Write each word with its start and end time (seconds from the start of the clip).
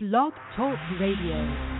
Blog 0.00 0.32
Talk 0.54 0.78
Radio. 1.00 1.77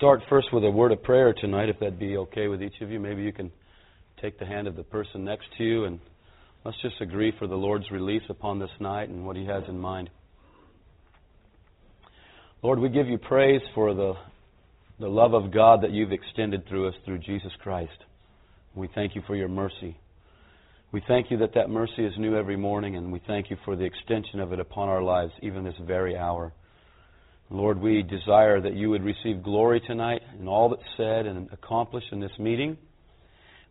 Start 0.00 0.22
first 0.30 0.50
with 0.50 0.64
a 0.64 0.70
word 0.70 0.92
of 0.92 1.02
prayer 1.02 1.34
tonight, 1.34 1.68
if 1.68 1.78
that'd 1.78 1.98
be 1.98 2.16
okay 2.16 2.48
with 2.48 2.62
each 2.62 2.80
of 2.80 2.90
you. 2.90 2.98
Maybe 2.98 3.20
you 3.20 3.34
can 3.34 3.52
take 4.22 4.38
the 4.38 4.46
hand 4.46 4.66
of 4.66 4.74
the 4.74 4.82
person 4.82 5.26
next 5.26 5.44
to 5.58 5.62
you 5.62 5.84
and 5.84 6.00
let's 6.64 6.80
just 6.80 6.94
agree 7.02 7.34
for 7.38 7.46
the 7.46 7.54
Lord's 7.54 7.90
release 7.90 8.22
upon 8.30 8.58
this 8.58 8.70
night 8.80 9.10
and 9.10 9.26
what 9.26 9.36
He 9.36 9.44
has 9.44 9.62
in 9.68 9.78
mind. 9.78 10.08
Lord, 12.62 12.78
we 12.78 12.88
give 12.88 13.08
you 13.08 13.18
praise 13.18 13.60
for 13.74 13.92
the, 13.92 14.14
the 14.98 15.06
love 15.06 15.34
of 15.34 15.52
God 15.52 15.82
that 15.82 15.90
you've 15.90 16.12
extended 16.12 16.66
through 16.66 16.88
us 16.88 16.94
through 17.04 17.18
Jesus 17.18 17.52
Christ. 17.62 17.92
We 18.74 18.88
thank 18.94 19.14
you 19.14 19.20
for 19.26 19.36
your 19.36 19.48
mercy. 19.48 19.98
We 20.92 21.02
thank 21.06 21.30
you 21.30 21.36
that 21.38 21.52
that 21.56 21.68
mercy 21.68 22.06
is 22.06 22.14
new 22.16 22.38
every 22.38 22.56
morning, 22.56 22.96
and 22.96 23.12
we 23.12 23.20
thank 23.26 23.50
you 23.50 23.58
for 23.66 23.76
the 23.76 23.84
extension 23.84 24.40
of 24.40 24.54
it 24.54 24.60
upon 24.60 24.88
our 24.88 25.02
lives, 25.02 25.32
even 25.42 25.62
this 25.62 25.74
very 25.86 26.16
hour. 26.16 26.54
Lord, 27.52 27.80
we 27.80 28.02
desire 28.02 28.60
that 28.60 28.76
you 28.76 28.90
would 28.90 29.02
receive 29.02 29.42
glory 29.42 29.80
tonight 29.84 30.22
in 30.38 30.46
all 30.46 30.68
that's 30.68 30.82
said 30.96 31.26
and 31.26 31.50
accomplished 31.52 32.06
in 32.12 32.20
this 32.20 32.30
meeting. 32.38 32.78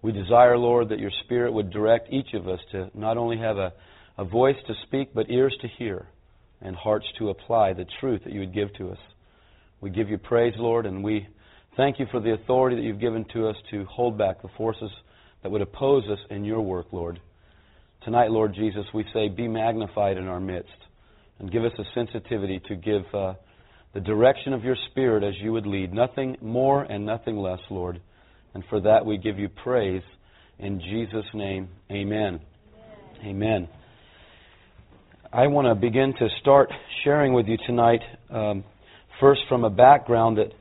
We 0.02 0.12
desire, 0.12 0.58
Lord, 0.58 0.90
that 0.90 1.00
your 1.00 1.12
Spirit 1.24 1.54
would 1.54 1.72
direct 1.72 2.12
each 2.12 2.34
of 2.34 2.50
us 2.50 2.60
to 2.74 2.90
not 2.94 3.16
only 3.18 3.38
have 3.38 3.58
a, 3.58 3.72
a 4.18 4.26
voice 4.26 4.58
to 4.68 4.74
speak, 4.86 5.14
but 5.14 5.30
ears 5.30 5.56
to 5.62 5.68
hear 5.68 6.08
and 6.62 6.76
hearts 6.76 7.06
to 7.20 7.30
apply 7.30 7.72
the 7.72 7.86
truth 8.02 8.22
that 8.26 8.34
you 8.34 8.42
would 8.42 8.54
give 8.54 8.74
to 8.74 8.90
us. 8.90 8.98
We 9.80 9.90
give 9.92 10.10
you 10.10 10.18
praise, 10.18 10.54
Lord, 10.58 10.86
and 10.86 11.02
we 11.02 11.26
thank 11.78 12.00
you 12.00 12.06
for 12.12 12.20
the 12.20 12.34
authority 12.34 12.76
that 12.76 12.82
you've 12.82 13.00
given 13.00 13.26
to 13.34 13.48
us 13.48 13.56
to 13.72 13.86
hold 13.86 14.18
back 14.18 14.42
the 14.42 14.50
forces 14.58 14.92
that 15.42 15.52
would 15.52 15.62
oppose 15.62 16.04
us 16.12 16.20
in 16.30 16.44
your 16.44 16.60
work, 16.60 16.88
Lord. 16.92 17.22
Tonight, 18.04 18.30
Lord 18.32 18.54
Jesus, 18.56 18.86
we 18.94 19.06
say, 19.14 19.30
be 19.30 19.48
magnified 19.48 20.18
in 20.18 20.28
our 20.28 20.42
midst 20.42 20.70
and 21.40 21.50
give 21.50 21.64
us 21.64 21.72
a 21.80 21.84
sensitivity 21.96 22.62
to 22.68 22.76
give 22.76 23.04
uh, 23.14 23.36
the 23.94 24.00
direction 24.00 24.54
of 24.54 24.64
your 24.64 24.76
Spirit 24.92 25.24
as 25.24 25.34
you 25.42 25.52
would 25.54 25.66
lead. 25.66 25.94
Nothing 25.94 26.38
more 26.42 26.84
and 26.84 27.06
nothing 27.06 27.38
less, 27.38 27.60
Lord. 27.70 28.02
And 28.54 28.64
for 28.70 28.80
that 28.82 29.06
we 29.06 29.18
give 29.18 29.40
you 29.40 29.50
praise. 29.50 30.04
In 30.60 30.80
Jesus' 30.80 31.26
name, 31.34 31.70
amen. 31.92 32.40
Amen. 33.22 33.26
amen. 33.26 33.70
I 35.32 35.48
want 35.48 35.68
to 35.68 35.76
begin 35.76 36.14
to 36.20 36.28
start 36.42 36.72
sharing 37.04 37.34
with 37.34 37.48
you 37.48 37.58
tonight, 37.66 38.02
um, 38.30 38.64
first 39.20 39.42
from 39.48 39.64
a 39.64 39.70
background 39.70 40.38
that 40.38 40.52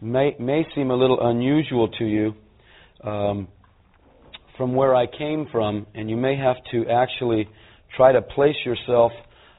may, 0.00 0.36
may 0.38 0.66
seem 0.74 0.90
a 0.90 0.94
little 0.94 1.28
unusual 1.28 1.88
to 1.88 2.04
you 2.04 2.34
um, 3.02 3.48
from 4.56 4.74
where 4.74 4.94
I 4.94 5.06
came 5.06 5.46
from, 5.50 5.86
and 5.94 6.10
you 6.10 6.16
may 6.16 6.36
have 6.36 6.56
to 6.72 6.88
actually 6.90 7.48
try 7.96 8.12
to 8.12 8.20
place 8.20 8.56
yourself 8.64 9.12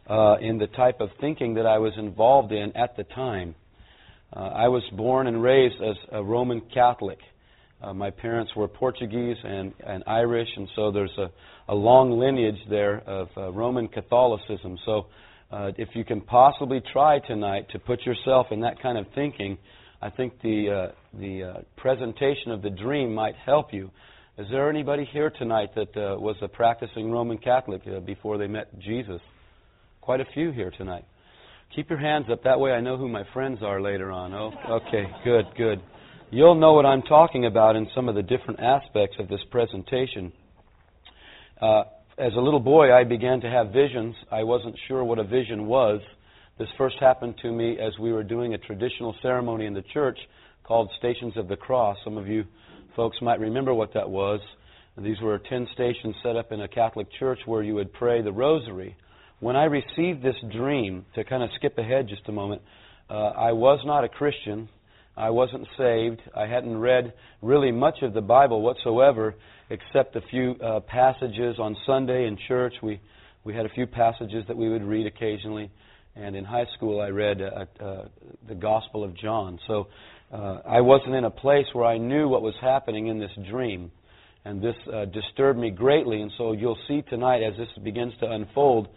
uh, 0.09 0.37
in 0.41 0.57
the 0.57 0.67
type 0.67 1.01
of 1.01 1.09
thinking 1.21 1.53
that 1.53 1.65
I 1.65 1.77
was 1.77 1.93
involved 1.97 2.51
in 2.51 2.75
at 2.75 2.97
the 2.97 3.03
time. 3.03 3.55
Uh, 4.35 4.39
I 4.39 4.67
was 4.67 4.83
born 4.93 5.27
and 5.27 5.41
raised 5.41 5.81
as 5.81 5.95
a 6.11 6.23
Roman 6.23 6.61
Catholic. 6.73 7.19
Uh, 7.81 7.93
my 7.93 8.09
parents 8.09 8.51
were 8.55 8.67
Portuguese 8.67 9.37
and, 9.43 9.73
and 9.85 10.03
Irish, 10.05 10.49
and 10.57 10.67
so 10.75 10.91
there's 10.91 11.17
a, 11.17 11.31
a 11.71 11.75
long 11.75 12.19
lineage 12.19 12.59
there 12.69 12.99
of 13.07 13.29
uh, 13.37 13.51
Roman 13.51 13.87
Catholicism. 13.87 14.77
So, 14.85 15.05
uh, 15.51 15.71
if 15.77 15.89
you 15.95 16.03
can 16.03 16.21
possibly 16.21 16.79
try 16.93 17.17
tonight 17.19 17.67
to 17.71 17.79
put 17.79 18.05
yourself 18.05 18.47
in 18.51 18.61
that 18.61 18.79
kind 18.83 18.99
of 18.99 19.07
thinking, 19.15 19.57
I 20.01 20.09
think 20.11 20.33
the 20.43 20.69
uh, 20.69 20.91
the 21.19 21.43
uh, 21.43 21.61
presentation 21.75 22.51
of 22.51 22.61
the 22.61 22.69
dream 22.69 23.13
might 23.15 23.35
help 23.35 23.73
you. 23.73 23.89
Is 24.37 24.45
there 24.51 24.69
anybody 24.69 25.05
here 25.11 25.31
tonight 25.31 25.69
that 25.75 25.97
uh, 25.97 26.19
was 26.19 26.35
a 26.41 26.47
practicing 26.47 27.11
Roman 27.11 27.37
Catholic 27.37 27.81
uh, 27.87 27.99
before 27.99 28.37
they 28.37 28.47
met 28.47 28.77
Jesus? 28.79 29.21
Quite 30.09 30.21
a 30.21 30.33
few 30.33 30.49
here 30.49 30.71
tonight. 30.75 31.05
Keep 31.75 31.91
your 31.91 31.99
hands 31.99 32.25
up. 32.31 32.41
That 32.43 32.59
way 32.59 32.71
I 32.71 32.81
know 32.81 32.97
who 32.97 33.07
my 33.07 33.25
friends 33.31 33.59
are 33.61 33.79
later 33.79 34.11
on. 34.11 34.33
Oh, 34.33 34.51
okay, 34.67 35.03
good, 35.23 35.45
good 35.55 35.79
you'll 36.31 36.55
know 36.55 36.73
what 36.73 36.83
I'm 36.83 37.03
talking 37.03 37.45
about 37.45 37.75
in 37.75 37.87
some 37.93 38.09
of 38.09 38.15
the 38.15 38.23
different 38.23 38.59
aspects 38.59 39.17
of 39.19 39.27
this 39.27 39.41
presentation. 39.51 40.31
Uh, 41.61 41.83
as 42.17 42.33
a 42.35 42.39
little 42.39 42.59
boy, 42.59 42.91
I 42.91 43.03
began 43.03 43.39
to 43.41 43.49
have 43.51 43.71
visions. 43.71 44.15
I 44.31 44.41
wasn't 44.41 44.75
sure 44.87 45.03
what 45.03 45.19
a 45.19 45.23
vision 45.23 45.67
was. 45.67 46.01
This 46.57 46.69
first 46.75 46.95
happened 46.99 47.35
to 47.43 47.51
me 47.51 47.77
as 47.79 47.93
we 47.99 48.11
were 48.11 48.23
doing 48.23 48.55
a 48.55 48.57
traditional 48.57 49.13
ceremony 49.21 49.67
in 49.67 49.75
the 49.75 49.83
church 49.93 50.17
called 50.63 50.89
Stations 50.97 51.37
of 51.37 51.47
the 51.47 51.55
Cross. 51.55 51.97
Some 52.03 52.17
of 52.17 52.27
you 52.27 52.45
folks 52.95 53.17
might 53.21 53.39
remember 53.39 53.75
what 53.75 53.93
that 53.93 54.09
was. 54.09 54.39
These 54.97 55.21
were 55.21 55.37
10 55.37 55.67
stations 55.75 56.15
set 56.23 56.35
up 56.35 56.51
in 56.51 56.61
a 56.61 56.67
Catholic 56.67 57.05
church 57.19 57.41
where 57.45 57.61
you 57.61 57.75
would 57.75 57.93
pray 57.93 58.23
the 58.23 58.31
rosary. 58.31 58.95
When 59.39 59.55
I 59.55 59.65
received 59.65 60.21
this 60.21 60.35
dream, 60.51 61.05
to 61.15 61.23
kind 61.23 61.43
of 61.43 61.49
skip 61.55 61.77
ahead 61.77 62.09
just 62.09 62.27
a 62.27 62.31
moment, 62.33 62.61
uh, 63.09 63.13
I 63.13 63.53
was 63.53 63.79
not 63.85 64.03
a 64.03 64.09
Christian. 64.09 64.67
I 65.15 65.29
wasn't 65.29 65.65
saved. 65.77 66.21
I 66.35 66.45
hadn't 66.45 66.77
read 66.77 67.13
really 67.41 67.71
much 67.71 68.01
of 68.01 68.13
the 68.13 68.21
Bible 68.21 68.61
whatsoever, 68.61 69.35
except 69.69 70.17
a 70.17 70.21
few 70.29 70.55
uh, 70.61 70.81
passages 70.81 71.55
on 71.57 71.77
Sunday 71.85 72.27
in 72.27 72.37
church. 72.49 72.73
We 72.83 72.99
we 73.45 73.55
had 73.55 73.65
a 73.65 73.69
few 73.69 73.87
passages 73.87 74.43
that 74.49 74.57
we 74.57 74.67
would 74.69 74.83
read 74.83 75.07
occasionally, 75.07 75.71
and 76.17 76.35
in 76.35 76.43
high 76.43 76.67
school 76.75 76.99
I 76.99 77.07
read 77.07 77.41
uh, 77.41 77.65
uh, 77.81 78.05
the 78.45 78.55
Gospel 78.55 79.05
of 79.05 79.15
John. 79.15 79.57
So 79.67 79.87
uh, 80.33 80.59
I 80.67 80.81
wasn't 80.81 81.15
in 81.15 81.23
a 81.23 81.31
place 81.31 81.65
where 81.71 81.85
I 81.85 81.97
knew 81.97 82.27
what 82.27 82.41
was 82.41 82.55
happening 82.59 83.07
in 83.07 83.19
this 83.19 83.31
dream, 83.49 83.89
and 84.43 84.61
this 84.61 84.75
uh, 84.93 85.05
disturbed 85.05 85.57
me 85.57 85.69
greatly. 85.71 86.21
And 86.21 86.31
so 86.37 86.51
you'll 86.51 86.77
see 86.89 87.03
tonight 87.09 87.41
as 87.41 87.55
this 87.57 87.69
begins 87.81 88.11
to 88.19 88.29
unfold 88.29 88.89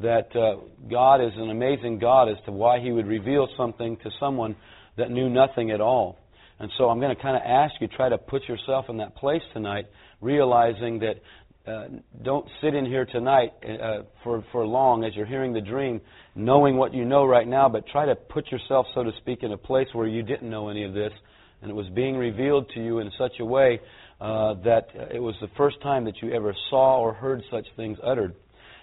that 0.00 0.34
uh, 0.36 0.56
God 0.90 1.20
is 1.20 1.32
an 1.36 1.50
amazing 1.50 1.98
God 1.98 2.28
as 2.28 2.36
to 2.46 2.52
why 2.52 2.80
He 2.80 2.92
would 2.92 3.06
reveal 3.06 3.48
something 3.56 3.96
to 3.98 4.10
someone 4.20 4.56
that 4.96 5.10
knew 5.10 5.28
nothing 5.28 5.70
at 5.70 5.80
all. 5.80 6.18
And 6.60 6.70
so 6.76 6.88
I'm 6.88 7.00
going 7.00 7.14
to 7.14 7.22
kind 7.22 7.36
of 7.36 7.42
ask 7.44 7.74
you, 7.80 7.88
try 7.88 8.08
to 8.08 8.18
put 8.18 8.48
yourself 8.48 8.86
in 8.88 8.96
that 8.98 9.16
place 9.16 9.42
tonight, 9.52 9.86
realizing 10.20 11.00
that 11.00 11.20
uh, 11.68 11.88
don't 12.22 12.46
sit 12.62 12.74
in 12.74 12.86
here 12.86 13.04
tonight 13.04 13.52
uh, 13.62 14.02
for, 14.24 14.44
for 14.52 14.66
long 14.66 15.04
as 15.04 15.14
you're 15.14 15.26
hearing 15.26 15.52
the 15.52 15.60
dream, 15.60 16.00
knowing 16.34 16.76
what 16.76 16.94
you 16.94 17.04
know 17.04 17.24
right 17.26 17.46
now, 17.46 17.68
but 17.68 17.86
try 17.88 18.06
to 18.06 18.14
put 18.14 18.50
yourself, 18.50 18.86
so 18.94 19.04
to 19.04 19.12
speak, 19.18 19.42
in 19.42 19.52
a 19.52 19.56
place 19.56 19.86
where 19.92 20.06
you 20.06 20.22
didn't 20.22 20.48
know 20.48 20.68
any 20.68 20.84
of 20.84 20.94
this, 20.94 21.12
and 21.60 21.70
it 21.70 21.74
was 21.74 21.88
being 21.90 22.16
revealed 22.16 22.70
to 22.74 22.82
you 22.82 23.00
in 23.00 23.10
such 23.18 23.32
a 23.40 23.44
way 23.44 23.80
uh, 24.20 24.54
that 24.64 24.88
it 25.12 25.20
was 25.20 25.34
the 25.40 25.48
first 25.56 25.80
time 25.82 26.04
that 26.04 26.14
you 26.22 26.32
ever 26.32 26.54
saw 26.70 26.98
or 27.00 27.12
heard 27.12 27.42
such 27.50 27.66
things 27.76 27.98
uttered. 28.02 28.34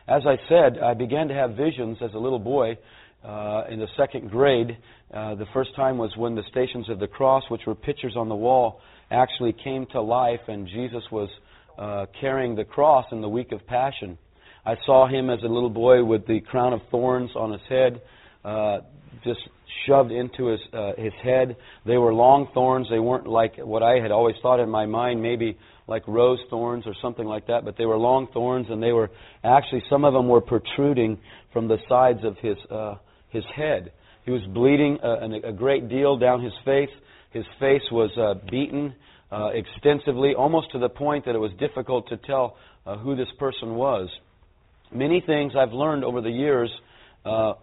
As 0.08 0.22
I 0.28 0.38
said, 0.48 0.78
I 0.78 0.94
began 0.94 1.28
to 1.30 1.34
have 1.34 1.56
visions 1.56 1.98
as 2.00 2.14
a 2.14 2.20
little 2.20 2.40
boy 2.40 2.78
uh, 3.24 3.64
in 3.72 3.80
the 3.80 3.88
second 3.98 4.30
grade. 4.30 4.78
Uh, 5.12 5.34
the 5.34 5.48
first 5.52 5.76
time 5.76 5.98
was 5.98 6.16
when 6.16 6.36
the 6.36 6.44
Stations 6.52 6.88
of 6.90 7.00
the 7.00 7.08
Cross, 7.08 7.46
which 7.50 7.62
were 7.66 7.74
pictures 7.74 8.14
on 8.16 8.30
the 8.30 8.36
wall, 8.36 8.82
actually 9.10 9.52
came 9.52 9.88
to 9.94 10.02
life, 10.02 10.42
and 10.48 10.68
Jesus 10.68 11.04
was 11.12 11.30
uh, 11.80 12.06
carrying 12.22 12.56
the 12.56 12.64
cross 12.64 13.06
in 13.12 13.22
the 13.22 13.30
week 13.30 13.52
of 13.52 13.66
Passion. 13.66 14.16
I 14.64 14.76
saw 14.86 15.08
him 15.08 15.32
as 15.32 15.40
a 15.44 15.48
little 15.48 15.72
boy 15.72 16.04
with 16.04 16.28
the 16.28 16.40
crown 16.40 16.74
of 16.74 16.82
thorns 16.92 17.32
on 17.36 17.52
his 17.52 17.62
head, 17.68 18.02
uh, 18.44 18.82
just 19.24 19.40
shoved 19.88 20.12
into 20.12 20.48
his 20.48 20.60
uh, 20.72 20.94
his 20.98 21.14
head. 21.24 21.58
They 21.86 21.98
were 21.98 22.14
long 22.14 22.48
thorns. 22.54 22.88
They 22.92 23.00
weren't 23.00 23.28
like 23.28 23.58
what 23.58 23.82
I 23.82 24.00
had 24.00 24.12
always 24.12 24.36
thought 24.44 24.60
in 24.60 24.70
my 24.70 24.86
mind, 24.86 25.22
maybe 25.22 25.58
like 25.88 26.08
rose 26.08 26.40
thorns 26.50 26.86
or 26.88 26.94
something 27.02 27.26
like 27.26 27.48
that. 27.48 27.66
But 27.66 27.78
they 27.78 27.86
were 27.86 27.98
long 27.98 28.28
thorns, 28.34 28.68
and 28.70 28.82
they 28.82 28.92
were 28.92 29.10
actually 29.44 29.84
some 29.90 30.06
of 30.06 30.14
them 30.14 30.28
were 30.28 30.42
protruding 30.42 31.20
from 31.54 31.68
the 31.68 31.78
sides 31.88 32.20
of 32.24 32.38
his 32.38 32.58
uh, 32.70 32.96
his 33.30 33.44
head. 33.56 33.92
He 34.26 34.32
was 34.32 34.42
bleeding 34.54 34.98
a, 35.04 35.50
a 35.50 35.54
great 35.54 35.88
deal 35.88 36.18
down 36.18 36.44
his 36.44 36.54
face. 36.64 36.90
His 37.32 37.46
face 37.60 37.84
was 37.92 38.10
uh, 38.18 38.46
beaten 38.50 38.96
uh, 39.32 39.50
extensively, 39.54 40.34
almost 40.36 40.72
to 40.72 40.80
the 40.80 40.90
point 40.90 41.26
that 41.26 41.36
it 41.36 41.40
was 41.40 41.52
difficult 41.60 42.08
to 42.10 42.18
tell 42.18 42.58
uh, 42.86 42.98
who 42.98 43.16
this 43.16 43.28
person 43.38 43.76
was. 43.76 44.10
Many 44.92 45.22
things 45.26 45.54
I've 45.58 45.74
learned 45.74 46.04
over 46.04 46.22
the 46.22 46.30
years 46.30 46.72
uh, 47.26 47.54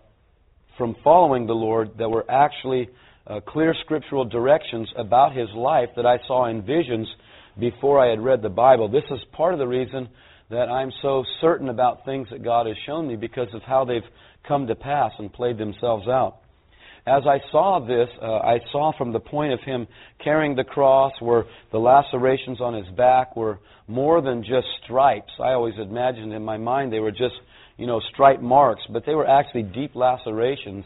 from 0.77 0.97
following 1.03 1.47
the 1.47 1.55
Lord 1.55 1.99
that 1.99 2.11
were 2.11 2.29
actually 2.31 2.91
uh, 3.27 3.41
clear 3.47 3.75
scriptural 3.85 4.25
directions 4.25 4.89
about 4.97 5.35
his 5.35 5.49
life 5.55 5.91
that 5.97 6.07
I 6.07 6.19
saw 6.27 6.47
in 6.47 6.63
visions 6.63 7.09
before 7.59 8.01
I 8.01 8.11
had 8.11 8.21
read 8.21 8.43
the 8.43 8.49
Bible. 8.49 8.89
This 8.89 9.05
is 9.11 9.21
part 9.33 9.53
of 9.53 9.59
the 9.59 9.67
reason 9.69 10.09
that 10.51 10.69
I'm 10.69 10.93
so 11.01 11.25
certain 11.41 11.69
about 11.69 12.05
things 12.05 12.29
that 12.31 12.45
God 12.45 12.67
has 12.67 12.77
shown 12.87 13.09
me 13.09 13.17
because 13.17 13.49
of 13.55 13.63
how 13.63 13.85
they've 13.85 14.03
come 14.47 14.67
to 14.67 14.75
pass 14.75 15.13
and 15.19 15.33
played 15.33 15.59
themselves 15.59 16.09
out. 16.09 16.39
As 17.07 17.23
I 17.27 17.41
saw 17.51 17.81
this, 17.81 18.09
uh, 18.21 18.27
I 18.27 18.61
saw 18.71 18.93
from 18.97 19.13
the 19.13 19.19
point 19.19 19.53
of 19.53 19.61
him 19.61 19.89
carrying 20.23 20.55
the 20.55 20.63
cross 20.63 21.13
where 21.21 21.45
the 21.73 21.79
lacerations 21.79 22.61
on 22.61 22.75
his 22.75 22.87
back 22.97 23.35
were 23.35 23.59
more 23.89 24.21
than 24.21 24.45
just 24.45 24.69
stripes. 24.85 25.33
I 25.41 25.53
always 25.53 25.75
imagined 25.79 26.33
in 26.33 26.45
my 26.45 26.59
mind 26.59 26.93
they 26.93 27.01
were 27.01 27.11
just, 27.11 27.35
you 27.77 27.87
know, 27.87 28.01
stripe 28.13 28.41
marks, 28.41 28.83
but 28.93 29.05
they 29.05 29.15
were 29.15 29.29
actually 29.29 29.65
deep 29.65 29.97
lacerations 29.97 30.85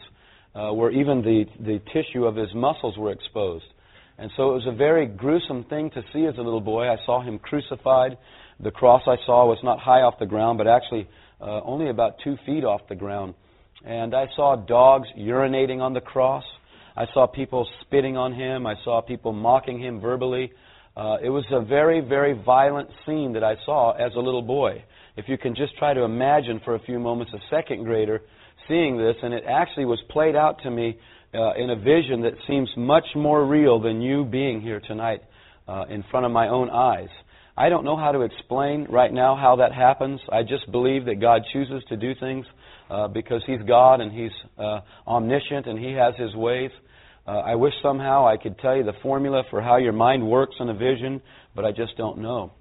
uh, 0.55 0.71
where 0.71 0.91
even 0.91 1.21
the, 1.21 1.45
the 1.59 1.79
tissue 1.93 2.25
of 2.25 2.35
his 2.35 2.49
muscles 2.55 2.97
were 2.97 3.11
exposed. 3.11 3.65
And 4.17 4.31
so 4.35 4.51
it 4.51 4.53
was 4.53 4.67
a 4.67 4.75
very 4.75 5.05
gruesome 5.05 5.63
thing 5.65 5.91
to 5.91 6.03
see 6.13 6.25
as 6.25 6.35
a 6.37 6.41
little 6.41 6.61
boy. 6.61 6.89
I 6.89 6.97
saw 7.05 7.21
him 7.21 7.39
crucified. 7.39 8.17
The 8.59 8.71
cross 8.71 9.03
I 9.05 9.17
saw 9.25 9.45
was 9.45 9.59
not 9.63 9.79
high 9.79 10.01
off 10.01 10.15
the 10.19 10.25
ground, 10.25 10.57
but 10.57 10.67
actually 10.67 11.07
uh, 11.39 11.61
only 11.63 11.89
about 11.89 12.15
two 12.23 12.35
feet 12.45 12.63
off 12.63 12.81
the 12.89 12.95
ground 12.95 13.35
and 13.85 14.15
I 14.15 14.27
saw 14.35 14.55
dogs 14.55 15.07
urinating 15.17 15.79
on 15.79 15.93
the 15.93 16.01
cross. 16.01 16.43
I 16.95 17.05
saw 17.13 17.27
people 17.27 17.67
spitting 17.81 18.17
on 18.17 18.33
him. 18.33 18.65
I 18.65 18.75
saw 18.83 19.01
people 19.01 19.33
mocking 19.33 19.79
him 19.79 20.01
verbally. 20.01 20.51
Uh, 20.95 21.17
it 21.23 21.29
was 21.29 21.45
a 21.51 21.61
very, 21.61 22.01
very 22.01 22.33
violent 22.33 22.89
scene 23.05 23.33
that 23.33 23.43
I 23.43 23.55
saw 23.65 23.91
as 23.91 24.13
a 24.15 24.19
little 24.19 24.41
boy. 24.41 24.83
If 25.15 25.29
you 25.29 25.37
can 25.37 25.55
just 25.55 25.77
try 25.77 25.93
to 25.93 26.03
imagine 26.03 26.59
for 26.65 26.75
a 26.75 26.79
few 26.79 26.99
moments 26.99 27.33
a 27.33 27.39
second 27.49 27.83
grader 27.83 28.21
seeing 28.67 28.97
this, 28.97 29.15
and 29.21 29.33
it 29.33 29.43
actually 29.47 29.85
was 29.85 30.01
played 30.09 30.35
out 30.35 30.61
to 30.63 30.71
me 30.71 30.97
uh, 31.33 31.53
in 31.53 31.69
a 31.69 31.75
vision 31.75 32.21
that 32.21 32.33
seems 32.47 32.69
much 32.77 33.05
more 33.15 33.45
real 33.45 33.79
than 33.79 34.01
you 34.01 34.25
being 34.25 34.61
here 34.61 34.79
tonight 34.79 35.21
uh, 35.67 35.85
in 35.89 36.03
front 36.09 36.25
of 36.25 36.31
my 36.31 36.47
own 36.49 36.69
eyes. 36.69 37.09
I 37.57 37.69
don't 37.69 37.83
know 37.83 37.97
how 37.97 38.11
to 38.11 38.21
explain 38.21 38.85
right 38.89 39.11
now 39.11 39.35
how 39.35 39.55
that 39.57 39.73
happens. 39.73 40.19
I 40.31 40.43
just 40.43 40.71
believe 40.71 41.05
that 41.05 41.19
God 41.19 41.41
chooses 41.51 41.83
to 41.89 41.97
do 41.97 42.13
things 42.19 42.45
uh, 42.89 43.07
because 43.07 43.41
He's 43.47 43.61
God 43.67 43.99
and 43.99 44.11
He's 44.11 44.31
uh, 44.57 44.81
omniscient 45.07 45.65
and 45.65 45.79
He 45.79 45.91
has 45.93 46.13
His 46.17 46.35
ways. 46.35 46.71
Uh, 47.25 47.31
I 47.31 47.55
wish 47.55 47.73
somehow 47.81 48.27
I 48.27 48.37
could 48.37 48.57
tell 48.59 48.77
you 48.77 48.83
the 48.83 48.93
formula 49.01 49.43
for 49.49 49.61
how 49.61 49.77
your 49.77 49.91
mind 49.91 50.25
works 50.25 50.55
in 50.59 50.69
a 50.69 50.73
vision, 50.73 51.21
but 51.55 51.65
I 51.65 51.71
just 51.71 51.97
don't 51.97 52.19
know. 52.19 52.51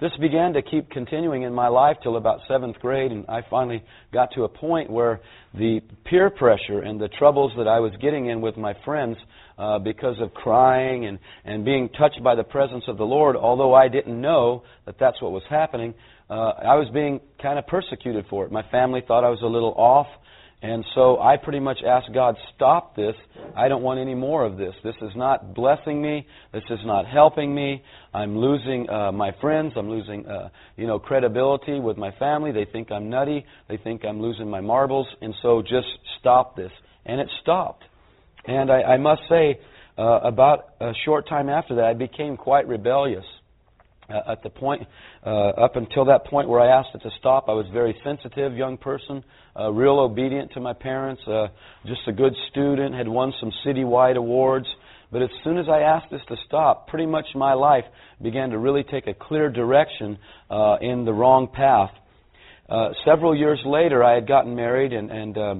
This 0.00 0.12
began 0.20 0.52
to 0.52 0.62
keep 0.62 0.90
continuing 0.90 1.42
in 1.42 1.52
my 1.52 1.66
life 1.66 1.96
till 2.04 2.16
about 2.16 2.38
seventh 2.46 2.78
grade, 2.78 3.10
and 3.10 3.24
I 3.28 3.40
finally 3.50 3.82
got 4.12 4.30
to 4.36 4.44
a 4.44 4.48
point 4.48 4.88
where 4.88 5.20
the 5.54 5.80
peer 6.04 6.30
pressure 6.30 6.82
and 6.82 7.00
the 7.00 7.08
troubles 7.08 7.50
that 7.56 7.66
I 7.66 7.80
was 7.80 7.90
getting 8.00 8.26
in 8.26 8.40
with 8.40 8.56
my 8.56 8.74
friends 8.84 9.16
uh, 9.58 9.80
because 9.80 10.14
of 10.20 10.32
crying 10.34 11.06
and, 11.06 11.18
and 11.44 11.64
being 11.64 11.88
touched 11.88 12.22
by 12.22 12.36
the 12.36 12.44
presence 12.44 12.84
of 12.86 12.96
the 12.96 13.04
Lord, 13.04 13.34
although 13.34 13.74
I 13.74 13.88
didn't 13.88 14.20
know 14.20 14.62
that 14.86 15.00
that's 15.00 15.20
what 15.20 15.32
was 15.32 15.42
happening, 15.50 15.94
uh, 16.30 16.52
I 16.62 16.76
was 16.76 16.88
being 16.94 17.18
kind 17.42 17.58
of 17.58 17.66
persecuted 17.66 18.26
for 18.30 18.46
it. 18.46 18.52
My 18.52 18.62
family 18.70 19.02
thought 19.04 19.24
I 19.24 19.30
was 19.30 19.40
a 19.42 19.46
little 19.46 19.74
off. 19.76 20.06
And 20.60 20.84
so 20.94 21.20
I 21.20 21.36
pretty 21.36 21.60
much 21.60 21.78
asked 21.86 22.12
God, 22.12 22.36
stop 22.56 22.96
this. 22.96 23.14
I 23.56 23.68
don't 23.68 23.82
want 23.82 24.00
any 24.00 24.16
more 24.16 24.44
of 24.44 24.56
this. 24.56 24.74
This 24.82 24.96
is 25.02 25.12
not 25.14 25.54
blessing 25.54 26.02
me. 26.02 26.26
This 26.52 26.64
is 26.68 26.80
not 26.84 27.06
helping 27.06 27.54
me. 27.54 27.82
I'm 28.12 28.36
losing 28.36 28.90
uh, 28.90 29.12
my 29.12 29.30
friends. 29.40 29.74
I'm 29.76 29.88
losing, 29.88 30.26
uh, 30.26 30.48
you 30.76 30.88
know, 30.88 30.98
credibility 30.98 31.78
with 31.78 31.96
my 31.96 32.10
family. 32.18 32.50
They 32.50 32.64
think 32.64 32.90
I'm 32.90 33.08
nutty. 33.08 33.46
They 33.68 33.76
think 33.76 34.04
I'm 34.04 34.20
losing 34.20 34.50
my 34.50 34.60
marbles. 34.60 35.06
And 35.20 35.32
so 35.42 35.62
just 35.62 35.86
stop 36.18 36.56
this. 36.56 36.72
And 37.06 37.20
it 37.20 37.28
stopped. 37.40 37.84
And 38.44 38.70
I, 38.70 38.82
I 38.82 38.96
must 38.96 39.22
say, 39.28 39.60
uh, 39.96 40.20
about 40.22 40.74
a 40.80 40.92
short 41.04 41.28
time 41.28 41.48
after 41.48 41.76
that, 41.76 41.84
I 41.84 41.94
became 41.94 42.36
quite 42.36 42.66
rebellious. 42.68 43.24
Uh, 44.08 44.32
at 44.32 44.42
the 44.42 44.48
point, 44.48 44.82
uh, 45.26 45.28
up 45.28 45.76
until 45.76 46.06
that 46.06 46.24
point 46.24 46.48
where 46.48 46.60
I 46.60 46.78
asked 46.78 46.94
it 46.94 47.02
to 47.02 47.10
stop, 47.18 47.44
I 47.46 47.52
was 47.52 47.66
a 47.68 47.72
very 47.72 47.94
sensitive 48.02 48.54
young 48.54 48.78
person, 48.78 49.22
uh, 49.54 49.70
real 49.70 49.98
obedient 49.98 50.50
to 50.52 50.60
my 50.60 50.72
parents, 50.72 51.20
uh, 51.26 51.48
just 51.84 52.00
a 52.06 52.12
good 52.12 52.32
student, 52.50 52.94
had 52.94 53.06
won 53.06 53.34
some 53.38 53.52
citywide 53.66 54.16
awards. 54.16 54.66
But 55.12 55.20
as 55.20 55.28
soon 55.44 55.58
as 55.58 55.66
I 55.68 55.80
asked 55.80 56.10
this 56.10 56.22
to 56.28 56.36
stop, 56.46 56.88
pretty 56.88 57.04
much 57.04 57.26
my 57.34 57.52
life 57.52 57.84
began 58.22 58.48
to 58.50 58.58
really 58.58 58.82
take 58.82 59.06
a 59.08 59.12
clear 59.12 59.50
direction 59.50 60.16
uh, 60.50 60.76
in 60.80 61.04
the 61.04 61.12
wrong 61.12 61.46
path. 61.46 61.90
Uh, 62.66 62.90
several 63.04 63.36
years 63.36 63.60
later, 63.66 64.02
I 64.02 64.14
had 64.14 64.26
gotten 64.26 64.56
married, 64.56 64.94
and, 64.94 65.10
and 65.10 65.36
uh, 65.36 65.54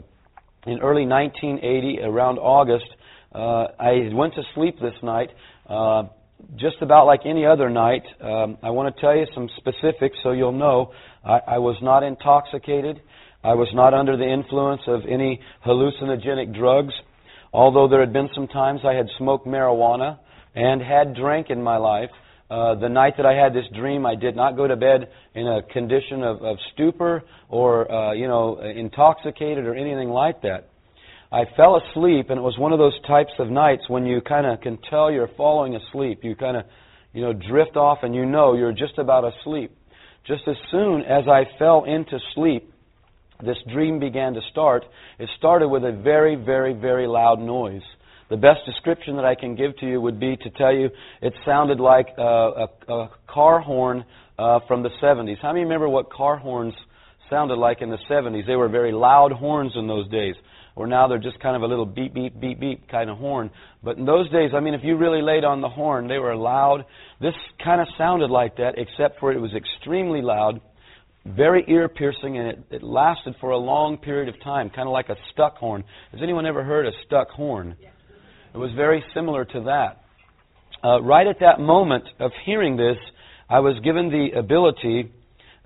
in 0.67 0.79
early 0.79 1.05
1980, 1.05 1.99
around 2.03 2.39
August, 2.39 2.87
I 3.35 4.09
went 4.15 4.35
to 4.37 4.43
sleep 4.55 4.77
this 4.81 4.95
night. 5.03 5.29
Just 6.57 6.77
about 6.83 7.07
like 7.07 7.21
any 7.27 7.45
other 7.45 7.69
night, 7.69 8.03
um, 8.21 8.59
I 8.63 8.71
want 8.71 8.95
to 8.95 9.01
tell 9.01 9.17
you 9.17 9.27
some 9.35 9.49
specifics 9.57 10.17
so 10.23 10.31
you'll 10.31 10.53
know. 10.53 10.93
I, 11.25 11.41
I 11.47 11.59
was 11.59 11.77
not 11.83 12.03
intoxicated. 12.03 13.01
I 13.43 13.55
was 13.55 13.69
not 13.75 13.93
under 13.93 14.17
the 14.17 14.29
influence 14.29 14.83
of 14.87 15.01
any 15.09 15.41
hallucinogenic 15.67 16.57
drugs, 16.57 16.95
although 17.53 17.89
there 17.89 18.01
had 18.01 18.13
been 18.13 18.29
some 18.35 18.47
times 18.49 18.81
I 18.85 18.95
had 18.95 19.07
smoked 19.19 19.47
marijuana 19.47 20.19
and 20.55 20.81
had 20.81 21.15
drank 21.15 21.51
in 21.51 21.63
my 21.63 21.77
life. 21.77 22.11
Uh, 22.51 22.75
the 22.77 22.89
night 22.89 23.15
that 23.17 23.27
I 23.27 23.35
had 23.35 23.53
this 23.53 23.67
dream, 23.77 24.07
I 24.07 24.15
did 24.15 24.35
not 24.35 24.57
go 24.57 24.67
to 24.67 24.77
bed 24.77 25.11
in 25.35 25.47
a 25.47 25.63
condition 25.63 26.23
of, 26.23 26.43
of 26.43 26.57
stupor 26.73 27.23
or, 27.49 27.91
uh, 27.93 28.13
you 28.13 28.27
know, 28.27 28.59
intoxicated 28.61 29.67
or 29.67 29.75
anything 29.75 30.09
like 30.09 30.41
that. 30.43 30.69
I 31.31 31.45
fell 31.57 31.77
asleep, 31.77 32.31
and 32.31 32.39
it 32.39 32.43
was 32.43 32.57
one 32.59 32.73
of 32.73 32.79
those 32.79 32.99
types 33.07 33.33
of 33.39 33.51
nights 33.51 33.83
when 33.89 34.07
you 34.07 34.23
kind 34.23 34.47
of 34.47 34.61
can 34.63 34.79
tell 34.89 35.11
you're 35.11 35.29
falling 35.37 35.77
asleep. 35.77 36.21
You 36.23 36.35
kind 36.35 36.57
of, 36.57 36.65
you 37.13 37.21
know, 37.21 37.35
drift 37.35 37.77
off, 37.77 37.99
and 38.03 38.15
you 38.15 38.25
know 38.25 38.55
you're 38.55 38.73
just 38.73 38.97
about 38.97 39.25
asleep. 39.25 39.71
Just 40.27 40.43
as 40.49 40.57
soon 40.71 41.03
as 41.03 41.29
I 41.29 41.45
fell 41.59 41.85
into 41.85 42.19
sleep, 42.35 42.73
this 43.45 43.59
dream 43.71 44.01
began 44.01 44.33
to 44.35 44.41
start. 44.51 44.85
It 45.19 45.29
started 45.37 45.69
with 45.69 45.85
a 45.85 45.93
very, 45.93 46.35
very, 46.35 46.73
very 46.73 47.07
loud 47.07 47.41
noise. 47.41 47.83
The 48.31 48.37
best 48.37 48.61
description 48.67 49.17
that 49.17 49.25
I 49.25 49.35
can 49.35 49.55
give 49.55 49.77
to 49.79 49.87
you 49.87 50.01
would 50.01 50.19
be 50.19 50.37
to 50.37 50.51
tell 50.51 50.73
you 50.73 50.89
it 51.21 51.35
sounded 51.45 51.79
like 51.79 52.09
a, 52.17 52.23
a, 52.23 52.93
a 52.93 53.11
car 53.27 53.61
horn 53.61 54.05
uh, 54.39 54.61
from 54.67 54.83
the 54.83 54.91
70s. 55.03 55.37
How 55.41 55.53
many 55.53 55.65
remember 55.65 55.89
what 55.89 56.11
car 56.11 56.37
horns 56.37 56.75
sounded 57.31 57.57
like 57.57 57.81
in 57.81 57.91
the 57.91 57.99
70s? 58.11 58.47
They 58.47 58.57
were 58.57 58.69
very 58.69 58.93
loud 58.93 59.33
horns 59.33 59.73
in 59.77 59.87
those 59.87 60.09
days 60.11 60.35
or 60.79 60.87
now 60.87 61.09
they're 61.09 61.19
just 61.19 61.41
kind 61.41 61.57
of 61.57 61.63
a 61.63 61.67
little 61.67 61.85
beep, 61.85 62.15
beep, 62.15 62.39
beep, 62.41 62.61
beep 62.61 62.89
kind 62.89 63.11
of 63.11 63.19
horn. 63.19 63.51
But 63.83 63.99
in 63.99 64.05
those 64.05 64.31
days, 64.31 64.53
I 64.55 64.61
mean, 64.61 64.75
if 64.75 64.85
you 64.85 64.97
really 64.97 65.21
laid 65.21 65.43
on 65.43 65.61
the 65.61 65.69
horn, 65.69 66.07
they 66.07 66.19
were 66.19 66.37
loud. 66.37 66.85
This 67.21 67.35
kind 67.63 67.81
of 67.81 67.89
sounded 67.99 68.31
like 68.31 68.59
that, 68.59 68.75
except 68.79 69.19
for 69.19 69.33
it 69.33 69.41
was 69.41 69.51
extremely 69.57 70.23
loud, 70.23 70.61
very 71.27 71.65
ear 71.67 71.89
piercing, 71.89 72.39
and 72.39 72.47
it, 72.47 72.59
it 72.71 72.83
lasted 72.85 73.35
for 73.41 73.51
a 73.51 73.59
long 73.59 73.97
period 73.97 74.29
of 74.29 74.41
time, 74.45 74.71
kind 74.71 74.87
of 74.87 74.93
like 74.93 75.09
a 75.09 75.17
stuck 75.33 75.57
horn. 75.57 75.83
Has 76.13 76.21
anyone 76.23 76.47
ever 76.47 76.63
heard 76.63 76.87
a 76.87 76.93
stuck 77.05 77.29
horn? 77.31 77.75
It 78.55 78.57
was 78.57 78.71
very 78.77 79.03
similar 79.13 79.45
to 79.47 79.61
that. 79.63 80.05
Uh, 80.85 81.03
right 81.03 81.27
at 81.27 81.41
that 81.41 81.59
moment 81.59 82.05
of 82.21 82.31
hearing 82.47 82.77
this, 82.77 82.99
I 83.51 83.59
was 83.59 83.75
given 83.83 84.11
the 84.11 84.39
ability 84.39 85.11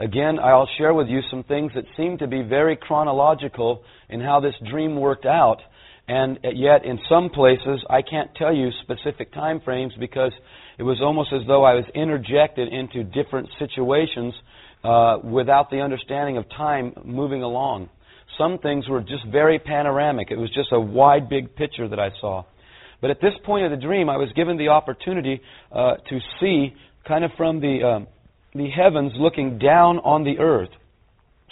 Again, 0.03 0.41
I'll 0.41 0.69
share 0.79 0.93
with 0.95 1.07
you 1.07 1.21
some 1.31 1.45
things 1.45 1.71
that 1.77 1.85
seem 1.97 2.19
to 2.19 2.27
be 2.27 2.43
very 2.43 2.77
chronological 2.77 3.85
in 4.13 4.21
how 4.21 4.41
this 4.41 4.55
dream 4.71 4.97
worked 4.97 5.27
out. 5.27 5.59
And 6.09 6.39
yet, 6.55 6.85
in 6.85 6.99
some 7.09 7.31
places, 7.31 7.85
I 7.89 8.03
can't 8.03 8.35
tell 8.35 8.55
you 8.55 8.71
specific 8.83 9.33
time 9.33 9.61
frames 9.65 9.93
because 9.99 10.33
it 10.79 10.83
was 10.83 11.01
almost 11.01 11.33
as 11.33 11.43
though 11.47 11.65
I 11.65 11.75
was 11.75 11.85
interjected 11.95 12.73
into 12.73 13.05
different 13.05 13.49
situations 13.59 14.35
uh, 14.85 15.19
without 15.23 15.71
the 15.71 15.81
understanding 15.81 16.37
of 16.39 16.49
time 16.51 16.93
moving 17.05 17.43
along. 17.43 17.89
Some 18.37 18.59
things 18.59 18.89
were 18.89 19.01
just 19.01 19.27
very 19.31 19.59
panoramic. 19.59 20.31
It 20.31 20.39
was 20.39 20.51
just 20.53 20.71
a 20.73 20.81
wide, 20.81 21.29
big 21.29 21.55
picture 21.55 21.89
that 21.89 22.01
I 22.01 22.11
saw. 22.21 22.45
But 23.01 23.11
at 23.11 23.21
this 23.21 23.35
point 23.45 23.65
of 23.65 23.71
the 23.71 23.85
dream, 23.85 24.09
I 24.09 24.17
was 24.17 24.29
given 24.35 24.57
the 24.57 24.69
opportunity 24.69 25.41
uh, 25.71 25.97
to 25.97 26.19
see, 26.41 26.75
kind 27.07 27.25
of 27.25 27.31
from 27.37 27.61
the 27.61 27.83
um, 27.85 28.07
the 28.55 28.69
heavens 28.69 29.13
looking 29.17 29.59
down 29.59 29.99
on 29.99 30.25
the 30.25 30.39
earth. 30.39 30.69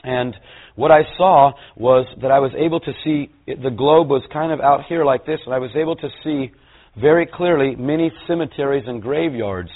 And 0.02 0.34
what 0.76 0.90
I 0.90 1.02
saw 1.16 1.52
was 1.76 2.06
that 2.22 2.30
I 2.30 2.38
was 2.38 2.52
able 2.56 2.80
to 2.80 2.92
see, 3.04 3.30
the 3.46 3.70
globe 3.70 4.08
was 4.08 4.22
kind 4.32 4.52
of 4.52 4.60
out 4.60 4.84
here 4.88 5.04
like 5.04 5.26
this, 5.26 5.40
and 5.44 5.54
I 5.54 5.58
was 5.58 5.70
able 5.74 5.96
to 5.96 6.08
see 6.24 6.52
very 6.98 7.26
clearly 7.26 7.76
many 7.76 8.10
cemeteries 8.26 8.84
and 8.86 9.02
graveyards. 9.02 9.70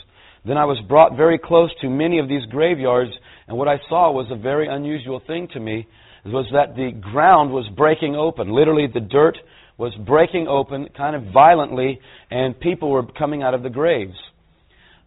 Then 0.47 0.57
I 0.57 0.65
was 0.65 0.79
brought 0.89 1.17
very 1.17 1.39
close 1.39 1.71
to 1.81 1.89
many 1.89 2.19
of 2.19 2.29
these 2.29 2.45
graveyards, 2.47 3.13
and 3.49 3.57
what 3.57 3.69
I 3.69 3.79
saw 3.89 4.11
was 4.11 4.27
a 4.31 4.37
very 4.37 4.69
unusual 4.69 5.21
thing 5.27 5.49
to 5.53 5.61
me, 5.61 5.87
was 6.25 6.47
that 6.53 6.75
the 6.75 6.91
ground 6.93 7.53
was 7.53 7.69
breaking 7.77 8.17
open. 8.17 8.49
Literally, 8.49 8.87
the 8.93 9.01
dirt 9.01 9.37
was 9.77 9.95
breaking 10.07 10.47
open 10.49 10.89
kind 10.97 11.17
of 11.17 11.33
violently, 11.33 12.01
and 12.31 12.59
people 12.59 12.91
were 12.91 13.05
coming 13.05 13.43
out 13.43 13.55
of 13.55 13.63
the 13.63 13.71
graves. 13.71 14.17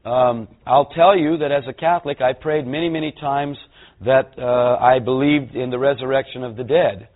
Um, 0.06 0.48
I'll 0.66 0.90
tell 0.90 1.18
you 1.18 1.38
that 1.38 1.52
as 1.52 1.64
a 1.68 1.74
Catholic, 1.74 2.22
I 2.22 2.34
prayed 2.34 2.68
many, 2.68 2.90
many 2.90 3.12
times 3.12 3.58
that 4.06 4.38
uh, 4.38 4.78
I 4.80 5.00
believed 5.00 5.56
in 5.56 5.70
the 5.70 5.80
resurrection 5.80 6.44
of 6.44 6.56
the 6.56 6.64
dead. 6.64 7.10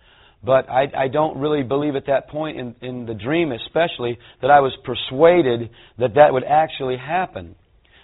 But 0.44 0.68
I, 0.68 0.90
I 0.96 1.08
don't 1.08 1.38
really 1.38 1.62
believe 1.62 1.94
at 1.94 2.06
that 2.06 2.28
point, 2.28 2.58
in, 2.58 2.74
in 2.82 3.06
the 3.06 3.14
dream 3.14 3.52
especially, 3.52 4.18
that 4.40 4.50
I 4.50 4.60
was 4.60 4.72
persuaded 4.84 5.70
that 5.98 6.14
that 6.16 6.32
would 6.32 6.44
actually 6.44 6.96
happen. 6.96 7.54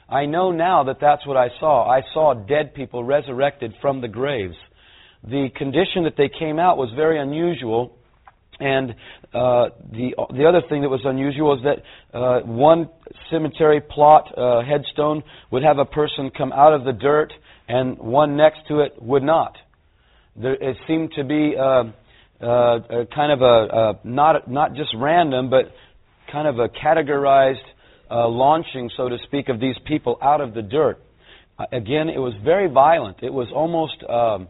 I 0.09 0.27
know 0.27 0.53
now 0.53 0.85
that 0.85 0.99
that's 1.01 1.27
what 1.27 1.37
I 1.37 1.49
saw. 1.59 1.89
I 1.91 2.03
saw 2.15 2.35
dead 2.35 2.75
people 2.75 3.03
resurrected 3.05 3.75
from 3.83 4.01
the 4.01 4.09
graves. 4.09 4.55
The 5.25 5.49
condition 5.57 6.05
that 6.05 6.15
they 6.17 6.29
came 6.29 6.59
out 6.59 6.79
was 6.79 6.91
very 6.95 7.21
unusual. 7.21 7.97
And 8.61 8.91
uh, 9.35 9.71
the 9.93 10.15
the 10.35 10.47
other 10.47 10.63
thing 10.69 10.83
that 10.83 10.89
was 10.89 11.03
unusual 11.05 11.57
is 11.57 11.63
that 11.63 12.19
uh, 12.19 12.41
one 12.41 12.89
cemetery 13.31 13.81
plot 13.81 14.37
uh, 14.37 14.63
headstone 14.63 15.23
would 15.51 15.63
have 15.63 15.79
a 15.79 15.85
person 15.85 16.31
come 16.37 16.53
out 16.53 16.73
of 16.73 16.85
the 16.85 16.93
dirt, 16.93 17.33
and 17.69 17.99
one 17.99 18.37
next 18.37 18.61
to 18.69 18.81
it 18.81 19.01
would 19.01 19.23
not. 19.23 19.57
There, 20.37 20.55
it 20.55 20.77
seemed 20.87 21.13
to 21.17 21.25
be 21.25 21.55
uh, 21.57 21.85
uh, 22.41 22.47
a 22.47 23.07
kind 23.15 23.33
of 23.33 23.43
a, 23.43 24.01
not 24.05 24.51
not 24.51 24.75
just 24.75 24.91
random, 24.97 25.51
but 25.51 25.73
kind 26.33 26.49
of 26.49 26.59
a 26.59 26.69
categorized 26.69 27.57
uh, 28.11 28.29
launching, 28.29 28.91
so 28.97 29.09
to 29.09 29.19
speak, 29.25 29.49
of 29.49 29.61
these 29.61 29.77
people 29.87 30.19
out 30.23 30.41
of 30.41 30.55
the 30.55 30.63
dirt. 30.63 30.99
again, 31.73 32.09
it 32.09 32.19
was 32.19 32.35
very 32.45 32.69
violent. 32.71 33.19
It 33.23 33.33
was 33.33 33.49
almost. 33.55 34.03
Um, 34.09 34.49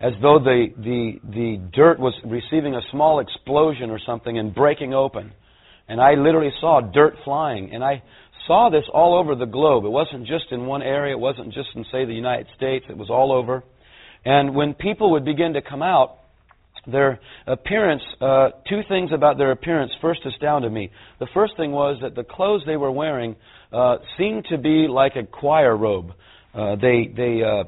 as 0.00 0.12
though 0.20 0.38
the, 0.38 0.66
the, 0.76 1.20
the 1.30 1.70
dirt 1.72 1.98
was 1.98 2.14
receiving 2.26 2.74
a 2.74 2.80
small 2.90 3.20
explosion 3.20 3.90
or 3.90 3.98
something 4.04 4.38
and 4.38 4.54
breaking 4.54 4.92
open. 4.92 5.32
and 5.88 6.00
I 6.00 6.14
literally 6.14 6.52
saw 6.60 6.80
dirt 6.80 7.14
flying. 7.24 7.72
And 7.74 7.82
I 7.82 8.02
saw 8.46 8.70
this 8.70 8.84
all 8.92 9.18
over 9.18 9.34
the 9.34 9.46
globe. 9.46 9.84
It 9.84 9.90
wasn't 9.90 10.26
just 10.26 10.46
in 10.50 10.66
one 10.66 10.82
area, 10.82 11.14
it 11.14 11.20
wasn't 11.20 11.52
just 11.52 11.68
in, 11.74 11.84
say, 11.90 12.04
the 12.04 12.14
United 12.14 12.46
States, 12.56 12.84
it 12.88 12.96
was 12.96 13.10
all 13.10 13.32
over. 13.32 13.64
And 14.24 14.54
when 14.54 14.74
people 14.74 15.12
would 15.12 15.24
begin 15.24 15.54
to 15.54 15.62
come 15.62 15.82
out, 15.82 16.18
their 16.86 17.18
appearance, 17.46 18.02
uh, 18.20 18.50
two 18.68 18.80
things 18.88 19.10
about 19.12 19.38
their 19.38 19.52
appearance 19.52 19.92
first 20.00 20.20
astounded 20.26 20.72
me. 20.72 20.90
The 21.18 21.26
first 21.32 21.56
thing 21.56 21.72
was 21.72 21.98
that 22.02 22.14
the 22.14 22.24
clothes 22.24 22.62
they 22.66 22.76
were 22.76 22.90
wearing 22.90 23.36
uh, 23.72 23.96
seemed 24.18 24.46
to 24.50 24.58
be 24.58 24.86
like 24.88 25.16
a 25.16 25.24
choir 25.24 25.76
robe. 25.76 26.12
Uh, 26.54 26.76
they 26.76 27.10
they 27.14 27.42
uh, 27.42 27.64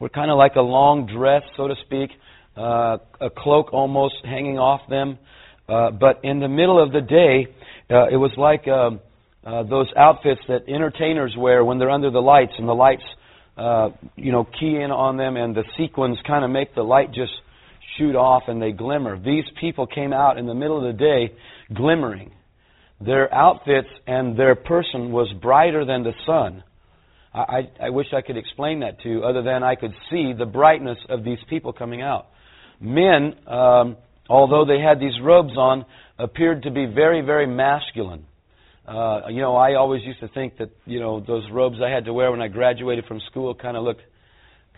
were 0.00 0.08
kind 0.08 0.30
of 0.30 0.38
like 0.38 0.56
a 0.56 0.60
long 0.60 1.06
dress, 1.06 1.42
so 1.56 1.68
to 1.68 1.74
speak, 1.86 2.10
uh, 2.56 2.98
a 3.20 3.30
cloak 3.30 3.72
almost 3.72 4.16
hanging 4.24 4.58
off 4.58 4.80
them. 4.88 5.18
Uh, 5.68 5.90
but 5.90 6.20
in 6.24 6.40
the 6.40 6.48
middle 6.48 6.82
of 6.82 6.92
the 6.92 7.00
day, 7.00 7.46
uh, 7.90 8.08
it 8.08 8.16
was 8.16 8.32
like 8.36 8.68
um, 8.68 9.00
uh, 9.46 9.62
those 9.62 9.86
outfits 9.96 10.40
that 10.48 10.68
entertainers 10.68 11.34
wear 11.38 11.64
when 11.64 11.78
they're 11.78 11.90
under 11.90 12.10
the 12.10 12.20
lights, 12.20 12.52
and 12.58 12.68
the 12.68 12.74
lights, 12.74 13.04
uh, 13.56 13.90
you 14.16 14.32
know, 14.32 14.44
key 14.44 14.76
in 14.82 14.90
on 14.90 15.16
them, 15.16 15.36
and 15.36 15.54
the 15.54 15.62
sequins 15.78 16.18
kind 16.26 16.44
of 16.44 16.50
make 16.50 16.74
the 16.74 16.82
light 16.82 17.12
just 17.12 17.32
shoot 17.96 18.16
off 18.16 18.42
and 18.48 18.60
they 18.60 18.72
glimmer. 18.72 19.18
These 19.18 19.44
people 19.60 19.86
came 19.86 20.12
out 20.12 20.36
in 20.36 20.46
the 20.46 20.54
middle 20.54 20.76
of 20.76 20.92
the 20.92 20.98
day 20.98 21.34
glimmering. 21.72 22.32
Their 23.00 23.32
outfits 23.32 23.88
and 24.06 24.38
their 24.38 24.54
person 24.54 25.12
was 25.12 25.32
brighter 25.40 25.84
than 25.84 26.02
the 26.02 26.12
sun. 26.26 26.64
I, 27.32 27.38
I, 27.38 27.86
I 27.86 27.90
wish 27.90 28.06
I 28.12 28.22
could 28.22 28.36
explain 28.36 28.80
that 28.80 29.00
to 29.02 29.08
you, 29.08 29.22
other 29.22 29.42
than 29.42 29.62
I 29.62 29.74
could 29.74 29.92
see 30.10 30.32
the 30.36 30.46
brightness 30.46 30.98
of 31.08 31.24
these 31.24 31.38
people 31.48 31.72
coming 31.72 32.02
out. 32.02 32.26
Men, 32.80 33.34
um, 33.46 33.96
although 34.28 34.64
they 34.66 34.80
had 34.80 34.98
these 34.98 35.18
robes 35.22 35.56
on, 35.56 35.84
appeared 36.18 36.62
to 36.62 36.70
be 36.70 36.86
very, 36.86 37.20
very 37.20 37.46
masculine. 37.46 38.26
Uh, 38.86 39.22
you 39.28 39.40
know, 39.40 39.56
I 39.56 39.74
always 39.74 40.02
used 40.04 40.20
to 40.20 40.28
think 40.28 40.58
that 40.58 40.70
you 40.84 41.00
know 41.00 41.20
those 41.20 41.44
robes 41.50 41.78
I 41.84 41.90
had 41.90 42.04
to 42.04 42.12
wear 42.12 42.30
when 42.30 42.40
I 42.40 42.48
graduated 42.48 43.04
from 43.06 43.20
school 43.30 43.54
kind 43.54 43.76
of 43.76 43.82
looked 43.82 44.02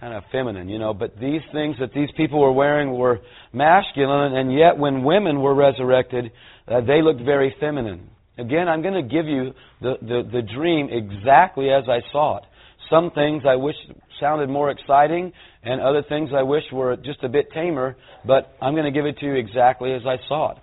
kind 0.01 0.15
of 0.15 0.23
feminine, 0.33 0.69
you 0.69 0.79
know. 0.79 0.95
But 0.95 1.19
these 1.19 1.43
things 1.53 1.77
that 1.81 1.93
these 1.93 2.09
people 2.17 2.41
were 2.41 2.53
wearing 2.53 2.97
were 2.97 3.21
masculine, 3.53 4.35
and 4.35 4.53
yet 4.53 4.79
when 4.79 5.05
women 5.05 5.41
were 5.41 5.55
resurrected, 5.55 6.33
uh, 6.67 6.81
they 6.81 7.03
looked 7.03 7.21
very 7.21 7.55
feminine. 7.61 8.09
Again, 8.39 8.69
I'm 8.69 8.83
going 8.83 8.95
to 8.95 9.03
give 9.03 9.27
you 9.27 9.53
the, 9.81 9.95
the, 10.01 10.31
the 10.33 10.43
dream 10.43 10.89
exactly 10.91 11.71
as 11.71 11.85
I 11.89 12.01
saw 12.13 12.39
it. 12.39 12.45
Some 12.89 13.11
things 13.11 13.43
I 13.47 13.57
wish 13.57 13.75
sounded 14.21 14.49
more 14.49 14.71
exciting, 14.71 15.33
and 15.63 15.81
other 15.81 16.03
things 16.09 16.31
I 16.35 16.43
wish 16.43 16.63
were 16.73 16.97
just 16.97 17.23
a 17.25 17.29
bit 17.29 17.51
tamer, 17.53 17.97
but 18.25 18.55
I'm 18.63 18.75
going 18.75 18.85
to 18.85 18.93
give 18.93 19.07
it 19.07 19.19
to 19.19 19.27
you 19.27 19.35
exactly 19.35 19.93
as 19.93 20.03
I 20.07 20.17
saw 20.29 20.53
it. 20.53 20.59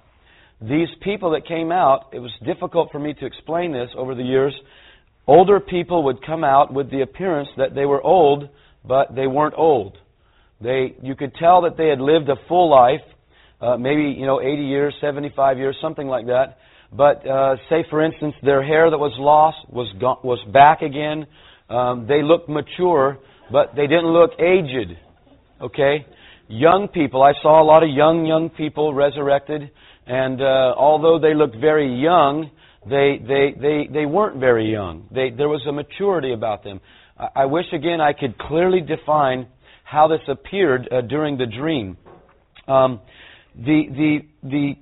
These 0.61 0.87
people 1.01 1.31
that 1.31 1.47
came 1.47 1.71
out, 1.71 2.07
it 2.13 2.19
was 2.19 2.31
difficult 2.45 2.91
for 2.91 2.99
me 2.99 3.13
to 3.13 3.25
explain 3.25 3.73
this 3.73 3.89
over 3.97 4.15
the 4.15 4.23
years. 4.23 4.53
Older 5.27 5.59
people 5.59 6.03
would 6.03 6.25
come 6.25 6.43
out 6.43 6.73
with 6.73 6.91
the 6.91 7.01
appearance 7.01 7.49
that 7.57 7.75
they 7.75 7.85
were 7.85 8.01
old, 8.01 8.49
but 8.87 9.15
they 9.15 9.27
weren't 9.27 9.55
old. 9.57 9.97
They, 10.61 10.95
you 11.01 11.15
could 11.15 11.33
tell 11.35 11.63
that 11.63 11.77
they 11.77 11.87
had 11.87 11.99
lived 11.99 12.29
a 12.29 12.35
full 12.47 12.69
life, 12.69 13.01
uh, 13.59 13.77
maybe 13.77 14.03
you 14.17 14.25
know 14.25 14.41
80 14.41 14.63
years, 14.63 14.93
75 15.01 15.57
years, 15.57 15.75
something 15.81 16.07
like 16.07 16.27
that. 16.27 16.59
But 16.91 17.27
uh, 17.27 17.55
say, 17.69 17.83
for 17.89 18.03
instance, 18.03 18.35
their 18.41 18.63
hair 18.63 18.89
that 18.89 18.97
was 18.97 19.13
lost 19.17 19.57
was 19.69 19.91
gone, 19.99 20.19
was 20.23 20.39
back 20.53 20.81
again. 20.81 21.25
Um, 21.69 22.05
they 22.07 22.21
looked 22.21 22.47
mature, 22.47 23.17
but 23.51 23.75
they 23.75 23.87
didn't 23.87 24.07
look 24.07 24.31
aged. 24.39 24.97
Okay, 25.61 26.05
young 26.47 26.87
people. 26.87 27.23
I 27.23 27.33
saw 27.41 27.61
a 27.61 27.65
lot 27.65 27.83
of 27.83 27.89
young 27.89 28.25
young 28.25 28.49
people 28.49 28.93
resurrected, 28.93 29.71
and 30.05 30.41
uh, 30.41 30.73
although 30.77 31.19
they 31.19 31.33
looked 31.33 31.57
very 31.57 32.01
young, 32.01 32.51
they 32.87 33.19
they 33.27 33.55
they 33.59 33.89
they 33.91 34.05
weren't 34.05 34.39
very 34.39 34.71
young. 34.71 35.07
They, 35.11 35.31
there 35.31 35.49
was 35.49 35.65
a 35.67 35.71
maturity 35.71 36.33
about 36.33 36.63
them. 36.63 36.79
I 37.35 37.45
wish 37.45 37.65
again 37.73 38.01
I 38.01 38.13
could 38.13 38.37
clearly 38.37 38.81
define 38.81 39.47
how 39.83 40.07
this 40.07 40.19
appeared 40.27 40.87
uh, 40.91 41.01
during 41.01 41.37
the 41.37 41.45
dream. 41.45 41.97
Um, 42.67 42.99
the 43.55 43.83
the 43.89 44.19
the 44.43 44.75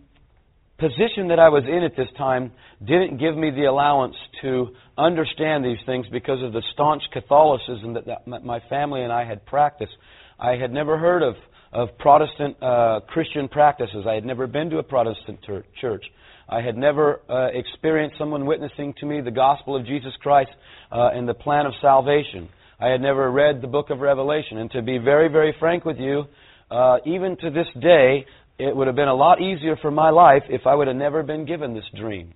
position 0.77 1.29
that 1.29 1.39
I 1.39 1.49
was 1.49 1.63
in 1.65 1.83
at 1.83 1.95
this 1.95 2.09
time 2.17 2.51
didn't 2.79 3.17
give 3.17 3.37
me 3.37 3.51
the 3.51 3.65
allowance 3.65 4.15
to 4.41 4.69
understand 4.97 5.63
these 5.63 5.77
things 5.85 6.05
because 6.11 6.43
of 6.43 6.51
the 6.51 6.63
staunch 6.73 7.03
Catholicism 7.13 7.93
that, 7.93 8.05
that 8.05 8.27
my 8.43 8.59
family 8.69 9.03
and 9.03 9.11
I 9.11 9.23
had 9.23 9.45
practiced. 9.45 9.93
I 10.39 10.55
had 10.55 10.71
never 10.71 10.97
heard 10.97 11.23
of 11.23 11.35
of 11.73 11.89
Protestant 11.97 12.61
uh, 12.61 12.99
Christian 13.07 13.47
practices. 13.47 14.05
I 14.07 14.13
had 14.13 14.25
never 14.25 14.47
been 14.47 14.69
to 14.69 14.77
a 14.77 14.83
Protestant 14.83 15.39
ter- 15.45 15.65
church. 15.81 16.05
I 16.47 16.61
had 16.61 16.77
never 16.77 17.21
uh, 17.29 17.47
experienced 17.53 18.17
someone 18.17 18.45
witnessing 18.45 18.93
to 18.99 19.05
me 19.05 19.21
the 19.21 19.31
gospel 19.31 19.75
of 19.75 19.85
Jesus 19.85 20.13
Christ 20.21 20.51
uh, 20.91 21.09
and 21.13 21.27
the 21.27 21.33
plan 21.33 21.65
of 21.65 21.73
salvation. 21.81 22.49
I 22.79 22.89
had 22.89 23.01
never 23.01 23.31
read 23.31 23.61
the 23.61 23.67
book 23.67 23.89
of 23.89 23.99
Revelation. 23.99 24.57
And 24.57 24.69
to 24.71 24.81
be 24.81 24.97
very, 24.97 25.29
very 25.29 25.55
frank 25.59 25.83
with 25.83 25.97
you, 25.97 26.25
uh, 26.69 26.97
even 27.05 27.37
to 27.37 27.49
this 27.49 27.67
day, 27.81 28.25
it 28.59 28.75
would 28.75 28.87
have 28.87 28.95
been 28.95 29.07
a 29.07 29.15
lot 29.15 29.41
easier 29.41 29.75
for 29.81 29.89
my 29.89 30.09
life 30.09 30.43
if 30.49 30.67
I 30.67 30.75
would 30.75 30.87
have 30.87 30.95
never 30.95 31.23
been 31.23 31.45
given 31.45 31.73
this 31.73 31.85
dream. 31.97 32.33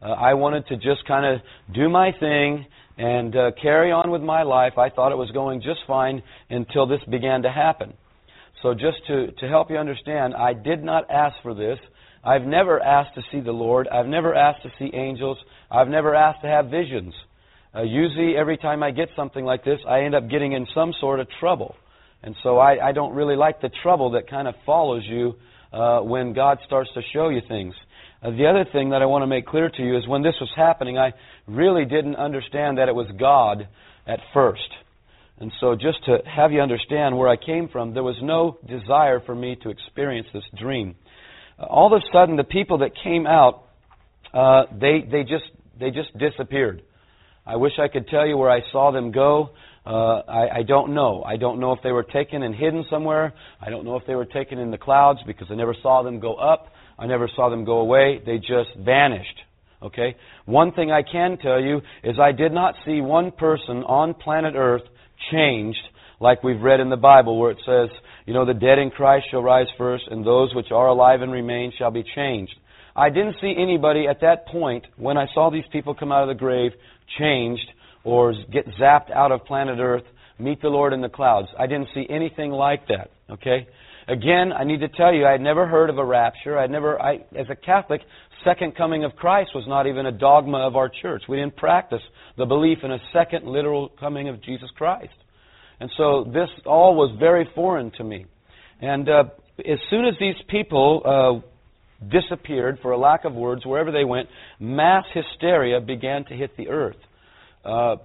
Uh, 0.00 0.12
I 0.12 0.34
wanted 0.34 0.66
to 0.68 0.76
just 0.76 1.06
kind 1.06 1.26
of 1.26 1.42
do 1.74 1.88
my 1.90 2.12
thing 2.18 2.64
and 2.96 3.36
uh, 3.36 3.50
carry 3.60 3.92
on 3.92 4.10
with 4.10 4.22
my 4.22 4.42
life. 4.42 4.78
I 4.78 4.88
thought 4.88 5.12
it 5.12 5.18
was 5.18 5.30
going 5.32 5.60
just 5.60 5.80
fine 5.86 6.22
until 6.48 6.86
this 6.86 7.00
began 7.10 7.42
to 7.42 7.50
happen. 7.50 7.94
So, 8.62 8.74
just 8.74 8.98
to, 9.06 9.32
to 9.32 9.48
help 9.48 9.70
you 9.70 9.78
understand, 9.78 10.34
I 10.34 10.52
did 10.52 10.84
not 10.84 11.10
ask 11.10 11.36
for 11.42 11.54
this. 11.54 11.78
I've 12.22 12.42
never 12.42 12.80
asked 12.80 13.14
to 13.14 13.22
see 13.32 13.40
the 13.40 13.52
Lord. 13.52 13.88
I've 13.88 14.06
never 14.06 14.34
asked 14.34 14.62
to 14.64 14.70
see 14.78 14.90
angels. 14.94 15.38
I've 15.70 15.88
never 15.88 16.14
asked 16.14 16.42
to 16.42 16.48
have 16.48 16.66
visions. 16.66 17.14
Uh, 17.74 17.82
usually, 17.82 18.36
every 18.36 18.58
time 18.58 18.82
I 18.82 18.90
get 18.90 19.08
something 19.16 19.44
like 19.44 19.64
this, 19.64 19.78
I 19.88 20.00
end 20.00 20.14
up 20.14 20.28
getting 20.28 20.52
in 20.52 20.66
some 20.74 20.92
sort 21.00 21.20
of 21.20 21.28
trouble. 21.38 21.74
And 22.22 22.34
so 22.42 22.58
I, 22.58 22.88
I 22.88 22.92
don't 22.92 23.14
really 23.14 23.36
like 23.36 23.60
the 23.60 23.70
trouble 23.82 24.10
that 24.10 24.28
kind 24.28 24.46
of 24.46 24.54
follows 24.66 25.04
you 25.08 25.34
uh, 25.72 26.00
when 26.00 26.34
God 26.34 26.58
starts 26.66 26.90
to 26.94 27.00
show 27.12 27.28
you 27.28 27.40
things. 27.48 27.74
Uh, 28.22 28.30
the 28.30 28.46
other 28.46 28.66
thing 28.70 28.90
that 28.90 29.00
I 29.00 29.06
want 29.06 29.22
to 29.22 29.26
make 29.26 29.46
clear 29.46 29.70
to 29.70 29.82
you 29.82 29.96
is 29.96 30.06
when 30.06 30.22
this 30.22 30.34
was 30.40 30.50
happening, 30.54 30.98
I 30.98 31.12
really 31.46 31.84
didn't 31.86 32.16
understand 32.16 32.78
that 32.78 32.88
it 32.88 32.94
was 32.94 33.06
God 33.18 33.66
at 34.06 34.20
first. 34.34 34.68
And 35.40 35.50
so, 35.58 35.74
just 35.74 36.04
to 36.04 36.18
have 36.26 36.52
you 36.52 36.60
understand 36.60 37.16
where 37.16 37.28
I 37.28 37.36
came 37.36 37.68
from, 37.68 37.94
there 37.94 38.02
was 38.02 38.16
no 38.22 38.58
desire 38.68 39.20
for 39.20 39.34
me 39.34 39.56
to 39.62 39.70
experience 39.70 40.28
this 40.32 40.44
dream 40.58 40.94
all 41.68 41.92
of 41.94 42.00
a 42.00 42.04
sudden 42.12 42.36
the 42.36 42.44
people 42.44 42.78
that 42.78 42.92
came 43.02 43.26
out, 43.26 43.64
uh, 44.32 44.64
they 44.72 45.06
they 45.10 45.22
just 45.22 45.44
they 45.78 45.90
just 45.90 46.16
disappeared. 46.18 46.82
I 47.46 47.56
wish 47.56 47.72
I 47.78 47.88
could 47.88 48.08
tell 48.08 48.26
you 48.26 48.36
where 48.36 48.50
I 48.50 48.60
saw 48.70 48.90
them 48.90 49.12
go. 49.12 49.50
Uh, 49.84 50.20
I, 50.28 50.58
I 50.58 50.62
don't 50.62 50.94
know. 50.94 51.22
I 51.22 51.36
don't 51.36 51.58
know 51.58 51.72
if 51.72 51.80
they 51.82 51.90
were 51.90 52.02
taken 52.02 52.42
and 52.42 52.54
hidden 52.54 52.84
somewhere. 52.90 53.32
I 53.60 53.70
don't 53.70 53.84
know 53.84 53.96
if 53.96 54.06
they 54.06 54.14
were 54.14 54.26
taken 54.26 54.58
in 54.58 54.70
the 54.70 54.78
clouds 54.78 55.20
because 55.26 55.48
I 55.50 55.54
never 55.54 55.74
saw 55.82 56.02
them 56.02 56.20
go 56.20 56.34
up. 56.34 56.68
I 56.98 57.06
never 57.06 57.28
saw 57.34 57.48
them 57.48 57.64
go 57.64 57.78
away. 57.78 58.20
They 58.24 58.36
just 58.36 58.76
vanished. 58.78 59.40
Okay? 59.82 60.16
One 60.44 60.72
thing 60.72 60.92
I 60.92 61.02
can 61.02 61.38
tell 61.38 61.58
you 61.58 61.80
is 62.04 62.18
I 62.20 62.32
did 62.32 62.52
not 62.52 62.74
see 62.84 63.00
one 63.00 63.32
person 63.32 63.82
on 63.84 64.12
planet 64.12 64.54
Earth 64.54 64.82
changed 65.30 65.80
like 66.20 66.42
we've 66.42 66.60
read 66.60 66.80
in 66.80 66.90
the 66.90 66.96
Bible 66.96 67.38
where 67.38 67.50
it 67.50 67.58
says, 67.64 67.88
you 68.26 68.34
know, 68.34 68.44
the 68.44 68.54
dead 68.54 68.78
in 68.78 68.90
Christ 68.90 69.26
shall 69.30 69.42
rise 69.42 69.66
first, 69.78 70.04
and 70.10 70.24
those 70.24 70.54
which 70.54 70.70
are 70.70 70.88
alive 70.88 71.22
and 71.22 71.32
remain 71.32 71.72
shall 71.76 71.90
be 71.90 72.04
changed. 72.14 72.54
I 72.94 73.08
didn't 73.08 73.36
see 73.40 73.54
anybody 73.56 74.06
at 74.06 74.20
that 74.20 74.46
point, 74.46 74.84
when 74.96 75.16
I 75.16 75.26
saw 75.32 75.50
these 75.50 75.64
people 75.72 75.94
come 75.94 76.12
out 76.12 76.22
of 76.22 76.28
the 76.28 76.38
grave, 76.38 76.72
changed 77.18 77.66
or 78.04 78.34
get 78.52 78.66
zapped 78.80 79.10
out 79.10 79.32
of 79.32 79.44
planet 79.44 79.78
Earth, 79.80 80.04
meet 80.38 80.60
the 80.60 80.68
Lord 80.68 80.92
in 80.92 81.00
the 81.00 81.08
clouds. 81.08 81.48
I 81.58 81.66
didn't 81.66 81.88
see 81.94 82.06
anything 82.08 82.50
like 82.50 82.88
that, 82.88 83.10
okay? 83.30 83.66
Again, 84.10 84.52
I 84.52 84.64
need 84.64 84.80
to 84.80 84.88
tell 84.88 85.14
you, 85.14 85.24
I 85.24 85.30
had 85.32 85.40
never 85.40 85.68
heard 85.68 85.88
of 85.88 85.98
a 85.98 86.04
rapture. 86.04 86.58
I 86.58 86.66
never, 86.66 87.00
I, 87.00 87.20
as 87.38 87.46
a 87.48 87.54
Catholic, 87.54 88.00
second 88.44 88.76
coming 88.76 89.04
of 89.04 89.14
Christ 89.14 89.52
was 89.54 89.64
not 89.68 89.86
even 89.86 90.06
a 90.06 90.10
dogma 90.10 90.58
of 90.58 90.74
our 90.74 90.88
church. 90.88 91.22
We 91.28 91.36
didn't 91.36 91.56
practice 91.56 92.02
the 92.36 92.44
belief 92.44 92.78
in 92.82 92.90
a 92.90 92.98
second 93.12 93.46
literal 93.46 93.88
coming 94.00 94.28
of 94.28 94.42
Jesus 94.42 94.68
Christ. 94.76 95.14
And 95.78 95.88
so 95.96 96.24
this 96.24 96.48
all 96.66 96.96
was 96.96 97.16
very 97.20 97.48
foreign 97.54 97.92
to 97.98 98.04
me. 98.04 98.26
And 98.80 99.08
uh, 99.08 99.24
as 99.60 99.78
soon 99.90 100.04
as 100.04 100.14
these 100.18 100.34
people 100.48 101.42
uh, 102.02 102.08
disappeared, 102.08 102.80
for 102.82 102.90
a 102.90 102.98
lack 102.98 103.24
of 103.24 103.34
words, 103.34 103.64
wherever 103.64 103.92
they 103.92 104.04
went, 104.04 104.28
mass 104.58 105.04
hysteria 105.14 105.80
began 105.80 106.24
to 106.24 106.34
hit 106.34 106.56
the 106.56 106.68
earth. 106.68 106.96
Uh, 107.64 107.96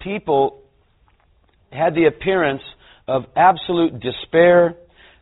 people 0.00 0.62
had 1.70 1.94
the 1.94 2.06
appearance 2.06 2.62
of 3.06 3.24
absolute 3.36 4.00
despair, 4.00 4.76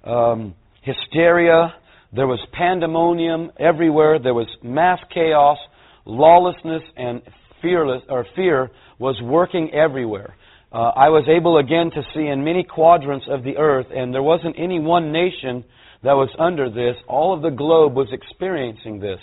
um, 0.09 0.55
hysteria. 0.83 1.75
There 2.13 2.27
was 2.27 2.41
pandemonium 2.53 3.53
everywhere. 3.59 4.19
There 4.19 4.35
was 4.35 4.49
mass 4.63 4.99
chaos, 5.13 5.59
lawlessness, 6.05 6.83
and 6.97 7.23
fearless 7.61 8.03
or 8.09 8.27
fear 8.35 8.71
was 8.99 9.21
working 9.23 9.71
everywhere 9.75 10.35
uh, 10.71 10.93
I 10.95 11.09
was 11.09 11.25
able 11.29 11.57
again 11.57 11.91
to 11.91 12.03
see 12.15 12.27
in 12.27 12.45
many 12.45 12.63
quadrants 12.63 13.27
of 13.31 13.43
the 13.43 13.57
earth, 13.57 13.87
and 13.95 14.13
there 14.13 14.23
wasn't 14.23 14.57
any 14.59 14.79
one 14.79 15.13
nation 15.13 15.65
that 16.03 16.13
was 16.13 16.29
under 16.39 16.69
this. 16.69 16.95
All 17.09 17.35
of 17.35 17.41
the 17.41 17.51
globe 17.51 17.95
was 17.95 18.09
experiencing 18.13 19.01
this. 19.01 19.21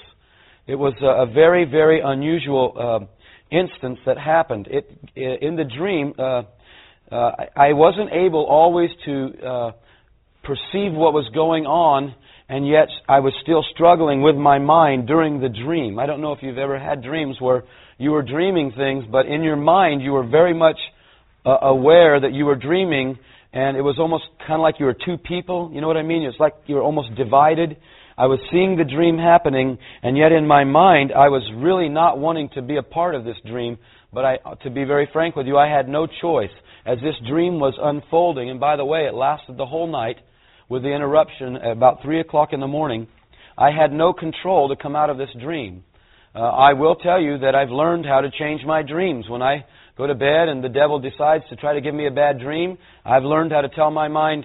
It 0.66 0.76
was 0.76 0.94
a, 1.02 1.22
a 1.22 1.26
very, 1.28 1.66
very 1.66 2.02
unusual 2.04 2.74
uh, 2.76 3.56
instance 3.56 4.00
that 4.08 4.18
happened. 4.18 4.68
It, 4.72 4.90
in 5.16 5.56
the 5.56 5.66
dream, 5.66 6.16
uh, 6.18 6.44
uh, 7.12 7.32
I 7.56 7.74
wasn't 7.74 8.12
able 8.12 8.46
always 8.46 8.90
to 9.06 9.72
uh, 10.46 10.48
perceive 10.48 10.94
what 10.94 11.14
was 11.14 11.30
going 11.34 11.66
on, 11.66 12.16
and 12.50 12.68
yet 12.68 12.88
I 13.08 13.20
was 13.20 13.34
still 13.42 13.64
struggling 13.74 14.22
with 14.22 14.36
my 14.36 14.60
mind 14.60 15.08
during 15.08 15.40
the 15.40 15.50
dream. 15.50 16.00
I 16.00 16.06
don't 16.06 16.22
know 16.22 16.34
if 16.34 16.40
you've 16.42 16.58
ever 16.58 16.80
had 16.80 17.04
dreams 17.04 17.38
where 17.40 17.64
you 17.98 18.12
were 18.12 18.22
dreaming 18.22 18.72
things, 18.76 19.06
but 19.12 19.26
in 19.26 19.44
your 19.44 19.56
mind 19.56 20.02
you 20.02 20.12
were 20.12 20.28
very 20.28 20.54
much 20.54 20.78
uh, 21.46 21.58
aware 21.62 22.20
that 22.20 22.34
you 22.34 22.46
were 22.46 22.56
dreaming, 22.56 23.18
and 23.54 23.78
it 23.78 23.82
was 23.82 23.98
almost 24.00 24.26
kind 24.40 24.54
of 24.54 24.62
like 24.62 24.76
you 24.80 24.86
were 24.86 24.94
two 25.06 25.18
people. 25.18 25.72
You 25.74 25.82
know 25.82 25.88
what 25.88 25.98
I 25.98 26.04
mean? 26.04 26.24
It's 26.24 26.40
like 26.40 26.54
you 26.66 26.76
were 26.76 26.84
almost 26.84 27.16
divided. 27.16 27.78
I 28.18 28.28
was 28.28 28.40
seeing 28.52 28.78
the 28.78 28.86
dream 28.86 29.18
happening, 29.18 29.78
and 30.04 30.18
yet 30.18 30.32
in 30.32 30.48
my 30.48 30.64
mind 30.64 31.12
I 31.12 31.30
was 31.30 31.44
really 31.56 31.90
not 31.90 32.18
wanting 32.18 32.50
to 32.56 32.62
be 32.62 32.78
a 32.78 32.84
part 32.84 33.16
of 33.16 33.24
this 33.24 33.36
dream. 33.46 33.78
But 34.14 34.24
I, 34.24 34.38
to 34.64 34.70
be 34.70 34.86
very 34.86 35.10
frank 35.12 35.36
with 35.36 35.46
you, 35.46 35.58
I 35.58 35.68
had 35.68 35.90
no 35.90 36.08
choice 36.08 36.54
as 36.86 37.00
this 37.00 37.16
dream 37.28 37.60
was 37.60 37.74
unfolding. 37.82 38.50
And 38.50 38.60
by 38.60 38.78
the 38.78 38.86
way, 38.86 39.08
it 39.08 39.14
lasted 39.14 39.58
the 39.58 39.66
whole 39.66 39.88
night 39.88 40.18
with 40.70 40.84
the 40.84 40.94
interruption 40.94 41.56
at 41.58 41.72
about 41.72 42.02
3 42.02 42.20
o'clock 42.20 42.50
in 42.54 42.60
the 42.60 42.68
morning. 42.68 43.08
I 43.58 43.72
had 43.72 43.92
no 43.92 44.14
control 44.14 44.70
to 44.70 44.76
come 44.76 44.96
out 44.96 45.10
of 45.10 45.18
this 45.18 45.30
dream. 45.42 45.84
Uh, 46.36 46.40
I 46.40 46.74
will 46.74 46.96
tell 46.96 47.22
you 47.22 47.38
that 47.40 47.56
I've 47.56 47.70
learned 47.70 48.06
how 48.06 48.22
to 48.22 48.30
change 48.30 48.62
my 48.66 48.82
dreams. 48.82 49.26
When 49.30 49.42
I 49.42 49.66
go 49.98 50.06
to 50.06 50.16
bed 50.16 50.50
and 50.50 50.62
the 50.62 50.70
devil 50.70 51.00
decides 51.00 51.46
to 51.50 51.56
try 51.56 51.74
to 51.74 51.82
give 51.82 51.96
me 51.96 52.08
a 52.08 52.12
bad 52.12 52.40
dream, 52.40 52.78
I've 53.06 53.24
learned 53.24 53.54
how 53.54 53.62
to 53.62 53.70
tell 53.70 53.90
my 53.90 54.10
mind, 54.10 54.44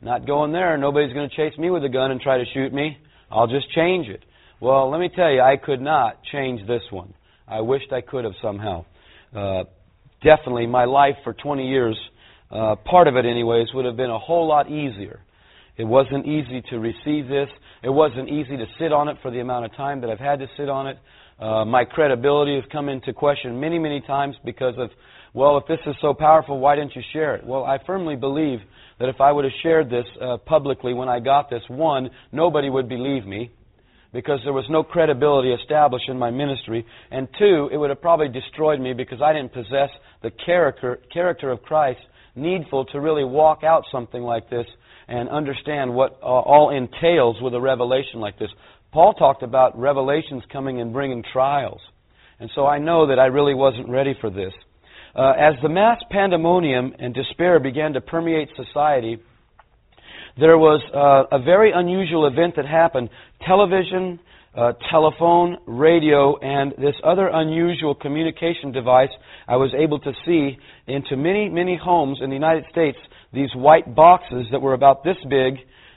not 0.00 0.26
going 0.26 0.52
there. 0.52 0.78
Nobody's 0.78 1.12
going 1.12 1.28
to 1.28 1.36
chase 1.36 1.58
me 1.58 1.70
with 1.70 1.84
a 1.84 1.90
gun 1.90 2.10
and 2.10 2.20
try 2.20 2.38
to 2.38 2.44
shoot 2.54 2.72
me. 2.72 2.96
I'll 3.30 3.46
just 3.46 3.70
change 3.72 4.08
it. 4.08 4.24
Well, 4.60 4.90
let 4.90 4.98
me 4.98 5.10
tell 5.14 5.30
you, 5.30 5.42
I 5.42 5.56
could 5.56 5.80
not 5.80 6.22
change 6.32 6.66
this 6.66 6.82
one. 6.90 7.12
I 7.46 7.60
wished 7.60 7.92
I 7.92 8.00
could 8.00 8.24
have 8.24 8.34
somehow. 8.40 8.86
Uh, 9.36 9.64
definitely, 10.22 10.66
my 10.66 10.86
life 10.86 11.16
for 11.22 11.34
20 11.34 11.68
years, 11.68 11.98
uh, 12.50 12.76
part 12.76 13.08
of 13.08 13.16
it, 13.16 13.26
anyways, 13.26 13.66
would 13.74 13.84
have 13.84 13.96
been 13.96 14.10
a 14.10 14.18
whole 14.18 14.48
lot 14.48 14.70
easier. 14.70 15.20
It 15.76 15.84
wasn't 15.84 16.26
easy 16.26 16.62
to 16.70 16.78
receive 16.78 17.28
this. 17.28 17.48
It 17.82 17.90
wasn't 17.90 18.28
easy 18.28 18.56
to 18.56 18.66
sit 18.78 18.92
on 18.92 19.08
it 19.08 19.16
for 19.22 19.30
the 19.30 19.40
amount 19.40 19.64
of 19.64 19.76
time 19.76 20.00
that 20.02 20.10
I've 20.10 20.20
had 20.20 20.38
to 20.38 20.46
sit 20.56 20.68
on 20.68 20.86
it. 20.86 20.98
Uh, 21.38 21.64
my 21.64 21.84
credibility 21.84 22.54
has 22.54 22.64
come 22.70 22.88
into 22.88 23.12
question 23.12 23.58
many, 23.58 23.78
many 23.78 24.00
times 24.00 24.36
because 24.44 24.74
of, 24.78 24.90
well, 25.32 25.58
if 25.58 25.66
this 25.66 25.80
is 25.86 25.96
so 26.00 26.14
powerful, 26.14 26.60
why 26.60 26.76
didn't 26.76 26.94
you 26.94 27.02
share 27.12 27.34
it? 27.34 27.44
Well, 27.44 27.64
I 27.64 27.78
firmly 27.84 28.14
believe 28.14 28.60
that 29.00 29.08
if 29.08 29.20
I 29.20 29.32
would 29.32 29.44
have 29.44 29.52
shared 29.62 29.90
this 29.90 30.06
uh, 30.22 30.36
publicly 30.38 30.94
when 30.94 31.08
I 31.08 31.18
got 31.18 31.50
this, 31.50 31.62
one, 31.68 32.10
nobody 32.30 32.70
would 32.70 32.88
believe 32.88 33.26
me 33.26 33.50
because 34.12 34.38
there 34.44 34.52
was 34.52 34.64
no 34.70 34.84
credibility 34.84 35.52
established 35.52 36.08
in 36.08 36.16
my 36.16 36.30
ministry, 36.30 36.86
and 37.10 37.26
two, 37.36 37.68
it 37.72 37.76
would 37.76 37.90
have 37.90 38.00
probably 38.00 38.28
destroyed 38.28 38.78
me 38.80 38.92
because 38.92 39.20
I 39.20 39.32
didn't 39.32 39.52
possess 39.52 39.90
the 40.22 40.30
character 40.46 41.00
character 41.12 41.50
of 41.50 41.62
Christ 41.62 41.98
needful 42.36 42.84
to 42.86 43.00
really 43.00 43.24
walk 43.24 43.64
out 43.64 43.82
something 43.90 44.22
like 44.22 44.48
this 44.48 44.66
and 45.08 45.28
understand 45.28 45.94
what 45.94 46.18
uh, 46.22 46.26
all 46.26 46.70
entails 46.70 47.36
with 47.40 47.54
a 47.54 47.60
revelation 47.60 48.20
like 48.20 48.38
this. 48.38 48.50
Paul 48.92 49.14
talked 49.14 49.42
about 49.42 49.78
revelations 49.78 50.42
coming 50.52 50.80
and 50.80 50.92
bringing 50.92 51.24
trials. 51.32 51.80
And 52.40 52.50
so 52.54 52.66
I 52.66 52.78
know 52.78 53.08
that 53.08 53.18
I 53.18 53.26
really 53.26 53.54
wasn't 53.54 53.88
ready 53.88 54.14
for 54.20 54.30
this. 54.30 54.52
Uh, 55.14 55.32
as 55.38 55.54
the 55.62 55.68
mass 55.68 55.98
pandemonium 56.10 56.94
and 56.98 57.14
despair 57.14 57.60
began 57.60 57.92
to 57.92 58.00
permeate 58.00 58.48
society, 58.56 59.18
there 60.38 60.58
was 60.58 60.80
uh, 60.92 61.36
a 61.36 61.40
very 61.40 61.70
unusual 61.72 62.26
event 62.26 62.56
that 62.56 62.66
happened. 62.66 63.10
Television, 63.46 64.18
uh, 64.56 64.72
telephone, 64.90 65.58
radio, 65.66 66.36
and 66.38 66.72
this 66.72 66.94
other 67.04 67.28
unusual 67.28 67.94
communication 67.94 68.72
device 68.72 69.10
I 69.46 69.56
was 69.56 69.72
able 69.76 70.00
to 70.00 70.12
see 70.26 70.58
into 70.86 71.16
many, 71.16 71.48
many 71.48 71.78
homes 71.82 72.18
in 72.20 72.30
the 72.30 72.34
United 72.34 72.64
States, 72.70 72.98
these 73.34 73.50
white 73.54 73.94
boxes 73.94 74.46
that 74.52 74.60
were 74.60 74.74
about 74.74 75.04
this 75.04 75.16
big 75.28 75.54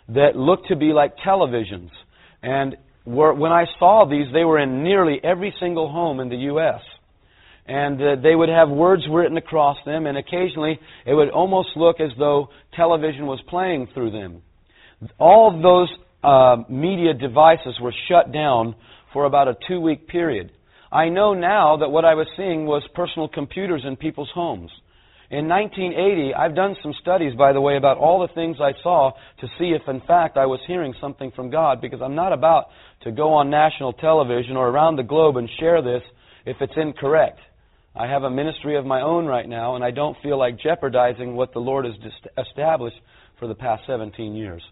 that 0.10 0.36
looked 0.36 0.68
to 0.70 0.76
be 0.76 0.94
like 0.94 1.18
televisions. 1.26 1.90
And 2.42 2.78
were, 3.06 3.34
when 3.34 3.52
I 3.52 3.66
saw 3.80 4.06
these, 4.10 4.28
they 4.34 4.44
were 4.44 4.60
in 4.60 4.84
nearly 4.84 5.20
every 5.24 5.54
single 5.60 5.92
home 5.92 6.20
in 6.20 6.30
the 6.30 6.38
U.S. 6.52 6.82
And 7.66 8.02
uh, 8.02 8.16
they 8.22 8.36
would 8.36 8.50
have 8.50 8.70
words 8.70 9.04
written 9.12 9.38
across 9.38 9.78
them, 9.86 10.06
and 10.06 10.18
occasionally 10.18 10.80
it 11.06 11.14
would 11.14 11.30
almost 11.30 11.70
look 11.76 12.00
as 12.00 12.12
though 12.18 12.50
television 12.76 13.26
was 13.26 13.42
playing 13.50 13.88
through 13.94 14.12
them. 14.12 14.42
All 15.20 15.54
of 15.54 15.62
those 15.62 15.90
uh, 16.24 16.64
media 16.70 17.14
devices 17.14 17.78
were 17.82 17.94
shut 18.10 18.32
down 18.32 18.76
for 19.14 19.26
about 19.26 19.48
a 19.48 19.58
two 19.68 19.80
week 19.80 20.08
period. 20.08 20.52
I 20.92 21.10
know 21.10 21.34
now 21.34 21.78
that 21.78 21.90
what 21.90 22.06
I 22.06 22.14
was 22.14 22.28
seeing 22.38 22.66
was 22.66 22.84
personal 22.96 23.28
computers 23.28 23.84
in 23.86 23.98
people's 23.98 24.32
homes. 24.34 24.72
In 25.30 25.50
1980, 25.50 26.34
I've 26.36 26.56
done 26.56 26.78
some 26.82 26.94
studies, 27.02 27.36
by 27.36 27.52
the 27.52 27.60
way, 27.60 27.76
about 27.76 27.98
all 27.98 28.22
the 28.26 28.34
things 28.34 28.58
I 28.62 28.72
saw 28.82 29.12
to 29.42 29.48
see 29.60 29.76
if, 29.76 29.82
in 29.90 30.00
fact, 30.08 30.38
I 30.38 30.46
was 30.46 30.62
hearing 30.66 30.94
something 31.02 31.32
from 31.36 31.50
God, 31.50 31.82
because 31.82 32.02
I'm 32.02 32.16
not 32.16 32.32
about 32.32 32.68
to 33.02 33.12
go 33.12 33.34
on 33.34 33.50
national 33.50 33.92
television 33.92 34.56
or 34.56 34.70
around 34.70 34.96
the 34.96 35.04
globe 35.04 35.36
and 35.36 35.50
share 35.60 35.82
this 35.82 36.02
if 36.46 36.56
it's 36.62 36.78
incorrect. 36.78 37.40
I 37.94 38.08
have 38.08 38.24
a 38.24 38.30
ministry 38.30 38.78
of 38.78 38.86
my 38.86 39.02
own 39.02 39.26
right 39.26 39.48
now, 39.50 39.76
and 39.76 39.84
I 39.84 39.92
don't 39.92 40.16
feel 40.24 40.40
like 40.40 40.60
jeopardizing 40.62 41.36
what 41.36 41.52
the 41.52 41.60
Lord 41.60 41.84
has 41.84 41.96
established 42.38 42.98
for 43.38 43.50
the 43.50 43.56
past 43.56 43.84
17 43.86 44.34
years. 44.34 44.64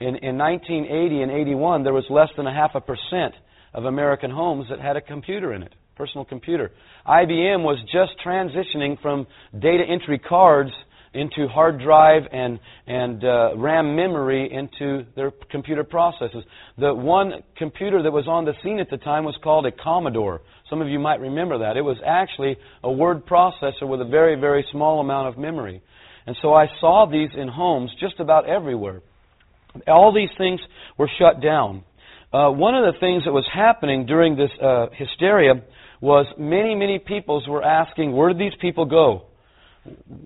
In, 0.00 0.16
in 0.16 0.36
1980 0.36 1.22
and 1.22 1.30
81, 1.30 1.84
there 1.84 1.92
was 1.92 2.06
less 2.10 2.30
than 2.36 2.48
a 2.48 2.52
half 2.52 2.72
a 2.74 2.80
percent 2.80 3.34
of 3.74 3.84
American 3.84 4.32
homes 4.32 4.66
that 4.70 4.80
had 4.80 4.96
a 4.96 5.00
computer 5.00 5.52
in 5.52 5.62
it 5.62 5.74
personal 6.00 6.24
computer. 6.24 6.70
IBM 7.06 7.62
was 7.62 7.78
just 7.92 8.12
transitioning 8.24 8.98
from 9.02 9.26
data 9.52 9.84
entry 9.86 10.18
cards 10.18 10.70
into 11.12 11.46
hard 11.46 11.78
drive 11.78 12.22
and, 12.32 12.58
and 12.86 13.22
uh, 13.22 13.50
RAM 13.54 13.94
memory 13.96 14.50
into 14.50 15.04
their 15.14 15.30
computer 15.50 15.84
processes. 15.84 16.42
The 16.78 16.94
one 16.94 17.42
computer 17.58 18.02
that 18.02 18.12
was 18.12 18.26
on 18.26 18.46
the 18.46 18.54
scene 18.62 18.78
at 18.80 18.88
the 18.88 18.96
time 18.96 19.24
was 19.24 19.36
called 19.44 19.66
a 19.66 19.72
Commodore. 19.72 20.40
Some 20.70 20.80
of 20.80 20.88
you 20.88 20.98
might 20.98 21.20
remember 21.20 21.58
that. 21.58 21.76
It 21.76 21.82
was 21.82 21.98
actually 22.06 22.56
a 22.82 22.90
word 22.90 23.26
processor 23.26 23.86
with 23.86 24.00
a 24.00 24.06
very, 24.06 24.40
very 24.40 24.64
small 24.72 25.00
amount 25.00 25.28
of 25.28 25.36
memory. 25.36 25.82
And 26.26 26.34
so 26.40 26.54
I 26.54 26.64
saw 26.80 27.06
these 27.10 27.28
in 27.36 27.48
homes 27.48 27.90
just 28.00 28.20
about 28.20 28.48
everywhere. 28.48 29.02
All 29.86 30.14
these 30.14 30.30
things 30.38 30.60
were 30.96 31.10
shut 31.18 31.42
down. 31.42 31.84
Uh, 32.32 32.48
one 32.48 32.76
of 32.76 32.94
the 32.94 33.00
things 33.00 33.24
that 33.24 33.32
was 33.32 33.46
happening 33.52 34.06
during 34.06 34.36
this 34.36 34.50
uh, 34.62 34.86
hysteria 34.94 35.54
was 36.00 36.26
many, 36.38 36.74
many 36.74 36.98
peoples 36.98 37.46
were 37.46 37.62
asking, 37.62 38.12
where 38.12 38.28
did 38.32 38.38
these 38.38 38.58
people 38.60 38.86
go? 38.86 39.26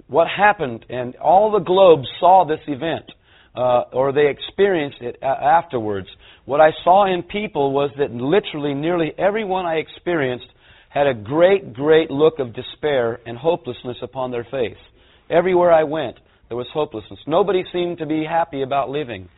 What 0.07 0.29
happened? 0.29 0.85
And 0.89 1.17
all 1.17 1.51
the 1.51 1.59
globe 1.59 2.01
saw 2.21 2.45
this 2.45 2.61
event, 2.69 3.11
uh, 3.55 3.83
or 3.93 4.13
they 4.13 4.29
experienced 4.29 5.01
it 5.01 5.17
a- 5.23 5.27
afterwards. 5.27 6.09
What 6.45 6.61
I 6.61 6.71
saw 6.83 7.13
in 7.13 7.23
people 7.23 7.73
was 7.73 7.91
that 7.99 8.13
literally 8.13 8.75
nearly 8.75 9.13
everyone 9.19 9.67
I 9.67 9.77
experienced 9.77 10.47
had 10.89 11.07
a 11.07 11.15
great, 11.15 11.73
great 11.73 12.11
look 12.11 12.39
of 12.39 12.55
despair 12.55 13.21
and 13.27 13.37
hopelessness 13.37 13.97
upon 14.03 14.31
their 14.31 14.45
face. 14.45 14.79
Everywhere 15.29 15.73
I 15.73 15.85
went, 15.85 16.17
there 16.49 16.57
was 16.57 16.67
hopelessness. 16.73 17.19
Nobody 17.27 17.65
seemed 17.73 17.99
to 17.99 18.07
be 18.07 18.25
happy 18.25 18.63
about 18.63 18.91
living. 18.91 19.29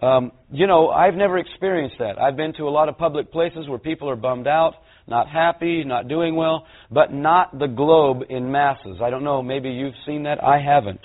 Um, 0.00 0.32
you 0.50 0.66
know, 0.66 0.90
I've 0.90 1.14
never 1.14 1.38
experienced 1.38 1.96
that. 2.00 2.20
I've 2.20 2.36
been 2.36 2.54
to 2.54 2.64
a 2.64 2.70
lot 2.70 2.88
of 2.88 2.98
public 2.98 3.30
places 3.30 3.68
where 3.68 3.78
people 3.78 4.10
are 4.10 4.16
bummed 4.16 4.46
out 4.46 4.74
not 5.06 5.28
happy, 5.28 5.84
not 5.84 6.08
doing 6.08 6.34
well, 6.36 6.66
but 6.90 7.12
not 7.12 7.58
the 7.58 7.66
globe 7.66 8.22
in 8.28 8.50
masses. 8.50 8.98
I 9.02 9.10
don't 9.10 9.24
know, 9.24 9.42
maybe 9.42 9.70
you've 9.70 9.94
seen 10.04 10.24
that. 10.24 10.42
I 10.42 10.58
haven't. 10.60 11.00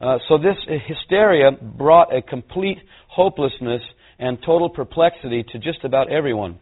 Uh, 0.00 0.18
so 0.28 0.38
this 0.38 0.56
hysteria 0.86 1.50
brought 1.52 2.14
a 2.14 2.22
complete 2.22 2.78
hopelessness 3.08 3.82
and 4.18 4.38
total 4.44 4.68
perplexity 4.68 5.44
to 5.52 5.58
just 5.58 5.84
about 5.84 6.10
everyone. 6.10 6.58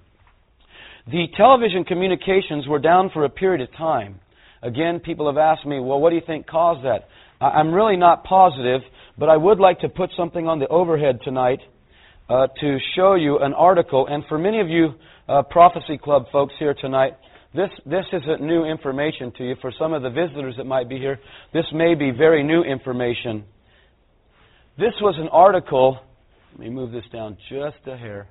The 1.07 1.27
television 1.37 1.85
communications 1.85 2.67
were 2.69 2.79
down 2.79 3.11
for 3.13 3.25
a 3.25 3.31
period 3.31 3.63
of 3.63 3.75
time. 3.77 4.21
Again, 4.63 5.01
people 5.01 5.27
have 5.27 5.39
asked 5.39 5.67
me, 5.67 5.81
well, 5.81 5.99
what 6.01 6.11
do 6.11 6.17
you 6.17 6.23
think 6.27 6.47
caused 6.47 6.85
that? 6.85 7.09
I'm 7.41 7.73
really 7.73 7.97
not 7.97 8.25
positive, 8.25 8.83
but 9.19 9.31
I 9.31 9.37
would 9.37 9.59
like 9.59 9.81
to 9.81 9.89
put 9.89 10.11
something 10.17 10.47
on 10.47 10.59
the 10.59 10.69
overhead 10.69 11.21
tonight 11.25 11.61
uh, 12.29 12.49
to 12.61 12.79
show 12.95 13.15
you 13.15 13.39
an 13.39 13.55
article. 13.55 14.07
And 14.07 14.23
for 14.29 14.39
many 14.39 14.61
of 14.61 14.69
you 14.69 14.91
uh, 15.31 15.43
Prophecy 15.43 15.97
Club 15.97 16.27
folks 16.33 16.55
here 16.59 16.75
tonight, 16.75 17.13
this, 17.55 17.71
this 17.87 18.05
isn't 18.13 18.43
new 18.43 18.65
information 18.65 19.33
to 19.39 19.45
you. 19.45 19.55
For 19.61 19.73
some 19.79 19.93
of 19.93 20.03
the 20.03 20.11
visitors 20.11 20.55
that 20.57 20.65
might 20.65 20.89
be 20.89 20.99
here, 20.99 21.19
this 21.53 21.67
may 21.73 21.95
be 21.95 22.11
very 22.11 22.43
new 22.43 22.63
information. 22.63 23.45
This 24.77 24.95
was 25.01 25.15
an 25.19 25.29
article. 25.29 25.99
Let 26.53 26.61
me 26.61 26.71
move 26.71 26.91
this 26.91 27.05
down 27.13 27.37
just 27.49 27.77
a 27.87 27.97
hair. 27.97 28.27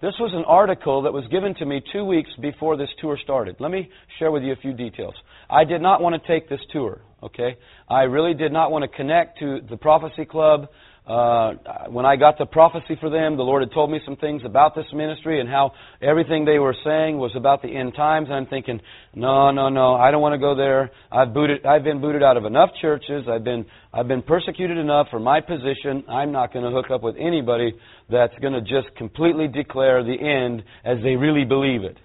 This 0.00 0.14
was 0.20 0.32
an 0.34 0.44
article 0.46 1.02
that 1.02 1.12
was 1.12 1.24
given 1.28 1.54
to 1.56 1.66
me 1.66 1.82
two 1.92 2.04
weeks 2.04 2.30
before 2.40 2.76
this 2.76 2.90
tour 3.00 3.18
started. 3.22 3.56
Let 3.58 3.70
me 3.70 3.88
share 4.18 4.30
with 4.30 4.42
you 4.42 4.52
a 4.52 4.56
few 4.56 4.74
details. 4.74 5.14
I 5.48 5.64
did 5.64 5.80
not 5.80 6.02
want 6.02 6.20
to 6.20 6.28
take 6.28 6.48
this 6.48 6.60
tour, 6.70 7.00
okay? 7.22 7.56
I 7.88 8.02
really 8.02 8.34
did 8.34 8.52
not 8.52 8.70
want 8.70 8.82
to 8.82 8.96
connect 8.96 9.38
to 9.40 9.60
the 9.68 9.76
Prophecy 9.76 10.24
Club. 10.24 10.68
Uh, 11.06 11.52
when 11.88 12.04
I 12.04 12.16
got 12.16 12.36
the 12.36 12.46
prophecy 12.46 12.96
for 12.98 13.08
them, 13.08 13.36
the 13.36 13.44
Lord 13.44 13.62
had 13.62 13.72
told 13.72 13.92
me 13.92 14.00
some 14.04 14.16
things 14.16 14.42
about 14.44 14.74
this 14.74 14.86
ministry 14.92 15.40
and 15.40 15.48
how 15.48 15.70
everything 16.02 16.44
they 16.44 16.58
were 16.58 16.74
saying 16.84 17.16
was 17.16 17.30
about 17.36 17.62
the 17.62 17.68
end 17.68 17.94
times. 17.94 18.26
And 18.26 18.34
I'm 18.34 18.46
thinking, 18.46 18.80
no, 19.14 19.52
no, 19.52 19.68
no, 19.68 19.94
I 19.94 20.10
don't 20.10 20.20
want 20.20 20.32
to 20.32 20.38
go 20.38 20.56
there. 20.56 20.90
I've 21.12 21.32
booted, 21.32 21.64
I've 21.64 21.84
been 21.84 22.00
booted 22.00 22.24
out 22.24 22.36
of 22.36 22.44
enough 22.44 22.70
churches. 22.80 23.24
I've 23.30 23.44
been, 23.44 23.66
I've 23.92 24.08
been 24.08 24.22
persecuted 24.22 24.78
enough 24.78 25.06
for 25.08 25.20
my 25.20 25.40
position. 25.40 26.02
I'm 26.08 26.32
not 26.32 26.52
going 26.52 26.64
to 26.64 26.72
hook 26.72 26.90
up 26.90 27.04
with 27.04 27.14
anybody 27.20 27.72
that's 28.10 28.36
going 28.40 28.54
to 28.54 28.60
just 28.60 28.94
completely 28.96 29.46
declare 29.46 30.02
the 30.02 30.18
end 30.18 30.64
as 30.84 30.98
they 31.04 31.14
really 31.14 31.44
believe 31.44 31.84
it. 31.84 31.98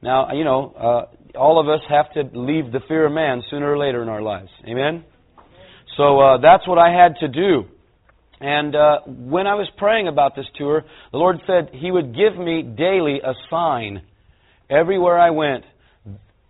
Now, 0.00 0.32
you 0.32 0.44
know, 0.44 0.72
uh, 0.78 1.38
all 1.38 1.60
of 1.60 1.68
us 1.68 1.80
have 1.90 2.10
to 2.14 2.22
leave 2.38 2.72
the 2.72 2.80
fear 2.88 3.04
of 3.04 3.12
man 3.12 3.42
sooner 3.50 3.70
or 3.70 3.76
later 3.76 4.02
in 4.02 4.08
our 4.08 4.22
lives. 4.22 4.48
Amen? 4.66 5.04
So 5.98 6.20
uh, 6.20 6.38
that's 6.38 6.66
what 6.66 6.78
I 6.78 6.90
had 6.90 7.16
to 7.20 7.28
do. 7.28 7.64
And 8.40 8.74
uh, 8.74 9.00
when 9.06 9.46
I 9.46 9.54
was 9.54 9.68
praying 9.76 10.08
about 10.08 10.34
this 10.34 10.46
tour, 10.56 10.84
the 11.12 11.18
Lord 11.18 11.36
said 11.46 11.70
He 11.74 11.90
would 11.90 12.16
give 12.16 12.36
me 12.38 12.62
daily 12.62 13.20
a 13.22 13.34
sign 13.50 14.02
everywhere 14.70 15.18
I 15.18 15.30
went, 15.30 15.64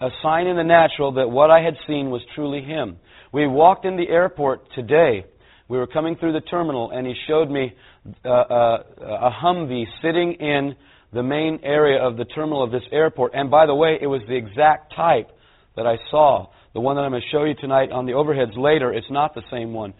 a 0.00 0.08
sign 0.22 0.46
in 0.46 0.56
the 0.56 0.62
natural 0.64 1.12
that 1.14 1.28
what 1.28 1.50
I 1.50 1.60
had 1.62 1.74
seen 1.88 2.10
was 2.10 2.22
truly 2.34 2.62
Him. 2.62 2.96
We 3.32 3.46
walked 3.48 3.84
in 3.84 3.96
the 3.96 4.08
airport 4.08 4.72
today. 4.74 5.24
We 5.68 5.78
were 5.78 5.86
coming 5.88 6.16
through 6.16 6.32
the 6.32 6.40
terminal, 6.40 6.90
and 6.90 7.06
He 7.06 7.14
showed 7.26 7.50
me 7.50 7.72
uh, 8.24 8.28
uh, 8.28 8.82
a 9.00 9.30
Humvee 9.42 9.86
sitting 10.00 10.34
in 10.34 10.76
the 11.12 11.22
main 11.24 11.58
area 11.64 12.00
of 12.00 12.16
the 12.16 12.24
terminal 12.24 12.62
of 12.62 12.70
this 12.70 12.84
airport. 12.92 13.32
And 13.34 13.50
by 13.50 13.66
the 13.66 13.74
way, 13.74 13.98
it 14.00 14.06
was 14.06 14.22
the 14.28 14.36
exact 14.36 14.94
type 14.94 15.30
that 15.76 15.86
I 15.86 15.96
saw. 16.10 16.46
The 16.72 16.80
one 16.80 16.94
that 16.96 17.02
I'm 17.02 17.10
going 17.10 17.22
to 17.22 17.28
show 17.36 17.44
you 17.44 17.54
tonight 17.60 17.90
on 17.90 18.06
the 18.06 18.12
overheads 18.12 18.56
later, 18.56 18.92
it's 18.92 19.10
not 19.10 19.34
the 19.34 19.42
same 19.50 19.72
one. 19.72 19.92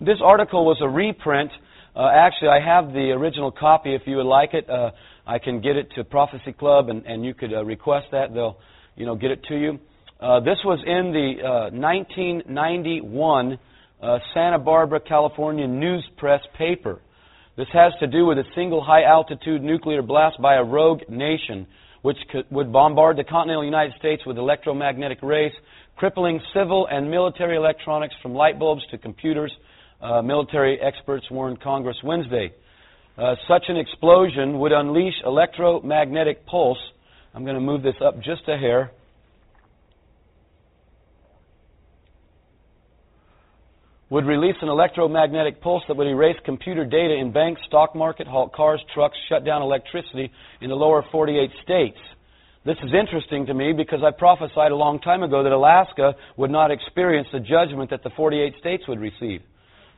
This 0.00 0.16
article 0.24 0.64
was 0.64 0.78
a 0.80 0.88
reprint. 0.88 1.50
Uh, 1.94 2.08
actually, 2.10 2.48
I 2.48 2.60
have 2.64 2.94
the 2.94 3.10
original 3.10 3.50
copy 3.50 3.94
if 3.94 4.00
you 4.06 4.16
would 4.16 4.24
like 4.24 4.54
it. 4.54 4.70
Uh, 4.70 4.92
I 5.26 5.38
can 5.38 5.60
get 5.60 5.76
it 5.76 5.90
to 5.94 6.04
Prophecy 6.04 6.54
Club, 6.54 6.88
and, 6.88 7.04
and 7.04 7.22
you 7.22 7.34
could 7.34 7.52
uh, 7.52 7.62
request 7.66 8.06
that. 8.12 8.32
They'll, 8.32 8.56
you 8.96 9.04
know, 9.04 9.14
get 9.14 9.30
it 9.30 9.44
to 9.48 9.56
you. 9.60 9.78
Uh, 10.18 10.40
this 10.40 10.56
was 10.64 10.78
in 10.86 11.12
the 11.12 11.42
1991 11.76 13.58
uh, 14.02 14.18
Santa 14.32 14.58
Barbara, 14.58 15.00
California 15.00 15.66
News 15.66 16.08
Press 16.16 16.40
paper. 16.56 17.02
This 17.58 17.68
has 17.74 17.92
to 18.00 18.06
do 18.06 18.24
with 18.24 18.38
a 18.38 18.44
single 18.54 18.82
high 18.82 19.02
altitude 19.02 19.62
nuclear 19.62 20.00
blast 20.00 20.40
by 20.40 20.54
a 20.54 20.64
rogue 20.64 21.00
nation 21.10 21.66
which 22.00 22.16
could, 22.32 22.46
would 22.50 22.72
bombard 22.72 23.18
the 23.18 23.24
continental 23.24 23.62
United 23.62 23.92
States 23.98 24.22
with 24.24 24.38
electromagnetic 24.38 25.18
rays, 25.22 25.52
crippling 25.96 26.40
civil 26.54 26.86
and 26.90 27.10
military 27.10 27.56
electronics 27.56 28.14
from 28.22 28.32
light 28.32 28.58
bulbs 28.58 28.82
to 28.90 28.96
computers. 28.96 29.52
Uh, 30.00 30.22
military 30.22 30.80
experts 30.80 31.26
warned 31.30 31.60
Congress 31.60 31.96
Wednesday. 32.02 32.52
Uh, 33.18 33.34
such 33.46 33.64
an 33.68 33.76
explosion 33.76 34.58
would 34.58 34.72
unleash 34.72 35.14
electromagnetic 35.24 36.46
pulse. 36.46 36.78
I'm 37.34 37.44
going 37.44 37.56
to 37.56 37.60
move 37.60 37.82
this 37.82 37.96
up 38.04 38.16
just 38.16 38.48
a 38.48 38.56
hair. 38.56 38.92
would 44.10 44.26
release 44.26 44.56
an 44.60 44.68
electromagnetic 44.68 45.62
pulse 45.62 45.84
that 45.86 45.96
would 45.96 46.08
erase 46.08 46.36
computer 46.44 46.84
data 46.84 47.14
in 47.14 47.32
banks, 47.32 47.60
stock 47.68 47.94
market, 47.94 48.26
halt 48.26 48.52
cars, 48.52 48.82
trucks, 48.92 49.16
shut 49.28 49.44
down 49.44 49.62
electricity 49.62 50.30
in 50.60 50.68
the 50.68 50.74
lower 50.74 51.04
48 51.12 51.48
states. 51.62 51.98
This 52.66 52.76
is 52.82 52.90
interesting 52.92 53.46
to 53.46 53.54
me 53.54 53.72
because 53.72 54.00
I 54.04 54.10
prophesied 54.10 54.72
a 54.72 54.76
long 54.76 54.98
time 54.98 55.22
ago 55.22 55.44
that 55.44 55.52
Alaska 55.52 56.14
would 56.36 56.50
not 56.50 56.70
experience 56.72 57.28
the 57.32 57.38
judgment 57.38 57.88
that 57.90 58.02
the 58.02 58.10
48 58.16 58.54
states 58.58 58.82
would 58.88 59.00
receive. 59.00 59.42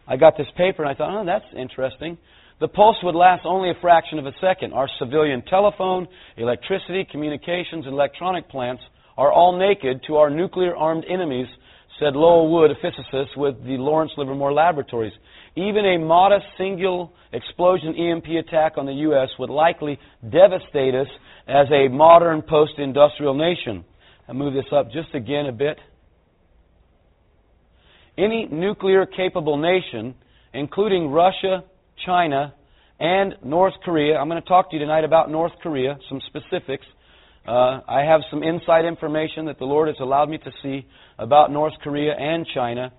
I 0.07 0.17
got 0.17 0.37
this 0.37 0.47
paper 0.57 0.83
and 0.83 0.91
I 0.91 0.95
thought, 0.95 1.21
oh, 1.21 1.25
that's 1.25 1.45
interesting. 1.57 2.19
The 2.61 2.69
pulse 2.69 2.97
would 3.03 3.15
last 3.15 3.43
only 3.45 3.71
a 3.71 3.81
fraction 3.81 4.19
of 4.19 4.27
a 4.27 4.33
second. 4.41 4.73
Our 4.73 4.89
civilian 4.99 5.43
telephone, 5.43 6.07
electricity, 6.37 7.07
communications, 7.11 7.87
and 7.87 7.95
electronic 7.95 8.49
plants 8.49 8.83
are 9.17 9.33
all 9.33 9.59
naked 9.59 10.03
to 10.07 10.17
our 10.17 10.31
nuclear 10.31 10.77
armed 10.77 11.05
enemies 11.09 11.49
said 12.03 12.17
Lowell 12.17 12.51
Wood, 12.51 12.71
a 12.71 12.75
physicist 12.77 13.37
with 13.37 13.63
the 13.65 13.77
Lawrence 13.77 14.13
Livermore 14.17 14.53
Laboratories. 14.53 15.13
Even 15.57 15.85
a 15.85 15.99
modest 15.99 16.47
single 16.57 17.13
explosion 17.33 17.95
EMP 17.95 18.27
attack 18.47 18.73
on 18.77 18.87
the 18.87 18.93
U.S. 18.93 19.29
would 19.39 19.51
likely 19.51 19.99
devastate 20.29 20.95
us 20.95 21.07
as 21.47 21.67
a 21.71 21.89
modern 21.89 22.43
post 22.43 22.73
industrial 22.79 23.35
nation. 23.35 23.85
I 24.29 24.33
move 24.33 24.55
this 24.55 24.73
up 24.73 24.91
just 24.91 25.15
again 25.15 25.47
a 25.47 25.53
bit. 25.53 25.79
Any 28.19 28.47
nuclear 28.51 29.07
capable 29.07 29.57
nation, 29.57 30.15
including 30.53 31.11
Russia, 31.11 31.65
China, 32.05 32.55
and 33.01 33.35
North 33.45 33.75
Korea, 33.85 34.17
I'm 34.17 34.29
going 34.29 34.41
to 34.41 34.49
talk 34.49 34.71
to 34.71 34.77
you 34.77 34.81
tonight 34.81 35.05
about 35.05 35.31
North 35.31 35.53
Korea, 35.63 35.99
some 36.09 36.21
specifics 36.27 36.85
uh, 37.47 37.81
I 37.89 38.03
have 38.03 38.21
some 38.31 38.43
inside 38.43 38.85
information 38.85 39.47
that 39.47 39.59
the 39.59 39.65
Lord 39.65 39.89
has 39.89 39.97
allowed 40.01 40.29
me 40.29 40.39
to 40.39 40.51
see 40.63 40.87
about 41.19 41.51
North 41.51 41.73
Korea 41.83 42.15
and 42.15 42.47
China. 42.55 42.93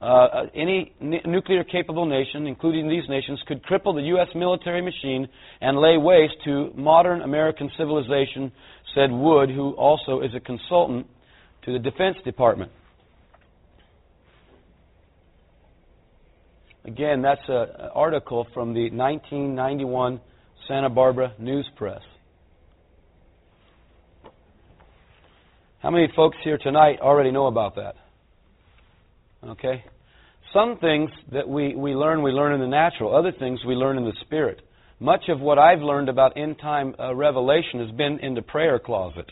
Uh, 0.00 0.04
uh 0.04 0.46
any 0.54 0.94
n- 1.02 1.20
nuclear 1.26 1.62
capable 1.64 2.06
nation, 2.06 2.46
including 2.46 2.88
these 2.88 3.06
nations, 3.10 3.38
could 3.46 3.62
cripple 3.62 3.94
the 3.94 4.06
U.S. 4.14 4.28
military 4.34 4.80
machine 4.80 5.28
and 5.60 5.78
lay 5.78 5.98
waste 5.98 6.32
to 6.44 6.72
modern 6.74 7.20
American 7.20 7.70
civilization, 7.76 8.50
said 8.94 9.12
Wood, 9.12 9.50
who 9.50 9.72
also 9.72 10.20
is 10.22 10.30
a 10.34 10.40
consultant 10.40 11.06
to 11.66 11.72
the 11.74 11.78
Defense 11.78 12.16
Department. 12.24 12.72
Again, 16.84 17.20
that's 17.22 17.42
an 17.48 17.68
article 17.94 18.46
from 18.54 18.72
the 18.72 18.90
1991 18.90 20.20
Santa 20.66 20.88
Barbara 20.88 21.34
News 21.38 21.68
Press. 21.76 22.00
How 25.80 25.90
many 25.90 26.08
folks 26.16 26.36
here 26.42 26.58
tonight 26.58 27.00
already 27.00 27.30
know 27.30 27.46
about 27.46 27.76
that? 27.76 27.96
Okay? 29.46 29.84
Some 30.52 30.78
things 30.78 31.10
that 31.32 31.48
we, 31.48 31.74
we 31.74 31.94
learn, 31.94 32.22
we 32.22 32.32
learn 32.32 32.54
in 32.54 32.60
the 32.60 32.66
natural. 32.66 33.14
Other 33.14 33.32
things 33.32 33.60
we 33.66 33.74
learn 33.74 33.96
in 33.98 34.04
the 34.04 34.16
spirit. 34.22 34.60
Much 34.98 35.24
of 35.28 35.40
what 35.40 35.58
I've 35.58 35.80
learned 35.80 36.08
about 36.08 36.36
end 36.36 36.58
time 36.60 36.94
uh, 36.98 37.14
revelation 37.14 37.80
has 37.80 37.90
been 37.96 38.18
in 38.20 38.34
the 38.34 38.42
prayer 38.42 38.78
closet. 38.78 39.30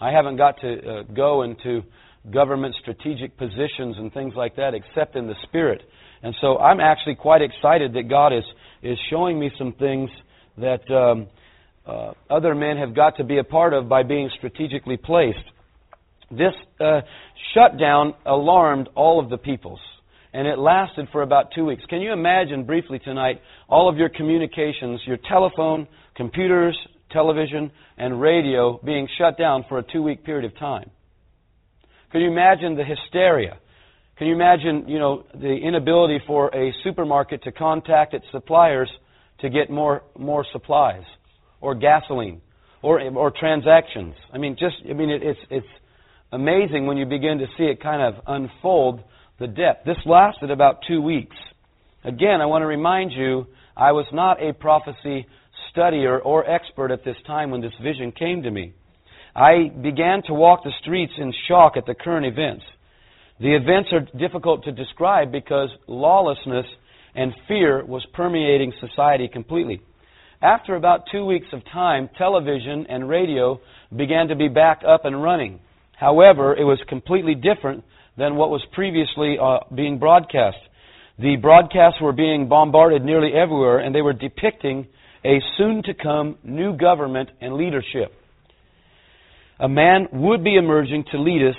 I 0.00 0.10
haven't 0.12 0.36
got 0.36 0.60
to 0.60 0.78
uh, 0.78 1.02
go 1.14 1.42
into 1.42 1.82
government 2.30 2.74
strategic 2.80 3.36
positions 3.36 3.96
and 3.98 4.12
things 4.12 4.34
like 4.34 4.56
that 4.56 4.74
except 4.74 5.16
in 5.16 5.26
the 5.26 5.36
spirit. 5.44 5.82
And 6.26 6.34
so 6.40 6.58
I'm 6.58 6.80
actually 6.80 7.14
quite 7.14 7.40
excited 7.40 7.94
that 7.94 8.08
God 8.08 8.32
is, 8.32 8.42
is 8.82 8.98
showing 9.10 9.38
me 9.38 9.52
some 9.56 9.72
things 9.74 10.10
that 10.58 10.90
um, 10.90 11.28
uh, 11.86 12.14
other 12.28 12.52
men 12.52 12.78
have 12.78 12.96
got 12.96 13.18
to 13.18 13.24
be 13.24 13.38
a 13.38 13.44
part 13.44 13.72
of 13.72 13.88
by 13.88 14.02
being 14.02 14.28
strategically 14.36 14.96
placed. 14.96 15.38
This 16.28 16.52
uh, 16.80 17.02
shutdown 17.54 18.14
alarmed 18.26 18.88
all 18.96 19.20
of 19.20 19.30
the 19.30 19.38
peoples, 19.38 19.78
and 20.32 20.48
it 20.48 20.58
lasted 20.58 21.06
for 21.12 21.22
about 21.22 21.52
two 21.54 21.64
weeks. 21.64 21.84
Can 21.88 22.00
you 22.00 22.12
imagine 22.12 22.64
briefly 22.64 22.98
tonight 22.98 23.40
all 23.68 23.88
of 23.88 23.96
your 23.96 24.08
communications, 24.08 25.00
your 25.06 25.18
telephone, 25.28 25.86
computers, 26.16 26.76
television, 27.12 27.70
and 27.98 28.20
radio 28.20 28.80
being 28.84 29.06
shut 29.16 29.38
down 29.38 29.64
for 29.68 29.78
a 29.78 29.84
two 29.92 30.02
week 30.02 30.24
period 30.24 30.44
of 30.44 30.58
time? 30.58 30.90
Can 32.10 32.20
you 32.20 32.32
imagine 32.32 32.74
the 32.74 32.82
hysteria? 32.82 33.58
Can 34.18 34.28
you 34.28 34.34
imagine, 34.34 34.88
you 34.88 34.98
know, 34.98 35.24
the 35.34 35.54
inability 35.54 36.20
for 36.26 36.54
a 36.54 36.72
supermarket 36.82 37.42
to 37.44 37.52
contact 37.52 38.14
its 38.14 38.24
suppliers 38.32 38.90
to 39.40 39.50
get 39.50 39.68
more 39.70 40.02
more 40.18 40.44
supplies 40.52 41.02
or 41.60 41.74
gasoline 41.74 42.40
or 42.82 43.00
or 43.00 43.30
transactions? 43.30 44.14
I 44.32 44.38
mean, 44.38 44.56
just 44.58 44.76
I 44.88 44.94
mean, 44.94 45.10
it, 45.10 45.22
it's 45.22 45.40
it's 45.50 45.66
amazing 46.32 46.86
when 46.86 46.96
you 46.96 47.04
begin 47.04 47.38
to 47.38 47.46
see 47.58 47.64
it 47.64 47.82
kind 47.82 48.00
of 48.00 48.22
unfold 48.26 49.02
the 49.38 49.46
depth. 49.46 49.84
This 49.84 49.98
lasted 50.06 50.50
about 50.50 50.80
two 50.88 51.02
weeks. 51.02 51.36
Again, 52.02 52.40
I 52.40 52.46
want 52.46 52.62
to 52.62 52.66
remind 52.66 53.12
you, 53.12 53.46
I 53.76 53.92
was 53.92 54.06
not 54.12 54.42
a 54.42 54.54
prophecy 54.54 55.26
studier 55.74 56.20
or 56.24 56.48
expert 56.48 56.90
at 56.90 57.04
this 57.04 57.16
time 57.26 57.50
when 57.50 57.60
this 57.60 57.72
vision 57.82 58.12
came 58.12 58.42
to 58.44 58.50
me. 58.50 58.72
I 59.34 59.68
began 59.82 60.22
to 60.28 60.32
walk 60.32 60.64
the 60.64 60.72
streets 60.80 61.12
in 61.18 61.34
shock 61.48 61.76
at 61.76 61.84
the 61.84 61.94
current 61.94 62.24
events. 62.24 62.64
The 63.38 63.54
events 63.54 63.90
are 63.92 64.18
difficult 64.18 64.64
to 64.64 64.72
describe 64.72 65.30
because 65.30 65.68
lawlessness 65.86 66.66
and 67.14 67.34
fear 67.48 67.84
was 67.84 68.04
permeating 68.14 68.72
society 68.80 69.28
completely. 69.28 69.80
After 70.42 70.76
about 70.76 71.04
two 71.10 71.24
weeks 71.24 71.46
of 71.52 71.60
time, 71.72 72.08
television 72.16 72.86
and 72.88 73.08
radio 73.08 73.60
began 73.94 74.28
to 74.28 74.36
be 74.36 74.48
back 74.48 74.82
up 74.86 75.04
and 75.04 75.22
running. 75.22 75.60
However, 75.96 76.54
it 76.54 76.64
was 76.64 76.78
completely 76.88 77.34
different 77.34 77.84
than 78.18 78.36
what 78.36 78.50
was 78.50 78.62
previously 78.72 79.36
uh, 79.40 79.60
being 79.74 79.98
broadcast. 79.98 80.58
The 81.18 81.36
broadcasts 81.36 82.00
were 82.00 82.12
being 82.12 82.48
bombarded 82.48 83.02
nearly 83.02 83.32
everywhere, 83.32 83.78
and 83.78 83.94
they 83.94 84.02
were 84.02 84.12
depicting 84.12 84.86
a 85.24 85.40
soon 85.56 85.82
to 85.84 85.94
come 85.94 86.36
new 86.44 86.76
government 86.76 87.30
and 87.40 87.54
leadership. 87.54 88.12
A 89.58 89.68
man 89.68 90.08
would 90.12 90.44
be 90.44 90.56
emerging 90.56 91.04
to 91.12 91.18
lead 91.18 91.42
us. 91.48 91.56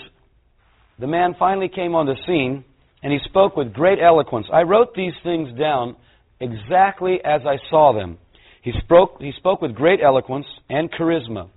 The 1.00 1.08
man 1.08 1.36
finally 1.38 1.70
came 1.70 1.94
on 1.94 2.08
the 2.08 2.16
scene, 2.26 2.64
and 3.04 3.14
he 3.14 3.20
spoke 3.26 3.56
with 3.56 3.74
great 3.74 4.00
eloquence. 4.02 4.48
I 4.52 4.64
wrote 4.64 4.96
these 4.96 5.14
things 5.24 5.58
down 5.58 5.96
exactly 6.40 7.20
as 7.24 7.42
I 7.46 7.58
saw 7.70 7.94
them. 7.94 8.18
He 8.64 8.72
spoke, 8.84 9.18
he 9.20 9.32
spoke 9.38 9.62
with 9.62 9.76
great 9.76 10.00
eloquence 10.04 10.46
and 10.70 10.92
charisma. 10.92 11.50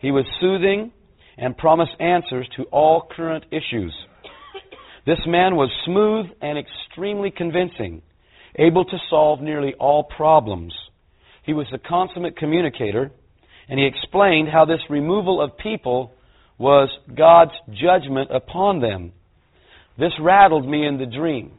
He 0.00 0.10
was 0.12 0.24
soothing 0.40 0.92
and 1.36 1.56
promised 1.56 1.92
answers 2.00 2.48
to 2.56 2.64
all 2.64 3.08
current 3.14 3.44
issues. 3.50 3.94
This 5.04 5.18
man 5.26 5.56
was 5.56 5.70
smooth 5.84 6.26
and 6.40 6.58
extremely 6.58 7.30
convincing, 7.30 8.02
able 8.56 8.84
to 8.84 8.98
solve 9.10 9.40
nearly 9.40 9.74
all 9.74 10.04
problems. 10.04 10.72
He 11.44 11.52
was 11.52 11.66
a 11.72 11.78
consummate 11.78 12.36
communicator, 12.36 13.12
and 13.68 13.78
he 13.78 13.86
explained 13.86 14.48
how 14.48 14.64
this 14.64 14.80
removal 14.88 15.40
of 15.40 15.58
people 15.58 16.12
was 16.58 16.88
God's 17.14 17.52
judgment 17.70 18.30
upon 18.34 18.80
them. 18.80 19.12
This 19.98 20.12
rattled 20.20 20.66
me 20.68 20.86
in 20.86 20.98
the 20.98 21.06
dream. 21.06 21.52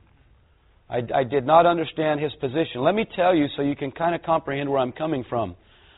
I, 0.90 1.02
I 1.14 1.24
did 1.24 1.46
not 1.46 1.66
understand 1.66 2.20
his 2.20 2.32
position. 2.40 2.82
Let 2.82 2.96
me 2.96 3.06
tell 3.16 3.36
you 3.36 3.48
so 3.56 3.62
you 3.62 3.76
can 3.76 3.92
kind 3.92 4.16
of 4.16 4.24
comprehend 4.24 4.70
where 4.70 4.80
I'm 4.80 4.92
coming 4.94 5.26
from. 5.28 5.56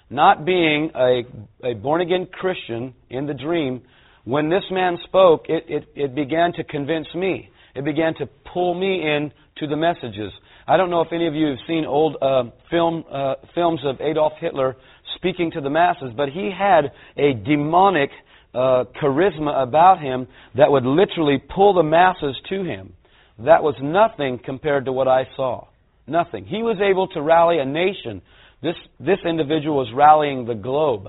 Not 0.09 0.45
being 0.45 0.91
a, 0.95 1.21
a 1.63 1.73
born 1.75 2.01
again 2.01 2.27
Christian 2.31 2.95
in 3.09 3.27
the 3.27 3.33
dream, 3.33 3.83
when 4.25 4.49
this 4.49 4.63
man 4.71 4.97
spoke, 5.03 5.45
it, 5.47 5.65
it, 5.67 5.87
it 5.95 6.15
began 6.15 6.53
to 6.53 6.63
convince 6.63 7.07
me. 7.13 7.49
It 7.75 7.85
began 7.85 8.15
to 8.15 8.27
pull 8.51 8.73
me 8.73 9.01
in 9.01 9.31
to 9.57 9.67
the 9.67 9.75
messages. 9.75 10.31
I 10.67 10.77
don't 10.77 10.89
know 10.89 11.01
if 11.01 11.11
any 11.13 11.27
of 11.27 11.35
you 11.35 11.47
have 11.47 11.57
seen 11.67 11.85
old 11.85 12.17
uh, 12.21 12.43
film 12.69 13.03
uh, 13.11 13.35
films 13.53 13.81
of 13.85 14.01
Adolf 14.01 14.33
Hitler 14.39 14.75
speaking 15.15 15.51
to 15.51 15.61
the 15.61 15.69
masses, 15.69 16.11
but 16.15 16.29
he 16.29 16.51
had 16.55 16.91
a 17.17 17.33
demonic 17.33 18.09
uh, 18.53 18.85
charisma 19.01 19.61
about 19.61 20.01
him 20.01 20.27
that 20.55 20.71
would 20.71 20.85
literally 20.85 21.41
pull 21.53 21.73
the 21.73 21.83
masses 21.83 22.35
to 22.49 22.63
him. 22.63 22.93
That 23.39 23.63
was 23.63 23.75
nothing 23.81 24.39
compared 24.43 24.85
to 24.85 24.91
what 24.91 25.07
I 25.07 25.27
saw. 25.35 25.67
Nothing. 26.07 26.45
He 26.45 26.63
was 26.63 26.77
able 26.81 27.07
to 27.09 27.21
rally 27.21 27.59
a 27.59 27.65
nation. 27.65 28.21
This, 28.61 28.75
this 28.99 29.19
individual 29.25 29.77
was 29.77 29.91
rallying 29.93 30.45
the 30.45 30.55
globe. 30.55 31.07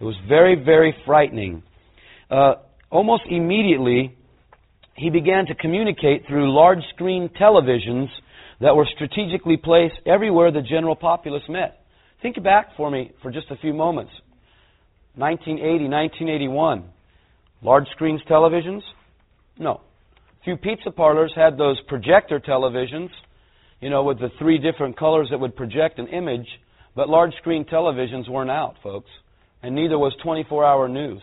It 0.00 0.04
was 0.04 0.16
very, 0.28 0.56
very 0.62 0.94
frightening. 1.06 1.62
Uh, 2.28 2.54
almost 2.90 3.22
immediately, 3.30 4.16
he 4.96 5.10
began 5.10 5.46
to 5.46 5.54
communicate 5.54 6.26
through 6.26 6.52
large 6.52 6.82
screen 6.94 7.30
televisions 7.40 8.08
that 8.60 8.74
were 8.74 8.86
strategically 8.94 9.56
placed 9.56 9.94
everywhere 10.06 10.50
the 10.50 10.62
general 10.62 10.96
populace 10.96 11.42
met. 11.48 11.84
Think 12.20 12.42
back 12.42 12.76
for 12.76 12.90
me 12.90 13.12
for 13.22 13.30
just 13.30 13.50
a 13.50 13.56
few 13.56 13.72
moments. 13.72 14.12
1980, 15.14 15.88
1981. 15.88 16.84
Large 17.62 17.86
screens 17.92 18.20
televisions? 18.28 18.80
No. 19.58 19.80
Few 20.44 20.56
pizza 20.56 20.90
parlors 20.90 21.32
had 21.36 21.56
those 21.56 21.80
projector 21.86 22.40
televisions, 22.40 23.10
you 23.80 23.90
know, 23.90 24.02
with 24.02 24.18
the 24.18 24.30
three 24.38 24.58
different 24.58 24.98
colors 24.98 25.28
that 25.30 25.38
would 25.38 25.54
project 25.54 25.98
an 25.98 26.08
image, 26.08 26.46
but 26.96 27.08
large 27.08 27.32
screen 27.40 27.64
televisions 27.64 28.28
weren't 28.28 28.50
out, 28.50 28.76
folks. 28.82 29.10
And 29.62 29.74
neither 29.74 29.98
was 29.98 30.14
24 30.22 30.64
hour 30.64 30.88
news. 30.88 31.22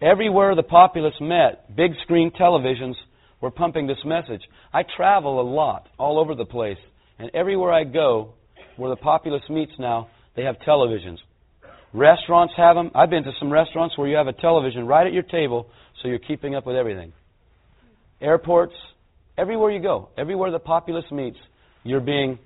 Everywhere 0.00 0.54
the 0.54 0.62
populace 0.62 1.14
met, 1.20 1.74
big 1.74 1.92
screen 2.02 2.30
televisions 2.38 2.94
were 3.40 3.50
pumping 3.50 3.86
this 3.86 4.04
message. 4.04 4.42
I 4.72 4.82
travel 4.96 5.40
a 5.40 5.42
lot, 5.42 5.88
all 5.98 6.18
over 6.18 6.34
the 6.34 6.44
place, 6.44 6.78
and 7.18 7.30
everywhere 7.34 7.72
I 7.72 7.84
go, 7.84 8.34
where 8.76 8.90
the 8.90 8.96
populace 8.96 9.42
meets 9.48 9.72
now, 9.78 10.08
they 10.36 10.42
have 10.42 10.56
televisions. 10.66 11.18
Restaurants 11.94 12.52
have 12.56 12.74
them. 12.74 12.90
I've 12.92 13.08
been 13.08 13.22
to 13.22 13.30
some 13.38 13.52
restaurants 13.52 13.96
where 13.96 14.08
you 14.08 14.16
have 14.16 14.26
a 14.26 14.32
television 14.32 14.84
right 14.84 15.06
at 15.06 15.12
your 15.12 15.22
table, 15.22 15.68
so 16.02 16.08
you're 16.08 16.18
keeping 16.18 16.56
up 16.56 16.66
with 16.66 16.74
everything. 16.74 17.12
Airports, 18.20 18.74
everywhere 19.38 19.70
you 19.70 19.80
go, 19.80 20.08
everywhere 20.18 20.50
the 20.50 20.58
populace 20.58 21.04
meets, 21.12 21.36
you're 21.84 22.00
being 22.00 22.40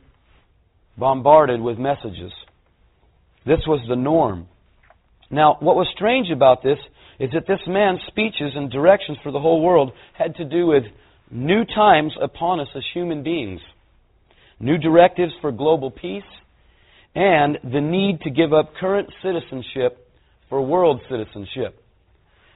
bombarded 0.99 1.63
with 1.63 1.79
messages. 1.79 2.31
This 3.47 3.61
was 3.67 3.81
the 3.89 3.97
norm. 3.97 4.49
Now, 5.31 5.57
what 5.61 5.77
was 5.77 5.87
strange 5.95 6.31
about 6.31 6.63
this 6.63 6.79
is 7.19 7.31
that 7.33 7.47
this 7.47 7.61
man's 7.67 8.01
speeches 8.09 8.53
and 8.55 8.71
directions 8.71 9.17
for 9.23 9.33
the 9.33 9.41
whole 9.41 9.63
world 9.63 9.93
had 10.13 10.37
to 10.37 10.45
do 10.45 10.67
with 10.67 10.83
new 11.31 11.65
times 11.65 12.13
upon 12.21 12.61
us 12.61 12.69
as 12.77 12.83
human 12.93 13.23
beings, 13.23 13.61
new 14.61 14.77
directives 14.77 15.33
for 15.41 15.53
global 15.53 15.91
peace, 15.91 16.23
and 17.19 17.59
the 17.65 17.81
need 17.81 18.21
to 18.21 18.31
give 18.31 18.53
up 18.53 18.73
current 18.81 19.13
citizenship 19.25 20.09
for 20.49 20.65
world 20.65 21.01
citizenship. 21.11 21.83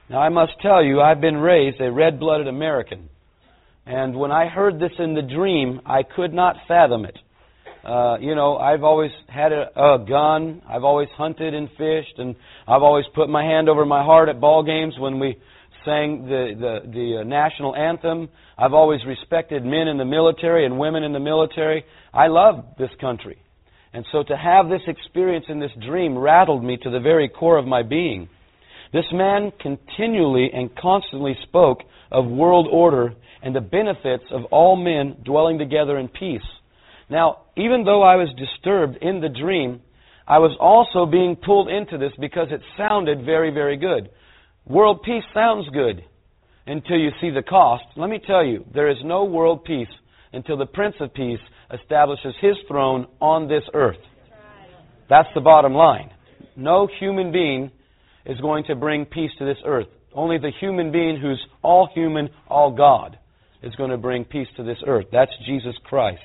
Now, 0.09 0.21
I 0.21 0.29
must 0.29 0.53
tell 0.61 0.81
you, 0.81 1.01
I've 1.01 1.19
been 1.19 1.35
raised 1.35 1.81
a 1.81 1.91
red 1.91 2.17
blooded 2.17 2.47
American. 2.47 3.09
And 3.85 4.15
when 4.15 4.31
I 4.31 4.47
heard 4.47 4.79
this 4.79 4.93
in 4.99 5.15
the 5.15 5.21
dream, 5.21 5.81
I 5.85 6.03
could 6.03 6.33
not 6.33 6.55
fathom 6.65 7.03
it. 7.03 7.19
Uh, 7.83 8.17
you 8.21 8.35
know, 8.35 8.55
I've 8.55 8.85
always 8.85 9.11
had 9.27 9.51
a, 9.51 9.67
a 9.75 10.05
gun. 10.07 10.61
I've 10.65 10.85
always 10.85 11.09
hunted 11.17 11.53
and 11.53 11.67
fished, 11.77 12.17
and 12.17 12.33
I've 12.65 12.83
always 12.83 13.05
put 13.13 13.27
my 13.27 13.43
hand 13.43 13.67
over 13.67 13.85
my 13.85 14.01
heart 14.01 14.29
at 14.29 14.39
ball 14.39 14.63
games 14.63 14.93
when 14.97 15.19
we 15.19 15.35
sang 15.83 16.23
the 16.23 16.55
the, 16.57 16.89
the 16.89 17.17
uh, 17.19 17.23
national 17.25 17.75
anthem. 17.75 18.29
I've 18.57 18.73
always 18.73 19.01
respected 19.05 19.65
men 19.65 19.89
in 19.89 19.97
the 19.97 20.05
military 20.05 20.65
and 20.65 20.79
women 20.79 21.03
in 21.03 21.11
the 21.11 21.19
military. 21.19 21.83
I 22.13 22.27
love 22.27 22.63
this 22.79 22.91
country. 23.01 23.39
And 23.93 24.05
so 24.11 24.23
to 24.23 24.35
have 24.35 24.69
this 24.69 24.81
experience 24.87 25.45
in 25.49 25.59
this 25.59 25.71
dream 25.85 26.17
rattled 26.17 26.63
me 26.63 26.77
to 26.77 26.89
the 26.89 26.99
very 26.99 27.29
core 27.29 27.57
of 27.57 27.65
my 27.65 27.83
being. 27.83 28.27
This 28.91 29.05
man 29.11 29.51
continually 29.59 30.49
and 30.53 30.75
constantly 30.75 31.35
spoke 31.43 31.79
of 32.11 32.25
world 32.25 32.67
order 32.71 33.13
and 33.41 33.55
the 33.55 33.61
benefits 33.61 34.23
of 34.31 34.45
all 34.45 34.75
men 34.75 35.17
dwelling 35.23 35.59
together 35.59 35.97
in 35.97 36.07
peace. 36.07 36.41
Now, 37.09 37.43
even 37.55 37.83
though 37.83 38.01
I 38.01 38.15
was 38.15 38.29
disturbed 38.37 38.97
in 39.01 39.21
the 39.21 39.29
dream, 39.29 39.81
I 40.27 40.39
was 40.39 40.55
also 40.59 41.09
being 41.09 41.35
pulled 41.35 41.69
into 41.69 41.97
this 41.97 42.13
because 42.19 42.47
it 42.51 42.61
sounded 42.77 43.25
very, 43.25 43.51
very 43.51 43.77
good. 43.77 44.09
World 44.65 45.01
peace 45.03 45.23
sounds 45.33 45.67
good 45.69 46.03
until 46.65 46.97
you 46.97 47.09
see 47.19 47.29
the 47.29 47.43
cost. 47.43 47.83
Let 47.97 48.09
me 48.09 48.21
tell 48.25 48.43
you, 48.43 48.65
there 48.73 48.89
is 48.89 48.97
no 49.03 49.25
world 49.25 49.65
peace 49.65 49.89
until 50.31 50.57
the 50.57 50.65
Prince 50.65 50.95
of 50.99 51.13
Peace 51.13 51.39
establishes 51.73 52.35
his 52.41 52.55
throne 52.67 53.07
on 53.19 53.47
this 53.47 53.63
earth. 53.73 53.97
That's 55.09 55.29
the 55.35 55.41
bottom 55.41 55.73
line. 55.73 56.11
No 56.55 56.87
human 56.99 57.31
being 57.31 57.71
is 58.25 58.39
going 58.39 58.63
to 58.65 58.75
bring 58.75 59.05
peace 59.05 59.31
to 59.39 59.45
this 59.45 59.57
earth. 59.65 59.87
Only 60.13 60.37
the 60.37 60.51
human 60.59 60.91
being 60.91 61.19
who's 61.19 61.43
all 61.61 61.89
human, 61.93 62.29
all 62.47 62.71
God, 62.71 63.17
is 63.61 63.73
going 63.75 63.89
to 63.89 63.97
bring 63.97 64.25
peace 64.25 64.47
to 64.57 64.63
this 64.63 64.77
earth. 64.85 65.05
That's 65.11 65.31
Jesus 65.45 65.75
Christ. 65.83 66.23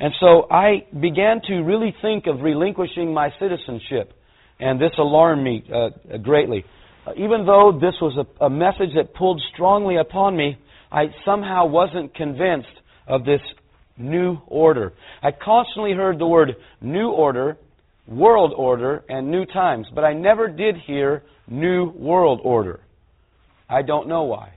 And 0.00 0.12
so 0.20 0.46
I 0.50 0.86
began 0.92 1.40
to 1.48 1.62
really 1.62 1.94
think 2.02 2.26
of 2.26 2.40
relinquishing 2.40 3.12
my 3.12 3.30
citizenship, 3.40 4.12
and 4.60 4.80
this 4.80 4.92
alarmed 4.98 5.42
me 5.42 5.64
uh, 5.72 6.18
greatly. 6.18 6.64
Uh, 7.06 7.12
even 7.16 7.46
though 7.46 7.76
this 7.80 7.94
was 8.00 8.16
a, 8.16 8.44
a 8.44 8.50
message 8.50 8.90
that 8.94 9.14
pulled 9.14 9.40
strongly 9.54 9.96
upon 9.96 10.36
me, 10.36 10.56
I 10.92 11.06
somehow 11.24 11.66
wasn't 11.66 12.14
convinced 12.14 12.68
of 13.06 13.24
this 13.24 13.40
new 13.98 14.38
order. 14.46 14.92
I 15.22 15.30
constantly 15.32 15.92
heard 15.92 16.18
the 16.18 16.26
word 16.26 16.56
new 16.80 17.10
order, 17.10 17.56
world 18.06 18.52
order, 18.56 19.04
and 19.08 19.30
new 19.30 19.44
times, 19.46 19.86
but 19.94 20.04
I 20.04 20.14
never 20.14 20.48
did 20.48 20.76
hear 20.86 21.22
new 21.46 21.90
world 21.90 22.40
order. 22.42 22.80
I 23.68 23.82
don't 23.82 24.08
know 24.08 24.24
why. 24.24 24.52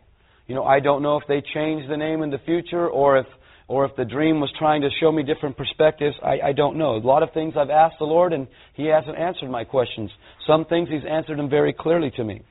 You 0.48 0.56
know, 0.56 0.64
I 0.64 0.80
don't 0.80 1.02
know 1.02 1.18
if 1.18 1.24
they 1.28 1.42
changed 1.54 1.90
the 1.90 1.98
name 1.98 2.24
in 2.24 2.30
the 2.30 2.40
future 2.40 2.88
or 2.88 3.18
if 3.18 3.26
or 3.68 3.86
if 3.86 3.96
the 3.96 4.04
dream 4.04 4.42
was 4.42 4.52
trying 4.60 4.82
to 4.82 4.90
show 5.00 5.14
me 5.14 5.24
different 5.24 5.56
perspectives. 5.56 6.14
I, 6.22 6.50
I 6.50 6.52
don't 6.52 6.78
know. 6.78 6.98
A 6.98 7.00
lot 7.00 7.24
of 7.24 7.32
things 7.34 7.54
I've 7.56 7.70
asked 7.70 7.96
the 8.00 8.06
Lord 8.06 8.34
and 8.34 8.48
He 8.74 8.88
hasn't 8.88 9.18
answered 9.18 9.50
my 9.50 9.64
questions. 9.64 10.12
Some 10.46 10.66
things 10.66 10.90
He's 10.90 11.10
answered 11.10 11.40
them 11.40 11.50
very 11.50 11.72
clearly 11.72 12.12
to 12.18 12.24
me. 12.26 12.42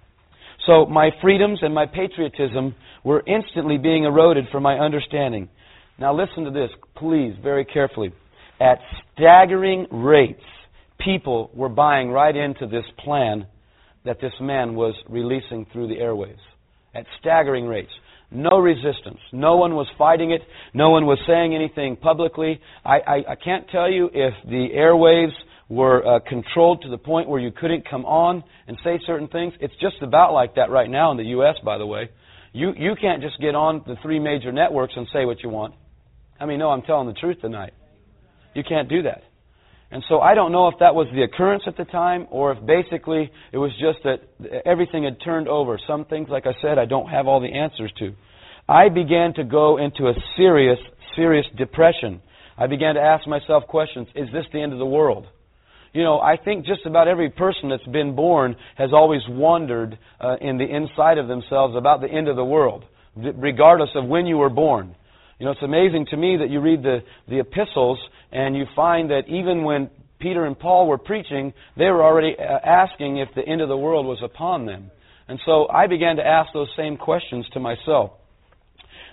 So 0.66 0.86
my 0.86 1.10
freedoms 1.20 1.58
and 1.60 1.74
my 1.74 1.84
patriotism 1.84 2.74
were 3.04 3.22
instantly 3.26 3.76
being 3.76 4.04
eroded 4.04 4.46
from 4.50 4.62
my 4.62 4.78
understanding. 4.78 5.50
Now 6.00 6.14
listen 6.14 6.44
to 6.44 6.50
this, 6.50 6.70
please, 6.96 7.34
very 7.42 7.66
carefully. 7.66 8.10
At 8.58 8.78
staggering 9.12 9.86
rates, 9.92 10.42
people 10.98 11.50
were 11.54 11.68
buying 11.68 12.10
right 12.10 12.34
into 12.34 12.66
this 12.66 12.86
plan 13.04 13.46
that 14.06 14.18
this 14.18 14.32
man 14.40 14.74
was 14.74 14.94
releasing 15.10 15.66
through 15.70 15.88
the 15.88 15.96
airwaves. 15.96 16.40
At 16.94 17.04
staggering 17.20 17.66
rates. 17.66 17.90
No 18.30 18.60
resistance. 18.60 19.18
No 19.32 19.56
one 19.56 19.74
was 19.74 19.88
fighting 19.98 20.30
it. 20.30 20.40
No 20.72 20.88
one 20.88 21.04
was 21.04 21.18
saying 21.26 21.54
anything 21.54 21.96
publicly. 21.96 22.60
I, 22.82 23.00
I, 23.00 23.14
I 23.32 23.34
can't 23.34 23.68
tell 23.68 23.90
you 23.90 24.08
if 24.14 24.32
the 24.46 24.68
airwaves 24.74 25.34
were 25.68 26.06
uh, 26.06 26.20
controlled 26.26 26.80
to 26.82 26.88
the 26.88 26.96
point 26.96 27.28
where 27.28 27.40
you 27.40 27.50
couldn't 27.50 27.88
come 27.88 28.06
on 28.06 28.42
and 28.66 28.78
say 28.82 28.98
certain 29.06 29.28
things. 29.28 29.52
It's 29.60 29.74
just 29.82 29.96
about 30.00 30.32
like 30.32 30.54
that 30.54 30.70
right 30.70 30.88
now 30.88 31.10
in 31.10 31.18
the 31.18 31.24
U.S., 31.24 31.56
by 31.62 31.76
the 31.76 31.86
way. 31.86 32.08
You, 32.52 32.72
you 32.76 32.94
can't 32.98 33.22
just 33.22 33.38
get 33.38 33.54
on 33.54 33.82
the 33.86 33.96
three 34.02 34.18
major 34.18 34.50
networks 34.50 34.94
and 34.96 35.06
say 35.12 35.26
what 35.26 35.42
you 35.42 35.50
want. 35.50 35.74
I 36.40 36.46
mean, 36.46 36.58
no, 36.58 36.70
I'm 36.70 36.82
telling 36.82 37.06
the 37.06 37.14
truth 37.14 37.40
tonight. 37.40 37.74
You 38.54 38.64
can't 38.66 38.88
do 38.88 39.02
that. 39.02 39.22
And 39.92 40.04
so 40.08 40.20
I 40.20 40.34
don't 40.34 40.52
know 40.52 40.68
if 40.68 40.74
that 40.80 40.94
was 40.94 41.08
the 41.12 41.22
occurrence 41.22 41.64
at 41.66 41.76
the 41.76 41.84
time 41.84 42.26
or 42.30 42.52
if 42.52 42.64
basically 42.64 43.30
it 43.52 43.58
was 43.58 43.72
just 43.72 43.98
that 44.04 44.20
everything 44.64 45.04
had 45.04 45.18
turned 45.22 45.48
over. 45.48 45.78
Some 45.86 46.04
things, 46.04 46.28
like 46.30 46.46
I 46.46 46.52
said, 46.62 46.78
I 46.78 46.86
don't 46.86 47.08
have 47.08 47.26
all 47.26 47.40
the 47.40 47.52
answers 47.52 47.92
to. 47.98 48.14
I 48.68 48.88
began 48.88 49.34
to 49.34 49.44
go 49.44 49.78
into 49.78 50.06
a 50.06 50.14
serious, 50.36 50.78
serious 51.16 51.44
depression. 51.58 52.22
I 52.56 52.68
began 52.68 52.94
to 52.94 53.00
ask 53.00 53.26
myself 53.26 53.64
questions. 53.66 54.06
Is 54.14 54.28
this 54.32 54.44
the 54.52 54.62
end 54.62 54.72
of 54.72 54.78
the 54.78 54.86
world? 54.86 55.26
You 55.92 56.04
know, 56.04 56.20
I 56.20 56.36
think 56.36 56.66
just 56.66 56.86
about 56.86 57.08
every 57.08 57.30
person 57.30 57.68
that's 57.68 57.86
been 57.86 58.14
born 58.14 58.54
has 58.76 58.90
always 58.92 59.22
wondered 59.28 59.98
uh, 60.20 60.36
in 60.40 60.56
the 60.56 60.64
inside 60.64 61.18
of 61.18 61.26
themselves 61.26 61.74
about 61.76 62.00
the 62.00 62.08
end 62.08 62.28
of 62.28 62.36
the 62.36 62.44
world, 62.44 62.84
regardless 63.16 63.90
of 63.96 64.06
when 64.06 64.26
you 64.26 64.38
were 64.38 64.50
born. 64.50 64.94
You 65.40 65.46
know, 65.46 65.52
it's 65.52 65.62
amazing 65.62 66.06
to 66.10 66.18
me 66.18 66.36
that 66.36 66.50
you 66.50 66.60
read 66.60 66.82
the, 66.82 66.98
the 67.26 67.40
epistles 67.40 67.98
and 68.30 68.54
you 68.54 68.66
find 68.76 69.10
that 69.10 69.22
even 69.26 69.64
when 69.64 69.88
Peter 70.18 70.44
and 70.44 70.56
Paul 70.56 70.86
were 70.86 70.98
preaching, 70.98 71.54
they 71.78 71.86
were 71.86 72.04
already 72.04 72.36
uh, 72.38 72.42
asking 72.42 73.16
if 73.16 73.30
the 73.34 73.40
end 73.40 73.62
of 73.62 73.70
the 73.70 73.76
world 73.76 74.04
was 74.04 74.18
upon 74.22 74.66
them. 74.66 74.90
And 75.28 75.40
so 75.46 75.66
I 75.70 75.86
began 75.86 76.16
to 76.16 76.26
ask 76.26 76.52
those 76.52 76.68
same 76.76 76.98
questions 76.98 77.46
to 77.54 77.60
myself. 77.60 78.10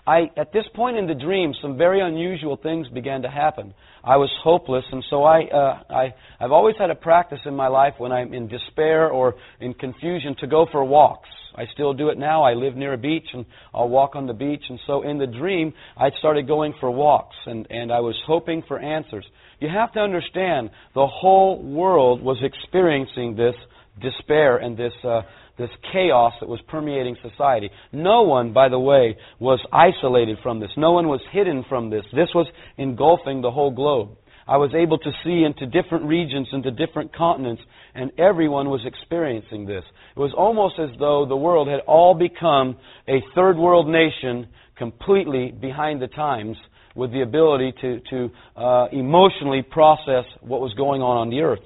I, 0.05 0.29
at 0.35 0.51
this 0.51 0.65
point 0.75 0.97
in 0.97 1.07
the 1.07 1.15
dream, 1.15 1.53
some 1.61 1.77
very 1.77 2.01
unusual 2.01 2.57
things 2.57 2.89
began 2.89 3.21
to 3.21 3.29
happen. 3.29 3.73
I 4.07 4.15
was 4.15 4.29
hopeless, 4.41 4.85
and 4.89 5.03
so 5.09 5.25
I, 5.25 5.41
uh, 5.53 5.83
I, 5.89 6.13
I've 6.39 6.53
always 6.53 6.75
had 6.79 6.89
a 6.89 6.95
practice 6.95 7.41
in 7.45 7.53
my 7.57 7.67
life 7.67 7.95
when 7.97 8.13
I'm 8.13 8.33
in 8.33 8.47
despair 8.47 9.09
or 9.09 9.35
in 9.59 9.73
confusion 9.73 10.33
to 10.39 10.47
go 10.47 10.65
for 10.71 10.81
walks. 10.85 11.27
I 11.53 11.65
still 11.73 11.93
do 11.93 12.07
it 12.07 12.17
now. 12.17 12.41
I 12.41 12.53
live 12.53 12.77
near 12.77 12.93
a 12.93 12.97
beach, 12.97 13.27
and 13.33 13.45
I'll 13.73 13.89
walk 13.89 14.15
on 14.15 14.25
the 14.25 14.33
beach. 14.33 14.63
And 14.69 14.79
so 14.87 15.01
in 15.01 15.17
the 15.17 15.27
dream, 15.27 15.73
I 15.97 16.11
started 16.19 16.47
going 16.47 16.73
for 16.79 16.89
walks, 16.89 17.35
and, 17.47 17.67
and 17.69 17.91
I 17.91 17.99
was 17.99 18.15
hoping 18.25 18.63
for 18.65 18.79
answers. 18.79 19.25
You 19.59 19.67
have 19.67 19.91
to 19.93 19.99
understand, 19.99 20.69
the 20.95 21.07
whole 21.07 21.61
world 21.61 22.21
was 22.21 22.37
experiencing 22.41 23.35
this 23.35 23.55
despair 24.01 24.55
and 24.55 24.77
this 24.77 24.93
uh, 25.03 25.23
this 25.57 25.69
chaos 25.91 26.33
that 26.39 26.49
was 26.49 26.59
permeating 26.67 27.17
society. 27.21 27.69
No 27.91 28.23
one, 28.23 28.53
by 28.53 28.69
the 28.69 28.79
way, 28.79 29.17
was 29.39 29.59
isolated 29.71 30.37
from 30.43 30.59
this. 30.59 30.69
No 30.77 30.91
one 30.91 31.07
was 31.07 31.21
hidden 31.31 31.65
from 31.67 31.89
this. 31.89 32.05
This 32.13 32.29
was 32.35 32.47
engulfing 32.77 33.41
the 33.41 33.51
whole 33.51 33.71
globe. 33.71 34.17
I 34.47 34.57
was 34.57 34.71
able 34.73 34.97
to 34.99 35.11
see 35.25 35.43
into 35.43 35.65
different 35.65 36.05
regions, 36.05 36.47
into 36.53 36.71
different 36.71 37.13
continents, 37.13 37.61
and 37.93 38.11
everyone 38.17 38.69
was 38.69 38.81
experiencing 38.85 39.65
this. 39.65 39.83
It 40.15 40.19
was 40.19 40.33
almost 40.37 40.75
as 40.79 40.89
though 40.99 41.25
the 41.27 41.35
world 41.35 41.67
had 41.67 41.81
all 41.81 42.13
become 42.13 42.77
a 43.09 43.19
third 43.35 43.57
world 43.57 43.89
nation 43.89 44.47
completely 44.77 45.51
behind 45.51 46.01
the 46.01 46.07
times 46.07 46.55
with 46.95 47.11
the 47.11 47.21
ability 47.21 47.73
to, 47.81 47.99
to 48.09 48.29
uh, 48.55 48.87
emotionally 48.91 49.63
process 49.63 50.23
what 50.41 50.61
was 50.61 50.73
going 50.75 51.01
on 51.01 51.17
on 51.17 51.29
the 51.29 51.41
earth. 51.41 51.59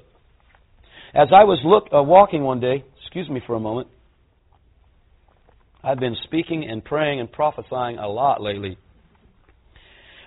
As 1.14 1.28
I 1.32 1.44
was 1.44 1.60
look, 1.64 1.88
uh, 1.94 2.02
walking 2.02 2.42
one 2.42 2.60
day, 2.60 2.84
Excuse 3.14 3.28
me 3.28 3.42
for 3.46 3.56
a 3.56 3.60
moment. 3.60 3.88
I've 5.84 6.00
been 6.00 6.16
speaking 6.24 6.66
and 6.66 6.82
praying 6.82 7.20
and 7.20 7.30
prophesying 7.30 7.98
a 7.98 8.08
lot 8.08 8.40
lately. 8.40 8.78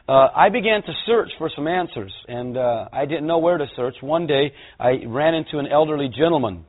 Uh, 0.08 0.28
I 0.36 0.50
began 0.50 0.84
to 0.84 0.94
search 1.08 1.32
for 1.40 1.50
some 1.56 1.68
answers, 1.68 2.14
and 2.28 2.56
uh, 2.56 2.88
I 2.94 3.06
didn't 3.06 3.26
know 3.26 3.40
where 3.40 3.58
to 3.58 3.66
search. 3.76 3.96
One 4.02 4.28
day, 4.28 4.54
I 4.80 5.04
ran 5.08 5.34
into 5.34 5.58
an 5.58 5.66
elderly 5.66 6.10
gentleman, 6.16 6.64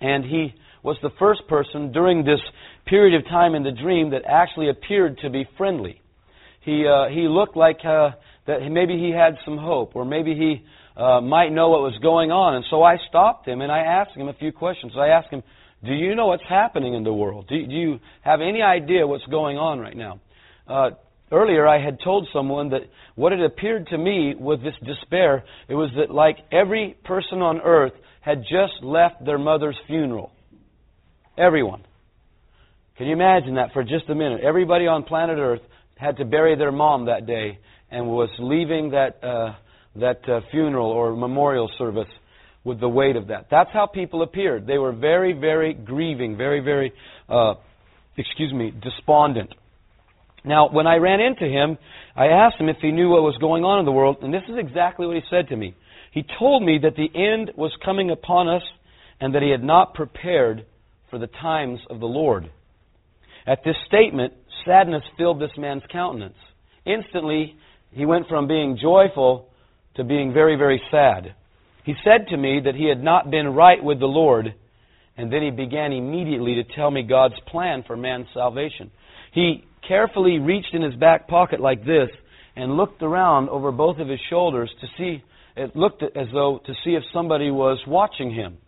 and 0.00 0.24
he 0.24 0.54
was 0.82 0.96
the 1.04 1.10
first 1.20 1.46
person 1.48 1.92
during 1.92 2.24
this 2.24 2.40
period 2.84 3.14
of 3.14 3.24
time 3.28 3.54
in 3.54 3.62
the 3.62 3.70
dream 3.70 4.10
that 4.10 4.22
actually 4.28 4.70
appeared 4.70 5.18
to 5.18 5.30
be 5.30 5.48
friendly. 5.56 6.02
He 6.62 6.84
uh, 6.84 7.10
he 7.10 7.28
looked 7.28 7.56
like 7.56 7.78
uh, 7.84 8.10
that 8.48 8.58
maybe 8.72 8.98
he 8.98 9.12
had 9.12 9.36
some 9.44 9.58
hope, 9.58 9.94
or 9.94 10.04
maybe 10.04 10.34
he 10.34 10.64
uh, 10.96 11.20
might 11.20 11.50
know 11.50 11.70
what 11.70 11.82
was 11.82 11.98
going 12.02 12.30
on. 12.30 12.54
And 12.54 12.64
so 12.70 12.82
I 12.82 12.96
stopped 13.08 13.48
him 13.48 13.60
and 13.60 13.70
I 13.70 13.80
asked 13.80 14.16
him 14.16 14.28
a 14.28 14.34
few 14.34 14.52
questions. 14.52 14.92
I 14.96 15.08
asked 15.08 15.30
him, 15.30 15.42
Do 15.84 15.92
you 15.92 16.14
know 16.14 16.26
what's 16.26 16.44
happening 16.48 16.94
in 16.94 17.04
the 17.04 17.12
world? 17.12 17.46
Do, 17.48 17.66
do 17.66 17.74
you 17.74 17.98
have 18.22 18.40
any 18.40 18.62
idea 18.62 19.06
what's 19.06 19.26
going 19.26 19.58
on 19.58 19.80
right 19.80 19.96
now? 19.96 20.20
Uh, 20.68 20.90
earlier, 21.32 21.66
I 21.66 21.84
had 21.84 21.98
told 22.02 22.28
someone 22.32 22.70
that 22.70 22.82
what 23.16 23.32
it 23.32 23.42
appeared 23.42 23.88
to 23.88 23.98
me 23.98 24.34
with 24.38 24.62
this 24.62 24.74
despair, 24.84 25.44
it 25.68 25.74
was 25.74 25.90
that 25.96 26.10
like 26.10 26.38
every 26.52 26.96
person 27.04 27.42
on 27.42 27.60
earth 27.60 27.92
had 28.20 28.42
just 28.42 28.82
left 28.82 29.24
their 29.24 29.38
mother's 29.38 29.78
funeral. 29.86 30.30
Everyone. 31.36 31.84
Can 32.96 33.08
you 33.08 33.12
imagine 33.12 33.56
that 33.56 33.72
for 33.72 33.82
just 33.82 34.08
a 34.08 34.14
minute? 34.14 34.42
Everybody 34.42 34.86
on 34.86 35.02
planet 35.02 35.36
Earth 35.36 35.62
had 35.96 36.18
to 36.18 36.24
bury 36.24 36.56
their 36.56 36.70
mom 36.70 37.06
that 37.06 37.26
day 37.26 37.58
and 37.90 38.06
was 38.06 38.30
leaving 38.38 38.90
that. 38.90 39.22
Uh, 39.22 39.54
that 39.96 40.28
uh, 40.28 40.40
funeral 40.50 40.90
or 40.90 41.14
memorial 41.14 41.70
service 41.78 42.08
with 42.64 42.80
the 42.80 42.88
weight 42.88 43.16
of 43.16 43.28
that. 43.28 43.46
That's 43.50 43.70
how 43.72 43.86
people 43.86 44.22
appeared. 44.22 44.66
They 44.66 44.78
were 44.78 44.92
very, 44.92 45.32
very 45.32 45.74
grieving, 45.74 46.36
very, 46.36 46.60
very, 46.60 46.92
uh, 47.28 47.54
excuse 48.16 48.52
me, 48.52 48.72
despondent. 48.82 49.50
Now, 50.44 50.68
when 50.70 50.86
I 50.86 50.96
ran 50.96 51.20
into 51.20 51.44
him, 51.44 51.78
I 52.16 52.26
asked 52.26 52.56
him 52.56 52.68
if 52.68 52.76
he 52.80 52.90
knew 52.90 53.10
what 53.10 53.22
was 53.22 53.36
going 53.38 53.64
on 53.64 53.80
in 53.80 53.84
the 53.84 53.92
world, 53.92 54.18
and 54.22 54.32
this 54.32 54.42
is 54.48 54.56
exactly 54.58 55.06
what 55.06 55.16
he 55.16 55.22
said 55.30 55.48
to 55.48 55.56
me. 55.56 55.74
He 56.12 56.24
told 56.38 56.62
me 56.62 56.78
that 56.82 56.96
the 56.96 57.10
end 57.14 57.52
was 57.56 57.72
coming 57.84 58.10
upon 58.10 58.48
us 58.48 58.62
and 59.20 59.34
that 59.34 59.42
he 59.42 59.50
had 59.50 59.64
not 59.64 59.94
prepared 59.94 60.64
for 61.10 61.18
the 61.18 61.26
times 61.26 61.80
of 61.90 62.00
the 62.00 62.06
Lord. 62.06 62.50
At 63.46 63.64
this 63.64 63.76
statement, 63.86 64.32
sadness 64.64 65.02
filled 65.18 65.40
this 65.40 65.56
man's 65.56 65.82
countenance. 65.90 66.36
Instantly, 66.84 67.56
he 67.90 68.06
went 68.06 68.28
from 68.28 68.46
being 68.46 68.78
joyful 68.80 69.48
to 69.96 70.04
being 70.04 70.32
very, 70.32 70.56
very 70.56 70.80
sad. 70.90 71.34
He 71.84 71.94
said 72.02 72.28
to 72.28 72.36
me 72.36 72.60
that 72.64 72.74
he 72.74 72.88
had 72.88 73.02
not 73.02 73.30
been 73.30 73.48
right 73.48 73.82
with 73.82 74.00
the 74.00 74.06
Lord, 74.06 74.54
and 75.16 75.32
then 75.32 75.42
he 75.42 75.50
began 75.50 75.92
immediately 75.92 76.54
to 76.54 76.74
tell 76.74 76.90
me 76.90 77.02
God's 77.02 77.38
plan 77.46 77.84
for 77.86 77.96
man's 77.96 78.26
salvation. 78.32 78.90
He 79.32 79.64
carefully 79.86 80.38
reached 80.38 80.74
in 80.74 80.82
his 80.82 80.94
back 80.94 81.28
pocket 81.28 81.60
like 81.60 81.84
this 81.84 82.08
and 82.56 82.76
looked 82.76 83.02
around 83.02 83.48
over 83.48 83.70
both 83.70 83.98
of 83.98 84.08
his 84.08 84.20
shoulders 84.30 84.70
to 84.80 84.86
see, 84.96 85.22
it 85.56 85.76
looked 85.76 86.02
as 86.02 86.26
though 86.32 86.60
to 86.64 86.72
see 86.84 86.90
if 86.90 87.02
somebody 87.12 87.50
was 87.50 87.78
watching 87.86 88.32
him. 88.32 88.58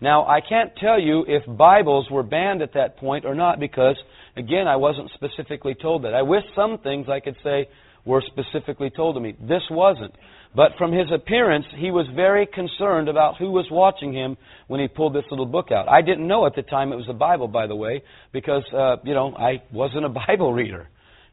Now, 0.00 0.26
I 0.26 0.40
can't 0.40 0.74
tell 0.76 1.00
you 1.00 1.24
if 1.28 1.44
Bibles 1.56 2.10
were 2.10 2.24
banned 2.24 2.62
at 2.62 2.74
that 2.74 2.96
point 2.96 3.24
or 3.24 3.36
not 3.36 3.60
because, 3.60 3.96
again, 4.36 4.66
I 4.66 4.76
wasn't 4.76 5.10
specifically 5.14 5.76
told 5.80 6.02
that. 6.04 6.14
I 6.14 6.22
wish 6.22 6.42
some 6.56 6.78
things 6.78 7.06
I 7.08 7.20
could 7.20 7.36
say 7.44 7.68
were 8.04 8.22
specifically 8.26 8.90
told 8.90 9.16
to 9.16 9.20
me. 9.20 9.34
This 9.40 9.62
wasn't. 9.70 10.14
But 10.54 10.72
from 10.76 10.92
his 10.92 11.06
appearance, 11.12 11.64
he 11.76 11.90
was 11.90 12.06
very 12.14 12.46
concerned 12.46 13.08
about 13.08 13.38
who 13.38 13.50
was 13.50 13.66
watching 13.70 14.12
him 14.12 14.36
when 14.66 14.80
he 14.80 14.88
pulled 14.88 15.14
this 15.14 15.24
little 15.30 15.46
book 15.46 15.72
out. 15.72 15.88
I 15.88 16.02
didn't 16.02 16.26
know 16.26 16.44
at 16.46 16.54
the 16.54 16.62
time 16.62 16.92
it 16.92 16.96
was 16.96 17.08
a 17.08 17.14
Bible, 17.14 17.48
by 17.48 17.66
the 17.66 17.76
way, 17.76 18.02
because, 18.32 18.64
uh, 18.76 18.96
you 19.04 19.14
know, 19.14 19.34
I 19.34 19.62
wasn't 19.72 20.04
a 20.04 20.08
Bible 20.26 20.52
reader. 20.52 20.88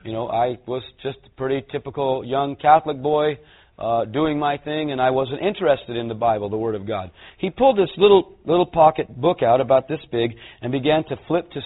You 0.05 0.13
know, 0.13 0.29
I 0.29 0.57
was 0.65 0.83
just 1.03 1.17
a 1.25 1.29
pretty 1.31 1.65
typical 1.69 2.23
young 2.23 2.55
Catholic 2.55 3.01
boy 3.01 3.39
uh, 3.77 4.05
doing 4.05 4.39
my 4.39 4.57
thing, 4.57 4.91
and 4.91 5.01
I 5.01 5.09
wasn't 5.09 5.41
interested 5.41 5.97
in 5.97 6.07
the 6.07 6.13
Bible, 6.13 6.49
the 6.49 6.57
Word 6.57 6.75
of 6.75 6.87
God. 6.87 7.11
He 7.37 7.49
pulled 7.49 7.77
this 7.77 7.89
little 7.97 8.37
little 8.45 8.65
pocket 8.65 9.09
book 9.09 9.43
out 9.43 9.59
about 9.59 9.87
this 9.89 9.99
big 10.11 10.31
and 10.61 10.71
began 10.71 11.03
to 11.05 11.17
flip 11.27 11.49
to 11.51 11.61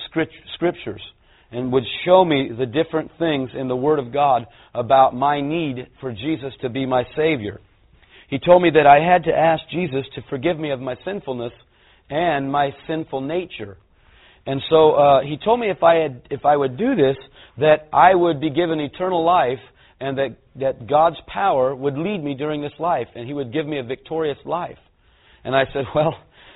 scriptures 0.56 1.02
and 1.54 1.72
would 1.72 1.84
show 2.06 2.26
me 2.26 2.50
the 2.58 2.66
different 2.66 3.12
things 3.20 3.50
in 3.58 3.68
the 3.68 3.76
Word 3.76 4.00
of 4.00 4.12
God 4.12 4.46
about 4.74 5.16
my 5.16 5.42
need 5.42 5.88
for 6.02 6.12
Jesus 6.12 6.54
to 6.62 6.70
be 6.70 6.86
my 6.86 7.04
Savior. 7.16 7.60
He 8.30 8.40
told 8.40 8.62
me 8.62 8.72
that 8.72 8.88
I 8.88 9.00
had 9.00 9.26
to 9.26 9.32
ask 9.32 9.64
Jesus 9.72 10.06
to 10.16 10.22
forgive 10.30 10.58
me 10.58 10.72
of 10.72 10.80
my 10.80 10.96
sinfulness 11.06 11.54
and 12.10 12.52
my 12.52 12.72
sinful 12.88 13.22
nature. 13.22 13.78
And 14.46 14.62
so 14.70 14.94
uh, 14.94 15.22
he 15.22 15.38
told 15.44 15.60
me 15.60 15.70
if 15.70 15.84
I 15.84 15.96
had, 15.96 16.22
if 16.30 16.46
I 16.46 16.58
would 16.58 16.78
do 16.78 16.96
this, 16.96 17.16
that 17.60 17.88
I 17.94 18.16
would 18.16 18.42
be 18.42 18.50
given 18.50 18.80
eternal 18.80 19.24
life, 19.24 19.60
and 20.00 20.18
that 20.18 20.36
that 20.56 20.88
God's 20.88 21.18
power 21.28 21.74
would 21.74 21.98
lead 21.98 22.24
me 22.24 22.36
during 22.36 22.62
this 22.62 22.74
life, 22.80 23.08
and 23.16 23.28
He 23.28 23.34
would 23.34 23.54
give 23.54 23.66
me 23.66 23.80
a 23.80 23.84
victorious 23.84 24.38
life. 24.46 24.78
And 25.44 25.56
I 25.56 25.64
said, 25.74 25.86
well, 25.96 26.16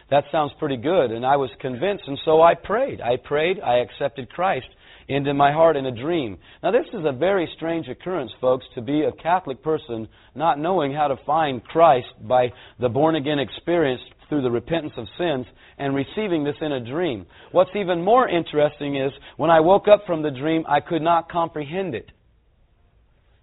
that 0.10 0.26
sounds 0.32 0.52
pretty 0.60 0.78
good, 0.78 1.12
and 1.12 1.26
I 1.26 1.36
was 1.36 1.50
convinced, 1.60 2.04
and 2.08 2.18
so 2.24 2.42
I 2.42 2.54
prayed. 2.56 3.02
I 3.02 3.18
prayed. 3.18 3.60
I 3.60 3.80
accepted 3.80 4.30
Christ, 4.30 4.68
into 5.08 5.34
my 5.34 5.52
heart 5.52 5.78
in 5.78 5.86
a 5.86 5.92
dream. 5.92 6.38
Now, 6.62 6.72
this 6.72 6.86
is 6.94 7.06
a 7.06 7.12
very 7.12 7.50
strange 7.56 7.88
occurrence, 7.88 8.32
folks, 8.42 8.66
to 8.76 8.82
be 8.82 9.04
a 9.04 9.12
Catholic 9.24 9.64
person 9.64 10.08
not 10.36 10.60
knowing 10.60 10.94
how 10.94 11.08
to 11.08 11.16
find 11.26 11.64
Christ 11.64 12.08
by 12.22 12.52
the 12.80 12.90
born 12.90 13.16
again 13.16 13.40
experience 13.40 14.02
through 14.28 14.42
the 14.42 14.52
repentance 14.52 14.94
of 14.98 15.08
sins 15.18 15.46
and 15.78 15.96
receiving 15.96 16.44
this 16.44 16.56
in 16.60 16.74
a 16.74 16.84
dream. 16.84 17.26
What's 17.52 17.70
even 17.76 18.04
more 18.04 18.28
interesting 18.28 18.98
is 18.98 19.12
when 19.38 19.50
I 19.50 19.62
woke 19.62 19.88
up 19.88 20.04
from 20.06 20.22
the 20.22 20.32
dream, 20.32 20.66
I 20.68 20.82
could 20.82 21.02
not 21.02 21.32
comprehend 21.32 21.96
it. 21.96 22.12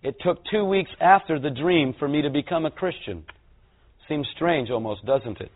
It 0.03 0.17
took 0.21 0.39
two 0.51 0.65
weeks 0.65 0.91
after 1.01 1.41
the 1.41 1.51
dream 1.51 1.95
for 1.99 2.07
me 2.07 2.23
to 2.23 2.31
become 2.31 2.67
a 2.67 2.71
Christian. 2.71 3.25
Seems 4.07 4.29
strange 4.37 4.69
almost, 4.69 5.07
doesn't 5.07 5.41
it? 5.41 5.51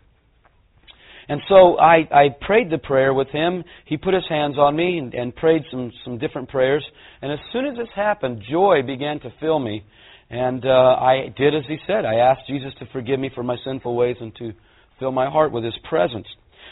And 1.29 1.41
so 1.47 1.79
I, 1.79 2.07
I 2.11 2.29
prayed 2.41 2.71
the 2.71 2.79
prayer 2.79 3.13
with 3.13 3.29
him. 3.29 3.63
He 3.85 3.97
put 3.97 4.15
his 4.15 4.27
hands 4.27 4.57
on 4.57 4.75
me 4.75 4.97
and, 4.97 5.13
and 5.13 5.35
prayed 5.35 5.61
some, 5.69 5.91
some 6.03 6.17
different 6.17 6.49
prayers. 6.49 6.83
And 7.21 7.31
as 7.31 7.39
soon 7.53 7.67
as 7.67 7.77
this 7.77 7.87
happened, 7.95 8.41
joy 8.49 8.81
began 8.85 9.19
to 9.19 9.31
fill 9.39 9.59
me. 9.59 9.85
And 10.31 10.65
uh, 10.65 10.69
I 10.69 11.33
did 11.37 11.55
as 11.55 11.63
he 11.67 11.77
said. 11.85 12.03
I 12.03 12.15
asked 12.15 12.47
Jesus 12.47 12.73
to 12.79 12.87
forgive 12.91 13.19
me 13.19 13.29
for 13.33 13.43
my 13.43 13.57
sinful 13.63 13.95
ways 13.95 14.17
and 14.19 14.35
to 14.37 14.53
fill 14.97 15.11
my 15.11 15.29
heart 15.29 15.51
with 15.51 15.63
his 15.63 15.77
presence. 15.87 16.27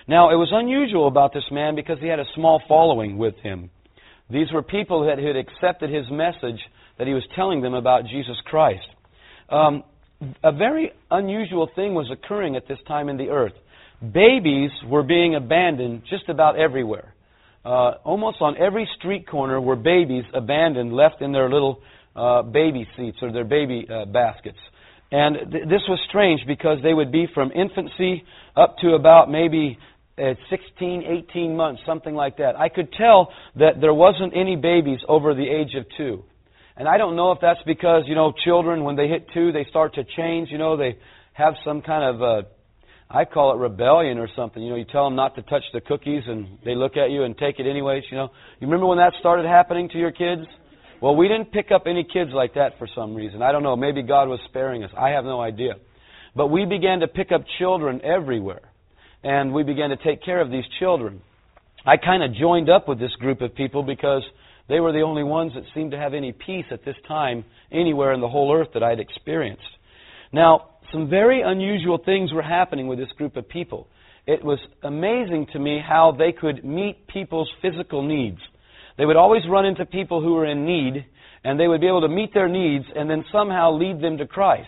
Now, 0.07 0.31
it 0.31 0.35
was 0.35 0.49
unusual 0.51 1.07
about 1.07 1.33
this 1.33 1.45
man 1.51 1.75
because 1.75 1.99
he 1.99 2.07
had 2.07 2.19
a 2.19 2.25
small 2.33 2.61
following 2.67 3.17
with 3.17 3.35
him. 3.43 3.69
These 4.29 4.51
were 4.51 4.63
people 4.63 5.05
that 5.05 5.19
had 5.19 5.35
accepted 5.35 5.89
his 5.89 6.05
message 6.11 6.59
that 6.97 7.05
he 7.07 7.13
was 7.13 7.23
telling 7.35 7.61
them 7.61 7.75
about 7.75 8.05
Jesus 8.05 8.37
Christ. 8.45 8.87
um, 9.49 9.83
a 10.43 10.51
very 10.51 10.91
unusual 11.11 11.69
thing 11.75 11.93
was 11.93 12.09
occurring 12.11 12.55
at 12.55 12.67
this 12.67 12.79
time 12.87 13.07
in 13.07 13.17
the 13.17 13.29
earth. 13.29 13.53
Babies 14.01 14.71
were 14.85 15.03
being 15.03 15.35
abandoned 15.35 16.03
just 16.09 16.29
about 16.29 16.57
everywhere. 16.57 17.13
Uh, 17.65 17.95
almost 18.03 18.37
on 18.41 18.55
every 18.57 18.87
street 18.97 19.27
corner 19.27 19.59
were 19.59 19.75
babies 19.75 20.23
abandoned, 20.33 20.93
left 20.93 21.21
in 21.21 21.31
their 21.31 21.49
little 21.49 21.81
uh, 22.15 22.41
baby 22.41 22.87
seats 22.95 23.17
or 23.21 23.31
their 23.31 23.43
baby 23.43 23.87
uh, 23.89 24.05
baskets. 24.05 24.57
And 25.11 25.51
th- 25.51 25.63
this 25.65 25.81
was 25.87 25.99
strange 26.07 26.41
because 26.47 26.77
they 26.83 26.93
would 26.93 27.11
be 27.11 27.27
from 27.33 27.51
infancy 27.51 28.23
up 28.55 28.77
to 28.79 28.93
about 28.93 29.29
maybe 29.29 29.77
at 30.17 30.37
16, 30.49 31.03
18 31.29 31.55
months, 31.55 31.81
something 31.85 32.15
like 32.15 32.37
that. 32.37 32.55
I 32.57 32.69
could 32.69 32.91
tell 32.93 33.31
that 33.55 33.79
there 33.79 33.93
wasn't 33.93 34.33
any 34.35 34.55
babies 34.55 34.99
over 35.07 35.33
the 35.33 35.47
age 35.47 35.75
of 35.75 35.85
two. 35.95 36.23
And 36.75 36.87
I 36.87 36.97
don't 36.97 37.15
know 37.15 37.31
if 37.31 37.39
that's 37.41 37.59
because, 37.65 38.03
you 38.05 38.15
know, 38.15 38.33
children, 38.45 38.83
when 38.83 38.95
they 38.95 39.07
hit 39.07 39.27
two, 39.33 39.51
they 39.51 39.65
start 39.69 39.95
to 39.95 40.03
change. 40.15 40.49
You 40.51 40.57
know, 40.57 40.77
they 40.77 40.97
have 41.33 41.55
some 41.65 41.81
kind 41.81 42.15
of, 42.15 42.21
uh, 42.21 42.47
I 43.09 43.23
call 43.23 43.53
it 43.53 43.57
rebellion 43.57 44.17
or 44.17 44.27
something. 44.35 44.61
You 44.61 44.71
know, 44.71 44.75
you 44.75 44.85
tell 44.85 45.05
them 45.05 45.15
not 45.15 45.35
to 45.35 45.41
touch 45.43 45.63
the 45.73 45.79
cookies 45.79 46.23
and 46.27 46.57
they 46.65 46.75
look 46.75 46.97
at 46.97 47.09
you 47.09 47.23
and 47.23 47.37
take 47.37 47.59
it 47.59 47.69
anyways, 47.69 48.03
you 48.11 48.17
know. 48.17 48.29
You 48.59 48.67
remember 48.67 48.85
when 48.85 48.97
that 48.97 49.13
started 49.19 49.45
happening 49.45 49.87
to 49.89 49.97
your 49.97 50.11
kids? 50.11 50.41
Well, 51.01 51.15
we 51.15 51.27
didn't 51.27 51.51
pick 51.51 51.71
up 51.71 51.83
any 51.85 52.03
kids 52.03 52.31
like 52.33 52.55
that 52.55 52.77
for 52.77 52.87
some 52.93 53.15
reason. 53.15 53.41
I 53.41 53.51
don't 53.51 53.63
know. 53.63 53.75
Maybe 53.75 54.01
God 54.01 54.27
was 54.27 54.39
sparing 54.49 54.83
us. 54.83 54.91
I 54.97 55.09
have 55.09 55.23
no 55.23 55.39
idea. 55.39 55.75
But 56.35 56.47
we 56.47 56.65
began 56.65 56.99
to 56.99 57.07
pick 57.07 57.31
up 57.31 57.41
children 57.59 58.01
everywhere 58.03 58.71
and 59.23 59.53
we 59.53 59.63
began 59.63 59.89
to 59.91 59.97
take 59.97 60.23
care 60.23 60.41
of 60.41 60.51
these 60.51 60.65
children. 60.79 61.21
I 61.85 61.95
kind 61.97 62.23
of 62.23 62.33
joined 62.33 62.69
up 62.69 62.89
with 62.89 62.99
this 62.99 63.13
group 63.19 63.41
of 63.41 63.55
people 63.55 63.83
because 63.83 64.23
they 64.67 64.81
were 64.81 64.91
the 64.91 65.01
only 65.01 65.23
ones 65.23 65.53
that 65.55 65.63
seemed 65.73 65.91
to 65.91 65.97
have 65.97 66.13
any 66.13 66.33
peace 66.33 66.65
at 66.71 66.83
this 66.83 66.95
time 67.07 67.45
anywhere 67.71 68.11
in 68.11 68.19
the 68.19 68.27
whole 68.27 68.53
earth 68.53 68.69
that 68.73 68.83
I'd 68.83 68.99
experienced. 68.99 69.63
Now, 70.33 70.71
some 70.91 71.09
very 71.09 71.41
unusual 71.41 71.97
things 72.03 72.31
were 72.31 72.41
happening 72.41 72.87
with 72.87 72.99
this 72.99 73.11
group 73.17 73.35
of 73.35 73.47
people. 73.47 73.87
It 74.25 74.43
was 74.43 74.59
amazing 74.83 75.47
to 75.53 75.59
me 75.59 75.79
how 75.85 76.15
they 76.17 76.31
could 76.31 76.63
meet 76.63 77.07
people's 77.07 77.49
physical 77.61 78.01
needs. 78.01 78.39
They 78.97 79.05
would 79.05 79.15
always 79.15 79.43
run 79.49 79.65
into 79.65 79.85
people 79.85 80.21
who 80.21 80.33
were 80.33 80.45
in 80.45 80.65
need, 80.65 81.05
and 81.43 81.59
they 81.59 81.67
would 81.67 81.81
be 81.81 81.87
able 81.87 82.01
to 82.01 82.09
meet 82.09 82.33
their 82.33 82.49
needs 82.49 82.85
and 82.95 83.09
then 83.09 83.23
somehow 83.31 83.71
lead 83.71 84.01
them 84.01 84.17
to 84.17 84.27
Christ. 84.27 84.67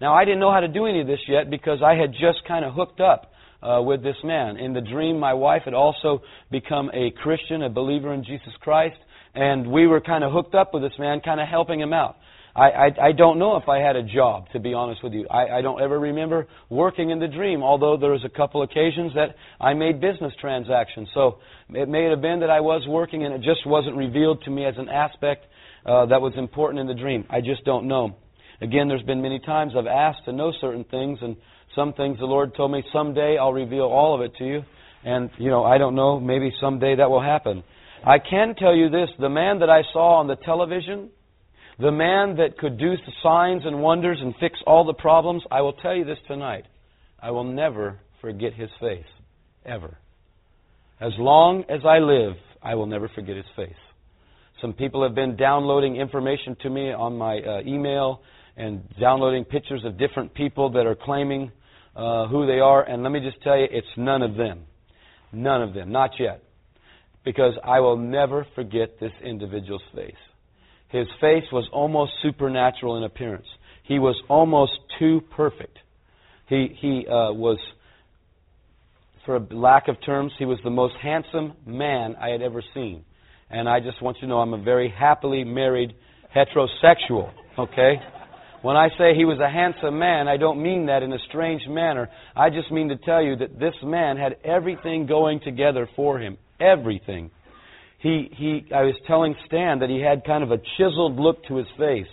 Now, 0.00 0.14
I 0.14 0.24
didn't 0.24 0.40
know 0.40 0.52
how 0.52 0.60
to 0.60 0.68
do 0.68 0.86
any 0.86 1.00
of 1.00 1.06
this 1.06 1.20
yet 1.28 1.50
because 1.50 1.80
I 1.84 1.94
had 1.94 2.12
just 2.12 2.46
kind 2.46 2.64
of 2.64 2.74
hooked 2.74 3.00
up 3.00 3.32
uh, 3.62 3.82
with 3.82 4.02
this 4.02 4.16
man. 4.22 4.56
In 4.56 4.72
the 4.72 4.80
dream, 4.80 5.18
my 5.18 5.34
wife 5.34 5.62
had 5.64 5.74
also 5.74 6.22
become 6.50 6.90
a 6.94 7.10
Christian, 7.22 7.62
a 7.62 7.68
believer 7.68 8.12
in 8.14 8.24
Jesus 8.24 8.52
Christ, 8.60 8.98
and 9.34 9.70
we 9.72 9.86
were 9.86 10.00
kind 10.00 10.22
of 10.22 10.32
hooked 10.32 10.54
up 10.54 10.72
with 10.72 10.82
this 10.82 10.92
man, 10.98 11.20
kind 11.20 11.40
of 11.40 11.48
helping 11.48 11.80
him 11.80 11.92
out. 11.92 12.16
I, 12.58 12.70
I, 12.70 13.08
I 13.08 13.12
don't 13.12 13.38
know 13.38 13.56
if 13.56 13.68
I 13.68 13.78
had 13.78 13.94
a 13.94 14.02
job, 14.02 14.48
to 14.52 14.58
be 14.58 14.74
honest 14.74 15.04
with 15.04 15.12
you. 15.12 15.28
I, 15.28 15.58
I 15.58 15.62
don't 15.62 15.80
ever 15.80 15.98
remember 16.00 16.48
working 16.68 17.10
in 17.10 17.20
the 17.20 17.28
dream, 17.28 17.62
although 17.62 17.96
there 17.96 18.10
was 18.10 18.24
a 18.24 18.28
couple 18.28 18.62
occasions 18.62 19.12
that 19.14 19.36
I 19.60 19.74
made 19.74 20.00
business 20.00 20.32
transactions. 20.40 21.08
So 21.14 21.38
it 21.70 21.88
may 21.88 22.04
have 22.10 22.20
been 22.20 22.40
that 22.40 22.50
I 22.50 22.60
was 22.60 22.82
working 22.88 23.24
and 23.24 23.32
it 23.32 23.42
just 23.42 23.64
wasn't 23.64 23.96
revealed 23.96 24.42
to 24.42 24.50
me 24.50 24.64
as 24.64 24.74
an 24.76 24.88
aspect 24.88 25.46
uh, 25.86 26.06
that 26.06 26.20
was 26.20 26.32
important 26.36 26.80
in 26.80 26.88
the 26.88 27.00
dream. 27.00 27.24
I 27.30 27.40
just 27.40 27.64
don't 27.64 27.86
know. 27.86 28.16
Again, 28.60 28.88
there's 28.88 29.02
been 29.02 29.22
many 29.22 29.38
times 29.38 29.74
I've 29.78 29.86
asked 29.86 30.24
to 30.24 30.32
know 30.32 30.52
certain 30.60 30.82
things, 30.82 31.20
and 31.22 31.36
some 31.76 31.92
things 31.92 32.18
the 32.18 32.24
Lord 32.24 32.56
told 32.56 32.72
me 32.72 32.82
someday 32.92 33.38
I'll 33.38 33.52
reveal 33.52 33.84
all 33.84 34.16
of 34.16 34.20
it 34.20 34.32
to 34.38 34.44
you. 34.44 34.62
And, 35.04 35.30
you 35.38 35.48
know, 35.48 35.62
I 35.64 35.78
don't 35.78 35.94
know, 35.94 36.18
maybe 36.18 36.52
someday 36.60 36.96
that 36.96 37.08
will 37.08 37.22
happen. 37.22 37.62
I 38.04 38.18
can 38.18 38.56
tell 38.56 38.74
you 38.74 38.90
this 38.90 39.08
the 39.20 39.28
man 39.28 39.60
that 39.60 39.70
I 39.70 39.82
saw 39.92 40.18
on 40.18 40.26
the 40.26 40.34
television, 40.34 41.10
the 41.80 41.92
man 41.92 42.36
that 42.36 42.58
could 42.58 42.78
do 42.78 42.90
the 42.90 43.12
signs 43.22 43.62
and 43.64 43.80
wonders 43.80 44.18
and 44.20 44.34
fix 44.40 44.58
all 44.66 44.84
the 44.84 44.94
problems, 44.94 45.42
I 45.50 45.60
will 45.60 45.74
tell 45.74 45.94
you 45.94 46.04
this 46.04 46.18
tonight. 46.26 46.64
I 47.20 47.30
will 47.30 47.44
never 47.44 48.00
forget 48.20 48.52
his 48.54 48.70
face. 48.80 49.04
Ever. 49.64 49.96
As 51.00 51.12
long 51.18 51.64
as 51.68 51.80
I 51.84 51.98
live, 51.98 52.36
I 52.62 52.74
will 52.74 52.86
never 52.86 53.08
forget 53.14 53.36
his 53.36 53.46
face. 53.54 53.70
Some 54.60 54.72
people 54.72 55.04
have 55.04 55.14
been 55.14 55.36
downloading 55.36 55.96
information 55.96 56.56
to 56.62 56.70
me 56.70 56.92
on 56.92 57.16
my 57.16 57.38
uh, 57.38 57.60
email 57.64 58.22
and 58.56 58.82
downloading 59.00 59.44
pictures 59.44 59.84
of 59.84 59.98
different 59.98 60.34
people 60.34 60.70
that 60.72 60.84
are 60.86 60.96
claiming 60.96 61.52
uh, 61.94 62.26
who 62.26 62.46
they 62.46 62.58
are. 62.58 62.82
And 62.82 63.04
let 63.04 63.12
me 63.12 63.20
just 63.20 63.40
tell 63.42 63.56
you, 63.56 63.68
it's 63.70 63.86
none 63.96 64.22
of 64.22 64.34
them. 64.34 64.64
None 65.32 65.62
of 65.62 65.74
them. 65.74 65.92
Not 65.92 66.10
yet. 66.18 66.42
Because 67.24 67.54
I 67.62 67.78
will 67.78 67.96
never 67.96 68.46
forget 68.56 68.98
this 68.98 69.12
individual's 69.22 69.82
face. 69.94 70.14
His 70.88 71.06
face 71.20 71.44
was 71.52 71.68
almost 71.72 72.12
supernatural 72.22 72.96
in 72.96 73.04
appearance. 73.04 73.46
He 73.84 73.98
was 73.98 74.16
almost 74.28 74.72
too 74.98 75.22
perfect. 75.36 75.78
He, 76.48 76.76
he 76.80 77.06
uh, 77.06 77.32
was, 77.32 77.58
for 79.26 79.38
lack 79.50 79.88
of 79.88 79.96
terms, 80.04 80.32
he 80.38 80.44
was 80.44 80.58
the 80.64 80.70
most 80.70 80.94
handsome 81.02 81.52
man 81.66 82.16
I 82.16 82.30
had 82.30 82.42
ever 82.42 82.62
seen. 82.74 83.04
And 83.50 83.68
I 83.68 83.80
just 83.80 84.02
want 84.02 84.16
you 84.18 84.22
to 84.22 84.26
know 84.28 84.38
I'm 84.40 84.54
a 84.54 84.62
very 84.62 84.90
happily 84.90 85.44
married 85.44 85.94
heterosexual, 86.34 87.32
okay? 87.58 87.94
When 88.62 88.76
I 88.76 88.88
say 88.98 89.14
he 89.14 89.24
was 89.24 89.38
a 89.40 89.48
handsome 89.48 89.98
man, 89.98 90.26
I 90.26 90.36
don't 90.36 90.62
mean 90.62 90.86
that 90.86 91.02
in 91.02 91.12
a 91.12 91.18
strange 91.28 91.62
manner. 91.68 92.08
I 92.34 92.50
just 92.50 92.70
mean 92.70 92.88
to 92.88 92.96
tell 92.96 93.22
you 93.22 93.36
that 93.36 93.58
this 93.58 93.74
man 93.82 94.16
had 94.16 94.36
everything 94.44 95.06
going 95.06 95.40
together 95.40 95.88
for 95.94 96.18
him. 96.18 96.38
Everything. 96.60 97.30
He, 97.98 98.30
he, 98.36 98.72
I 98.74 98.82
was 98.82 98.94
telling 99.06 99.34
Stan 99.46 99.80
that 99.80 99.90
he 99.90 100.00
had 100.00 100.24
kind 100.24 100.42
of 100.44 100.50
a 100.50 100.58
chiseled 100.76 101.16
look 101.16 101.44
to 101.46 101.56
his 101.56 101.66
face. 101.76 102.06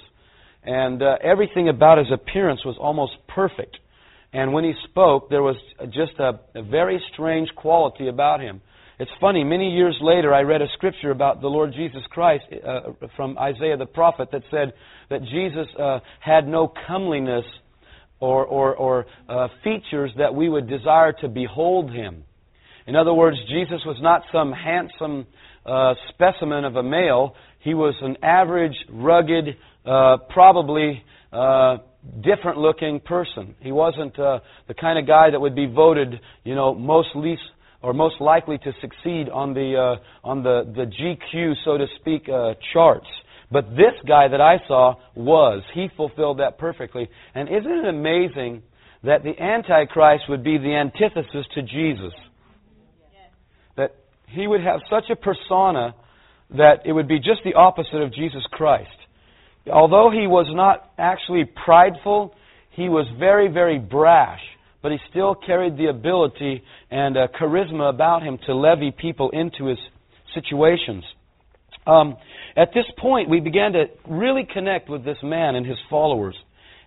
And 0.64 1.02
uh, 1.02 1.18
everything 1.24 1.70
about 1.70 2.00
his 2.00 2.08
appearance 2.12 2.66
was 2.66 2.76
almost 2.80 3.14
perfect. 3.28 3.78
And 4.34 4.52
when 4.52 4.64
he 4.64 4.74
spoke, 4.90 5.30
there 5.30 5.44
was 5.44 5.56
just 5.86 6.20
a, 6.20 6.40
a 6.56 6.64
very 6.64 7.02
strange 7.14 7.50
quality 7.56 8.08
about 8.08 8.42
him. 8.42 8.62
It's 8.98 9.12
funny, 9.20 9.44
many 9.44 9.76
years 9.76 9.98
later, 10.02 10.34
I 10.34 10.42
read 10.42 10.62
a 10.62 10.68
scripture 10.74 11.12
about 11.12 11.42
the 11.42 11.48
Lord 11.48 11.74
Jesus 11.74 12.02
Christ 12.10 12.46
uh, 12.52 12.94
from 13.16 13.38
Isaiah 13.38 13.78
the 13.78 13.86
prophet 13.86 14.30
that 14.32 14.42
said 14.50 14.74
that 15.10 15.22
Jesus 15.24 15.68
uh, 15.78 16.00
had 16.22 16.48
no 16.48 16.72
comeliness 16.88 17.44
or, 18.22 18.46
or, 18.46 18.76
or 18.76 19.06
uh, 19.28 19.50
features 19.64 20.12
that 20.18 20.34
we 20.34 20.48
would 20.48 20.70
desire 20.70 21.14
to 21.22 21.28
behold 21.28 21.92
him. 21.92 22.24
In 22.88 22.96
other 22.96 23.14
words, 23.14 23.38
Jesus 23.50 23.82
was 23.86 23.98
not 24.02 24.22
some 24.32 24.54
handsome 24.54 25.28
uh, 25.66 25.94
specimen 26.10 26.66
of 26.66 26.76
a 26.76 26.84
male. 26.84 27.36
He 27.60 27.74
was 27.74 27.96
an 28.02 28.18
average, 28.24 28.76
rugged, 28.90 29.58
uh, 29.86 30.18
probably 30.30 31.04
uh, 31.32 31.78
different 32.22 32.58
looking 32.58 33.00
person. 33.00 33.56
He 33.60 33.72
wasn't 33.72 34.18
uh, 34.20 34.40
the 34.68 34.74
kind 34.74 35.00
of 35.00 35.08
guy 35.08 35.32
that 35.32 35.40
would 35.40 35.56
be 35.56 35.66
voted, 35.66 36.20
you 36.44 36.56
know, 36.56 36.74
most 36.76 37.10
least 37.16 37.42
or 37.82 37.94
most 37.94 38.20
likely 38.20 38.58
to 38.60 38.74
succeed 38.82 39.30
on 39.30 39.54
the 39.54 39.76
uh, 39.76 40.28
on 40.28 40.44
the 40.44 40.72
the 40.76 40.86
GQ, 40.86 41.54
so 41.64 41.78
to 41.78 41.86
speak, 42.00 42.28
uh, 42.30 42.54
charts. 42.74 43.08
But 43.52 43.70
this 43.72 43.94
guy 44.08 44.28
that 44.28 44.42
I 44.42 44.58
saw 44.68 44.96
was 45.16 45.62
he 45.74 45.88
fulfilled 45.96 46.40
that 46.40 46.58
perfectly. 46.58 47.08
And 47.36 47.48
isn't 47.48 47.72
it 47.72 47.88
amazing 47.88 48.64
that 49.04 49.24
the 49.24 49.40
Antichrist 49.40 50.24
would 50.30 50.44
be 50.44 50.58
the 50.58 50.74
antithesis 50.76 51.46
to 51.54 51.62
Jesus? 51.62 52.14
He 54.28 54.48
would 54.48 54.62
have 54.62 54.82
such 54.90 55.06
a 55.10 55.16
persona 55.16 55.96
that 56.52 56.86
it 56.86 56.92
would 56.92 57.08
be 57.08 57.18
just 57.18 57.42
the 57.44 57.54
opposite 57.54 58.02
of 58.02 58.14
Jesus 58.14 58.44
Christ. 58.52 58.90
Although 59.72 60.12
he 60.12 60.28
was 60.28 60.48
not 60.50 60.92
actually 60.98 61.46
prideful, 61.46 62.36
he 62.72 62.90
was 62.90 63.08
very, 63.18 63.48
very 63.48 63.80
brash 63.80 64.42
but 64.86 64.92
he 64.92 65.00
still 65.10 65.34
carried 65.34 65.78
the 65.78 65.88
ability 65.88 66.62
and 66.92 67.18
uh, 67.18 67.28
charisma 67.42 67.90
about 67.90 68.22
him 68.22 68.38
to 68.46 68.54
levy 68.54 68.92
people 68.92 69.32
into 69.32 69.66
his 69.66 69.80
situations. 70.36 71.04
Um, 71.88 72.18
at 72.56 72.70
this 72.72 72.86
point, 73.00 73.28
we 73.28 73.40
began 73.40 73.72
to 73.72 73.86
really 74.08 74.46
connect 74.46 74.88
with 74.88 75.04
this 75.04 75.18
man 75.24 75.56
and 75.56 75.66
his 75.66 75.80
followers. 75.90 76.36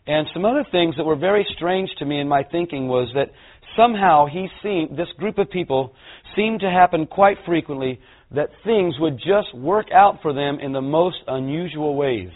And 0.07 0.29
some 0.33 0.45
other 0.45 0.65
things 0.71 0.95
that 0.97 1.03
were 1.03 1.17
very 1.17 1.45
strange 1.57 1.91
to 1.99 2.05
me 2.05 2.21
in 2.21 2.29
my 2.29 2.45
thinking 2.45 2.87
was 2.87 3.11
that 3.17 3.33
somehow 3.79 4.27
he 4.27 4.49
seemed, 4.63 4.99
this 4.99 5.09
group 5.17 5.39
of 5.39 5.49
people 5.51 5.95
seemed 6.37 6.61
to 6.61 6.71
happen 6.71 7.07
quite 7.07 7.39
frequently 7.47 8.01
that 8.33 8.51
things 8.65 8.95
would 8.99 9.17
just 9.19 9.55
work 9.55 9.87
out 9.95 10.21
for 10.21 10.35
them 10.35 10.59
in 10.61 10.73
the 10.73 10.83
most 10.83 11.17
unusual 11.27 11.95
ways. 11.95 12.31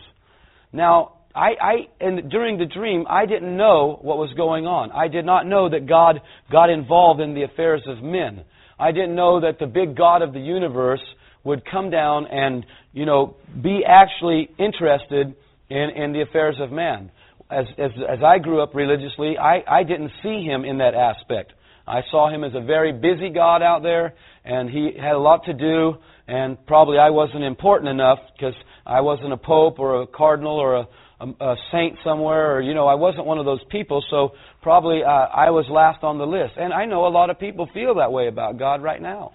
Now, 0.73 1.17
I, 1.35 1.49
I, 1.61 1.75
and 2.01 2.31
during 2.31 2.59
the 2.59 2.67
dream, 2.67 3.05
I 3.09 3.27
didn't 3.27 3.57
know 3.57 3.99
what 4.03 4.19
was 4.19 4.33
going 4.35 4.67
on. 4.67 4.91
I 4.93 5.09
did 5.09 5.25
not 5.25 5.47
know 5.47 5.69
that 5.69 5.87
God 5.87 6.21
got 6.51 6.71
involved 6.71 7.21
in 7.21 7.35
the 7.35 7.43
affairs 7.43 7.83
of 7.87 8.03
men. 8.03 8.45
I 8.79 8.93
didn't 8.93 9.15
know 9.15 9.41
that 9.41 9.59
the 9.59 9.67
big 9.67 9.97
God 9.97 10.23
of 10.23 10.33
the 10.33 10.41
universe 10.41 11.03
would 11.45 11.63
come 11.71 11.91
down 11.91 12.27
and, 12.27 12.65
you 12.93 13.05
know, 13.05 13.37
be 13.63 13.83
actually 13.87 14.49
interested 14.59 15.35
in, 15.69 15.91
in 15.97 16.13
the 16.13 16.23
affairs 16.23 16.57
of 16.61 16.71
man. 16.71 17.11
As, 17.53 17.67
as, 17.79 17.91
as 18.09 18.19
I 18.25 18.39
grew 18.39 18.63
up 18.63 18.75
religiously, 18.75 19.37
I, 19.39 19.63
I 19.69 19.83
didn't 19.83 20.11
see 20.23 20.43
him 20.43 20.65
in 20.65 20.79
that 20.79 20.95
aspect. 20.95 21.53
I 21.87 22.01
saw 22.11 22.33
him 22.33 22.45
as 22.45 22.53
a 22.55 22.61
very 22.61 22.93
busy 22.93 23.31
God 23.31 23.63
out 23.63 23.83
there, 23.83 24.15
and 24.45 24.71
he 24.71 24.93
had 24.99 25.13
a 25.13 25.19
lot 25.19 25.45
to 25.47 25.53
do, 25.53 25.95
and 26.27 26.65
probably 26.67 26.99
I 26.99 27.11
wasn't 27.11 27.45
important 27.45 27.91
enough 27.91 28.19
because 28.37 28.55
I 28.87 29.01
wasn't 29.01 29.33
a 29.33 29.37
pope 29.37 29.79
or 29.79 30.03
a 30.03 30.07
cardinal 30.07 30.57
or 30.57 30.77
a 30.77 30.89
a, 31.23 31.45
a 31.45 31.57
saint 31.71 31.97
somewhere, 32.05 32.57
or 32.57 32.61
you 32.61 32.75
know, 32.75 32.87
I 32.87 32.95
wasn't 32.95 33.27
one 33.27 33.39
of 33.39 33.45
those 33.45 33.61
people. 33.71 34.05
So 34.11 34.33
probably 34.61 35.03
uh, 35.05 35.09
I 35.09 35.51
was 35.51 35.67
last 35.71 36.03
on 36.03 36.19
the 36.19 36.27
list. 36.27 36.55
And 36.57 36.73
I 36.73 36.85
know 36.85 37.07
a 37.07 37.09
lot 37.09 37.31
of 37.31 37.39
people 37.39 37.69
feel 37.73 37.95
that 37.97 38.13
way 38.13 38.29
about 38.29 38.59
God 38.59 38.83
right 38.83 39.01
now. 39.01 39.33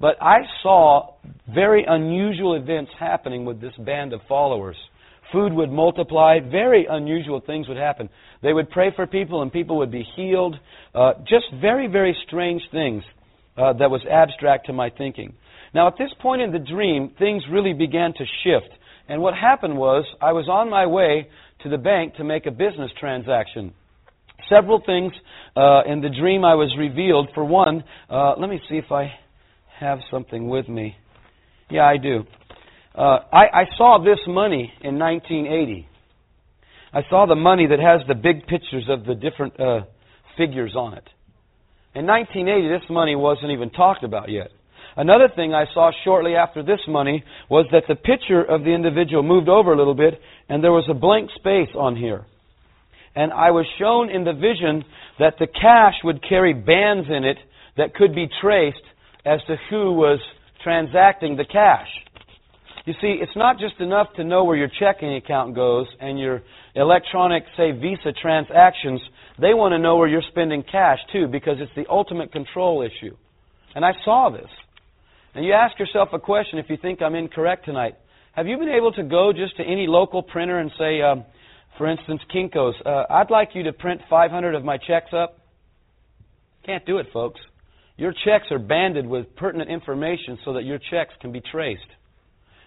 But 0.00 0.16
I 0.22 0.38
saw 0.62 1.14
very 1.52 1.84
unusual 1.86 2.54
events 2.54 2.92
happening 2.98 3.44
with 3.44 3.60
this 3.60 3.72
band 3.78 4.12
of 4.12 4.20
followers. 4.28 4.76
Food 5.32 5.52
would 5.52 5.70
multiply. 5.70 6.38
Very 6.40 6.86
unusual 6.88 7.40
things 7.40 7.68
would 7.68 7.76
happen. 7.76 8.08
They 8.42 8.52
would 8.52 8.70
pray 8.70 8.92
for 8.94 9.06
people, 9.06 9.42
and 9.42 9.52
people 9.52 9.78
would 9.78 9.90
be 9.90 10.06
healed. 10.16 10.56
Uh, 10.94 11.14
just 11.28 11.46
very, 11.60 11.86
very 11.86 12.16
strange 12.26 12.62
things 12.72 13.02
uh, 13.56 13.74
that 13.74 13.90
was 13.90 14.00
abstract 14.10 14.66
to 14.66 14.72
my 14.72 14.90
thinking. 14.90 15.34
Now, 15.74 15.86
at 15.88 15.98
this 15.98 16.10
point 16.20 16.40
in 16.40 16.50
the 16.52 16.58
dream, 16.58 17.12
things 17.18 17.42
really 17.50 17.74
began 17.74 18.14
to 18.14 18.24
shift. 18.42 18.72
And 19.08 19.20
what 19.20 19.34
happened 19.34 19.76
was, 19.76 20.04
I 20.20 20.32
was 20.32 20.48
on 20.48 20.70
my 20.70 20.86
way 20.86 21.28
to 21.62 21.68
the 21.68 21.78
bank 21.78 22.14
to 22.16 22.24
make 22.24 22.46
a 22.46 22.50
business 22.50 22.90
transaction. 22.98 23.72
Several 24.48 24.80
things 24.84 25.12
uh, 25.56 25.82
in 25.86 26.00
the 26.00 26.08
dream 26.08 26.44
I 26.44 26.54
was 26.54 26.74
revealed. 26.78 27.28
For 27.34 27.44
one, 27.44 27.84
uh, 28.08 28.34
let 28.38 28.48
me 28.48 28.60
see 28.68 28.76
if 28.76 28.90
I 28.90 29.12
have 29.78 29.98
something 30.10 30.48
with 30.48 30.68
me. 30.68 30.96
Yeah, 31.70 31.84
I 31.84 31.96
do. 31.96 32.24
Uh, 32.98 33.20
I, 33.32 33.60
I 33.60 33.64
saw 33.76 34.02
this 34.02 34.18
money 34.26 34.72
in 34.82 34.98
1980. 34.98 35.86
I 36.92 37.02
saw 37.08 37.26
the 37.26 37.36
money 37.36 37.68
that 37.68 37.78
has 37.78 38.00
the 38.08 38.16
big 38.16 38.48
pictures 38.48 38.86
of 38.88 39.04
the 39.04 39.14
different 39.14 39.60
uh, 39.60 39.82
figures 40.36 40.74
on 40.74 40.94
it. 40.94 41.04
In 41.94 42.06
1980, 42.06 42.68
this 42.68 42.90
money 42.90 43.14
wasn't 43.14 43.52
even 43.52 43.70
talked 43.70 44.02
about 44.02 44.30
yet. 44.30 44.48
Another 44.96 45.28
thing 45.36 45.54
I 45.54 45.66
saw 45.72 45.92
shortly 46.02 46.34
after 46.34 46.64
this 46.64 46.80
money 46.88 47.22
was 47.48 47.66
that 47.70 47.84
the 47.86 47.94
picture 47.94 48.42
of 48.42 48.64
the 48.64 48.74
individual 48.74 49.22
moved 49.22 49.48
over 49.48 49.72
a 49.72 49.76
little 49.76 49.94
bit 49.94 50.20
and 50.48 50.64
there 50.64 50.72
was 50.72 50.88
a 50.90 50.94
blank 50.94 51.30
space 51.36 51.70
on 51.76 51.94
here. 51.94 52.26
And 53.14 53.32
I 53.32 53.52
was 53.52 53.66
shown 53.78 54.10
in 54.10 54.24
the 54.24 54.32
vision 54.32 54.84
that 55.20 55.34
the 55.38 55.46
cash 55.46 55.94
would 56.02 56.20
carry 56.28 56.52
bands 56.52 57.06
in 57.08 57.22
it 57.22 57.36
that 57.76 57.94
could 57.94 58.12
be 58.12 58.28
traced 58.42 58.82
as 59.24 59.38
to 59.46 59.56
who 59.70 59.92
was 59.92 60.18
transacting 60.64 61.36
the 61.36 61.44
cash. 61.44 61.86
You 62.88 62.94
see, 63.02 63.18
it's 63.20 63.36
not 63.36 63.58
just 63.58 63.78
enough 63.80 64.06
to 64.16 64.24
know 64.24 64.44
where 64.44 64.56
your 64.56 64.70
checking 64.80 65.14
account 65.16 65.54
goes 65.54 65.86
and 66.00 66.18
your 66.18 66.40
electronic, 66.74 67.44
say, 67.54 67.72
Visa 67.72 68.14
transactions. 68.18 69.02
They 69.38 69.52
want 69.52 69.72
to 69.72 69.78
know 69.78 69.96
where 69.98 70.08
you're 70.08 70.22
spending 70.30 70.62
cash, 70.62 70.96
too, 71.12 71.26
because 71.26 71.56
it's 71.60 71.70
the 71.76 71.84
ultimate 71.90 72.32
control 72.32 72.80
issue. 72.80 73.14
And 73.74 73.84
I 73.84 73.92
saw 74.06 74.30
this. 74.30 74.48
And 75.34 75.44
you 75.44 75.52
ask 75.52 75.78
yourself 75.78 76.08
a 76.14 76.18
question 76.18 76.58
if 76.58 76.70
you 76.70 76.78
think 76.80 77.02
I'm 77.02 77.14
incorrect 77.14 77.66
tonight. 77.66 77.96
Have 78.32 78.46
you 78.46 78.56
been 78.56 78.70
able 78.70 78.92
to 78.92 79.02
go 79.02 79.34
just 79.34 79.58
to 79.58 79.62
any 79.64 79.86
local 79.86 80.22
printer 80.22 80.58
and 80.58 80.70
say, 80.78 81.02
um, 81.02 81.26
for 81.76 81.90
instance, 81.90 82.22
Kinko's, 82.34 82.74
uh, 82.86 83.04
I'd 83.10 83.30
like 83.30 83.50
you 83.52 83.64
to 83.64 83.74
print 83.74 84.00
500 84.08 84.54
of 84.54 84.64
my 84.64 84.78
checks 84.78 85.12
up? 85.12 85.40
Can't 86.64 86.86
do 86.86 86.96
it, 86.96 87.08
folks. 87.12 87.40
Your 87.98 88.14
checks 88.24 88.46
are 88.50 88.58
banded 88.58 89.06
with 89.06 89.36
pertinent 89.36 89.68
information 89.68 90.38
so 90.42 90.54
that 90.54 90.64
your 90.64 90.78
checks 90.90 91.12
can 91.20 91.32
be 91.32 91.42
traced. 91.52 91.82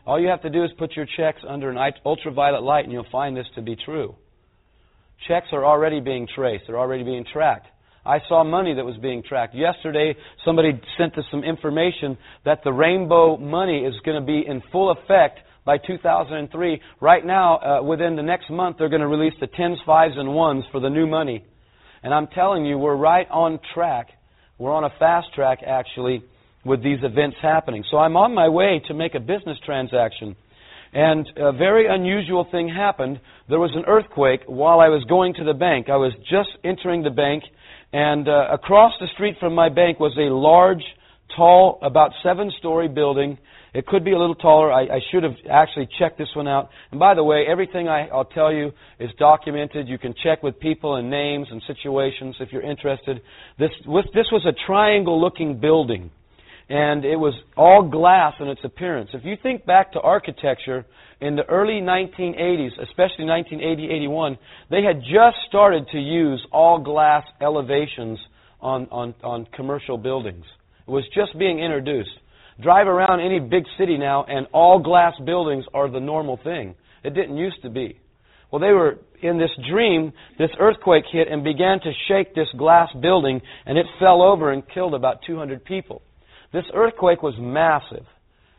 All 0.06 0.20
you 0.20 0.30
have 0.30 0.42
to 0.42 0.50
do 0.50 0.64
is 0.64 0.72
put 0.78 0.96
your 0.96 1.06
checks 1.18 1.42
under 1.48 1.70
an 1.70 1.78
ultraviolet 2.06 2.64
light 2.64 2.86
and 2.86 2.94
you'll 2.94 3.06
find 3.12 3.38
this 3.38 3.46
to 3.56 3.62
be 3.62 3.76
true. 3.76 4.16
Checks 5.28 5.48
are 5.52 5.64
already 5.64 6.00
being 6.00 6.28
traced, 6.36 6.66
they're 6.68 6.80
already 6.80 7.04
being 7.04 7.26
tracked. 7.32 7.68
I 8.04 8.18
saw 8.28 8.44
money 8.44 8.74
that 8.74 8.84
was 8.84 8.98
being 8.98 9.22
tracked. 9.22 9.54
Yesterday, 9.54 10.16
somebody 10.44 10.82
sent 10.98 11.16
us 11.20 11.26
some 11.30 11.44
information 11.44 12.18
that 12.46 12.64
the 12.64 12.74
rainbow 12.74 13.38
money 13.38 13.86
is 13.86 13.94
going 14.04 14.20
to 14.20 14.26
be 14.26 14.44
in 14.48 14.64
full 14.72 14.90
effect 14.90 15.40
by 15.66 15.78
2003. 15.78 16.82
Right 17.00 17.24
now, 17.24 17.58
uh, 17.58 17.84
within 17.84 18.16
the 18.16 18.24
next 18.24 18.50
month, 18.50 18.78
they're 18.80 18.90
going 18.90 19.02
to 19.02 19.08
release 19.08 19.36
the 19.40 19.46
tens, 19.46 19.78
fives, 19.86 20.16
and 20.18 20.34
ones 20.34 20.64
for 20.72 20.80
the 20.80 20.90
new 20.90 21.06
money. 21.06 21.46
And 22.02 22.12
I'm 22.12 22.26
telling 22.28 22.66
you, 22.66 22.80
we're 22.80 22.96
right 22.96 23.28
on 23.30 23.60
track. 23.76 24.08
We're 24.58 24.74
on 24.74 24.84
a 24.84 24.90
fast 24.98 25.28
track, 25.36 25.60
actually, 25.66 26.24
with 26.66 26.84
these 26.84 27.00
events 27.04 27.38
happening. 27.42 27.84
So 27.90 27.98
I'm 27.98 28.16
on 28.16 28.34
my 28.34 28.50
way 28.50 28.82
to 28.88 28.94
make 28.94 29.16
a 29.16 29.20
business 29.20 29.58
transaction. 29.66 30.36
And 30.94 31.26
a 31.38 31.54
very 31.54 31.88
unusual 31.88 32.46
thing 32.52 32.68
happened. 32.68 33.20
There 33.50 33.60
was 33.60 33.72
an 33.76 33.86
earthquake 33.88 34.42
while 34.46 34.80
I 34.80 34.90
was 34.90 35.04
going 35.06 35.34
to 35.36 35.44
the 35.44 35.54
bank. 35.54 35.90
I 35.90 35.96
was 35.96 36.14
just 36.30 36.50
entering 36.64 37.02
the 37.02 37.10
bank, 37.10 37.44
and 37.94 38.28
uh, 38.28 38.48
across 38.52 38.94
the 39.00 39.08
street 39.14 39.38
from 39.40 39.56
my 39.56 39.70
bank 39.70 40.00
was 40.00 40.14
a 40.18 40.34
large, 40.34 40.84
tall, 41.36 41.80
about 41.82 42.12
seven 42.22 42.52
story 42.60 42.90
building. 42.90 43.38
It 43.74 43.86
could 43.88 44.04
be 44.04 44.12
a 44.12 44.20
little 44.20 44.36
taller. 44.36 44.70
I, 44.70 44.82
I 44.82 45.00
should 45.12 45.24
have 45.24 45.36
actually 45.50 45.88
checked 45.98 46.18
this 46.18 46.28
one 46.36 46.48
out. 46.50 46.70
And 46.92 47.00
by 47.00 47.16
the 47.16 47.24
way, 47.24 47.46
everything 47.50 47.88
I, 47.88 48.08
I'll 48.08 48.26
tell 48.26 48.52
you 48.52 48.74
is 49.00 49.10
documented. 49.18 49.88
You 49.88 49.98
can 49.98 50.14
check 50.22 50.44
with 50.44 50.60
people 50.60 50.98
and 50.98 51.10
names 51.10 51.48
and 51.50 51.62
situations 51.68 52.36
if 52.42 52.52
you're 52.52 52.70
interested. 52.70 53.22
This, 53.58 53.72
this 54.14 54.28
was 54.30 54.46
a 54.46 54.54
triangle 54.68 55.22
looking 55.22 55.62
building 55.62 56.12
and 56.72 57.04
it 57.04 57.18
was 57.18 57.34
all 57.58 57.84
glass 57.84 58.34
in 58.40 58.48
its 58.48 58.62
appearance. 58.64 59.10
If 59.14 59.26
you 59.26 59.36
think 59.44 59.66
back 59.66 59.92
to 59.92 60.00
architecture 60.00 60.86
in 61.20 61.36
the 61.36 61.44
early 61.50 61.82
1980s, 61.82 62.72
especially 62.82 63.26
1980, 63.26 63.92
81, 63.94 64.38
they 64.70 64.82
had 64.82 65.02
just 65.02 65.36
started 65.50 65.86
to 65.92 66.00
use 66.00 66.42
all 66.54 66.80
glass 66.80 67.26
elevations 67.42 68.18
on, 68.62 68.88
on, 68.90 69.14
on 69.22 69.48
commercial 69.54 69.98
buildings. 69.98 70.46
It 70.88 70.92
was 70.92 71.04
just 71.14 71.38
being 71.38 71.60
introduced. 71.60 72.12
Drive 72.62 72.88
around 72.88 73.20
any 73.20 73.42
big 73.42 73.66
city 73.78 73.98
now, 73.98 74.24
and 74.24 74.48
all 74.54 74.80
glass 74.80 75.14
buildings 75.26 75.66
are 75.74 75.92
the 75.92 76.00
normal 76.00 76.40
thing. 76.42 76.76
It 77.04 77.14
didn't 77.16 77.36
used 77.36 77.62
to 77.64 77.70
be. 77.70 78.00
Well, 78.50 78.62
they 78.62 78.72
were 78.72 79.00
in 79.22 79.38
this 79.38 79.52
dream, 79.70 80.14
this 80.38 80.52
earthquake 80.58 81.04
hit 81.12 81.28
and 81.28 81.44
began 81.44 81.82
to 81.82 81.92
shake 82.08 82.34
this 82.34 82.48
glass 82.58 82.88
building, 83.02 83.42
and 83.66 83.78
it 83.78 83.88
fell 84.00 84.22
over 84.22 84.54
and 84.54 84.64
killed 84.74 84.94
about 84.94 85.18
200 85.28 85.66
people. 85.66 86.02
This 86.54 86.66
earthquake 86.74 87.24
was 87.24 87.36
massive. 87.40 88.06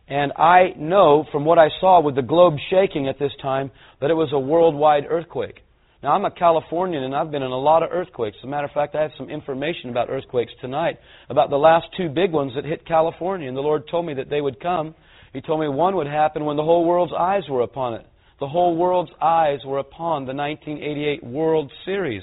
And 0.09 0.33
I 0.33 0.75
know 0.77 1.25
from 1.31 1.45
what 1.45 1.59
I 1.59 1.69
saw 1.81 2.01
with 2.01 2.17
the 2.17 2.23
globe 2.23 2.55
shaking 2.71 3.09
at 3.09 3.19
this 3.19 3.33
time 3.41 3.71
that 4.01 4.11
it 4.11 4.15
was 4.15 4.31
a 4.33 4.39
worldwide 4.39 5.05
earthquake. 5.09 5.61
Now, 6.03 6.15
I'm 6.15 6.25
a 6.25 6.31
Californian 6.33 7.05
and 7.05 7.15
I've 7.15 7.31
been 7.31 7.45
in 7.45 7.53
a 7.53 7.59
lot 7.59 7.85
of 7.85 7.91
earthquakes. 7.93 8.37
As 8.41 8.45
a 8.45 8.49
matter 8.49 8.67
of 8.67 8.73
fact, 8.73 8.97
I 8.97 9.03
have 9.03 9.13
some 9.17 9.31
information 9.31 9.91
about 9.91 10.11
earthquakes 10.11 10.53
tonight, 10.61 10.99
about 11.29 11.49
the 11.49 11.57
last 11.57 11.87
two 11.97 12.09
big 12.09 12.33
ones 12.33 12.53
that 12.57 12.65
hit 12.65 12.85
California. 12.87 13.47
And 13.47 13.57
the 13.57 13.61
Lord 13.61 13.85
told 13.89 14.07
me 14.07 14.15
that 14.15 14.29
they 14.29 14.41
would 14.41 14.59
come. 14.59 14.97
He 15.33 15.41
told 15.41 15.61
me 15.61 15.69
one 15.69 15.95
would 15.97 16.09
happen 16.09 16.45
when 16.45 16.57
the 16.57 16.65
whole 16.65 16.85
world's 16.85 17.13
eyes 17.17 17.45
were 17.49 17.63
upon 17.63 17.95
it. 17.95 18.07
The 18.41 18.49
whole 18.49 18.77
world's 18.77 19.13
eyes 19.21 19.61
were 19.65 19.79
upon 19.79 20.27
the 20.27 20.35
1988 20.35 21.23
World 21.23 21.71
Series 21.85 22.23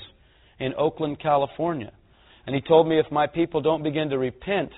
in 0.60 0.74
Oakland, 0.78 1.20
California. 1.22 1.94
And 2.46 2.54
He 2.54 2.62
told 2.62 2.88
me 2.88 3.00
if 3.00 3.10
my 3.12 3.28
people 3.28 3.62
don't 3.62 3.84
begin 3.84 4.10
to 4.10 4.18
repent, 4.18 4.72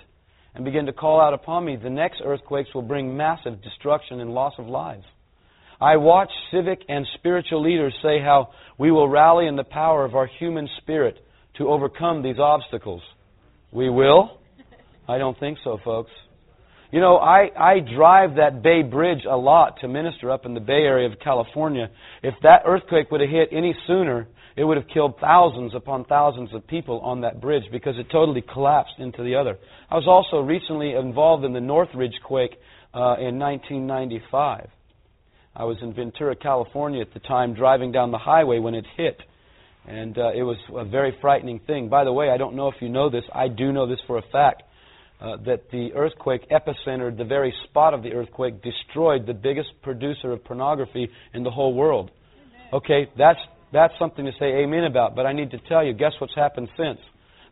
and 0.54 0.66
begin 0.66 0.86
to 0.86 0.94
call 0.94 1.22
out 1.22 1.34
upon 1.34 1.66
me, 1.66 1.78
the 1.78 1.90
next 1.90 2.22
earthquakes 2.24 2.74
will 2.74 2.82
bring 2.82 3.16
massive 3.16 3.62
destruction 3.62 4.20
and 4.20 4.34
loss 4.34 4.54
of 4.58 4.68
lives. 4.68 5.06
I 5.80 5.98
watch 5.98 6.30
civic 6.52 6.82
and 6.90 7.08
spiritual 7.16 7.64
leaders 7.64 7.96
say 8.04 8.20
how 8.20 8.50
we 8.78 8.92
will 8.92 9.08
rally 9.08 9.48
in 9.48 9.56
the 9.56 9.64
power 9.64 10.06
of 10.06 10.14
our 10.16 10.28
human 10.28 10.70
spirit 10.78 11.18
to 11.58 11.70
overcome 11.70 12.22
these 12.22 12.38
obstacles. 12.38 13.02
We 13.72 13.90
will? 13.90 14.40
I 15.08 15.18
don't 15.18 15.40
think 15.40 15.58
so, 15.64 15.80
folks. 15.84 16.12
You 16.92 17.00
know, 17.00 17.16
I, 17.16 17.50
I 17.58 17.80
drive 17.80 18.36
that 18.36 18.62
Bay 18.62 18.84
Bridge 18.84 19.24
a 19.30 19.38
lot 19.38 19.80
to 19.80 19.88
minister 19.88 20.30
up 20.30 20.46
in 20.46 20.54
the 20.54 20.60
Bay 20.60 20.84
Area 20.84 21.08
of 21.08 21.20
California. 21.20 21.90
If 22.22 22.34
that 22.44 22.64
earthquake 22.66 23.10
would 23.12 23.22
have 23.22 23.30
hit 23.30 23.48
any 23.54 23.74
sooner, 23.88 24.28
it 24.58 24.66
would 24.66 24.76
have 24.76 24.88
killed 24.94 25.16
thousands 25.22 25.74
upon 25.74 26.04
thousands 26.04 26.54
of 26.54 26.68
people 26.68 27.00
on 27.00 27.22
that 27.22 27.40
bridge 27.40 27.64
because 27.72 27.98
it 27.98 28.08
totally 28.12 28.42
collapsed 28.42 28.96
into 29.00 29.24
the 29.24 29.36
other. 29.36 29.58
I 29.90 29.96
was 29.96 30.06
also 30.06 30.46
recently 30.46 30.94
involved 30.94 31.46
in 31.46 31.54
the 31.54 31.62
Northridge 31.62 32.20
quake 32.26 32.58
uh, 32.94 33.16
in 33.20 33.40
1995. 33.40 34.68
I 35.56 35.64
was 35.64 35.78
in 35.82 35.94
Ventura, 35.94 36.36
California 36.36 37.02
at 37.02 37.14
the 37.14 37.22
time, 37.22 37.54
driving 37.54 37.94
down 37.94 38.12
the 38.12 38.18
highway 38.18 38.60
when 38.60 38.76
it 38.76 38.86
hit. 38.98 39.18
And 39.88 40.18
uh, 40.18 40.32
it 40.36 40.44
was 40.44 40.58
a 40.76 40.84
very 40.84 41.18
frightening 41.22 41.60
thing. 41.60 41.88
By 41.88 42.04
the 42.04 42.12
way, 42.14 42.30
I 42.30 42.38
don't 42.38 42.56
know 42.56 42.68
if 42.68 42.76
you 42.82 42.90
know 42.90 43.10
this. 43.10 43.24
I 43.34 43.48
do 43.48 43.72
know 43.72 43.88
this 43.88 44.00
for 44.08 44.18
a 44.18 44.24
fact. 44.32 44.64
Uh, 45.22 45.38
that 45.46 45.70
the 45.70 45.94
earthquake 45.94 46.42
epicenter, 46.50 47.16
the 47.16 47.24
very 47.24 47.54
spot 47.66 47.94
of 47.94 48.02
the 48.02 48.12
earthquake, 48.12 48.60
destroyed 48.64 49.28
the 49.28 49.34
biggest 49.36 49.70
producer 49.84 50.32
of 50.32 50.44
pornography 50.44 51.08
in 51.36 51.44
the 51.44 51.52
whole 51.52 51.76
world. 51.76 52.10
Okay, 52.74 53.08
that's 53.16 53.40
that's 53.72 53.94
something 54.00 54.26
to 54.26 54.32
say 54.40 54.64
amen 54.64 54.86
about. 54.86 55.16
But 55.16 55.28
I 55.28 55.34
need 55.34 55.52
to 55.52 55.60
tell 55.70 55.86
you, 55.86 55.94
guess 55.94 56.14
what's 56.20 56.34
happened 56.34 56.70
since? 56.76 56.98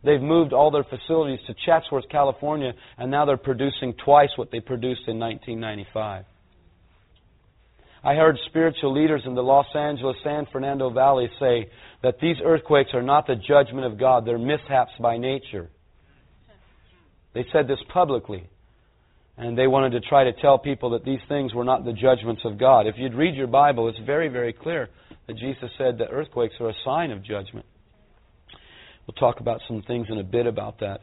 They've 0.02 0.20
moved 0.20 0.52
all 0.52 0.70
their 0.70 0.84
facilities 0.84 1.38
to 1.46 1.54
Chatsworth, 1.64 2.08
California, 2.10 2.72
and 2.98 3.10
now 3.10 3.24
they're 3.24 3.36
producing 3.36 3.94
twice 4.04 4.30
what 4.36 4.50
they 4.50 4.60
produced 4.60 5.02
in 5.06 5.18
1995. 5.18 6.24
I 8.02 8.14
heard 8.14 8.38
spiritual 8.46 8.94
leaders 8.94 9.22
in 9.26 9.34
the 9.34 9.42
Los 9.42 9.66
Angeles 9.74 10.16
San 10.24 10.46
Fernando 10.50 10.88
Valley 10.88 11.30
say 11.38 11.70
that 12.02 12.18
these 12.18 12.36
earthquakes 12.42 12.90
are 12.94 13.02
not 13.02 13.26
the 13.26 13.36
judgment 13.36 13.84
of 13.84 13.98
God, 13.98 14.24
they're 14.24 14.38
mishaps 14.38 14.92
by 14.98 15.18
nature. 15.18 15.68
They 17.34 17.44
said 17.52 17.68
this 17.68 17.78
publicly. 17.92 18.48
And 19.36 19.56
they 19.56 19.66
wanted 19.66 19.92
to 19.92 20.00
try 20.00 20.24
to 20.24 20.32
tell 20.34 20.58
people 20.58 20.90
that 20.90 21.04
these 21.04 21.20
things 21.28 21.54
were 21.54 21.64
not 21.64 21.84
the 21.84 21.92
judgments 21.94 22.42
of 22.44 22.58
God. 22.58 22.86
If 22.86 22.96
you'd 22.98 23.14
read 23.14 23.34
your 23.34 23.46
Bible, 23.46 23.88
it's 23.88 23.98
very, 24.04 24.28
very 24.28 24.52
clear 24.52 24.88
that 25.26 25.36
Jesus 25.38 25.70
said 25.78 25.98
that 25.98 26.08
earthquakes 26.10 26.54
are 26.60 26.68
a 26.68 26.74
sign 26.84 27.10
of 27.10 27.24
judgment. 27.24 27.64
We'll 29.06 29.14
talk 29.14 29.40
about 29.40 29.60
some 29.66 29.82
things 29.86 30.08
in 30.10 30.18
a 30.18 30.24
bit 30.24 30.46
about 30.46 30.80
that. 30.80 31.00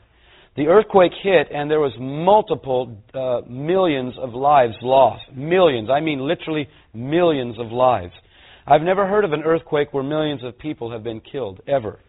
The 0.56 0.68
earthquake 0.68 1.12
hit, 1.22 1.48
and 1.54 1.70
there 1.70 1.80
was 1.80 1.94
multiple 2.00 2.98
uh, 3.14 3.42
millions 3.48 4.16
of 4.20 4.34
lives 4.34 4.74
lost. 4.82 5.24
Millions. 5.36 5.90
I 5.90 6.00
mean, 6.00 6.20
literally 6.20 6.68
millions 6.94 7.60
of 7.60 7.72
lives. 7.72 8.14
I've 8.66 8.82
never 8.82 9.08
heard 9.08 9.24
of 9.24 9.34
an 9.34 9.44
earthquake 9.44 9.94
where 9.94 10.04
millions 10.04 10.44
of 10.44 10.58
people 10.58 10.92
have 10.92 11.04
been 11.04 11.22
killed, 11.22 11.62
ever. 11.68 12.00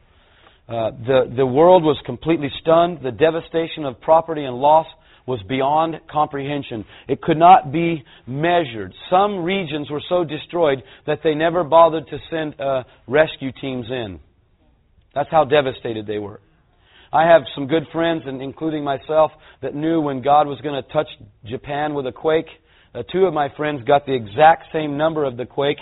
Uh, 0.68 0.90
the, 0.90 1.32
the 1.34 1.46
world 1.46 1.82
was 1.82 1.96
completely 2.04 2.50
stunned. 2.60 2.98
The 3.02 3.10
devastation 3.10 3.84
of 3.86 4.00
property 4.00 4.44
and 4.44 4.56
loss 4.56 4.86
was 5.26 5.40
beyond 5.48 5.96
comprehension. 6.10 6.84
It 7.06 7.22
could 7.22 7.38
not 7.38 7.72
be 7.72 8.04
measured. 8.26 8.92
Some 9.10 9.44
regions 9.44 9.90
were 9.90 10.02
so 10.08 10.24
destroyed 10.24 10.82
that 11.06 11.20
they 11.22 11.34
never 11.34 11.64
bothered 11.64 12.06
to 12.08 12.18
send 12.30 12.60
uh, 12.60 12.84
rescue 13.06 13.52
teams 13.60 13.86
in. 13.90 14.20
That's 15.14 15.30
how 15.30 15.44
devastated 15.44 16.06
they 16.06 16.18
were. 16.18 16.40
I 17.12 17.24
have 17.24 17.42
some 17.54 17.66
good 17.66 17.84
friends, 17.90 18.24
and 18.26 18.42
including 18.42 18.84
myself, 18.84 19.30
that 19.62 19.74
knew 19.74 20.00
when 20.00 20.20
God 20.22 20.46
was 20.46 20.60
going 20.60 20.82
to 20.82 20.92
touch 20.92 21.08
Japan 21.46 21.94
with 21.94 22.06
a 22.06 22.12
quake. 22.12 22.48
Uh, 22.99 23.03
two 23.12 23.26
of 23.26 23.34
my 23.34 23.49
friends 23.57 23.82
got 23.86 24.07
the 24.07 24.14
exact 24.14 24.64
same 24.72 24.96
number 24.96 25.24
of 25.24 25.36
the 25.36 25.46
quake, 25.46 25.78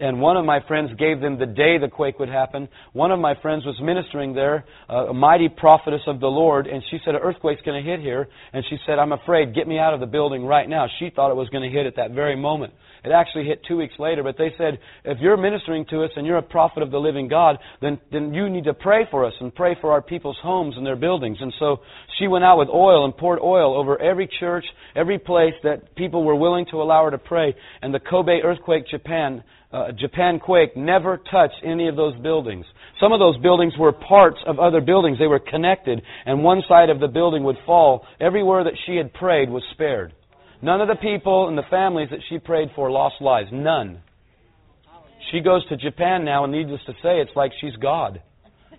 and 0.00 0.20
one 0.20 0.36
of 0.36 0.44
my 0.44 0.60
friends 0.68 0.90
gave 0.98 1.18
them 1.18 1.38
the 1.38 1.46
day 1.46 1.78
the 1.78 1.88
quake 1.88 2.18
would 2.18 2.28
happen. 2.28 2.68
One 2.92 3.10
of 3.10 3.18
my 3.18 3.34
friends 3.40 3.64
was 3.64 3.80
ministering 3.80 4.34
there, 4.34 4.66
uh, 4.90 5.06
a 5.06 5.14
mighty 5.14 5.48
prophetess 5.48 6.02
of 6.06 6.20
the 6.20 6.26
Lord, 6.26 6.66
and 6.66 6.82
she 6.90 6.98
said, 7.06 7.14
An 7.14 7.22
earthquake's 7.22 7.62
going 7.62 7.82
to 7.82 7.90
hit 7.90 8.00
here. 8.00 8.28
And 8.52 8.62
she 8.68 8.76
said, 8.86 8.98
I'm 8.98 9.12
afraid, 9.12 9.54
get 9.54 9.66
me 9.66 9.78
out 9.78 9.94
of 9.94 10.00
the 10.00 10.06
building 10.06 10.44
right 10.44 10.68
now. 10.68 10.88
She 10.98 11.08
thought 11.08 11.30
it 11.30 11.36
was 11.36 11.48
going 11.48 11.62
to 11.62 11.74
hit 11.74 11.86
at 11.86 11.96
that 11.96 12.10
very 12.10 12.36
moment. 12.36 12.74
It 13.04 13.12
actually 13.12 13.44
hit 13.44 13.62
two 13.66 13.76
weeks 13.76 13.94
later, 13.98 14.22
but 14.22 14.36
they 14.36 14.52
said, 14.58 14.78
if 15.04 15.18
you're 15.20 15.36
ministering 15.36 15.86
to 15.90 16.02
us 16.02 16.10
and 16.16 16.26
you're 16.26 16.38
a 16.38 16.42
prophet 16.42 16.82
of 16.82 16.90
the 16.90 16.98
living 16.98 17.28
God, 17.28 17.56
then, 17.80 17.98
then 18.10 18.34
you 18.34 18.50
need 18.50 18.64
to 18.64 18.74
pray 18.74 19.06
for 19.10 19.24
us 19.24 19.32
and 19.40 19.54
pray 19.54 19.76
for 19.80 19.92
our 19.92 20.02
people's 20.02 20.38
homes 20.42 20.74
and 20.76 20.84
their 20.84 20.96
buildings. 20.96 21.38
And 21.40 21.52
so 21.58 21.78
she 22.18 22.26
went 22.26 22.44
out 22.44 22.58
with 22.58 22.68
oil 22.68 23.04
and 23.04 23.16
poured 23.16 23.38
oil 23.40 23.78
over 23.78 24.00
every 24.00 24.28
church, 24.40 24.64
every 24.96 25.18
place 25.18 25.54
that 25.62 25.94
people 25.94 26.24
were 26.24 26.34
willing 26.34 26.57
to 26.66 26.82
allow 26.82 27.04
her 27.04 27.10
to 27.10 27.18
pray. 27.18 27.54
And 27.82 27.92
the 27.92 28.00
Kobe 28.00 28.40
earthquake, 28.42 28.88
Japan, 28.88 29.42
uh, 29.72 29.92
Japan 29.92 30.38
quake 30.38 30.76
never 30.76 31.20
touched 31.30 31.62
any 31.64 31.88
of 31.88 31.96
those 31.96 32.16
buildings. 32.16 32.66
Some 33.00 33.12
of 33.12 33.20
those 33.20 33.36
buildings 33.38 33.74
were 33.78 33.92
parts 33.92 34.38
of 34.46 34.58
other 34.58 34.80
buildings. 34.80 35.18
They 35.18 35.26
were 35.26 35.38
connected, 35.38 36.02
and 36.26 36.42
one 36.42 36.62
side 36.68 36.90
of 36.90 37.00
the 37.00 37.08
building 37.08 37.44
would 37.44 37.58
fall. 37.66 38.04
Everywhere 38.20 38.64
that 38.64 38.78
she 38.86 38.96
had 38.96 39.12
prayed 39.12 39.50
was 39.50 39.62
spared. 39.72 40.12
None 40.60 40.80
of 40.80 40.88
the 40.88 40.96
people 40.96 41.48
and 41.48 41.56
the 41.56 41.62
families 41.70 42.08
that 42.10 42.20
she 42.28 42.38
prayed 42.38 42.70
for 42.74 42.90
lost 42.90 43.16
lives. 43.20 43.50
None. 43.52 44.00
She 45.30 45.40
goes 45.40 45.66
to 45.68 45.76
Japan 45.76 46.24
now, 46.24 46.44
and 46.44 46.52
needless 46.52 46.80
to 46.86 46.92
say, 46.94 47.20
it's 47.20 47.36
like 47.36 47.52
she's 47.60 47.76
God. 47.76 48.22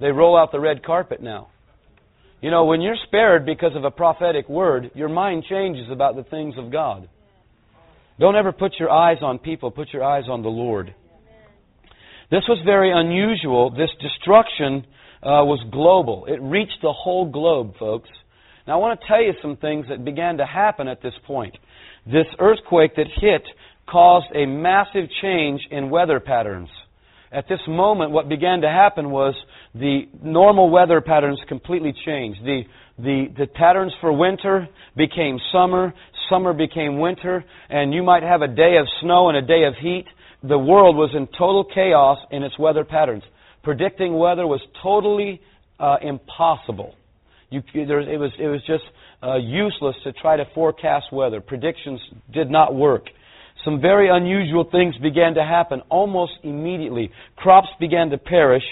They 0.02 0.12
roll 0.12 0.38
out 0.38 0.52
the 0.52 0.60
red 0.60 0.84
carpet 0.84 1.22
now. 1.22 1.50
You 2.42 2.52
know, 2.52 2.66
when 2.66 2.82
you're 2.82 2.96
spared 3.06 3.46
because 3.46 3.76
of 3.76 3.84
a 3.84 3.92
prophetic 3.92 4.48
word, 4.48 4.92
your 4.96 5.10
mind 5.10 5.44
changes 5.50 5.88
about 5.92 6.16
the 6.16 6.24
things 6.24 6.56
of 6.58 6.72
God. 6.72 7.10
Don't 8.20 8.36
ever 8.36 8.52
put 8.52 8.74
your 8.78 8.90
eyes 8.90 9.18
on 9.22 9.40
people, 9.40 9.72
put 9.72 9.94
your 9.94 10.04
eyes 10.04 10.26
on 10.30 10.44
the 10.44 10.50
Lord. 10.50 10.94
This 12.30 12.44
was 12.48 12.60
very 12.66 12.92
unusual. 12.92 13.72
This 13.72 13.90
destruction 14.02 14.86
uh, 15.24 15.44
was 15.44 15.60
global. 15.72 16.26
It 16.26 16.42
reached 16.42 16.80
the 16.82 16.94
whole 16.94 17.30
globe, 17.30 17.74
folks. 17.80 18.10
Now, 18.68 18.74
I 18.74 18.78
want 18.78 19.00
to 19.00 19.08
tell 19.08 19.24
you 19.24 19.34
some 19.42 19.58
things 19.58 19.86
that 19.90 20.06
began 20.06 20.38
to 20.38 20.46
happen 20.46 20.88
at 20.88 21.02
this 21.02 21.14
point. 21.26 21.58
This 22.06 22.28
earthquake 22.40 22.96
that 22.98 23.08
hit 23.20 23.44
caused 23.90 24.28
a 24.36 24.46
massive 24.46 25.06
change 25.22 25.62
in 25.72 25.90
weather 25.90 26.20
patterns. 26.20 26.70
At 27.32 27.48
this 27.48 27.60
moment, 27.68 28.12
what 28.12 28.28
began 28.28 28.62
to 28.62 28.68
happen 28.68 29.12
was 29.12 29.36
the 29.76 30.04
normal 30.22 30.70
weather 30.70 31.00
patterns 31.00 31.40
completely 31.48 31.94
changed. 32.06 32.40
The, 32.44 32.64
the, 32.98 33.26
the 33.38 33.48
patterns 33.48 33.94
for 34.02 34.12
winter 34.12 34.68
became 34.98 35.40
summer, 35.52 35.94
summer 36.30 36.54
became 36.54 37.00
winter, 37.00 37.44
and 37.70 37.94
you 37.94 38.04
might 38.04 38.24
have 38.24 38.42
a 38.42 38.48
day 38.48 38.78
of 38.80 38.88
snow 39.02 39.30
and 39.30 39.38
a 39.38 39.42
day 39.42 39.64
of 39.66 39.76
heat. 39.76 40.06
The 40.44 40.58
world 40.58 40.96
was 40.96 41.12
in 41.16 41.28
total 41.28 41.66
chaos 41.66 42.18
in 42.32 42.44
its 42.44 42.58
weather 42.58 42.86
patterns. 42.86 43.24
Predicting 43.64 44.18
weather 44.18 44.48
was 44.48 44.62
totally 44.82 45.42
uh, 45.80 45.98
impossible. 46.02 46.96
You, 47.50 47.62
there, 47.74 48.00
it, 48.00 48.18
was, 48.18 48.32
it 48.40 48.48
was 48.48 48.62
just 48.66 48.84
uh, 49.24 49.36
useless 49.36 49.96
to 50.04 50.14
try 50.14 50.38
to 50.38 50.46
forecast 50.54 51.08
weather. 51.12 51.42
Predictions 51.42 52.00
did 52.32 52.50
not 52.50 52.76
work. 52.76 53.06
Some 53.66 53.82
very 53.82 54.10
unusual 54.10 54.68
things 54.72 54.96
began 54.98 55.34
to 55.34 55.44
happen 55.44 55.82
almost 55.90 56.34
immediately. 56.44 57.12
Crops 57.36 57.68
began 57.80 58.10
to 58.12 58.18
perish. 58.18 58.64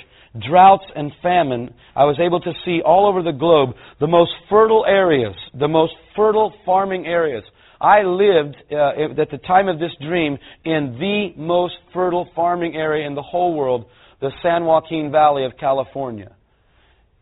Droughts 0.46 0.86
and 0.96 1.12
famine. 1.22 1.74
I 1.96 2.06
was 2.06 2.20
able 2.20 2.40
to 2.42 2.54
see 2.66 2.82
all 2.86 3.08
over 3.08 3.24
the 3.24 3.38
globe 3.38 3.76
the 4.00 4.08
most 4.08 4.32
fertile 4.50 4.86
areas, 4.86 5.36
the 5.58 5.68
most 5.68 5.94
fertile 6.16 6.54
farming 6.66 7.06
areas. 7.06 7.44
I 7.80 8.02
lived 8.02 8.56
uh, 8.72 9.22
at 9.22 9.30
the 9.30 9.40
time 9.46 9.68
of 9.68 9.80
this 9.80 9.92
dream 10.02 10.38
in 10.66 10.98
the 11.00 11.30
most 11.38 11.76
fertile 11.94 12.28
farming 12.36 12.76
area 12.76 13.06
in 13.06 13.16
the 13.16 13.22
whole 13.22 13.54
world, 13.54 13.86
the 14.20 14.32
San 14.42 14.66
Joaquin 14.66 15.12
Valley 15.12 15.46
of 15.46 15.54
California. 15.60 16.36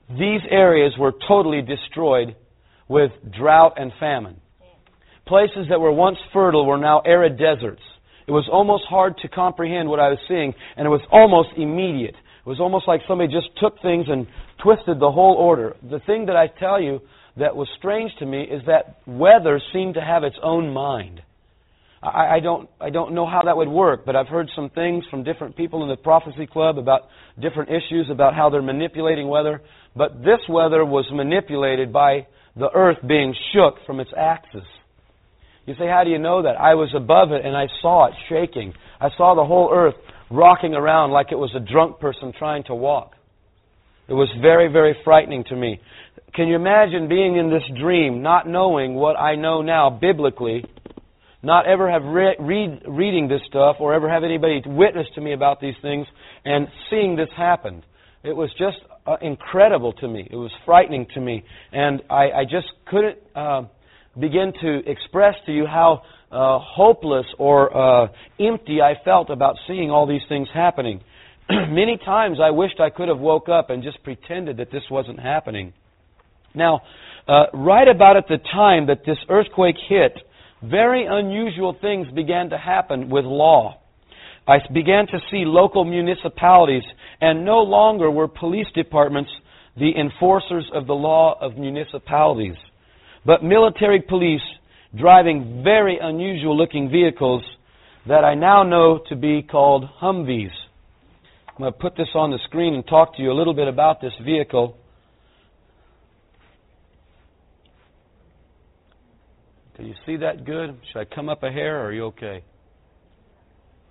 These 0.10 0.42
areas 0.50 0.94
were 0.98 1.14
totally 1.28 1.62
destroyed 1.62 2.36
with 2.88 3.12
drought 3.38 3.74
and 3.78 3.92
famine. 4.00 4.40
Places 5.28 5.68
that 5.70 5.80
were 5.80 5.92
once 5.92 6.18
fertile 6.32 6.66
were 6.66 6.78
now 6.78 7.02
arid 7.06 7.38
deserts. 7.38 7.82
It 8.28 8.32
was 8.32 8.48
almost 8.52 8.86
hard 8.90 9.18
to 9.22 9.28
comprehend 9.28 9.90
what 9.90 10.00
I 10.00 10.10
was 10.10 10.20
seeing, 10.28 10.54
and 10.78 10.86
it 10.86 10.90
was 10.90 11.02
almost 11.12 11.50
immediate. 11.58 12.16
It 12.46 12.50
was 12.50 12.60
almost 12.60 12.88
like 12.88 13.02
somebody 13.08 13.34
just 13.34 13.50
took 13.60 13.82
things 13.82 14.06
and 14.08 14.28
twisted 14.62 15.00
the 15.00 15.12
whole 15.12 15.36
order. 15.36 15.76
The 15.82 16.00
thing 16.06 16.28
that 16.28 16.36
I 16.36 16.48
tell 16.48 16.80
you 16.80 17.02
that 17.38 17.56
was 17.56 17.68
strange 17.78 18.12
to 18.20 18.26
me 18.26 18.44
is 18.44 18.62
that 18.68 19.00
weather 19.08 19.60
seemed 19.74 19.96
to 19.96 20.02
have 20.02 20.24
its 20.24 20.36
own 20.44 20.72
mind. 20.72 21.22
I, 22.04 22.36
I 22.36 22.40
don't 22.40 22.70
I 22.80 22.92
don't 22.92 23.14
know 23.14 23.26
how 23.26 23.42
that 23.46 23.58
would 23.58 23.68
work, 23.68 24.06
but 24.06 24.16
I've 24.16 24.28
heard 24.28 24.50
some 24.56 24.70
things 24.70 25.04
from 25.10 25.24
different 25.24 25.58
people 25.58 25.82
in 25.84 25.90
the 25.90 25.96
prophecy 25.96 26.46
club 26.46 26.78
about 26.78 27.02
different 27.42 27.72
issues 27.72 28.10
about 28.12 28.36
how 28.36 28.50
they're 28.52 28.62
manipulating 28.62 29.28
weather. 29.28 29.62
But 29.96 30.20
this 30.20 30.40
weather 30.48 30.86
was 30.86 31.06
manipulated 31.12 31.92
by 31.92 32.28
the 32.56 32.70
earth 32.74 32.98
being 33.08 33.34
shook 33.54 33.76
from 33.88 34.00
its 34.00 34.12
axis. 34.16 34.64
You 35.66 35.74
say, 35.80 35.88
how 35.88 36.04
do 36.04 36.12
you 36.12 36.20
know 36.20 36.44
that? 36.44 36.60
I 36.60 36.76
was 36.76 36.94
above 36.96 37.32
it 37.32 37.44
and 37.44 37.58
I 37.58 37.66
saw 37.82 38.06
it 38.06 38.14
shaking. 38.30 38.74
I 39.00 39.10
saw 39.18 39.34
the 39.34 39.44
whole 39.44 39.72
earth 39.74 39.96
rocking 40.30 40.74
around 40.74 41.12
like 41.12 41.28
it 41.32 41.36
was 41.36 41.54
a 41.56 41.60
drunk 41.60 42.00
person 42.00 42.34
trying 42.38 42.64
to 42.66 42.76
walk. 42.76 43.14
It 44.08 44.14
was 44.14 44.30
very, 44.42 44.72
very 44.72 44.96
frightening 45.04 45.44
to 45.46 45.56
me. 45.56 45.80
Can 46.34 46.48
you 46.48 46.56
imagine 46.56 47.08
being 47.08 47.38
in 47.38 47.50
this 47.50 47.64
dream, 47.80 48.22
not 48.22 48.48
knowing 48.48 48.94
what 48.94 49.18
I 49.18 49.36
know 49.36 49.62
now 49.62 49.90
biblically, 49.90 50.66
not 51.42 51.68
ever 51.68 51.90
have 51.90 52.04
re- 52.04 52.36
read 52.40 52.82
reading 52.88 53.28
this 53.28 53.42
stuff 53.48 53.78
or 53.80 53.94
ever 53.94 54.10
have 54.10 54.24
anybody 54.24 54.62
witness 54.66 55.08
to 55.16 55.22
me 55.22 55.34
about 55.34 55.62
these 55.62 55.76
things 55.82 56.08
and 56.44 56.68
seeing 56.90 57.16
this 57.16 57.30
happen. 57.38 57.84
It 58.24 58.36
was 58.36 58.50
just 58.58 58.78
uh, 59.06 59.18
incredible 59.22 59.94
to 59.94 60.08
me. 60.08 60.28
It 60.30 60.36
was 60.36 60.52
frightening 60.66 61.06
to 61.14 61.22
me, 61.22 61.44
and 61.72 62.02
I, 62.10 62.32
I 62.32 62.44
just 62.44 62.68
couldn't 62.88 63.20
uh, 63.36 63.64
begin 64.20 64.54
to 64.62 64.82
express 64.90 65.36
to 65.46 65.52
you 65.52 65.66
how 65.68 66.02
uh, 66.36 66.60
hopeless 66.60 67.26
or 67.40 67.76
uh, 67.76 68.08
empty 68.40 68.82
I 68.82 68.96
felt 69.04 69.30
about 69.30 69.56
seeing 69.68 69.90
all 69.90 70.06
these 70.06 70.22
things 70.28 70.50
happening. 70.54 71.02
Many 71.50 71.98
times 72.04 72.40
I 72.44 72.52
wished 72.52 72.80
I 72.80 72.90
could 72.90 73.08
have 73.08 73.20
woke 73.20 73.48
up 73.48 73.70
and 73.70 73.82
just 73.82 74.04
pretended 74.04 74.58
that 74.58 74.72
this 74.72 74.84
wasn't 74.92 75.20
happening. 75.20 75.74
Now, 76.54 76.82
uh, 77.28 77.46
right 77.54 77.88
about 77.88 78.18
at 78.18 78.28
the 78.28 78.38
time 78.52 78.88
that 78.88 79.06
this 79.06 79.18
earthquake 79.30 79.76
hit, 79.88 80.18
very 80.62 81.06
unusual 81.10 81.76
things 81.80 82.08
began 82.14 82.50
to 82.50 82.58
happen 82.58 83.10
with 83.10 83.26
law. 83.26 83.80
I 84.48 84.58
began 84.74 85.08
to 85.08 85.20
see 85.32 85.44
local 85.46 85.86
municipalities, 85.86 86.84
and 87.22 87.46
no 87.46 87.60
longer 87.60 88.12
were 88.12 88.28
police 88.28 88.68
departments 88.76 89.32
the 89.78 89.92
enforcers 89.98 90.70
of 90.74 90.88
the 90.88 90.94
law 90.94 91.38
of 91.42 91.58
municipalities, 91.58 92.56
but 93.26 93.44
military 93.44 94.02
police 94.02 94.42
driving 94.98 95.62
very 95.64 96.00
unusual 96.02 96.58
looking 96.58 96.90
vehicles 96.90 97.44
that 98.08 98.24
I 98.24 98.36
now 98.36 98.64
know 98.64 99.00
to 99.10 99.16
be 99.16 99.42
called 99.42 99.86
Humvees. 100.02 100.52
I'm 101.50 101.58
going 101.60 101.74
to 101.74 101.80
put 101.80 101.96
this 101.96 102.10
on 102.16 102.32
the 102.32 102.40
screen 102.46 102.74
and 102.74 102.86
talk 102.86 103.16
to 103.16 103.22
you 103.22 103.32
a 103.32 103.34
little 103.34 103.54
bit 103.54 103.68
about 103.68 104.02
this 104.02 104.14
vehicle. 104.24 104.78
Can 109.76 109.88
you 109.88 109.96
see 110.06 110.18
that 110.18 110.46
good? 110.46 110.80
Should 110.92 111.00
I 111.00 111.06
come 111.06 111.30
up 111.30 111.44
a 111.44 111.52
hair 111.52 111.82
or 111.82 111.88
are 111.88 111.94
you 111.94 112.06
okay? 112.06 112.44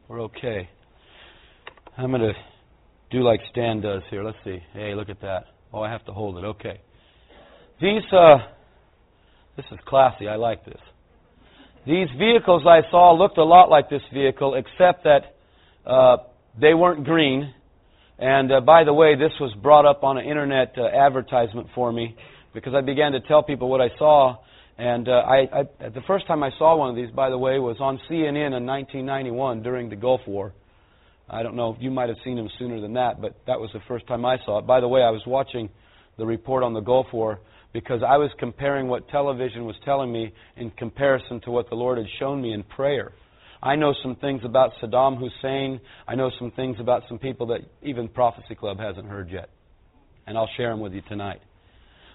We're 0.08 0.22
okay. 0.22 0.68
I'm 1.96 2.10
going 2.10 2.22
to 2.22 2.32
do 3.10 3.22
like 3.22 3.40
Stan 3.50 3.80
does 3.80 4.02
here. 4.10 4.24
Let's 4.24 4.38
see. 4.44 4.58
Hey, 4.72 4.94
look 4.94 5.08
at 5.08 5.20
that. 5.22 5.44
Oh, 5.72 5.80
I 5.80 5.90
have 5.90 6.04
to 6.06 6.12
hold 6.12 6.38
it. 6.38 6.44
Okay. 6.44 6.80
These, 7.80 8.02
uh, 8.12 8.38
this 9.56 9.66
is 9.72 9.78
classy. 9.86 10.28
I 10.28 10.36
like 10.36 10.64
this. 10.64 10.80
These 11.86 12.08
vehicles 12.18 12.62
I 12.66 12.80
saw 12.90 13.12
looked 13.12 13.36
a 13.36 13.44
lot 13.44 13.68
like 13.68 13.90
this 13.90 14.02
vehicle, 14.12 14.54
except 14.54 15.04
that 15.04 15.36
uh, 15.84 16.16
they 16.58 16.72
weren't 16.72 17.04
green. 17.04 17.52
And 18.18 18.50
uh, 18.50 18.60
by 18.60 18.84
the 18.84 18.94
way, 18.94 19.16
this 19.16 19.32
was 19.38 19.52
brought 19.62 19.84
up 19.84 20.02
on 20.02 20.16
an 20.16 20.24
internet 20.24 20.74
uh, 20.78 20.86
advertisement 20.86 21.68
for 21.74 21.92
me 21.92 22.16
because 22.54 22.72
I 22.74 22.80
began 22.80 23.12
to 23.12 23.20
tell 23.20 23.42
people 23.42 23.68
what 23.68 23.82
I 23.82 23.88
saw. 23.98 24.36
And 24.78 25.08
uh, 25.08 25.12
I, 25.12 25.36
I, 25.52 25.88
the 25.90 26.00
first 26.06 26.26
time 26.26 26.42
I 26.42 26.50
saw 26.58 26.74
one 26.74 26.88
of 26.88 26.96
these, 26.96 27.10
by 27.10 27.28
the 27.28 27.36
way, 27.36 27.58
was 27.58 27.76
on 27.80 28.00
CNN 28.08 28.56
in 28.56 28.64
1991 28.64 29.62
during 29.62 29.90
the 29.90 29.96
Gulf 29.96 30.22
War. 30.26 30.54
I 31.28 31.42
don't 31.42 31.54
know 31.54 31.74
if 31.74 31.82
you 31.82 31.90
might 31.90 32.08
have 32.08 32.18
seen 32.24 32.36
them 32.36 32.48
sooner 32.58 32.80
than 32.80 32.94
that, 32.94 33.20
but 33.20 33.36
that 33.46 33.60
was 33.60 33.70
the 33.74 33.80
first 33.88 34.06
time 34.06 34.24
I 34.24 34.38
saw 34.46 34.58
it. 34.58 34.66
By 34.66 34.80
the 34.80 34.88
way, 34.88 35.02
I 35.02 35.10
was 35.10 35.22
watching 35.26 35.68
the 36.16 36.24
report 36.24 36.62
on 36.62 36.72
the 36.72 36.80
Gulf 36.80 37.08
War 37.12 37.40
because 37.74 38.02
I 38.06 38.16
was 38.16 38.30
comparing 38.38 38.86
what 38.86 39.08
television 39.08 39.66
was 39.66 39.74
telling 39.84 40.10
me 40.10 40.32
in 40.56 40.70
comparison 40.70 41.40
to 41.40 41.50
what 41.50 41.68
the 41.68 41.74
Lord 41.74 41.98
had 41.98 42.06
shown 42.18 42.40
me 42.40 42.54
in 42.54 42.62
prayer. 42.62 43.12
I 43.60 43.74
know 43.74 43.92
some 44.00 44.14
things 44.16 44.42
about 44.44 44.70
Saddam 44.80 45.18
Hussein. 45.18 45.80
I 46.06 46.14
know 46.14 46.30
some 46.38 46.52
things 46.52 46.76
about 46.78 47.02
some 47.08 47.18
people 47.18 47.48
that 47.48 47.60
even 47.82 48.08
Prophecy 48.08 48.54
Club 48.54 48.78
hasn't 48.78 49.08
heard 49.08 49.28
yet. 49.28 49.50
And 50.26 50.38
I'll 50.38 50.48
share 50.56 50.70
them 50.70 50.80
with 50.80 50.92
you 50.92 51.02
tonight. 51.08 51.40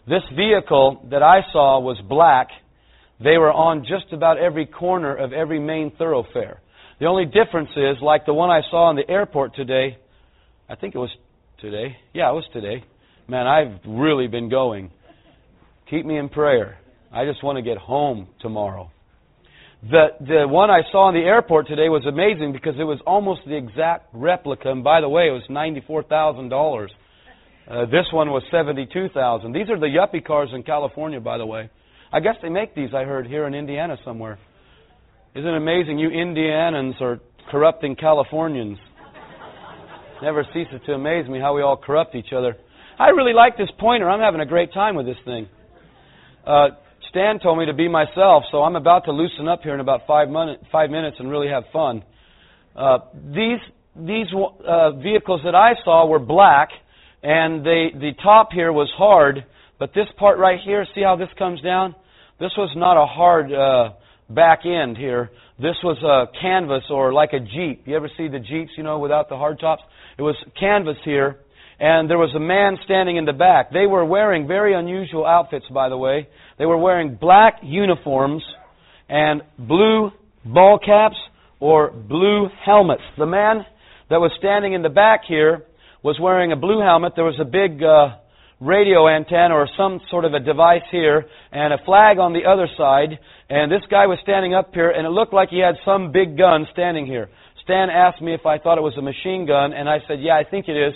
This 0.08 0.24
vehicle 0.36 1.06
that 1.12 1.22
I 1.22 1.42
saw 1.52 1.80
was 1.80 2.00
black. 2.08 2.48
They 3.22 3.38
were 3.38 3.52
on 3.52 3.82
just 3.82 4.14
about 4.14 4.38
every 4.38 4.66
corner 4.66 5.14
of 5.14 5.34
every 5.34 5.60
main 5.60 5.92
thoroughfare. 5.98 6.62
The 7.02 7.08
only 7.08 7.26
difference 7.26 7.70
is, 7.76 7.98
like 8.02 8.26
the 8.26 8.34
one 8.34 8.50
I 8.50 8.62
saw 8.72 8.90
in 8.92 8.96
the 8.96 9.10
airport 9.10 9.56
today, 9.56 9.98
I 10.70 10.76
think 10.76 10.96
it 10.96 11.00
was 11.00 11.12
today. 11.60 11.98
Yeah, 12.14 12.30
it 12.30 12.34
was 12.34 12.46
today. 12.54 12.84
Man, 13.28 13.46
I've 13.46 13.80
really 13.86 14.28
been 14.28 14.50
going. 14.50 14.92
Keep 15.90 16.06
me 16.06 16.18
in 16.18 16.30
prayer. 16.30 16.78
I 17.12 17.26
just 17.26 17.44
want 17.44 17.58
to 17.58 17.62
get 17.64 17.78
home 17.78 18.28
tomorrow. 18.42 18.92
The 19.82 20.08
the 20.20 20.48
one 20.48 20.70
I 20.70 20.82
saw 20.92 21.10
in 21.10 21.16
the 21.16 21.22
airport 21.22 21.68
today 21.68 21.90
was 21.90 22.06
amazing 22.06 22.52
because 22.52 22.76
it 22.78 22.84
was 22.84 23.00
almost 23.08 23.42
the 23.48 23.56
exact 23.56 24.10
replica. 24.14 24.70
And 24.72 24.84
by 24.84 25.02
the 25.02 25.10
way, 25.10 25.30
it 25.30 25.32
was 25.32 25.44
ninety 25.50 25.82
four 25.88 26.04
thousand 26.04 26.50
dollars. 26.50 26.92
Uh, 27.70 27.86
this 27.86 28.06
one 28.12 28.30
was 28.30 28.44
seventy 28.52 28.88
two 28.92 29.08
thousand. 29.10 29.54
These 29.54 29.70
are 29.70 29.80
the 29.80 29.88
yuppie 29.88 30.24
cars 30.24 30.50
in 30.54 30.64
California, 30.64 31.20
by 31.20 31.38
the 31.38 31.46
way. 31.46 31.70
I 32.12 32.20
guess 32.20 32.36
they 32.42 32.50
make 32.50 32.76
these. 32.76 32.90
I 32.94 33.04
heard 33.04 33.26
here 33.26 33.48
in 33.48 33.54
Indiana 33.54 33.98
somewhere. 34.04 34.38
Isn't 35.34 35.50
it 35.50 35.58
amazing? 35.58 35.98
You 35.98 36.10
Indianans 36.10 36.96
are 37.00 37.20
corrupting 37.50 37.96
Californians. 37.96 38.78
Never 40.22 40.46
ceases 40.54 40.82
to 40.86 40.94
amaze 40.94 41.28
me 41.30 41.40
how 41.40 41.56
we 41.56 41.62
all 41.62 41.78
corrupt 41.78 42.14
each 42.16 42.34
other. 42.36 42.58
I 43.00 43.10
really 43.10 43.34
like 43.34 43.58
this 43.58 43.70
pointer. 43.80 44.10
I'm 44.10 44.20
having 44.20 44.42
a 44.42 44.46
great 44.46 44.74
time 44.74 44.96
with 44.96 45.06
this 45.06 45.18
thing. 45.24 45.48
Uh, 46.46 46.70
Stan 47.10 47.40
told 47.40 47.58
me 47.58 47.66
to 47.66 47.74
be 47.74 47.88
myself, 47.88 48.44
so 48.52 48.62
I'm 48.64 48.76
about 48.76 49.06
to 49.06 49.12
loosen 49.12 49.48
up 49.48 49.62
here 49.64 49.74
in 49.74 49.80
about 49.80 50.02
five, 50.06 50.30
minute, 50.30 50.62
five 50.72 50.90
minutes 50.90 51.18
and 51.20 51.30
really 51.30 51.50
have 51.50 51.64
fun. 51.74 52.04
Uh, 52.76 53.00
these 53.14 53.60
these 53.96 54.28
uh, 54.34 54.92
vehicles 54.92 55.42
that 55.44 55.56
I 55.56 55.74
saw 55.84 56.06
were 56.08 56.20
black, 56.20 56.70
and 57.22 57.66
they, 57.66 57.90
the 57.94 58.12
top 58.24 58.50
here 58.54 58.72
was 58.72 58.90
hard, 58.96 59.44
but 59.78 59.94
this 59.94 60.08
part 60.18 60.38
right 60.38 60.60
here, 60.64 60.86
see 60.96 61.02
how 61.02 61.16
this 61.16 61.30
comes 61.38 61.62
down? 61.62 61.96
This 62.40 62.52
was 62.58 62.72
not 62.78 62.96
a 62.96 63.06
hard 63.06 63.52
uh, 63.52 63.96
back 64.30 64.60
end 64.66 64.96
here. 64.96 65.32
This 65.58 65.76
was 65.84 65.98
a 66.04 66.32
canvas 66.40 66.84
or 66.90 67.12
like 67.12 67.34
a 67.34 67.40
Jeep. 67.40 67.84
You 67.86 67.96
ever 67.96 68.10
see 68.16 68.30
the 68.30 68.40
Jeeps, 68.40 68.72
you 68.78 68.84
know, 68.84 69.00
without 69.00 69.28
the 69.28 69.36
hard 69.36 69.60
tops? 69.60 69.84
It 70.18 70.22
was 70.22 70.36
canvas 70.58 70.98
here, 71.04 71.40
and 71.80 72.10
there 72.10 72.18
was 72.18 72.34
a 72.36 72.40
man 72.40 72.78
standing 72.84 73.16
in 73.16 73.26
the 73.26 73.34
back. 73.34 73.72
They 73.72 73.86
were 73.86 74.04
wearing 74.04 74.48
very 74.48 74.74
unusual 74.74 75.26
outfits, 75.26 75.66
by 75.74 75.90
the 75.90 75.98
way. 75.98 76.28
They 76.58 76.66
were 76.66 76.78
wearing 76.78 77.16
black 77.16 77.60
uniforms 77.64 78.44
and 79.08 79.42
blue 79.58 80.12
ball 80.46 80.80
caps 80.84 81.16
or 81.60 81.92
blue 81.92 82.48
helmets. 82.66 83.04
The 83.18 83.26
man 83.26 83.66
that 84.10 84.18
was 84.18 84.32
standing 84.40 84.74
in 84.74 84.82
the 84.82 84.90
back 84.90 85.22
here 85.28 85.64
was 86.04 86.18
wearing 86.22 86.52
a 86.52 86.56
blue 86.56 86.82
helmet. 86.82 87.14
There 87.16 87.26
was 87.26 87.40
a 87.40 87.46
big 87.46 87.82
uh, 87.84 88.18
radio 88.60 89.08
antenna 89.08 89.54
or 89.54 89.68
some 89.78 90.02
sort 90.10 90.26
of 90.26 90.34
a 90.34 90.40
device 90.40 90.84
here 90.92 91.26
and 91.52 91.74
a 91.74 91.78
flag 91.86 92.20
on 92.20 92.34
the 92.34 92.44
other 92.44 92.68
side. 92.78 93.20
And 93.50 93.72
this 93.72 93.84
guy 93.90 94.08
was 94.08 94.20
standing 94.22 94.54
up 94.54 94.74
here 94.74 94.90
and 94.90 95.08
it 95.08 95.12
looked 95.12 95.34
like 95.34 95.50
he 95.50 95.60
had 95.60 95.76
some 95.86 96.12
big 96.12 96.38
gun 96.38 96.68
standing 96.74 97.06
here. 97.06 97.30
Stan 97.64 97.90
asked 97.90 98.22
me 98.22 98.34
if 98.34 98.46
I 98.46 98.58
thought 98.58 98.78
it 98.78 98.82
was 98.82 98.98
a 98.98 99.02
machine 99.02 99.46
gun 99.46 99.74
and 99.74 99.88
I 99.88 100.00
said, 100.08 100.20
yeah, 100.22 100.36
I 100.36 100.44
think 100.44 100.68
it 100.68 100.76
is, 100.76 100.94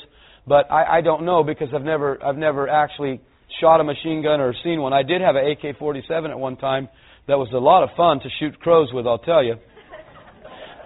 but 0.48 0.72
I, 0.72 0.98
I 0.98 1.02
don't 1.02 1.26
know 1.26 1.44
because 1.44 1.70
I've 1.74 1.84
never, 1.84 2.24
I've 2.24 2.38
never 2.38 2.68
actually 2.68 3.22
shot 3.60 3.80
a 3.80 3.84
machine 3.84 4.22
gun 4.22 4.42
or 4.42 4.54
seen 4.64 4.82
one. 4.82 4.94
I 4.94 5.04
did 5.04 5.22
have 5.22 5.36
an 5.36 5.46
AK-47 5.52 6.30
at 6.30 6.40
one 6.40 6.58
time. 6.58 6.90
That 7.28 7.38
was 7.38 7.48
a 7.54 7.58
lot 7.58 7.84
of 7.84 7.90
fun 7.96 8.20
to 8.20 8.30
shoot 8.40 8.60
crows 8.60 8.90
with, 8.94 9.08
I'll 9.08 9.20
tell 9.20 9.44
you. 9.44 9.56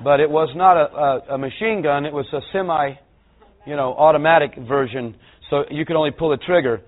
But 0.03 0.19
it 0.19 0.29
was 0.29 0.49
not 0.55 0.77
a, 0.77 1.31
a, 1.31 1.35
a 1.35 1.37
machine 1.37 1.81
gun. 1.81 2.05
It 2.05 2.13
was 2.13 2.27
a 2.33 2.41
semi, 2.53 2.91
you 3.65 3.75
know, 3.75 3.93
automatic 3.95 4.51
version, 4.67 5.15
so 5.49 5.63
you 5.71 5.85
could 5.85 5.95
only 5.95 6.11
pull 6.11 6.29
the 6.29 6.37
trigger. 6.37 6.81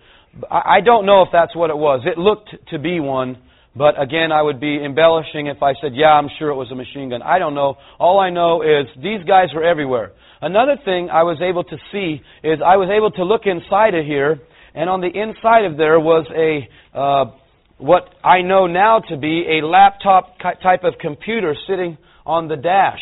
I, 0.52 0.78
I 0.78 0.82
don't 0.82 1.08
know 1.08 1.24
if 1.24 1.30
that's 1.32 1.56
what 1.56 1.72
it 1.72 1.78
was. 1.78 2.02
It 2.06 2.20
looked 2.20 2.50
to 2.70 2.78
be 2.78 3.00
one, 3.00 3.38
but 3.76 4.02
again, 4.02 4.32
I 4.32 4.42
would 4.42 4.60
be 4.60 4.84
embellishing 4.84 5.48
if 5.48 5.62
I 5.62 5.74
said, 5.82 5.92
yeah, 5.94 6.14
I'm 6.14 6.30
sure 6.38 6.50
it 6.50 6.56
was 6.56 6.72
a 6.72 6.76
machine 6.76 7.10
gun. 7.10 7.22
I 7.22 7.40
don't 7.40 7.54
know. 7.54 7.78
All 8.00 8.20
I 8.20 8.30
know 8.30 8.62
is 8.62 8.88
these 8.96 9.24
guys 9.28 9.50
were 9.54 9.64
everywhere. 9.64 10.12
Another 10.42 10.76
thing 10.84 11.10
I 11.10 11.24
was 11.24 11.40
able 11.42 11.64
to 11.64 11.78
see 11.92 12.22
is 12.44 12.60
I 12.66 12.78
was 12.78 12.90
able 12.90 13.12
to 13.12 13.24
look 13.24 13.42
inside 13.46 13.94
of 13.94 14.06
here 14.06 14.40
and 14.74 14.90
on 14.90 15.02
the 15.02 15.08
inside 15.08 15.66
of 15.66 15.78
there 15.78 16.00
was 16.00 16.26
a 16.36 16.98
uh, 16.98 17.26
what 17.78 18.10
I 18.24 18.42
know 18.42 18.68
now 18.68 19.00
to 19.00 19.18
be 19.18 19.60
a 19.60 19.66
laptop 19.66 20.38
type 20.40 20.84
of 20.84 20.96
computer 21.00 21.56
sitting 21.68 21.98
on 22.26 22.48
the 22.48 22.58
dash 22.58 23.00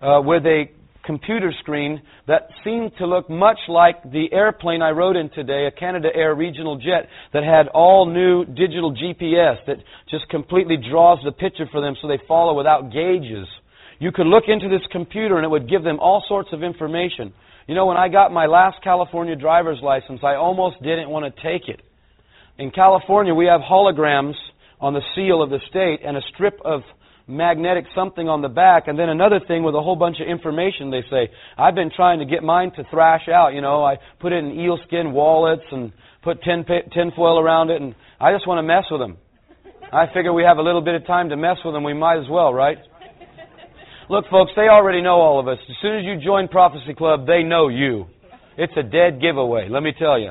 uh, 0.00 0.20
with 0.24 0.44
a 0.44 0.66
computer 1.10 1.52
screen 1.58 2.00
that 2.28 2.42
seemed 2.62 2.92
to 2.96 3.04
look 3.04 3.28
much 3.28 3.58
like 3.66 4.00
the 4.12 4.26
airplane 4.30 4.80
I 4.80 4.90
rode 4.90 5.16
in 5.16 5.28
today, 5.30 5.66
a 5.66 5.72
Canadair 5.72 6.36
regional 6.36 6.76
jet 6.76 7.08
that 7.32 7.42
had 7.42 7.66
all 7.66 8.06
new 8.06 8.44
digital 8.44 8.94
GPS 8.94 9.56
that 9.66 9.78
just 10.08 10.28
completely 10.28 10.76
draws 10.76 11.18
the 11.24 11.32
picture 11.32 11.66
for 11.72 11.80
them 11.80 11.96
so 12.00 12.06
they 12.06 12.20
follow 12.28 12.56
without 12.56 12.92
gauges. 12.92 13.48
You 13.98 14.12
could 14.12 14.28
look 14.28 14.44
into 14.46 14.68
this 14.68 14.86
computer 14.92 15.36
and 15.36 15.44
it 15.44 15.48
would 15.48 15.68
give 15.68 15.82
them 15.82 15.98
all 15.98 16.22
sorts 16.28 16.50
of 16.52 16.62
information. 16.62 17.32
You 17.66 17.74
know, 17.74 17.86
when 17.86 17.96
I 17.96 18.06
got 18.08 18.30
my 18.30 18.46
last 18.46 18.76
California 18.84 19.34
driver's 19.34 19.80
license, 19.82 20.20
I 20.22 20.36
almost 20.36 20.80
didn't 20.80 21.10
want 21.10 21.26
to 21.26 21.42
take 21.42 21.68
it. 21.68 21.80
In 22.56 22.70
California, 22.70 23.34
we 23.34 23.46
have 23.46 23.62
holograms 23.62 24.34
on 24.80 24.94
the 24.94 25.02
seal 25.16 25.42
of 25.42 25.50
the 25.50 25.58
state 25.68 26.06
and 26.06 26.16
a 26.16 26.22
strip 26.32 26.60
of 26.64 26.82
magnetic 27.30 27.84
something 27.94 28.28
on 28.28 28.42
the 28.42 28.48
back, 28.48 28.88
and 28.88 28.98
then 28.98 29.08
another 29.08 29.40
thing 29.46 29.62
with 29.62 29.74
a 29.74 29.80
whole 29.80 29.96
bunch 29.96 30.18
of 30.20 30.28
information. 30.28 30.90
They 30.90 31.02
say 31.10 31.30
I've 31.56 31.74
been 31.74 31.90
trying 31.94 32.18
to 32.18 32.24
get 32.24 32.42
mine 32.42 32.72
to 32.76 32.84
thrash 32.90 33.28
out. 33.28 33.54
You 33.54 33.60
know, 33.60 33.84
I 33.84 33.96
put 34.20 34.32
it 34.32 34.44
in 34.44 34.58
eel 34.58 34.78
skin 34.86 35.12
wallets 35.12 35.62
and 35.70 35.92
put 36.22 36.42
tin 36.42 36.64
tin 36.66 37.12
foil 37.16 37.38
around 37.38 37.70
it, 37.70 37.80
and 37.80 37.94
I 38.20 38.32
just 38.32 38.46
want 38.46 38.58
to 38.58 38.62
mess 38.62 38.84
with 38.90 39.00
them. 39.00 39.16
I 39.92 40.06
figure 40.14 40.32
we 40.32 40.44
have 40.44 40.58
a 40.58 40.62
little 40.62 40.82
bit 40.82 40.94
of 40.94 41.06
time 41.06 41.30
to 41.30 41.36
mess 41.36 41.56
with 41.64 41.74
them. 41.74 41.82
We 41.82 41.94
might 41.94 42.18
as 42.18 42.28
well, 42.30 42.52
right? 42.52 42.78
Look, 44.08 44.24
folks, 44.30 44.52
they 44.56 44.68
already 44.68 45.02
know 45.02 45.20
all 45.20 45.38
of 45.38 45.46
us. 45.46 45.58
As 45.68 45.76
soon 45.80 45.98
as 45.98 46.04
you 46.04 46.20
join 46.20 46.48
Prophecy 46.48 46.94
Club, 46.94 47.26
they 47.26 47.42
know 47.42 47.68
you. 47.68 48.06
It's 48.58 48.72
a 48.76 48.82
dead 48.82 49.20
giveaway, 49.20 49.68
let 49.68 49.82
me 49.82 49.92
tell 49.96 50.18
you. 50.18 50.30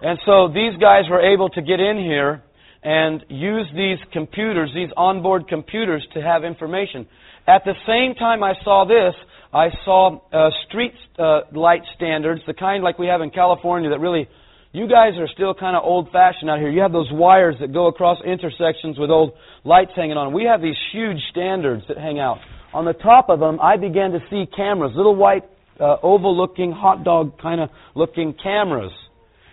And 0.00 0.18
so 0.24 0.48
these 0.48 0.78
guys 0.80 1.04
were 1.10 1.20
able 1.20 1.50
to 1.50 1.60
get 1.60 1.78
in 1.78 1.98
here 1.98 2.42
and 2.82 3.24
use 3.28 3.66
these 3.74 3.98
computers, 4.12 4.70
these 4.74 4.90
onboard 4.96 5.48
computers, 5.48 6.06
to 6.14 6.22
have 6.22 6.44
information. 6.44 7.06
At 7.46 7.64
the 7.64 7.74
same 7.86 8.14
time 8.14 8.42
I 8.42 8.54
saw 8.64 8.84
this, 8.84 9.14
I 9.52 9.68
saw 9.84 10.20
uh, 10.32 10.50
street 10.68 10.94
uh, 11.18 11.40
light 11.52 11.82
standards, 11.96 12.42
the 12.46 12.54
kind 12.54 12.82
like 12.82 12.98
we 12.98 13.08
have 13.08 13.20
in 13.20 13.30
California 13.30 13.90
that 13.90 13.98
really, 13.98 14.28
you 14.72 14.88
guys 14.88 15.18
are 15.18 15.28
still 15.34 15.52
kind 15.54 15.76
of 15.76 15.82
old 15.84 16.10
fashioned 16.12 16.48
out 16.48 16.58
here. 16.58 16.70
You 16.70 16.82
have 16.82 16.92
those 16.92 17.10
wires 17.10 17.56
that 17.60 17.72
go 17.72 17.88
across 17.88 18.18
intersections 18.24 18.98
with 18.98 19.10
old 19.10 19.32
lights 19.64 19.90
hanging 19.96 20.16
on. 20.16 20.32
We 20.32 20.44
have 20.44 20.62
these 20.62 20.78
huge 20.92 21.18
standards 21.30 21.82
that 21.88 21.98
hang 21.98 22.20
out 22.20 22.38
on 22.72 22.84
the 22.84 22.92
top 22.92 23.28
of 23.28 23.40
them, 23.40 23.58
I 23.60 23.76
began 23.76 24.12
to 24.12 24.20
see 24.30 24.46
cameras, 24.54 24.92
little 24.94 25.16
white, 25.16 25.44
uh, 25.80 25.96
oval 26.02 26.36
looking, 26.36 26.72
hot 26.72 27.04
dog 27.04 27.40
kind 27.40 27.60
of 27.60 27.70
looking 27.94 28.34
cameras. 28.40 28.92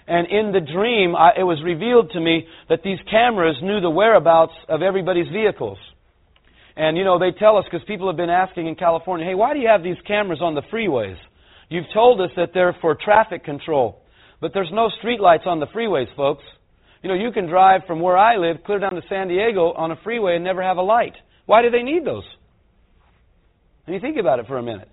And 0.08 0.28
in 0.28 0.54
the 0.54 0.62
dream, 0.62 1.16
I, 1.16 1.32
it 1.38 1.44
was 1.44 1.62
revealed 1.64 2.12
to 2.12 2.20
me 2.20 2.48
that 2.70 2.80
these 2.84 3.00
cameras 3.12 3.58
knew 3.62 3.82
the 3.82 3.90
whereabouts 3.90 4.54
of 4.70 4.82
everybody's 4.82 5.28
vehicles. 5.28 5.78
And, 6.78 6.96
you 6.96 7.04
know, 7.04 7.20
they 7.20 7.32
tell 7.38 7.58
us, 7.58 7.66
because 7.70 7.86
people 7.88 8.08
have 8.08 8.16
been 8.16 8.30
asking 8.30 8.68
in 8.68 8.76
California, 8.76 9.26
hey, 9.26 9.36
why 9.36 9.54
do 9.54 9.60
you 9.60 9.68
have 9.68 9.84
these 9.84 9.98
cameras 10.08 10.40
on 10.42 10.56
the 10.56 10.62
freeways? 10.72 11.18
You've 11.70 11.92
told 11.94 12.22
us 12.22 12.30
that 12.38 12.52
they're 12.54 12.76
for 12.80 12.96
traffic 12.96 13.44
control. 13.44 14.02
But 14.40 14.52
there's 14.54 14.70
no 14.72 14.90
streetlights 15.04 15.46
on 15.46 15.60
the 15.60 15.68
freeways, 15.68 16.16
folks. 16.16 16.44
You 17.02 17.10
know, 17.10 17.16
you 17.16 17.32
can 17.32 17.48
drive 17.48 17.82
from 17.86 18.00
where 18.00 18.18
I 18.18 18.38
live 18.38 18.58
clear 18.66 18.80
down 18.80 18.94
to 18.94 19.02
San 19.10 19.28
Diego 19.28 19.74
on 19.74 19.92
a 19.92 19.96
freeway 20.04 20.36
and 20.36 20.44
never 20.44 20.64
have 20.64 20.78
a 20.78 20.82
light. 20.82 21.14
Why 21.46 21.62
do 21.62 21.70
they 21.70 21.84
need 21.84 22.06
those? 22.06 22.24
And 23.86 23.96
you 23.96 24.00
think 24.00 24.18
about 24.18 24.40
it 24.40 24.48
for 24.48 24.58
a 24.58 24.64
minute. 24.64 24.90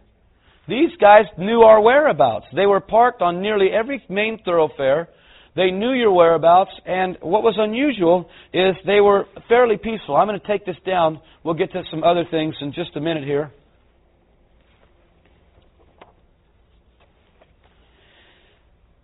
These 0.68 0.90
guys 1.00 1.24
knew 1.36 1.60
our 1.60 1.80
whereabouts. 1.80 2.46
They 2.54 2.66
were 2.66 2.80
parked 2.80 3.22
on 3.22 3.42
nearly 3.42 3.68
every 3.70 4.02
main 4.08 4.38
thoroughfare. 4.44 5.08
They 5.56 5.70
knew 5.70 5.92
your 5.92 6.12
whereabouts, 6.12 6.72
and 6.84 7.16
what 7.20 7.42
was 7.42 7.54
unusual 7.58 8.28
is 8.52 8.74
they 8.86 9.00
were 9.00 9.26
fairly 9.48 9.76
peaceful. 9.76 10.16
I'm 10.16 10.26
going 10.26 10.40
to 10.40 10.46
take 10.46 10.66
this 10.66 10.76
down. 10.84 11.20
We'll 11.44 11.54
get 11.54 11.70
to 11.72 11.82
some 11.90 12.02
other 12.02 12.24
things 12.30 12.54
in 12.60 12.72
just 12.72 12.96
a 12.96 13.00
minute 13.00 13.24
here. 13.24 13.52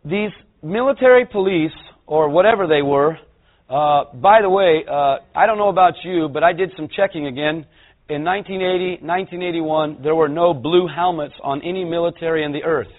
these 0.04 0.30
military 0.62 1.26
police, 1.26 1.72
or 2.06 2.28
whatever 2.28 2.66
they 2.66 2.82
were, 2.82 3.16
uh, 3.68 4.04
by 4.14 4.42
the 4.42 4.50
way, 4.50 4.84
uh, 4.88 5.18
I 5.34 5.46
don't 5.46 5.58
know 5.58 5.68
about 5.68 5.94
you, 6.02 6.28
but 6.28 6.42
I 6.42 6.52
did 6.52 6.72
some 6.76 6.88
checking 6.94 7.26
again. 7.26 7.66
In 8.10 8.24
1980, 8.24 9.06
1981, 9.06 10.02
there 10.02 10.16
were 10.16 10.28
no 10.28 10.52
blue 10.52 10.88
helmets 10.88 11.34
on 11.44 11.62
any 11.62 11.84
military 11.84 12.42
in 12.42 12.50
the 12.50 12.64
earth. 12.64 12.90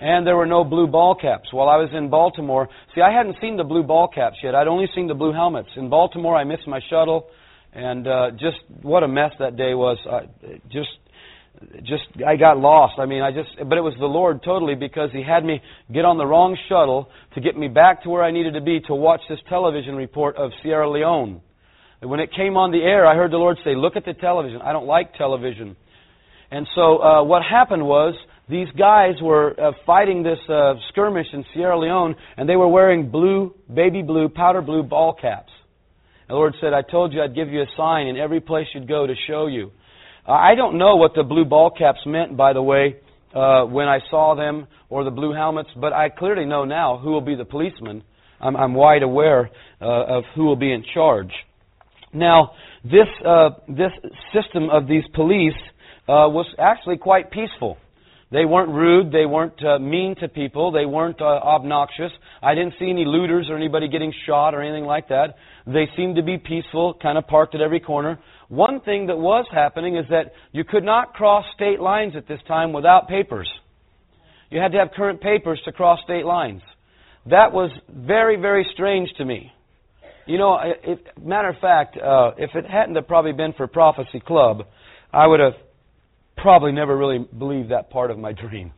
And 0.00 0.26
there 0.26 0.36
were 0.36 0.46
no 0.46 0.64
blue 0.64 0.88
ball 0.88 1.14
caps. 1.14 1.52
While 1.52 1.68
I 1.68 1.76
was 1.76 1.90
in 1.94 2.10
Baltimore, 2.10 2.68
see, 2.92 3.02
I 3.02 3.12
hadn't 3.16 3.36
seen 3.40 3.56
the 3.56 3.62
blue 3.62 3.84
ball 3.84 4.08
caps 4.08 4.38
yet. 4.42 4.56
I'd 4.56 4.66
only 4.66 4.88
seen 4.96 5.06
the 5.06 5.14
blue 5.14 5.32
helmets. 5.32 5.68
In 5.76 5.88
Baltimore, 5.88 6.36
I 6.36 6.42
missed 6.42 6.66
my 6.66 6.80
shuttle, 6.90 7.28
and 7.72 8.08
uh, 8.08 8.30
just 8.32 8.56
what 8.82 9.04
a 9.04 9.08
mess 9.08 9.30
that 9.38 9.56
day 9.56 9.74
was. 9.74 9.96
Uh, 10.04 10.22
just 10.72 10.90
just 11.84 12.02
I 12.26 12.34
got 12.34 12.58
lost. 12.58 12.98
I 12.98 13.06
mean, 13.06 13.22
I 13.22 13.30
just 13.30 13.50
but 13.68 13.78
it 13.78 13.82
was 13.82 13.94
the 14.00 14.06
Lord 14.06 14.42
totally 14.44 14.74
because 14.74 15.10
he 15.12 15.22
had 15.22 15.44
me 15.44 15.62
get 15.94 16.04
on 16.04 16.18
the 16.18 16.26
wrong 16.26 16.58
shuttle 16.68 17.08
to 17.34 17.40
get 17.40 17.56
me 17.56 17.68
back 17.68 18.02
to 18.02 18.10
where 18.10 18.24
I 18.24 18.32
needed 18.32 18.54
to 18.54 18.60
be 18.60 18.80
to 18.88 18.94
watch 18.94 19.20
this 19.28 19.38
television 19.48 19.94
report 19.94 20.36
of 20.36 20.50
Sierra 20.64 20.90
Leone. 20.90 21.42
And 22.00 22.10
when 22.10 22.20
it 22.20 22.30
came 22.34 22.56
on 22.56 22.72
the 22.72 22.82
air, 22.82 23.06
I 23.06 23.14
heard 23.14 23.30
the 23.30 23.38
Lord 23.38 23.58
say, 23.64 23.74
"Look 23.74 23.96
at 23.96 24.04
the 24.04 24.14
television. 24.14 24.60
I 24.62 24.72
don't 24.72 24.86
like 24.86 25.14
television." 25.14 25.76
And 26.50 26.66
so 26.74 26.98
uh, 27.02 27.24
what 27.24 27.42
happened 27.42 27.84
was 27.84 28.14
these 28.48 28.68
guys 28.78 29.14
were 29.20 29.58
uh, 29.58 29.72
fighting 29.84 30.22
this 30.22 30.38
uh, 30.48 30.74
skirmish 30.90 31.26
in 31.32 31.44
Sierra 31.52 31.78
Leone, 31.78 32.14
and 32.36 32.48
they 32.48 32.56
were 32.56 32.68
wearing 32.68 33.10
blue, 33.10 33.54
baby 33.72 34.02
blue, 34.02 34.28
powder 34.28 34.62
blue 34.62 34.82
ball 34.82 35.16
caps. 35.20 35.50
The 36.28 36.34
Lord 36.34 36.54
said, 36.60 36.72
"I 36.72 36.82
told 36.82 37.12
you 37.12 37.22
I'd 37.22 37.34
give 37.34 37.48
you 37.48 37.62
a 37.62 37.66
sign 37.76 38.06
in 38.06 38.16
every 38.16 38.40
place 38.40 38.66
you'd 38.74 38.88
go 38.88 39.06
to 39.06 39.14
show 39.26 39.46
you." 39.46 39.72
Uh, 40.28 40.32
I 40.32 40.54
don't 40.54 40.76
know 40.76 40.96
what 40.96 41.12
the 41.14 41.22
blue 41.22 41.44
ball 41.44 41.70
caps 41.70 42.00
meant, 42.04 42.36
by 42.36 42.52
the 42.52 42.62
way, 42.62 42.96
uh, 43.34 43.64
when 43.64 43.86
I 43.88 44.00
saw 44.10 44.34
them, 44.34 44.66
or 44.88 45.04
the 45.04 45.10
blue 45.10 45.32
helmets, 45.32 45.70
but 45.76 45.92
I 45.92 46.08
clearly 46.08 46.44
know 46.44 46.64
now 46.64 46.98
who 46.98 47.10
will 47.10 47.20
be 47.20 47.36
the 47.36 47.44
policeman. 47.44 48.02
I'm, 48.40 48.56
I'm 48.56 48.74
wide 48.74 49.02
aware 49.02 49.50
uh, 49.80 50.18
of 50.18 50.24
who 50.34 50.44
will 50.44 50.56
be 50.56 50.72
in 50.72 50.84
charge. 50.94 51.32
Now, 52.16 52.52
this 52.82 53.08
uh, 53.26 53.50
this 53.68 53.92
system 54.32 54.70
of 54.70 54.88
these 54.88 55.04
police 55.14 55.52
uh, 56.08 56.32
was 56.32 56.46
actually 56.58 56.96
quite 56.96 57.30
peaceful. 57.30 57.76
They 58.32 58.44
weren't 58.44 58.70
rude. 58.70 59.12
They 59.12 59.26
weren't 59.26 59.62
uh, 59.62 59.78
mean 59.78 60.16
to 60.20 60.28
people. 60.28 60.72
They 60.72 60.86
weren't 60.86 61.20
uh, 61.20 61.24
obnoxious. 61.24 62.10
I 62.42 62.54
didn't 62.54 62.74
see 62.78 62.90
any 62.90 63.04
looters 63.04 63.48
or 63.50 63.56
anybody 63.56 63.88
getting 63.88 64.12
shot 64.26 64.54
or 64.54 64.62
anything 64.62 64.84
like 64.84 65.08
that. 65.08 65.36
They 65.66 65.88
seemed 65.96 66.16
to 66.16 66.22
be 66.22 66.38
peaceful, 66.38 66.94
kind 67.00 67.18
of 67.18 67.26
parked 67.26 67.54
at 67.54 67.60
every 67.60 67.80
corner. 67.80 68.18
One 68.48 68.80
thing 68.80 69.06
that 69.08 69.18
was 69.18 69.46
happening 69.52 69.96
is 69.96 70.06
that 70.10 70.32
you 70.52 70.64
could 70.64 70.84
not 70.84 71.12
cross 71.12 71.44
state 71.54 71.80
lines 71.80 72.14
at 72.16 72.26
this 72.26 72.40
time 72.48 72.72
without 72.72 73.08
papers. 73.08 73.48
You 74.50 74.60
had 74.60 74.72
to 74.72 74.78
have 74.78 74.88
current 74.96 75.20
papers 75.20 75.60
to 75.66 75.72
cross 75.72 75.98
state 76.04 76.24
lines. 76.24 76.62
That 77.26 77.52
was 77.52 77.70
very, 77.92 78.36
very 78.40 78.66
strange 78.72 79.10
to 79.18 79.24
me. 79.24 79.52
You 80.26 80.38
know, 80.38 80.58
if, 80.62 80.98
matter 81.22 81.48
of 81.48 81.56
fact, 81.60 81.96
uh, 81.96 82.32
if 82.36 82.50
it 82.54 82.66
hadn't 82.66 82.96
have 82.96 83.06
probably 83.06 83.32
been 83.32 83.52
for 83.52 83.66
Prophecy 83.66 84.20
Club, 84.20 84.66
I 85.12 85.26
would 85.26 85.40
have 85.40 85.54
probably 86.36 86.72
never 86.72 86.96
really 86.96 87.18
believed 87.18 87.70
that 87.70 87.90
part 87.90 88.10
of 88.10 88.18
my 88.18 88.32
dream. 88.48 88.72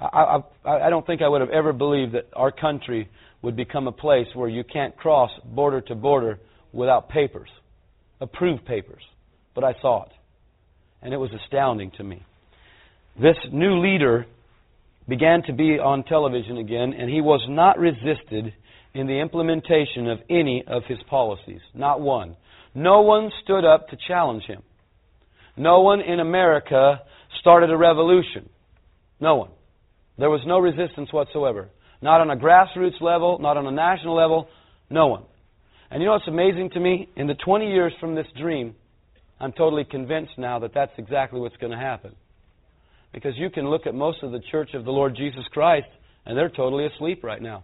I, 0.00 0.40
I, 0.64 0.86
I 0.86 0.90
don't 0.90 1.06
think 1.06 1.22
I 1.22 1.28
would 1.28 1.40
have 1.40 1.50
ever 1.50 1.72
believed 1.72 2.14
that 2.14 2.28
our 2.34 2.50
country 2.50 3.08
would 3.42 3.56
become 3.56 3.86
a 3.86 3.92
place 3.92 4.26
where 4.34 4.48
you 4.48 4.64
can't 4.64 4.96
cross 4.96 5.30
border 5.44 5.80
to 5.82 5.94
border 5.94 6.40
without 6.72 7.08
papers 7.08 7.48
approved 8.20 8.64
papers, 8.64 9.02
but 9.54 9.64
I 9.64 9.74
saw 9.80 10.04
it. 10.04 10.12
And 11.02 11.12
it 11.12 11.18
was 11.18 11.30
astounding 11.44 11.92
to 11.98 12.04
me. 12.04 12.24
This 13.20 13.36
new 13.52 13.80
leader 13.80 14.26
began 15.08 15.42
to 15.46 15.52
be 15.52 15.78
on 15.78 16.02
television 16.04 16.56
again, 16.58 16.94
and 16.98 17.10
he 17.10 17.20
was 17.20 17.44
not 17.48 17.78
resisted 17.78 18.54
in 18.94 19.06
the 19.06 19.20
implementation 19.20 20.08
of 20.08 20.20
any 20.30 20.64
of 20.66 20.84
his 20.86 20.98
policies. 21.10 21.60
Not 21.74 22.00
one. 22.00 22.36
No 22.74 23.02
one 23.02 23.30
stood 23.42 23.64
up 23.64 23.88
to 23.88 23.96
challenge 24.08 24.44
him. 24.44 24.62
No 25.56 25.80
one 25.82 26.00
in 26.00 26.20
America 26.20 27.00
started 27.40 27.70
a 27.70 27.76
revolution. 27.76 28.48
No 29.20 29.36
one. 29.36 29.50
There 30.18 30.30
was 30.30 30.40
no 30.46 30.58
resistance 30.58 31.12
whatsoever. 31.12 31.68
Not 32.02 32.20
on 32.20 32.30
a 32.30 32.36
grassroots 32.36 33.00
level, 33.00 33.38
not 33.40 33.56
on 33.56 33.66
a 33.66 33.70
national 33.70 34.14
level, 34.14 34.48
no 34.90 35.08
one. 35.08 35.24
And 35.90 36.00
you 36.00 36.06
know 36.06 36.12
what's 36.12 36.28
amazing 36.28 36.70
to 36.70 36.80
me? 36.80 37.08
In 37.16 37.26
the 37.26 37.34
20 37.34 37.70
years 37.70 37.92
from 38.00 38.14
this 38.14 38.26
dream, 38.38 38.74
I'm 39.40 39.52
totally 39.52 39.84
convinced 39.84 40.32
now 40.38 40.58
that 40.60 40.72
that's 40.74 40.92
exactly 40.98 41.40
what's 41.40 41.56
going 41.56 41.72
to 41.72 41.78
happen. 41.78 42.14
Because 43.12 43.34
you 43.36 43.50
can 43.50 43.68
look 43.68 43.86
at 43.86 43.94
most 43.94 44.22
of 44.22 44.32
the 44.32 44.40
church 44.50 44.70
of 44.74 44.84
the 44.84 44.90
Lord 44.90 45.14
Jesus 45.16 45.44
Christ, 45.52 45.86
and 46.26 46.36
they're 46.36 46.48
totally 46.48 46.86
asleep 46.86 47.22
right 47.22 47.40
now. 47.40 47.62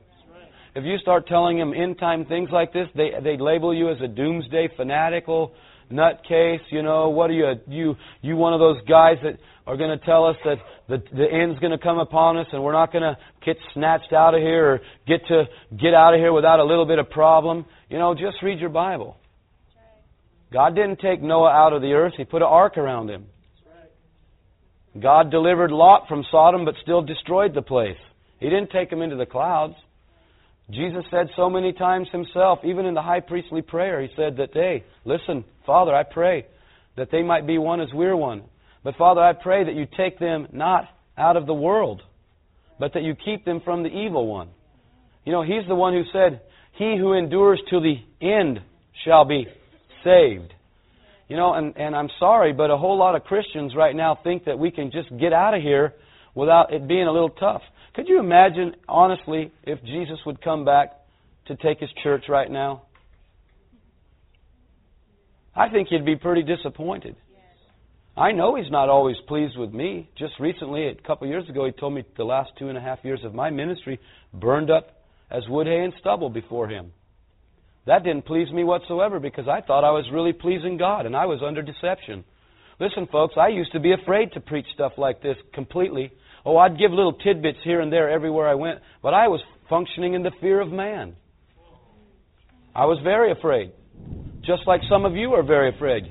If 0.74 0.84
you 0.84 0.98
start 0.98 1.26
telling 1.26 1.58
them 1.58 1.74
end 1.74 1.98
time 1.98 2.24
things 2.26 2.50
like 2.52 2.72
this, 2.72 2.88
they 2.94 3.10
they 3.22 3.36
label 3.36 3.74
you 3.74 3.90
as 3.90 4.00
a 4.00 4.08
doomsday 4.08 4.68
fanatical 4.76 5.52
nutcase. 5.90 6.60
You 6.70 6.82
know 6.82 7.08
what 7.08 7.30
are 7.30 7.34
you? 7.34 7.52
You 7.66 7.96
you 8.22 8.36
one 8.36 8.54
of 8.54 8.60
those 8.60 8.80
guys 8.88 9.16
that 9.22 9.38
are 9.66 9.76
going 9.76 9.96
to 9.96 10.04
tell 10.04 10.26
us 10.26 10.36
that 10.44 10.58
the, 10.88 11.02
the 11.16 11.26
end's 11.30 11.58
going 11.60 11.72
to 11.72 11.78
come 11.78 11.98
upon 11.98 12.36
us 12.36 12.46
and 12.52 12.62
we're 12.62 12.72
not 12.72 12.92
going 12.92 13.02
to 13.02 13.16
get 13.44 13.56
snatched 13.74 14.12
out 14.12 14.34
of 14.34 14.40
here 14.40 14.74
or 14.74 14.80
get 15.06 15.26
to 15.28 15.44
get 15.76 15.94
out 15.94 16.14
of 16.14 16.20
here 16.20 16.32
without 16.32 16.60
a 16.60 16.64
little 16.64 16.86
bit 16.86 16.98
of 16.98 17.10
problem. 17.10 17.66
You 17.88 17.98
know, 17.98 18.14
just 18.14 18.42
read 18.42 18.58
your 18.58 18.70
Bible. 18.70 19.16
God 20.52 20.74
didn't 20.74 20.98
take 20.98 21.22
Noah 21.22 21.50
out 21.50 21.72
of 21.72 21.82
the 21.82 21.92
earth, 21.92 22.14
He 22.16 22.24
put 22.24 22.42
an 22.42 22.48
ark 22.48 22.76
around 22.76 23.10
him. 23.10 23.26
God 24.98 25.30
delivered 25.30 25.70
Lot 25.70 26.08
from 26.08 26.24
Sodom 26.30 26.64
but 26.64 26.74
still 26.82 27.02
destroyed 27.02 27.54
the 27.54 27.62
place. 27.62 27.98
He 28.40 28.46
didn't 28.46 28.70
take 28.70 28.90
him 28.90 29.02
into 29.02 29.14
the 29.16 29.26
clouds. 29.26 29.74
Jesus 30.72 31.04
said 31.10 31.28
so 31.36 31.50
many 31.50 31.72
times 31.72 32.08
himself, 32.12 32.60
even 32.64 32.86
in 32.86 32.94
the 32.94 33.02
high 33.02 33.20
priestly 33.20 33.62
prayer, 33.62 34.00
he 34.00 34.08
said 34.16 34.36
that, 34.36 34.50
hey, 34.52 34.84
listen, 35.04 35.44
Father, 35.66 35.94
I 35.94 36.02
pray 36.04 36.46
that 36.96 37.10
they 37.10 37.22
might 37.22 37.46
be 37.46 37.58
one 37.58 37.80
as 37.80 37.88
we're 37.92 38.16
one. 38.16 38.42
But 38.84 38.96
Father, 38.96 39.20
I 39.20 39.32
pray 39.32 39.64
that 39.64 39.74
you 39.74 39.86
take 39.96 40.18
them 40.18 40.48
not 40.52 40.84
out 41.16 41.36
of 41.36 41.46
the 41.46 41.54
world, 41.54 42.02
but 42.78 42.94
that 42.94 43.02
you 43.02 43.14
keep 43.14 43.44
them 43.44 43.60
from 43.64 43.82
the 43.82 43.88
evil 43.88 44.26
one. 44.26 44.48
You 45.24 45.32
know, 45.32 45.42
He's 45.42 45.66
the 45.68 45.74
one 45.74 45.92
who 45.92 46.02
said, 46.12 46.40
He 46.78 46.96
who 46.98 47.12
endures 47.12 47.60
to 47.70 47.80
the 47.80 47.96
end 48.26 48.60
shall 49.04 49.24
be 49.24 49.46
saved. 50.04 50.52
You 51.28 51.36
know, 51.36 51.54
and, 51.54 51.76
and 51.76 51.94
I'm 51.94 52.08
sorry, 52.18 52.52
but 52.52 52.70
a 52.70 52.76
whole 52.76 52.98
lot 52.98 53.14
of 53.14 53.24
Christians 53.24 53.74
right 53.76 53.94
now 53.94 54.18
think 54.22 54.46
that 54.46 54.58
we 54.58 54.70
can 54.70 54.90
just 54.90 55.08
get 55.18 55.32
out 55.32 55.54
of 55.54 55.62
here 55.62 55.94
without 56.34 56.72
it 56.72 56.88
being 56.88 57.06
a 57.06 57.12
little 57.12 57.30
tough. 57.30 57.62
Could 57.94 58.08
you 58.08 58.20
imagine, 58.20 58.76
honestly, 58.88 59.52
if 59.64 59.82
Jesus 59.84 60.18
would 60.24 60.40
come 60.42 60.64
back 60.64 60.92
to 61.46 61.56
take 61.56 61.80
his 61.80 61.90
church 62.02 62.24
right 62.28 62.50
now? 62.50 62.82
I 65.54 65.68
think 65.68 65.88
you'd 65.90 66.06
be 66.06 66.16
pretty 66.16 66.42
disappointed. 66.42 67.16
I 68.16 68.32
know 68.32 68.54
he's 68.54 68.70
not 68.70 68.88
always 68.88 69.16
pleased 69.26 69.56
with 69.56 69.72
me. 69.72 70.08
Just 70.16 70.34
recently, 70.38 70.88
a 70.88 70.94
couple 70.94 71.26
years 71.26 71.48
ago, 71.48 71.64
he 71.64 71.72
told 71.72 71.94
me 71.94 72.04
the 72.16 72.24
last 72.24 72.50
two 72.58 72.68
and 72.68 72.76
a 72.76 72.80
half 72.80 72.98
years 73.02 73.20
of 73.24 73.34
my 73.34 73.50
ministry 73.50 73.98
burned 74.34 74.70
up 74.70 75.02
as 75.30 75.42
wood, 75.48 75.66
hay, 75.66 75.82
and 75.84 75.92
stubble 76.00 76.28
before 76.28 76.68
him. 76.68 76.92
That 77.86 78.04
didn't 78.04 78.26
please 78.26 78.50
me 78.52 78.62
whatsoever 78.62 79.20
because 79.20 79.48
I 79.48 79.62
thought 79.62 79.84
I 79.84 79.90
was 79.90 80.04
really 80.12 80.32
pleasing 80.32 80.76
God 80.76 81.06
and 81.06 81.16
I 81.16 81.26
was 81.26 81.40
under 81.44 81.62
deception. 81.62 82.24
Listen, 82.78 83.06
folks, 83.10 83.34
I 83.36 83.48
used 83.48 83.72
to 83.72 83.80
be 83.80 83.92
afraid 83.92 84.32
to 84.32 84.40
preach 84.40 84.66
stuff 84.74 84.92
like 84.96 85.22
this 85.22 85.36
completely. 85.54 86.12
Oh, 86.44 86.56
I'd 86.56 86.78
give 86.78 86.90
little 86.90 87.12
tidbits 87.12 87.58
here 87.64 87.80
and 87.80 87.92
there 87.92 88.10
everywhere 88.10 88.48
I 88.48 88.54
went, 88.54 88.80
but 89.02 89.14
I 89.14 89.28
was 89.28 89.40
functioning 89.68 90.14
in 90.14 90.22
the 90.22 90.32
fear 90.40 90.60
of 90.60 90.70
man. 90.70 91.16
I 92.74 92.86
was 92.86 92.98
very 93.02 93.32
afraid. 93.32 93.72
Just 94.40 94.62
like 94.66 94.80
some 94.88 95.04
of 95.04 95.14
you 95.14 95.32
are 95.32 95.42
very 95.42 95.74
afraid. 95.74 96.04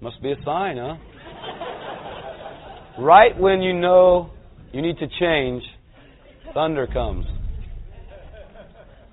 Must 0.00 0.20
be 0.22 0.32
a 0.32 0.36
sign, 0.44 0.76
huh? 0.78 0.96
right 2.98 3.38
when 3.38 3.62
you 3.62 3.72
know 3.72 4.30
you 4.72 4.82
need 4.82 4.98
to 4.98 5.06
change, 5.20 5.62
thunder 6.54 6.86
comes. 6.86 7.26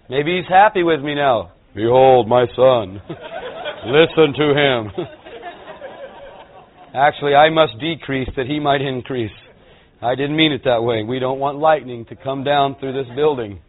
Maybe 0.10 0.38
he's 0.38 0.50
happy 0.50 0.84
with 0.84 1.02
me 1.02 1.16
now. 1.16 1.52
Behold, 1.76 2.28
my 2.28 2.45
son. 2.56 3.02
Listen 3.86 4.34
to 4.38 4.54
him. 4.54 4.91
Actually, 6.95 7.36
I 7.36 7.50
must 7.50 7.80
decrease 7.80 8.30
that 8.36 8.45
he 8.45 8.60
might 8.60 8.82
increase. 8.82 9.32
I 10.04 10.16
didn't 10.16 10.36
mean 10.36 10.52
it 10.52 10.64
that 10.66 10.84
way. 10.84 11.04
We 11.04 11.20
don't 11.20 11.40
want 11.40 11.60
lightning 11.60 12.06
to 12.06 12.16
come 12.16 12.44
down 12.44 12.76
through 12.80 12.92
this 12.92 13.16
building. 13.16 13.62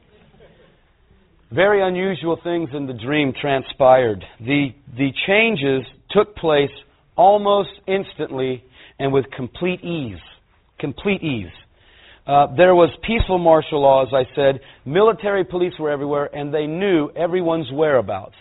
Very 1.52 1.80
unusual 1.80 2.36
things 2.42 2.70
in 2.74 2.86
the 2.86 2.92
dream 2.92 3.32
transpired. 3.40 4.24
The, 4.40 4.70
the 4.96 5.10
changes 5.28 5.86
took 6.10 6.34
place 6.34 6.70
almost 7.16 7.70
instantly 7.86 8.64
and 8.98 9.12
with 9.12 9.26
complete 9.36 9.84
ease. 9.84 10.18
Complete 10.80 11.22
ease. 11.22 11.52
Uh, 12.26 12.48
there 12.56 12.74
was 12.74 12.90
peaceful 13.06 13.38
martial 13.38 13.82
law, 13.82 14.02
as 14.02 14.12
I 14.12 14.24
said. 14.34 14.60
Military 14.84 15.44
police 15.44 15.74
were 15.78 15.90
everywhere, 15.90 16.34
and 16.34 16.52
they 16.52 16.66
knew 16.66 17.10
everyone's 17.14 17.70
whereabouts. 17.72 18.34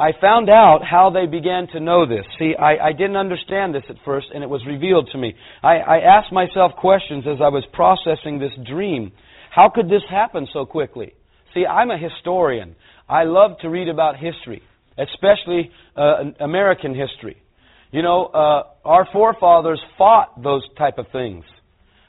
I 0.00 0.12
found 0.18 0.48
out 0.48 0.80
how 0.82 1.10
they 1.10 1.26
began 1.26 1.66
to 1.74 1.78
know 1.78 2.06
this. 2.06 2.24
See, 2.38 2.54
I, 2.58 2.88
I 2.88 2.92
didn't 2.92 3.16
understand 3.16 3.74
this 3.74 3.82
at 3.90 3.96
first, 4.02 4.28
and 4.32 4.42
it 4.42 4.48
was 4.48 4.62
revealed 4.66 5.10
to 5.12 5.18
me. 5.18 5.34
I, 5.62 5.76
I 5.76 5.98
asked 5.98 6.32
myself 6.32 6.72
questions 6.78 7.24
as 7.28 7.36
I 7.42 7.48
was 7.48 7.64
processing 7.74 8.38
this 8.38 8.52
dream. 8.66 9.12
How 9.54 9.68
could 9.68 9.90
this 9.90 10.00
happen 10.08 10.48
so 10.54 10.64
quickly? 10.64 11.12
See, 11.52 11.66
I'm 11.66 11.90
a 11.90 11.98
historian. 11.98 12.76
I 13.10 13.24
love 13.24 13.58
to 13.60 13.68
read 13.68 13.90
about 13.90 14.16
history, 14.16 14.62
especially 14.96 15.70
uh, 15.94 16.30
American 16.40 16.94
history. 16.94 17.36
You 17.90 18.00
know, 18.00 18.24
uh, 18.24 18.62
our 18.86 19.06
forefathers 19.12 19.82
fought 19.98 20.42
those 20.42 20.62
type 20.78 20.96
of 20.96 21.08
things. 21.12 21.44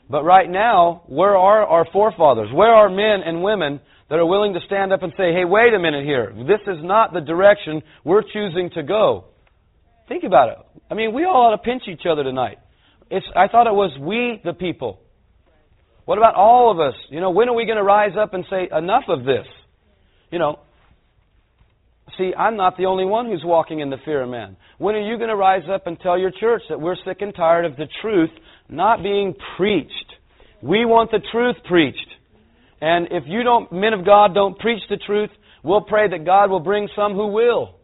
But 0.10 0.24
right 0.24 0.50
now, 0.50 1.04
where 1.08 1.36
are 1.36 1.66
our 1.66 1.86
forefathers? 1.92 2.50
Where 2.54 2.72
are 2.72 2.90
men 2.90 3.20
and 3.26 3.44
women 3.44 3.82
that 4.12 4.20
are 4.20 4.26
willing 4.26 4.54
to 4.54 4.60
stand 4.66 4.92
up 4.92 5.04
and 5.04 5.14
say, 5.16 5.32
hey, 5.32 5.46
wait 5.46 5.74
a 5.74 5.80
minute 5.80 6.04
here. 6.04 6.34
This 6.36 6.60
is 6.68 6.84
not 6.84 7.14
the 7.14 7.22
direction 7.22 7.82
we're 8.04 8.24
choosing 8.24 8.70
to 8.76 8.84
go. 8.84 9.24
Think 10.10 10.26
about 10.26 10.50
it. 10.50 10.58
I 10.92 10.96
mean, 10.96 11.14
we 11.14 11.24
all 11.24 11.48
ought 11.48 11.56
to 11.56 11.64
pinch 11.64 11.84
each 11.88 12.06
other 12.06 12.22
tonight. 12.22 12.58
It's, 13.10 13.26
I 13.38 13.48
thought 13.48 13.68
it 13.68 13.74
was 13.74 13.98
we, 13.98 14.42
the 14.44 14.52
people. 14.52 15.00
What 16.04 16.18
about 16.18 16.36
all 16.36 16.70
of 16.70 16.82
us? 16.82 16.94
You 17.10 17.22
know, 17.22 17.30
when 17.30 17.48
are 17.48 17.56
we 17.56 17.66
going 17.66 17.78
to 17.78 17.84
rise 17.84 18.12
up 18.20 18.34
and 18.34 18.44
say, 18.50 18.68
enough 18.78 19.06
of 19.08 19.24
this? 19.24 19.46
You 20.30 20.40
know, 20.40 20.60
see, 22.18 22.34
I'm 22.38 22.58
not 22.58 22.76
the 22.76 22.88
only 22.88 23.06
one 23.06 23.28
who's 23.28 23.44
walking 23.46 23.80
in 23.80 23.90
the 23.90 23.98
fear 24.04 24.24
of 24.24 24.30
man. 24.30 24.58
When 24.78 24.94
are 24.96 25.10
you 25.10 25.16
going 25.16 25.30
to 25.30 25.38
rise 25.38 25.64
up 25.74 25.88
and 25.88 25.98
tell 25.98 26.20
your 26.20 26.32
church 26.38 26.64
that 26.68 26.82
we're 26.82 26.98
sick 27.06 27.22
and 27.22 27.34
tired 27.34 27.64
of 27.64 27.78
the 27.78 27.88
truth 28.02 28.32
not 28.68 29.04
being 29.04 29.36
preached? 29.56 29.94
We 30.62 30.84
want 30.84 31.12
the 31.12 31.22
truth 31.32 31.56
preached. 31.66 32.11
And 32.82 33.08
if 33.12 33.24
you 33.28 33.44
don't, 33.44 33.72
men 33.72 33.94
of 33.94 34.06
God, 34.06 34.34
don't 34.34 34.58
preach 34.58 34.82
the 34.90 34.98
truth, 34.98 35.30
we'll 35.64 35.82
pray 35.82 36.10
that 36.10 36.26
God 36.26 36.50
will 36.50 36.60
bring 36.60 36.90
some 36.96 37.14
who 37.14 37.28
will. 37.28 37.76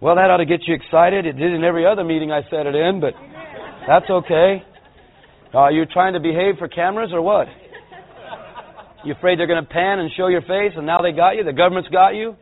Well, 0.00 0.16
that 0.16 0.30
ought 0.30 0.38
to 0.38 0.44
get 0.44 0.60
you 0.66 0.74
excited. 0.74 1.24
It 1.24 1.34
did 1.34 1.52
in 1.54 1.64
every 1.64 1.86
other 1.86 2.04
meeting 2.04 2.30
I 2.32 2.42
said 2.50 2.66
it 2.66 2.74
in, 2.74 3.00
but 3.00 3.14
that's 3.86 4.10
okay. 4.10 4.62
Are 5.54 5.72
you 5.72 5.86
trying 5.86 6.12
to 6.14 6.20
behave 6.20 6.56
for 6.58 6.68
cameras 6.68 7.10
or 7.12 7.22
what? 7.22 7.46
You 9.04 9.14
afraid 9.14 9.38
they're 9.38 9.46
going 9.46 9.62
to 9.62 9.70
pan 9.70 10.00
and 10.00 10.10
show 10.16 10.26
your 10.26 10.42
face 10.42 10.72
and 10.76 10.84
now 10.84 11.00
they 11.00 11.12
got 11.12 11.36
you? 11.36 11.44
The 11.44 11.52
government's 11.52 11.88
got 11.90 12.10
you? 12.10 12.36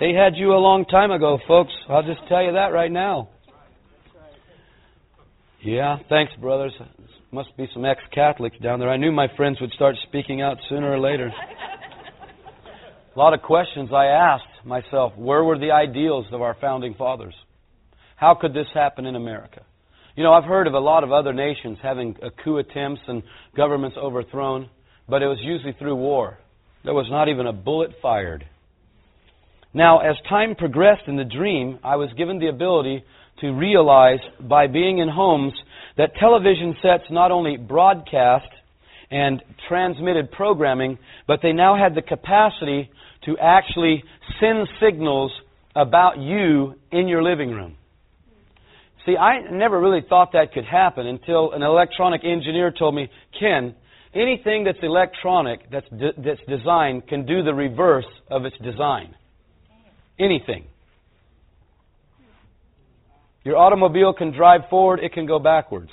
They 0.00 0.12
had 0.12 0.34
you 0.34 0.52
a 0.52 0.58
long 0.58 0.84
time 0.86 1.10
ago, 1.10 1.38
folks. 1.46 1.72
I'll 1.88 2.02
just 2.02 2.20
tell 2.28 2.42
you 2.42 2.52
that 2.52 2.72
right 2.72 2.90
now. 2.90 3.28
Yeah, 5.62 5.98
thanks, 6.08 6.32
brothers. 6.40 6.72
Must 7.32 7.56
be 7.56 7.68
some 7.72 7.84
ex 7.84 8.00
Catholics 8.12 8.56
down 8.60 8.80
there. 8.80 8.90
I 8.90 8.96
knew 8.96 9.12
my 9.12 9.28
friends 9.36 9.60
would 9.60 9.70
start 9.70 9.94
speaking 10.08 10.42
out 10.42 10.56
sooner 10.68 10.90
or 10.90 10.98
later. 10.98 11.30
A 13.14 13.18
lot 13.18 13.34
of 13.34 13.42
questions 13.42 13.90
I 13.92 14.06
asked 14.06 14.64
myself 14.64 15.12
where 15.16 15.44
were 15.44 15.58
the 15.58 15.70
ideals 15.70 16.26
of 16.32 16.42
our 16.42 16.56
founding 16.60 16.94
fathers? 16.94 17.34
How 18.16 18.34
could 18.34 18.52
this 18.52 18.66
happen 18.74 19.06
in 19.06 19.14
America? 19.14 19.62
You 20.16 20.24
know, 20.24 20.32
I've 20.32 20.44
heard 20.44 20.66
of 20.66 20.74
a 20.74 20.80
lot 20.80 21.04
of 21.04 21.12
other 21.12 21.32
nations 21.32 21.78
having 21.80 22.16
coup 22.42 22.58
attempts 22.58 23.02
and 23.06 23.22
governments 23.56 23.96
overthrown, 23.96 24.68
but 25.08 25.22
it 25.22 25.28
was 25.28 25.38
usually 25.40 25.74
through 25.78 25.96
war. 25.96 26.36
There 26.84 26.94
was 26.94 27.06
not 27.10 27.28
even 27.28 27.46
a 27.46 27.52
bullet 27.52 27.90
fired. 28.02 28.44
Now, 29.72 30.00
as 30.00 30.16
time 30.28 30.56
progressed 30.56 31.06
in 31.06 31.16
the 31.16 31.24
dream, 31.24 31.78
I 31.84 31.94
was 31.94 32.10
given 32.18 32.40
the 32.40 32.48
ability 32.48 33.04
to 33.40 33.52
realize 33.52 34.18
by 34.40 34.66
being 34.66 34.98
in 34.98 35.08
homes 35.08 35.54
that 36.00 36.16
television 36.16 36.74
sets 36.80 37.04
not 37.10 37.30
only 37.30 37.58
broadcast 37.58 38.48
and 39.10 39.42
transmitted 39.68 40.32
programming, 40.32 40.98
but 41.26 41.40
they 41.42 41.52
now 41.52 41.76
had 41.76 41.94
the 41.94 42.00
capacity 42.00 42.90
to 43.26 43.36
actually 43.36 44.02
send 44.40 44.66
signals 44.80 45.30
about 45.76 46.16
you 46.16 46.74
in 46.90 47.06
your 47.06 47.22
living 47.22 47.50
room. 47.50 47.76
See, 49.04 49.14
I 49.14 49.50
never 49.50 49.78
really 49.78 50.00
thought 50.08 50.32
that 50.32 50.54
could 50.54 50.64
happen 50.64 51.06
until 51.06 51.52
an 51.52 51.62
electronic 51.62 52.22
engineer 52.24 52.72
told 52.72 52.94
me, 52.94 53.10
Ken, 53.38 53.74
anything 54.14 54.64
that's 54.64 54.78
electronic, 54.82 55.70
that's, 55.70 55.88
de- 55.90 56.14
that's 56.16 56.40
designed, 56.48 57.08
can 57.08 57.26
do 57.26 57.42
the 57.42 57.52
reverse 57.52 58.08
of 58.30 58.46
its 58.46 58.56
design. 58.64 59.14
Anything. 60.18 60.64
Your 63.44 63.56
automobile 63.56 64.12
can 64.12 64.32
drive 64.32 64.62
forward, 64.68 65.00
it 65.00 65.12
can 65.12 65.26
go 65.26 65.38
backwards. 65.38 65.90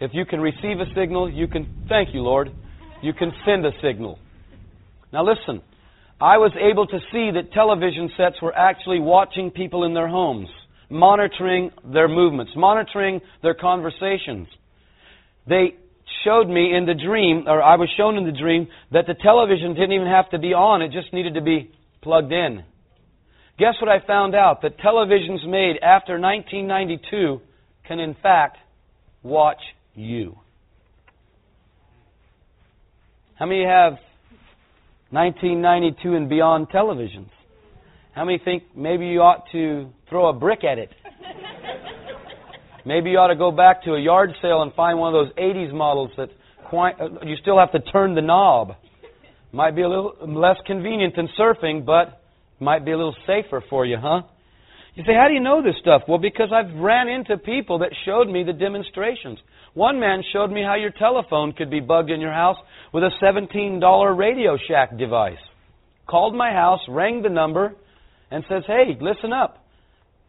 If 0.00 0.10
you 0.14 0.24
can 0.24 0.40
receive 0.40 0.80
a 0.80 0.86
signal, 0.94 1.30
you 1.30 1.46
can, 1.46 1.86
thank 1.88 2.14
you, 2.14 2.22
Lord, 2.22 2.50
you 3.02 3.12
can 3.12 3.32
send 3.44 3.64
a 3.64 3.70
signal. 3.82 4.18
Now 5.12 5.24
listen, 5.24 5.62
I 6.20 6.38
was 6.38 6.52
able 6.60 6.86
to 6.86 6.98
see 7.12 7.30
that 7.34 7.52
television 7.52 8.10
sets 8.16 8.36
were 8.42 8.54
actually 8.56 9.00
watching 9.00 9.50
people 9.50 9.84
in 9.84 9.94
their 9.94 10.08
homes, 10.08 10.48
monitoring 10.90 11.70
their 11.84 12.08
movements, 12.08 12.52
monitoring 12.56 13.20
their 13.42 13.54
conversations. 13.54 14.48
They 15.46 15.76
showed 16.24 16.48
me 16.48 16.74
in 16.76 16.86
the 16.86 16.94
dream, 16.94 17.44
or 17.46 17.62
I 17.62 17.76
was 17.76 17.88
shown 17.96 18.16
in 18.16 18.24
the 18.24 18.38
dream, 18.38 18.68
that 18.92 19.06
the 19.06 19.14
television 19.14 19.74
didn't 19.74 19.92
even 19.92 20.08
have 20.08 20.28
to 20.30 20.38
be 20.38 20.52
on, 20.52 20.82
it 20.82 20.92
just 20.92 21.12
needed 21.12 21.34
to 21.34 21.40
be 21.40 21.70
plugged 22.02 22.32
in. 22.32 22.64
Guess 23.60 23.74
what 23.78 23.90
I 23.90 24.04
found 24.06 24.34
out? 24.34 24.62
That 24.62 24.78
televisions 24.78 25.46
made 25.46 25.76
after 25.82 26.18
1992 26.18 27.42
can, 27.86 28.00
in 28.00 28.16
fact, 28.22 28.56
watch 29.22 29.60
you. 29.94 30.38
How 33.34 33.44
many 33.44 33.62
have 33.66 33.98
1992 35.10 36.14
and 36.14 36.30
beyond 36.30 36.70
televisions? 36.70 37.28
How 38.14 38.24
many 38.24 38.40
think 38.42 38.62
maybe 38.74 39.08
you 39.08 39.20
ought 39.20 39.44
to 39.52 39.90
throw 40.08 40.30
a 40.30 40.32
brick 40.32 40.64
at 40.64 40.78
it? 40.78 40.88
Maybe 42.86 43.10
you 43.10 43.18
ought 43.18 43.28
to 43.28 43.36
go 43.36 43.50
back 43.50 43.84
to 43.84 43.92
a 43.92 44.00
yard 44.00 44.30
sale 44.40 44.62
and 44.62 44.72
find 44.72 44.98
one 44.98 45.14
of 45.14 45.26
those 45.26 45.36
80s 45.36 45.70
models 45.70 46.10
that 46.16 46.30
quite, 46.70 46.98
uh, 46.98 47.08
you 47.26 47.36
still 47.36 47.58
have 47.58 47.70
to 47.72 47.80
turn 47.92 48.14
the 48.14 48.22
knob. 48.22 48.74
Might 49.52 49.76
be 49.76 49.82
a 49.82 49.88
little 49.88 50.16
less 50.26 50.56
convenient 50.66 51.14
than 51.14 51.28
surfing, 51.38 51.84
but 51.84 52.19
might 52.60 52.84
be 52.84 52.92
a 52.92 52.96
little 52.96 53.16
safer 53.26 53.62
for 53.68 53.84
you, 53.84 53.96
huh? 54.00 54.22
You 54.94 55.04
say, 55.04 55.14
how 55.14 55.28
do 55.28 55.34
you 55.34 55.40
know 55.40 55.62
this 55.62 55.76
stuff? 55.80 56.02
Well, 56.08 56.18
because 56.18 56.48
I've 56.52 56.74
ran 56.80 57.08
into 57.08 57.36
people 57.38 57.78
that 57.78 57.90
showed 58.04 58.28
me 58.28 58.42
the 58.42 58.52
demonstrations. 58.52 59.38
One 59.74 60.00
man 60.00 60.22
showed 60.32 60.50
me 60.50 60.62
how 60.62 60.74
your 60.74 60.90
telephone 60.90 61.52
could 61.52 61.70
be 61.70 61.80
bugged 61.80 62.10
in 62.10 62.20
your 62.20 62.32
house 62.32 62.56
with 62.92 63.04
a 63.04 63.10
$17 63.22 64.18
Radio 64.18 64.58
Shack 64.68 64.98
device. 64.98 65.38
Called 66.08 66.34
my 66.34 66.50
house, 66.50 66.80
rang 66.88 67.22
the 67.22 67.28
number, 67.28 67.74
and 68.30 68.44
says, 68.48 68.64
hey, 68.66 68.98
listen 69.00 69.32
up. 69.32 69.64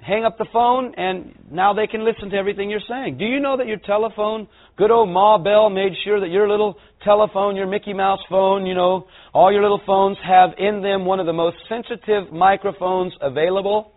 Hang 0.01 0.25
up 0.25 0.39
the 0.39 0.47
phone, 0.51 0.95
and 0.97 1.35
now 1.51 1.73
they 1.73 1.85
can 1.85 2.03
listen 2.03 2.31
to 2.31 2.35
everything 2.35 2.71
you're 2.71 2.79
saying. 2.89 3.19
Do 3.19 3.25
you 3.25 3.39
know 3.39 3.57
that 3.57 3.67
your 3.67 3.77
telephone, 3.77 4.47
good 4.75 4.89
old 4.89 5.09
Ma 5.09 5.37
Bell 5.37 5.69
made 5.69 5.91
sure 6.03 6.19
that 6.19 6.29
your 6.29 6.49
little 6.49 6.75
telephone, 7.03 7.55
your 7.55 7.67
Mickey 7.67 7.93
Mouse 7.93 8.19
phone, 8.27 8.65
you 8.65 8.73
know, 8.73 9.05
all 9.31 9.51
your 9.51 9.61
little 9.61 9.81
phones 9.85 10.17
have 10.25 10.51
in 10.57 10.81
them 10.81 11.05
one 11.05 11.19
of 11.19 11.27
the 11.27 11.33
most 11.33 11.57
sensitive 11.69 12.33
microphones 12.33 13.13
available? 13.21 13.91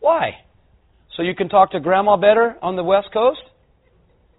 Why? 0.00 0.32
So 1.16 1.22
you 1.22 1.36
can 1.36 1.48
talk 1.48 1.70
to 1.70 1.80
grandma 1.80 2.16
better 2.16 2.56
on 2.60 2.74
the 2.74 2.82
West 2.82 3.08
Coast? 3.12 3.42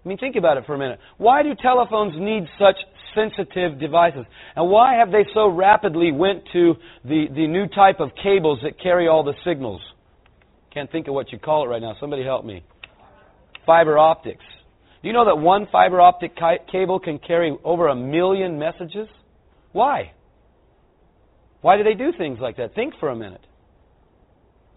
I 0.04 0.08
mean, 0.08 0.18
think 0.18 0.36
about 0.36 0.58
it 0.58 0.66
for 0.66 0.74
a 0.74 0.78
minute. 0.78 0.98
Why 1.16 1.42
do 1.42 1.54
telephones 1.54 2.12
need 2.18 2.46
such 2.58 2.76
sensitive 3.14 3.80
devices? 3.80 4.26
And 4.54 4.68
why 4.68 4.96
have 4.96 5.10
they 5.10 5.24
so 5.32 5.48
rapidly 5.48 6.12
went 6.12 6.42
to 6.52 6.74
the, 7.06 7.24
the 7.34 7.46
new 7.46 7.68
type 7.68 8.00
of 8.00 8.10
cables 8.22 8.58
that 8.62 8.78
carry 8.82 9.08
all 9.08 9.24
the 9.24 9.32
signals? 9.46 9.80
Can't 10.74 10.90
think 10.90 11.06
of 11.06 11.14
what 11.14 11.30
you 11.32 11.38
call 11.38 11.64
it 11.64 11.68
right 11.68 11.80
now. 11.80 11.94
Somebody 12.00 12.24
help 12.24 12.44
me. 12.44 12.64
Fiber 13.64 13.96
optics. 13.96 14.44
Do 15.02 15.08
you 15.08 15.14
know 15.14 15.24
that 15.26 15.36
one 15.36 15.68
fiber 15.70 16.00
optic 16.00 16.34
ki- 16.34 16.58
cable 16.70 16.98
can 16.98 17.18
carry 17.18 17.56
over 17.62 17.88
a 17.88 17.94
million 17.94 18.58
messages? 18.58 19.06
Why? 19.72 20.12
Why 21.60 21.76
do 21.76 21.84
they 21.84 21.94
do 21.94 22.12
things 22.18 22.38
like 22.40 22.56
that? 22.56 22.74
Think 22.74 22.94
for 22.98 23.10
a 23.10 23.16
minute. 23.16 23.46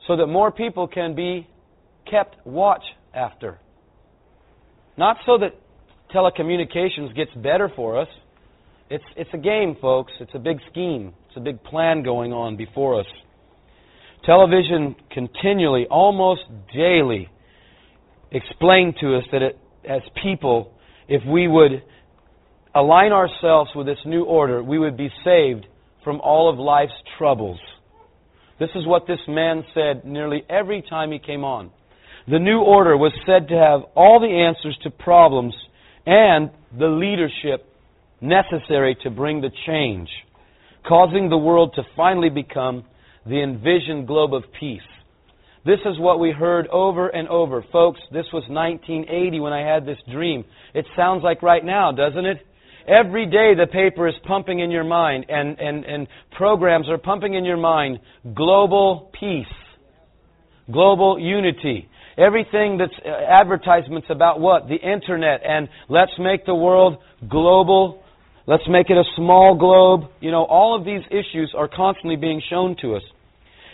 So 0.08 0.16
that 0.18 0.28
more 0.28 0.52
people 0.52 0.88
can 0.88 1.16
be 1.16 1.48
kept 2.10 2.36
watch 2.46 2.84
after. 3.14 3.60
Not 4.98 5.18
so 5.26 5.38
that 5.40 5.56
telecommunications 6.14 7.16
gets 7.16 7.32
better 7.36 7.72
for 7.76 8.00
us. 8.00 8.08
It's, 8.90 9.04
it's 9.16 9.30
a 9.34 9.38
game, 9.38 9.76
folks. 9.82 10.14
It's 10.20 10.32
a 10.34 10.40
big 10.40 10.60
scheme. 10.72 11.14
It's 11.28 11.38
a 11.38 11.42
big 11.42 11.62
plan 11.64 12.04
going 12.04 12.32
on 12.32 12.56
before 12.56 13.00
us. 13.00 13.08
Television 14.26 14.96
continually, 15.12 15.88
almost 15.90 16.42
daily, 16.76 17.30
explained 18.32 18.96
to 19.02 19.18
us 19.18 19.24
that 19.32 19.42
it, 19.42 19.58
as 19.88 20.02
people, 20.22 20.74
if 21.08 21.22
we 21.26 21.48
would 21.48 21.82
align 22.76 23.12
ourselves 23.12 23.72
with 23.76 23.88
this 23.88 24.00
new 24.06 24.24
order, 24.24 24.62
we 24.62 24.78
would 24.78 24.98
be 24.98 25.10
saved 25.24 25.66
from 26.04 26.20
all 26.22 26.50
of 26.52 26.60
life's 26.60 26.94
troubles. 27.18 27.60
This 28.60 28.70
is 28.76 28.86
what 28.86 29.08
this 29.08 29.20
man 29.28 29.64
said 29.74 30.04
nearly 30.04 30.44
every 30.50 30.84
time 30.90 31.12
he 31.12 31.20
came 31.20 31.44
on. 31.44 31.72
The 32.28 32.40
new 32.40 32.60
order 32.60 32.98
was 32.98 33.14
said 33.26 33.48
to 33.50 33.56
have 33.56 33.82
all 33.96 34.20
the 34.20 34.28
answers 34.28 34.78
to 34.84 34.90
problems 34.90 35.54
and 36.06 36.50
the 36.78 36.88
leadership 36.88 37.72
necessary 38.20 38.98
to 39.04 39.10
bring 39.10 39.42
the 39.42 39.52
change, 39.66 40.10
causing 40.88 41.30
the 41.30 41.38
world 41.38 41.74
to 41.76 41.84
finally 41.96 42.30
become 42.30 42.84
the 43.28 43.42
envisioned 43.42 44.08
globe 44.08 44.34
of 44.34 44.44
peace. 44.60 44.82
This 45.66 45.80
is 45.86 46.00
what 46.00 46.20
we 46.20 46.32
heard 46.32 46.68
over 46.68 47.10
and 47.10 47.28
over. 47.28 47.64
Folks, 47.74 48.00
this 48.14 48.26
was 48.32 48.44
1980 48.48 49.40
when 49.42 49.52
I 49.52 49.68
had 49.68 49.86
this 49.86 49.98
dream. 50.10 50.46
It 50.74 50.86
sounds 50.96 51.24
like 51.24 51.44
right 51.44 51.64
now, 51.64 51.92
doesn't 51.92 52.26
it? 52.26 52.38
Every 52.88 53.26
day 53.26 53.52
the 53.54 53.68
paper 53.68 54.08
is 54.08 54.16
pumping 54.26 54.60
in 54.60 54.72
your 54.72 54.86
mind 54.86 55.26
and, 55.28 55.60
and, 55.60 55.84
and 55.84 56.08
programs 56.38 56.88
are 56.88 56.98
pumping 56.98 57.34
in 57.34 57.44
your 57.44 57.58
mind 57.58 58.00
global 58.34 59.12
peace, 59.20 59.46
global 60.72 61.20
unity. 61.20 61.90
Everything 62.18 62.78
that's 62.78 62.94
uh, 63.06 63.10
advertisements 63.30 64.08
about 64.10 64.40
what? 64.40 64.70
The 64.70 64.76
internet 64.76 65.42
and 65.46 65.68
let's 65.90 66.14
make 66.18 66.46
the 66.46 66.56
world 66.56 67.00
global. 67.30 68.02
Let's 68.48 68.64
make 68.70 68.90
it 68.90 68.96
a 68.96 69.04
small 69.18 69.58
globe. 69.58 70.10
You 70.22 70.32
know, 70.32 70.46
all 70.46 70.80
of 70.80 70.86
these 70.86 71.02
issues 71.12 71.54
are 71.58 71.68
constantly 71.68 72.16
being 72.16 72.42
shown 72.50 72.78
to 72.82 72.96
us. 72.96 73.04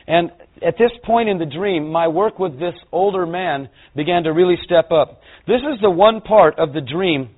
And 0.07 0.31
at 0.65 0.77
this 0.77 0.91
point 1.03 1.30
in 1.30 1.38
the 1.38 1.45
dream, 1.45 1.89
my 1.91 2.07
work 2.07 2.39
with 2.39 2.59
this 2.59 2.75
older 2.91 3.25
man 3.25 3.69
began 3.95 4.23
to 4.23 4.31
really 4.31 4.57
step 4.63 4.91
up. 4.91 5.21
This 5.47 5.61
is 5.61 5.80
the 5.81 5.89
one 5.89 6.21
part 6.21 6.59
of 6.59 6.73
the 6.73 6.81
dream 6.81 7.30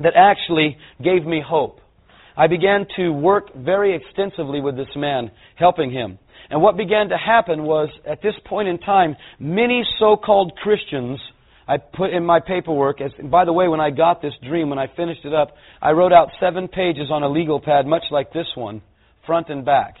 that 0.00 0.14
actually 0.16 0.76
gave 1.02 1.24
me 1.24 1.42
hope. 1.46 1.80
I 2.36 2.46
began 2.46 2.86
to 2.96 3.10
work 3.10 3.54
very 3.54 3.94
extensively 3.94 4.60
with 4.60 4.76
this 4.76 4.88
man, 4.96 5.30
helping 5.56 5.92
him. 5.92 6.18
And 6.50 6.62
what 6.62 6.76
began 6.76 7.10
to 7.10 7.16
happen 7.16 7.64
was, 7.64 7.88
at 8.06 8.22
this 8.22 8.34
point 8.46 8.68
in 8.68 8.78
time, 8.78 9.16
many 9.38 9.84
so-called 9.98 10.52
Christians, 10.62 11.20
I 11.68 11.76
put 11.76 12.10
in 12.10 12.24
my 12.24 12.40
paperwork, 12.40 13.00
as, 13.00 13.12
by 13.30 13.44
the 13.44 13.52
way, 13.52 13.68
when 13.68 13.80
I 13.80 13.90
got 13.90 14.22
this 14.22 14.32
dream, 14.46 14.70
when 14.70 14.78
I 14.78 14.86
finished 14.96 15.24
it 15.24 15.34
up, 15.34 15.54
I 15.80 15.92
wrote 15.92 16.12
out 16.12 16.28
seven 16.40 16.68
pages 16.68 17.10
on 17.10 17.22
a 17.22 17.28
legal 17.28 17.60
pad, 17.60 17.86
much 17.86 18.04
like 18.10 18.32
this 18.32 18.48
one, 18.54 18.82
front 19.26 19.48
and 19.50 19.64
back. 19.64 19.96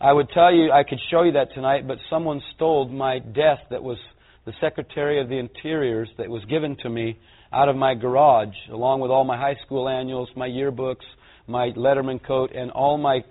I 0.00 0.12
would 0.12 0.28
tell 0.30 0.54
you, 0.54 0.70
I 0.70 0.84
could 0.84 1.00
show 1.10 1.24
you 1.24 1.32
that 1.32 1.52
tonight, 1.54 1.88
but 1.88 1.98
someone 2.08 2.40
stole 2.54 2.88
my 2.88 3.18
desk 3.18 3.62
that 3.70 3.82
was 3.82 3.98
the 4.46 4.52
Secretary 4.60 5.20
of 5.20 5.28
the 5.28 5.34
Interiors 5.34 6.08
that 6.18 6.28
was 6.28 6.44
given 6.44 6.76
to 6.82 6.88
me 6.88 7.18
out 7.52 7.68
of 7.68 7.74
my 7.74 7.94
garage, 7.94 8.54
along 8.70 9.00
with 9.00 9.10
all 9.10 9.24
my 9.24 9.36
high 9.36 9.56
school 9.66 9.88
annuals, 9.88 10.28
my 10.36 10.46
yearbooks, 10.46 11.04
my 11.48 11.70
Letterman 11.76 12.24
coat, 12.24 12.52
and 12.54 12.70
all 12.70 12.96
my 12.96 13.24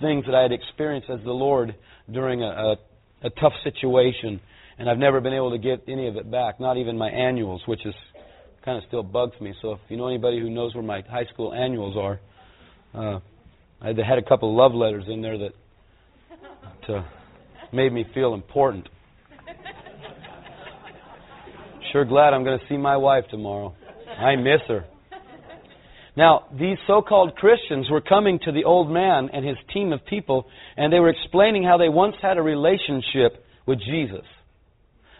things 0.00 0.24
that 0.26 0.34
I 0.34 0.42
had 0.42 0.50
experienced 0.50 1.08
as 1.08 1.20
the 1.24 1.32
Lord 1.32 1.76
during 2.10 2.42
a, 2.42 2.48
a, 2.48 2.76
a 3.22 3.30
tough 3.40 3.52
situation. 3.62 4.40
And 4.78 4.90
I've 4.90 4.98
never 4.98 5.20
been 5.20 5.34
able 5.34 5.52
to 5.52 5.58
get 5.58 5.84
any 5.86 6.08
of 6.08 6.16
it 6.16 6.28
back, 6.28 6.58
not 6.58 6.78
even 6.78 6.98
my 6.98 7.10
annuals, 7.10 7.62
which 7.66 7.86
is 7.86 7.94
kind 8.64 8.76
of 8.76 8.82
still 8.88 9.04
bugs 9.04 9.40
me. 9.40 9.54
So 9.62 9.72
if 9.74 9.80
you 9.88 9.96
know 9.96 10.08
anybody 10.08 10.40
who 10.40 10.50
knows 10.50 10.74
where 10.74 10.82
my 10.82 11.02
high 11.02 11.26
school 11.32 11.54
annuals 11.54 11.96
are, 11.96 12.20
uh, 12.92 13.20
I 13.80 13.88
had 13.88 14.18
a 14.18 14.28
couple 14.28 14.50
of 14.50 14.56
love 14.56 14.74
letters 14.74 15.04
in 15.06 15.22
there 15.22 15.38
that 15.38 15.52
uh, 16.88 17.02
made 17.72 17.92
me 17.92 18.04
feel 18.14 18.34
important. 18.34 18.88
Sure 21.92 22.04
glad 22.04 22.34
I'm 22.34 22.44
going 22.44 22.58
to 22.58 22.64
see 22.68 22.76
my 22.76 22.96
wife 22.96 23.24
tomorrow. 23.30 23.74
I 24.18 24.36
miss 24.36 24.60
her. 24.68 24.84
Now, 26.16 26.46
these 26.58 26.78
so 26.86 27.02
called 27.02 27.36
Christians 27.36 27.90
were 27.90 28.00
coming 28.00 28.38
to 28.44 28.52
the 28.52 28.64
old 28.64 28.90
man 28.90 29.28
and 29.32 29.46
his 29.46 29.56
team 29.72 29.92
of 29.92 30.04
people, 30.06 30.46
and 30.76 30.92
they 30.92 30.98
were 30.98 31.10
explaining 31.10 31.62
how 31.62 31.76
they 31.76 31.90
once 31.90 32.16
had 32.22 32.38
a 32.38 32.42
relationship 32.42 33.44
with 33.66 33.78
Jesus, 33.80 34.24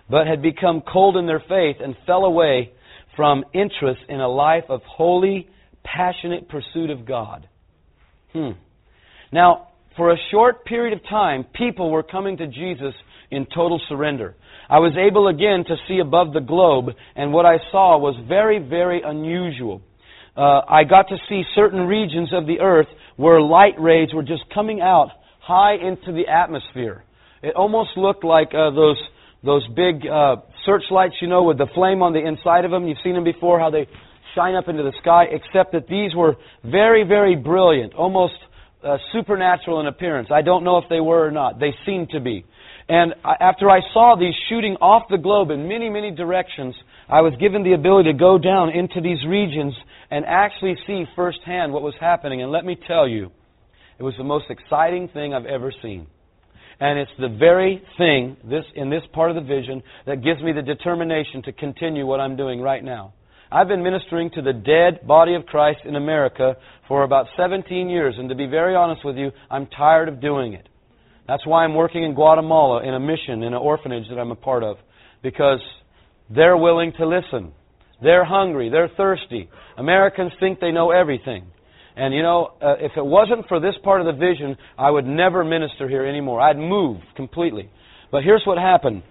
but 0.09 0.27
had 0.27 0.41
become 0.41 0.83
cold 0.91 1.17
in 1.17 1.27
their 1.27 1.43
faith 1.47 1.77
and 1.83 1.95
fell 2.07 2.25
away 2.25 2.73
from 3.15 3.45
interest 3.53 4.01
in 4.09 4.21
a 4.21 4.29
life 4.29 4.65
of 4.69 4.81
holy, 4.83 5.49
passionate 5.85 6.49
pursuit 6.49 6.91
of 6.91 7.07
God. 7.07 7.47
Hmm. 8.33 8.53
Now, 9.33 9.69
for 9.97 10.13
a 10.13 10.17
short 10.31 10.65
period 10.65 10.97
of 10.97 11.05
time, 11.09 11.45
people 11.55 11.91
were 11.91 12.03
coming 12.03 12.37
to 12.37 12.47
Jesus 12.47 12.95
in 13.31 13.47
total 13.47 13.81
surrender. 13.89 14.35
I 14.69 14.79
was 14.79 14.93
able 14.97 15.29
again 15.29 15.65
to 15.67 15.77
see 15.89 15.99
above 15.99 16.33
the 16.33 16.41
globe, 16.41 16.91
and 17.15 17.33
what 17.33 17.47
I 17.47 17.59
saw 17.71 17.99
was 17.99 18.15
very, 18.29 18.59
very 18.59 19.03
unusual. 19.03 19.83
Uh, 20.37 20.61
I 20.69 20.85
got 20.85 21.09
to 21.09 21.17
see 21.29 21.43
certain 21.55 21.87
regions 21.87 22.31
of 22.33 22.47
the 22.47 22.61
earth 22.61 22.89
where 23.17 23.41
light 23.41 23.81
rays 23.81 24.09
were 24.13 24.23
just 24.23 24.43
coming 24.53 24.81
out 24.81 25.09
high 25.41 25.75
into 25.75 26.13
the 26.13 26.29
atmosphere. 26.29 27.05
It 27.43 27.55
almost 27.55 27.91
looked 27.97 28.25
like 28.25 28.49
uh, 28.49 28.71
those 28.71 29.01
those 29.45 29.67
big 29.69 30.07
uh, 30.07 30.37
searchlights, 30.65 31.15
you 31.21 31.29
know, 31.29 31.45
with 31.45 31.59
the 31.59 31.69
flame 31.75 32.03
on 32.03 32.13
the 32.13 32.27
inside 32.27 32.65
of 32.65 32.71
them. 32.73 32.89
You've 32.89 32.99
seen 33.05 33.15
them 33.15 33.23
before, 33.23 33.61
how 33.61 33.71
they 33.71 33.87
shine 34.35 34.57
up 34.57 34.69
into 34.69 34.83
the 34.83 34.93
sky. 35.01 35.27
Except 35.31 35.73
that 35.73 35.87
these 35.87 36.15
were 36.15 36.35
very, 36.65 37.05
very 37.05 37.37
brilliant, 37.37 37.95
almost 37.95 38.35
uh, 38.87 38.99
supernatural 39.13 39.81
in 39.81 39.87
appearance. 39.87 40.29
I 40.33 40.43
don't 40.43 40.65
know 40.65 40.79
if 40.79 40.85
they 40.89 41.01
were 41.01 41.27
or 41.27 41.31
not. 41.31 41.59
They 41.59 41.75
seemed 41.85 42.11
to 42.11 42.21
be. 42.21 42.45
And 42.89 43.15
after 43.25 43.69
I 43.69 43.81
saw 43.93 44.15
these 44.19 44.35
shooting 44.49 44.77
off 44.81 45.09
the 45.11 45.19
globe 45.19 45.51
in 45.51 45.69
many, 45.69 45.91
many 45.91 46.13
directions, 46.13 46.75
I 47.09 47.21
was 47.21 47.35
given 47.41 47.65
the 47.65 47.73
ability 47.73 48.13
to 48.13 48.19
go 48.19 48.39
down 48.39 48.71
into 48.71 49.01
these 49.01 49.19
regions 49.27 49.75
and 50.11 50.25
actually 50.25 50.77
see 50.87 51.05
firsthand 51.17 51.73
what 51.73 51.83
was 51.83 51.95
happening. 51.99 52.43
And 52.43 52.53
let 52.53 52.65
me 52.65 52.77
tell 52.87 53.09
you, 53.09 53.33
it 53.99 54.03
was 54.03 54.15
the 54.19 54.25
most 54.25 54.47
exciting 54.51 55.09
thing 55.09 55.35
I've 55.35 55.47
ever 55.47 55.73
seen. 55.83 56.07
And 56.79 56.99
it's 56.99 57.11
the 57.19 57.29
very 57.29 57.83
thing 57.97 58.37
this, 58.45 58.65
in 58.75 58.91
this 58.91 59.03
part 59.13 59.31
of 59.31 59.37
the 59.37 59.43
vision 59.43 59.83
that 60.07 60.23
gives 60.23 60.43
me 60.43 60.53
the 60.53 60.63
determination 60.63 61.43
to 61.45 61.53
continue 61.53 62.07
what 62.07 62.21
I'm 62.21 62.37
doing 62.37 62.61
right 62.61 62.85
now. 62.85 63.15
I've 63.51 63.69
been 63.69 63.83
ministering 63.83 64.31
to 64.31 64.43
the 64.43 64.53
dead 64.53 65.07
body 65.07 65.35
of 65.35 65.47
Christ 65.47 65.81
in 65.85 65.97
America 65.97 66.57
for 66.89 67.05
about 67.05 67.27
17 67.37 67.89
years, 67.89 68.15
and 68.19 68.29
to 68.29 68.35
be 68.35 68.47
very 68.47 68.75
honest 68.75 69.05
with 69.05 69.17
you, 69.17 69.31
I'm 69.51 69.67
tired 69.67 70.09
of 70.09 70.21
doing 70.21 70.53
it. 70.53 70.69
That's 71.29 71.47
why 71.47 71.65
I'm 71.65 71.75
working 71.75 72.05
in 72.05 72.15
Guatemala 72.15 72.87
in 72.87 72.95
a 72.95 73.01
mission, 73.01 73.43
in 73.43 73.53
an 73.53 73.55
orphanage 73.55 74.09
that 74.09 74.19
I'm 74.19 74.31
a 74.31 74.37
part 74.37 74.63
of, 74.63 74.77
because 75.23 75.61
they're 76.29 76.57
willing 76.57 76.93
to 76.99 77.07
listen. 77.07 77.53
They're 78.03 78.25
hungry. 78.25 78.69
They're 78.69 78.91
thirsty. 78.97 79.49
Americans 79.77 80.33
think 80.39 80.61
they 80.61 80.73
know 80.73 80.91
everything. 80.91 81.47
And 81.97 82.13
you 82.13 82.23
know, 82.23 82.53
uh, 82.61 82.75
if 82.79 82.93
it 82.97 83.05
wasn't 83.05 83.49
for 83.49 83.59
this 83.59 83.75
part 83.83 84.01
of 84.01 84.07
the 84.07 84.13
vision, 84.13 84.57
I 84.79 84.91
would 84.91 85.07
never 85.07 85.45
minister 85.45 85.89
here 85.89 86.05
anymore. 86.05 86.41
I'd 86.41 86.59
move 86.59 86.99
completely. 87.17 87.71
But 88.13 88.23
here's 88.23 88.43
what 88.45 88.59
happened 88.59 89.03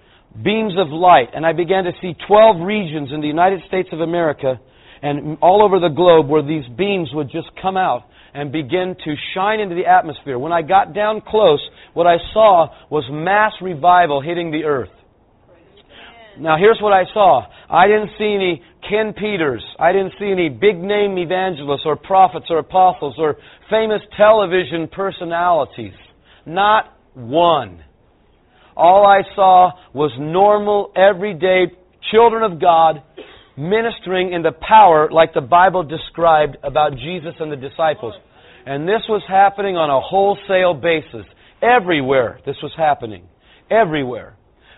beams 0.43 0.73
of 0.77 0.89
light, 0.89 1.29
and 1.33 1.45
I 1.45 1.53
began 1.53 1.85
to 1.85 1.91
see 2.01 2.15
12 2.27 2.61
regions 2.61 3.09
in 3.13 3.21
the 3.21 3.27
United 3.27 3.61
States 3.67 3.89
of 3.91 4.01
America 4.01 4.59
and 5.01 5.37
all 5.41 5.63
over 5.63 5.79
the 5.79 5.93
globe 5.93 6.27
where 6.27 6.41
these 6.41 6.65
beams 6.77 7.09
would 7.13 7.29
just 7.29 7.49
come 7.61 7.77
out 7.77 8.03
and 8.33 8.51
begin 8.51 8.95
to 9.05 9.15
shine 9.33 9.59
into 9.59 9.75
the 9.75 9.85
atmosphere. 9.85 10.37
When 10.37 10.51
I 10.51 10.61
got 10.61 10.93
down 10.93 11.21
close, 11.21 11.61
what 11.93 12.05
I 12.05 12.17
saw 12.33 12.67
was 12.89 13.03
mass 13.09 13.53
revival 13.61 14.21
hitting 14.21 14.51
the 14.51 14.63
earth. 14.65 14.89
Now, 16.37 16.57
here's 16.57 16.79
what 16.81 16.91
I 16.91 17.03
saw. 17.13 17.45
I 17.69 17.87
didn't 17.87 18.09
see 18.17 18.35
any 18.35 18.61
Ken 18.89 19.13
Peters. 19.13 19.63
I 19.79 19.93
didn't 19.93 20.13
see 20.19 20.29
any 20.29 20.49
big 20.49 20.77
name 20.77 21.17
evangelists 21.17 21.83
or 21.85 21.95
prophets 21.95 22.47
or 22.49 22.59
apostles 22.59 23.15
or 23.17 23.37
famous 23.69 24.01
television 24.17 24.89
personalities. 24.91 25.93
Not 26.45 26.93
one. 27.13 27.83
All 28.75 29.05
I 29.05 29.21
saw 29.35 29.71
was 29.93 30.11
normal, 30.19 30.91
everyday 30.95 31.71
children 32.11 32.43
of 32.43 32.59
God 32.59 33.01
ministering 33.57 34.33
in 34.33 34.41
the 34.41 34.51
power 34.51 35.09
like 35.11 35.33
the 35.33 35.41
Bible 35.41 35.83
described 35.83 36.57
about 36.63 36.97
Jesus 36.97 37.33
and 37.39 37.51
the 37.51 37.55
disciples. 37.55 38.13
And 38.65 38.87
this 38.87 39.01
was 39.07 39.21
happening 39.27 39.77
on 39.77 39.89
a 39.89 40.01
wholesale 40.01 40.73
basis. 40.73 41.25
Everywhere 41.61 42.39
this 42.45 42.57
was 42.61 42.73
happening. 42.75 43.23
Everywhere. 43.69 44.35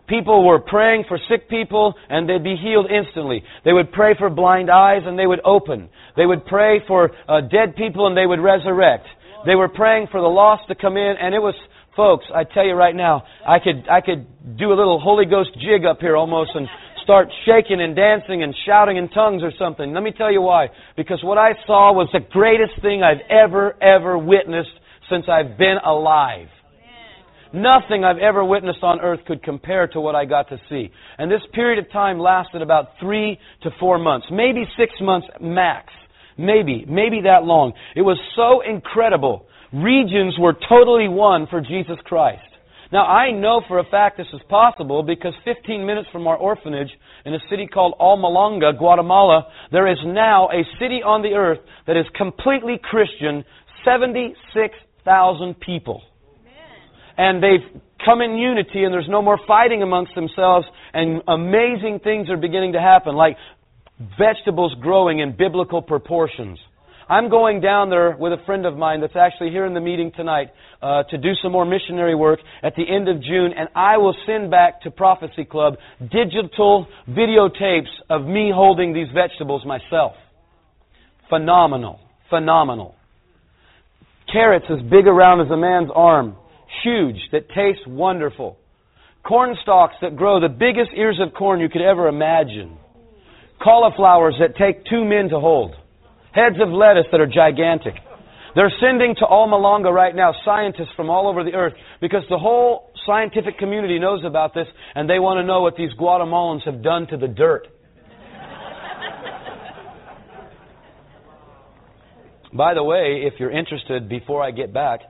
People 0.08 0.46
were 0.46 0.60
praying 0.60 1.04
for 1.08 1.20
sick 1.30 1.50
people 1.50 1.94
and 2.10 2.30
they'd 2.30 2.44
be 2.44 2.56
healed 2.56 2.90
instantly. 2.90 3.44
They 3.66 3.74
would 3.74 3.92
pray 3.92 4.16
for 4.18 4.30
blind 4.30 4.70
eyes 4.70 5.02
and 5.06 5.20
they 5.20 5.28
would 5.28 5.42
open. 5.44 5.90
They 6.16 6.26
would 6.26 6.46
pray 6.46 6.82
for 6.88 7.12
uh, 7.28 7.42
dead 7.42 7.76
people 7.76 8.08
and 8.08 8.16
they 8.16 8.26
would 8.26 8.40
resurrect. 8.40 9.06
They 9.46 9.56
were 9.56 9.68
praying 9.68 10.08
for 10.12 10.22
the 10.22 10.28
lost 10.28 10.68
to 10.70 10.76
come 10.76 10.96
in 10.96 11.16
and 11.20 11.36
it 11.36 11.40
was 11.40 11.56
folks, 11.98 12.26
I 12.34 12.46
tell 12.46 12.66
you 12.66 12.76
right 12.76 12.96
now, 12.96 13.24
I 13.46 13.58
could 13.60 13.90
I 13.90 14.00
could 14.00 14.58
do 14.58 14.72
a 14.72 14.78
little 14.78 15.02
Holy 15.02 15.26
Ghost 15.26 15.50
jig 15.56 15.84
up 15.84 16.00
here 16.00 16.16
almost 16.16 16.52
and 16.54 16.68
start 17.04 17.28
shaking 17.46 17.82
and 17.82 17.96
dancing 17.96 18.44
and 18.44 18.56
shouting 18.66 18.96
in 18.96 19.10
tongues 19.10 19.42
or 19.44 19.52
something. 19.60 19.94
Let 19.94 20.04
me 20.04 20.14
tell 20.16 20.32
you 20.32 20.42
why. 20.42 20.68
Because 20.96 21.20
what 21.24 21.38
I 21.38 21.52
saw 21.66 21.92
was 21.92 22.08
the 22.14 22.20
greatest 22.32 22.82
thing 22.82 23.02
I've 23.02 23.26
ever, 23.30 23.76
ever 23.82 24.18
witnessed 24.18 24.78
since 25.10 25.26
I've 25.28 25.58
been 25.58 25.78
alive. 25.84 26.48
Nothing 27.54 28.04
I've 28.04 28.18
ever 28.18 28.44
witnessed 28.44 28.84
on 28.84 29.00
earth 29.00 29.22
could 29.26 29.42
compare 29.42 29.88
to 29.88 30.02
what 30.02 30.16
I 30.16 30.26
got 30.26 30.50
to 30.50 30.58
see. 30.70 30.92
And 31.18 31.32
this 31.32 31.42
period 31.54 31.80
of 31.80 31.90
time 31.92 32.20
lasted 32.20 32.62
about 32.62 32.90
three 33.00 33.40
to 33.64 33.70
four 33.80 33.98
months, 33.98 34.28
maybe 34.30 34.66
six 34.78 34.94
months 35.02 35.28
max. 35.40 35.94
Maybe, 36.38 36.86
maybe 36.88 37.22
that 37.24 37.46
long. 37.46 37.74
It 37.96 38.04
was 38.04 38.20
so 38.36 38.62
incredible. 38.62 39.47
Regions 39.74 40.36
were 40.40 40.54
totally 40.70 41.08
won 41.08 41.48
for 41.50 41.62
Jesus 41.62 41.98
Christ. 42.06 42.42
Now, 42.92 43.06
I 43.06 43.32
know 43.32 43.62
for 43.68 43.80
a 43.80 43.84
fact 43.84 44.18
this 44.18 44.28
is 44.34 44.40
possible 44.48 45.04
because 45.04 45.34
15 45.44 45.86
minutes 45.86 46.08
from 46.12 46.26
our 46.26 46.38
orphanage 46.38 46.90
in 47.26 47.34
a 47.34 47.40
city 47.50 47.68
called 47.68 47.96
Almolonga, 48.00 48.78
Guatemala, 48.78 49.48
there 49.72 49.92
is 49.92 49.98
now 50.06 50.48
a 50.48 50.64
city 50.80 51.04
on 51.04 51.22
the 51.22 51.34
earth 51.34 51.60
that 51.86 51.98
is 51.98 52.06
completely 52.16 52.80
Christian, 52.82 53.44
76,000 53.84 55.60
people. 55.60 56.02
And 57.18 57.44
they've 57.44 57.82
come 58.06 58.22
in 58.22 58.38
unity 58.38 58.84
and 58.84 58.94
there's 58.94 59.10
no 59.10 59.22
more 59.22 59.40
fighting 59.48 59.82
amongst 59.82 60.16
themselves 60.16 60.66
and 60.94 61.22
amazing 61.28 62.00
things 62.04 62.30
are 62.30 62.38
beginning 62.38 62.74
to 62.74 62.80
happen, 62.80 63.16
like 63.16 63.36
vegetables 64.18 64.74
growing 64.80 65.20
in 65.20 65.36
biblical 65.36 65.82
proportions. 65.82 66.60
I'm 67.10 67.30
going 67.30 67.62
down 67.62 67.90
there 67.90 68.18
with 68.18 68.34
a 68.34 68.44
friend 68.46 68.66
of 68.66 68.76
mine 68.76 69.00
that's 69.00 69.16
actually 69.16 69.50
here 69.52 69.66
in 69.66 69.74
the 69.74 69.80
meeting 69.80 70.12
tonight 70.14 70.50
uh, 70.82 71.04
to 71.04 71.18
do 71.18 71.30
some 71.42 71.54
more 71.54 71.66
missionary 71.66 72.16
work 72.16 72.40
at 72.62 72.76
the 72.76 72.84
end 72.84 73.08
of 73.08 73.22
June, 73.22 73.54
and 73.58 73.70
I 73.76 73.96
will 73.98 74.16
send 74.26 74.52
back 74.52 74.82
to 74.82 74.92
Prophecy 74.92 75.46
Club 75.46 75.76
digital 76.02 76.86
videotapes 77.10 77.94
of 78.10 78.26
me 78.26 78.52
holding 78.54 78.94
these 78.94 79.08
vegetables 79.14 79.66
myself. 79.66 80.14
Phenomenal. 81.30 82.02
Phenomenal. 82.30 82.96
Carrots 84.32 84.66
as 84.70 84.82
big 84.90 85.08
around 85.08 85.40
as 85.40 85.50
a 85.50 85.58
man's 85.58 85.90
arm. 85.96 86.36
Huge. 86.84 87.16
That 87.32 87.48
taste 87.50 87.88
wonderful. 87.88 88.58
Corn 89.26 89.56
stalks 89.62 89.96
that 90.02 90.18
grow 90.18 90.42
the 90.42 90.50
biggest 90.50 90.92
ears 90.94 91.20
of 91.26 91.34
corn 91.34 91.62
you 91.62 91.70
could 91.70 91.82
ever 91.82 92.10
imagine. 92.10 92.78
Cauliflowers 93.64 94.36
that 94.40 94.58
take 94.58 94.86
two 94.86 95.06
men 95.06 95.30
to 95.30 95.40
hold. 95.40 95.74
Heads 96.34 96.58
of 96.62 96.70
lettuce 96.70 97.06
that 97.12 97.20
are 97.20 97.28
gigantic. 97.28 97.96
They're 98.56 98.74
sending 98.82 99.16
to 99.20 99.26
Almolonga 99.26 99.92
right 99.92 100.16
now 100.16 100.34
scientists 100.44 100.94
from 100.96 101.10
all 101.10 101.28
over 101.28 101.44
the 101.44 101.54
earth 101.54 101.74
because 102.02 102.24
the 102.30 102.40
whole 102.40 102.92
scientific 103.06 103.58
community 103.58 104.00
knows 104.00 104.24
about 104.26 104.54
this 104.54 104.68
and 104.96 105.10
they 105.10 105.20
want 105.20 105.38
to 105.38 105.44
know 105.44 105.62
what 105.62 105.76
these 105.76 105.92
Guatemalans 106.00 106.64
have 106.64 106.82
done 106.82 107.08
to 107.08 107.18
the 107.18 107.28
dirt. 107.28 107.68
By 112.54 112.74
the 112.74 112.84
way, 112.84 113.24
if 113.26 113.34
you're 113.40 113.52
interested, 113.52 114.10
before 114.10 114.42
I 114.42 114.52
get 114.52 114.74
back, 114.74 115.02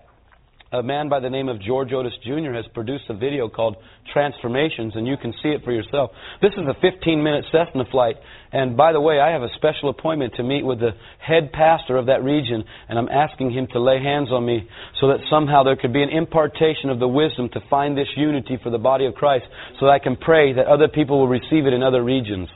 a 0.73 0.84
man 0.84 1.07
by 1.07 1.22
the 1.22 1.30
name 1.30 1.48
of 1.48 1.61
George 1.61 1.94
Otis 1.94 2.11
Jr. 2.26 2.52
has 2.52 2.65
produced 2.73 3.06
a 3.10 3.14
video 3.14 3.48
called 3.48 3.77
Transformations, 4.11 4.94
and 4.95 5.07
you 5.07 5.15
can 5.15 5.31
see 5.41 5.49
it 5.49 5.64
for 5.64 5.72
yourself. 5.72 6.11
This 6.41 6.52
is 6.53 6.68
a 6.68 6.73
15 6.81 7.23
minute 7.23 7.45
Cessna 7.52 7.85
flight, 7.89 8.18
and 8.51 8.77
by 8.77 8.93
the 8.93 9.01
way, 9.01 9.19
I 9.19 9.31
have 9.31 9.43
a 9.43 9.49
special 9.55 9.89
appointment 9.89 10.35
to 10.35 10.43
meet 10.43 10.65
with 10.65 10.79
the 10.79 10.91
head 11.19 11.51
pastor 11.51 11.97
of 11.97 12.05
that 12.05 12.23
region, 12.23 12.63
and 12.87 12.97
I'm 12.97 13.09
asking 13.09 13.51
him 13.51 13.67
to 13.73 13.79
lay 13.79 14.01
hands 14.01 14.29
on 14.31 14.45
me 14.45 14.67
so 15.01 15.07
that 15.09 15.19
somehow 15.29 15.63
there 15.63 15.75
could 15.75 15.93
be 15.93 16.03
an 16.03 16.09
impartation 16.09 16.89
of 16.89 16.99
the 16.99 17.07
wisdom 17.07 17.49
to 17.53 17.59
find 17.69 17.97
this 17.97 18.07
unity 18.15 18.57
for 18.63 18.69
the 18.69 18.77
body 18.77 19.05
of 19.05 19.15
Christ 19.15 19.45
so 19.79 19.87
that 19.87 19.91
I 19.91 19.99
can 19.99 20.15
pray 20.15 20.53
that 20.53 20.67
other 20.67 20.87
people 20.87 21.19
will 21.19 21.27
receive 21.27 21.65
it 21.65 21.73
in 21.73 21.83
other 21.83 22.03
regions. 22.03 22.47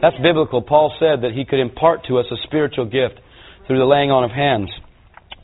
That's 0.00 0.16
biblical. 0.22 0.62
Paul 0.62 0.94
said 0.98 1.22
that 1.22 1.32
he 1.32 1.44
could 1.44 1.60
impart 1.60 2.06
to 2.08 2.18
us 2.18 2.26
a 2.30 2.36
spiritual 2.46 2.86
gift 2.86 3.20
through 3.66 3.78
the 3.78 3.84
laying 3.84 4.10
on 4.10 4.24
of 4.24 4.30
hands. 4.30 4.70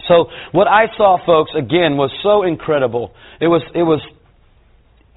So 0.08 0.26
what 0.52 0.66
I 0.66 0.86
saw, 0.96 1.18
folks, 1.24 1.52
again, 1.56 1.96
was 1.96 2.10
so 2.22 2.42
incredible. 2.42 3.12
It 3.40 3.46
was, 3.46 3.62
it 3.74 3.82
was, 3.82 4.00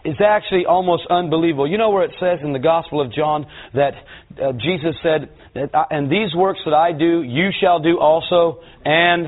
it's 0.04 0.22
actually 0.22 0.66
almost 0.66 1.04
unbelievable. 1.10 1.68
You 1.68 1.78
know 1.78 1.92
where 1.92 2.04
it 2.04 2.12
says 2.20 2.40
in 2.44 2.54
the 2.54 2.60
Gospel 2.60 3.02
of 3.02 3.12
John 3.14 3.46
that 3.74 3.94
uh, 4.42 4.52
Jesus 4.54 4.96
said, 5.02 5.30
that, 5.54 5.74
I, 5.74 5.86
"And 5.92 6.10
these 6.10 6.36
works 6.36 6.60
that 6.66 6.74
I 6.74 6.92
do, 6.92 7.24
you 7.24 7.50
shall 7.60 7.80
do 7.80 8.00
also," 8.00 8.62
and 8.86 9.28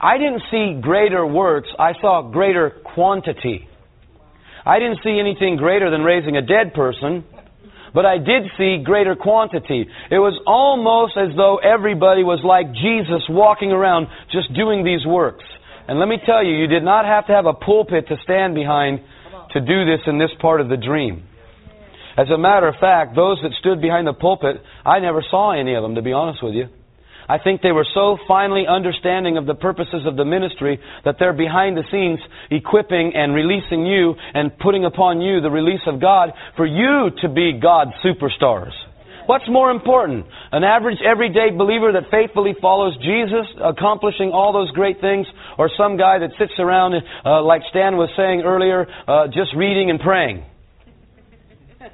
I 0.00 0.18
didn't 0.18 0.42
see 0.50 0.80
greater 0.80 1.26
works. 1.26 1.68
I 1.78 1.92
saw 2.00 2.22
greater 2.22 2.70
quantity. 2.70 3.68
I 4.64 4.78
didn't 4.78 5.00
see 5.02 5.18
anything 5.18 5.56
greater 5.56 5.90
than 5.90 6.02
raising 6.02 6.36
a 6.36 6.42
dead 6.42 6.74
person. 6.74 7.24
But 7.94 8.04
I 8.04 8.18
did 8.18 8.44
see 8.58 8.82
greater 8.84 9.16
quantity. 9.16 9.88
It 10.10 10.18
was 10.18 10.38
almost 10.46 11.16
as 11.16 11.34
though 11.36 11.56
everybody 11.56 12.22
was 12.22 12.40
like 12.44 12.72
Jesus 12.74 13.26
walking 13.28 13.72
around 13.72 14.08
just 14.30 14.52
doing 14.52 14.84
these 14.84 15.06
works. 15.06 15.44
And 15.88 15.98
let 15.98 16.06
me 16.06 16.18
tell 16.24 16.44
you, 16.44 16.54
you 16.54 16.66
did 16.66 16.84
not 16.84 17.06
have 17.06 17.26
to 17.26 17.32
have 17.32 17.46
a 17.46 17.54
pulpit 17.54 18.08
to 18.08 18.16
stand 18.22 18.54
behind 18.54 19.00
to 19.52 19.60
do 19.60 19.86
this 19.86 20.00
in 20.06 20.18
this 20.18 20.30
part 20.38 20.60
of 20.60 20.68
the 20.68 20.76
dream. 20.76 21.24
As 22.18 22.28
a 22.28 22.36
matter 22.36 22.68
of 22.68 22.74
fact, 22.80 23.16
those 23.16 23.38
that 23.42 23.52
stood 23.58 23.80
behind 23.80 24.06
the 24.06 24.12
pulpit, 24.12 24.56
I 24.84 24.98
never 24.98 25.24
saw 25.30 25.52
any 25.52 25.74
of 25.74 25.82
them, 25.82 25.94
to 25.94 26.02
be 26.02 26.12
honest 26.12 26.42
with 26.42 26.54
you. 26.54 26.66
I 27.28 27.38
think 27.38 27.60
they 27.60 27.72
were 27.72 27.86
so 27.94 28.18
finely 28.26 28.64
understanding 28.66 29.36
of 29.36 29.46
the 29.46 29.54
purposes 29.54 30.04
of 30.06 30.16
the 30.16 30.24
ministry 30.24 30.80
that 31.04 31.16
they're 31.18 31.32
behind 31.32 31.76
the 31.76 31.84
scenes 31.90 32.20
equipping 32.50 33.12
and 33.14 33.34
releasing 33.34 33.84
you 33.84 34.14
and 34.34 34.58
putting 34.58 34.84
upon 34.84 35.20
you 35.20 35.40
the 35.40 35.50
release 35.50 35.84
of 35.86 36.00
God 36.00 36.30
for 36.56 36.66
you 36.66 37.10
to 37.20 37.28
be 37.28 37.60
God's 37.60 37.92
superstars. 38.04 38.72
What's 39.28 39.44
more 39.46 39.70
important? 39.70 40.24
An 40.52 40.64
average, 40.64 40.96
everyday 41.04 41.50
believer 41.54 41.92
that 41.92 42.04
faithfully 42.10 42.54
follows 42.62 42.96
Jesus, 42.96 43.44
accomplishing 43.62 44.30
all 44.32 44.54
those 44.54 44.70
great 44.70 45.02
things, 45.02 45.26
or 45.58 45.68
some 45.76 45.98
guy 45.98 46.18
that 46.20 46.30
sits 46.38 46.54
around, 46.58 46.94
uh, 47.26 47.42
like 47.42 47.60
Stan 47.68 47.98
was 47.98 48.08
saying 48.16 48.40
earlier, 48.40 48.86
uh, 49.06 49.26
just 49.26 49.54
reading 49.54 49.90
and 49.90 50.00
praying? 50.00 50.46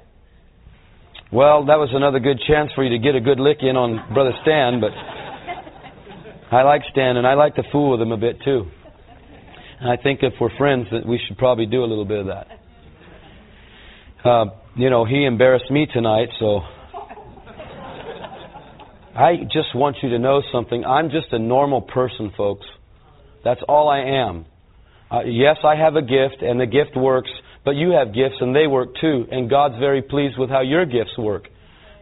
Well, 1.32 1.66
that 1.66 1.80
was 1.80 1.88
another 1.92 2.20
good 2.20 2.38
chance 2.46 2.70
for 2.76 2.84
you 2.84 2.90
to 2.90 2.98
get 3.02 3.16
a 3.16 3.20
good 3.20 3.40
lick 3.40 3.58
in 3.62 3.74
on 3.74 4.14
Brother 4.14 4.30
Stan, 4.42 4.80
but 4.80 4.92
I 6.54 6.62
like 6.62 6.82
Stan, 6.92 7.16
and 7.16 7.26
I 7.26 7.34
like 7.34 7.56
to 7.56 7.64
fool 7.72 7.90
with 7.90 8.00
him 8.00 8.12
a 8.12 8.16
bit 8.16 8.36
too. 8.44 8.70
And 9.80 9.90
I 9.90 10.00
think 10.00 10.20
if 10.22 10.34
we're 10.40 10.56
friends, 10.56 10.86
that 10.92 11.04
we 11.04 11.18
should 11.26 11.36
probably 11.36 11.66
do 11.66 11.82
a 11.82 11.88
little 11.90 12.04
bit 12.04 12.20
of 12.20 12.26
that. 12.26 12.46
Uh, 14.24 14.44
you 14.76 14.90
know, 14.90 15.04
he 15.04 15.24
embarrassed 15.24 15.72
me 15.72 15.88
tonight, 15.92 16.28
so 16.38 16.60
I 19.16 19.36
just 19.44 19.74
want 19.74 19.96
you 20.02 20.08
to 20.10 20.18
know 20.18 20.42
something. 20.52 20.84
I'm 20.84 21.10
just 21.10 21.32
a 21.32 21.38
normal 21.38 21.82
person, 21.82 22.32
folks. 22.36 22.66
That's 23.44 23.60
all 23.68 23.88
I 23.88 24.00
am. 24.00 24.46
Uh, 25.10 25.20
yes, 25.24 25.56
I 25.64 25.76
have 25.76 25.94
a 25.94 26.02
gift, 26.02 26.42
and 26.42 26.60
the 26.60 26.66
gift 26.66 26.96
works, 26.96 27.30
but 27.64 27.72
you 27.72 27.90
have 27.90 28.08
gifts, 28.08 28.36
and 28.40 28.54
they 28.54 28.66
work 28.66 28.88
too. 29.00 29.26
And 29.30 29.48
God's 29.48 29.78
very 29.78 30.02
pleased 30.02 30.36
with 30.38 30.50
how 30.50 30.62
your 30.62 30.84
gifts 30.84 31.16
work. 31.16 31.46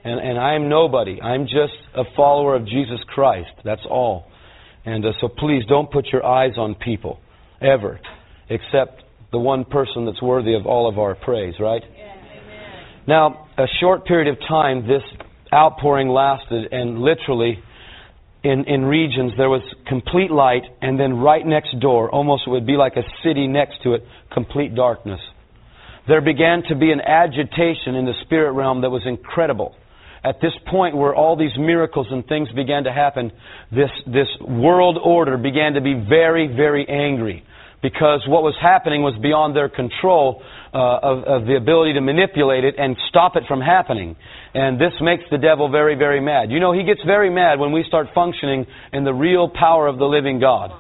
And, 0.05 0.19
and 0.19 0.39
I 0.39 0.55
am 0.55 0.69
nobody. 0.69 1.21
I'm 1.21 1.45
just 1.45 1.75
a 1.95 2.05
follower 2.17 2.57
of 2.57 2.67
Jesus 2.67 3.01
Christ. 3.09 3.51
That's 3.63 3.85
all. 3.89 4.27
And 4.85 5.05
uh, 5.05 5.13
so 5.21 5.29
please 5.29 5.65
don't 5.69 5.91
put 5.91 6.07
your 6.13 6.25
eyes 6.25 6.53
on 6.57 6.75
people, 6.75 7.21
ever, 7.61 8.01
except 8.49 9.03
the 9.33 9.39
one 9.39 9.65
person 9.65 10.07
that's 10.07 10.23
worthy 10.23 10.55
of 10.55 10.67
all 10.67 10.89
of 10.89 10.99
our 10.99 11.15
praise, 11.15 11.55
right? 11.61 11.83
Now, 13.07 13.49
a 13.59 13.67
short 13.81 14.07
period 14.07 14.33
of 14.33 14.39
time, 14.49 14.87
this 14.87 15.03
outpouring 15.53 16.09
lasted, 16.09 16.73
and 16.73 17.01
literally, 17.01 17.63
in, 18.43 18.65
in 18.65 18.85
regions, 18.85 19.33
there 19.37 19.51
was 19.51 19.63
complete 19.87 20.31
light, 20.31 20.63
and 20.81 20.99
then 20.99 21.15
right 21.15 21.45
next 21.47 21.79
door, 21.81 22.11
almost 22.11 22.45
it 22.47 22.51
would 22.51 22.67
be 22.67 22.77
like 22.77 22.97
a 22.97 23.05
city 23.25 23.47
next 23.47 23.83
to 23.83 23.95
it, 23.95 24.05
complete 24.33 24.75
darkness. 24.75 25.21
There 26.09 26.21
began 26.21 26.63
to 26.69 26.75
be 26.75 26.91
an 26.91 27.01
agitation 27.01 27.95
in 27.95 28.07
the 28.07 28.15
spirit 28.25 28.53
realm 28.53 28.81
that 28.83 28.91
was 28.91 29.03
incredible 29.07 29.77
at 30.25 30.41
this 30.41 30.53
point 30.71 30.97
where 30.97 31.15
all 31.15 31.37
these 31.37 31.57
miracles 31.59 32.07
and 32.11 32.25
things 32.27 32.49
began 32.53 32.85
to 32.85 32.93
happen, 32.93 33.33
this, 33.71 33.91
this 34.07 34.29
world 34.41 34.99
order 35.03 35.37
began 35.37 35.75
to 35.75 35.81
be 35.81 35.95
very, 35.95 36.47
very 36.47 36.87
angry 36.89 37.45
because 37.83 38.23
what 38.29 38.43
was 38.43 38.55
happening 38.63 39.03
was 39.03 39.15
beyond 39.21 39.57
their 39.57 39.69
control 39.69 40.43
uh, 40.73 40.79
of, 41.03 41.25
of 41.25 41.47
the 41.47 41.57
ability 41.57 41.95
to 41.95 42.01
manipulate 42.01 42.65
it 42.65 42.77
and 42.79 42.97
stop 43.09 43.37
it 43.37 43.43
from 43.49 43.61
happening. 43.61 44.17
And 44.55 44.81
this 44.81 44.93
makes 45.01 45.25
the 45.31 45.39
devil 45.39 45.69
very, 45.69 45.97
very 45.97 46.21
mad. 46.21 46.51
You 46.51 46.61
know, 46.61 46.73
he 46.73 46.85
gets 46.85 47.01
very 47.05 47.29
mad 47.29 47.59
when 47.59 47.73
we 47.73 47.85
start 47.87 48.07
functioning 48.15 48.67
in 48.93 49.05
the 49.05 49.13
real 49.13 49.51
power 49.51 49.89
of 49.89 49.99
the 49.99 50.07
living 50.07 50.39
God. 50.39 50.71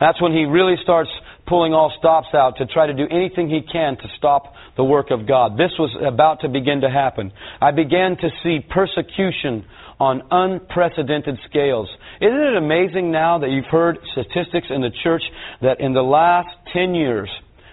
That's 0.00 0.20
when 0.20 0.32
he 0.32 0.44
really 0.44 0.76
starts 0.82 1.10
pulling 1.46 1.72
all 1.72 1.92
stops 1.98 2.28
out 2.34 2.56
to 2.58 2.66
try 2.66 2.86
to 2.86 2.94
do 2.94 3.06
anything 3.10 3.48
he 3.48 3.60
can 3.60 3.96
to 3.96 4.08
stop 4.16 4.54
the 4.76 4.84
work 4.84 5.10
of 5.10 5.26
God. 5.26 5.56
This 5.56 5.72
was 5.78 5.94
about 6.04 6.40
to 6.40 6.48
begin 6.48 6.80
to 6.80 6.90
happen. 6.90 7.32
I 7.60 7.70
began 7.70 8.16
to 8.16 8.28
see 8.42 8.58
persecution 8.68 9.64
on 10.04 10.22
unprecedented 10.30 11.38
scales. 11.48 11.88
Isn't 12.20 12.38
it 12.38 12.56
amazing 12.56 13.10
now 13.10 13.38
that 13.38 13.48
you've 13.48 13.64
heard 13.70 13.96
statistics 14.12 14.66
in 14.68 14.82
the 14.82 14.90
church 15.02 15.22
that 15.62 15.80
in 15.80 15.94
the 15.94 16.02
last 16.02 16.48
10 16.74 16.94
years 16.94 17.30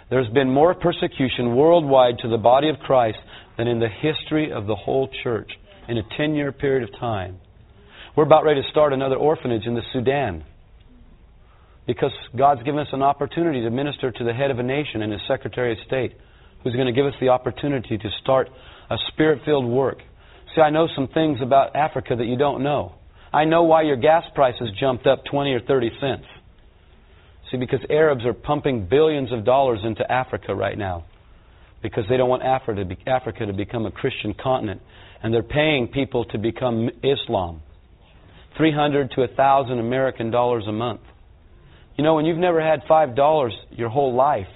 there's 0.09 0.29
been 0.29 0.49
more 0.49 0.73
persecution 0.73 1.55
worldwide 1.55 2.19
to 2.19 2.29
the 2.29 2.37
body 2.37 2.69
of 2.69 2.77
Christ 2.79 3.17
than 3.57 3.67
in 3.67 3.79
the 3.79 3.89
history 3.89 4.51
of 4.51 4.65
the 4.65 4.75
whole 4.75 5.09
church 5.23 5.51
in 5.89 5.97
a 5.97 6.03
10 6.15 6.35
year 6.35 6.53
period 6.53 6.87
of 6.87 6.97
time? 6.99 7.37
We're 8.15 8.25
about 8.25 8.45
ready 8.45 8.61
to 8.61 8.69
start 8.69 8.93
another 8.93 9.17
orphanage 9.17 9.65
in 9.65 9.75
the 9.75 9.83
Sudan 9.91 10.45
because 11.85 12.11
God's 12.37 12.63
given 12.63 12.79
us 12.79 12.87
an 12.93 13.01
opportunity 13.01 13.61
to 13.61 13.69
minister 13.69 14.09
to 14.09 14.23
the 14.23 14.33
head 14.33 14.51
of 14.51 14.59
a 14.59 14.63
nation 14.63 15.01
and 15.01 15.11
his 15.11 15.21
Secretary 15.27 15.73
of 15.73 15.79
State 15.85 16.13
who's 16.63 16.75
going 16.75 16.87
to 16.87 16.93
give 16.93 17.05
us 17.05 17.15
the 17.19 17.27
opportunity 17.27 17.97
to 17.97 18.09
start 18.21 18.47
a 18.89 18.95
spirit 19.09 19.41
filled 19.43 19.65
work. 19.65 19.97
See, 20.55 20.61
I 20.61 20.69
know 20.69 20.87
some 20.95 21.07
things 21.07 21.39
about 21.41 21.75
Africa 21.75 22.15
that 22.15 22.25
you 22.25 22.37
don't 22.37 22.63
know. 22.63 22.95
I 23.33 23.45
know 23.45 23.63
why 23.63 23.83
your 23.83 23.95
gas 23.95 24.23
prices 24.35 24.69
jumped 24.79 25.07
up 25.07 25.23
20 25.29 25.53
or 25.53 25.61
30 25.61 25.91
cents. 26.01 26.25
See, 27.49 27.57
because 27.57 27.79
Arabs 27.89 28.25
are 28.25 28.33
pumping 28.33 28.87
billions 28.89 29.31
of 29.31 29.45
dollars 29.45 29.79
into 29.83 30.09
Africa 30.09 30.53
right 30.53 30.77
now 30.77 31.05
because 31.81 32.03
they 32.09 32.17
don't 32.17 32.29
want 32.29 32.43
Africa 32.43 32.81
to, 32.81 32.85
be, 32.85 32.97
Africa 33.07 33.45
to 33.45 33.53
become 33.53 33.85
a 33.85 33.91
Christian 33.91 34.33
continent. 34.33 34.81
And 35.23 35.33
they're 35.33 35.43
paying 35.43 35.87
people 35.87 36.25
to 36.25 36.37
become 36.37 36.89
Islam. 37.03 37.61
300 38.57 39.11
to 39.11 39.21
1,000 39.21 39.79
American 39.79 40.31
dollars 40.31 40.65
a 40.67 40.71
month. 40.71 41.01
You 41.97 42.03
know, 42.03 42.15
when 42.15 42.25
you've 42.25 42.37
never 42.37 42.61
had 42.61 42.81
$5 42.89 43.49
your 43.71 43.89
whole 43.89 44.13
life, 44.13 44.47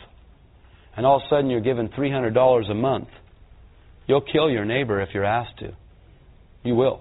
and 0.97 1.05
all 1.05 1.17
of 1.17 1.23
a 1.23 1.29
sudden 1.29 1.49
you're 1.49 1.61
given 1.61 1.89
$300 1.89 2.71
a 2.71 2.73
month, 2.73 3.09
you'll 4.07 4.21
kill 4.21 4.49
your 4.49 4.65
neighbor 4.65 5.01
if 5.01 5.09
you're 5.13 5.25
asked 5.25 5.59
to. 5.59 5.75
You 6.65 6.75
will. 6.75 6.99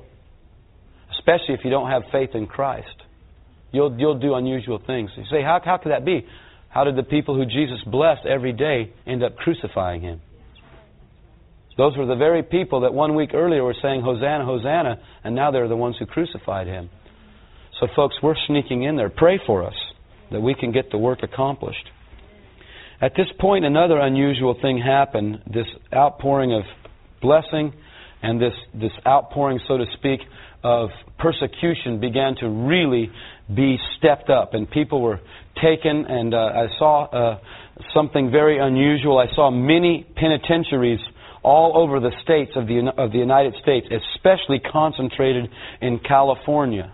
especially 1.18 1.54
if 1.54 1.60
you 1.64 1.70
don't 1.70 1.90
have 1.90 2.02
faith 2.12 2.30
in 2.34 2.46
Christ. 2.46 2.94
You'll, 3.72 3.98
you'll 3.98 4.18
do 4.18 4.34
unusual 4.34 4.80
things. 4.86 5.10
You 5.16 5.24
say, 5.30 5.42
how, 5.42 5.60
how 5.64 5.78
could 5.78 5.90
that 5.90 6.04
be? 6.04 6.26
How 6.68 6.84
did 6.84 6.96
the 6.96 7.02
people 7.02 7.34
who 7.34 7.44
Jesus 7.46 7.78
blessed 7.86 8.26
every 8.26 8.52
day 8.52 8.92
end 9.06 9.22
up 9.24 9.36
crucifying 9.36 10.02
him? 10.02 10.20
Those 11.76 11.96
were 11.96 12.06
the 12.06 12.14
very 12.14 12.42
people 12.42 12.82
that 12.82 12.94
one 12.94 13.16
week 13.16 13.30
earlier 13.34 13.64
were 13.64 13.74
saying, 13.82 14.02
Hosanna, 14.02 14.44
Hosanna, 14.44 15.00
and 15.24 15.34
now 15.34 15.50
they're 15.50 15.66
the 15.66 15.76
ones 15.76 15.96
who 15.98 16.06
crucified 16.06 16.68
him. 16.68 16.88
So, 17.80 17.88
folks, 17.96 18.14
we're 18.22 18.36
sneaking 18.46 18.84
in 18.84 18.96
there. 18.96 19.10
Pray 19.10 19.40
for 19.44 19.66
us 19.66 19.74
that 20.30 20.40
we 20.40 20.54
can 20.54 20.70
get 20.70 20.90
the 20.92 20.98
work 20.98 21.20
accomplished. 21.24 21.88
At 23.00 23.12
this 23.16 23.26
point, 23.40 23.64
another 23.64 23.98
unusual 23.98 24.56
thing 24.60 24.78
happened 24.78 25.42
this 25.52 25.66
outpouring 25.92 26.52
of 26.52 26.62
blessing 27.20 27.72
and 28.24 28.40
this, 28.40 28.54
this 28.74 28.92
outpouring, 29.06 29.60
so 29.68 29.76
to 29.76 29.84
speak, 29.98 30.20
of 30.62 30.88
persecution 31.18 32.00
began 32.00 32.34
to 32.36 32.48
really 32.48 33.10
be 33.54 33.76
stepped 33.98 34.30
up. 34.30 34.54
And 34.54 34.70
people 34.70 35.02
were 35.02 35.20
taken, 35.62 36.06
and 36.06 36.32
uh, 36.32 36.38
I 36.38 36.66
saw 36.78 37.04
uh, 37.04 37.38
something 37.92 38.30
very 38.30 38.58
unusual. 38.58 39.18
I 39.18 39.26
saw 39.34 39.50
many 39.50 40.06
penitentiaries 40.16 41.00
all 41.42 41.76
over 41.76 42.00
the 42.00 42.12
states 42.22 42.52
of 42.56 42.66
the, 42.66 42.90
of 42.96 43.12
the 43.12 43.18
United 43.18 43.54
States, 43.62 43.86
especially 43.92 44.58
concentrated 44.58 45.50
in 45.82 45.98
California. 45.98 46.92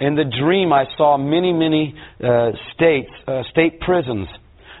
In 0.00 0.16
the 0.16 0.24
dream, 0.24 0.72
I 0.72 0.86
saw 0.96 1.16
many, 1.16 1.52
many 1.52 1.94
uh, 2.22 2.50
states, 2.74 3.10
uh, 3.28 3.42
state 3.50 3.80
prisons. 3.80 4.26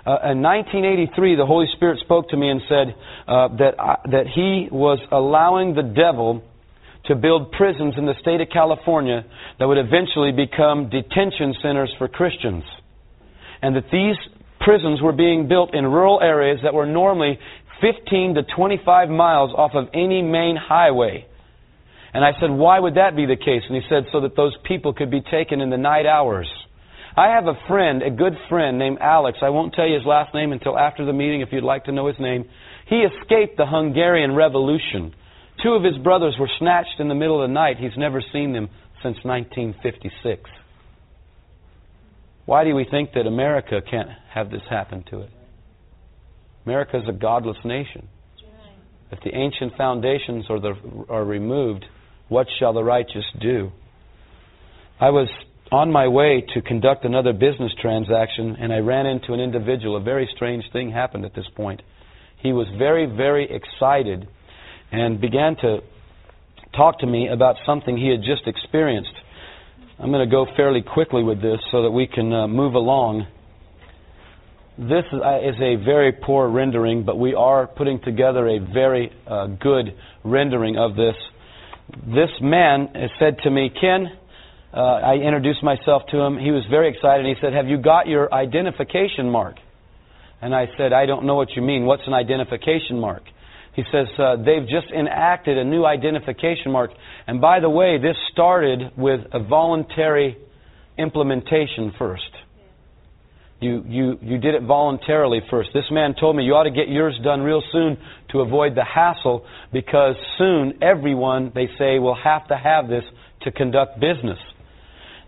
Uh, 0.08 0.32
in 0.32 0.40
1983, 0.40 1.36
the 1.36 1.44
Holy 1.44 1.66
Spirit 1.76 2.00
spoke 2.00 2.30
to 2.30 2.36
me 2.38 2.48
and 2.48 2.62
said 2.66 2.96
uh, 3.28 3.48
that, 3.60 3.76
I, 3.78 3.96
that 4.08 4.24
He 4.24 4.66
was 4.72 4.98
allowing 5.12 5.74
the 5.74 5.82
devil 5.82 6.40
to 7.12 7.14
build 7.14 7.52
prisons 7.52 7.92
in 7.98 8.06
the 8.06 8.14
state 8.18 8.40
of 8.40 8.48
California 8.48 9.26
that 9.58 9.66
would 9.68 9.76
eventually 9.76 10.32
become 10.32 10.88
detention 10.88 11.52
centers 11.60 11.92
for 11.98 12.08
Christians. 12.08 12.64
And 13.60 13.76
that 13.76 13.84
these 13.92 14.16
prisons 14.60 15.02
were 15.02 15.12
being 15.12 15.46
built 15.46 15.74
in 15.74 15.84
rural 15.84 16.22
areas 16.22 16.60
that 16.62 16.72
were 16.72 16.86
normally 16.86 17.38
15 17.82 18.36
to 18.36 18.42
25 18.56 19.10
miles 19.10 19.52
off 19.54 19.72
of 19.74 19.88
any 19.92 20.22
main 20.22 20.56
highway. 20.56 21.26
And 22.14 22.24
I 22.24 22.32
said, 22.40 22.48
why 22.48 22.80
would 22.80 22.94
that 22.94 23.14
be 23.14 23.26
the 23.26 23.36
case? 23.36 23.60
And 23.68 23.76
he 23.76 23.82
said, 23.90 24.04
so 24.10 24.22
that 24.22 24.36
those 24.36 24.56
people 24.64 24.94
could 24.94 25.10
be 25.10 25.20
taken 25.20 25.60
in 25.60 25.68
the 25.68 25.76
night 25.76 26.06
hours. 26.06 26.48
I 27.18 27.34
have 27.34 27.48
a 27.48 27.58
friend, 27.66 28.04
a 28.04 28.10
good 28.10 28.34
friend 28.48 28.78
named 28.78 28.98
Alex. 29.00 29.38
I 29.42 29.48
won't 29.48 29.74
tell 29.74 29.88
you 29.88 29.94
his 29.94 30.06
last 30.06 30.32
name 30.34 30.52
until 30.52 30.78
after 30.78 31.04
the 31.04 31.12
meeting 31.12 31.40
if 31.40 31.48
you'd 31.50 31.64
like 31.64 31.86
to 31.86 31.92
know 31.92 32.06
his 32.06 32.14
name. 32.20 32.48
He 32.86 33.02
escaped 33.02 33.56
the 33.56 33.66
Hungarian 33.66 34.36
Revolution. 34.36 35.12
Two 35.60 35.70
of 35.70 35.82
his 35.82 35.98
brothers 35.98 36.36
were 36.38 36.48
snatched 36.60 37.00
in 37.00 37.08
the 37.08 37.16
middle 37.16 37.42
of 37.42 37.48
the 37.48 37.52
night. 37.52 37.78
He's 37.80 37.96
never 37.96 38.22
seen 38.32 38.52
them 38.52 38.68
since 39.02 39.16
1956. 39.24 40.48
Why 42.46 42.62
do 42.62 42.72
we 42.76 42.86
think 42.88 43.10
that 43.14 43.26
America 43.26 43.80
can't 43.90 44.10
have 44.32 44.52
this 44.52 44.62
happen 44.70 45.02
to 45.10 45.22
it? 45.22 45.30
America 46.66 46.98
is 46.98 47.08
a 47.08 47.12
godless 47.12 47.58
nation. 47.64 48.06
If 49.10 49.18
the 49.24 49.34
ancient 49.34 49.76
foundations 49.76 50.44
are, 50.48 50.60
the, 50.60 50.76
are 51.08 51.24
removed, 51.24 51.84
what 52.28 52.46
shall 52.60 52.74
the 52.74 52.84
righteous 52.84 53.24
do? 53.40 53.72
I 55.00 55.10
was 55.10 55.28
on 55.70 55.92
my 55.92 56.08
way 56.08 56.44
to 56.54 56.62
conduct 56.62 57.04
another 57.04 57.32
business 57.32 57.72
transaction, 57.80 58.56
and 58.58 58.72
I 58.72 58.78
ran 58.78 59.06
into 59.06 59.34
an 59.34 59.40
individual. 59.40 59.96
A 59.96 60.00
very 60.00 60.28
strange 60.34 60.64
thing 60.72 60.90
happened 60.90 61.24
at 61.24 61.34
this 61.34 61.46
point. 61.54 61.82
He 62.42 62.52
was 62.52 62.66
very, 62.78 63.06
very 63.06 63.48
excited 63.50 64.28
and 64.90 65.20
began 65.20 65.56
to 65.56 65.80
talk 66.74 67.00
to 67.00 67.06
me 67.06 67.28
about 67.28 67.56
something 67.66 67.96
he 67.96 68.08
had 68.08 68.20
just 68.20 68.46
experienced. 68.46 69.12
I'm 69.98 70.10
going 70.10 70.26
to 70.26 70.30
go 70.30 70.46
fairly 70.56 70.82
quickly 70.82 71.22
with 71.22 71.42
this 71.42 71.58
so 71.70 71.82
that 71.82 71.90
we 71.90 72.06
can 72.06 72.32
uh, 72.32 72.46
move 72.46 72.74
along. 72.74 73.26
This 74.78 75.04
is, 75.12 75.20
uh, 75.20 75.64
a 75.64 75.76
very 75.84 76.12
poor 76.12 76.48
rendering, 76.48 77.04
but 77.04 77.18
we 77.18 77.34
are 77.34 77.66
putting 77.66 78.00
together 78.00 78.48
a 78.48 78.58
very 78.60 79.12
uh, 79.26 79.48
good 79.48 79.94
rendering 80.24 80.78
of 80.78 80.94
this. 80.94 81.16
This 82.06 82.30
man 82.40 82.88
said 83.18 83.38
to 83.42 83.50
me, 83.50 83.70
Ken, 83.80 84.06
uh, 84.72 84.80
I 84.80 85.14
introduced 85.14 85.62
myself 85.62 86.02
to 86.10 86.18
him. 86.18 86.38
He 86.38 86.50
was 86.50 86.62
very 86.68 86.90
excited. 86.90 87.24
He 87.24 87.34
said, 87.40 87.54
Have 87.54 87.68
you 87.68 87.78
got 87.78 88.06
your 88.06 88.32
identification 88.32 89.30
mark? 89.30 89.56
And 90.42 90.54
I 90.54 90.66
said, 90.76 90.92
I 90.92 91.06
don't 91.06 91.24
know 91.24 91.34
what 91.34 91.48
you 91.56 91.62
mean. 91.62 91.86
What's 91.86 92.06
an 92.06 92.14
identification 92.14 93.00
mark? 93.00 93.22
He 93.74 93.82
says, 93.90 94.06
uh, 94.18 94.36
They've 94.36 94.68
just 94.68 94.92
enacted 94.92 95.56
a 95.56 95.64
new 95.64 95.86
identification 95.86 96.70
mark. 96.70 96.90
And 97.26 97.40
by 97.40 97.60
the 97.60 97.70
way, 97.70 97.98
this 97.98 98.16
started 98.32 98.92
with 98.96 99.20
a 99.32 99.42
voluntary 99.42 100.36
implementation 100.98 101.92
first. 101.98 102.30
You, 103.60 103.82
you, 103.88 104.18
you 104.22 104.38
did 104.38 104.54
it 104.54 104.62
voluntarily 104.62 105.40
first. 105.50 105.70
This 105.74 105.90
man 105.90 106.14
told 106.20 106.36
me 106.36 106.44
you 106.44 106.52
ought 106.52 106.64
to 106.64 106.70
get 106.70 106.88
yours 106.88 107.18
done 107.24 107.40
real 107.40 107.62
soon 107.72 107.96
to 108.30 108.40
avoid 108.40 108.76
the 108.76 108.84
hassle 108.84 109.44
because 109.72 110.14
soon 110.36 110.78
everyone, 110.80 111.50
they 111.54 111.66
say, 111.78 111.98
will 111.98 112.14
have 112.14 112.46
to 112.48 112.56
have 112.56 112.86
this 112.86 113.02
to 113.42 113.50
conduct 113.50 113.98
business. 113.98 114.38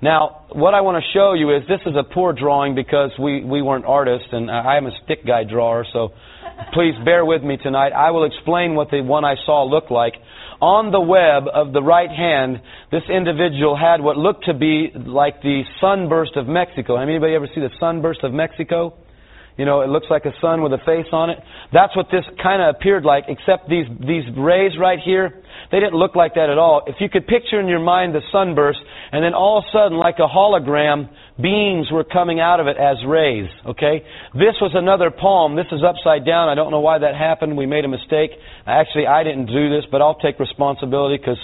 Now, 0.03 0.47
what 0.53 0.73
I 0.73 0.81
want 0.81 0.97
to 0.97 1.13
show 1.13 1.35
you 1.35 1.55
is 1.55 1.63
this 1.69 1.85
is 1.85 1.95
a 1.95 2.03
poor 2.03 2.33
drawing 2.33 2.75
because 2.75 3.11
we, 3.19 3.45
we 3.45 3.61
weren't 3.61 3.85
artists, 3.85 4.29
and 4.33 4.51
I 4.51 4.79
am 4.79 4.87
a 4.87 4.93
stick 5.05 5.27
guy 5.27 5.45
drawer, 5.45 5.85
so 5.93 6.13
please 6.73 6.95
bear 7.05 7.27
with 7.27 7.43
me 7.43 7.59
tonight. 7.59 7.93
I 7.93 8.11
will 8.11 8.25
explain 8.25 8.75
what 8.75 8.91
the 8.91 9.03
one 9.03 9.27
I 9.27 9.35
saw 9.45 9.65
looked 9.65 9.91
like. 9.91 10.15
On 10.63 10.91
the 10.91 11.01
web 11.01 11.45
of 11.53 11.75
the 11.75 11.83
right 11.83 12.09
hand, 12.09 12.63
this 12.91 13.03
individual 13.15 13.77
had 13.77 14.01
what 14.01 14.17
looked 14.17 14.45
to 14.47 14.55
be 14.55 14.91
like 14.95 15.43
the 15.43 15.65
sunburst 15.81 16.37
of 16.37 16.47
Mexico. 16.47 16.97
Anybody 16.97 17.35
ever 17.35 17.49
see 17.55 17.61
the 17.61 17.71
sunburst 17.79 18.25
of 18.25 18.33
Mexico? 18.33 18.95
You 19.57 19.67
know, 19.67 19.83
it 19.83 19.89
looks 19.89 20.07
like 20.09 20.25
a 20.25 20.33
sun 20.41 20.63
with 20.63 20.73
a 20.73 20.79
face 20.87 21.07
on 21.13 21.29
it. 21.29 21.39
That's 21.73 21.95
what 21.95 22.07
this 22.11 22.25
kind 22.43 22.63
of 22.63 22.77
appeared 22.77 23.05
like, 23.05 23.25
except 23.29 23.69
these, 23.69 23.87
these 24.01 24.25
rays 24.37 24.73
right 24.79 24.99
here, 25.05 25.43
they 25.71 25.79
didn't 25.79 25.95
look 25.95 26.17
like 26.17 26.35
that 26.35 26.49
at 26.49 26.57
all. 26.59 26.83
If 26.87 26.97
you 27.01 27.09
could 27.09 27.27
picture 27.27 27.61
in 27.61 27.69
your 27.69 27.81
mind 27.81 28.15
the 28.15 28.23
sunburst, 28.33 28.81
and 29.13 29.23
then 29.23 29.35
all 29.35 29.59
of 29.59 29.65
a 29.65 29.71
sudden, 29.71 29.99
like 29.99 30.17
a 30.19 30.27
hologram, 30.27 31.11
beams 31.41 31.89
were 31.93 32.05
coming 32.05 32.41
out 32.41 32.61
of 32.61 32.67
it 32.67 32.77
as 32.77 32.97
rays, 33.07 33.49
okay? 33.67 34.03
This 34.33 34.57
was 34.61 34.73
another 34.75 35.11
palm. 35.11 35.57
This 35.57 35.71
is 35.73 35.83
upside 35.85 36.25
down. 36.25 36.49
I 36.49 36.55
don't 36.55 36.71
know 36.71 36.81
why 36.81 36.99
that 36.99 37.15
happened. 37.15 37.57
We 37.57 37.67
made 37.67 37.85
a 37.85 37.89
mistake. 37.89 38.31
Actually, 38.67 39.07
I 39.07 39.25
didn't 39.25 39.47
do 39.47 39.69
this, 39.69 39.85
but 39.91 40.01
I'll 40.01 40.19
take 40.19 40.39
responsibility 40.39 41.19
because 41.19 41.41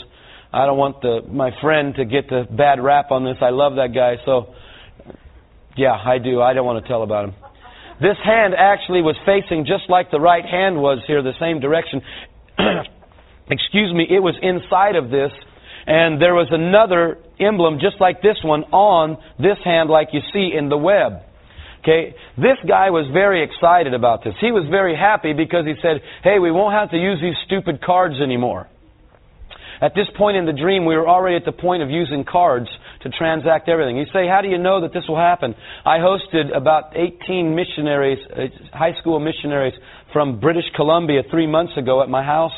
I 0.53 0.65
don't 0.65 0.79
want 0.79 1.03
the, 1.03 1.21
my 1.29 1.51
friend 1.61 1.95
to 1.97 2.05
get 2.05 2.29
the 2.29 2.47
bad 2.51 2.81
rap 2.81 3.11
on 3.11 3.25
this. 3.25 3.37
I 3.43 3.51
love 3.51 3.77
that 3.77 3.93
guy, 3.95 4.17
so 4.25 4.55
yeah, 5.77 5.93
I 5.93 6.19
do. 6.19 6.41
I 6.41 6.55
don't 6.55 6.65
want 6.65 6.83
to 6.83 6.89
tell 6.89 7.03
about 7.03 7.29
him. 7.29 7.35
This 8.01 8.17
hand 8.25 8.55
actually 8.57 9.01
was 9.01 9.17
facing 9.25 9.65
just 9.65 9.89
like 9.89 10.11
the 10.11 10.21
right 10.21 10.45
hand 10.45 10.77
was 10.77 10.99
here, 11.07 11.23
the 11.23 11.33
same 11.41 11.61
direction. 11.61 12.03
excuse 13.51 13.95
me, 13.95 14.07
it 14.09 14.21
was 14.21 14.35
inside 14.43 14.97
of 14.97 15.11
this, 15.11 15.33
and 15.87 16.21
there 16.21 16.35
was 16.35 16.49
another 16.51 17.19
emblem 17.41 17.79
just 17.81 18.01
like 18.01 18.21
this 18.21 18.37
one 18.43 18.65
on 18.65 19.17
this 19.39 19.59
hand, 19.65 19.89
like 19.89 20.09
you 20.13 20.21
see 20.33 20.53
in 20.57 20.69
the 20.69 20.77
web. 20.77 21.23
Okay, 21.81 22.15
this 22.37 22.59
guy 22.67 22.91
was 22.91 23.07
very 23.13 23.45
excited 23.45 23.95
about 23.95 24.25
this. 24.25 24.35
He 24.41 24.51
was 24.51 24.67
very 24.69 24.97
happy 24.97 25.33
because 25.33 25.65
he 25.65 25.75
said, 25.81 26.03
"Hey, 26.25 26.41
we 26.41 26.51
won't 26.51 26.75
have 26.75 26.91
to 26.91 26.99
use 26.99 27.21
these 27.21 27.37
stupid 27.47 27.81
cards 27.81 28.21
anymore." 28.21 28.67
At 29.81 29.95
this 29.95 30.09
point 30.17 30.37
in 30.37 30.47
the 30.47 30.53
dream, 30.53 30.85
we 30.85 30.97
were 30.97 31.09
already 31.09 31.37
at 31.37 31.45
the 31.45 31.53
point 31.53 31.83
of 31.83 31.91
using 31.91 32.25
cards 32.25 32.69
to 33.11 33.17
transact 33.17 33.69
everything. 33.69 33.97
You 33.97 34.07
say, 34.13 34.27
how 34.27 34.41
do 34.43 34.49
you 34.49 34.59
know 34.59 34.81
that 34.81 34.93
this 34.93 35.05
will 35.09 35.17
happen? 35.17 35.55
I 35.85 35.99
hosted 35.99 36.57
about 36.57 36.97
18 36.97 37.55
missionaries, 37.55 38.19
uh, 38.31 38.77
high 38.77 38.99
school 39.01 39.21
missionaries 39.21 39.75
from 40.13 40.41
British 40.41 40.65
Columbia 40.75 41.23
three 41.31 41.47
months 41.47 41.73
ago 41.77 42.03
at 42.03 42.09
my 42.09 42.23
house 42.23 42.53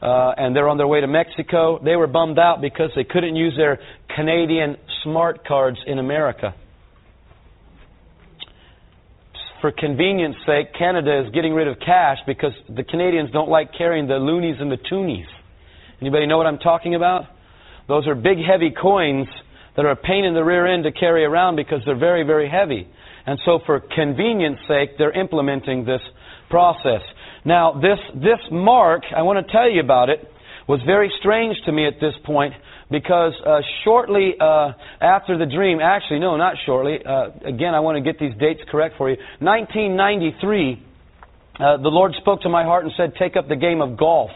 uh, 0.00 0.32
and 0.36 0.54
they're 0.54 0.68
on 0.68 0.76
their 0.76 0.86
way 0.86 1.00
to 1.00 1.06
Mexico. 1.06 1.80
They 1.82 1.96
were 1.96 2.06
bummed 2.06 2.38
out 2.38 2.60
because 2.60 2.90
they 2.94 3.04
couldn't 3.04 3.36
use 3.36 3.54
their 3.56 3.80
Canadian 4.14 4.76
smart 5.02 5.44
cards 5.46 5.78
in 5.86 5.98
America. 5.98 6.54
For 9.60 9.72
convenience 9.72 10.36
sake, 10.46 10.72
Canada 10.78 11.24
is 11.26 11.32
getting 11.34 11.52
rid 11.52 11.66
of 11.66 11.80
cash 11.80 12.18
because 12.26 12.52
the 12.68 12.84
Canadians 12.84 13.30
don't 13.32 13.48
like 13.48 13.70
carrying 13.76 14.06
the 14.06 14.14
loonies 14.14 14.56
and 14.60 14.70
the 14.70 14.76
toonies. 14.76 15.26
Anybody 16.00 16.26
know 16.26 16.38
what 16.38 16.46
I'm 16.46 16.58
talking 16.58 16.94
about? 16.94 17.24
Those 17.88 18.06
are 18.06 18.14
big, 18.14 18.38
heavy 18.38 18.70
coins 18.70 19.26
that 19.78 19.86
are 19.86 19.92
a 19.92 19.96
pain 19.96 20.24
in 20.24 20.34
the 20.34 20.42
rear 20.42 20.66
end 20.66 20.82
to 20.82 20.90
carry 20.90 21.24
around 21.24 21.54
because 21.54 21.78
they're 21.86 21.96
very, 21.96 22.24
very 22.24 22.50
heavy. 22.50 22.84
And 23.24 23.38
so, 23.44 23.60
for 23.64 23.78
convenience 23.78 24.58
sake, 24.66 24.98
they're 24.98 25.12
implementing 25.12 25.84
this 25.84 26.00
process. 26.50 27.00
Now, 27.44 27.80
this, 27.80 28.00
this 28.14 28.40
mark, 28.50 29.02
I 29.16 29.22
want 29.22 29.46
to 29.46 29.52
tell 29.52 29.70
you 29.70 29.80
about 29.80 30.08
it, 30.08 30.18
was 30.66 30.80
very 30.84 31.12
strange 31.20 31.56
to 31.66 31.70
me 31.70 31.86
at 31.86 32.00
this 32.00 32.14
point 32.24 32.54
because 32.90 33.34
uh, 33.46 33.60
shortly 33.84 34.34
uh, 34.40 34.72
after 35.00 35.38
the 35.38 35.46
dream, 35.46 35.78
actually, 35.80 36.18
no, 36.18 36.36
not 36.36 36.56
shortly, 36.66 36.98
uh, 37.06 37.30
again, 37.44 37.72
I 37.72 37.78
want 37.78 37.94
to 37.96 38.02
get 38.02 38.18
these 38.18 38.36
dates 38.40 38.60
correct 38.68 38.96
for 38.98 39.08
you. 39.08 39.16
1993, 39.38 40.82
uh, 41.60 41.76
the 41.76 41.88
Lord 41.88 42.14
spoke 42.20 42.40
to 42.40 42.48
my 42.48 42.64
heart 42.64 42.82
and 42.84 42.92
said, 42.96 43.12
Take 43.16 43.36
up 43.36 43.46
the 43.46 43.54
game 43.54 43.80
of 43.80 43.96
golf. 43.96 44.30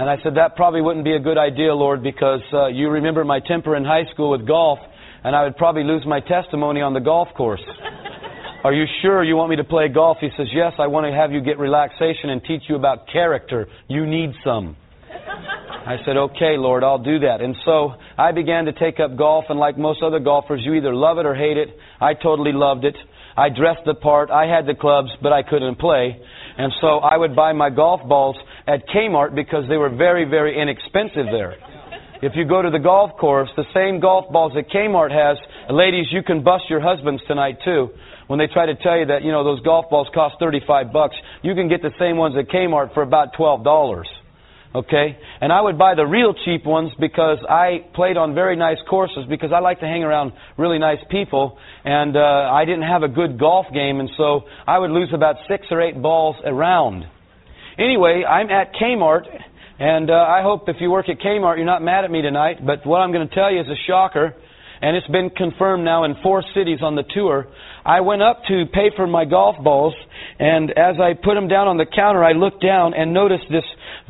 And 0.00 0.08
I 0.08 0.16
said, 0.22 0.36
That 0.36 0.56
probably 0.56 0.80
wouldn't 0.80 1.04
be 1.04 1.12
a 1.12 1.18
good 1.18 1.36
idea, 1.36 1.74
Lord, 1.74 2.02
because 2.02 2.40
uh, 2.54 2.68
you 2.68 2.88
remember 2.88 3.22
my 3.22 3.38
temper 3.38 3.76
in 3.76 3.84
high 3.84 4.06
school 4.14 4.30
with 4.30 4.46
golf, 4.46 4.78
and 5.22 5.36
I 5.36 5.44
would 5.44 5.58
probably 5.58 5.84
lose 5.84 6.06
my 6.06 6.20
testimony 6.20 6.80
on 6.80 6.94
the 6.94 7.00
golf 7.00 7.28
course. 7.36 7.60
Are 8.64 8.72
you 8.72 8.86
sure 9.02 9.22
you 9.22 9.36
want 9.36 9.50
me 9.50 9.56
to 9.56 9.64
play 9.64 9.88
golf? 9.88 10.16
He 10.18 10.30
says, 10.38 10.46
Yes, 10.54 10.72
I 10.78 10.86
want 10.86 11.04
to 11.04 11.12
have 11.12 11.32
you 11.32 11.42
get 11.42 11.58
relaxation 11.58 12.30
and 12.30 12.42
teach 12.42 12.62
you 12.66 12.76
about 12.76 13.08
character. 13.12 13.68
You 13.88 14.06
need 14.06 14.30
some. 14.42 14.74
I 15.10 15.96
said, 16.06 16.16
Okay, 16.16 16.56
Lord, 16.56 16.82
I'll 16.82 17.04
do 17.04 17.18
that. 17.18 17.42
And 17.42 17.54
so 17.66 17.92
I 18.16 18.32
began 18.32 18.64
to 18.64 18.72
take 18.72 19.00
up 19.00 19.18
golf, 19.18 19.44
and 19.50 19.58
like 19.58 19.76
most 19.76 20.02
other 20.02 20.18
golfers, 20.18 20.62
you 20.64 20.72
either 20.72 20.94
love 20.94 21.18
it 21.18 21.26
or 21.26 21.34
hate 21.34 21.58
it. 21.58 21.76
I 22.00 22.14
totally 22.14 22.52
loved 22.54 22.86
it. 22.86 22.96
I 23.36 23.50
dressed 23.50 23.84
the 23.84 23.94
part. 23.94 24.30
I 24.30 24.46
had 24.46 24.64
the 24.64 24.74
clubs, 24.74 25.10
but 25.20 25.30
I 25.30 25.42
couldn't 25.42 25.78
play. 25.78 26.18
And 26.56 26.72
so 26.80 26.98
I 26.98 27.16
would 27.16 27.36
buy 27.36 27.52
my 27.52 27.70
golf 27.70 28.06
balls 28.08 28.36
at 28.70 28.86
Kmart 28.86 29.34
because 29.34 29.64
they 29.68 29.76
were 29.76 29.90
very, 29.90 30.24
very 30.24 30.54
inexpensive 30.54 31.26
there. 31.32 31.56
If 32.22 32.32
you 32.36 32.44
go 32.44 32.62
to 32.62 32.70
the 32.70 32.78
golf 32.78 33.18
course, 33.18 33.48
the 33.56 33.64
same 33.74 33.98
golf 33.98 34.30
balls 34.30 34.52
that 34.54 34.70
Kmart 34.70 35.10
has, 35.10 35.38
ladies, 35.70 36.06
you 36.12 36.22
can 36.22 36.44
bust 36.44 36.64
your 36.68 36.80
husbands 36.80 37.22
tonight 37.26 37.58
too. 37.64 37.88
When 38.28 38.38
they 38.38 38.46
try 38.46 38.66
to 38.66 38.76
tell 38.76 38.96
you 38.96 39.06
that, 39.06 39.24
you 39.24 39.32
know, 39.32 39.42
those 39.42 39.60
golf 39.62 39.90
balls 39.90 40.06
cost 40.14 40.36
35 40.38 40.92
bucks, 40.92 41.16
you 41.42 41.54
can 41.54 41.68
get 41.68 41.82
the 41.82 41.90
same 41.98 42.16
ones 42.16 42.36
at 42.38 42.46
Kmart 42.48 42.94
for 42.94 43.02
about 43.02 43.34
$12. 43.34 44.04
Okay? 44.72 45.18
And 45.40 45.50
I 45.50 45.60
would 45.60 45.78
buy 45.78 45.96
the 45.96 46.06
real 46.06 46.32
cheap 46.44 46.64
ones 46.64 46.92
because 47.00 47.38
I 47.48 47.86
played 47.94 48.16
on 48.16 48.34
very 48.34 48.54
nice 48.54 48.78
courses 48.88 49.24
because 49.28 49.50
I 49.52 49.58
like 49.58 49.80
to 49.80 49.86
hang 49.86 50.04
around 50.04 50.32
really 50.58 50.78
nice 50.78 51.02
people 51.10 51.58
and 51.84 52.16
uh, 52.16 52.20
I 52.20 52.64
didn't 52.66 52.86
have 52.86 53.02
a 53.02 53.08
good 53.08 53.40
golf 53.40 53.66
game 53.74 53.98
and 53.98 54.10
so 54.16 54.42
I 54.66 54.78
would 54.78 54.90
lose 54.90 55.08
about 55.12 55.36
six 55.48 55.66
or 55.72 55.80
eight 55.80 56.00
balls 56.00 56.36
a 56.44 56.54
round. 56.54 57.04
Anyway, 57.78 58.24
I'm 58.28 58.50
at 58.50 58.72
Kmart 58.74 59.26
and 59.78 60.10
uh, 60.10 60.14
I 60.14 60.42
hope 60.42 60.68
if 60.68 60.76
you 60.80 60.90
work 60.90 61.08
at 61.08 61.18
Kmart 61.20 61.56
you're 61.56 61.66
not 61.66 61.82
mad 61.82 62.04
at 62.04 62.10
me 62.10 62.22
tonight, 62.22 62.64
but 62.64 62.86
what 62.86 62.98
I'm 62.98 63.12
going 63.12 63.28
to 63.28 63.34
tell 63.34 63.52
you 63.52 63.60
is 63.60 63.66
a 63.68 63.78
shocker 63.86 64.34
and 64.82 64.96
it's 64.96 65.06
been 65.08 65.30
confirmed 65.30 65.84
now 65.84 66.04
in 66.04 66.14
four 66.22 66.42
cities 66.54 66.78
on 66.82 66.96
the 66.96 67.04
tour. 67.14 67.46
I 67.84 68.00
went 68.00 68.22
up 68.22 68.42
to 68.48 68.64
pay 68.72 68.90
for 68.96 69.06
my 69.06 69.24
golf 69.24 69.56
balls, 69.62 69.94
and 70.38 70.70
as 70.70 70.96
I 71.00 71.12
put 71.14 71.34
them 71.34 71.48
down 71.48 71.68
on 71.68 71.76
the 71.76 71.84
counter, 71.84 72.24
I 72.24 72.32
looked 72.32 72.62
down 72.62 72.94
and 72.94 73.12
noticed 73.12 73.44
this 73.50 73.64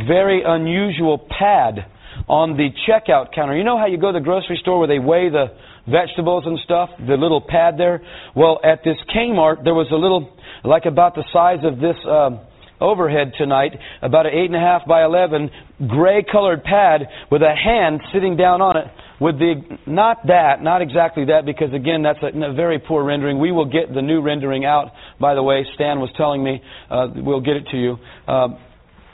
very 0.07 0.43
unusual 0.47 1.19
pad 1.19 1.87
on 2.29 2.57
the 2.57 2.69
checkout 2.87 3.35
counter. 3.35 3.57
You 3.57 3.65
know 3.65 3.79
how 3.79 3.87
you 3.87 3.99
go 3.99 4.13
to 4.13 4.19
the 4.19 4.25
grocery 4.25 4.59
store 4.63 4.79
where 4.79 4.89
they 4.89 4.99
weigh 4.99 5.29
the 5.29 5.47
vegetables 5.91 6.45
and 6.47 6.59
stuff, 6.65 6.91
the 6.99 7.17
little 7.17 7.41
pad 7.41 7.75
there? 7.77 8.03
Well, 8.37 8.61
at 8.63 8.85
this 8.85 8.97
Kmart, 9.15 9.65
there 9.65 9.75
was 9.75 9.89
a 9.91 9.97
little, 9.97 10.37
like 10.63 10.85
about 10.85 11.15
the 11.15 11.25
size 11.33 11.65
of 11.65 11.81
this. 11.81 11.97
Uh, 12.07 12.47
overhead 12.81 13.33
tonight, 13.37 13.73
about 14.03 14.27
an 14.27 14.33
eight 14.33 14.47
and 14.47 14.57
a 14.57 14.61
half 14.61 14.87
by 14.87 15.05
eleven 15.05 15.51
gray 15.89 16.25
colored 16.31 16.63
pad 16.65 17.03
with 17.31 17.43
a 17.43 17.55
hand 17.55 18.01
sitting 18.13 18.37
down 18.37 18.61
on 18.61 18.77
it 18.77 18.87
with 19.21 19.39
the 19.39 19.55
not 19.87 20.27
that, 20.27 20.63
not 20.63 20.81
exactly 20.81 21.27
that, 21.27 21.45
because 21.45 21.73
again, 21.75 22.03
that's 22.03 22.19
a, 22.23 22.29
a, 22.29 22.55
very 22.55 22.79
poor 22.79 23.05
rendering. 23.05 23.39
We 23.39 23.53
will 23.53 23.67
get 23.67 23.93
the 23.93 24.01
new 24.01 24.23
rendering 24.23 24.65
out. 24.65 24.93
By 25.21 25.35
the 25.35 25.43
way, 25.43 25.67
Stan 25.75 26.01
was 26.01 26.11
telling 26.17 26.43
me 26.43 26.63
uh, 26.91 27.09
we'll 27.15 27.43
get 27.43 27.57
it 27.57 27.67
to 27.71 27.77
you. 27.77 27.99
Uh, 28.27 28.49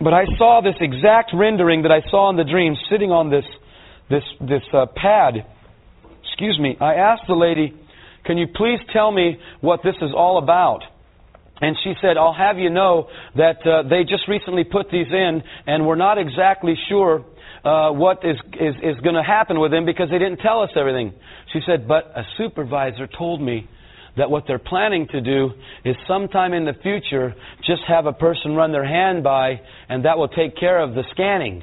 but 0.01 0.15
I 0.15 0.25
saw 0.39 0.61
this 0.63 0.77
exact 0.81 1.33
rendering 1.35 1.83
that 1.83 1.91
I 1.91 2.09
saw 2.09 2.31
in 2.31 2.37
the 2.37 2.45
dream, 2.45 2.77
sitting 2.89 3.11
on 3.11 3.31
this 3.31 3.45
this 4.09 4.23
this 4.41 4.63
uh, 4.73 4.87
pad. 4.95 5.45
Excuse 6.23 6.59
me. 6.61 6.77
I 6.81 6.95
asked 6.95 7.25
the 7.27 7.35
lady, 7.35 7.75
"Can 8.25 8.39
you 8.39 8.47
please 8.55 8.79
tell 8.93 9.11
me 9.11 9.39
what 9.61 9.81
this 9.83 9.97
is 10.01 10.13
all 10.15 10.39
about?" 10.39 10.83
And 11.61 11.77
she 11.83 11.95
said, 12.03 12.19
I'll 12.19 12.35
have 12.35 12.59
you 12.59 12.69
know 12.69 13.09
that 13.35 13.67
uh, 13.67 13.89
they 13.89 14.03
just 14.03 14.29
recently 14.29 14.65
put 14.65 14.91
these 14.91 15.07
in, 15.11 15.43
and 15.67 15.87
we're 15.87 15.97
not 15.97 16.19
exactly 16.19 16.75
sure 16.89 17.25
uh, 17.65 17.91
what 17.93 18.25
is, 18.25 18.37
is, 18.61 18.75
is 18.83 19.01
going 19.03 19.15
to 19.15 19.23
happen 19.23 19.59
with 19.59 19.71
them 19.71 19.87
because 19.87 20.11
they 20.11 20.19
didn't 20.19 20.39
tell 20.39 20.63
us 20.63 20.71
everything. 20.77 21.15
She 21.53 21.61
said, 21.67 21.89
but 21.89 22.13
a 22.15 22.25
supervisor 22.37 23.07
told 23.07 23.41
me 23.41 23.69
that 24.17 24.31
what 24.31 24.45
they're 24.47 24.59
planning 24.59 25.07
to 25.13 25.21
do 25.21 25.51
is 25.85 25.97
sometime 26.07 26.53
in 26.53 26.65
the 26.65 26.75
future 26.83 27.35
just 27.67 27.83
have 27.89 28.07
a 28.07 28.13
person 28.13 28.55
run 28.55 28.73
their 28.73 28.87
hand 28.87 29.25
by, 29.25 29.61
and 29.89 30.05
that 30.05 30.19
will 30.19 30.29
take 30.29 30.57
care 30.57 30.81
of 30.81 30.95
the 30.95 31.05
scanning. 31.13 31.63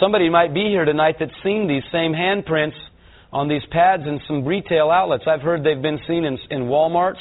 Somebody 0.00 0.28
might 0.28 0.52
be 0.52 0.68
here 0.68 0.84
tonight 0.84 1.16
that's 1.18 1.32
seen 1.42 1.68
these 1.68 1.82
same 1.90 2.12
handprints 2.12 2.76
on 3.36 3.48
these 3.48 3.64
pads 3.70 4.04
in 4.06 4.18
some 4.26 4.46
retail 4.46 4.88
outlets. 4.90 5.24
I've 5.26 5.42
heard 5.42 5.62
they've 5.62 5.82
been 5.82 6.00
seen 6.08 6.24
in, 6.24 6.38
in 6.48 6.62
Walmarts 6.72 7.20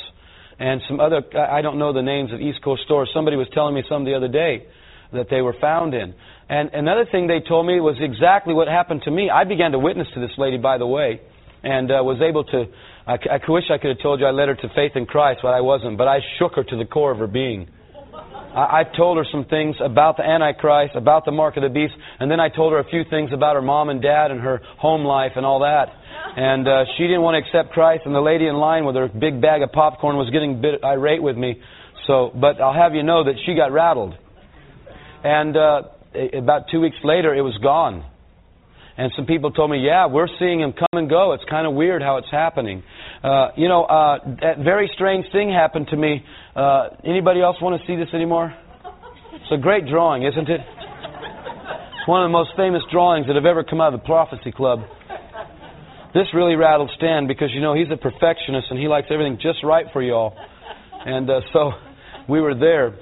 and 0.57 0.79
some 0.87 1.01
other, 1.01 1.21
I 1.35 1.61
don't 1.61 1.77
know 1.77 1.91
the 1.91 2.01
names 2.01 2.31
of 2.31 2.39
East 2.39 2.63
Coast 2.63 2.83
stores. 2.85 3.09
Somebody 3.13 3.35
was 3.35 3.47
telling 3.53 3.75
me 3.75 3.83
some 3.89 4.05
the 4.05 4.15
other 4.15 4.29
day 4.29 4.65
that 5.11 5.27
they 5.29 5.41
were 5.41 5.55
found 5.59 5.93
in. 5.93 6.15
And 6.47 6.69
another 6.73 7.05
thing 7.11 7.27
they 7.27 7.41
told 7.45 7.67
me 7.67 7.81
was 7.81 7.97
exactly 7.99 8.53
what 8.53 8.69
happened 8.69 9.01
to 9.03 9.11
me. 9.11 9.29
I 9.29 9.43
began 9.43 9.71
to 9.73 9.79
witness 9.79 10.07
to 10.13 10.21
this 10.21 10.31
lady, 10.37 10.57
by 10.57 10.77
the 10.77 10.87
way, 10.87 11.19
and 11.63 11.91
uh, 11.91 11.99
was 12.01 12.21
able 12.21 12.45
to. 12.45 12.63
I, 13.05 13.15
I 13.35 13.51
wish 13.51 13.65
I 13.69 13.77
could 13.77 13.89
have 13.89 14.01
told 14.01 14.21
you 14.21 14.25
I 14.25 14.31
led 14.31 14.47
her 14.47 14.55
to 14.55 14.69
faith 14.73 14.93
in 14.95 15.05
Christ, 15.05 15.41
but 15.43 15.53
I 15.53 15.59
wasn't. 15.59 15.97
But 15.97 16.07
I 16.07 16.19
shook 16.39 16.53
her 16.55 16.63
to 16.63 16.77
the 16.77 16.85
core 16.85 17.11
of 17.11 17.17
her 17.17 17.27
being. 17.27 17.67
I, 18.13 18.81
I 18.81 18.83
told 18.95 19.17
her 19.17 19.25
some 19.29 19.45
things 19.45 19.75
about 19.83 20.15
the 20.15 20.23
Antichrist, 20.23 20.95
about 20.95 21.25
the 21.25 21.31
mark 21.31 21.57
of 21.57 21.63
the 21.63 21.69
beast, 21.69 21.93
and 22.19 22.31
then 22.31 22.39
I 22.39 22.47
told 22.47 22.71
her 22.71 22.79
a 22.79 22.89
few 22.89 23.03
things 23.09 23.31
about 23.33 23.55
her 23.55 23.61
mom 23.61 23.89
and 23.89 24.01
dad 24.01 24.31
and 24.31 24.39
her 24.39 24.61
home 24.77 25.03
life 25.03 25.33
and 25.35 25.45
all 25.45 25.59
that. 25.59 25.91
And 26.37 26.67
uh, 26.67 26.83
she 26.97 27.03
didn't 27.03 27.21
want 27.21 27.35
to 27.35 27.47
accept 27.47 27.73
Christ, 27.73 28.03
and 28.05 28.13
the 28.13 28.19
lady 28.19 28.47
in 28.47 28.55
line 28.55 28.85
with 28.85 28.95
her 28.95 29.07
big 29.07 29.41
bag 29.41 29.61
of 29.61 29.71
popcorn 29.71 30.17
was 30.17 30.29
getting 30.31 30.55
a 30.55 30.61
bit 30.61 30.83
irate 30.83 31.23
with 31.23 31.37
me. 31.37 31.61
So, 32.07 32.31
but 32.35 32.59
I'll 32.59 32.73
have 32.73 32.93
you 32.93 33.03
know 33.03 33.23
that 33.23 33.35
she 33.45 33.55
got 33.55 33.71
rattled. 33.71 34.15
And 35.23 35.55
uh, 35.55 35.81
about 36.33 36.65
two 36.69 36.81
weeks 36.81 36.97
later, 37.03 37.33
it 37.33 37.41
was 37.41 37.57
gone. 37.63 38.05
And 38.97 39.11
some 39.15 39.25
people 39.25 39.51
told 39.51 39.71
me, 39.71 39.79
yeah, 39.79 40.07
we're 40.07 40.27
seeing 40.39 40.61
him 40.61 40.71
come 40.71 40.87
and 40.93 41.09
go. 41.09 41.33
It's 41.33 41.43
kind 41.49 41.67
of 41.67 41.73
weird 41.73 42.01
how 42.01 42.17
it's 42.17 42.31
happening. 42.31 42.83
Uh, 43.23 43.49
you 43.57 43.67
know, 43.67 43.83
uh, 43.83 44.19
that 44.41 44.59
very 44.63 44.89
strange 44.93 45.25
thing 45.31 45.49
happened 45.49 45.87
to 45.89 45.97
me. 45.97 46.23
Uh, 46.55 46.89
anybody 47.03 47.41
else 47.41 47.57
want 47.61 47.79
to 47.79 47.87
see 47.87 47.95
this 47.95 48.13
anymore? 48.13 48.53
It's 49.33 49.51
a 49.51 49.57
great 49.57 49.85
drawing, 49.87 50.23
isn't 50.23 50.49
it? 50.49 50.61
It's 50.61 52.07
one 52.07 52.23
of 52.23 52.27
the 52.27 52.31
most 52.31 52.51
famous 52.55 52.83
drawings 52.91 53.27
that 53.27 53.35
have 53.35 53.45
ever 53.45 53.63
come 53.63 53.81
out 53.81 53.93
of 53.93 53.99
the 53.99 54.05
Prophecy 54.05 54.51
Club. 54.51 54.79
This 56.15 56.27
really 56.33 56.55
rattled 56.55 56.89
Stan 56.95 57.27
because, 57.27 57.49
you 57.53 57.59
know, 57.59 57.73
he's 57.73 57.91
a 57.91 57.97
perfectionist 57.97 58.67
and 58.69 58.79
he 58.79 58.87
likes 58.87 59.07
everything 59.11 59.37
just 59.41 59.61
right 59.65 59.85
for 59.91 60.01
y'all. 60.01 60.33
And 61.05 61.29
uh, 61.29 61.41
so 61.51 61.71
we 62.29 62.39
were 62.39 62.55
there. 62.55 62.97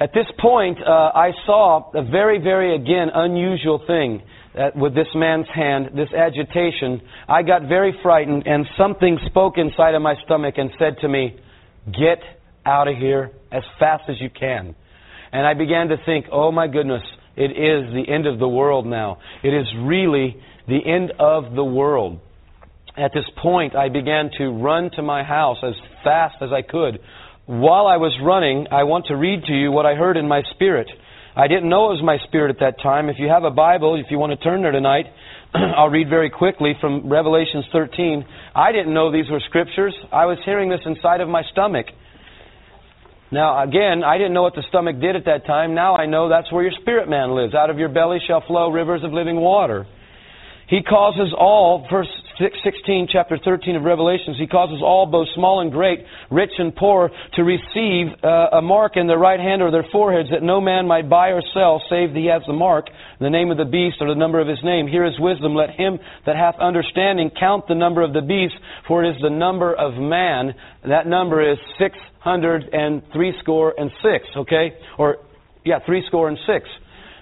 At 0.00 0.14
this 0.14 0.24
point, 0.40 0.78
uh, 0.80 1.12
I 1.14 1.32
saw 1.44 1.90
a 1.92 2.02
very, 2.02 2.38
very, 2.38 2.74
again, 2.74 3.08
unusual 3.12 3.84
thing 3.86 4.22
uh, 4.58 4.70
with 4.74 4.94
this 4.94 5.08
man's 5.14 5.44
hand, 5.54 5.90
this 5.94 6.08
agitation. 6.16 7.02
I 7.28 7.42
got 7.42 7.68
very 7.68 7.92
frightened, 8.02 8.46
and 8.46 8.64
something 8.78 9.18
spoke 9.26 9.58
inside 9.58 9.94
of 9.94 10.00
my 10.00 10.14
stomach 10.24 10.54
and 10.56 10.70
said 10.78 10.96
to 11.02 11.08
me, 11.08 11.38
Get 11.84 12.22
out 12.64 12.88
of 12.88 12.96
here 12.96 13.30
as 13.52 13.62
fast 13.78 14.04
as 14.08 14.16
you 14.22 14.30
can. 14.30 14.74
And 15.32 15.46
I 15.46 15.52
began 15.52 15.88
to 15.88 15.96
think, 16.06 16.26
oh 16.32 16.50
my 16.50 16.66
goodness, 16.66 17.02
it 17.36 17.50
is 17.50 17.92
the 17.92 18.04
end 18.08 18.26
of 18.26 18.38
the 18.38 18.48
world 18.48 18.86
now. 18.86 19.18
It 19.42 19.54
is 19.54 19.66
really 19.82 20.42
the 20.70 20.90
end 20.90 21.12
of 21.18 21.54
the 21.54 21.64
world. 21.64 22.20
At 22.96 23.12
this 23.14 23.24
point, 23.42 23.76
I 23.76 23.88
began 23.88 24.30
to 24.38 24.50
run 24.50 24.90
to 24.96 25.02
my 25.02 25.22
house 25.22 25.58
as 25.62 25.74
fast 26.02 26.36
as 26.40 26.50
I 26.52 26.62
could 26.62 27.00
while 27.50 27.88
I 27.88 27.96
was 27.96 28.14
running, 28.22 28.68
I 28.70 28.84
want 28.84 29.06
to 29.06 29.16
read 29.16 29.42
to 29.50 29.52
you 29.52 29.72
what 29.72 29.84
I 29.84 29.96
heard 29.96 30.16
in 30.16 30.28
my 30.28 30.42
spirit. 30.54 30.86
I 31.34 31.48
didn't 31.48 31.68
know 31.68 31.90
it 31.90 31.98
was 31.98 32.02
my 32.04 32.18
spirit 32.28 32.54
at 32.54 32.60
that 32.60 32.80
time. 32.80 33.08
If 33.08 33.16
you 33.18 33.26
have 33.26 33.42
a 33.42 33.50
Bible, 33.50 33.98
if 33.98 34.06
you 34.08 34.18
want 34.18 34.30
to 34.30 34.38
turn 34.38 34.62
there 34.62 34.70
tonight, 34.70 35.06
I'll 35.54 35.90
read 35.90 36.08
very 36.08 36.30
quickly 36.30 36.74
from 36.80 37.10
Revelations 37.10 37.64
13. 37.72 38.24
I 38.54 38.70
didn't 38.70 38.94
know 38.94 39.10
these 39.10 39.28
were 39.28 39.42
scriptures. 39.48 39.96
I 40.12 40.26
was 40.26 40.38
hearing 40.44 40.70
this 40.70 40.78
inside 40.86 41.20
of 41.20 41.28
my 41.28 41.42
stomach. 41.50 41.86
Now, 43.32 43.64
again, 43.64 44.04
I 44.04 44.16
didn't 44.16 44.32
know 44.32 44.42
what 44.42 44.54
the 44.54 44.62
stomach 44.68 45.00
did 45.00 45.16
at 45.16 45.24
that 45.24 45.44
time. 45.44 45.74
Now 45.74 45.96
I 45.96 46.06
know 46.06 46.28
that's 46.28 46.52
where 46.52 46.62
your 46.62 46.74
spirit 46.80 47.08
man 47.08 47.34
lives. 47.34 47.52
Out 47.52 47.68
of 47.68 47.78
your 47.78 47.88
belly 47.88 48.18
shall 48.28 48.46
flow 48.46 48.70
rivers 48.70 49.02
of 49.02 49.12
living 49.12 49.40
water. 49.40 49.88
He 50.70 50.82
causes 50.82 51.34
all, 51.36 51.84
verse 51.90 52.06
16, 52.38 53.08
chapter 53.10 53.36
13 53.44 53.74
of 53.74 53.82
Revelations, 53.82 54.38
he 54.38 54.46
causes 54.46 54.80
all, 54.80 55.04
both 55.04 55.26
small 55.34 55.60
and 55.60 55.72
great, 55.72 55.98
rich 56.30 56.52
and 56.58 56.74
poor, 56.74 57.10
to 57.34 57.42
receive 57.42 58.14
uh, 58.22 58.56
a 58.56 58.62
mark 58.62 58.92
in 58.94 59.08
their 59.08 59.18
right 59.18 59.40
hand 59.40 59.62
or 59.62 59.72
their 59.72 59.84
foreheads, 59.90 60.30
that 60.30 60.44
no 60.44 60.60
man 60.60 60.86
might 60.86 61.10
buy 61.10 61.30
or 61.30 61.42
sell, 61.52 61.82
save 61.90 62.14
he 62.14 62.26
has 62.26 62.42
the 62.46 62.52
mark, 62.52 62.86
the 63.18 63.28
name 63.28 63.50
of 63.50 63.58
the 63.58 63.64
beast, 63.64 63.96
or 64.00 64.06
the 64.06 64.14
number 64.14 64.40
of 64.40 64.46
his 64.46 64.62
name. 64.62 64.86
Here 64.86 65.04
is 65.04 65.18
wisdom. 65.18 65.56
Let 65.56 65.70
him 65.70 65.98
that 66.24 66.36
hath 66.36 66.54
understanding 66.60 67.32
count 67.38 67.66
the 67.66 67.74
number 67.74 68.02
of 68.02 68.12
the 68.12 68.22
beast, 68.22 68.54
for 68.86 69.04
it 69.04 69.10
is 69.10 69.20
the 69.20 69.28
number 69.28 69.74
of 69.74 69.94
man. 69.94 70.54
That 70.86 71.08
number 71.08 71.50
is 71.50 71.58
six 71.80 71.98
hundred 72.20 72.62
and 72.72 73.02
three 73.12 73.34
score 73.42 73.74
and 73.76 73.90
six, 74.02 74.24
okay? 74.36 74.78
Or, 74.98 75.18
yeah, 75.64 75.80
three 75.84 76.04
score 76.06 76.28
and 76.28 76.38
six. 76.46 76.68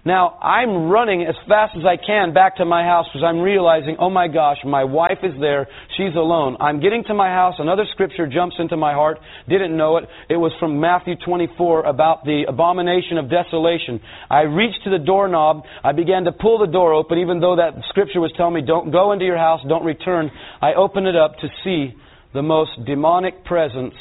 Now, 0.05 0.39
I'm 0.41 0.89
running 0.89 1.23
as 1.23 1.35
fast 1.49 1.77
as 1.77 1.85
I 1.85 1.97
can 1.97 2.33
back 2.33 2.57
to 2.57 2.65
my 2.65 2.83
house 2.85 3.07
because 3.13 3.25
I'm 3.27 3.41
realizing, 3.41 3.97
oh 3.99 4.11
my 4.11 4.29
gosh, 4.29 4.59
my 4.65 4.85
wife 4.85 5.19
is 5.23 5.33
there. 5.41 5.69
She's 5.97 6.15
alone. 6.15 6.57
I'm 6.61 6.81
getting 6.81 7.05
to 7.09 7.15
my 7.15 7.29
house. 7.29 7.55
Another 7.59 7.85
scripture 7.93 8.27
jumps 8.27 8.57
into 8.59 8.77
my 8.77 8.93
heart. 8.93 9.19
Didn't 9.49 9.77
know 9.77 9.97
it. 9.97 10.05
It 10.29 10.37
was 10.37 10.53
from 10.61 10.81
Matthew 10.81 11.15
24 11.25 11.85
about 11.85 12.25
the 12.25 12.45
abomination 12.49 13.19
of 13.19 13.31
desolation. 13.31 14.01
I 14.31 14.43
reached 14.43 14.85
to 14.85 14.91
the 14.91 14.99
doorknob. 14.99 15.65
I 15.83 15.93
began 15.93 16.25
to 16.25 16.33
pull 16.33 16.59
the 16.59 16.71
door 16.71 16.93
open, 16.95 17.19
even 17.19 17.41
though 17.41 17.57
that 17.57 17.75
scripture 17.89 18.21
was 18.21 18.33
telling 18.37 18.55
me, 18.55 18.63
don't 18.63 18.93
go 18.93 19.13
into 19.13 19.25
your 19.25 19.39
house, 19.39 19.61
don't 19.69 19.85
return. 19.85 20.31
I 20.63 20.75
opened 20.75 21.07
it 21.07 21.17
up 21.17 21.39
to 21.39 21.49
see 21.65 21.95
the 22.35 22.43
most 22.43 22.71
demonic 22.87 23.45
presence 23.45 23.95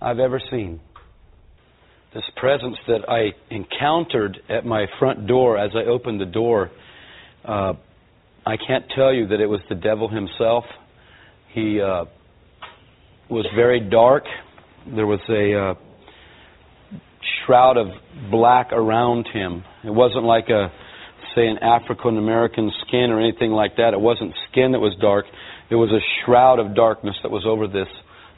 I've 0.00 0.18
ever 0.18 0.40
seen 0.50 0.80
this 2.14 2.24
presence 2.36 2.76
that 2.86 3.08
I 3.08 3.32
encountered 3.50 4.38
at 4.48 4.64
my 4.64 4.86
front 5.00 5.26
door 5.26 5.58
as 5.58 5.72
I 5.74 5.88
opened 5.88 6.20
the 6.20 6.26
door, 6.26 6.70
uh, 7.44 7.74
I 8.46 8.56
can't 8.56 8.84
tell 8.94 9.12
you 9.12 9.26
that 9.28 9.40
it 9.40 9.46
was 9.46 9.60
the 9.68 9.74
devil 9.74 10.08
himself. 10.08 10.64
He 11.52 11.80
uh, 11.80 12.04
was 13.28 13.46
very 13.56 13.80
dark. 13.80 14.24
There 14.94 15.06
was 15.06 15.20
a 15.28 15.54
uh, 15.54 15.74
shroud 17.44 17.76
of 17.76 17.88
black 18.30 18.72
around 18.72 19.26
him. 19.32 19.64
It 19.82 19.90
wasn't 19.90 20.24
like 20.24 20.48
a, 20.50 20.70
say, 21.34 21.48
an 21.48 21.58
African 21.58 22.16
American 22.16 22.70
skin 22.86 23.10
or 23.10 23.20
anything 23.20 23.50
like 23.50 23.76
that. 23.76 23.92
It 23.92 24.00
wasn't 24.00 24.34
skin 24.50 24.72
that 24.72 24.80
was 24.80 24.96
dark. 25.00 25.24
It 25.70 25.74
was 25.74 25.90
a 25.90 26.00
shroud 26.24 26.60
of 26.60 26.76
darkness 26.76 27.16
that 27.22 27.30
was 27.30 27.44
over 27.44 27.66
this 27.66 27.88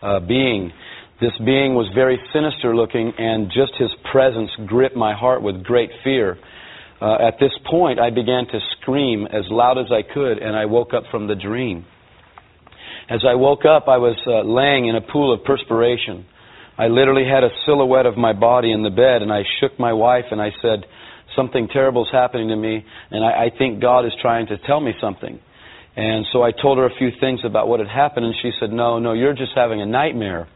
uh, 0.01 0.20
being. 0.20 0.73
This 1.18 1.32
being 1.38 1.74
was 1.74 1.88
very 1.94 2.20
sinister 2.30 2.76
looking, 2.76 3.10
and 3.16 3.48
just 3.48 3.72
his 3.78 3.88
presence 4.12 4.51
gripped 4.66 4.97
my 4.97 5.14
heart 5.14 5.40
with 5.40 5.64
great 5.64 5.88
fear. 6.05 6.36
Uh, 7.01 7.16
at 7.16 7.40
this 7.40 7.52
point, 7.70 7.98
I 7.98 8.10
began 8.10 8.47
to 8.47 8.60
scream 8.76 9.26
as 9.26 9.44
loud 9.48 9.78
as 9.78 9.86
I 9.90 10.02
could, 10.02 10.36
and 10.38 10.55
I 10.55 10.66
woke 10.66 10.93
up 10.93 11.05
from 11.10 11.26
the 11.26 11.34
dream. 11.34 11.86
As 13.09 13.24
I 13.26 13.34
woke 13.34 13.64
up, 13.64 13.88
I 13.88 13.97
was 13.97 14.16
uh, 14.26 14.43
laying 14.43 14.88
in 14.88 14.97
a 14.97 15.01
pool 15.01 15.32
of 15.32 15.44
perspiration. 15.44 16.26
I 16.76 16.88
literally 16.88 17.24
had 17.24 17.44
a 17.44 17.51
silhouette 17.64 18.05
of 18.05 18.18
my 18.18 18.34
body 18.34 18.72
in 18.72 18.82
the 18.82 18.90
bed, 18.90 19.22
and 19.22 19.32
I 19.32 19.43
shook 19.60 19.78
my 19.80 19.94
wife 19.94 20.26
and 20.30 20.40
I 20.40 20.51
said, 20.60 20.84
Something 21.34 21.68
terrible 21.72 22.05
is 22.05 22.12
happening 22.12 22.48
to 22.48 22.56
me, 22.56 22.84
and 23.10 23.24
I, 23.24 23.47
I 23.47 23.51
think 23.56 23.80
God 23.80 24.05
is 24.05 24.12
trying 24.20 24.48
to 24.48 24.59
tell 24.66 24.80
me 24.80 24.93
something. 25.01 25.38
And 25.97 26.26
so 26.30 26.43
I 26.43 26.51
told 26.52 26.76
her 26.76 26.84
a 26.84 26.94
few 26.98 27.10
things 27.20 27.40
about 27.44 27.68
what 27.68 27.80
had 27.80 27.88
happened, 27.88 28.26
and 28.26 28.34
she 28.43 28.52
said, 28.60 28.70
No, 28.70 28.98
no, 28.98 29.14
you're 29.14 29.34
just 29.34 29.52
having 29.55 29.80
a 29.80 29.86
nightmare. 29.86 30.48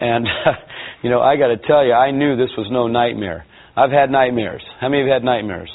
And, 0.00 0.26
you 1.02 1.10
know, 1.10 1.20
I 1.20 1.36
got 1.36 1.48
to 1.48 1.56
tell 1.56 1.84
you, 1.84 1.92
I 1.92 2.10
knew 2.10 2.36
this 2.36 2.50
was 2.56 2.68
no 2.70 2.86
nightmare. 2.86 3.44
I've 3.76 3.90
had 3.90 4.10
nightmares. 4.10 4.62
How 4.80 4.88
many 4.88 5.04
you 5.04 5.10
had 5.10 5.22
nightmares? 5.22 5.70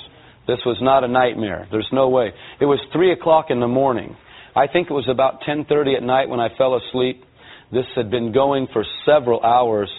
This 0.47 0.59
was 0.65 0.77
not 0.81 1.03
a 1.03 1.07
nightmare. 1.07 1.67
There's 1.71 1.87
no 1.93 2.09
way. 2.09 2.33
It 2.59 2.65
was 2.65 2.79
3 2.91 3.13
o'clock 3.13 3.45
in 3.49 3.59
the 3.59 3.67
morning. 3.67 4.15
I 4.55 4.67
think 4.67 4.89
it 4.89 4.93
was 4.93 5.07
about 5.09 5.41
10.30 5.47 5.97
at 5.97 6.03
night 6.03 6.29
when 6.29 6.39
I 6.39 6.49
fell 6.57 6.75
asleep. 6.75 7.23
This 7.71 7.85
had 7.95 8.11
been 8.11 8.33
going 8.33 8.67
for 8.71 8.85
several 9.05 9.41
hours, 9.41 9.89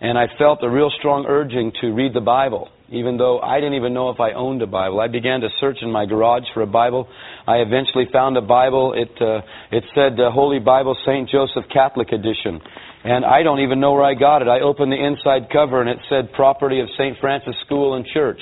and 0.00 0.18
I 0.18 0.26
felt 0.38 0.62
a 0.62 0.68
real 0.68 0.90
strong 0.98 1.24
urging 1.26 1.72
to 1.80 1.92
read 1.92 2.14
the 2.14 2.20
Bible, 2.20 2.68
even 2.90 3.16
though 3.16 3.40
I 3.40 3.56
didn't 3.56 3.74
even 3.74 3.94
know 3.94 4.10
if 4.10 4.20
I 4.20 4.32
owned 4.32 4.62
a 4.62 4.66
Bible. 4.66 5.00
I 5.00 5.08
began 5.08 5.40
to 5.40 5.48
search 5.58 5.78
in 5.80 5.90
my 5.90 6.06
garage 6.06 6.44
for 6.52 6.62
a 6.62 6.66
Bible. 6.66 7.08
I 7.46 7.56
eventually 7.56 8.04
found 8.12 8.36
a 8.36 8.42
Bible. 8.42 8.92
It, 8.92 9.10
uh, 9.20 9.40
it 9.72 9.84
said 9.94 10.20
uh, 10.20 10.30
Holy 10.30 10.60
Bible 10.60 10.96
St. 11.04 11.28
Joseph 11.28 11.64
Catholic 11.72 12.12
Edition. 12.12 12.60
And 13.04 13.24
I 13.24 13.42
don't 13.42 13.60
even 13.60 13.80
know 13.80 13.92
where 13.92 14.02
I 14.02 14.14
got 14.14 14.40
it. 14.40 14.48
I 14.48 14.60
opened 14.60 14.90
the 14.90 14.96
inside 14.96 15.52
cover 15.52 15.82
and 15.82 15.90
it 15.90 15.98
said 16.08 16.32
property 16.32 16.80
of 16.80 16.88
St. 16.96 17.18
Francis 17.20 17.54
School 17.66 17.94
and 17.94 18.06
Church. 18.06 18.40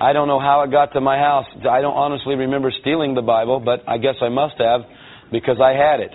I 0.00 0.14
don't 0.14 0.26
know 0.26 0.40
how 0.40 0.62
it 0.62 0.70
got 0.70 0.92
to 0.94 1.00
my 1.00 1.18
house. 1.18 1.46
I 1.68 1.80
don't 1.80 1.96
honestly 1.96 2.34
remember 2.34 2.72
stealing 2.80 3.14
the 3.14 3.22
Bible, 3.22 3.60
but 3.60 3.86
I 3.86 3.98
guess 3.98 4.16
I 4.22 4.30
must 4.30 4.54
have 4.58 4.82
because 5.30 5.58
I 5.62 5.72
had 5.72 6.00
it. 6.00 6.12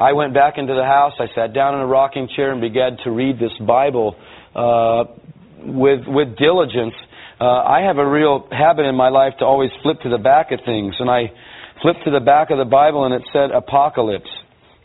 I 0.00 0.12
went 0.12 0.32
back 0.32 0.58
into 0.58 0.74
the 0.74 0.84
house. 0.84 1.14
I 1.18 1.26
sat 1.34 1.52
down 1.54 1.74
in 1.74 1.80
a 1.80 1.86
rocking 1.86 2.28
chair 2.36 2.52
and 2.52 2.60
began 2.60 2.98
to 3.02 3.10
read 3.10 3.38
this 3.40 3.52
Bible 3.66 4.14
uh, 4.54 5.04
with 5.58 6.06
with 6.06 6.36
diligence. 6.38 6.94
Uh, 7.40 7.44
I 7.44 7.82
have 7.82 7.98
a 7.98 8.06
real 8.06 8.46
habit 8.50 8.86
in 8.86 8.94
my 8.94 9.08
life 9.08 9.34
to 9.40 9.44
always 9.44 9.70
flip 9.82 10.00
to 10.02 10.08
the 10.08 10.18
back 10.18 10.52
of 10.52 10.60
things, 10.64 10.94
and 11.00 11.10
I 11.10 11.32
flipped 11.82 12.04
to 12.04 12.10
the 12.10 12.20
back 12.20 12.50
of 12.50 12.58
the 12.58 12.64
Bible 12.64 13.04
and 13.06 13.14
it 13.14 13.22
said 13.32 13.50
apocalypse. 13.50 14.30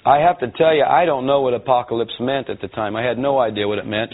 I 0.06 0.20
have 0.20 0.40
to 0.40 0.52
tell 0.52 0.76
you, 0.76 0.84
I 0.84 1.06
don't 1.06 1.26
know 1.26 1.42
what 1.42 1.54
apocalypse 1.54 2.14
meant 2.20 2.50
at 2.50 2.60
the 2.62 2.68
time. 2.68 2.96
I 2.96 3.04
had 3.04 3.18
no 3.18 3.40
idea 3.40 3.68
what 3.68 3.80
it 3.80 3.86
meant. 3.86 4.14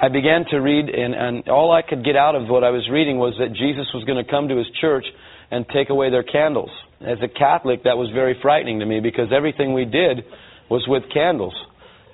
I 0.00 0.08
began 0.08 0.44
to 0.50 0.58
read, 0.58 0.88
and, 0.88 1.14
and 1.14 1.48
all 1.48 1.72
I 1.72 1.82
could 1.82 2.04
get 2.04 2.16
out 2.16 2.34
of 2.34 2.48
what 2.48 2.64
I 2.64 2.70
was 2.70 2.88
reading 2.90 3.18
was 3.18 3.34
that 3.38 3.52
Jesus 3.52 3.86
was 3.94 4.04
going 4.04 4.22
to 4.22 4.28
come 4.28 4.48
to 4.48 4.56
his 4.56 4.66
church 4.80 5.04
and 5.50 5.64
take 5.68 5.90
away 5.90 6.10
their 6.10 6.22
candles. 6.22 6.70
As 7.00 7.18
a 7.22 7.28
Catholic, 7.28 7.84
that 7.84 7.96
was 7.96 8.10
very 8.12 8.36
frightening 8.42 8.80
to 8.80 8.86
me 8.86 9.00
because 9.00 9.28
everything 9.34 9.74
we 9.74 9.84
did 9.84 10.24
was 10.70 10.84
with 10.88 11.04
candles. 11.12 11.54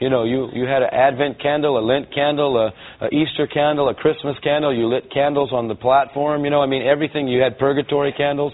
You 0.01 0.11
know, 0.11 0.25
you, 0.25 0.49
you 0.53 0.67
had 0.67 0.83
an 0.83 0.91
Advent 0.93 1.41
candle, 1.41 1.79
a 1.79 1.85
Lent 1.85 2.13
candle, 2.13 2.57
a, 2.59 3.05
a 3.05 3.09
Easter 3.09 3.47
candle, 3.47 3.89
a 3.89 3.95
Christmas 3.95 4.37
candle. 4.43 4.75
You 4.75 4.89
lit 4.89 5.11
candles 5.13 5.51
on 5.53 5.69
the 5.69 5.75
platform. 5.75 6.45
You 6.45 6.51
know, 6.51 6.61
I 6.61 6.67
mean, 6.67 6.83
everything. 6.83 7.29
You 7.29 7.41
had 7.41 7.59
purgatory 7.59 8.13
candles. 8.13 8.53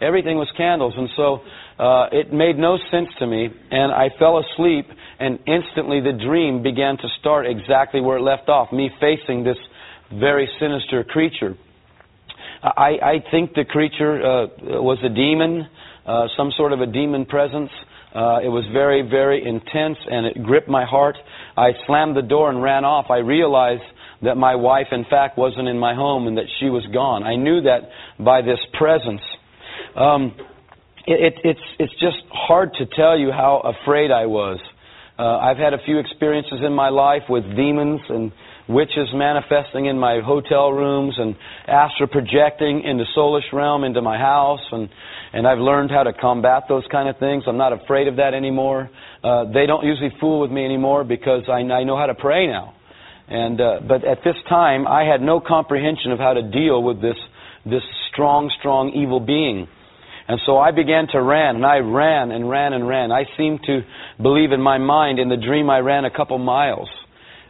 Everything 0.00 0.36
was 0.36 0.48
candles. 0.56 0.94
And 0.96 1.08
so 1.16 1.42
uh, 1.82 2.06
it 2.12 2.32
made 2.32 2.56
no 2.58 2.78
sense 2.92 3.08
to 3.18 3.26
me, 3.26 3.48
and 3.72 3.90
I 3.90 4.10
fell 4.16 4.38
asleep, 4.38 4.86
and 5.18 5.40
instantly 5.48 6.00
the 6.00 6.12
dream 6.12 6.62
began 6.62 6.96
to 6.98 7.08
start 7.18 7.44
exactly 7.44 8.00
where 8.00 8.18
it 8.18 8.22
left 8.22 8.48
off, 8.48 8.72
me 8.72 8.88
facing 9.00 9.42
this 9.42 9.56
very 10.14 10.48
sinister 10.60 11.02
creature. 11.02 11.56
I, 12.62 12.98
I 13.02 13.24
think 13.32 13.54
the 13.54 13.64
creature 13.64 14.14
uh, 14.22 14.46
was 14.80 14.98
a 15.02 15.08
demon, 15.08 15.66
uh, 16.06 16.28
some 16.36 16.52
sort 16.56 16.72
of 16.72 16.80
a 16.80 16.86
demon 16.86 17.26
presence. 17.26 17.70
Uh, 18.14 18.38
it 18.44 18.48
was 18.48 18.64
very, 18.72 19.02
very 19.02 19.44
intense, 19.44 19.98
and 20.08 20.26
it 20.26 20.40
gripped 20.40 20.68
my 20.68 20.84
heart. 20.84 21.16
I 21.56 21.72
slammed 21.86 22.16
the 22.16 22.22
door 22.22 22.48
and 22.48 22.62
ran 22.62 22.84
off. 22.84 23.06
I 23.10 23.18
realized 23.18 23.82
that 24.22 24.36
my 24.36 24.54
wife, 24.54 24.86
in 24.92 25.04
fact, 25.10 25.36
wasn't 25.36 25.66
in 25.66 25.80
my 25.80 25.94
home 25.94 26.28
and 26.28 26.38
that 26.38 26.46
she 26.60 26.66
was 26.66 26.86
gone. 26.94 27.24
I 27.24 27.34
knew 27.34 27.62
that 27.62 27.90
by 28.20 28.40
this 28.40 28.60
presence. 28.78 29.22
Um, 29.96 30.36
it, 31.06 31.34
it's 31.44 31.60
it's 31.78 31.92
just 31.94 32.18
hard 32.30 32.72
to 32.74 32.86
tell 32.86 33.18
you 33.18 33.30
how 33.30 33.62
afraid 33.64 34.10
I 34.10 34.26
was. 34.26 34.58
Uh, 35.18 35.38
I've 35.38 35.58
had 35.58 35.74
a 35.74 35.78
few 35.84 35.98
experiences 35.98 36.60
in 36.64 36.72
my 36.72 36.88
life 36.88 37.22
with 37.28 37.44
demons 37.54 38.00
and 38.08 38.32
witches 38.68 39.08
manifesting 39.12 39.86
in 39.86 39.98
my 39.98 40.20
hotel 40.24 40.70
rooms 40.70 41.14
and 41.18 41.36
astral 41.66 42.08
projecting 42.08 42.82
into 42.84 43.04
soulish 43.16 43.52
realm 43.52 43.84
into 43.84 44.00
my 44.00 44.16
house 44.16 44.62
and 44.72 44.88
and 45.32 45.46
I've 45.46 45.58
learned 45.58 45.90
how 45.90 46.02
to 46.02 46.12
combat 46.12 46.64
those 46.68 46.84
kind 46.92 47.08
of 47.08 47.18
things. 47.18 47.44
I'm 47.46 47.56
not 47.56 47.72
afraid 47.72 48.06
of 48.06 48.16
that 48.16 48.34
anymore. 48.34 48.90
Uh, 49.24 49.44
they 49.44 49.66
don't 49.66 49.84
usually 49.84 50.12
fool 50.20 50.40
with 50.40 50.50
me 50.50 50.64
anymore 50.64 51.04
because 51.04 51.44
I, 51.48 51.60
I 51.60 51.84
know 51.84 51.96
how 51.96 52.06
to 52.06 52.14
pray 52.14 52.46
now. 52.46 52.74
And 53.28 53.60
uh, 53.60 53.80
but 53.86 54.04
at 54.04 54.18
this 54.24 54.36
time, 54.48 54.86
I 54.86 55.04
had 55.04 55.22
no 55.22 55.40
comprehension 55.40 56.12
of 56.12 56.18
how 56.18 56.34
to 56.34 56.42
deal 56.42 56.82
with 56.82 57.00
this 57.00 57.16
this 57.64 57.82
strong, 58.12 58.52
strong 58.58 58.90
evil 58.90 59.20
being. 59.20 59.68
And 60.28 60.40
so 60.46 60.58
I 60.58 60.70
began 60.70 61.08
to 61.12 61.20
run, 61.20 61.56
and 61.56 61.66
I 61.66 61.78
ran 61.78 62.30
and 62.30 62.48
ran 62.48 62.72
and 62.72 62.86
ran. 62.86 63.10
I 63.10 63.24
seemed 63.36 63.60
to 63.66 63.82
believe 64.20 64.52
in 64.52 64.60
my 64.60 64.78
mind, 64.78 65.18
in 65.18 65.28
the 65.28 65.36
dream, 65.36 65.68
I 65.68 65.78
ran 65.78 66.04
a 66.04 66.10
couple 66.10 66.38
miles. 66.38 66.88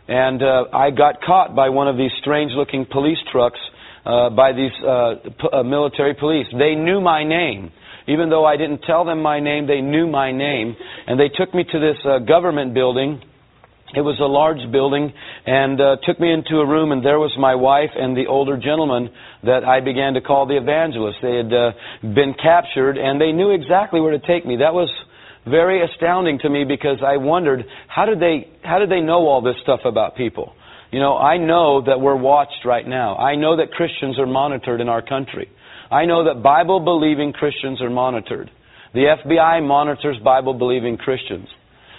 And 0.09 0.43
uh, 0.43 0.65
I 0.73 0.90
got 0.90 1.20
caught 1.23 1.55
by 1.55 1.69
one 1.69 1.89
of 1.89 1.97
these 1.97 2.11
strange 2.20 2.53
looking 2.53 2.86
police 2.90 3.19
trucks 3.31 3.61
uh, 4.05 4.31
by 4.31 4.53
these 4.53 4.73
uh, 4.86 5.15
p- 5.24 5.49
uh, 5.53 5.62
military 5.62 6.15
police. 6.15 6.47
They 6.53 6.74
knew 6.74 7.01
my 7.01 7.24
name. 7.24 7.70
Even 8.09 8.31
though 8.31 8.44
I 8.44 8.57
didn't 8.57 8.82
tell 8.82 9.05
them 9.05 9.23
my 9.23 9.39
name, 9.39 9.69
they 9.69 9.81
knew 9.81 10.09
my 10.09 10.32
name. 10.32 10.74
And 11.07 11.20
they 11.20 11.28
took 11.28 11.55
me 11.55 11.65
to 11.70 11.78
this 11.78 11.97
uh, 12.05 12.19
government 12.19 12.74
building 12.74 13.23
it 13.94 14.01
was 14.01 14.19
a 14.20 14.24
large 14.24 14.70
building 14.73 15.12
and 15.47 15.81
uh, 15.81 15.97
took 16.02 16.19
me 16.19 16.32
into 16.32 16.60
a 16.60 16.66
room, 16.66 16.93
and 16.93 17.05
there 17.05 17.19
was 17.19 17.32
my 17.39 17.55
wife 17.55 17.90
and 17.94 18.16
the 18.16 18.27
older 18.27 18.56
gentleman 18.56 19.10
that 19.44 19.64
I 19.64 19.81
began 19.81 20.14
to 20.14 20.20
call 20.20 20.47
the 20.47 20.56
evangelist. 20.56 21.19
They 21.20 21.36
had 21.36 21.52
uh, 21.52 21.73
been 22.01 22.35
captured, 22.35 22.97
and 22.97 23.20
they 23.20 23.32
knew 23.32 23.51
exactly 23.51 24.01
where 24.01 24.12
to 24.12 24.27
take 24.27 24.47
me. 24.47 24.56
That 24.56 24.73
was 24.73 24.89
very 25.47 25.85
astounding 25.85 26.39
to 26.40 26.48
me 26.48 26.64
because 26.64 26.98
I 27.05 27.16
wondered 27.19 27.64
how 27.89 28.06
did 28.06 28.20
they 28.20 28.48
how 28.62 28.78
did 28.78 28.90
they 28.90 29.01
know 29.01 29.27
all 29.27 29.43
this 29.43 29.56
stuff 29.62 29.81
about 29.85 30.16
people? 30.16 30.55
You 30.90 31.01
know, 31.01 31.16
I 31.16 31.39
know 31.39 31.82
that 31.85 32.01
we're 32.01 32.16
watched 32.16 32.64
right 32.64 32.86
now. 32.86 33.16
I 33.16 33.35
know 33.35 33.56
that 33.56 33.73
Christians 33.73 34.19
are 34.19 34.27
monitored 34.27 34.81
in 34.81 34.89
our 34.89 35.02
country. 35.02 35.51
I 35.90 36.05
know 36.05 36.24
that 36.24 36.43
Bible 36.43 36.81
believing 36.81 37.32
Christians 37.32 37.81
are 37.82 37.90
monitored. 37.90 38.51
The 38.94 39.16
FBI 39.24 39.66
monitors 39.66 40.19
Bible 40.23 40.55
believing 40.55 40.98
Christians. 40.98 41.48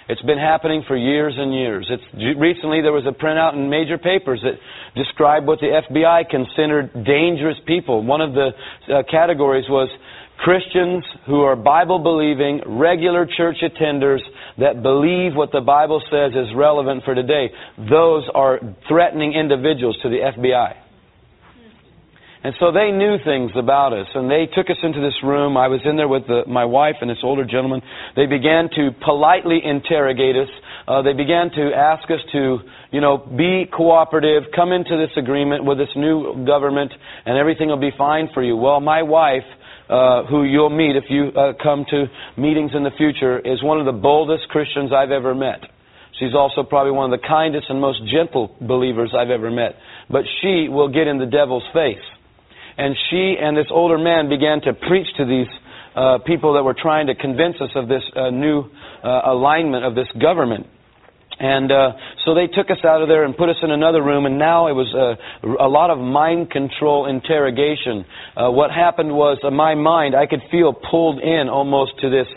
It's 0.08 0.22
been 0.22 0.38
happening 0.38 0.84
for 0.86 0.96
years 0.96 1.34
and 1.36 1.54
years. 1.54 1.88
It's, 1.88 2.38
recently, 2.38 2.82
there 2.82 2.92
was 2.92 3.06
a 3.06 3.12
printout 3.12 3.54
in 3.54 3.70
major 3.70 3.96
papers 3.96 4.40
that 4.42 4.60
described 4.94 5.46
what 5.46 5.60
the 5.60 5.80
FBI 5.88 6.28
considered 6.28 6.92
dangerous 7.04 7.56
people. 7.66 8.04
One 8.04 8.20
of 8.20 8.34
the 8.34 8.50
uh, 8.92 9.02
categories 9.10 9.64
was 9.68 9.88
Christians 10.38 11.04
who 11.26 11.40
are 11.40 11.56
Bible 11.56 12.00
believing, 12.00 12.60
regular 12.66 13.26
church 13.26 13.56
attenders 13.62 14.20
that 14.58 14.82
believe 14.82 15.34
what 15.34 15.52
the 15.52 15.62
Bible 15.62 16.02
says 16.10 16.32
is 16.32 16.54
relevant 16.54 17.04
for 17.04 17.14
today. 17.14 17.50
Those 17.78 18.28
are 18.34 18.60
threatening 18.88 19.32
individuals 19.32 19.96
to 20.02 20.10
the 20.10 20.18
FBI. 20.36 20.83
And 22.44 22.52
so 22.60 22.72
they 22.72 22.92
knew 22.92 23.16
things 23.24 23.52
about 23.56 23.94
us, 23.94 24.06
and 24.14 24.30
they 24.30 24.44
took 24.44 24.68
us 24.68 24.76
into 24.82 25.00
this 25.00 25.16
room. 25.24 25.56
I 25.56 25.68
was 25.68 25.80
in 25.88 25.96
there 25.96 26.08
with 26.08 26.26
the, 26.26 26.44
my 26.46 26.66
wife 26.66 26.96
and 27.00 27.08
this 27.08 27.24
older 27.24 27.42
gentleman. 27.42 27.80
They 28.16 28.26
began 28.26 28.68
to 28.76 28.90
politely 29.00 29.64
interrogate 29.64 30.36
us. 30.36 30.52
Uh, 30.86 31.00
they 31.00 31.14
began 31.14 31.48
to 31.56 31.72
ask 31.72 32.04
us 32.10 32.20
to, 32.32 32.58
you 32.92 33.00
know, 33.00 33.16
be 33.16 33.64
cooperative, 33.72 34.52
come 34.54 34.72
into 34.72 34.92
this 35.00 35.16
agreement 35.16 35.64
with 35.64 35.78
this 35.78 35.88
new 35.96 36.44
government, 36.44 36.92
and 37.24 37.38
everything 37.38 37.68
will 37.68 37.80
be 37.80 37.96
fine 37.96 38.28
for 38.34 38.42
you. 38.42 38.58
Well, 38.58 38.78
my 38.78 39.00
wife, 39.00 39.48
uh, 39.88 40.24
who 40.28 40.44
you'll 40.44 40.68
meet 40.68 40.96
if 40.96 41.08
you 41.08 41.32
uh, 41.32 41.54
come 41.62 41.86
to 41.88 42.04
meetings 42.36 42.72
in 42.76 42.84
the 42.84 42.92
future, 42.98 43.40
is 43.40 43.64
one 43.64 43.80
of 43.80 43.86
the 43.86 43.96
boldest 43.96 44.48
Christians 44.50 44.92
I've 44.92 45.12
ever 45.16 45.34
met. 45.34 45.64
She's 46.20 46.34
also 46.36 46.62
probably 46.62 46.92
one 46.92 47.10
of 47.10 47.18
the 47.18 47.26
kindest 47.26 47.70
and 47.70 47.80
most 47.80 48.04
gentle 48.12 48.54
believers 48.60 49.14
I've 49.16 49.30
ever 49.30 49.50
met. 49.50 49.80
But 50.10 50.24
she 50.42 50.68
will 50.68 50.92
get 50.92 51.08
in 51.08 51.16
the 51.16 51.26
devil's 51.26 51.64
face 51.72 52.04
and 52.76 52.96
she 53.10 53.36
and 53.40 53.56
this 53.56 53.66
older 53.70 53.98
man 53.98 54.28
began 54.28 54.60
to 54.62 54.72
preach 54.74 55.06
to 55.16 55.24
these 55.24 55.48
uh, 55.94 56.18
people 56.26 56.54
that 56.54 56.64
were 56.64 56.74
trying 56.74 57.06
to 57.06 57.14
convince 57.14 57.56
us 57.60 57.70
of 57.74 57.88
this 57.88 58.02
uh, 58.16 58.30
new 58.30 58.64
uh, 59.02 59.20
alignment 59.26 59.84
of 59.84 59.94
this 59.94 60.08
government. 60.20 60.66
And 61.38 61.70
uh, 61.70 61.92
so 62.24 62.34
they 62.34 62.46
took 62.46 62.70
us 62.70 62.78
out 62.84 63.02
of 63.02 63.08
there 63.08 63.24
and 63.24 63.36
put 63.36 63.48
us 63.48 63.56
in 63.62 63.70
another 63.70 64.02
room, 64.02 64.24
and 64.24 64.38
now 64.38 64.68
it 64.68 64.72
was 64.72 64.86
uh, 64.94 65.16
a 65.60 65.68
lot 65.68 65.90
of 65.90 65.98
mind 65.98 66.50
control 66.50 67.06
interrogation. 67.06 68.04
Uh, 68.36 68.50
what 68.50 68.70
happened 68.70 69.10
was 69.12 69.38
my 69.42 69.74
mind, 69.74 70.14
I 70.14 70.26
could 70.26 70.42
feel 70.50 70.72
pulled 70.72 71.20
in 71.20 71.48
almost 71.48 71.98
to 72.00 72.10
this 72.10 72.28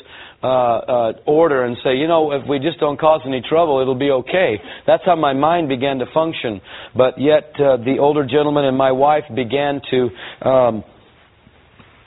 uh, 0.44 0.48
uh, 0.48 1.14
order 1.26 1.64
and 1.64 1.78
say, 1.84 1.96
you 1.96 2.08
know, 2.08 2.32
if 2.32 2.48
we 2.48 2.60
just 2.60 2.80
don't 2.80 3.00
cause 3.00 3.22
any 3.26 3.42
trouble, 3.42 3.82
it'll 3.82 3.96
be 3.96 4.12
okay. 4.12 4.60
That's 4.86 5.04
how 5.06 5.16
my 5.16 5.34
mind 5.34 5.70
began 5.70 6.00
to 6.00 6.06
function. 6.14 6.62
But 6.96 7.20
yet, 7.20 7.52
uh, 7.60 7.78
the 7.78 7.98
older 8.00 8.26
gentleman 8.26 8.66
and 8.66 8.78
my 8.78 8.92
wife 8.92 9.24
began 9.34 9.82
to. 9.92 10.10
Um, 10.48 10.84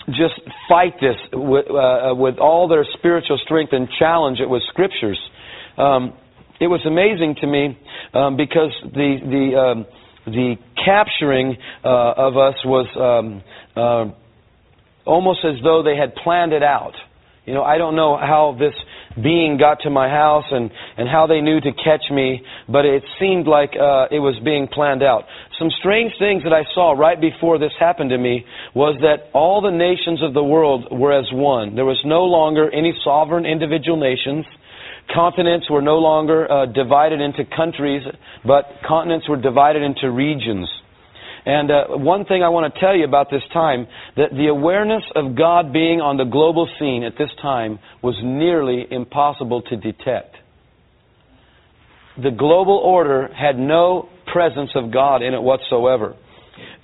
just 0.09 0.41
fight 0.69 0.95
this 1.01 1.15
with, 1.33 1.67
uh, 1.71 2.15
with 2.17 2.39
all 2.39 2.67
their 2.67 2.85
spiritual 2.99 3.39
strength 3.45 3.73
and 3.73 3.89
challenge 3.99 4.41
it 4.41 4.49
with 4.49 4.63
scriptures. 4.69 5.19
Um, 5.77 6.15
it 6.61 6.67
was 6.67 6.81
amazing 6.85 7.37
to 7.41 7.47
me 7.47 7.79
um, 8.13 8.37
because 8.37 8.73
the 8.83 9.17
the 9.23 9.59
um, 9.59 9.87
the 10.27 10.57
capturing 10.85 11.57
uh, 11.85 12.13
of 12.17 12.37
us 12.37 12.55
was 12.65 12.87
um, 12.97 13.43
uh, 13.77 14.13
almost 15.07 15.41
as 15.45 15.63
though 15.63 15.83
they 15.83 15.97
had 15.97 16.15
planned 16.17 16.53
it 16.53 16.63
out. 16.63 16.93
You 17.51 17.57
know, 17.57 17.65
I 17.65 17.79
don't 17.79 17.97
know 17.97 18.17
how 18.17 18.55
this 18.57 18.75
being 19.21 19.59
got 19.59 19.81
to 19.83 19.91
my 19.91 20.09
house 20.09 20.45
and, 20.53 20.71
and 20.97 21.09
how 21.09 21.27
they 21.27 21.41
knew 21.41 21.61
to 21.61 21.73
catch 21.83 22.07
me, 22.09 22.47
but 22.69 22.85
it 22.85 23.03
seemed 23.19 23.49
like 23.49 23.71
uh, 23.75 24.07
it 24.07 24.23
was 24.23 24.39
being 24.45 24.69
planned 24.69 25.03
out. 25.03 25.25
Some 25.59 25.69
strange 25.81 26.13
things 26.17 26.45
that 26.45 26.53
I 26.53 26.63
saw 26.75 26.93
right 26.93 27.21
before 27.21 27.59
this 27.59 27.73
happened 27.81 28.11
to 28.11 28.19
me 28.19 28.47
was 28.73 28.95
that 29.03 29.35
all 29.35 29.61
the 29.61 29.75
nations 29.75 30.23
of 30.23 30.33
the 30.33 30.45
world 30.45 30.87
were 30.93 31.11
as 31.11 31.27
one. 31.33 31.75
There 31.75 31.85
was 31.85 31.99
no 32.05 32.23
longer 32.23 32.71
any 32.71 32.95
sovereign 33.03 33.45
individual 33.45 33.99
nations. 33.99 34.47
Continents 35.13 35.69
were 35.69 35.83
no 35.83 35.99
longer 35.99 36.47
uh, 36.47 36.67
divided 36.67 37.21
into 37.21 37.43
countries, 37.51 38.07
but 38.47 38.79
continents 38.87 39.29
were 39.29 39.43
divided 39.43 39.83
into 39.83 40.09
regions. 40.09 40.71
And 41.47 41.71
uh, 41.71 41.85
one 41.89 42.25
thing 42.25 42.43
I 42.43 42.49
want 42.49 42.73
to 42.73 42.81
tell 42.81 42.95
you 42.95 43.05
about 43.05 43.31
this 43.31 43.43
time, 43.53 43.87
that 44.17 44.31
the 44.33 44.49
awareness 44.49 45.03
of 45.15 45.37
God 45.37 45.73
being 45.73 46.01
on 46.01 46.17
the 46.17 46.25
global 46.25 46.69
scene 46.79 47.03
at 47.03 47.17
this 47.17 47.31
time 47.41 47.79
was 48.03 48.15
nearly 48.23 48.87
impossible 48.91 49.63
to 49.63 49.77
detect. 49.77 50.37
The 52.23 52.31
global 52.31 52.77
order 52.77 53.33
had 53.33 53.59
no 53.59 54.09
presence 54.33 54.71
of 54.75 54.93
God 54.93 55.23
in 55.23 55.33
it 55.33 55.43
whatsoever. 55.43 56.15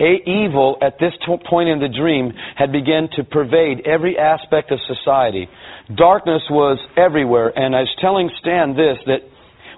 A 0.00 0.14
evil 0.26 0.78
at 0.80 0.98
this 0.98 1.12
point 1.48 1.68
in 1.68 1.80
the 1.80 1.88
dream 1.88 2.32
had 2.56 2.72
begun 2.72 3.08
to 3.16 3.24
pervade 3.24 3.86
every 3.86 4.18
aspect 4.18 4.70
of 4.70 4.78
society. 4.86 5.48
Darkness 5.94 6.42
was 6.50 6.78
everywhere, 6.96 7.52
and 7.54 7.76
I 7.76 7.80
was 7.80 7.96
telling 8.00 8.30
Stan 8.40 8.74
this 8.74 8.98
that 9.06 9.20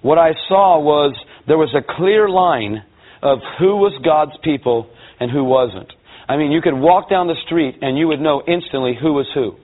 what 0.03 0.19
I 0.19 0.33
saw 0.49 0.79
was 0.79 1.17
there 1.47 1.59
was 1.59 1.75
a 1.75 1.83
clear 1.97 2.29
line 2.29 2.85
of 3.23 3.39
who 3.59 3.77
was 3.77 3.93
God's 4.05 4.37
people 4.43 4.91
and 5.21 5.31
who 5.31 5.45
wasn't. 5.45 5.93
I 6.29 6.37
mean, 6.37 6.53
you 6.53 6.61
could 6.61 6.75
walk 6.75 7.09
down 7.09 7.27
the 7.27 7.41
street 7.47 7.77
and 7.81 7.97
you 7.97 8.09
would 8.09 8.21
know 8.21 8.43
instantly 8.47 8.95
who 9.01 9.13
was 9.15 9.27
who. 9.35 9.57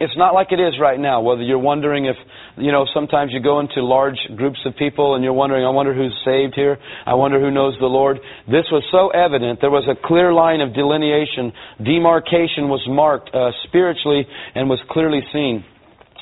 It's 0.00 0.16
not 0.16 0.34
like 0.34 0.50
it 0.50 0.58
is 0.58 0.74
right 0.80 0.98
now, 0.98 1.20
whether 1.20 1.42
you're 1.42 1.60
wondering 1.60 2.06
if, 2.06 2.16
you 2.56 2.72
know, 2.72 2.86
sometimes 2.92 3.30
you 3.32 3.40
go 3.40 3.60
into 3.60 3.84
large 3.84 4.18
groups 4.34 4.58
of 4.66 4.74
people 4.76 5.14
and 5.14 5.22
you're 5.22 5.32
wondering, 5.32 5.64
I 5.64 5.70
wonder 5.70 5.94
who's 5.94 6.16
saved 6.24 6.54
here. 6.56 6.76
I 7.06 7.14
wonder 7.14 7.38
who 7.38 7.52
knows 7.52 7.76
the 7.78 7.86
Lord. 7.86 8.18
This 8.46 8.66
was 8.72 8.82
so 8.90 9.10
evident. 9.10 9.60
There 9.60 9.70
was 9.70 9.86
a 9.86 9.94
clear 9.94 10.32
line 10.32 10.60
of 10.60 10.74
delineation. 10.74 11.52
Demarcation 11.78 12.68
was 12.68 12.82
marked 12.88 13.30
uh, 13.32 13.52
spiritually 13.64 14.26
and 14.56 14.68
was 14.68 14.80
clearly 14.90 15.20
seen. 15.32 15.64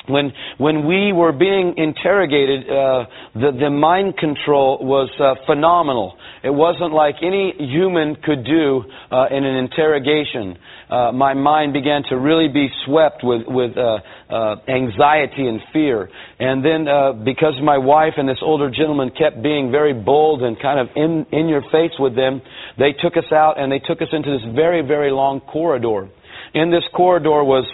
When, 0.06 0.32
when 0.58 0.86
we 0.86 1.12
were 1.14 1.32
being 1.32 1.74
interrogated, 1.78 2.68
uh, 2.68 3.06
the, 3.34 3.56
the 3.58 3.70
mind 3.70 4.18
control 4.18 4.78
was 4.84 5.08
uh, 5.18 5.34
phenomenal. 5.46 6.18
It 6.42 6.52
wasn't 6.52 6.92
like 6.92 7.16
any 7.22 7.54
human 7.56 8.16
could 8.16 8.44
do 8.44 8.84
uh, 9.10 9.26
in 9.30 9.44
an 9.44 9.56
interrogation. 9.56 10.58
Uh, 10.90 11.10
my 11.12 11.32
mind 11.32 11.72
began 11.72 12.02
to 12.10 12.16
really 12.16 12.48
be 12.48 12.68
swept 12.84 13.24
with, 13.24 13.48
with 13.48 13.78
uh, 13.78 13.98
uh, 14.28 14.56
anxiety 14.68 15.48
and 15.48 15.60
fear. 15.72 16.10
And 16.38 16.62
then, 16.62 16.84
because 17.24 17.54
my 17.62 17.78
wife 17.78 18.14
and 18.18 18.28
this 18.28 18.42
older 18.42 18.70
gentleman 18.70 19.10
kept 19.10 19.42
being 19.42 19.70
very 19.70 19.94
bold 19.94 20.42
and 20.42 20.60
kind 20.60 20.80
of 20.80 20.88
in, 20.96 21.24
in 21.32 21.48
your 21.48 21.62
face 21.72 21.96
with 21.98 22.14
them, 22.14 22.42
they 22.76 22.92
took 22.92 23.16
us 23.16 23.32
out 23.32 23.58
and 23.58 23.72
they 23.72 23.78
took 23.80 24.02
us 24.02 24.08
into 24.12 24.30
this 24.30 24.54
very, 24.54 24.82
very 24.82 25.10
long 25.10 25.40
corridor. 25.40 26.10
In 26.52 26.70
this 26.70 26.84
corridor 26.94 27.42
was 27.42 27.64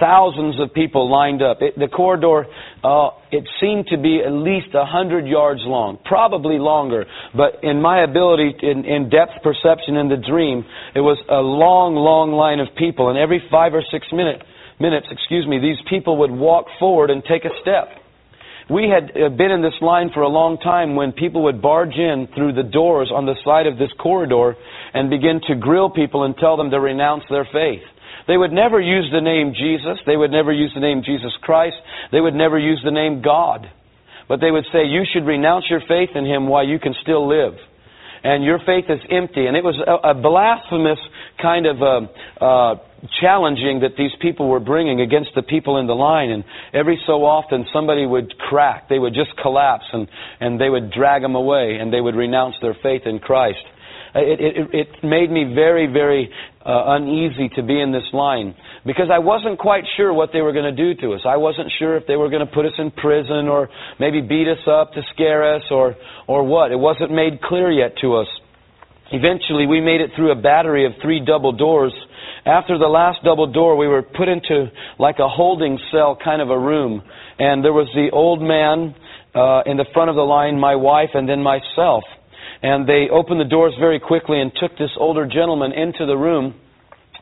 thousands 0.00 0.58
of 0.58 0.72
people 0.72 1.10
lined 1.10 1.42
up. 1.42 1.58
It, 1.60 1.78
the 1.78 1.86
corridor, 1.86 2.46
uh, 2.82 3.10
it 3.30 3.46
seemed 3.60 3.86
to 3.88 3.98
be 3.98 4.22
at 4.26 4.32
least 4.32 4.74
a 4.74 4.84
hundred 4.84 5.26
yards 5.26 5.60
long, 5.62 5.98
probably 6.04 6.58
longer. 6.58 7.04
But 7.36 7.62
in 7.62 7.80
my 7.80 8.02
ability, 8.02 8.54
in, 8.62 8.84
in 8.84 9.10
depth 9.10 9.44
perception 9.44 9.96
in 9.96 10.08
the 10.08 10.16
dream, 10.16 10.64
it 10.94 11.00
was 11.00 11.18
a 11.28 11.44
long, 11.44 11.94
long 11.94 12.32
line 12.32 12.58
of 12.58 12.68
people. 12.76 13.10
And 13.10 13.18
every 13.18 13.42
five 13.50 13.74
or 13.74 13.84
six 13.92 14.06
minute, 14.10 14.42
minutes, 14.80 15.06
excuse 15.10 15.46
me, 15.46 15.60
these 15.60 15.78
people 15.88 16.18
would 16.18 16.32
walk 16.32 16.66
forward 16.80 17.10
and 17.10 17.22
take 17.22 17.44
a 17.44 17.54
step. 17.60 18.00
We 18.70 18.88
had 18.88 19.10
uh, 19.10 19.28
been 19.30 19.50
in 19.50 19.62
this 19.62 19.74
line 19.80 20.10
for 20.14 20.22
a 20.22 20.28
long 20.28 20.56
time 20.58 20.94
when 20.94 21.10
people 21.10 21.44
would 21.44 21.60
barge 21.60 21.96
in 21.96 22.28
through 22.34 22.54
the 22.54 22.62
doors 22.62 23.10
on 23.12 23.26
the 23.26 23.34
side 23.44 23.66
of 23.66 23.78
this 23.78 23.90
corridor 23.98 24.54
and 24.94 25.10
begin 25.10 25.40
to 25.48 25.56
grill 25.56 25.90
people 25.90 26.22
and 26.22 26.36
tell 26.38 26.56
them 26.56 26.70
to 26.70 26.78
renounce 26.78 27.24
their 27.28 27.46
faith. 27.52 27.82
They 28.30 28.36
would 28.36 28.52
never 28.52 28.80
use 28.80 29.10
the 29.10 29.20
name 29.20 29.54
Jesus. 29.58 29.98
They 30.06 30.16
would 30.16 30.30
never 30.30 30.52
use 30.52 30.70
the 30.72 30.80
name 30.80 31.02
Jesus 31.04 31.32
Christ. 31.42 31.74
They 32.12 32.20
would 32.20 32.34
never 32.34 32.60
use 32.60 32.80
the 32.84 32.92
name 32.92 33.22
God. 33.22 33.68
But 34.28 34.38
they 34.38 34.52
would 34.52 34.66
say, 34.72 34.86
you 34.86 35.02
should 35.02 35.26
renounce 35.26 35.64
your 35.68 35.80
faith 35.80 36.10
in 36.14 36.24
Him 36.24 36.46
while 36.46 36.64
you 36.64 36.78
can 36.78 36.94
still 37.02 37.26
live. 37.26 37.58
And 38.22 38.44
your 38.44 38.60
faith 38.64 38.84
is 38.88 39.00
empty. 39.10 39.46
And 39.46 39.56
it 39.56 39.64
was 39.64 39.74
a, 39.84 40.10
a 40.10 40.14
blasphemous 40.14 41.00
kind 41.42 41.66
of 41.66 41.82
uh, 41.82 42.44
uh, 42.44 42.74
challenging 43.20 43.80
that 43.80 43.96
these 43.98 44.12
people 44.20 44.48
were 44.48 44.60
bringing 44.60 45.00
against 45.00 45.30
the 45.34 45.42
people 45.42 45.78
in 45.78 45.88
the 45.88 45.96
line. 45.96 46.30
And 46.30 46.44
every 46.72 47.02
so 47.08 47.24
often 47.24 47.66
somebody 47.72 48.06
would 48.06 48.38
crack. 48.38 48.88
They 48.88 49.00
would 49.00 49.12
just 49.12 49.36
collapse 49.42 49.86
and, 49.92 50.06
and 50.38 50.60
they 50.60 50.70
would 50.70 50.92
drag 50.92 51.22
them 51.22 51.34
away 51.34 51.78
and 51.80 51.92
they 51.92 52.00
would 52.00 52.14
renounce 52.14 52.54
their 52.62 52.76
faith 52.80 53.02
in 53.06 53.18
Christ. 53.18 53.66
It, 54.14 54.40
it, 54.40 54.74
it 54.74 55.04
made 55.04 55.30
me 55.30 55.54
very, 55.54 55.86
very 55.86 56.30
uh, 56.64 56.98
uneasy 56.98 57.48
to 57.54 57.62
be 57.62 57.80
in 57.80 57.92
this 57.92 58.06
line 58.12 58.54
because 58.84 59.06
I 59.12 59.18
wasn't 59.18 59.58
quite 59.58 59.84
sure 59.96 60.12
what 60.12 60.30
they 60.32 60.40
were 60.40 60.52
going 60.52 60.74
to 60.74 60.76
do 60.76 61.00
to 61.02 61.14
us. 61.14 61.20
I 61.26 61.36
wasn't 61.36 61.70
sure 61.78 61.96
if 61.96 62.06
they 62.06 62.16
were 62.16 62.28
going 62.28 62.44
to 62.44 62.52
put 62.52 62.66
us 62.66 62.72
in 62.78 62.90
prison 62.90 63.46
or 63.46 63.68
maybe 64.00 64.20
beat 64.20 64.48
us 64.48 64.66
up 64.66 64.92
to 64.94 65.02
scare 65.14 65.54
us 65.54 65.62
or, 65.70 65.94
or 66.26 66.42
what. 66.44 66.72
It 66.72 66.78
wasn't 66.78 67.12
made 67.12 67.40
clear 67.40 67.70
yet 67.70 67.94
to 68.02 68.16
us. 68.16 68.26
Eventually, 69.12 69.66
we 69.66 69.80
made 69.80 70.00
it 70.00 70.10
through 70.16 70.32
a 70.32 70.40
battery 70.40 70.86
of 70.86 70.92
three 71.02 71.24
double 71.24 71.52
doors. 71.52 71.92
After 72.46 72.78
the 72.78 72.86
last 72.86 73.18
double 73.24 73.52
door, 73.52 73.76
we 73.76 73.86
were 73.86 74.02
put 74.02 74.28
into 74.28 74.70
like 74.98 75.18
a 75.18 75.28
holding 75.28 75.78
cell 75.92 76.16
kind 76.22 76.42
of 76.42 76.50
a 76.50 76.58
room. 76.58 77.02
And 77.38 77.64
there 77.64 77.72
was 77.72 77.88
the 77.94 78.10
old 78.12 78.40
man 78.40 78.94
uh, 79.34 79.62
in 79.66 79.76
the 79.76 79.86
front 79.92 80.10
of 80.10 80.16
the 80.16 80.22
line, 80.22 80.58
my 80.58 80.74
wife, 80.74 81.10
and 81.14 81.28
then 81.28 81.42
myself 81.42 82.04
and 82.62 82.88
they 82.88 83.08
opened 83.10 83.40
the 83.40 83.44
doors 83.48 83.74
very 83.78 84.00
quickly 84.00 84.40
and 84.40 84.52
took 84.54 84.76
this 84.76 84.90
older 84.96 85.26
gentleman 85.26 85.72
into 85.72 86.06
the 86.06 86.16
room. 86.16 86.54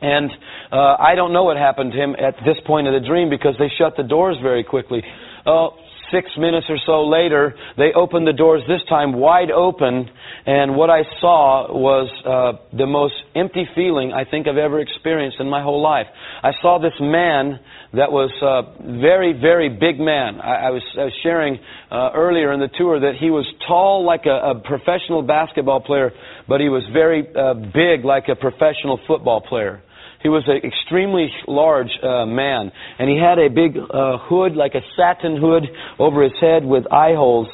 And 0.01 0.31
uh, 0.71 0.95
I 0.99 1.15
don't 1.15 1.33
know 1.33 1.43
what 1.43 1.57
happened 1.57 1.91
to 1.91 1.97
him 1.97 2.15
at 2.15 2.35
this 2.45 2.57
point 2.65 2.87
of 2.87 2.93
the 2.93 3.05
dream 3.05 3.29
because 3.29 3.55
they 3.59 3.69
shut 3.77 3.95
the 3.97 4.03
doors 4.03 4.37
very 4.41 4.63
quickly. 4.63 5.03
Uh, 5.45 5.69
six 6.11 6.29
minutes 6.37 6.67
or 6.69 6.77
so 6.85 7.07
later, 7.07 7.55
they 7.77 7.91
opened 7.95 8.27
the 8.27 8.33
doors 8.33 8.61
this 8.67 8.81
time 8.89 9.13
wide 9.13 9.51
open, 9.51 10.09
and 10.45 10.75
what 10.75 10.89
I 10.89 11.03
saw 11.19 11.71
was 11.71 12.09
uh, 12.25 12.77
the 12.77 12.85
most 12.85 13.15
empty 13.35 13.67
feeling 13.75 14.13
I 14.13 14.25
think 14.29 14.47
I've 14.47 14.57
ever 14.57 14.79
experienced 14.79 15.39
in 15.39 15.49
my 15.49 15.61
whole 15.61 15.81
life. 15.81 16.07
I 16.43 16.51
saw 16.61 16.79
this 16.79 16.93
man 16.99 17.59
that 17.93 18.11
was 18.11 18.31
a 18.41 18.99
very, 18.99 19.33
very 19.33 19.69
big 19.69 19.99
man. 19.99 20.39
I, 20.39 20.67
I, 20.67 20.69
was, 20.69 20.83
I 20.97 21.05
was 21.05 21.13
sharing 21.23 21.59
uh, 21.91 22.11
earlier 22.13 22.53
in 22.53 22.59
the 22.59 22.69
tour 22.77 22.99
that 22.99 23.13
he 23.19 23.29
was 23.29 23.45
tall 23.67 24.05
like 24.05 24.25
a, 24.25 24.51
a 24.51 24.59
professional 24.59 25.21
basketball 25.23 25.81
player, 25.81 26.11
but 26.47 26.61
he 26.61 26.69
was 26.69 26.83
very 26.93 27.27
uh, 27.35 27.53
big 27.53 28.05
like 28.05 28.25
a 28.29 28.35
professional 28.35 28.99
football 29.07 29.41
player. 29.41 29.81
He 30.21 30.29
was 30.29 30.43
an 30.47 30.57
extremely 30.67 31.31
large 31.47 31.91
uh, 32.03 32.25
man, 32.25 32.71
and 32.99 33.09
he 33.09 33.17
had 33.17 33.39
a 33.39 33.49
big 33.49 33.77
uh, 33.77 34.17
hood, 34.27 34.55
like 34.55 34.75
a 34.75 34.81
satin 34.97 35.37
hood, 35.39 35.63
over 35.97 36.23
his 36.23 36.33
head 36.41 36.65
with 36.65 36.91
eye 36.91 37.15
holes 37.15 37.47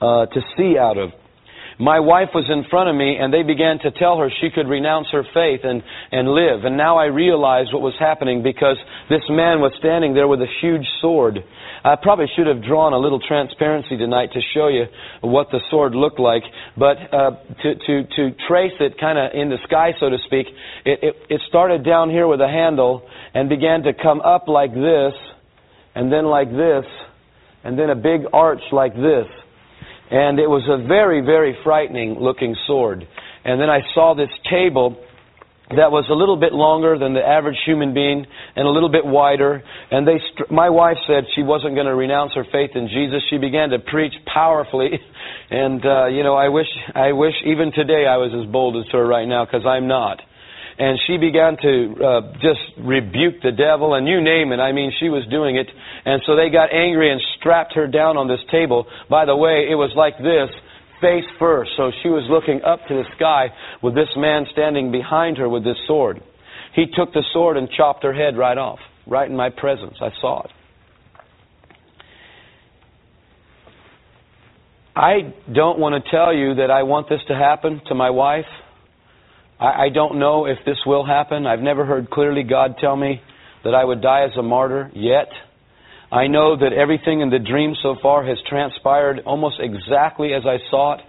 uh, 0.00 0.26
to 0.26 0.40
see 0.56 0.78
out 0.78 0.98
of. 0.98 1.10
My 1.80 1.98
wife 1.98 2.28
was 2.32 2.44
in 2.48 2.62
front 2.70 2.90
of 2.90 2.94
me, 2.94 3.16
and 3.18 3.32
they 3.32 3.42
began 3.42 3.78
to 3.80 3.90
tell 3.90 4.18
her 4.18 4.30
she 4.40 4.50
could 4.50 4.68
renounce 4.68 5.08
her 5.10 5.24
faith 5.34 5.60
and, 5.64 5.82
and 6.12 6.28
live. 6.28 6.64
And 6.64 6.76
now 6.76 6.98
I 6.98 7.06
realized 7.06 7.72
what 7.72 7.82
was 7.82 7.94
happening 7.98 8.42
because 8.42 8.76
this 9.08 9.22
man 9.28 9.60
was 9.60 9.72
standing 9.78 10.14
there 10.14 10.28
with 10.28 10.40
a 10.42 10.52
huge 10.60 10.86
sword. 11.00 11.42
I 11.84 11.96
probably 11.96 12.26
should 12.36 12.46
have 12.46 12.62
drawn 12.62 12.92
a 12.92 12.98
little 12.98 13.18
transparency 13.18 13.96
tonight 13.96 14.30
to 14.34 14.40
show 14.54 14.68
you 14.68 14.84
what 15.20 15.50
the 15.50 15.58
sword 15.68 15.94
looked 15.94 16.20
like, 16.20 16.44
but 16.76 16.96
uh, 17.12 17.30
to, 17.62 17.74
to, 17.74 18.04
to 18.04 18.36
trace 18.46 18.74
it 18.78 18.98
kind 19.00 19.18
of 19.18 19.32
in 19.34 19.48
the 19.48 19.58
sky, 19.64 19.92
so 19.98 20.08
to 20.08 20.18
speak, 20.26 20.46
it, 20.84 20.98
it, 21.02 21.16
it 21.28 21.40
started 21.48 21.84
down 21.84 22.08
here 22.08 22.28
with 22.28 22.40
a 22.40 22.46
handle 22.48 23.02
and 23.34 23.48
began 23.48 23.82
to 23.82 23.92
come 23.92 24.20
up 24.20 24.46
like 24.46 24.72
this, 24.72 25.14
and 25.94 26.12
then 26.12 26.26
like 26.26 26.50
this, 26.50 26.84
and 27.64 27.76
then 27.78 27.90
a 27.90 27.96
big 27.96 28.22
arch 28.32 28.62
like 28.70 28.94
this. 28.94 29.26
And 30.10 30.38
it 30.38 30.48
was 30.48 30.62
a 30.68 30.86
very, 30.86 31.20
very 31.20 31.56
frightening 31.64 32.20
looking 32.20 32.54
sword. 32.66 33.06
And 33.44 33.60
then 33.60 33.70
I 33.70 33.80
saw 33.94 34.14
this 34.14 34.30
table 34.48 35.02
that 35.76 35.90
was 35.90 36.04
a 36.10 36.14
little 36.14 36.36
bit 36.36 36.52
longer 36.52 36.98
than 36.98 37.14
the 37.14 37.24
average 37.24 37.58
human 37.64 37.94
being 37.94 38.26
and 38.56 38.66
a 38.66 38.70
little 38.70 38.90
bit 38.90 39.04
wider. 39.04 39.62
And 39.90 40.06
they, 40.06 40.20
my 40.50 40.70
wife 40.70 40.98
said 41.06 41.24
she 41.34 41.42
wasn't 41.42 41.74
going 41.74 41.86
to 41.86 41.94
renounce 41.94 42.32
her 42.34 42.44
faith 42.44 42.70
in 42.74 42.88
Jesus. 42.88 43.22
She 43.30 43.38
began 43.38 43.70
to 43.70 43.78
preach 43.78 44.14
powerfully, 44.26 45.00
and 45.50 45.84
uh, 45.84 46.06
you 46.06 46.22
know, 46.22 46.34
I 46.34 46.48
wish, 46.48 46.68
I 46.94 47.12
wish 47.12 47.34
even 47.44 47.72
today 47.72 48.06
I 48.06 48.16
was 48.16 48.32
as 48.32 48.50
bold 48.50 48.76
as 48.76 48.90
her 48.92 49.06
right 49.06 49.26
now 49.26 49.44
because 49.44 49.66
I'm 49.66 49.88
not. 49.88 50.20
And 50.78 50.98
she 51.06 51.18
began 51.18 51.56
to 51.60 51.70
uh, 52.00 52.20
just 52.40 52.60
rebuke 52.80 53.42
the 53.42 53.52
devil 53.52 53.94
and 53.94 54.08
you 54.08 54.22
name 54.22 54.52
it. 54.52 54.58
I 54.58 54.72
mean, 54.72 54.90
she 54.98 55.10
was 55.10 55.22
doing 55.30 55.56
it. 55.56 55.68
And 56.04 56.22
so 56.26 56.34
they 56.34 56.48
got 56.48 56.72
angry 56.72 57.12
and 57.12 57.20
strapped 57.38 57.74
her 57.74 57.86
down 57.86 58.16
on 58.16 58.26
this 58.26 58.40
table. 58.50 58.86
By 59.08 59.26
the 59.26 59.36
way, 59.36 59.68
it 59.70 59.76
was 59.76 59.92
like 59.94 60.16
this 60.16 60.48
face 61.02 61.24
first. 61.38 61.72
So 61.76 61.90
she 62.02 62.08
was 62.08 62.24
looking 62.30 62.62
up 62.64 62.80
to 62.88 62.94
the 62.94 63.04
sky 63.16 63.48
with 63.82 63.94
this 63.94 64.08
man 64.16 64.46
standing 64.52 64.90
behind 64.90 65.36
her 65.36 65.48
with 65.48 65.64
this 65.64 65.76
sword. 65.86 66.22
He 66.74 66.86
took 66.86 67.12
the 67.12 67.24
sword 67.34 67.58
and 67.58 67.68
chopped 67.76 68.02
her 68.04 68.14
head 68.14 68.38
right 68.38 68.56
off, 68.56 68.78
right 69.06 69.28
in 69.28 69.36
my 69.36 69.50
presence. 69.50 69.96
I 70.00 70.08
saw 70.20 70.44
it. 70.44 70.50
I 74.94 75.34
don't 75.52 75.78
want 75.78 76.02
to 76.02 76.10
tell 76.10 76.34
you 76.34 76.54
that 76.56 76.70
I 76.70 76.82
want 76.82 77.08
this 77.08 77.20
to 77.28 77.34
happen 77.34 77.80
to 77.88 77.94
my 77.94 78.10
wife. 78.10 78.44
I, 79.58 79.84
I 79.84 79.88
don't 79.88 80.18
know 80.18 80.46
if 80.46 80.58
this 80.66 80.76
will 80.86 81.04
happen. 81.04 81.46
I've 81.46 81.60
never 81.60 81.84
heard 81.84 82.10
clearly 82.10 82.42
God 82.42 82.76
tell 82.78 82.96
me 82.96 83.22
that 83.64 83.74
I 83.74 83.84
would 83.84 84.02
die 84.02 84.24
as 84.24 84.36
a 84.38 84.42
martyr 84.42 84.90
yet. 84.94 85.28
I 86.12 86.26
know 86.26 86.56
that 86.56 86.74
everything 86.74 87.22
in 87.22 87.30
the 87.30 87.38
dream 87.38 87.74
so 87.82 87.96
far 88.02 88.22
has 88.26 88.36
transpired 88.46 89.20
almost 89.24 89.56
exactly 89.58 90.34
as 90.34 90.42
I 90.44 90.58
saw 90.70 90.96
it. 90.96 91.00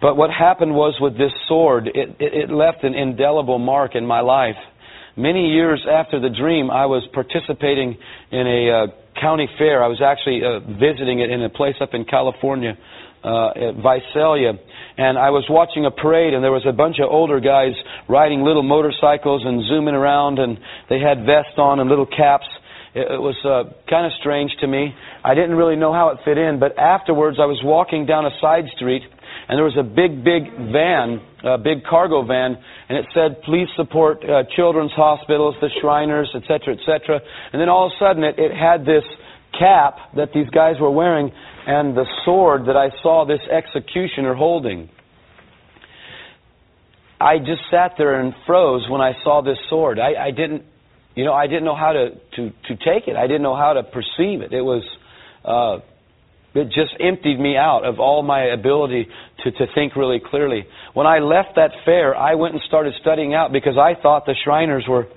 But 0.00 0.16
what 0.16 0.30
happened 0.30 0.74
was 0.74 0.96
with 1.00 1.16
this 1.16 1.30
sword, 1.46 1.86
it, 1.86 2.16
it, 2.18 2.34
it 2.34 2.50
left 2.50 2.82
an 2.82 2.94
indelible 2.94 3.60
mark 3.60 3.94
in 3.94 4.04
my 4.04 4.20
life. 4.20 4.58
Many 5.16 5.50
years 5.50 5.86
after 5.88 6.20
the 6.20 6.30
dream, 6.30 6.68
I 6.68 6.86
was 6.86 7.06
participating 7.12 7.96
in 8.32 8.46
a 8.46 8.70
uh, 8.70 8.86
county 9.20 9.48
fair. 9.56 9.84
I 9.84 9.88
was 9.88 10.02
actually 10.02 10.42
uh, 10.42 10.60
visiting 10.66 11.20
it 11.20 11.30
in 11.30 11.42
a 11.42 11.48
place 11.48 11.76
up 11.80 11.90
in 11.94 12.04
California, 12.04 12.76
uh, 13.22 13.50
at 13.50 13.74
Visalia. 13.74 14.54
And 14.96 15.18
I 15.18 15.30
was 15.30 15.46
watching 15.48 15.86
a 15.86 15.90
parade, 15.90 16.34
and 16.34 16.42
there 16.42 16.52
was 16.52 16.66
a 16.66 16.72
bunch 16.72 16.98
of 16.98 17.10
older 17.10 17.38
guys 17.40 17.72
riding 18.08 18.42
little 18.42 18.62
motorcycles 18.62 19.42
and 19.44 19.62
zooming 19.68 19.94
around, 19.94 20.38
and 20.38 20.58
they 20.88 20.98
had 20.98 21.26
vests 21.26 21.58
on 21.58 21.78
and 21.78 21.88
little 21.88 22.06
caps. 22.06 22.46
It, 22.98 23.20
was 23.20 23.38
uh, 23.44 23.70
kind 23.88 24.06
of 24.06 24.12
strange 24.18 24.50
to 24.60 24.66
me. 24.66 24.94
I 25.22 25.34
didn't 25.34 25.54
really 25.54 25.76
know 25.76 25.92
how 25.92 26.10
it 26.10 26.18
fit 26.24 26.36
in, 26.36 26.58
but 26.58 26.78
afterwards 26.78 27.38
I 27.40 27.46
was 27.46 27.60
walking 27.62 28.06
down 28.06 28.26
a 28.26 28.34
side 28.40 28.66
street 28.74 29.02
and 29.48 29.56
there 29.56 29.64
was 29.64 29.78
a 29.78 29.86
big, 29.86 30.24
big 30.24 30.50
van, 30.72 31.22
a 31.44 31.58
big 31.58 31.84
cargo 31.84 32.26
van, 32.26 32.58
and 32.88 32.98
it 32.98 33.06
said, 33.14 33.40
please 33.42 33.68
support 33.76 34.18
uh, 34.24 34.42
children's 34.56 34.92
hospitals, 34.92 35.54
the 35.60 35.70
Shriners, 35.80 36.28
etc., 36.34 36.74
etc. 36.74 37.20
And 37.52 37.60
then 37.60 37.68
all 37.68 37.86
of 37.86 37.92
a 37.94 37.98
sudden 38.02 38.24
it, 38.24 38.34
it 38.38 38.50
had 38.50 38.82
this 38.82 39.04
cap 39.58 39.98
that 40.16 40.32
these 40.34 40.48
guys 40.50 40.74
were 40.80 40.90
wearing 40.90 41.30
and 41.66 41.96
the 41.96 42.06
sword 42.24 42.66
that 42.66 42.76
I 42.76 42.90
saw 43.02 43.24
this 43.26 43.40
executioner 43.50 44.34
holding. 44.34 44.88
I 47.20 47.38
just 47.38 47.62
sat 47.70 47.94
there 47.98 48.20
and 48.20 48.32
froze 48.46 48.88
when 48.88 49.00
I 49.00 49.12
saw 49.22 49.42
this 49.42 49.58
sword. 49.68 49.98
I, 49.98 50.28
I 50.28 50.30
didn't 50.30 50.62
you 51.18 51.24
know, 51.24 51.34
I 51.34 51.48
didn't 51.48 51.64
know 51.64 51.74
how 51.74 51.92
to, 51.92 52.10
to, 52.36 52.50
to 52.68 52.76
take 52.76 53.08
it. 53.08 53.16
I 53.16 53.26
didn't 53.26 53.42
know 53.42 53.56
how 53.56 53.72
to 53.72 53.82
perceive 53.82 54.40
it. 54.40 54.52
It 54.52 54.62
was, 54.62 54.84
uh, 55.44 55.82
it 56.54 56.66
just 56.66 56.94
emptied 57.00 57.40
me 57.40 57.56
out 57.56 57.84
of 57.84 57.98
all 57.98 58.22
my 58.22 58.44
ability 58.54 59.08
to, 59.42 59.50
to 59.50 59.66
think 59.74 59.96
really 59.96 60.20
clearly. 60.24 60.64
When 60.94 61.08
I 61.08 61.18
left 61.18 61.56
that 61.56 61.72
fair, 61.84 62.14
I 62.14 62.36
went 62.36 62.54
and 62.54 62.62
started 62.68 62.94
studying 63.00 63.34
out 63.34 63.50
because 63.50 63.74
I 63.76 64.00
thought 64.00 64.26
the 64.26 64.36
Shriners 64.44 64.84
were 64.88 65.08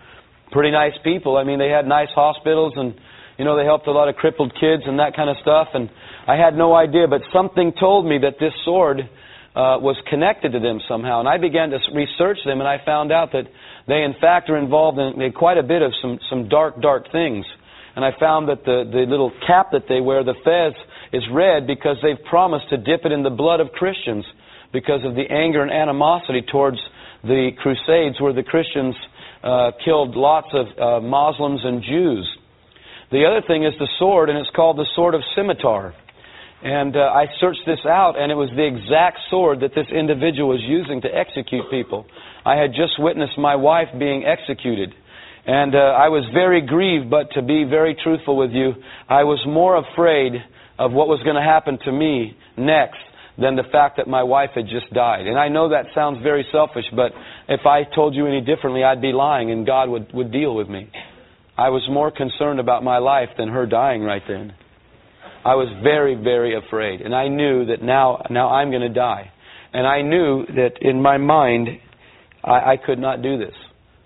pretty 0.52 0.72
nice 0.72 0.98
people. 1.04 1.38
I 1.38 1.44
mean, 1.44 1.60
they 1.60 1.70
had 1.70 1.86
nice 1.86 2.10
hospitals 2.16 2.74
and, 2.78 2.96
you 3.38 3.46
know, 3.46 3.56
they 3.56 3.64
helped 3.64 3.86
a 3.86 3.92
lot 3.92 4.10
of 4.10 4.16
crippled 4.16 4.54
kids 4.60 4.82
and 4.88 4.98
that 4.98 5.16
kind 5.16 5.30
of 5.30 5.38
stuff. 5.40 5.68
And 5.76 5.88
I 6.28 6.36
had 6.36 6.58
no 6.58 6.74
idea, 6.74 7.08
but 7.08 7.22
something 7.32 7.74
told 7.80 8.08
me 8.08 8.18
that 8.24 8.40
this 8.40 8.54
sword 8.66 9.08
uh, 9.56 9.76
was 9.84 9.98
connected 10.10 10.54
to 10.54 10.60
them 10.60 10.80
somehow. 10.88 11.20
And 11.20 11.28
I 11.28 11.38
began 11.38 11.70
to 11.72 11.80
research 11.94 12.38
them, 12.46 12.60
and 12.60 12.68
I 12.68 12.84
found 12.86 13.12
out 13.12 13.32
that 13.34 13.52
they, 13.88 14.04
in 14.04 14.16
fact, 14.22 14.50
are 14.50 14.58
involved 14.58 14.98
in 15.00 15.32
quite 15.34 15.58
a 15.58 15.64
bit 15.64 15.82
of 15.82 15.92
some, 16.02 16.20
some 16.30 16.48
dark, 16.48 16.82
dark 16.82 17.12
things. 17.12 17.46
And 17.96 18.06
I 18.06 18.12
found 18.18 18.48
that 18.48 18.64
the, 18.64 18.88
the 18.90 19.04
little 19.10 19.32
cap 19.46 19.72
that 19.74 19.88
they 19.90 20.00
wear, 20.00 20.24
the 20.24 20.36
fez, 20.46 20.74
is 21.12 21.24
red 21.32 21.68
because 21.68 21.98
they've 22.02 22.24
promised 22.30 22.70
to 22.70 22.78
dip 22.78 23.04
it 23.04 23.12
in 23.12 23.24
the 23.24 23.30
blood 23.30 23.60
of 23.60 23.72
Christians 23.74 24.26
because 24.72 25.04
of 25.04 25.16
the 25.16 25.28
anger 25.30 25.62
and 25.62 25.72
animosity 25.72 26.42
towards 26.50 26.78
the 27.24 27.52
Crusades 27.62 28.22
where 28.22 28.32
the 28.32 28.44
Christians 28.44 28.96
uh, 29.44 29.72
killed 29.84 30.16
lots 30.16 30.48
of 30.54 30.68
uh, 30.80 31.06
Muslims 31.06 31.62
and 31.64 31.84
Jews. 31.84 32.38
The 33.12 33.26
other 33.26 33.46
thing 33.46 33.66
is 33.66 33.74
the 33.78 33.90
sword, 34.00 34.30
and 34.30 34.38
it's 34.40 34.50
called 34.56 34.78
the 34.78 34.88
sword 34.96 35.16
of 35.16 35.22
scimitar. 35.36 35.94
And 36.64 36.96
uh, 36.96 37.00
I 37.00 37.26
searched 37.40 37.66
this 37.66 37.80
out, 37.86 38.20
and 38.20 38.32
it 38.32 38.36
was 38.36 38.50
the 38.56 38.66
exact 38.66 39.18
sword 39.30 39.62
that 39.62 39.74
this 39.74 39.88
individual 39.92 40.50
was 40.50 40.62
using 40.62 41.02
to 41.02 41.10
execute 41.10 41.66
people. 41.72 42.06
I 42.46 42.56
had 42.56 42.72
just 42.72 43.00
witnessed 43.00 43.38
my 43.38 43.56
wife 43.56 43.88
being 43.98 44.26
executed. 44.26 44.94
And 45.46 45.74
uh, 45.74 45.98
I 45.98 46.10
was 46.10 46.24
very 46.34 46.62
grieved, 46.62 47.10
but 47.10 47.32
to 47.34 47.42
be 47.42 47.64
very 47.64 47.96
truthful 47.96 48.38
with 48.38 48.52
you, 48.52 48.74
I 49.10 49.24
was 49.24 49.42
more 49.48 49.78
afraid 49.78 50.34
of 50.78 50.92
what 50.92 51.08
was 51.08 51.22
going 51.24 51.36
to 51.36 51.42
happen 51.42 51.80
to 51.86 51.92
me 51.92 52.38
next 52.58 53.02
than 53.40 53.56
the 53.56 53.64
fact 53.72 53.98
that 53.98 54.08
my 54.08 54.22
wife 54.22 54.52
had 54.54 54.66
just 54.66 54.94
died. 54.94 55.26
And 55.26 55.40
I 55.40 55.48
know 55.48 55.70
that 55.70 55.86
sounds 55.96 56.22
very 56.22 56.46
selfish, 56.52 56.86
but 56.96 57.12
if 57.50 57.66
I 57.66 57.84
told 57.96 58.14
you 58.14 58.28
any 58.28 58.42
differently, 58.42 58.84
I'd 58.84 59.02
be 59.02 59.14
lying 59.14 59.50
and 59.52 59.66
God 59.66 59.90
would, 59.90 60.14
would 60.14 60.32
deal 60.32 60.56
with 60.56 60.70
me. 60.70 60.90
I 61.58 61.70
was 61.70 61.82
more 61.90 62.12
concerned 62.12 62.60
about 62.60 62.84
my 62.84 63.00
life 63.00 63.30
than 63.38 63.50
her 63.50 63.66
dying 63.66 64.04
right 64.04 64.22
then. 64.28 64.54
I 65.44 65.56
was 65.56 65.68
very, 65.84 66.16
very 66.16 66.58
afraid. 66.58 67.02
And 67.02 67.16
I 67.16 67.28
knew 67.28 67.66
that 67.66 67.82
now, 67.82 68.24
now 68.30 68.50
I'm 68.50 68.70
going 68.70 68.82
to 68.82 68.90
die. 68.90 69.32
And 69.74 69.88
I 69.88 70.02
knew 70.02 70.46
that 70.56 70.74
in 70.82 71.02
my 71.02 71.18
mind, 71.18 71.70
I, 72.44 72.74
I 72.74 72.78
could 72.84 73.00
not 73.00 73.22
do 73.22 73.38
this. 73.38 73.54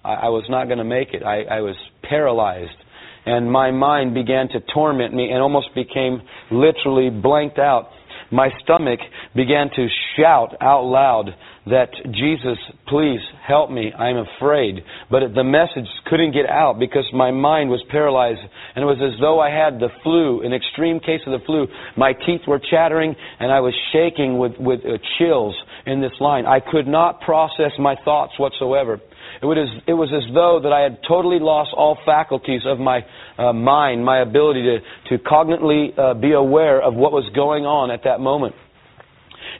I, 0.03 0.14
I 0.14 0.30
was 0.30 0.45
not 0.49 0.66
going 0.66 0.78
to 0.78 0.84
make 0.84 1.14
it. 1.14 1.24
I, 1.24 1.44
I 1.44 1.62
was 1.62 1.76
paralyzed. 2.03 2.78
And 3.26 3.52
my 3.52 3.72
mind 3.72 4.14
began 4.14 4.48
to 4.49 4.60
torment 4.74 5.14
me 5.14 5.32
and 5.32 5.41
almost 5.41 5.70
became 5.74 6.22
literally 6.52 7.10
blanked 7.10 7.57
out 7.57 7.90
my 8.32 8.49
stomach 8.64 8.99
began 9.36 9.70
to 9.76 9.88
shout 10.18 10.56
out 10.62 10.84
loud 10.84 11.30
that 11.68 11.90
Jesus, 12.12 12.58
please 12.88 13.20
help 13.46 13.72
me. 13.72 13.92
I'm 13.92 14.18
afraid. 14.18 14.84
But 15.10 15.34
the 15.34 15.44
message 15.44 15.90
couldn't 16.06 16.34
get 16.34 16.48
out 16.48 16.78
because 16.78 17.06
my 17.14 17.32
mind 17.32 17.70
was 17.70 17.84
paralyzed. 17.90 18.40
And 18.76 18.84
it 18.84 18.86
was 18.86 19.02
as 19.02 19.20
though 19.20 19.40
I 19.40 19.50
had 19.50 19.80
the 19.80 19.90
flu, 20.04 20.42
an 20.44 20.54
extreme 20.54 21.00
case 21.00 21.22
of 21.26 21.40
the 21.40 21.46
flu. 21.46 21.68
My 21.98 22.14
teeth 22.14 22.42
were 22.48 22.60
chattering 22.60 23.16
and 23.40 23.52
I 23.52 23.62
was 23.62 23.74
shaking 23.92 24.38
with, 24.38 24.54
with 24.60 24.82
uh, 24.82 24.98
chills 25.18 25.56
in 25.88 26.02
this 26.02 26.14
line. 26.20 26.46
I 26.46 26.60
could 26.60 26.88
not 26.88 27.22
process 27.22 27.72
my 27.80 27.96
thoughts 28.06 28.34
whatsoever. 28.38 29.02
It 29.42 29.46
was, 29.46 29.82
it 29.88 29.94
was 29.94 30.10
as 30.14 30.24
though 30.34 30.60
that 30.62 30.72
I 30.72 30.82
had 30.82 31.00
totally 31.08 31.40
lost 31.40 31.72
all 31.76 31.98
faculties 32.06 32.62
of 32.66 32.80
my 32.80 33.06
uh, 33.38 33.54
mind, 33.54 34.06
my 34.06 34.22
ability 34.22 34.64
to, 34.64 35.18
to 35.18 35.24
cognitively 35.24 35.98
uh, 35.98 36.14
be 36.14 36.32
aware 36.32 36.82
of 36.82 36.94
what 36.94 37.12
was 37.12 37.30
going 37.36 37.66
on 37.66 37.92
at 37.92 38.04
that 38.04 38.20
moment. 38.20 38.56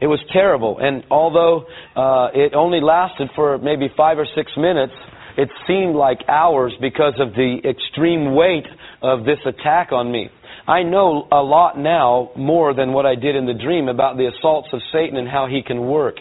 It 0.02 0.08
was 0.08 0.20
terrible, 0.32 0.78
and 0.80 1.04
although 1.10 1.66
uh, 1.96 2.30
it 2.34 2.54
only 2.54 2.82
lasted 2.82 3.30
for 3.36 3.58
maybe 3.58 3.88
five 3.96 4.18
or 4.18 4.28
six 4.36 4.52
minutes, 4.58 4.94
it 5.38 5.50
seemed 5.68 5.96
like 5.96 6.20
hours 6.28 6.74
because 6.80 7.14
of 7.20 7.34
the 7.34 7.60
extreme 7.64 8.36
weight 8.36 8.66
of 9.02 9.26
this 9.26 9.40
attack 9.46 9.92
on 9.92 10.12
me. 10.12 10.30
I 10.68 10.84
know 10.84 11.28
a 11.32 11.44
lot 11.44 11.78
now 11.78 12.32
more 12.36 12.74
than 12.74 12.92
what 12.92 13.06
I 13.06 13.16
did 13.16 13.36
in 13.36 13.46
the 13.46 13.54
dream 13.54 13.88
about 13.88 14.18
the 14.18 14.28
assaults 14.28 14.70
of 14.74 14.82
Satan 14.92 15.18
and 15.18 15.28
how 15.28 15.48
he 15.48 15.62
can 15.62 15.88
work. 15.88 16.16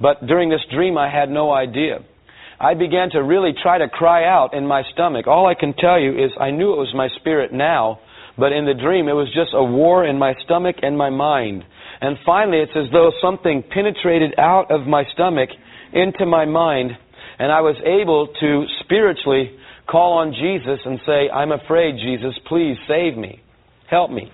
But 0.00 0.26
during 0.26 0.50
this 0.50 0.64
dream, 0.70 0.96
I 0.96 1.10
had 1.10 1.30
no 1.30 1.50
idea. 1.50 2.04
I 2.60 2.74
began 2.74 3.10
to 3.10 3.22
really 3.22 3.52
try 3.60 3.78
to 3.78 3.88
cry 3.88 4.24
out 4.24 4.54
in 4.54 4.66
my 4.66 4.82
stomach. 4.92 5.26
All 5.26 5.46
I 5.46 5.54
can 5.54 5.74
tell 5.74 5.98
you 5.98 6.12
is 6.12 6.30
I 6.40 6.50
knew 6.50 6.72
it 6.72 6.78
was 6.78 6.92
my 6.94 7.08
spirit 7.20 7.52
now, 7.52 8.00
but 8.36 8.52
in 8.52 8.66
the 8.66 8.74
dream, 8.74 9.08
it 9.08 9.12
was 9.14 9.28
just 9.34 9.50
a 9.52 9.64
war 9.64 10.04
in 10.04 10.18
my 10.18 10.34
stomach 10.44 10.76
and 10.82 10.96
my 10.96 11.10
mind. 11.10 11.64
And 12.00 12.16
finally, 12.24 12.58
it's 12.58 12.76
as 12.76 12.90
though 12.92 13.10
something 13.20 13.64
penetrated 13.70 14.38
out 14.38 14.70
of 14.70 14.86
my 14.86 15.04
stomach 15.12 15.50
into 15.92 16.26
my 16.26 16.44
mind, 16.44 16.92
and 17.38 17.50
I 17.50 17.60
was 17.60 17.76
able 17.84 18.28
to 18.40 18.64
spiritually 18.84 19.58
call 19.88 20.18
on 20.18 20.32
Jesus 20.32 20.80
and 20.84 21.00
say, 21.06 21.30
I'm 21.30 21.50
afraid, 21.50 21.96
Jesus, 21.96 22.34
please 22.46 22.76
save 22.86 23.16
me. 23.16 23.40
Help 23.90 24.10
me. 24.10 24.30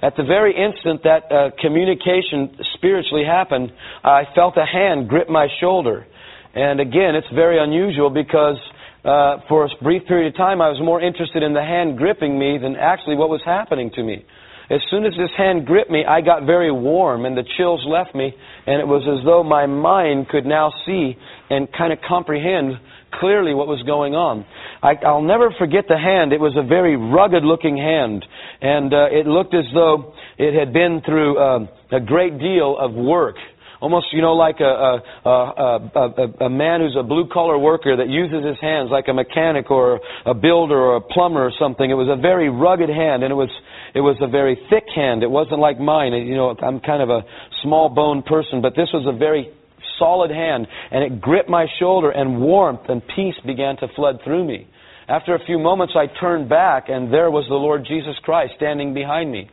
At 0.00 0.14
the 0.16 0.22
very 0.22 0.54
instant 0.54 1.02
that 1.02 1.26
uh, 1.30 1.50
communication 1.60 2.56
spiritually 2.74 3.24
happened, 3.26 3.72
I 4.04 4.22
felt 4.34 4.56
a 4.56 4.64
hand 4.64 5.08
grip 5.08 5.28
my 5.28 5.48
shoulder. 5.60 6.06
And 6.54 6.80
again, 6.80 7.16
it's 7.16 7.26
very 7.34 7.62
unusual 7.62 8.08
because 8.08 8.56
uh, 9.04 9.38
for 9.48 9.64
a 9.66 9.68
brief 9.82 10.06
period 10.06 10.32
of 10.32 10.36
time 10.36 10.60
I 10.60 10.68
was 10.68 10.78
more 10.80 11.00
interested 11.02 11.42
in 11.42 11.52
the 11.52 11.62
hand 11.62 11.98
gripping 11.98 12.38
me 12.38 12.58
than 12.62 12.76
actually 12.76 13.16
what 13.16 13.28
was 13.28 13.40
happening 13.44 13.90
to 13.94 14.02
me. 14.04 14.24
As 14.70 14.80
soon 14.90 15.06
as 15.06 15.12
this 15.16 15.30
hand 15.36 15.66
gripped 15.66 15.90
me, 15.90 16.04
I 16.04 16.20
got 16.20 16.44
very 16.44 16.70
warm 16.70 17.24
and 17.24 17.36
the 17.36 17.44
chills 17.56 17.84
left 17.88 18.14
me, 18.14 18.34
and 18.66 18.80
it 18.80 18.86
was 18.86 19.02
as 19.08 19.24
though 19.24 19.42
my 19.42 19.64
mind 19.64 20.28
could 20.28 20.44
now 20.44 20.70
see 20.84 21.16
and 21.48 21.68
kind 21.72 21.92
of 21.92 22.00
comprehend 22.06 22.74
clearly 23.14 23.54
what 23.54 23.66
was 23.66 23.82
going 23.84 24.14
on. 24.14 24.44
I, 24.82 24.94
I'll 25.06 25.22
never 25.22 25.50
forget 25.58 25.86
the 25.88 25.96
hand. 25.96 26.34
It 26.34 26.40
was 26.40 26.52
a 26.56 26.62
very 26.62 26.96
rugged 26.96 27.44
looking 27.44 27.78
hand, 27.78 28.24
and 28.60 28.92
uh, 28.92 29.06
it 29.10 29.26
looked 29.26 29.54
as 29.54 29.64
though 29.72 30.12
it 30.36 30.52
had 30.52 30.74
been 30.74 31.00
through 31.04 31.38
uh, 31.38 31.66
a 31.90 32.00
great 32.00 32.38
deal 32.38 32.76
of 32.78 32.92
work. 32.92 33.36
Almost, 33.80 34.08
you 34.12 34.20
know, 34.20 34.34
like 34.34 34.58
a, 34.58 34.64
a, 34.64 35.30
a, 35.30 35.90
a, 35.94 36.44
a 36.46 36.50
man 36.50 36.80
who's 36.80 36.96
a 36.98 37.02
blue 37.04 37.28
collar 37.32 37.56
worker 37.56 37.96
that 37.96 38.08
uses 38.08 38.44
his 38.44 38.58
hands 38.60 38.90
like 38.90 39.06
a 39.06 39.14
mechanic 39.14 39.70
or 39.70 40.00
a 40.26 40.34
builder 40.34 40.76
or 40.76 40.96
a 40.96 41.00
plumber 41.00 41.46
or 41.46 41.52
something. 41.58 41.88
It 41.88 41.94
was 41.94 42.08
a 42.10 42.20
very 42.20 42.50
rugged 42.50 42.90
hand, 42.90 43.22
and 43.22 43.30
it 43.30 43.36
was 43.36 43.50
it 43.94 44.00
was 44.00 44.16
a 44.20 44.28
very 44.28 44.58
thick 44.70 44.84
hand. 44.94 45.22
It 45.22 45.30
wasn't 45.30 45.60
like 45.60 45.78
mine. 45.78 46.12
You 46.12 46.36
know, 46.36 46.54
I'm 46.62 46.80
kind 46.80 47.02
of 47.02 47.10
a 47.10 47.22
small 47.62 47.88
boned 47.88 48.26
person, 48.26 48.60
but 48.60 48.74
this 48.76 48.88
was 48.92 49.06
a 49.06 49.16
very 49.16 49.50
solid 49.98 50.30
hand, 50.30 50.66
and 50.90 51.02
it 51.02 51.20
gripped 51.20 51.48
my 51.48 51.66
shoulder, 51.80 52.10
and 52.10 52.40
warmth 52.40 52.88
and 52.88 53.02
peace 53.16 53.34
began 53.44 53.76
to 53.78 53.88
flood 53.96 54.20
through 54.24 54.44
me. 54.44 54.66
After 55.08 55.34
a 55.34 55.44
few 55.44 55.58
moments, 55.58 55.94
I 55.96 56.06
turned 56.20 56.48
back, 56.48 56.88
and 56.88 57.12
there 57.12 57.30
was 57.30 57.46
the 57.48 57.54
Lord 57.54 57.84
Jesus 57.88 58.14
Christ 58.22 58.52
standing 58.56 58.94
behind 58.94 59.32
me. 59.32 59.50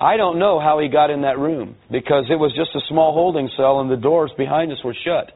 I 0.00 0.16
don't 0.16 0.38
know 0.38 0.58
how 0.58 0.80
he 0.80 0.88
got 0.88 1.10
in 1.10 1.22
that 1.22 1.38
room 1.38 1.76
because 1.90 2.24
it 2.28 2.34
was 2.34 2.52
just 2.56 2.74
a 2.74 2.80
small 2.88 3.12
holding 3.12 3.48
cell 3.56 3.80
and 3.80 3.90
the 3.90 3.96
doors 3.96 4.32
behind 4.36 4.72
us 4.72 4.82
were 4.84 4.96
shut. 5.04 5.30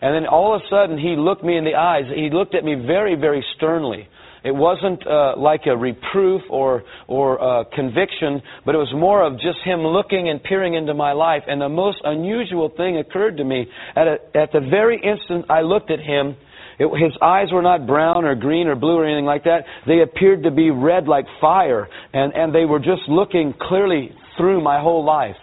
And 0.00 0.14
then 0.14 0.26
all 0.26 0.54
of 0.54 0.62
a 0.62 0.68
sudden, 0.68 0.98
he 0.98 1.14
looked 1.16 1.44
me 1.44 1.56
in 1.56 1.64
the 1.64 1.74
eyes. 1.74 2.04
He 2.14 2.30
looked 2.30 2.54
at 2.54 2.64
me 2.64 2.74
very, 2.74 3.14
very 3.14 3.44
sternly. 3.56 4.08
It 4.44 4.54
wasn't 4.54 5.06
uh, 5.06 5.34
like 5.36 5.62
a 5.66 5.76
reproof 5.76 6.42
or 6.50 6.82
or 7.06 7.40
uh, 7.40 7.64
conviction, 7.74 8.42
but 8.66 8.74
it 8.74 8.78
was 8.78 8.92
more 8.94 9.24
of 9.24 9.34
just 9.34 9.58
him 9.64 9.80
looking 9.80 10.28
and 10.28 10.42
peering 10.42 10.74
into 10.74 10.94
my 10.94 11.12
life. 11.12 11.42
And 11.46 11.60
the 11.60 11.68
most 11.68 11.98
unusual 12.04 12.68
thing 12.76 12.98
occurred 12.98 13.36
to 13.36 13.44
me 13.44 13.66
at 13.94 14.08
a, 14.08 14.16
at 14.34 14.50
the 14.52 14.60
very 14.60 15.00
instant 15.00 15.46
I 15.48 15.62
looked 15.62 15.90
at 15.90 16.00
him. 16.00 16.36
It, 16.78 16.88
his 16.98 17.12
eyes 17.22 17.48
were 17.52 17.62
not 17.62 17.86
brown 17.86 18.24
or 18.24 18.34
green 18.34 18.66
or 18.66 18.74
blue 18.74 18.96
or 18.96 19.06
anything 19.06 19.26
like 19.26 19.44
that. 19.44 19.64
They 19.86 20.00
appeared 20.00 20.42
to 20.42 20.50
be 20.50 20.70
red 20.70 21.06
like 21.06 21.26
fire, 21.40 21.88
and 22.12 22.32
and 22.34 22.52
they 22.52 22.64
were 22.64 22.80
just 22.80 23.02
looking 23.08 23.54
clearly 23.60 24.10
through 24.36 24.62
my 24.62 24.80
whole 24.80 25.04
life 25.04 25.36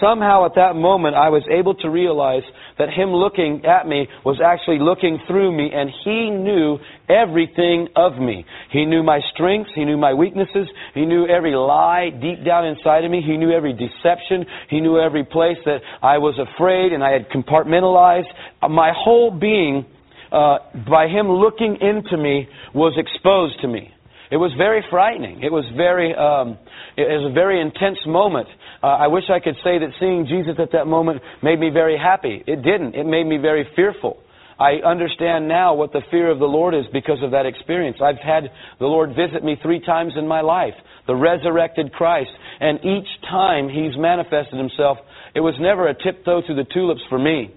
somehow 0.00 0.46
at 0.46 0.54
that 0.56 0.74
moment 0.74 1.14
I 1.14 1.28
was 1.28 1.42
able 1.50 1.74
to 1.76 1.90
realize 1.90 2.42
that 2.78 2.88
him 2.88 3.10
looking 3.10 3.64
at 3.66 3.86
me 3.86 4.08
was 4.24 4.40
actually 4.42 4.78
looking 4.80 5.20
through 5.28 5.52
me 5.52 5.70
and 5.72 5.90
he 6.02 6.30
knew 6.30 6.78
everything 7.10 7.88
of 7.96 8.16
me. 8.16 8.44
He 8.70 8.84
knew 8.84 9.02
my 9.02 9.20
strengths, 9.34 9.70
he 9.74 9.84
knew 9.84 9.96
my 9.96 10.14
weaknesses, 10.14 10.68
he 10.94 11.04
knew 11.04 11.26
every 11.26 11.54
lie 11.54 12.10
deep 12.10 12.44
down 12.44 12.66
inside 12.66 13.04
of 13.04 13.10
me, 13.10 13.20
he 13.20 13.36
knew 13.36 13.50
every 13.50 13.72
deception, 13.72 14.46
he 14.68 14.80
knew 14.80 14.98
every 14.98 15.24
place 15.24 15.58
that 15.64 15.80
I 16.02 16.18
was 16.18 16.38
afraid 16.38 16.92
and 16.92 17.02
I 17.02 17.10
had 17.10 17.28
compartmentalized. 17.28 18.30
My 18.68 18.92
whole 18.96 19.30
being, 19.30 19.84
uh, 20.30 20.58
by 20.88 21.08
him 21.08 21.28
looking 21.28 21.78
into 21.80 22.16
me, 22.16 22.48
was 22.74 22.94
exposed 22.96 23.60
to 23.62 23.68
me. 23.68 23.92
It 24.30 24.36
was 24.36 24.52
very 24.56 24.84
frightening. 24.90 25.42
It 25.42 25.50
was 25.50 25.64
very, 25.76 26.14
um, 26.14 26.56
it 26.96 27.02
was 27.02 27.30
a 27.30 27.34
very 27.34 27.60
intense 27.60 27.98
moment. 28.06 28.46
Uh, 28.80 28.86
I 28.86 29.08
wish 29.08 29.24
I 29.28 29.40
could 29.40 29.56
say 29.64 29.78
that 29.78 29.90
seeing 29.98 30.26
Jesus 30.26 30.54
at 30.58 30.70
that 30.72 30.86
moment 30.86 31.20
made 31.42 31.58
me 31.58 31.70
very 31.70 31.98
happy. 31.98 32.42
It 32.46 32.62
didn't. 32.62 32.94
It 32.94 33.04
made 33.06 33.26
me 33.26 33.38
very 33.38 33.68
fearful. 33.74 34.22
I 34.60 34.84
understand 34.84 35.48
now 35.48 35.74
what 35.74 35.92
the 35.92 36.02
fear 36.10 36.30
of 36.30 36.38
the 36.38 36.44
Lord 36.44 36.74
is 36.74 36.84
because 36.92 37.22
of 37.22 37.30
that 37.30 37.46
experience. 37.46 37.96
I've 38.02 38.20
had 38.22 38.52
the 38.78 38.86
Lord 38.86 39.16
visit 39.16 39.42
me 39.42 39.56
three 39.62 39.80
times 39.80 40.12
in 40.18 40.28
my 40.28 40.42
life, 40.42 40.74
the 41.06 41.16
resurrected 41.16 41.92
Christ, 41.92 42.30
and 42.60 42.78
each 42.84 43.08
time 43.22 43.70
He's 43.70 43.96
manifested 43.96 44.58
Himself, 44.58 44.98
it 45.34 45.40
was 45.40 45.54
never 45.58 45.88
a 45.88 45.94
tiptoe 45.94 46.42
through 46.44 46.56
the 46.56 46.68
tulips 46.72 47.00
for 47.08 47.18
me. 47.18 47.54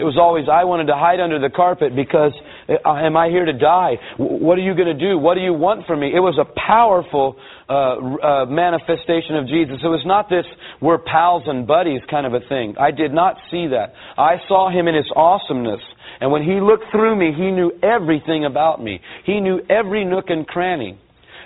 It 0.00 0.04
was 0.04 0.16
always, 0.16 0.48
I 0.50 0.64
wanted 0.64 0.86
to 0.86 0.96
hide 0.96 1.20
under 1.20 1.38
the 1.38 1.50
carpet 1.50 1.94
because 1.94 2.32
uh, 2.66 2.88
am 2.88 3.18
I 3.18 3.28
here 3.28 3.44
to 3.44 3.52
die? 3.52 4.00
What 4.16 4.56
are 4.56 4.64
you 4.64 4.74
going 4.74 4.88
to 4.88 4.98
do? 4.98 5.18
What 5.18 5.34
do 5.34 5.42
you 5.42 5.52
want 5.52 5.86
from 5.86 6.00
me? 6.00 6.08
It 6.08 6.24
was 6.24 6.40
a 6.40 6.48
powerful 6.56 7.36
uh, 7.68 8.00
uh, 8.00 8.46
manifestation 8.48 9.36
of 9.36 9.46
Jesus. 9.46 9.76
It 9.84 9.92
was 9.92 10.00
not 10.08 10.30
this, 10.30 10.46
we're 10.80 10.96
pals 10.98 11.44
and 11.46 11.66
buddies 11.66 12.00
kind 12.10 12.24
of 12.24 12.32
a 12.32 12.40
thing. 12.48 12.76
I 12.80 12.92
did 12.92 13.12
not 13.12 13.36
see 13.50 13.68
that. 13.68 13.92
I 14.16 14.40
saw 14.48 14.70
him 14.72 14.88
in 14.88 14.96
his 14.96 15.06
awesomeness. 15.14 15.84
And 16.20 16.30
when 16.30 16.42
he 16.42 16.60
looked 16.60 16.84
through 16.92 17.16
me, 17.16 17.32
he 17.36 17.50
knew 17.50 17.72
everything 17.82 18.44
about 18.44 18.82
me. 18.82 19.00
He 19.24 19.40
knew 19.40 19.60
every 19.70 20.04
nook 20.04 20.26
and 20.28 20.46
cranny. 20.46 20.98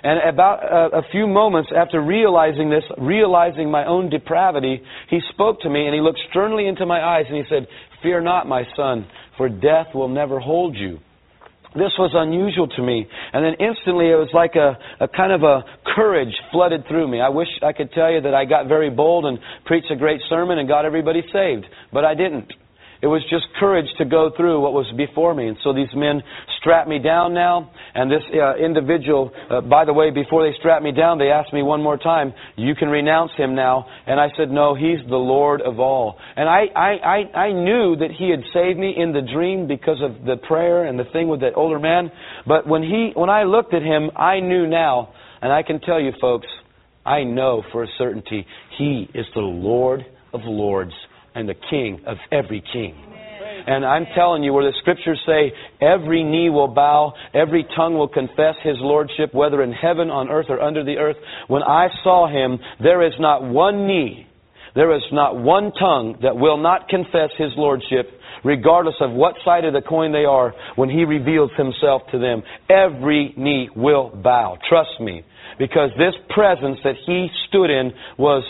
And 0.03 0.19
about 0.29 0.63
a, 0.63 0.97
a, 0.97 1.01
few 1.11 1.25
moments 1.25 1.71
after 1.75 1.99
realizing 1.99 2.69
this, 2.69 2.83
realizing 2.97 3.71
my 3.71 3.85
own 3.85 4.09
depravity, 4.09 4.81
he 5.09 5.19
spoke 5.31 5.61
to 5.61 5.69
me 5.69 5.85
and 5.85 5.95
he 5.95 6.01
looked 6.01 6.19
sternly 6.29 6.67
into 6.67 6.85
my 6.85 7.01
eyes 7.01 7.25
and 7.27 7.37
he 7.37 7.43
said, 7.49 7.67
Fear 8.03 8.21
not, 8.21 8.47
my 8.47 8.65
son, 8.75 9.07
for 9.35 9.49
death 9.49 9.87
will 9.95 10.09
never 10.09 10.39
hold 10.39 10.75
you. 10.75 10.99
This 11.73 11.91
was 11.97 12.11
unusual 12.13 12.67
to 12.67 12.81
me. 12.83 13.07
And 13.33 13.43
then 13.43 13.55
instantly 13.59 14.07
it 14.11 14.15
was 14.15 14.29
like 14.33 14.55
a, 14.55 14.77
a 15.03 15.07
kind 15.07 15.33
of 15.33 15.43
a 15.43 15.63
courage 15.95 16.33
flooded 16.51 16.87
through 16.87 17.07
me. 17.07 17.19
I 17.19 17.29
wish 17.29 17.47
I 17.63 17.73
could 17.73 17.91
tell 17.91 18.11
you 18.11 18.21
that 18.21 18.33
I 18.33 18.45
got 18.45 18.67
very 18.67 18.89
bold 18.89 19.25
and 19.25 19.39
preached 19.65 19.91
a 19.91 19.95
great 19.95 20.21
sermon 20.29 20.59
and 20.59 20.67
got 20.67 20.85
everybody 20.85 21.21
saved. 21.33 21.65
But 21.91 22.05
I 22.05 22.13
didn't. 22.13 22.51
It 23.01 23.07
was 23.07 23.21
just 23.29 23.45
courage 23.59 23.87
to 23.97 24.05
go 24.05 24.31
through 24.35 24.61
what 24.61 24.73
was 24.73 24.91
before 24.95 25.33
me. 25.33 25.47
And 25.47 25.57
so 25.63 25.73
these 25.73 25.93
men 25.95 26.23
strapped 26.59 26.87
me 26.87 26.99
down 26.99 27.33
now. 27.33 27.71
And 27.93 28.09
this 28.09 28.23
uh, 28.33 28.55
individual, 28.55 29.31
uh, 29.49 29.61
by 29.61 29.85
the 29.85 29.93
way, 29.93 30.11
before 30.11 30.47
they 30.47 30.57
strapped 30.57 30.83
me 30.83 30.91
down, 30.91 31.17
they 31.17 31.29
asked 31.29 31.53
me 31.53 31.61
one 31.61 31.83
more 31.83 31.97
time, 31.97 32.33
You 32.55 32.73
can 32.75 32.89
renounce 32.89 33.31
him 33.37 33.55
now. 33.55 33.85
And 34.07 34.19
I 34.19 34.29
said, 34.37 34.49
No, 34.49 34.75
he's 34.75 34.99
the 35.07 35.15
Lord 35.15 35.61
of 35.61 35.79
all. 35.79 36.17
And 36.35 36.49
I, 36.49 36.65
I, 36.75 36.91
I, 37.03 37.37
I 37.37 37.51
knew 37.51 37.95
that 37.97 38.11
he 38.17 38.29
had 38.29 38.41
saved 38.53 38.79
me 38.79 38.93
in 38.95 39.13
the 39.13 39.21
dream 39.21 39.67
because 39.67 40.01
of 40.01 40.25
the 40.25 40.37
prayer 40.37 40.85
and 40.85 40.97
the 40.97 41.05
thing 41.11 41.27
with 41.27 41.41
that 41.41 41.55
older 41.55 41.79
man. 41.79 42.11
But 42.47 42.67
when, 42.67 42.81
he, 42.81 43.11
when 43.13 43.29
I 43.29 43.43
looked 43.43 43.73
at 43.73 43.81
him, 43.81 44.11
I 44.15 44.39
knew 44.39 44.67
now. 44.67 45.13
And 45.41 45.51
I 45.51 45.63
can 45.63 45.79
tell 45.79 45.99
you, 45.99 46.11
folks, 46.19 46.47
I 47.05 47.23
know 47.23 47.61
for 47.71 47.83
a 47.83 47.87
certainty 47.97 48.47
he 48.77 49.07
is 49.13 49.25
the 49.35 49.41
Lord 49.41 50.05
of 50.33 50.41
lords 50.43 50.93
and 51.35 51.47
the 51.47 51.55
King 51.69 52.01
of 52.07 52.17
every 52.31 52.63
king. 52.73 52.95
And 53.67 53.83
I'm 53.83 54.05
telling 54.15 54.43
you, 54.43 54.53
where 54.53 54.63
the 54.63 54.77
scriptures 54.79 55.19
say, 55.25 55.51
every 55.81 56.23
knee 56.23 56.49
will 56.49 56.67
bow, 56.67 57.13
every 57.33 57.65
tongue 57.75 57.97
will 57.97 58.07
confess 58.07 58.55
his 58.63 58.75
lordship, 58.79 59.33
whether 59.33 59.63
in 59.63 59.71
heaven, 59.71 60.09
on 60.09 60.29
earth, 60.29 60.47
or 60.49 60.61
under 60.61 60.83
the 60.83 60.97
earth. 60.97 61.15
When 61.47 61.63
I 61.63 61.87
saw 62.03 62.27
him, 62.27 62.59
there 62.81 63.05
is 63.05 63.13
not 63.19 63.43
one 63.43 63.87
knee, 63.87 64.27
there 64.75 64.95
is 64.95 65.03
not 65.11 65.35
one 65.37 65.71
tongue 65.79 66.19
that 66.21 66.35
will 66.35 66.57
not 66.57 66.89
confess 66.89 67.31
his 67.37 67.51
lordship, 67.57 68.07
regardless 68.43 68.95
of 68.99 69.11
what 69.11 69.35
side 69.43 69.65
of 69.65 69.73
the 69.73 69.81
coin 69.81 70.11
they 70.11 70.25
are, 70.25 70.53
when 70.75 70.89
he 70.89 71.05
reveals 71.05 71.49
himself 71.57 72.03
to 72.11 72.19
them. 72.19 72.43
Every 72.69 73.33
knee 73.35 73.69
will 73.75 74.09
bow. 74.09 74.57
Trust 74.69 74.99
me. 74.99 75.23
Because 75.57 75.89
this 75.97 76.13
presence 76.29 76.77
that 76.83 76.95
he 77.05 77.29
stood 77.47 77.69
in 77.69 77.93
was 78.17 78.43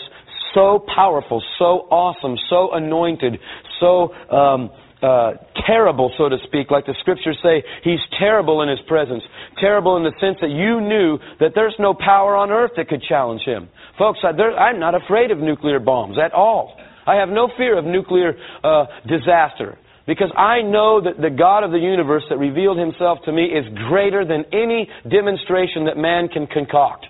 so 0.54 0.84
powerful, 0.94 1.42
so 1.58 1.86
awesome, 1.90 2.36
so 2.48 2.72
anointed, 2.72 3.38
so 3.80 4.12
um, 4.30 4.70
uh, 5.02 5.32
terrible, 5.66 6.12
so 6.16 6.28
to 6.28 6.36
speak, 6.46 6.70
like 6.70 6.86
the 6.86 6.94
scriptures 7.00 7.38
say, 7.42 7.62
he's 7.82 8.00
terrible 8.18 8.62
in 8.62 8.68
his 8.68 8.80
presence. 8.88 9.22
Terrible 9.58 9.96
in 9.96 10.04
the 10.04 10.12
sense 10.20 10.38
that 10.40 10.50
you 10.50 10.80
knew 10.80 11.18
that 11.38 11.52
there's 11.54 11.74
no 11.78 11.94
power 11.94 12.34
on 12.34 12.50
earth 12.50 12.72
that 12.76 12.88
could 12.88 13.02
challenge 13.02 13.42
him. 13.42 13.68
Folks, 13.98 14.20
I, 14.24 14.32
there, 14.32 14.56
I'm 14.56 14.80
not 14.80 14.94
afraid 14.94 15.30
of 15.30 15.38
nuclear 15.38 15.78
bombs 15.80 16.16
at 16.18 16.32
all. 16.32 16.76
I 17.06 17.16
have 17.16 17.28
no 17.28 17.48
fear 17.56 17.78
of 17.78 17.84
nuclear 17.84 18.34
uh, 18.64 18.86
disaster 19.06 19.78
because 20.06 20.30
I 20.36 20.62
know 20.62 21.00
that 21.02 21.20
the 21.20 21.30
God 21.30 21.62
of 21.62 21.72
the 21.72 21.78
universe 21.78 22.24
that 22.30 22.38
revealed 22.38 22.78
himself 22.78 23.18
to 23.26 23.32
me 23.32 23.44
is 23.46 23.66
greater 23.88 24.24
than 24.24 24.44
any 24.52 24.88
demonstration 25.08 25.84
that 25.86 25.96
man 25.96 26.28
can 26.28 26.46
concoct. 26.46 27.06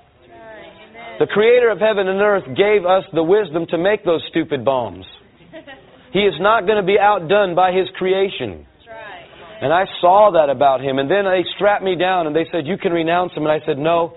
The 1.19 1.27
creator 1.27 1.71
of 1.71 1.79
heaven 1.79 2.09
and 2.09 2.21
earth 2.21 2.45
gave 2.57 2.85
us 2.85 3.05
the 3.13 3.23
wisdom 3.23 3.67
to 3.71 3.79
make 3.79 4.05
those 4.05 4.23
stupid 4.29 4.65
bombs. 4.65 5.07
He 6.13 6.21
is 6.21 6.35
not 6.41 6.67
going 6.67 6.77
to 6.77 6.87
be 6.87 6.99
outdone 6.99 7.55
by 7.55 7.73
his 7.73 7.89
creation. 7.97 8.67
And 9.61 9.73
I 9.73 9.87
saw 10.01 10.31
that 10.35 10.51
about 10.51 10.83
him. 10.83 10.99
And 10.99 11.11
then 11.11 11.25
they 11.25 11.45
strapped 11.57 11.83
me 11.83 11.97
down 11.97 12.27
and 12.27 12.37
they 12.37 12.47
said, 12.53 12.67
You 12.67 12.77
can 12.77 12.93
renounce 12.93 13.33
him. 13.33 13.45
And 13.47 13.53
I 13.53 13.65
said, 13.65 13.79
No, 13.79 14.15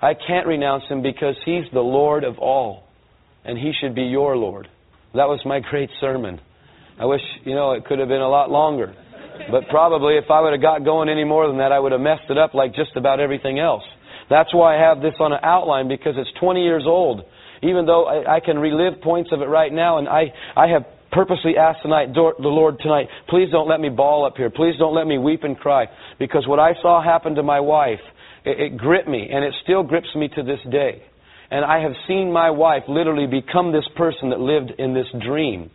I 0.00 0.12
can't 0.14 0.46
renounce 0.46 0.84
him 0.88 1.02
because 1.02 1.36
he's 1.44 1.64
the 1.72 1.80
Lord 1.80 2.24
of 2.24 2.38
all. 2.38 2.84
And 3.44 3.58
he 3.58 3.72
should 3.80 3.94
be 3.94 4.02
your 4.02 4.36
Lord. 4.36 4.68
That 5.14 5.28
was 5.28 5.40
my 5.44 5.60
great 5.70 5.90
sermon. 6.00 6.40
I 6.98 7.06
wish, 7.06 7.22
you 7.44 7.54
know, 7.54 7.72
it 7.72 7.86
could 7.86 7.98
have 7.98 8.08
been 8.08 8.20
a 8.20 8.28
lot 8.28 8.50
longer. 8.50 8.94
But 9.50 9.68
probably 9.68 10.16
if 10.16 10.30
I 10.30 10.40
would 10.40 10.52
have 10.52 10.62
got 10.62 10.84
going 10.84 11.08
any 11.08 11.24
more 11.24 11.48
than 11.48 11.58
that, 11.58 11.72
I 11.72 11.78
would 11.78 11.92
have 11.92 12.00
messed 12.00 12.30
it 12.30 12.38
up 12.38 12.54
like 12.54 12.74
just 12.74 12.96
about 12.96 13.20
everything 13.20 13.58
else. 13.58 13.82
That's 14.30 14.52
why 14.54 14.76
I 14.76 14.80
have 14.80 15.00
this 15.00 15.14
on 15.20 15.32
an 15.32 15.40
outline 15.42 15.88
because 15.88 16.14
it's 16.16 16.30
20 16.40 16.62
years 16.62 16.84
old. 16.86 17.22
Even 17.62 17.86
though 17.86 18.04
I, 18.04 18.36
I 18.36 18.40
can 18.40 18.58
relive 18.58 19.00
points 19.02 19.30
of 19.32 19.40
it 19.40 19.46
right 19.46 19.72
now, 19.72 19.98
and 19.98 20.08
I, 20.08 20.32
I 20.56 20.68
have 20.68 20.84
purposely 21.12 21.56
asked 21.56 21.82
tonight, 21.82 22.12
the 22.12 22.32
Lord 22.40 22.78
tonight, 22.80 23.06
please 23.28 23.50
don't 23.50 23.68
let 23.68 23.80
me 23.80 23.88
bawl 23.88 24.26
up 24.26 24.36
here. 24.36 24.50
Please 24.50 24.74
don't 24.78 24.94
let 24.94 25.06
me 25.06 25.16
weep 25.18 25.44
and 25.44 25.56
cry. 25.56 25.86
Because 26.18 26.46
what 26.46 26.58
I 26.58 26.72
saw 26.82 27.02
happen 27.02 27.36
to 27.36 27.42
my 27.42 27.60
wife, 27.60 28.00
it, 28.44 28.60
it 28.60 28.76
gripped 28.76 29.08
me, 29.08 29.28
and 29.32 29.44
it 29.44 29.54
still 29.62 29.82
grips 29.82 30.14
me 30.14 30.28
to 30.34 30.42
this 30.42 30.60
day. 30.70 31.02
And 31.50 31.64
I 31.64 31.80
have 31.80 31.92
seen 32.08 32.32
my 32.32 32.50
wife 32.50 32.82
literally 32.88 33.26
become 33.26 33.72
this 33.72 33.86
person 33.96 34.30
that 34.30 34.40
lived 34.40 34.72
in 34.78 34.92
this 34.92 35.06
dream. 35.24 35.70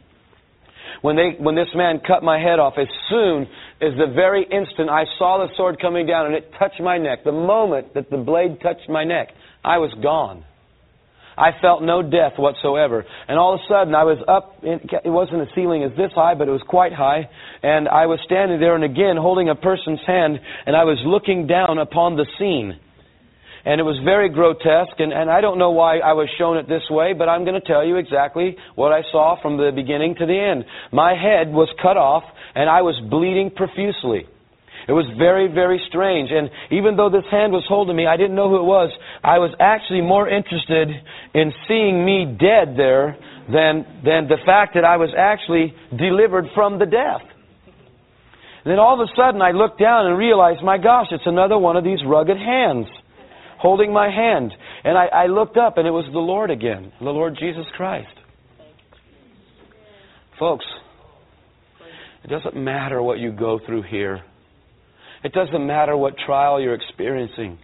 When, 1.02 1.16
they, 1.16 1.36
when 1.40 1.56
this 1.56 1.70
man 1.76 2.02
cut 2.06 2.24
my 2.24 2.40
head 2.40 2.60
off, 2.60 2.74
as 2.78 2.88
soon 3.10 3.48
as 3.82 3.94
the 3.98 4.12
very 4.14 4.44
instant 4.44 4.90
I 4.90 5.06
saw 5.18 5.46
the 5.46 5.54
sword 5.56 5.80
coming 5.80 6.06
down 6.06 6.26
and 6.28 6.36
it 6.36 6.52
touched 6.60 6.82
my 6.82 6.98
neck, 6.98 7.24
the 7.24 7.32
moment 7.32 7.94
that 7.94 8.10
the 8.10 8.18
blade 8.18 8.60
touched 8.62 8.90
my 8.90 9.04
neck, 9.04 9.30
I 9.64 9.78
was 9.78 9.92
gone. 10.02 10.44
I 11.38 11.52
felt 11.62 11.82
no 11.82 12.02
death 12.04 12.34
whatsoever. 12.38 13.06
And 13.30 13.40
all 13.40 13.54
of 13.54 13.62
a 13.62 13.64
sudden, 13.70 13.96
I 13.96 14.04
was 14.04 14.20
up, 14.28 14.60
in, 14.62 14.82
it 15.06 15.10
wasn't 15.10 15.42
a 15.42 15.48
ceiling 15.56 15.84
as 15.84 15.92
this 15.96 16.12
high, 16.14 16.36
but 16.36 16.50
it 16.50 16.52
was 16.52 16.62
quite 16.68 16.92
high. 16.92 17.30
And 17.64 17.88
I 17.88 18.08
was 18.08 18.20
standing 18.26 18.60
there 18.60 18.76
and 18.76 18.84
again 18.84 19.16
holding 19.16 19.48
a 19.48 19.56
person's 19.56 20.02
hand, 20.06 20.38
and 20.66 20.76
I 20.76 20.84
was 20.84 21.00
looking 21.06 21.48
down 21.48 21.78
upon 21.78 22.18
the 22.18 22.26
scene. 22.38 22.78
And 23.64 23.80
it 23.80 23.84
was 23.84 24.00
very 24.04 24.30
grotesque, 24.30 25.00
and, 25.00 25.14
and 25.14 25.30
I 25.30 25.40
don't 25.40 25.60
know 25.60 25.72
why 25.72 26.00
I 26.00 26.14
was 26.14 26.28
shown 26.38 26.58
it 26.58 26.68
this 26.68 26.84
way, 26.90 27.14
but 27.14 27.30
I'm 27.30 27.44
going 27.46 27.60
to 27.60 27.66
tell 27.66 27.86
you 27.86 27.98
exactly 27.98 28.58
what 28.76 28.92
I 28.92 29.04
saw 29.12 29.42
from 29.42 29.58
the 29.58 29.72
beginning 29.74 30.16
to 30.16 30.26
the 30.26 30.38
end. 30.38 30.66
My 30.92 31.14
head 31.14 31.52
was 31.52 31.70
cut 31.82 31.96
off, 31.96 32.24
and 32.60 32.70
I 32.70 32.82
was 32.84 33.00
bleeding 33.10 33.52
profusely. 33.56 34.28
It 34.88 34.92
was 34.92 35.08
very, 35.18 35.48
very 35.48 35.80
strange. 35.88 36.28
And 36.30 36.52
even 36.76 36.98
though 36.98 37.10
this 37.10 37.24
hand 37.32 37.54
was 37.54 37.64
holding 37.70 37.96
me, 37.96 38.06
I 38.06 38.18
didn't 38.18 38.36
know 38.36 38.50
who 38.50 38.60
it 38.60 38.68
was. 38.68 38.92
I 39.24 39.40
was 39.40 39.56
actually 39.64 40.02
more 40.02 40.28
interested 40.28 40.92
in 41.34 41.54
seeing 41.70 42.04
me 42.04 42.36
dead 42.36 42.76
there 42.76 43.16
than, 43.48 44.04
than 44.04 44.28
the 44.28 44.44
fact 44.46 44.76
that 44.76 44.84
I 44.84 44.98
was 44.98 45.16
actually 45.16 45.72
delivered 45.96 46.52
from 46.54 46.80
the 46.80 46.86
death. 46.86 47.24
And 48.66 48.76
then 48.76 48.80
all 48.80 49.00
of 49.00 49.08
a 49.08 49.12
sudden 49.16 49.42
I 49.42 49.52
looked 49.52 49.80
down 49.80 50.08
and 50.08 50.18
realized, 50.18 50.60
my 50.62 50.78
gosh, 50.78 51.08
it's 51.12 51.24
another 51.26 51.58
one 51.58 51.78
of 51.78 51.86
these 51.86 52.04
rugged 52.06 52.38
hands 52.38 52.88
holding 53.58 53.94
my 53.94 54.12
hand. 54.12 54.52
And 54.84 54.98
I, 54.98 55.06
I 55.06 55.26
looked 55.28 55.56
up, 55.56 55.78
and 55.78 55.88
it 55.88 55.92
was 55.92 56.08
the 56.12 56.20
Lord 56.20 56.52
again, 56.52 56.92
the 57.00 57.12
Lord 57.12 57.38
Jesus 57.40 57.66
Christ. 57.78 58.12
Folks, 60.38 60.66
it 62.24 62.28
doesn't 62.28 62.56
matter 62.56 63.02
what 63.02 63.20
you 63.20 63.32
go 63.32 63.60
through 63.66 63.84
here. 63.84 64.22
It 65.24 65.34
doesn't 65.34 65.66
matter 65.66 65.96
what 65.98 66.16
trial 66.18 66.62
you're 66.62 66.76
experiencing. 66.76 67.58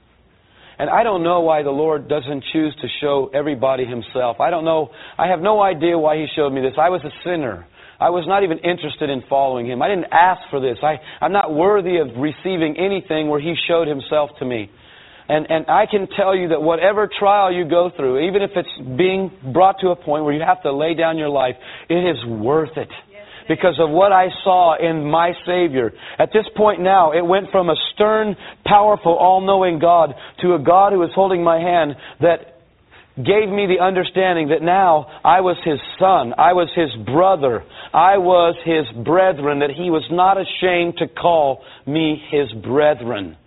And 0.78 0.90
I 0.90 1.04
don't 1.04 1.24
know 1.24 1.42
why 1.42 1.64
the 1.64 1.72
Lord 1.72 2.10
doesn't 2.10 2.44
choose 2.52 2.76
to 2.82 2.88
show 3.02 3.32
everybody 3.34 3.86
Himself. 3.86 4.40
I 4.40 4.50
don't 4.50 4.66
know. 4.66 4.90
I 5.18 5.28
have 5.28 5.40
no 5.40 5.62
idea 5.62 5.98
why 5.98 6.18
He 6.18 6.28
showed 6.36 6.52
me 6.52 6.62
this. 6.62 6.74
I 6.78 6.90
was 6.90 7.02
a 7.06 7.12
sinner. 7.24 7.66
I 7.98 8.10
was 8.10 8.26
not 8.28 8.44
even 8.44 8.58
interested 8.60 9.10
in 9.10 9.24
following 9.30 9.68
Him. 9.68 9.82
I 9.82 9.88
didn't 9.88 10.12
ask 10.12 10.42
for 10.50 10.60
this. 10.60 10.78
I, 10.84 11.00
I'm 11.22 11.32
not 11.32 11.54
worthy 11.54 11.98
of 11.98 12.08
receiving 12.18 12.76
anything 12.78 13.30
where 13.30 13.40
He 13.40 13.56
showed 13.68 13.88
Himself 13.88 14.32
to 14.40 14.46
me. 14.46 14.70
And, 15.28 15.50
and 15.50 15.66
I 15.70 15.86
can 15.90 16.08
tell 16.16 16.36
you 16.36 16.50
that 16.50 16.62
whatever 16.62 17.10
trial 17.18 17.52
you 17.52 17.68
go 17.68 17.90
through, 17.96 18.28
even 18.28 18.42
if 18.42 18.52
it's 18.56 18.98
being 18.98 19.32
brought 19.54 19.80
to 19.80 19.90
a 19.90 19.96
point 19.96 20.24
where 20.24 20.34
you 20.34 20.44
have 20.46 20.62
to 20.64 20.74
lay 20.74 20.94
down 20.94 21.18
your 21.18 21.30
life, 21.30 21.56
it 21.90 21.96
is 21.96 22.24
worth 22.28 22.78
it. 22.78 22.90
Because 23.48 23.80
of 23.80 23.90
what 23.90 24.12
I 24.12 24.28
saw 24.44 24.76
in 24.78 25.06
my 25.06 25.34
Savior. 25.46 25.92
At 26.18 26.30
this 26.34 26.46
point 26.56 26.82
now, 26.82 27.12
it 27.12 27.26
went 27.26 27.52
from 27.52 27.70
a 27.70 27.76
stern, 27.94 28.36
powerful, 28.66 29.14
all-knowing 29.14 29.80
God 29.80 30.16
to 30.42 30.56
a 30.56 30.60
God 30.60 30.94
who 30.94 31.00
was 31.00 31.12
holding 31.14 31.44
my 31.44 31.60
hand 31.60 31.96
that 32.22 32.56
gave 33.18 33.48
me 33.48 33.66
the 33.66 33.84
understanding 33.84 34.50
that 34.50 34.62
now 34.62 35.08
I 35.24 35.42
was 35.42 35.58
his 35.64 35.80
son, 36.00 36.34
I 36.38 36.54
was 36.54 36.70
his 36.76 36.90
brother, 37.06 37.64
I 37.94 38.18
was 38.18 38.56
his 38.66 38.86
brethren, 39.06 39.60
that 39.60 39.70
he 39.70 39.90
was 39.90 40.04
not 40.12 40.38
ashamed 40.38 40.98
to 40.98 41.08
call 41.08 41.64
me 41.86 42.22
his 42.30 42.52
brethren. 42.62 43.38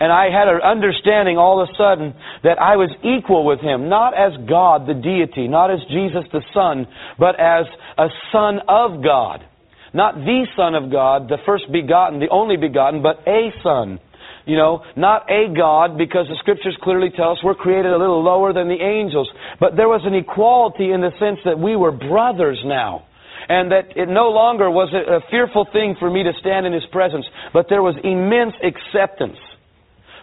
And 0.00 0.12
I 0.12 0.30
had 0.30 0.48
an 0.48 0.60
understanding 0.62 1.38
all 1.38 1.60
of 1.60 1.68
a 1.68 1.72
sudden 1.76 2.14
that 2.42 2.60
I 2.60 2.76
was 2.76 2.90
equal 3.02 3.44
with 3.44 3.60
him, 3.60 3.88
not 3.88 4.14
as 4.14 4.32
God, 4.48 4.86
the 4.86 4.94
deity, 4.94 5.48
not 5.48 5.70
as 5.70 5.80
Jesus 5.90 6.24
the 6.32 6.42
Son, 6.52 6.86
but 7.18 7.38
as 7.38 7.66
a 7.98 8.08
son 8.32 8.60
of 8.68 9.02
God. 9.02 9.44
Not 9.92 10.16
the 10.16 10.46
Son 10.56 10.74
of 10.74 10.90
God, 10.90 11.28
the 11.28 11.38
first 11.46 11.70
begotten, 11.70 12.18
the 12.18 12.28
only 12.30 12.56
begotten, 12.56 13.02
but 13.02 13.22
a 13.28 13.50
Son. 13.62 14.00
You 14.44 14.56
know, 14.56 14.82
not 14.96 15.30
a 15.30 15.54
God, 15.54 15.96
because 15.96 16.26
the 16.28 16.36
scriptures 16.40 16.76
clearly 16.82 17.08
tell 17.14 17.32
us 17.32 17.38
we're 17.42 17.54
created 17.54 17.92
a 17.92 17.96
little 17.96 18.22
lower 18.22 18.52
than 18.52 18.68
the 18.68 18.82
angels. 18.82 19.30
But 19.60 19.76
there 19.76 19.88
was 19.88 20.02
an 20.04 20.14
equality 20.14 20.90
in 20.90 21.00
the 21.00 21.12
sense 21.18 21.38
that 21.44 21.58
we 21.58 21.76
were 21.76 21.92
brothers 21.92 22.60
now 22.64 23.06
and 23.48 23.70
that 23.72 23.96
it 23.96 24.08
no 24.08 24.28
longer 24.28 24.70
was 24.70 24.92
a, 24.92 25.20
fearful 25.30 25.66
thing 25.72 25.96
for 25.98 26.10
me 26.10 26.22
to 26.22 26.32
stand 26.40 26.66
in 26.66 26.72
his 26.72 26.84
presence, 26.92 27.26
but 27.52 27.66
there 27.68 27.82
was 27.82 27.94
immense 28.02 28.54
acceptance. 28.62 29.38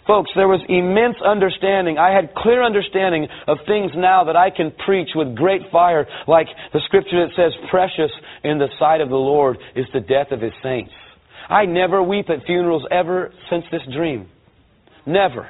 Folks, 0.07 0.31
there 0.35 0.47
was 0.47 0.61
immense 0.67 1.17
understanding. 1.23 1.97
I 1.97 2.09
had 2.13 2.33
clear 2.33 2.63
understanding 2.63 3.27
of 3.47 3.57
things 3.67 3.91
now 3.95 4.23
that 4.25 4.35
I 4.35 4.49
can 4.49 4.71
preach 4.85 5.09
with 5.13 5.35
great 5.35 5.61
fire, 5.71 6.07
like 6.27 6.47
the 6.73 6.81
scripture 6.85 7.25
that 7.25 7.35
says, 7.35 7.53
Precious 7.69 8.11
in 8.43 8.57
the 8.57 8.69
sight 8.79 9.01
of 9.01 9.09
the 9.09 9.15
Lord 9.15 9.57
is 9.75 9.85
the 9.93 9.99
death 9.99 10.31
of 10.31 10.41
his 10.41 10.53
saints. 10.63 10.91
I 11.49 11.65
never 11.65 12.01
weep 12.01 12.29
at 12.29 12.45
funerals 12.45 12.85
ever 12.89 13.31
since 13.49 13.65
this 13.71 13.81
dream. 13.93 14.27
Never. 15.05 15.49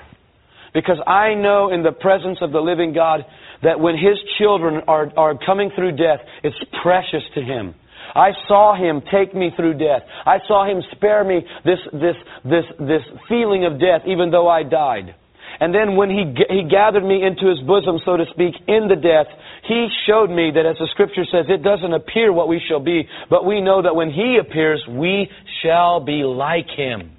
Because 0.73 0.97
I 1.05 1.33
know 1.33 1.71
in 1.71 1.83
the 1.83 1.91
presence 1.91 2.39
of 2.41 2.51
the 2.51 2.59
living 2.59 2.93
God 2.93 3.21
that 3.63 3.79
when 3.79 3.95
his 3.95 4.17
children 4.37 4.81
are, 4.87 5.11
are 5.17 5.37
coming 5.45 5.71
through 5.75 5.95
death, 5.95 6.19
it's 6.43 6.55
precious 6.81 7.23
to 7.35 7.41
him. 7.41 7.75
I 8.15 8.31
saw 8.47 8.75
him 8.75 9.01
take 9.11 9.33
me 9.33 9.51
through 9.55 9.75
death. 9.75 10.03
I 10.25 10.39
saw 10.47 10.65
him 10.69 10.81
spare 10.91 11.23
me 11.23 11.41
this, 11.65 11.79
this, 11.93 12.15
this, 12.43 12.65
this 12.79 13.03
feeling 13.27 13.65
of 13.65 13.79
death 13.79 14.01
even 14.05 14.31
though 14.31 14.47
I 14.47 14.63
died. 14.63 15.15
And 15.59 15.75
then 15.75 15.95
when 15.95 16.09
he, 16.09 16.25
he 16.49 16.67
gathered 16.69 17.03
me 17.03 17.21
into 17.23 17.47
his 17.47 17.59
bosom, 17.67 17.99
so 18.03 18.17
to 18.17 18.25
speak, 18.33 18.55
in 18.67 18.87
the 18.87 18.95
death, 18.95 19.27
he 19.67 19.87
showed 20.07 20.29
me 20.29 20.49
that 20.55 20.65
as 20.65 20.77
the 20.79 20.87
scripture 20.91 21.25
says, 21.29 21.45
it 21.49 21.61
doesn't 21.61 21.93
appear 21.93 22.33
what 22.33 22.47
we 22.47 22.59
shall 22.67 22.79
be, 22.79 23.07
but 23.29 23.45
we 23.45 23.61
know 23.61 23.81
that 23.81 23.95
when 23.95 24.09
he 24.09 24.39
appears, 24.41 24.83
we 24.89 25.29
shall 25.61 25.99
be 25.99 26.23
like 26.23 26.67
him. 26.75 27.11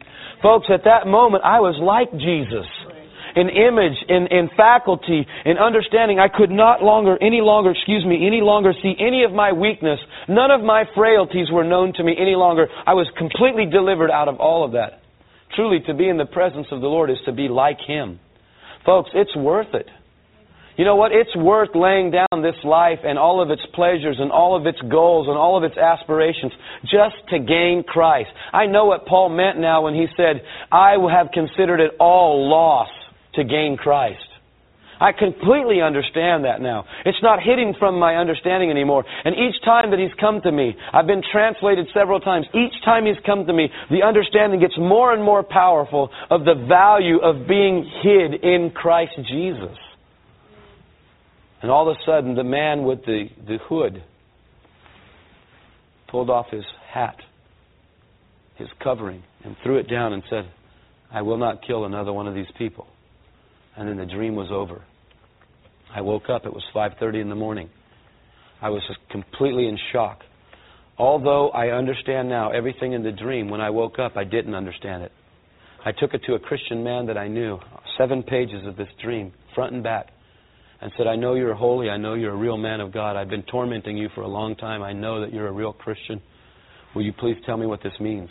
Folks, 0.42 0.66
at 0.74 0.82
that 0.84 1.06
moment, 1.06 1.44
I 1.44 1.60
was 1.60 1.78
like 1.78 2.10
Jesus 2.18 2.66
in 3.36 3.48
image, 3.48 3.96
in, 4.08 4.26
in 4.30 4.50
faculty, 4.56 5.26
in 5.44 5.58
understanding. 5.58 6.18
I 6.18 6.28
could 6.28 6.50
not 6.50 6.82
longer, 6.82 7.16
any 7.20 7.40
longer, 7.40 7.70
excuse 7.70 8.04
me, 8.04 8.26
any 8.26 8.40
longer 8.40 8.72
see 8.82 8.94
any 8.98 9.24
of 9.24 9.32
my 9.32 9.52
weakness. 9.52 9.98
None 10.28 10.50
of 10.50 10.62
my 10.62 10.84
frailties 10.94 11.50
were 11.50 11.64
known 11.64 11.92
to 11.94 12.04
me 12.04 12.14
any 12.18 12.34
longer. 12.34 12.68
I 12.86 12.94
was 12.94 13.06
completely 13.16 13.66
delivered 13.66 14.10
out 14.10 14.28
of 14.28 14.40
all 14.40 14.64
of 14.64 14.72
that. 14.72 15.02
Truly, 15.54 15.80
to 15.86 15.94
be 15.94 16.08
in 16.08 16.16
the 16.16 16.26
presence 16.26 16.66
of 16.70 16.80
the 16.80 16.86
Lord 16.86 17.10
is 17.10 17.18
to 17.26 17.32
be 17.32 17.48
like 17.48 17.78
Him. 17.86 18.20
Folks, 18.84 19.10
it's 19.14 19.34
worth 19.36 19.74
it. 19.74 19.86
You 20.76 20.86
know 20.86 20.96
what? 20.96 21.12
It's 21.12 21.36
worth 21.36 21.68
laying 21.74 22.10
down 22.10 22.40
this 22.42 22.56
life 22.64 23.00
and 23.04 23.18
all 23.18 23.42
of 23.42 23.50
its 23.50 23.60
pleasures 23.74 24.16
and 24.18 24.32
all 24.32 24.56
of 24.56 24.66
its 24.66 24.78
goals 24.90 25.28
and 25.28 25.36
all 25.36 25.58
of 25.58 25.64
its 25.64 25.76
aspirations 25.76 26.50
just 26.84 27.16
to 27.28 27.38
gain 27.38 27.84
Christ. 27.86 28.30
I 28.54 28.64
know 28.64 28.86
what 28.86 29.04
Paul 29.04 29.28
meant 29.28 29.58
now 29.58 29.82
when 29.82 29.94
he 29.94 30.06
said, 30.16 30.40
I 30.72 30.96
have 31.12 31.28
considered 31.32 31.80
it 31.80 31.92
all 32.00 32.48
loss 32.48 32.88
to 33.34 33.44
gain 33.44 33.76
Christ. 33.76 34.20
I 35.02 35.10
completely 35.10 35.82
understand 35.82 36.44
that 36.44 36.60
now. 36.60 36.84
It's 37.04 37.20
not 37.24 37.42
hidden 37.42 37.74
from 37.76 37.98
my 37.98 38.14
understanding 38.14 38.70
anymore. 38.70 39.04
And 39.24 39.34
each 39.34 39.60
time 39.64 39.90
that 39.90 39.98
He's 39.98 40.14
come 40.20 40.40
to 40.42 40.52
me, 40.52 40.76
I've 40.92 41.08
been 41.08 41.22
translated 41.32 41.88
several 41.92 42.20
times. 42.20 42.46
Each 42.54 42.72
time 42.84 43.06
He's 43.06 43.16
come 43.26 43.44
to 43.46 43.52
me, 43.52 43.68
the 43.90 44.04
understanding 44.06 44.60
gets 44.60 44.78
more 44.78 45.12
and 45.12 45.24
more 45.24 45.42
powerful 45.42 46.08
of 46.30 46.44
the 46.44 46.54
value 46.68 47.18
of 47.18 47.48
being 47.48 47.84
hid 48.02 48.44
in 48.44 48.70
Christ 48.70 49.18
Jesus. 49.28 49.76
And 51.62 51.70
all 51.70 51.90
of 51.90 51.96
a 51.96 52.00
sudden, 52.06 52.36
the 52.36 52.44
man 52.44 52.84
with 52.84 53.04
the, 53.04 53.26
the 53.44 53.58
hood 53.58 54.04
pulled 56.06 56.30
off 56.30 56.46
his 56.52 56.64
hat, 56.88 57.16
his 58.54 58.68
covering, 58.80 59.24
and 59.42 59.56
threw 59.64 59.78
it 59.78 59.88
down 59.88 60.12
and 60.12 60.22
said, 60.30 60.48
I 61.10 61.22
will 61.22 61.38
not 61.38 61.66
kill 61.66 61.86
another 61.86 62.12
one 62.12 62.28
of 62.28 62.34
these 62.34 62.50
people. 62.56 62.86
And 63.76 63.88
then 63.88 63.96
the 63.96 64.06
dream 64.06 64.34
was 64.34 64.48
over. 64.50 64.82
I 65.94 66.00
woke 66.00 66.28
up. 66.28 66.46
It 66.46 66.52
was 66.52 66.64
5:30 66.74 67.20
in 67.20 67.28
the 67.28 67.34
morning. 67.34 67.70
I 68.60 68.70
was 68.70 68.82
completely 69.10 69.66
in 69.66 69.76
shock. 69.92 70.24
Although 70.98 71.50
I 71.50 71.70
understand 71.70 72.28
now 72.28 72.50
everything 72.50 72.92
in 72.92 73.02
the 73.02 73.12
dream, 73.12 73.48
when 73.48 73.60
I 73.60 73.70
woke 73.70 73.98
up, 73.98 74.16
I 74.16 74.24
didn't 74.24 74.54
understand 74.54 75.02
it. 75.02 75.12
I 75.84 75.92
took 75.92 76.14
it 76.14 76.22
to 76.24 76.34
a 76.34 76.38
Christian 76.38 76.84
man 76.84 77.06
that 77.06 77.18
I 77.18 77.28
knew, 77.28 77.58
seven 77.98 78.22
pages 78.22 78.64
of 78.66 78.76
this 78.76 78.88
dream, 79.02 79.32
front 79.54 79.72
and 79.72 79.82
back, 79.82 80.08
and 80.80 80.92
said, 80.96 81.06
I 81.06 81.16
know 81.16 81.34
you're 81.34 81.54
holy. 81.54 81.90
I 81.90 81.96
know 81.96 82.14
you're 82.14 82.32
a 82.32 82.36
real 82.36 82.56
man 82.56 82.80
of 82.80 82.92
God. 82.92 83.16
I've 83.16 83.28
been 83.28 83.42
tormenting 83.44 83.96
you 83.96 84.08
for 84.14 84.22
a 84.22 84.28
long 84.28 84.54
time. 84.56 84.82
I 84.82 84.92
know 84.92 85.20
that 85.20 85.32
you're 85.32 85.48
a 85.48 85.52
real 85.52 85.72
Christian. 85.72 86.20
Will 86.94 87.02
you 87.02 87.12
please 87.12 87.36
tell 87.46 87.56
me 87.56 87.66
what 87.66 87.82
this 87.82 87.92
means? 88.00 88.28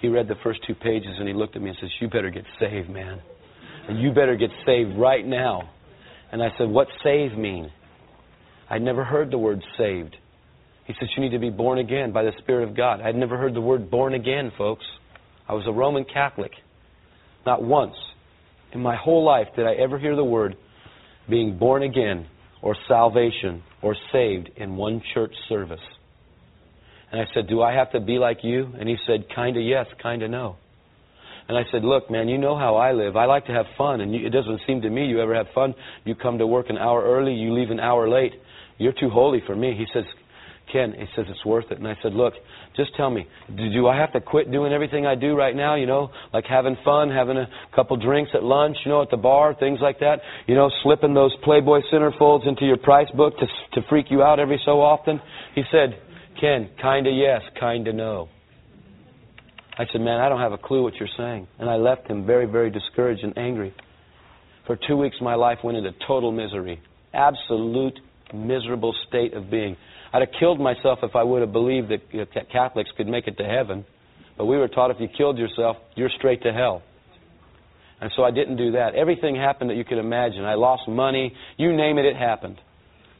He 0.00 0.08
read 0.08 0.28
the 0.28 0.36
first 0.42 0.60
two 0.66 0.74
pages 0.74 1.16
and 1.18 1.26
he 1.26 1.34
looked 1.34 1.56
at 1.56 1.62
me 1.62 1.70
and 1.70 1.78
says, 1.80 1.90
You 2.00 2.08
better 2.08 2.30
get 2.30 2.44
saved, 2.60 2.90
man. 2.90 3.20
And 3.88 4.00
you 4.00 4.12
better 4.12 4.36
get 4.36 4.50
saved 4.64 4.96
right 4.96 5.24
now. 5.26 5.70
And 6.32 6.42
I 6.42 6.48
said, 6.58 6.68
What 6.68 6.88
save 7.02 7.36
mean? 7.36 7.70
I'd 8.68 8.82
never 8.82 9.04
heard 9.04 9.30
the 9.30 9.38
word 9.38 9.62
saved. 9.78 10.16
He 10.86 10.94
says, 10.98 11.08
You 11.16 11.22
need 11.22 11.32
to 11.32 11.38
be 11.38 11.50
born 11.50 11.78
again 11.78 12.12
by 12.12 12.22
the 12.22 12.32
Spirit 12.38 12.68
of 12.68 12.76
God. 12.76 13.00
I'd 13.00 13.14
never 13.14 13.36
heard 13.36 13.54
the 13.54 13.60
word 13.60 13.90
born 13.90 14.14
again, 14.14 14.52
folks. 14.56 14.84
I 15.48 15.52
was 15.52 15.64
a 15.66 15.72
Roman 15.72 16.04
Catholic. 16.04 16.52
Not 17.44 17.62
once 17.62 17.94
in 18.72 18.80
my 18.80 18.96
whole 18.96 19.24
life 19.24 19.48
did 19.54 19.66
I 19.66 19.74
ever 19.74 19.98
hear 19.98 20.16
the 20.16 20.24
word 20.24 20.56
being 21.28 21.58
born 21.58 21.82
again 21.82 22.26
or 22.62 22.76
salvation 22.88 23.62
or 23.82 23.94
saved 24.12 24.50
in 24.56 24.76
one 24.76 25.02
church 25.12 25.34
service. 25.48 25.80
And 27.12 27.20
I 27.20 27.26
said, 27.34 27.46
Do 27.48 27.62
I 27.62 27.74
have 27.74 27.92
to 27.92 28.00
be 28.00 28.18
like 28.18 28.38
you? 28.42 28.72
And 28.78 28.88
he 28.88 28.96
said, 29.06 29.26
Kinda 29.34 29.60
yes, 29.60 29.86
kinda 30.02 30.26
no. 30.28 30.56
And 31.48 31.58
I 31.58 31.62
said, 31.70 31.84
Look, 31.84 32.10
man, 32.10 32.28
you 32.28 32.38
know 32.38 32.56
how 32.56 32.76
I 32.76 32.92
live. 32.92 33.16
I 33.16 33.26
like 33.26 33.46
to 33.46 33.52
have 33.52 33.66
fun, 33.76 34.00
and 34.00 34.14
you, 34.14 34.26
it 34.26 34.30
doesn't 34.30 34.60
seem 34.66 34.80
to 34.82 34.90
me 34.90 35.06
you 35.06 35.20
ever 35.20 35.34
have 35.34 35.46
fun. 35.54 35.74
You 36.04 36.14
come 36.14 36.38
to 36.38 36.46
work 36.46 36.70
an 36.70 36.78
hour 36.78 37.02
early, 37.02 37.34
you 37.34 37.52
leave 37.52 37.70
an 37.70 37.80
hour 37.80 38.08
late. 38.08 38.32
You're 38.78 38.94
too 38.98 39.10
holy 39.10 39.42
for 39.46 39.54
me. 39.54 39.74
He 39.76 39.84
says, 39.92 40.04
Ken, 40.72 40.94
he 40.96 41.04
says, 41.14 41.26
it's 41.28 41.44
worth 41.44 41.70
it. 41.70 41.78
And 41.78 41.86
I 41.86 41.94
said, 42.02 42.14
Look, 42.14 42.34
just 42.76 42.96
tell 42.96 43.10
me, 43.10 43.26
do, 43.54 43.70
do 43.70 43.86
I 43.86 43.96
have 43.96 44.12
to 44.14 44.20
quit 44.20 44.50
doing 44.50 44.72
everything 44.72 45.06
I 45.06 45.14
do 45.14 45.36
right 45.36 45.54
now? 45.54 45.74
You 45.74 45.86
know, 45.86 46.10
like 46.32 46.46
having 46.46 46.76
fun, 46.84 47.10
having 47.10 47.36
a 47.36 47.46
couple 47.76 47.96
drinks 47.98 48.30
at 48.34 48.42
lunch, 48.42 48.76
you 48.84 48.90
know, 48.90 49.02
at 49.02 49.10
the 49.10 49.16
bar, 49.18 49.54
things 49.54 49.80
like 49.82 50.00
that? 50.00 50.20
You 50.46 50.54
know, 50.54 50.70
slipping 50.82 51.14
those 51.14 51.32
Playboy 51.44 51.80
centerfolds 51.92 52.48
into 52.48 52.64
your 52.64 52.78
price 52.78 53.10
book 53.14 53.34
to, 53.38 53.46
to 53.74 53.86
freak 53.88 54.06
you 54.10 54.22
out 54.22 54.40
every 54.40 54.60
so 54.64 54.80
often? 54.80 55.20
He 55.54 55.62
said, 55.70 56.00
Ken, 56.40 56.70
kinda 56.80 57.10
yes, 57.10 57.42
kinda 57.60 57.92
no. 57.92 58.28
I 59.76 59.84
said, 59.90 60.00
Man, 60.00 60.20
I 60.20 60.28
don't 60.28 60.40
have 60.40 60.52
a 60.52 60.58
clue 60.58 60.82
what 60.82 60.94
you're 60.94 61.08
saying. 61.16 61.48
And 61.58 61.68
I 61.68 61.76
left 61.76 62.06
him 62.06 62.24
very, 62.24 62.46
very 62.46 62.70
discouraged 62.70 63.24
and 63.24 63.36
angry. 63.36 63.74
For 64.66 64.78
two 64.88 64.96
weeks, 64.96 65.16
my 65.20 65.34
life 65.34 65.58
went 65.64 65.76
into 65.76 65.92
total 66.06 66.32
misery. 66.32 66.80
Absolute 67.12 67.98
miserable 68.32 68.94
state 69.08 69.34
of 69.34 69.50
being. 69.50 69.76
I'd 70.12 70.20
have 70.20 70.30
killed 70.38 70.60
myself 70.60 71.00
if 71.02 71.16
I 71.16 71.22
would 71.22 71.40
have 71.40 71.52
believed 71.52 71.90
that 71.90 72.02
you 72.12 72.20
know, 72.20 72.26
Catholics 72.52 72.90
could 72.96 73.08
make 73.08 73.26
it 73.26 73.36
to 73.38 73.44
heaven. 73.44 73.84
But 74.38 74.46
we 74.46 74.56
were 74.56 74.68
taught 74.68 74.90
if 74.90 74.96
you 75.00 75.08
killed 75.08 75.38
yourself, 75.38 75.76
you're 75.96 76.10
straight 76.18 76.42
to 76.42 76.52
hell. 76.52 76.82
And 78.00 78.10
so 78.16 78.22
I 78.22 78.30
didn't 78.30 78.56
do 78.56 78.72
that. 78.72 78.94
Everything 78.94 79.36
happened 79.36 79.70
that 79.70 79.76
you 79.76 79.84
could 79.84 79.98
imagine. 79.98 80.44
I 80.44 80.54
lost 80.54 80.88
money. 80.88 81.34
You 81.56 81.74
name 81.76 81.98
it, 81.98 82.04
it 82.04 82.16
happened. 82.16 82.60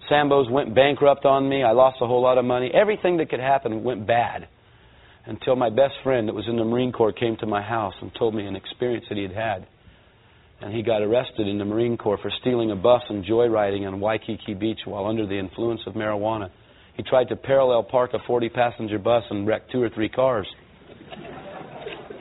Sambo's 0.09 0.51
went 0.51 0.75
bankrupt 0.75 1.25
on 1.25 1.49
me. 1.49 1.63
I 1.63 1.73
lost 1.73 1.99
a 2.01 2.07
whole 2.07 2.23
lot 2.23 2.39
of 2.39 2.45
money. 2.45 2.71
Everything 2.73 3.17
that 3.19 3.31
could 3.31 3.41
happen 3.41 3.83
went 3.83 4.07
bad 4.07 4.49
until 5.27 5.57
my 5.57 5.71
best 5.71 5.95
friend 6.03 6.29
that 6.29 6.35
was 6.35 6.47
in 6.49 6.57
the 6.57 6.65
Marine 6.65 6.93
Corps 6.93 7.13
came 7.13 7.37
to 7.39 7.47
my 7.47 7.63
house 7.63 7.95
and 8.01 8.11
told 8.19 8.35
me 8.35 8.47
an 8.47 8.57
experience 8.57 9.07
that 9.09 9.17
he 9.17 9.23
had 9.23 9.33
had. 9.33 9.67
And 10.61 10.73
he 10.73 10.83
got 10.83 11.03
arrested 11.03 11.49
in 11.49 11.59
the 11.59 11.65
Marine 11.65 11.97
Corps 11.97 12.19
for 12.23 12.31
stealing 12.41 12.71
a 12.71 12.77
bus 12.77 13.03
and 13.09 13.25
joyriding 13.25 13.87
on 13.87 14.01
Waikiki 14.01 14.55
Beach 14.55 14.81
while 14.85 15.07
under 15.07 15.27
the 15.27 15.39
influence 15.39 15.81
of 15.87 15.95
marijuana. 15.95 16.51
He 16.97 17.03
tried 17.03 17.29
to 17.29 17.37
parallel 17.37 17.83
park 17.83 18.13
a 18.15 18.19
40 18.27 18.49
passenger 18.51 18.99
bus 18.99 19.25
and 19.31 19.47
wreck 19.47 19.63
two 19.71 19.83
or 19.83 19.91
three 19.91 20.09
cars. 20.09 20.47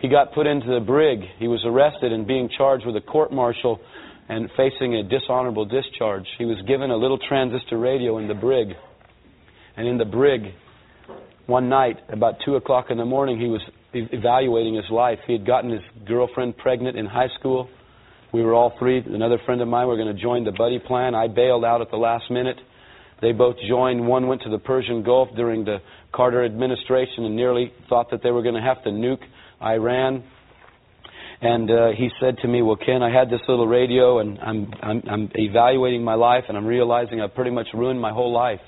He 0.01 0.09
got 0.09 0.33
put 0.33 0.47
into 0.47 0.67
the 0.67 0.83
brig. 0.85 1.19
He 1.39 1.47
was 1.47 1.61
arrested 1.65 2.11
and 2.11 2.27
being 2.27 2.49
charged 2.57 2.85
with 2.85 2.95
a 2.95 3.01
court 3.01 3.31
martial 3.31 3.79
and 4.27 4.49
facing 4.57 4.95
a 4.95 5.03
dishonorable 5.03 5.65
discharge. 5.65 6.25
He 6.37 6.45
was 6.45 6.57
given 6.67 6.91
a 6.91 6.97
little 6.97 7.19
transistor 7.19 7.77
radio 7.77 8.17
in 8.17 8.27
the 8.27 8.33
brig. 8.33 8.69
And 9.77 9.87
in 9.87 9.97
the 9.97 10.05
brig, 10.05 10.41
one 11.45 11.69
night, 11.69 11.97
about 12.09 12.35
2 12.45 12.55
o'clock 12.55 12.87
in 12.89 12.97
the 12.97 13.05
morning, 13.05 13.39
he 13.39 13.47
was 13.47 13.61
evaluating 13.93 14.75
his 14.75 14.89
life. 14.89 15.19
He 15.27 15.33
had 15.33 15.45
gotten 15.45 15.69
his 15.69 15.81
girlfriend 16.05 16.57
pregnant 16.57 16.97
in 16.97 17.05
high 17.05 17.29
school. 17.39 17.69
We 18.31 18.41
were 18.41 18.53
all 18.53 18.73
three, 18.79 18.99
another 18.99 19.37
friend 19.45 19.61
of 19.61 19.67
mine, 19.67 19.87
we 19.87 19.95
were 19.95 20.03
going 20.03 20.15
to 20.15 20.21
join 20.21 20.43
the 20.43 20.51
buddy 20.51 20.79
plan. 20.79 21.13
I 21.13 21.27
bailed 21.27 21.63
out 21.63 21.81
at 21.81 21.91
the 21.91 21.97
last 21.97 22.31
minute. 22.31 22.57
They 23.21 23.31
both 23.31 23.55
joined. 23.67 24.05
One 24.05 24.27
went 24.27 24.41
to 24.41 24.49
the 24.49 24.57
Persian 24.57 25.03
Gulf 25.03 25.29
during 25.35 25.63
the 25.63 25.77
Carter 26.13 26.43
administration 26.43 27.25
and 27.25 27.35
nearly 27.35 27.71
thought 27.87 28.11
that 28.11 28.21
they 28.23 28.31
were 28.31 28.41
going 28.41 28.55
to 28.55 28.61
have 28.61 28.83
to 28.83 28.89
nuke 28.89 29.23
Iran. 29.61 30.23
And 31.41 31.69
uh, 31.69 31.87
he 31.97 32.09
said 32.19 32.37
to 32.41 32.47
me, 32.47 32.61
"Well, 32.61 32.75
Ken, 32.77 33.01
I 33.03 33.09
had 33.11 33.29
this 33.29 33.41
little 33.47 33.67
radio, 33.67 34.19
and 34.19 34.39
I'm, 34.39 34.73
I'm 34.81 35.03
I'm 35.09 35.31
evaluating 35.35 36.03
my 36.03 36.15
life, 36.15 36.45
and 36.47 36.57
I'm 36.57 36.65
realizing 36.65 37.21
I've 37.21 37.35
pretty 37.35 37.51
much 37.51 37.67
ruined 37.73 37.99
my 37.99 38.11
whole 38.11 38.31
life, 38.31 38.61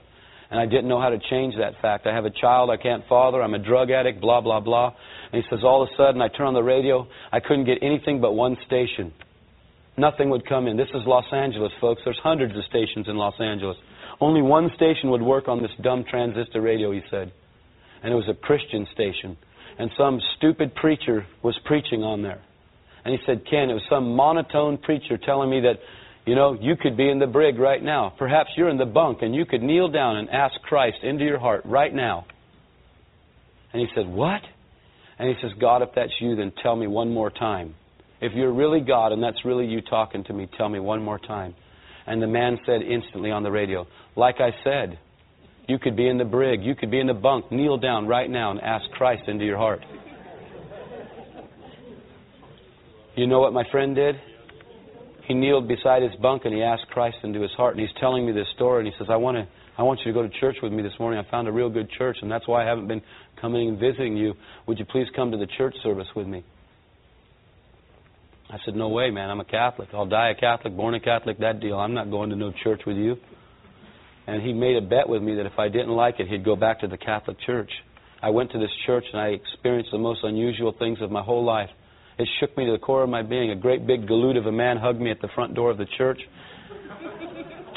and 0.49 0.59
I 0.59 0.65
didn't 0.65 0.87
know 0.87 1.01
how 1.01 1.09
to 1.09 1.19
change 1.29 1.55
that 1.57 1.81
fact. 1.81 2.07
I 2.07 2.13
have 2.13 2.25
a 2.25 2.29
child 2.29 2.69
I 2.69 2.77
can't 2.77 3.03
father. 3.07 3.41
I'm 3.41 3.53
a 3.53 3.59
drug 3.59 3.91
addict. 3.91 4.21
Blah 4.21 4.41
blah 4.41 4.59
blah." 4.59 4.93
And 5.31 5.43
he 5.43 5.49
says, 5.49 5.63
all 5.63 5.83
of 5.83 5.89
a 5.89 5.95
sudden, 5.97 6.21
I 6.21 6.27
turn 6.29 6.47
on 6.47 6.53
the 6.53 6.63
radio. 6.63 7.07
I 7.31 7.39
couldn't 7.39 7.65
get 7.65 7.79
anything 7.81 8.21
but 8.21 8.33
one 8.33 8.57
station. 8.65 9.11
Nothing 9.97 10.29
would 10.29 10.47
come 10.47 10.67
in. 10.67 10.77
This 10.77 10.89
is 10.93 11.01
Los 11.05 11.25
Angeles, 11.31 11.71
folks. 11.81 12.01
There's 12.05 12.19
hundreds 12.21 12.55
of 12.55 12.63
stations 12.65 13.07
in 13.07 13.17
Los 13.17 13.33
Angeles. 13.39 13.77
Only 14.21 14.41
one 14.41 14.69
station 14.75 15.09
would 15.09 15.21
work 15.21 15.47
on 15.47 15.61
this 15.61 15.71
dumb 15.81 16.05
transistor 16.09 16.61
radio, 16.61 16.91
he 16.91 17.01
said. 17.09 17.31
And 18.03 18.13
it 18.13 18.15
was 18.15 18.29
a 18.29 18.33
Christian 18.33 18.87
station. 18.93 19.37
And 19.77 19.91
some 19.97 20.21
stupid 20.37 20.75
preacher 20.75 21.25
was 21.43 21.57
preaching 21.65 22.03
on 22.03 22.21
there. 22.21 22.41
And 23.03 23.13
he 23.13 23.19
said, 23.25 23.45
Ken, 23.49 23.69
it 23.69 23.73
was 23.73 23.83
some 23.89 24.15
monotone 24.15 24.77
preacher 24.77 25.17
telling 25.17 25.49
me 25.49 25.61
that, 25.61 25.79
you 26.25 26.33
know, 26.33 26.57
you 26.59 26.75
could 26.75 26.97
be 26.97 27.09
in 27.09 27.19
the 27.19 27.27
brig 27.27 27.59
right 27.59 27.81
now. 27.81 28.13
Perhaps 28.17 28.49
you're 28.57 28.69
in 28.69 28.77
the 28.77 28.85
bunk 28.85 29.19
and 29.21 29.35
you 29.35 29.45
could 29.45 29.61
kneel 29.61 29.89
down 29.89 30.17
and 30.17 30.29
ask 30.29 30.59
Christ 30.63 30.97
into 31.03 31.23
your 31.23 31.39
heart 31.39 31.61
right 31.65 31.93
now. 31.93 32.25
And 33.71 33.81
he 33.81 33.87
said, 33.93 34.07
What? 34.07 34.41
And 35.19 35.29
he 35.29 35.35
says, 35.41 35.51
God, 35.59 35.81
if 35.81 35.89
that's 35.95 36.11
you, 36.19 36.35
then 36.35 36.51
tell 36.61 36.75
me 36.75 36.87
one 36.87 37.13
more 37.13 37.29
time. 37.29 37.75
If 38.21 38.33
you're 38.33 38.51
really 38.51 38.81
God 38.81 39.11
and 39.11 39.21
that's 39.21 39.45
really 39.45 39.65
you 39.65 39.81
talking 39.81 40.23
to 40.25 40.33
me, 40.33 40.49
tell 40.57 40.67
me 40.67 40.79
one 40.79 41.03
more 41.03 41.19
time. 41.19 41.53
And 42.07 42.21
the 42.21 42.27
man 42.27 42.59
said 42.65 42.81
instantly 42.81 43.31
on 43.31 43.43
the 43.43 43.51
radio, 43.51 43.85
Like 44.15 44.39
I 44.39 44.49
said, 44.63 44.97
you 45.67 45.77
could 45.77 45.95
be 45.95 46.07
in 46.07 46.17
the 46.17 46.25
brig, 46.25 46.63
you 46.63 46.75
could 46.75 46.89
be 46.89 46.99
in 46.99 47.07
the 47.07 47.13
bunk. 47.13 47.51
Kneel 47.51 47.77
down 47.77 48.07
right 48.07 48.29
now 48.29 48.51
and 48.51 48.61
ask 48.61 48.89
Christ 48.91 49.23
into 49.27 49.45
your 49.45 49.57
heart. 49.57 49.81
You 53.15 53.27
know 53.27 53.39
what 53.39 53.53
my 53.53 53.63
friend 53.71 53.95
did? 53.95 54.15
He 55.27 55.33
kneeled 55.33 55.67
beside 55.67 56.03
his 56.03 56.15
bunk 56.21 56.43
and 56.45 56.53
he 56.53 56.61
asked 56.61 56.87
Christ 56.91 57.17
into 57.23 57.41
his 57.41 57.51
heart. 57.51 57.75
And 57.75 57.81
he's 57.81 57.95
telling 57.99 58.25
me 58.25 58.31
this 58.31 58.47
story. 58.55 58.85
And 58.85 58.93
he 58.93 58.97
says, 58.99 59.07
I 59.09 59.15
want 59.15 59.37
to. 59.37 59.47
I 59.77 59.83
want 59.83 59.99
you 60.05 60.13
to 60.13 60.13
go 60.13 60.25
to 60.25 60.39
church 60.39 60.57
with 60.63 60.71
me 60.71 60.81
this 60.81 60.93
morning. 60.99 61.19
I 61.19 61.29
found 61.29 61.49
a 61.49 61.51
real 61.51 61.69
good 61.69 61.89
church, 61.97 62.15
and 62.21 62.31
that's 62.31 62.47
why 62.47 62.63
I 62.63 62.65
haven't 62.65 62.87
been 62.87 63.01
coming 63.41 63.67
and 63.67 63.77
visiting 63.77 64.15
you. 64.15 64.33
Would 64.67 64.79
you 64.79 64.85
please 64.85 65.07
come 65.13 65.31
to 65.31 65.37
the 65.37 65.47
church 65.57 65.75
service 65.83 66.07
with 66.15 66.27
me? 66.27 66.45
I 68.49 68.57
said, 68.63 68.75
No 68.75 68.87
way, 68.87 69.09
man. 69.09 69.29
I'm 69.29 69.41
a 69.41 69.45
Catholic. 69.45 69.89
I'll 69.93 70.05
die 70.05 70.29
a 70.29 70.35
Catholic, 70.35 70.77
born 70.77 70.93
a 70.93 71.01
Catholic, 71.01 71.39
that 71.39 71.59
deal. 71.59 71.77
I'm 71.77 71.93
not 71.93 72.09
going 72.09 72.29
to 72.29 72.37
no 72.37 72.53
church 72.63 72.81
with 72.87 72.95
you. 72.95 73.17
And 74.27 74.41
he 74.41 74.53
made 74.53 74.77
a 74.77 74.81
bet 74.81 75.09
with 75.09 75.21
me 75.21 75.35
that 75.35 75.45
if 75.45 75.59
I 75.59 75.67
didn't 75.67 75.91
like 75.91 76.19
it, 76.19 76.27
he'd 76.27 76.45
go 76.45 76.55
back 76.55 76.79
to 76.79 76.87
the 76.87 76.97
Catholic 76.97 77.37
Church. 77.45 77.69
I 78.21 78.29
went 78.29 78.51
to 78.51 78.59
this 78.59 78.71
church 78.85 79.03
and 79.11 79.21
I 79.21 79.27
experienced 79.27 79.91
the 79.91 79.99
most 79.99 80.21
unusual 80.23 80.73
things 80.77 80.99
of 81.01 81.11
my 81.11 81.21
whole 81.21 81.43
life. 81.43 81.69
It 82.17 82.29
shook 82.39 82.55
me 82.57 82.65
to 82.65 82.71
the 82.71 82.77
core 82.77 83.03
of 83.03 83.09
my 83.09 83.23
being. 83.23 83.51
A 83.51 83.55
great 83.55 83.85
big 83.85 84.07
galoot 84.07 84.37
of 84.37 84.45
a 84.45 84.51
man 84.51 84.77
hugged 84.77 85.01
me 85.01 85.11
at 85.11 85.21
the 85.21 85.27
front 85.35 85.53
door 85.53 85.71
of 85.71 85.77
the 85.77 85.87
church, 85.97 86.19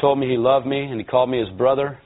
told 0.01 0.19
me 0.19 0.29
he 0.29 0.37
loved 0.37 0.67
me, 0.67 0.81
and 0.81 1.01
he 1.01 1.05
called 1.05 1.29
me 1.29 1.41
his 1.41 1.49
brother. 1.57 1.99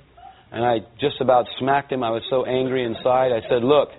And 0.50 0.64
I 0.64 0.78
just 1.00 1.20
about 1.20 1.46
smacked 1.58 1.92
him. 1.92 2.02
I 2.02 2.10
was 2.10 2.22
so 2.30 2.44
angry 2.44 2.84
inside. 2.84 3.32
I 3.32 3.40
said, 3.48 3.62
Look, 3.62 3.90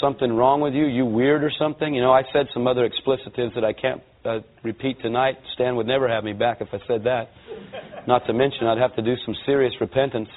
something 0.00 0.32
wrong 0.32 0.60
with 0.60 0.74
you? 0.74 0.86
You 0.86 1.04
weird 1.04 1.42
or 1.42 1.50
something? 1.58 1.94
You 1.94 2.02
know, 2.02 2.12
I 2.12 2.22
said 2.32 2.46
some 2.52 2.66
other 2.66 2.84
explicitives 2.84 3.54
that 3.54 3.64
I 3.64 3.72
can't 3.72 4.02
uh, 4.24 4.38
repeat 4.62 5.00
tonight. 5.02 5.36
Stan 5.54 5.76
would 5.76 5.86
never 5.86 6.08
have 6.08 6.24
me 6.24 6.32
back 6.32 6.60
if 6.60 6.68
I 6.72 6.78
said 6.86 7.04
that. 7.04 7.30
Not 8.06 8.26
to 8.26 8.32
mention, 8.32 8.66
I'd 8.66 8.78
have 8.78 8.94
to 8.96 9.02
do 9.02 9.14
some 9.24 9.34
serious 9.46 9.72
repentance. 9.80 10.28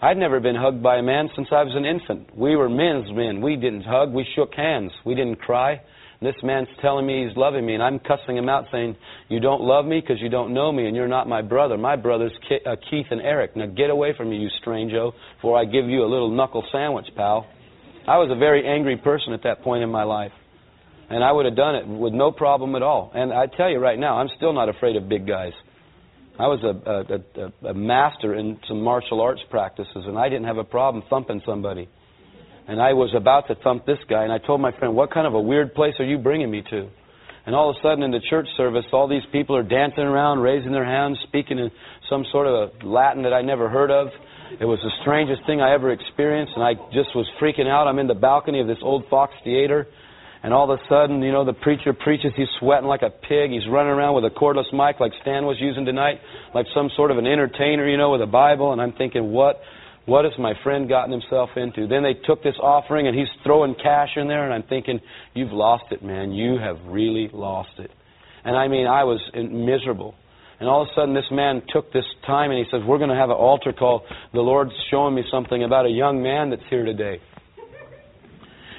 I'd 0.00 0.16
never 0.16 0.38
been 0.40 0.54
hugged 0.54 0.82
by 0.82 0.98
a 0.98 1.02
man 1.02 1.28
since 1.34 1.48
I 1.50 1.62
was 1.64 1.74
an 1.74 1.84
infant. 1.84 2.36
We 2.36 2.54
were 2.54 2.68
men's 2.68 3.10
men. 3.12 3.40
We 3.40 3.56
didn't 3.56 3.82
hug. 3.82 4.12
We 4.12 4.26
shook 4.36 4.54
hands. 4.54 4.92
We 5.04 5.14
didn't 5.14 5.40
cry. 5.40 5.80
This 6.20 6.34
man's 6.42 6.68
telling 6.82 7.06
me 7.06 7.26
he's 7.26 7.36
loving 7.36 7.64
me, 7.64 7.74
and 7.74 7.82
I'm 7.82 8.00
cussing 8.00 8.36
him 8.36 8.48
out 8.48 8.64
saying, 8.72 8.96
You 9.28 9.38
don't 9.38 9.62
love 9.62 9.84
me 9.84 10.00
because 10.00 10.20
you 10.20 10.28
don't 10.28 10.52
know 10.52 10.72
me, 10.72 10.86
and 10.86 10.96
you're 10.96 11.06
not 11.06 11.28
my 11.28 11.42
brother. 11.42 11.78
My 11.78 11.94
brother's 11.94 12.32
uh, 12.66 12.74
Keith 12.90 13.06
and 13.10 13.20
Eric. 13.20 13.54
Now 13.54 13.66
get 13.66 13.90
away 13.90 14.14
from 14.16 14.30
me, 14.30 14.38
you 14.38 14.48
strango, 14.60 15.12
before 15.36 15.56
I 15.56 15.64
give 15.64 15.86
you 15.86 16.02
a 16.02 16.10
little 16.10 16.30
knuckle 16.30 16.64
sandwich, 16.72 17.06
pal. 17.14 17.46
I 18.08 18.18
was 18.18 18.30
a 18.32 18.36
very 18.36 18.66
angry 18.66 18.96
person 18.96 19.32
at 19.32 19.44
that 19.44 19.62
point 19.62 19.84
in 19.84 19.90
my 19.90 20.02
life. 20.02 20.32
And 21.10 21.22
I 21.22 21.30
would 21.30 21.46
have 21.46 21.56
done 21.56 21.76
it 21.76 21.86
with 21.86 22.12
no 22.12 22.32
problem 22.32 22.74
at 22.74 22.82
all. 22.82 23.12
And 23.14 23.32
I 23.32 23.46
tell 23.46 23.70
you 23.70 23.78
right 23.78 23.98
now, 23.98 24.18
I'm 24.18 24.28
still 24.36 24.52
not 24.52 24.68
afraid 24.68 24.96
of 24.96 25.08
big 25.08 25.26
guys. 25.26 25.52
I 26.38 26.46
was 26.48 26.62
a, 26.62 26.90
a, 26.90 27.66
a, 27.66 27.70
a 27.70 27.74
master 27.74 28.34
in 28.34 28.58
some 28.66 28.82
martial 28.82 29.20
arts 29.20 29.40
practices, 29.50 30.04
and 30.06 30.18
I 30.18 30.28
didn't 30.28 30.46
have 30.46 30.58
a 30.58 30.64
problem 30.64 31.04
thumping 31.08 31.42
somebody. 31.46 31.88
And 32.68 32.82
I 32.82 32.92
was 32.92 33.14
about 33.16 33.48
to 33.48 33.54
thump 33.54 33.86
this 33.86 33.98
guy, 34.10 34.24
and 34.24 34.32
I 34.32 34.36
told 34.36 34.60
my 34.60 34.72
friend, 34.78 34.94
What 34.94 35.10
kind 35.10 35.26
of 35.26 35.32
a 35.32 35.40
weird 35.40 35.74
place 35.74 35.94
are 35.98 36.04
you 36.04 36.18
bringing 36.18 36.50
me 36.50 36.62
to? 36.68 36.88
And 37.46 37.56
all 37.56 37.70
of 37.70 37.76
a 37.76 37.82
sudden 37.82 38.04
in 38.04 38.10
the 38.10 38.20
church 38.28 38.46
service, 38.58 38.84
all 38.92 39.08
these 39.08 39.24
people 39.32 39.56
are 39.56 39.62
dancing 39.62 40.04
around, 40.04 40.40
raising 40.40 40.70
their 40.70 40.84
hands, 40.84 41.18
speaking 41.26 41.58
in 41.58 41.70
some 42.10 42.26
sort 42.30 42.46
of 42.46 42.52
a 42.52 42.86
Latin 42.86 43.22
that 43.22 43.32
I 43.32 43.40
never 43.40 43.70
heard 43.70 43.90
of. 43.90 44.08
It 44.60 44.66
was 44.66 44.78
the 44.84 44.92
strangest 45.00 45.46
thing 45.46 45.62
I 45.62 45.72
ever 45.72 45.90
experienced, 45.92 46.52
and 46.56 46.62
I 46.62 46.74
just 46.92 47.16
was 47.16 47.26
freaking 47.40 47.66
out. 47.66 47.88
I'm 47.88 47.98
in 47.98 48.06
the 48.06 48.14
balcony 48.14 48.60
of 48.60 48.66
this 48.66 48.76
old 48.82 49.08
Fox 49.08 49.32
Theater, 49.44 49.86
and 50.42 50.52
all 50.52 50.70
of 50.70 50.78
a 50.78 50.82
sudden, 50.90 51.22
you 51.22 51.32
know, 51.32 51.46
the 51.46 51.54
preacher 51.54 51.94
preaches. 51.94 52.32
He's 52.36 52.52
sweating 52.60 52.86
like 52.86 53.00
a 53.00 53.08
pig. 53.08 53.50
He's 53.50 53.66
running 53.66 53.92
around 53.92 54.14
with 54.14 54.24
a 54.24 54.34
cordless 54.36 54.70
mic 54.72 55.00
like 55.00 55.12
Stan 55.22 55.46
was 55.46 55.56
using 55.58 55.86
tonight, 55.86 56.20
like 56.54 56.66
some 56.74 56.90
sort 56.96 57.10
of 57.10 57.16
an 57.16 57.26
entertainer, 57.26 57.88
you 57.88 57.96
know, 57.96 58.12
with 58.12 58.20
a 58.20 58.26
Bible. 58.26 58.72
And 58.72 58.80
I'm 58.80 58.92
thinking, 58.92 59.32
what 59.32 59.62
what 60.08 60.24
has 60.24 60.32
my 60.38 60.54
friend 60.64 60.88
gotten 60.88 61.12
himself 61.12 61.50
into? 61.56 61.86
Then 61.86 62.02
they 62.02 62.14
took 62.14 62.42
this 62.42 62.56
offering 62.62 63.06
and 63.06 63.16
he's 63.16 63.28
throwing 63.44 63.74
cash 63.74 64.08
in 64.16 64.26
there, 64.26 64.42
and 64.42 64.54
I'm 64.54 64.66
thinking, 64.66 65.00
you've 65.34 65.52
lost 65.52 65.84
it, 65.90 66.02
man. 66.02 66.32
You 66.32 66.56
have 66.58 66.78
really 66.86 67.28
lost 67.30 67.78
it. 67.78 67.90
And 68.42 68.56
I 68.56 68.68
mean, 68.68 68.86
I 68.86 69.04
was 69.04 69.20
miserable. 69.34 70.14
And 70.60 70.68
all 70.68 70.80
of 70.80 70.88
a 70.88 70.94
sudden, 70.94 71.14
this 71.14 71.30
man 71.30 71.60
took 71.68 71.92
this 71.92 72.06
time 72.26 72.50
and 72.50 72.58
he 72.58 72.64
says, 72.70 72.80
We're 72.86 72.96
going 72.96 73.10
to 73.10 73.16
have 73.16 73.28
an 73.28 73.36
altar 73.36 73.74
call. 73.74 74.06
The 74.32 74.40
Lord's 74.40 74.72
showing 74.90 75.14
me 75.14 75.24
something 75.30 75.62
about 75.62 75.84
a 75.84 75.90
young 75.90 76.22
man 76.22 76.48
that's 76.50 76.62
here 76.70 76.86
today. 76.86 77.20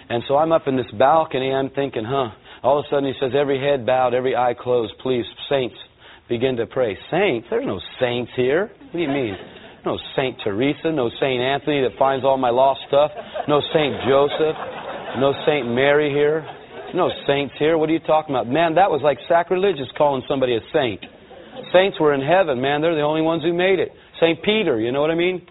And 0.09 0.23
so 0.27 0.35
I'm 0.35 0.51
up 0.51 0.67
in 0.67 0.75
this 0.75 0.89
balcony, 0.97 1.53
I'm 1.53 1.69
thinking, 1.69 2.05
huh. 2.05 2.31
All 2.63 2.79
of 2.79 2.85
a 2.85 2.89
sudden, 2.89 3.05
he 3.05 3.13
says, 3.21 3.33
Every 3.39 3.61
head 3.61 3.85
bowed, 3.85 4.15
every 4.15 4.35
eye 4.35 4.55
closed. 4.59 4.93
Please, 5.03 5.25
saints, 5.47 5.77
begin 6.27 6.57
to 6.57 6.65
pray. 6.65 6.97
Saints? 7.11 7.47
There's 7.51 7.67
no 7.67 7.79
saints 7.99 8.31
here. 8.35 8.71
What 8.81 8.93
do 8.93 8.99
you 8.99 9.07
mean? 9.07 9.37
No 9.85 9.97
Saint 10.15 10.37
Teresa, 10.43 10.91
no 10.91 11.09
Saint 11.19 11.41
Anthony 11.41 11.81
that 11.81 11.97
finds 11.97 12.25
all 12.25 12.37
my 12.37 12.49
lost 12.49 12.81
stuff, 12.87 13.11
no 13.47 13.61
Saint 13.73 13.95
Joseph, 14.07 14.57
no 15.17 15.33
Saint 15.45 15.67
Mary 15.71 16.11
here, 16.11 16.45
no 16.93 17.09
saints 17.27 17.53
here. 17.57 17.77
What 17.77 17.89
are 17.89 17.93
you 17.93 17.99
talking 17.99 18.35
about? 18.35 18.47
Man, 18.47 18.75
that 18.75 18.89
was 18.89 19.01
like 19.03 19.17
sacrilegious 19.27 19.87
calling 19.97 20.23
somebody 20.27 20.55
a 20.55 20.61
saint. 20.73 21.05
Saints 21.73 21.99
were 21.99 22.13
in 22.13 22.21
heaven, 22.21 22.61
man. 22.61 22.81
They're 22.81 22.95
the 22.95 23.01
only 23.01 23.21
ones 23.21 23.43
who 23.43 23.53
made 23.53 23.79
it. 23.79 23.89
Saint 24.19 24.41
Peter, 24.43 24.79
you 24.79 24.91
know 24.91 25.01
what 25.01 25.11
I 25.11 25.15
mean? 25.15 25.45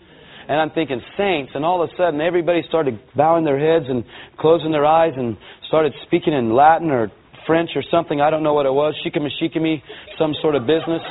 And 0.49 0.59
I'm 0.61 0.71
thinking 0.71 1.01
saints, 1.17 1.53
and 1.55 1.65
all 1.65 1.83
of 1.83 1.91
a 1.91 1.93
sudden 1.97 2.21
everybody 2.21 2.63
started 2.69 2.99
bowing 3.15 3.45
their 3.45 3.59
heads 3.59 3.85
and 3.89 4.05
closing 4.39 4.73
their 4.73 4.87
eyes 4.87 5.13
and 5.17 5.37
started 5.69 5.93
speaking 6.07 6.33
in 6.33 6.55
Latin 6.55 6.91
or 6.91 7.13
French 7.47 7.71
or 7.77 7.83
something. 7.91 8.21
I 8.21 8.31
don't 8.31 8.43
know 8.43 8.55
what 8.55 8.67
it 8.67 8.73
was. 8.73 8.95
Shikami, 9.05 9.83
some 10.19 10.35
sort 10.41 10.55
of 10.55 10.63
business. 10.63 11.03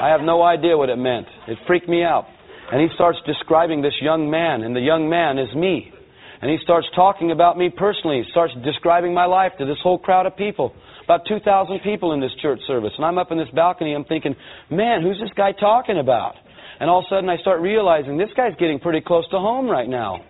I 0.00 0.08
have 0.08 0.22
no 0.22 0.42
idea 0.42 0.76
what 0.76 0.88
it 0.88 0.96
meant. 0.96 1.26
It 1.46 1.58
freaked 1.66 1.88
me 1.88 2.02
out. 2.02 2.26
And 2.72 2.80
he 2.80 2.88
starts 2.94 3.18
describing 3.26 3.82
this 3.82 3.94
young 4.00 4.30
man, 4.30 4.62
and 4.62 4.74
the 4.74 4.80
young 4.80 5.08
man 5.08 5.38
is 5.38 5.54
me. 5.54 5.92
And 6.42 6.50
he 6.50 6.58
starts 6.62 6.86
talking 6.94 7.30
about 7.30 7.56
me 7.56 7.70
personally. 7.70 8.22
He 8.22 8.30
starts 8.30 8.52
describing 8.64 9.14
my 9.14 9.24
life 9.24 9.52
to 9.58 9.64
this 9.64 9.78
whole 9.82 9.98
crowd 9.98 10.26
of 10.26 10.36
people. 10.36 10.74
About 11.04 11.22
2,000 11.28 11.80
people 11.80 12.12
in 12.12 12.20
this 12.20 12.32
church 12.42 12.60
service. 12.66 12.92
And 12.96 13.06
I'm 13.06 13.16
up 13.16 13.30
in 13.30 13.38
this 13.38 13.48
balcony, 13.54 13.94
I'm 13.94 14.04
thinking, 14.04 14.34
man, 14.70 15.02
who's 15.02 15.18
this 15.20 15.30
guy 15.36 15.52
talking 15.52 15.98
about? 15.98 16.34
And 16.80 16.90
all 16.90 16.98
of 16.98 17.04
a 17.06 17.08
sudden 17.08 17.30
I 17.30 17.36
start 17.38 17.60
realizing 17.60 18.18
this 18.18 18.28
guy's 18.36 18.54
getting 18.58 18.80
pretty 18.80 19.00
close 19.00 19.26
to 19.30 19.38
home 19.38 19.68
right 19.68 19.88
now. 19.88 20.20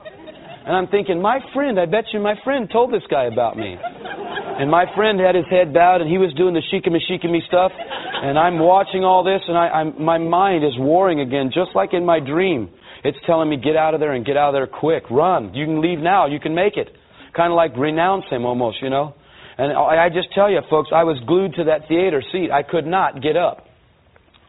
And 0.67 0.75
I'm 0.75 0.89
thinking, 0.89 1.23
my 1.23 1.39
friend, 1.55 1.79
I 1.79 1.87
bet 1.87 2.07
you 2.13 2.19
my 2.19 2.35
friend 2.43 2.69
told 2.73 2.93
this 2.93 3.07
guy 3.09 3.25
about 3.25 3.57
me. 3.57 3.77
And 3.79 4.69
my 4.69 4.87
friend 4.97 5.21
had 5.21 5.37
his 5.37 5.45
head 5.49 5.73
bowed 5.73 6.01
and 6.01 6.11
he 6.11 6.19
was 6.19 6.35
doing 6.35 6.55
the 6.55 6.63
shikami 6.73 6.99
shikami 7.09 7.47
stuff. 7.47 7.71
And 7.71 8.37
I'm 8.37 8.59
watching 8.59 9.05
all 9.05 9.23
this 9.23 9.43
and 9.47 9.57
I, 9.57 9.69
I'm, 9.69 10.03
my 10.03 10.19
mind 10.19 10.65
is 10.65 10.73
warring 10.77 11.21
again, 11.21 11.53
just 11.55 11.71
like 11.77 11.95
in 11.95 12.05
my 12.05 12.19
dream. 12.19 12.69
It's 13.05 13.19
telling 13.27 13.49
me, 13.49 13.59
get 13.59 13.77
out 13.77 13.95
of 13.95 14.01
there 14.01 14.13
and 14.13 14.27
get 14.27 14.37
out 14.37 14.49
of 14.49 14.55
there 14.55 14.67
quick. 14.67 15.05
Run. 15.09 15.55
You 15.55 15.67
can 15.67 15.81
leave 15.81 16.01
now. 16.01 16.27
You 16.27 16.41
can 16.41 16.55
make 16.55 16.77
it. 16.77 16.89
Kind 17.37 17.53
of 17.53 17.57
like 17.57 17.77
renounce 17.77 18.25
him 18.29 18.45
almost, 18.45 18.83
you 18.83 18.91
know. 18.91 19.15
And 19.59 19.73
I 19.73 20.09
just 20.09 20.35
tell 20.35 20.51
you, 20.51 20.61
folks, 20.69 20.91
I 20.93 21.05
was 21.05 21.17
glued 21.27 21.55
to 21.55 21.65
that 21.65 21.87
theater 21.87 22.23
seat. 22.33 22.51
I 22.51 22.65
could 22.65 22.87
not 22.87 23.23
get 23.23 23.37
up. 23.37 23.67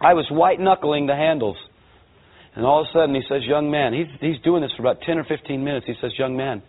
I 0.01 0.13
was 0.15 0.25
white 0.31 0.59
knuckling 0.59 1.05
the 1.05 1.15
handles. 1.15 1.57
And 2.57 2.65
all 2.65 2.81
of 2.81 2.87
a 2.87 2.91
sudden 2.91 3.13
he 3.13 3.21
says, 3.29 3.43
Young 3.43 3.69
man, 3.69 3.93
he's, 3.93 4.07
he's 4.19 4.41
doing 4.43 4.63
this 4.63 4.71
for 4.75 4.81
about 4.81 5.01
10 5.05 5.19
or 5.19 5.23
15 5.25 5.63
minutes. 5.63 5.85
He 5.85 5.93
says, 6.01 6.09
Young 6.17 6.35
man, 6.35 6.63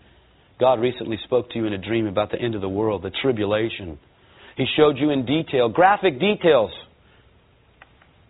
God 0.61 0.81
recently 0.81 1.17
spoke 1.25 1.49
to 1.53 1.59
you 1.59 1.65
in 1.65 1.73
a 1.73 1.79
dream 1.79 2.07
about 2.07 2.31
the 2.31 2.39
end 2.39 2.55
of 2.55 2.61
the 2.61 2.69
world, 2.69 3.03
the 3.03 3.11
tribulation. 3.23 3.99
He 4.59 4.67
showed 4.77 4.99
you 4.99 5.09
in 5.09 5.25
detail, 5.25 5.71
graphic 5.71 6.21
details, 6.21 6.73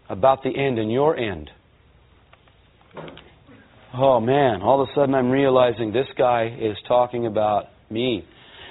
about 0.08 0.44
the 0.44 0.50
end 0.50 0.78
and 0.78 0.92
your 0.92 1.16
end. 1.16 1.50
Oh 3.92 4.20
man, 4.20 4.62
all 4.62 4.80
of 4.80 4.88
a 4.88 4.92
sudden 4.94 5.16
I'm 5.16 5.30
realizing 5.30 5.92
this 5.92 6.06
guy 6.16 6.56
is 6.60 6.76
talking 6.86 7.26
about 7.26 7.64
me. 7.90 8.24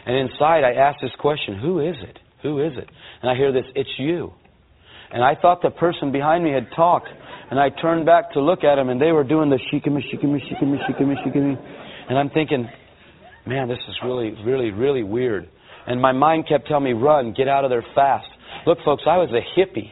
And 0.06 0.16
inside 0.16 0.64
I 0.64 0.72
ask 0.72 1.02
this 1.02 1.12
question 1.20 1.60
Who 1.60 1.82
is 1.82 1.98
it? 2.02 2.20
Who 2.42 2.66
is 2.66 2.72
it? 2.78 2.90
And 3.22 3.30
I 3.30 3.36
hear 3.36 3.52
this, 3.52 3.66
It's 3.76 3.90
you. 3.98 4.32
And 5.12 5.24
I 5.24 5.36
thought 5.42 5.62
the 5.62 5.72
person 5.72 6.12
behind 6.12 6.44
me 6.44 6.52
had 6.52 6.68
talked. 6.76 7.08
And 7.50 7.60
I 7.60 7.70
turned 7.70 8.06
back 8.06 8.34
to 8.34 8.42
look 8.42 8.64
at 8.64 8.78
him, 8.78 8.90
and 8.90 9.02
they 9.02 9.12
were 9.12 9.24
doing 9.24 9.50
the 9.50 9.60
shikami, 9.72 10.02
shikami, 10.14 10.40
shikami, 10.52 10.78
shikami, 10.86 11.16
shikami. 11.26 11.58
And 12.10 12.18
I'm 12.18 12.30
thinking, 12.30 12.68
man, 13.46 13.70
this 13.70 13.80
is 13.88 13.96
really, 14.04 14.36
really, 14.44 14.72
really 14.72 15.04
weird. 15.04 15.48
And 15.86 16.02
my 16.02 16.12
mind 16.12 16.46
kept 16.50 16.68
telling 16.68 16.84
me, 16.84 16.94
run, 16.94 17.34
get 17.36 17.48
out 17.48 17.64
of 17.64 17.70
there 17.70 17.86
fast. 17.96 18.28
Look, 18.66 18.80
folks, 18.84 19.04
I 19.08 19.18
was 19.18 19.30
a 19.32 19.60
hippie. 19.60 19.92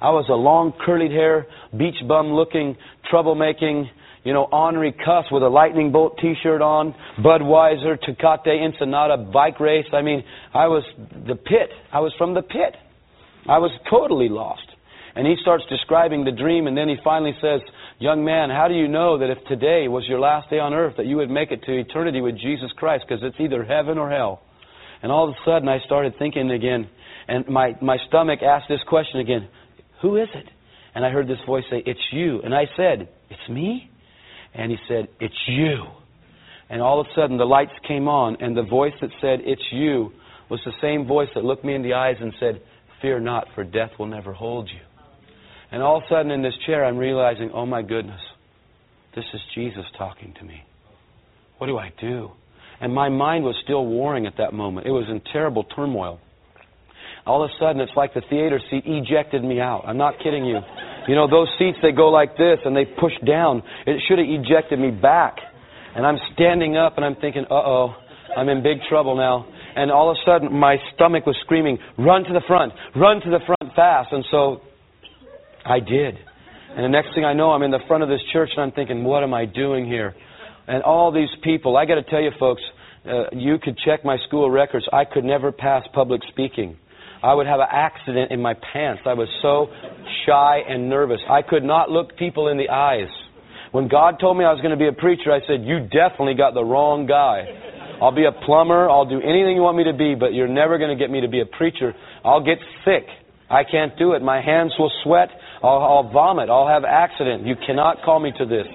I 0.00 0.10
was 0.10 0.26
a 0.28 0.34
long, 0.34 0.72
curly 0.84 1.08
hair, 1.08 1.46
beach 1.76 1.96
bum 2.06 2.32
looking, 2.32 2.76
troublemaking, 3.12 3.84
you 4.24 4.32
know, 4.32 4.44
ornery 4.50 4.92
cuss 4.92 5.24
with 5.30 5.42
a 5.42 5.48
lightning 5.48 5.92
bolt 5.92 6.18
T-shirt 6.20 6.60
on, 6.60 6.94
Budweiser, 7.18 7.96
Tecate, 7.98 8.60
Ensenada 8.60 9.16
bike 9.32 9.60
race. 9.60 9.86
I 9.92 10.02
mean, 10.02 10.22
I 10.52 10.66
was 10.66 10.82
the 10.98 11.34
pit. 11.34 11.70
I 11.92 12.00
was 12.00 12.12
from 12.18 12.34
the 12.34 12.42
pit. 12.42 12.76
I 13.48 13.58
was 13.58 13.70
totally 13.90 14.28
lost. 14.28 14.66
And 15.16 15.26
he 15.26 15.34
starts 15.40 15.64
describing 15.68 16.24
the 16.24 16.30
dream, 16.30 16.66
and 16.66 16.76
then 16.76 16.88
he 16.88 16.96
finally 17.02 17.34
says, 17.40 17.60
Young 17.98 18.24
man, 18.24 18.50
how 18.50 18.68
do 18.68 18.74
you 18.74 18.86
know 18.86 19.18
that 19.18 19.30
if 19.30 19.38
today 19.48 19.88
was 19.88 20.04
your 20.06 20.20
last 20.20 20.48
day 20.48 20.60
on 20.60 20.74
earth, 20.74 20.94
that 20.96 21.06
you 21.06 21.16
would 21.16 21.30
make 21.30 21.50
it 21.50 21.64
to 21.64 21.76
eternity 21.76 22.20
with 22.20 22.38
Jesus 22.38 22.70
Christ? 22.76 23.04
Because 23.08 23.24
it's 23.24 23.40
either 23.40 23.64
heaven 23.64 23.98
or 23.98 24.08
hell. 24.08 24.42
And 25.02 25.10
all 25.10 25.28
of 25.28 25.34
a 25.34 25.38
sudden, 25.44 25.68
I 25.68 25.78
started 25.84 26.14
thinking 26.18 26.50
again, 26.50 26.88
and 27.26 27.48
my, 27.48 27.74
my 27.82 27.96
stomach 28.06 28.40
asked 28.42 28.68
this 28.68 28.80
question 28.86 29.18
again 29.20 29.48
Who 30.02 30.16
is 30.16 30.28
it? 30.34 30.46
And 30.94 31.04
I 31.04 31.10
heard 31.10 31.26
this 31.26 31.38
voice 31.46 31.64
say, 31.70 31.82
It's 31.84 32.00
you. 32.12 32.40
And 32.42 32.54
I 32.54 32.66
said, 32.76 33.08
It's 33.30 33.48
me? 33.48 33.90
And 34.54 34.70
he 34.70 34.78
said, 34.86 35.08
It's 35.20 35.34
you. 35.48 35.84
And 36.70 36.82
all 36.82 37.00
of 37.00 37.06
a 37.06 37.20
sudden, 37.20 37.38
the 37.38 37.44
lights 37.44 37.72
came 37.88 38.08
on, 38.08 38.36
and 38.40 38.56
the 38.56 38.62
voice 38.62 38.94
that 39.00 39.10
said, 39.20 39.40
It's 39.44 39.66
you, 39.72 40.12
was 40.48 40.60
the 40.64 40.72
same 40.80 41.06
voice 41.06 41.28
that 41.34 41.44
looked 41.44 41.64
me 41.64 41.74
in 41.74 41.82
the 41.82 41.94
eyes 41.94 42.16
and 42.20 42.32
said, 42.38 42.62
Fear 43.02 43.20
not, 43.20 43.46
for 43.54 43.64
death 43.64 43.90
will 43.98 44.06
never 44.06 44.32
hold 44.32 44.68
you. 44.68 44.80
And 45.70 45.82
all 45.82 45.98
of 45.98 46.04
a 46.04 46.06
sudden 46.08 46.30
in 46.30 46.42
this 46.42 46.54
chair, 46.66 46.84
I'm 46.84 46.96
realizing, 46.96 47.50
oh 47.52 47.66
my 47.66 47.82
goodness, 47.82 48.20
this 49.14 49.24
is 49.34 49.40
Jesus 49.54 49.84
talking 49.96 50.34
to 50.38 50.44
me. 50.44 50.62
What 51.58 51.66
do 51.66 51.76
I 51.76 51.92
do? 52.00 52.30
And 52.80 52.94
my 52.94 53.08
mind 53.08 53.44
was 53.44 53.56
still 53.64 53.84
warring 53.84 54.26
at 54.26 54.36
that 54.38 54.52
moment. 54.52 54.86
It 54.86 54.90
was 54.90 55.06
in 55.10 55.20
terrible 55.32 55.64
turmoil. 55.64 56.20
All 57.26 57.44
of 57.44 57.50
a 57.50 57.52
sudden, 57.58 57.80
it's 57.80 57.92
like 57.96 58.14
the 58.14 58.22
theater 58.30 58.60
seat 58.70 58.84
ejected 58.86 59.44
me 59.44 59.60
out. 59.60 59.84
I'm 59.86 59.98
not 59.98 60.14
kidding 60.22 60.44
you. 60.44 60.60
You 61.08 61.14
know, 61.14 61.28
those 61.28 61.48
seats, 61.58 61.78
they 61.82 61.92
go 61.92 62.08
like 62.08 62.36
this 62.36 62.58
and 62.64 62.76
they 62.76 62.84
push 62.84 63.12
down. 63.26 63.62
It 63.86 64.00
should 64.08 64.18
have 64.18 64.28
ejected 64.28 64.78
me 64.78 64.90
back. 64.90 65.36
And 65.94 66.06
I'm 66.06 66.18
standing 66.34 66.76
up 66.76 66.96
and 66.96 67.04
I'm 67.04 67.16
thinking, 67.16 67.44
uh 67.50 67.54
oh, 67.54 67.96
I'm 68.36 68.48
in 68.48 68.62
big 68.62 68.78
trouble 68.88 69.16
now. 69.16 69.46
And 69.78 69.92
all 69.92 70.10
of 70.10 70.16
a 70.16 70.20
sudden, 70.26 70.52
my 70.58 70.74
stomach 70.92 71.24
was 71.24 71.36
screaming, 71.44 71.78
run 71.96 72.24
to 72.24 72.32
the 72.32 72.42
front, 72.48 72.72
run 72.96 73.20
to 73.20 73.30
the 73.30 73.38
front 73.46 73.76
fast. 73.76 74.08
And 74.10 74.24
so 74.28 74.60
I 75.64 75.78
did. 75.78 76.18
And 76.74 76.84
the 76.84 76.88
next 76.88 77.14
thing 77.14 77.24
I 77.24 77.32
know, 77.32 77.52
I'm 77.52 77.62
in 77.62 77.70
the 77.70 77.78
front 77.86 78.02
of 78.02 78.08
this 78.08 78.20
church 78.32 78.50
and 78.56 78.62
I'm 78.64 78.72
thinking, 78.72 79.04
what 79.04 79.22
am 79.22 79.32
I 79.32 79.44
doing 79.44 79.86
here? 79.86 80.16
And 80.66 80.82
all 80.82 81.12
these 81.12 81.28
people, 81.44 81.76
I 81.76 81.86
got 81.86 81.94
to 81.94 82.02
tell 82.02 82.20
you, 82.20 82.32
folks, 82.40 82.60
uh, 83.06 83.30
you 83.30 83.58
could 83.62 83.78
check 83.86 84.04
my 84.04 84.16
school 84.26 84.50
records. 84.50 84.84
I 84.92 85.04
could 85.04 85.24
never 85.24 85.52
pass 85.52 85.84
public 85.94 86.22
speaking. 86.28 86.76
I 87.22 87.34
would 87.34 87.46
have 87.46 87.60
an 87.60 87.68
accident 87.70 88.32
in 88.32 88.42
my 88.42 88.54
pants. 88.72 89.02
I 89.06 89.14
was 89.14 89.28
so 89.42 89.68
shy 90.26 90.58
and 90.68 90.88
nervous. 90.88 91.20
I 91.30 91.42
could 91.42 91.62
not 91.62 91.88
look 91.88 92.16
people 92.16 92.48
in 92.48 92.58
the 92.58 92.68
eyes. 92.68 93.08
When 93.70 93.86
God 93.86 94.18
told 94.20 94.36
me 94.36 94.44
I 94.44 94.52
was 94.52 94.60
going 94.60 94.76
to 94.76 94.76
be 94.76 94.88
a 94.88 94.92
preacher, 94.92 95.30
I 95.30 95.40
said, 95.46 95.62
You 95.62 95.80
definitely 95.86 96.34
got 96.34 96.54
the 96.54 96.64
wrong 96.64 97.06
guy. 97.06 97.67
I'll 98.00 98.14
be 98.14 98.24
a 98.24 98.32
plumber. 98.44 98.88
I'll 98.88 99.08
do 99.08 99.20
anything 99.20 99.56
you 99.56 99.62
want 99.62 99.76
me 99.76 99.84
to 99.84 99.92
be, 99.92 100.14
but 100.14 100.34
you're 100.34 100.48
never 100.48 100.78
going 100.78 100.96
to 100.96 100.96
get 100.96 101.10
me 101.10 101.20
to 101.20 101.28
be 101.28 101.40
a 101.40 101.46
preacher. 101.46 101.94
I'll 102.24 102.44
get 102.44 102.58
sick. 102.84 103.04
I 103.50 103.64
can't 103.64 103.96
do 103.98 104.12
it. 104.12 104.22
My 104.22 104.40
hands 104.40 104.72
will 104.78 104.92
sweat. 105.02 105.28
I'll, 105.62 105.82
I'll 105.82 106.12
vomit. 106.12 106.50
I'll 106.50 106.68
have 106.68 106.84
accident. 106.84 107.46
You 107.46 107.56
cannot 107.66 108.02
call 108.04 108.20
me 108.20 108.32
to 108.38 108.46
this. 108.46 108.66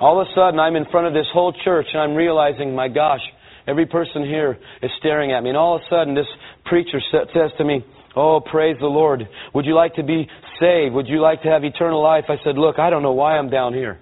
All 0.00 0.20
of 0.20 0.26
a 0.26 0.30
sudden, 0.34 0.60
I'm 0.60 0.76
in 0.76 0.86
front 0.90 1.06
of 1.06 1.12
this 1.12 1.26
whole 1.32 1.52
church, 1.64 1.86
and 1.92 2.00
I'm 2.00 2.14
realizing, 2.14 2.74
my 2.74 2.88
gosh, 2.88 3.20
every 3.66 3.86
person 3.86 4.24
here 4.24 4.58
is 4.82 4.90
staring 4.98 5.32
at 5.32 5.42
me. 5.42 5.50
And 5.50 5.58
all 5.58 5.76
of 5.76 5.82
a 5.82 5.90
sudden, 5.90 6.14
this 6.14 6.28
preacher 6.64 7.00
says 7.10 7.50
to 7.58 7.64
me, 7.64 7.84
Oh, 8.16 8.40
praise 8.40 8.76
the 8.80 8.86
Lord. 8.86 9.22
Would 9.54 9.66
you 9.66 9.74
like 9.74 9.94
to 9.94 10.02
be 10.02 10.26
saved? 10.58 10.94
Would 10.94 11.06
you 11.06 11.20
like 11.20 11.42
to 11.42 11.48
have 11.48 11.62
eternal 11.62 12.02
life? 12.02 12.24
I 12.28 12.36
said, 12.42 12.56
Look, 12.56 12.78
I 12.78 12.90
don't 12.90 13.02
know 13.02 13.12
why 13.12 13.38
I'm 13.38 13.50
down 13.50 13.72
here. 13.72 14.00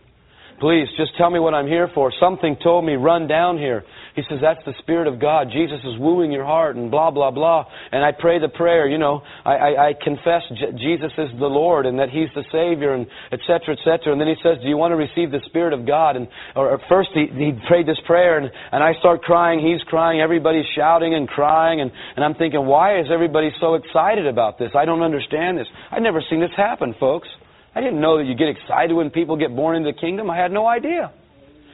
Please, 0.60 0.88
just 0.96 1.12
tell 1.16 1.30
me 1.30 1.38
what 1.38 1.54
I'm 1.54 1.66
here 1.66 1.88
for. 1.94 2.12
Something 2.18 2.56
told 2.62 2.84
me, 2.84 2.94
run 2.94 3.28
down 3.28 3.58
here. 3.58 3.84
He 4.18 4.24
says, 4.28 4.40
that's 4.42 4.58
the 4.66 4.74
Spirit 4.82 5.06
of 5.06 5.20
God. 5.20 5.46
Jesus 5.52 5.78
is 5.84 5.94
wooing 5.96 6.32
your 6.32 6.44
heart 6.44 6.74
and 6.74 6.90
blah, 6.90 7.12
blah, 7.12 7.30
blah. 7.30 7.66
And 7.92 8.02
I 8.02 8.10
pray 8.10 8.40
the 8.40 8.48
prayer, 8.48 8.88
you 8.88 8.98
know, 8.98 9.22
I, 9.44 9.54
I, 9.54 9.70
I 9.86 9.92
confess 9.94 10.42
J- 10.58 10.74
Jesus 10.74 11.12
is 11.16 11.30
the 11.38 11.46
Lord 11.46 11.86
and 11.86 12.00
that 12.00 12.10
He's 12.10 12.26
the 12.34 12.42
Savior 12.50 12.94
and 12.94 13.06
et 13.30 13.38
cetera, 13.46 13.78
et 13.78 13.82
cetera. 13.84 14.10
And 14.10 14.20
then 14.20 14.26
he 14.26 14.34
says, 14.42 14.58
do 14.60 14.66
you 14.66 14.76
want 14.76 14.90
to 14.90 14.96
receive 14.96 15.30
the 15.30 15.38
Spirit 15.46 15.72
of 15.72 15.86
God? 15.86 16.16
And 16.16 16.26
or, 16.56 16.70
or 16.74 16.80
first 16.88 17.10
he, 17.14 17.26
he 17.30 17.52
prayed 17.68 17.86
this 17.86 18.00
prayer 18.06 18.38
and, 18.38 18.50
and 18.72 18.82
I 18.82 18.98
start 18.98 19.22
crying. 19.22 19.60
He's 19.60 19.82
crying. 19.86 20.20
Everybody's 20.20 20.66
shouting 20.74 21.14
and 21.14 21.28
crying. 21.28 21.80
And, 21.80 21.92
and 22.16 22.24
I'm 22.24 22.34
thinking, 22.34 22.66
why 22.66 22.98
is 22.98 23.06
everybody 23.14 23.52
so 23.60 23.74
excited 23.74 24.26
about 24.26 24.58
this? 24.58 24.72
I 24.74 24.84
don't 24.84 25.02
understand 25.02 25.58
this. 25.58 25.68
I've 25.92 26.02
never 26.02 26.22
seen 26.28 26.40
this 26.40 26.50
happen, 26.56 26.96
folks. 26.98 27.28
I 27.72 27.80
didn't 27.80 28.00
know 28.00 28.18
that 28.18 28.24
you 28.24 28.34
get 28.34 28.48
excited 28.48 28.94
when 28.94 29.10
people 29.10 29.36
get 29.36 29.54
born 29.54 29.76
into 29.76 29.92
the 29.92 29.98
kingdom. 30.00 30.28
I 30.28 30.36
had 30.36 30.50
no 30.50 30.66
idea. 30.66 31.12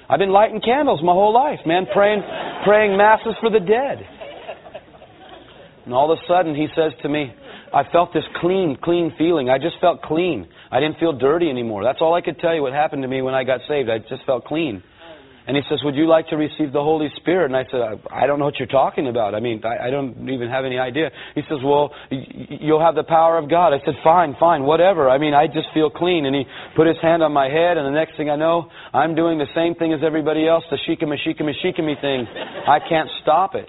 I've 0.09 0.19
been 0.19 0.33
lighting 0.33 0.61
candles 0.61 1.01
my 1.03 1.13
whole 1.13 1.33
life, 1.33 1.61
man, 1.67 1.87
praying, 1.93 2.23
praying 2.65 2.97
masses 2.97 3.35
for 3.41 3.51
the 3.51 3.61
dead. 3.61 4.07
And 5.85 5.95
all 5.95 6.11
of 6.11 6.19
a 6.19 6.23
sudden, 6.27 6.55
he 6.55 6.67
says 6.75 6.93
to 7.03 7.09
me, 7.09 7.33
I 7.73 7.83
felt 7.91 8.13
this 8.15 8.25
clean, 8.41 8.79
clean 8.83 9.13
feeling. 9.19 9.51
I 9.51 9.59
just 9.59 9.77
felt 9.81 10.03
clean. 10.03 10.47
I 10.71 10.81
didn't 10.81 10.99
feel 10.99 11.13
dirty 11.13 11.51
anymore. 11.51 11.83
That's 11.83 11.99
all 12.01 12.15
I 12.15 12.21
could 12.21 12.39
tell 12.39 12.55
you 12.55 12.63
what 12.63 12.73
happened 12.73 13.03
to 13.03 13.09
me 13.09 13.21
when 13.21 13.35
I 13.35 13.45
got 13.45 13.61
saved. 13.67 13.91
I 13.91 13.99
just 13.99 14.25
felt 14.25 14.45
clean. 14.45 14.83
And 15.47 15.57
he 15.59 15.63
says, 15.69 15.81
Would 15.85 15.95
you 15.95 16.09
like 16.09 16.27
to 16.29 16.37
receive 16.37 16.73
the 16.73 16.81
Holy 16.81 17.09
Spirit? 17.17 17.47
And 17.47 17.57
I 17.57 17.65
said, 17.71 17.81
I, 17.83 18.25
I 18.25 18.27
don't 18.27 18.39
know 18.39 18.47
what 18.47 18.59
you're 18.59 18.67
talking 18.67 19.09
about. 19.09 19.35
I 19.35 19.41
mean, 19.41 19.61
I, 19.63 19.89
I 19.89 19.91
don't 19.91 20.27
even 20.31 20.49
have 20.49 20.65
any 20.65 20.79
idea. 20.79 21.11
He 21.35 21.43
says, 21.43 21.59
Well, 21.63 21.93
y- 22.11 22.25
you'll 22.63 22.81
have 22.81 22.95
the 22.95 23.05
power 23.05 23.37
of 23.37 23.51
God. 23.51 23.75
I 23.75 23.85
said, 23.85 23.95
Fine, 24.03 24.37
fine, 24.41 24.63
whatever. 24.63 25.11
I 25.11 25.19
mean, 25.19 25.35
I 25.35 25.47
just 25.47 25.69
feel 25.75 25.91
clean. 25.91 26.25
And 26.25 26.35
he 26.35 26.45
put 26.77 26.87
his 26.87 26.97
hand 27.03 27.23
on 27.23 27.33
my 27.33 27.49
head, 27.49 27.77
and 27.77 27.87
the 27.87 27.91
next 27.91 28.17
thing 28.17 28.31
I 28.31 28.37
know, 28.37 28.71
I'm 28.95 29.17
doing 29.17 29.39
the 29.39 29.49
same 29.57 29.75
thing 29.75 29.93
as 29.93 30.01
everybody 30.07 30.47
else, 30.47 30.63
the 30.71 30.79
shikama, 30.89 31.17
shikama, 31.27 31.51
shikama 31.65 32.01
thing. 32.01 32.27
I 32.69 32.79
can't 32.89 33.11
stop 33.23 33.57
it. 33.57 33.69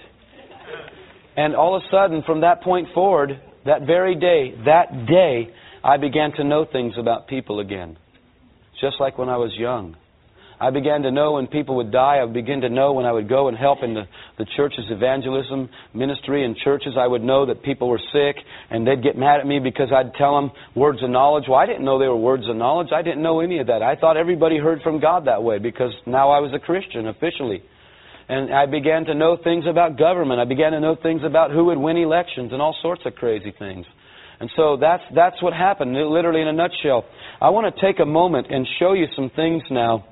And 1.35 1.56
all 1.56 1.76
of 1.76 1.81
a 1.81 1.85
sudden, 1.89 2.22
from 2.23 2.41
that 2.41 2.61
point 2.61 2.89
forward, 2.93 3.41
that 3.65 3.88
very 3.88 4.15
day, 4.15 4.53
that 4.65 5.07
day, 5.07 5.49
I 5.84 5.97
began 5.97 6.31
to 6.34 6.43
know 6.43 6.65
things 6.72 6.93
about 6.99 7.27
people 7.27 7.60
again. 7.60 7.97
Just 8.80 8.97
like 8.99 9.18
when 9.18 9.27
I 9.27 9.38
was 9.38 9.52
young. 9.57 9.95
I 10.60 10.69
began 10.69 11.02
to 11.02 11.11
know 11.11 11.34
when 11.34 11.48
people 11.48 11.76
would 11.77 11.91
die. 11.91 12.19
I 12.22 12.26
begin 12.26 12.61
to 12.61 12.69
know 12.69 12.94
when 12.94 13.06
I 13.06 13.11
would 13.11 13.27
go 13.27 13.49
and 13.49 13.57
help 13.57 13.80
in 13.84 13.94
the, 13.94 14.03
the 14.38 14.45
church's 14.56 14.86
evangelism 14.90 15.69
ministry 15.94 16.45
and 16.45 16.56
churches. 16.56 16.94
I 16.98 17.07
would 17.07 17.23
know 17.23 17.45
that 17.48 17.61
people 17.61 17.90
were 17.90 17.99
sick 18.14 18.38
and 18.69 18.88
they'd 18.88 19.03
get 19.03 19.18
mad 19.18 19.41
at 19.41 19.48
me 19.48 19.60
because 19.60 19.90
I'd 19.94 20.14
tell 20.14 20.36
them 20.36 20.52
words 20.73 21.03
of 21.03 21.10
knowledge. 21.10 21.45
Well, 21.49 21.60
I 21.60 21.65
didn't 21.65 21.84
know 21.84 21.99
they 21.99 22.07
were 22.07 22.15
words 22.15 22.48
of 22.48 22.56
knowledge. 22.56 22.90
I 22.95 23.02
didn't 23.02 23.22
know 23.22 23.41
any 23.41 23.60
of 23.60 23.68
that. 23.68 23.84
I 23.84 23.95
thought 23.95 24.15
everybody 24.15 24.57
heard 24.57 24.82
from 24.82 25.02
God 25.02 25.27
that 25.27 25.44
way 25.44 25.60
because 25.60 25.91
now 26.06 26.32
I 26.32 26.40
was 26.40 26.52
a 26.53 26.60
Christian 26.60 27.07
officially. 27.07 27.61
And 28.27 28.53
I 28.53 28.65
began 28.65 29.06
to 29.06 29.14
know 29.14 29.38
things 29.44 29.65
about 29.69 29.99
government. 29.99 30.40
I 30.40 30.45
began 30.45 30.72
to 30.72 30.80
know 30.80 30.95
things 30.95 31.22
about 31.23 31.52
who 31.52 31.65
would 31.65 31.77
win 31.77 31.98
elections 31.98 32.53
and 32.53 32.61
all 32.61 32.76
sorts 32.82 33.02
of 33.06 33.14
crazy 33.15 33.53
things. 33.60 33.86
And 34.40 34.49
so 34.56 34.77
that's, 34.77 35.03
that's 35.14 35.41
what 35.44 35.53
happened, 35.53 35.94
literally 35.94 36.41
in 36.41 36.48
a 36.48 36.53
nutshell. 36.53 37.06
I 37.41 37.49
want 37.49 37.73
to 37.73 37.82
take 37.82 37.99
a 37.99 38.06
moment 38.06 38.48
and 38.49 38.65
show 38.80 38.94
you 38.94 39.06
some 39.15 39.30
things 39.36 39.64
now 39.69 40.06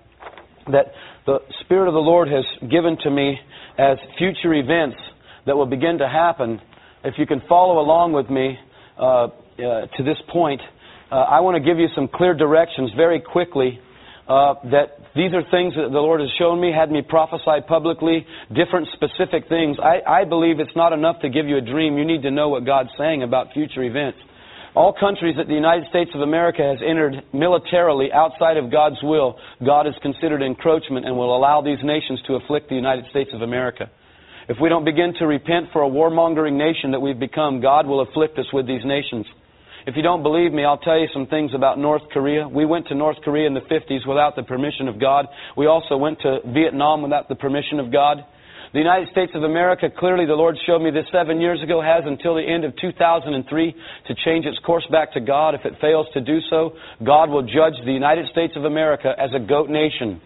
that 0.71 0.93
the 1.25 1.39
Spirit 1.61 1.87
of 1.87 1.93
the 1.93 1.99
Lord 1.99 2.27
has 2.27 2.45
given 2.69 2.97
to 3.03 3.09
me 3.09 3.39
as 3.77 3.97
future 4.17 4.53
events 4.53 4.97
that 5.45 5.55
will 5.55 5.65
begin 5.65 5.97
to 5.99 6.07
happen. 6.07 6.61
If 7.03 7.15
you 7.17 7.25
can 7.25 7.41
follow 7.49 7.79
along 7.79 8.13
with 8.13 8.29
me 8.29 8.57
uh, 8.97 9.03
uh, 9.03 9.29
to 9.57 10.03
this 10.03 10.17
point, 10.31 10.61
uh, 11.11 11.15
I 11.15 11.41
want 11.41 11.55
to 11.55 11.63
give 11.63 11.79
you 11.79 11.87
some 11.95 12.07
clear 12.07 12.33
directions 12.33 12.91
very 12.95 13.19
quickly. 13.19 13.79
Uh, 14.25 14.55
that 14.71 15.11
these 15.15 15.33
are 15.33 15.43
things 15.51 15.75
that 15.75 15.91
the 15.91 15.99
Lord 15.99 16.21
has 16.21 16.29
shown 16.39 16.61
me, 16.61 16.71
had 16.71 16.89
me 16.89 17.01
prophesy 17.01 17.59
publicly, 17.67 18.25
different 18.55 18.87
specific 18.93 19.49
things. 19.49 19.75
I, 19.83 19.99
I 20.07 20.23
believe 20.23 20.61
it's 20.61 20.75
not 20.77 20.93
enough 20.93 21.19
to 21.23 21.29
give 21.29 21.45
you 21.45 21.57
a 21.57 21.61
dream. 21.61 21.97
You 21.97 22.05
need 22.05 22.21
to 22.21 22.31
know 22.31 22.47
what 22.47 22.65
God's 22.65 22.91
saying 22.97 23.21
about 23.21 23.51
future 23.51 23.83
events. 23.83 24.17
All 24.75 24.91
countries 24.91 25.35
that 25.37 25.47
the 25.47 25.53
United 25.53 25.85
States 25.89 26.09
of 26.15 26.21
America 26.21 26.63
has 26.63 26.79
entered 26.81 27.21
militarily 27.31 28.11
outside 28.11 28.57
of 28.57 28.71
God's 28.71 28.97
will, 29.03 29.37
God 29.63 29.85
has 29.85 29.93
considered 30.01 30.41
encroachment 30.41 31.05
and 31.05 31.15
will 31.15 31.35
allow 31.35 31.61
these 31.61 31.77
nations 31.83 32.19
to 32.25 32.35
afflict 32.35 32.69
the 32.69 32.75
United 32.75 33.05
States 33.11 33.29
of 33.33 33.43
America. 33.43 33.91
If 34.49 34.57
we 34.59 34.69
don't 34.69 34.83
begin 34.83 35.13
to 35.19 35.27
repent 35.27 35.67
for 35.71 35.83
a 35.83 35.89
warmongering 35.89 36.57
nation 36.57 36.89
that 36.91 36.99
we've 36.99 37.19
become, 37.19 37.61
God 37.61 37.85
will 37.85 38.01
afflict 38.01 38.39
us 38.39 38.47
with 38.51 38.65
these 38.65 38.83
nations. 38.83 39.27
If 39.85 39.95
you 39.95 40.01
don't 40.01 40.23
believe 40.23 40.51
me, 40.51 40.65
I'll 40.65 40.79
tell 40.79 40.97
you 40.97 41.07
some 41.13 41.27
things 41.27 41.51
about 41.53 41.77
North 41.77 42.03
Korea. 42.11 42.47
We 42.47 42.65
went 42.65 42.87
to 42.87 42.95
North 42.95 43.17
Korea 43.23 43.45
in 43.45 43.53
the 43.53 43.61
50s 43.61 44.07
without 44.07 44.35
the 44.35 44.43
permission 44.43 44.87
of 44.87 44.99
God. 44.99 45.27
We 45.55 45.67
also 45.67 45.97
went 45.97 46.19
to 46.21 46.39
Vietnam 46.47 47.03
without 47.03 47.29
the 47.29 47.35
permission 47.35 47.79
of 47.79 47.91
God. 47.91 48.25
The 48.73 48.79
United 48.79 49.09
States 49.09 49.31
of 49.35 49.43
America, 49.43 49.87
clearly 49.87 50.25
the 50.25 50.33
Lord 50.33 50.57
showed 50.65 50.81
me 50.81 50.89
this 50.89 51.05
seven 51.11 51.39
years 51.39 51.61
ago, 51.61 51.79
has 51.79 52.05
until 52.07 52.33
the 52.33 52.41
end 52.41 52.65
of 52.65 52.75
2003 52.81 53.75
to 54.07 54.15
change 54.25 54.45
its 54.45 54.57
course 54.65 54.85
back 54.89 55.13
to 55.13 55.21
God. 55.21 55.53
If 55.53 55.63
it 55.63 55.79
fails 55.79 56.07
to 56.15 56.21
do 56.21 56.39
so, 56.49 56.73
God 57.05 57.29
will 57.29 57.43
judge 57.43 57.77
the 57.85 57.93
United 57.93 58.25
States 58.31 58.53
of 58.55 58.65
America 58.65 59.13
as 59.15 59.29
a 59.35 59.39
goat 59.39 59.69
nation. 59.69 60.19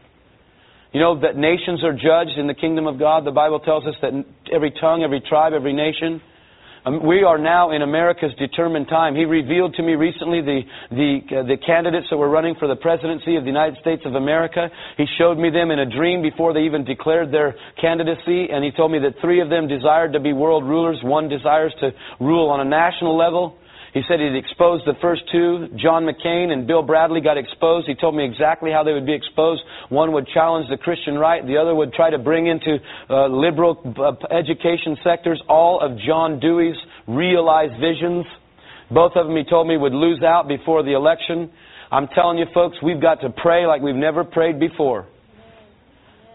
You 0.93 1.01
know 1.01 1.19
that 1.19 1.35
nations 1.35 1.83
are 1.83 1.91
judged 1.91 2.39
in 2.39 2.47
the 2.47 2.53
kingdom 2.53 2.87
of 2.87 2.97
God. 2.97 3.25
The 3.25 3.35
Bible 3.35 3.59
tells 3.59 3.85
us 3.85 3.95
that 4.01 4.13
every 4.49 4.71
tongue, 4.71 5.03
every 5.03 5.19
tribe, 5.19 5.51
every 5.51 5.73
nation 5.73 6.21
um, 6.87 7.05
we 7.05 7.23
are 7.23 7.37
now 7.37 7.71
in 7.71 7.81
America's 7.81 8.31
determined 8.39 8.87
time. 8.87 9.13
He 9.13 9.25
revealed 9.25 9.75
to 9.75 9.83
me 9.83 9.95
recently 9.95 10.39
the, 10.39 10.61
the, 10.91 11.19
uh, 11.35 11.43
the 11.43 11.57
candidates 11.57 12.07
that 12.09 12.17
were 12.17 12.29
running 12.29 12.55
for 12.55 12.67
the 12.67 12.77
presidency 12.77 13.35
of 13.35 13.43
the 13.43 13.51
United 13.51 13.77
States 13.81 14.03
of 14.05 14.15
America. 14.15 14.69
He 14.95 15.05
showed 15.17 15.37
me 15.37 15.49
them 15.49 15.69
in 15.71 15.79
a 15.79 15.85
dream 15.85 16.21
before 16.21 16.53
they 16.53 16.61
even 16.61 16.85
declared 16.85 17.31
their 17.31 17.55
candidacy, 17.81 18.47
and 18.51 18.63
he 18.63 18.71
told 18.71 18.91
me 18.91 18.99
that 18.99 19.19
three 19.19 19.41
of 19.41 19.49
them 19.49 19.67
desired 19.67 20.13
to 20.13 20.21
be 20.21 20.31
world 20.31 20.63
rulers. 20.63 20.99
One 21.03 21.27
desires 21.27 21.75
to 21.81 21.91
rule 22.21 22.49
on 22.49 22.61
a 22.61 22.65
national 22.65 23.17
level. 23.17 23.57
He 23.97 24.03
said 24.07 24.19
he'd 24.19 24.35
exposed 24.35 24.85
the 24.85 24.93
first 25.01 25.23
two. 25.31 25.69
John 25.75 26.05
McCain 26.05 26.51
and 26.53 26.67
Bill 26.67 26.83
Bradley 26.83 27.19
got 27.19 27.35
exposed. 27.35 27.87
He 27.87 27.95
told 27.95 28.13
me 28.13 28.23
exactly 28.23 28.69
how 28.69 28.83
they 28.83 28.93
would 28.93 29.07
be 29.07 29.13
exposed. 29.15 29.63
One 29.89 30.11
would 30.11 30.27
challenge 30.27 30.69
the 30.69 30.77
Christian 30.77 31.17
right. 31.17 31.43
The 31.43 31.57
other 31.57 31.73
would 31.73 31.93
try 31.93 32.11
to 32.11 32.19
bring 32.19 32.45
into 32.45 32.77
uh, 33.09 33.25
liberal 33.25 33.81
uh, 33.97 34.13
education 34.29 34.97
sectors 35.03 35.41
all 35.49 35.81
of 35.81 35.97
John 36.05 36.39
Dewey's 36.39 36.75
realized 37.07 37.81
visions. 37.81 38.27
Both 38.91 39.13
of 39.15 39.25
them, 39.25 39.35
he 39.35 39.43
told 39.49 39.67
me, 39.67 39.77
would 39.77 39.93
lose 39.93 40.21
out 40.21 40.47
before 40.47 40.83
the 40.83 40.93
election. 40.93 41.49
I'm 41.91 42.07
telling 42.09 42.37
you, 42.37 42.45
folks, 42.53 42.77
we've 42.83 43.01
got 43.01 43.21
to 43.21 43.31
pray 43.31 43.65
like 43.65 43.81
we've 43.81 43.95
never 43.95 44.23
prayed 44.23 44.59
before. 44.59 45.07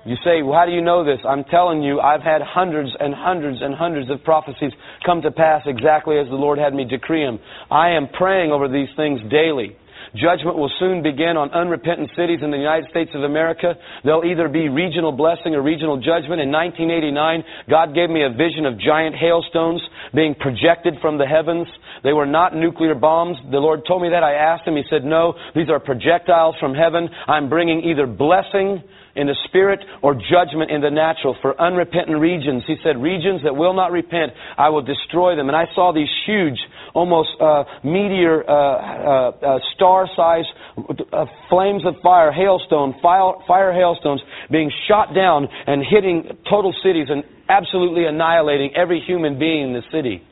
You 0.04 0.16
say, 0.24 0.42
well, 0.42 0.58
how 0.58 0.66
do 0.66 0.72
you 0.72 0.82
know 0.82 1.04
this? 1.04 1.20
I'm 1.22 1.44
telling 1.44 1.82
you, 1.82 2.00
I've 2.00 2.22
had 2.22 2.42
hundreds 2.42 2.90
and 2.98 3.14
hundreds 3.14 3.62
and 3.62 3.74
hundreds 3.74 4.10
of 4.10 4.24
prophecies 4.24 4.72
come 5.06 5.22
to 5.22 5.30
pass 5.30 5.62
exactly 5.66 6.18
as 6.18 6.26
the 6.26 6.34
Lord 6.34 6.58
had 6.58 6.74
me 6.74 6.84
decree 6.84 7.24
them. 7.24 7.38
I 7.70 7.90
am 7.90 8.08
praying 8.08 8.50
over 8.50 8.66
these 8.66 8.90
things 8.96 9.20
daily. 9.30 9.76
Judgment 10.14 10.58
will 10.58 10.70
soon 10.78 11.02
begin 11.02 11.40
on 11.40 11.48
unrepentant 11.56 12.10
cities 12.12 12.40
in 12.42 12.50
the 12.50 12.58
United 12.58 12.90
States 12.90 13.10
of 13.14 13.22
America. 13.22 13.74
There'll 14.04 14.28
either 14.28 14.48
be 14.48 14.68
regional 14.68 15.12
blessing 15.12 15.54
or 15.54 15.62
regional 15.62 15.96
judgment. 15.96 16.42
In 16.42 16.52
1989, 16.52 17.70
God 17.70 17.94
gave 17.94 18.10
me 18.10 18.20
a 18.20 18.28
vision 18.28 18.66
of 18.66 18.76
giant 18.76 19.16
hailstones 19.16 19.80
being 20.12 20.34
projected 20.34 21.00
from 21.00 21.16
the 21.16 21.24
heavens. 21.24 21.66
They 22.04 22.12
were 22.12 22.26
not 22.26 22.54
nuclear 22.54 22.94
bombs. 22.94 23.38
The 23.50 23.62
Lord 23.62 23.86
told 23.88 24.02
me 24.02 24.10
that. 24.10 24.22
I 24.22 24.34
asked 24.34 24.66
him. 24.66 24.76
He 24.76 24.84
said, 24.90 25.04
No, 25.04 25.32
these 25.54 25.70
are 25.70 25.80
projectiles 25.80 26.56
from 26.60 26.74
heaven. 26.74 27.08
I'm 27.26 27.48
bringing 27.48 27.80
either 27.84 28.06
blessing 28.06 28.82
in 29.14 29.26
the 29.26 29.36
spirit 29.44 29.80
or 30.02 30.14
judgment 30.14 30.70
in 30.70 30.80
the 30.80 30.90
natural 30.90 31.36
for 31.42 31.60
unrepentant 31.60 32.18
regions. 32.18 32.62
He 32.66 32.76
said, 32.82 33.00
regions 33.00 33.42
that 33.44 33.54
will 33.54 33.74
not 33.74 33.92
repent, 33.92 34.32
I 34.56 34.70
will 34.70 34.82
destroy 34.82 35.36
them. 35.36 35.48
And 35.48 35.56
I 35.56 35.66
saw 35.74 35.92
these 35.92 36.08
huge, 36.26 36.58
almost 36.94 37.30
uh, 37.40 37.64
meteor, 37.84 38.44
uh, 38.48 38.52
uh, 38.52 39.30
uh, 39.30 39.58
star-sized 39.74 40.48
uh, 41.12 41.26
flames 41.50 41.84
of 41.84 41.94
fire, 42.02 42.32
hailstone, 42.32 42.94
fire, 43.02 43.32
fire 43.46 43.72
hailstones 43.72 44.22
being 44.50 44.70
shot 44.88 45.14
down 45.14 45.48
and 45.66 45.82
hitting 45.84 46.38
total 46.48 46.74
cities 46.82 47.08
and 47.08 47.24
absolutely 47.48 48.06
annihilating 48.06 48.74
every 48.74 49.00
human 49.00 49.38
being 49.38 49.68
in 49.68 49.72
the 49.74 49.82
city. 49.92 50.22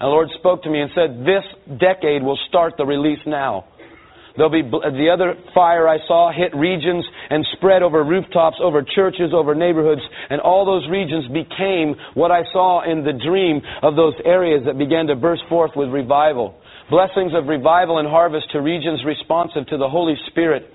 And 0.00 0.06
the 0.06 0.12
Lord 0.12 0.28
spoke 0.38 0.62
to 0.62 0.70
me 0.70 0.80
and 0.80 0.90
said, 0.94 1.24
This 1.24 1.44
decade 1.80 2.22
will 2.22 2.38
start 2.48 2.74
the 2.76 2.86
release 2.86 3.18
now. 3.26 3.64
There'll 4.38 4.54
be 4.54 4.62
the 4.62 5.10
other 5.12 5.34
fire 5.52 5.88
I 5.90 5.98
saw 6.06 6.30
hit 6.30 6.54
regions 6.54 7.04
and 7.28 7.44
spread 7.58 7.82
over 7.82 8.04
rooftops, 8.04 8.56
over 8.62 8.86
churches, 8.86 9.34
over 9.34 9.52
neighborhoods, 9.52 10.00
and 10.30 10.40
all 10.40 10.64
those 10.64 10.86
regions 10.88 11.26
became 11.34 11.98
what 12.14 12.30
I 12.30 12.46
saw 12.52 12.86
in 12.86 13.02
the 13.02 13.18
dream 13.18 13.60
of 13.82 13.96
those 13.96 14.14
areas 14.24 14.62
that 14.66 14.78
began 14.78 15.08
to 15.08 15.16
burst 15.16 15.42
forth 15.48 15.72
with 15.74 15.90
revival. 15.90 16.54
Blessings 16.88 17.32
of 17.34 17.48
revival 17.48 17.98
and 17.98 18.06
harvest 18.06 18.46
to 18.52 18.62
regions 18.62 19.02
responsive 19.04 19.66
to 19.66 19.76
the 19.76 19.88
Holy 19.88 20.14
Spirit 20.30 20.70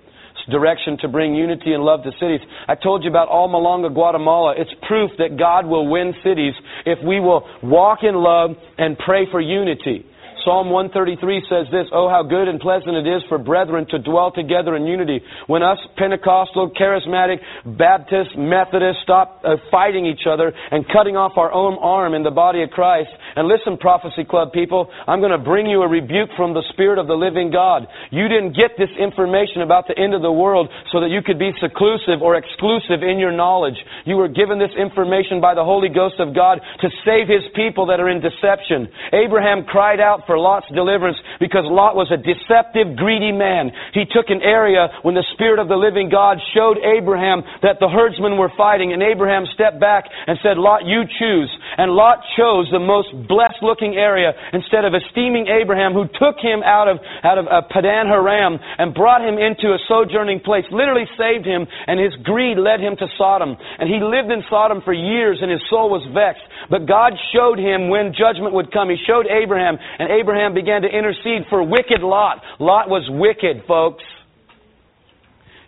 direction 0.49 0.97
to 0.99 1.07
bring 1.07 1.33
unity 1.35 1.71
and 1.71 1.83
love 1.83 2.03
to 2.03 2.11
cities. 2.19 2.41
I 2.67 2.75
told 2.75 3.03
you 3.03 3.09
about 3.09 3.29
Almolonga, 3.29 3.93
Guatemala. 3.93 4.55
It's 4.57 4.71
proof 4.87 5.11
that 5.17 5.37
God 5.37 5.65
will 5.65 5.87
win 5.89 6.13
cities 6.23 6.53
if 6.85 6.99
we 7.05 7.21
will 7.21 7.47
walk 7.63 7.99
in 8.03 8.15
love 8.15 8.51
and 8.77 8.97
pray 8.97 9.25
for 9.31 9.39
unity. 9.39 10.05
Psalm 10.43 10.69
133 10.69 11.47
says 11.49 11.67
this, 11.71 11.87
Oh, 11.91 12.09
how 12.09 12.23
good 12.23 12.47
and 12.47 12.59
pleasant 12.59 12.95
it 12.95 13.07
is 13.07 13.23
for 13.29 13.37
brethren 13.37 13.87
to 13.89 13.99
dwell 13.99 14.31
together 14.31 14.75
in 14.75 14.85
unity. 14.85 15.21
When 15.47 15.63
us 15.63 15.79
Pentecostal, 15.97 16.71
Charismatic, 16.75 17.39
Baptist, 17.65 18.35
Methodist 18.37 18.99
stop 19.03 19.41
uh, 19.43 19.55
fighting 19.71 20.05
each 20.05 20.27
other 20.27 20.51
and 20.71 20.85
cutting 20.91 21.15
off 21.15 21.37
our 21.37 21.51
own 21.51 21.77
arm 21.79 22.13
in 22.13 22.23
the 22.23 22.31
body 22.31 22.61
of 22.63 22.69
Christ. 22.69 23.09
And 23.35 23.47
listen, 23.47 23.77
Prophecy 23.77 24.23
Club 24.23 24.51
people, 24.51 24.91
I'm 25.07 25.19
going 25.19 25.33
to 25.33 25.41
bring 25.41 25.65
you 25.65 25.81
a 25.81 25.87
rebuke 25.87 26.29
from 26.37 26.53
the 26.53 26.63
Spirit 26.73 26.99
of 26.99 27.07
the 27.07 27.17
living 27.17 27.49
God. 27.49 27.87
You 28.11 28.27
didn't 28.27 28.53
get 28.53 28.77
this 28.77 28.91
information 28.99 29.61
about 29.61 29.87
the 29.87 29.97
end 29.97 30.13
of 30.13 30.21
the 30.21 30.31
world 30.31 30.69
so 30.91 31.01
that 31.01 31.09
you 31.09 31.21
could 31.25 31.39
be 31.39 31.51
seclusive 31.59 32.21
or 32.21 32.35
exclusive 32.35 33.01
in 33.01 33.17
your 33.17 33.31
knowledge. 33.31 33.77
You 34.05 34.17
were 34.17 34.29
given 34.29 34.59
this 34.59 34.73
information 34.77 35.41
by 35.41 35.55
the 35.55 35.63
Holy 35.63 35.89
Ghost 35.89 36.19
of 36.19 36.35
God 36.35 36.61
to 36.81 36.87
save 37.05 37.27
His 37.27 37.47
people 37.55 37.87
that 37.87 37.99
are 37.99 38.09
in 38.09 38.21
deception. 38.21 38.91
Abraham 39.13 39.65
cried 39.65 39.99
out 39.99 40.25
for 40.27 40.32
for 40.33 40.41
Lot's 40.41 40.65
deliverance 40.73 41.21
because 41.37 41.61
Lot 41.69 41.93
was 41.93 42.09
a 42.09 42.17
deceptive, 42.17 42.97
greedy 42.97 43.29
man. 43.29 43.69
He 43.93 44.09
took 44.09 44.33
an 44.33 44.41
area 44.41 44.89
when 45.05 45.13
the 45.13 45.21
Spirit 45.37 45.61
of 45.61 45.69
the 45.69 45.77
living 45.77 46.09
God 46.09 46.41
showed 46.57 46.81
Abraham 46.81 47.45
that 47.61 47.77
the 47.77 47.85
herdsmen 47.85 48.41
were 48.41 48.49
fighting, 48.57 48.97
and 48.97 49.05
Abraham 49.05 49.45
stepped 49.53 49.77
back 49.77 50.09
and 50.09 50.41
said, 50.41 50.57
Lot, 50.57 50.89
you 50.89 51.05
choose. 51.05 51.53
And 51.77 51.93
Lot 51.93 52.25
chose 52.33 52.65
the 52.73 52.81
most 52.81 53.13
blessed 53.29 53.61
looking 53.61 53.93
area 53.93 54.33
instead 54.57 54.89
of 54.89 54.97
esteeming 54.97 55.45
Abraham, 55.53 55.93
who 55.93 56.09
took 56.17 56.41
him 56.41 56.65
out 56.65 56.89
of, 56.89 56.97
out 57.21 57.37
of 57.37 57.45
uh, 57.45 57.61
Padan 57.69 58.09
Haram 58.09 58.57
and 58.57 58.97
brought 58.97 59.21
him 59.21 59.37
into 59.37 59.69
a 59.69 59.77
sojourning 59.85 60.41
place, 60.41 60.65
literally 60.73 61.05
saved 61.13 61.45
him, 61.45 61.69
and 61.85 62.01
his 62.01 62.17
greed 62.25 62.57
led 62.57 62.81
him 62.81 62.97
to 62.97 63.05
Sodom. 63.21 63.53
And 63.77 63.85
he 63.85 64.01
lived 64.01 64.33
in 64.33 64.41
Sodom 64.49 64.81
for 64.81 64.97
years, 64.97 65.45
and 65.45 65.53
his 65.53 65.61
soul 65.69 65.93
was 65.93 66.01
vexed. 66.09 66.49
But 66.69 66.85
God 66.85 67.13
showed 67.33 67.59
him 67.59 67.89
when 67.89 68.13
judgment 68.13 68.53
would 68.53 68.71
come. 68.71 68.89
He 68.89 68.97
showed 69.07 69.27
Abraham, 69.27 69.77
and 69.99 70.11
Abraham 70.11 70.53
began 70.53 70.81
to 70.83 70.87
intercede 70.87 71.43
for 71.49 71.63
wicked 71.63 72.01
Lot. 72.01 72.41
Lot 72.59 72.89
was 72.89 73.07
wicked, 73.09 73.65
folks. 73.67 74.03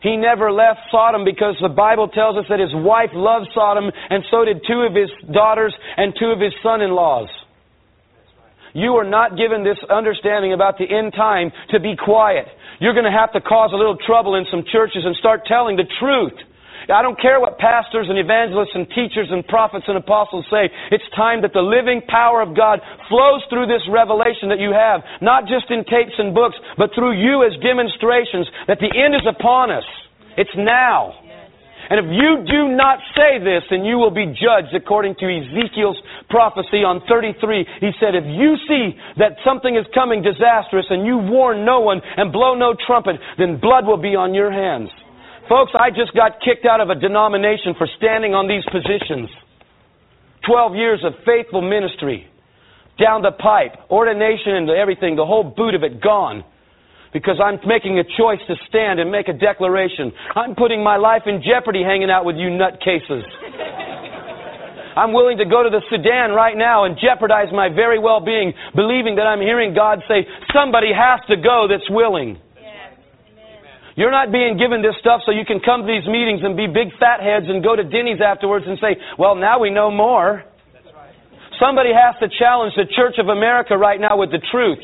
He 0.02 0.18
never 0.18 0.52
left 0.52 0.82
Sodom 0.92 1.26
because 1.26 1.56
the 1.62 1.70
Bible 1.70 2.08
tells 2.08 2.38
us 2.38 2.46
that 2.50 2.60
his 2.60 2.70
wife 2.74 3.10
loved 3.14 3.48
Sodom, 3.56 3.90
and 4.10 4.24
so 4.30 4.46
did 4.46 4.62
two 4.68 4.86
of 4.86 4.94
his 4.94 5.10
daughters 5.34 5.74
and 5.98 6.14
two 6.20 6.30
of 6.30 6.40
his 6.40 6.54
son 6.62 6.82
in 6.82 6.92
laws. 6.92 7.28
You 8.76 9.00
are 9.00 9.08
not 9.08 9.38
given 9.38 9.64
this 9.64 9.80
understanding 9.90 10.54
about 10.54 10.78
the 10.78 10.84
end 10.84 11.14
time 11.16 11.52
to 11.72 11.80
be 11.80 11.96
quiet. 11.96 12.46
You're 12.80 12.94
going 12.94 13.10
to 13.10 13.18
have 13.18 13.32
to 13.32 13.42
cause 13.42 13.72
a 13.74 13.78
little 13.78 13.98
trouble 14.06 14.36
in 14.36 14.46
some 14.52 14.64
churches 14.70 15.04
and 15.06 15.16
start 15.16 15.48
telling 15.48 15.78
the 15.78 15.88
truth. 16.00 16.38
I 16.90 17.02
don't 17.02 17.20
care 17.20 17.40
what 17.40 17.57
pastors 17.57 18.07
and 18.10 18.20
evangelists 18.20 18.76
and 18.76 18.88
teachers 18.90 19.30
and 19.32 19.45
prophets 19.48 19.86
and 19.88 19.98
apostles 19.98 20.45
say. 20.52 20.70
It's 20.91 21.03
time 21.16 21.41
that 21.41 21.53
the 21.53 21.66
living 21.66 22.02
power 22.07 22.41
of 22.41 22.56
God 22.56 22.80
flows 23.10 23.41
through 23.49 23.66
this 23.66 23.82
revelation 23.90 24.49
that 24.49 24.60
you 24.60 24.70
have, 24.72 25.02
not 25.22 25.49
just 25.49 25.72
in 25.72 25.84
tapes 25.86 26.16
and 26.18 26.34
books, 26.34 26.56
but 26.78 26.91
through 26.94 27.18
you 27.18 27.41
as 27.41 27.57
demonstrations 27.62 28.45
that 28.68 28.78
the 28.78 28.91
end 28.94 29.16
is 29.16 29.26
upon 29.26 29.72
us. 29.72 29.86
It's 30.38 30.53
now. 30.56 31.14
And 31.90 32.02
if 32.02 32.10
you 32.10 32.41
do 32.49 32.74
not 32.74 32.98
say 33.14 33.38
this, 33.38 33.62
then 33.70 33.86
you 33.86 33.98
will 33.98 34.14
be 34.14 34.26
judged 34.26 34.74
according 34.74 35.16
to 35.22 35.26
Ezekiel's 35.30 36.02
prophecy 36.30 36.82
on 36.82 37.02
33. 37.07 37.66
He 37.80 37.91
said, 37.99 38.18
if 38.18 38.26
you 38.26 38.57
see 38.66 38.98
that 39.18 39.38
something 39.45 39.76
is 39.76 39.86
coming 39.94 40.24
disastrous 40.26 40.86
and 40.90 41.06
you 41.06 41.18
warn 41.18 41.64
no 41.64 41.82
one 41.82 42.02
and 42.18 42.34
blow 42.34 42.56
no 42.56 42.74
trumpet, 42.88 43.18
then 43.38 43.60
blood 43.60 43.86
will 43.86 44.02
be 44.02 44.16
on 44.16 44.34
your 44.34 44.52
hands. 44.52 44.90
Folks, 45.48 45.74
I 45.78 45.90
just 45.92 46.14
got 46.16 46.42
kicked 46.42 46.66
out 46.66 46.82
of 46.82 46.90
a 46.90 46.96
denomination 46.96 47.76
for 47.78 47.88
standing 47.98 48.34
on 48.34 48.48
these 48.48 48.66
positions. 48.74 49.30
Twelve 50.42 50.74
years 50.74 51.02
of 51.06 51.14
faithful 51.26 51.62
ministry. 51.62 52.26
Down 52.98 53.22
the 53.22 53.32
pipe. 53.32 53.78
Ordination 53.92 54.56
and 54.56 54.70
everything. 54.70 55.16
The 55.16 55.26
whole 55.26 55.44
boot 55.44 55.76
of 55.76 55.84
it 55.84 56.02
gone. 56.02 56.44
Because 57.14 57.38
I'm 57.38 57.60
making 57.68 58.00
a 58.00 58.04
choice 58.04 58.42
to 58.48 58.56
stand 58.68 59.00
and 59.00 59.12
make 59.12 59.28
a 59.28 59.34
declaration. 59.34 60.12
I'm 60.36 60.56
putting 60.56 60.84
my 60.84 60.98
life 60.98 61.24
in 61.28 61.44
jeopardy 61.46 61.84
hanging 61.84 62.10
out 62.10 62.26
with 62.26 62.38
you 62.38 62.50
nutcases. 62.50 63.24
I'm 64.98 65.14
willing 65.14 65.38
to 65.38 65.46
go 65.46 65.62
to 65.62 65.70
the 65.70 65.82
Sudan 65.90 66.32
right 66.32 66.58
now 66.58 66.86
and 66.86 66.98
jeopardize 66.98 67.52
my 67.52 67.70
very 67.70 68.00
well-being, 68.00 68.54
believing 68.76 69.16
that 69.16 69.28
I'm 69.28 69.42
hearing 69.42 69.74
God 69.76 70.00
say, 70.08 70.26
somebody 70.54 70.92
has 70.96 71.20
to 71.28 71.36
go 71.36 71.68
that's 71.70 71.90
willing. 71.90 72.40
You're 73.96 74.12
not 74.12 74.32
being 74.32 74.60
given 74.60 74.82
this 74.82 74.96
stuff 75.00 75.22
so 75.26 75.32
you 75.32 75.46
can 75.48 75.60
come 75.64 75.82
to 75.82 75.88
these 75.88 76.08
meetings 76.08 76.44
and 76.44 76.56
be 76.56 76.68
big 76.68 76.92
fat 77.00 77.24
heads 77.24 77.48
and 77.48 77.64
go 77.64 77.76
to 77.76 77.84
Denny's 77.84 78.20
afterwards 78.20 78.66
and 78.68 78.78
say, 78.80 79.00
well, 79.18 79.36
now 79.36 79.60
we 79.60 79.72
know 79.72 79.90
more. 79.90 80.44
Somebody 81.60 81.96
has 81.96 82.20
to 82.20 82.28
challenge 82.38 82.76
the 82.76 82.84
Church 82.96 83.16
of 83.18 83.30
America 83.30 83.78
right 83.78 84.00
now 84.00 84.20
with 84.20 84.32
the 84.32 84.44
truth. 84.52 84.80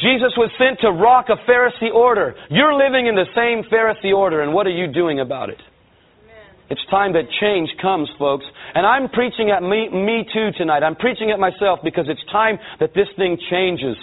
Jesus 0.00 0.32
was 0.36 0.50
sent 0.56 0.80
to 0.80 0.90
rock 0.90 1.28
a 1.28 1.36
Pharisee 1.44 1.92
order. 1.92 2.34
You're 2.48 2.72
living 2.72 3.06
in 3.06 3.14
the 3.14 3.28
same 3.36 3.68
Pharisee 3.70 4.16
order, 4.16 4.40
and 4.40 4.54
what 4.54 4.66
are 4.66 4.72
you 4.72 4.90
doing 4.90 5.20
about 5.20 5.50
it? 5.50 5.60
Amen. 5.60 6.56
It's 6.70 6.80
time 6.90 7.12
that 7.12 7.28
change 7.40 7.68
comes, 7.82 8.08
folks. 8.18 8.46
And 8.74 8.86
I'm 8.86 9.10
preaching 9.10 9.50
at 9.50 9.62
me, 9.62 9.90
me 9.90 10.24
too 10.32 10.56
tonight. 10.56 10.82
I'm 10.82 10.96
preaching 10.96 11.30
at 11.30 11.38
myself 11.38 11.80
because 11.84 12.06
it's 12.08 12.24
time 12.32 12.58
that 12.80 12.94
this 12.94 13.08
thing 13.16 13.36
changes. 13.50 13.96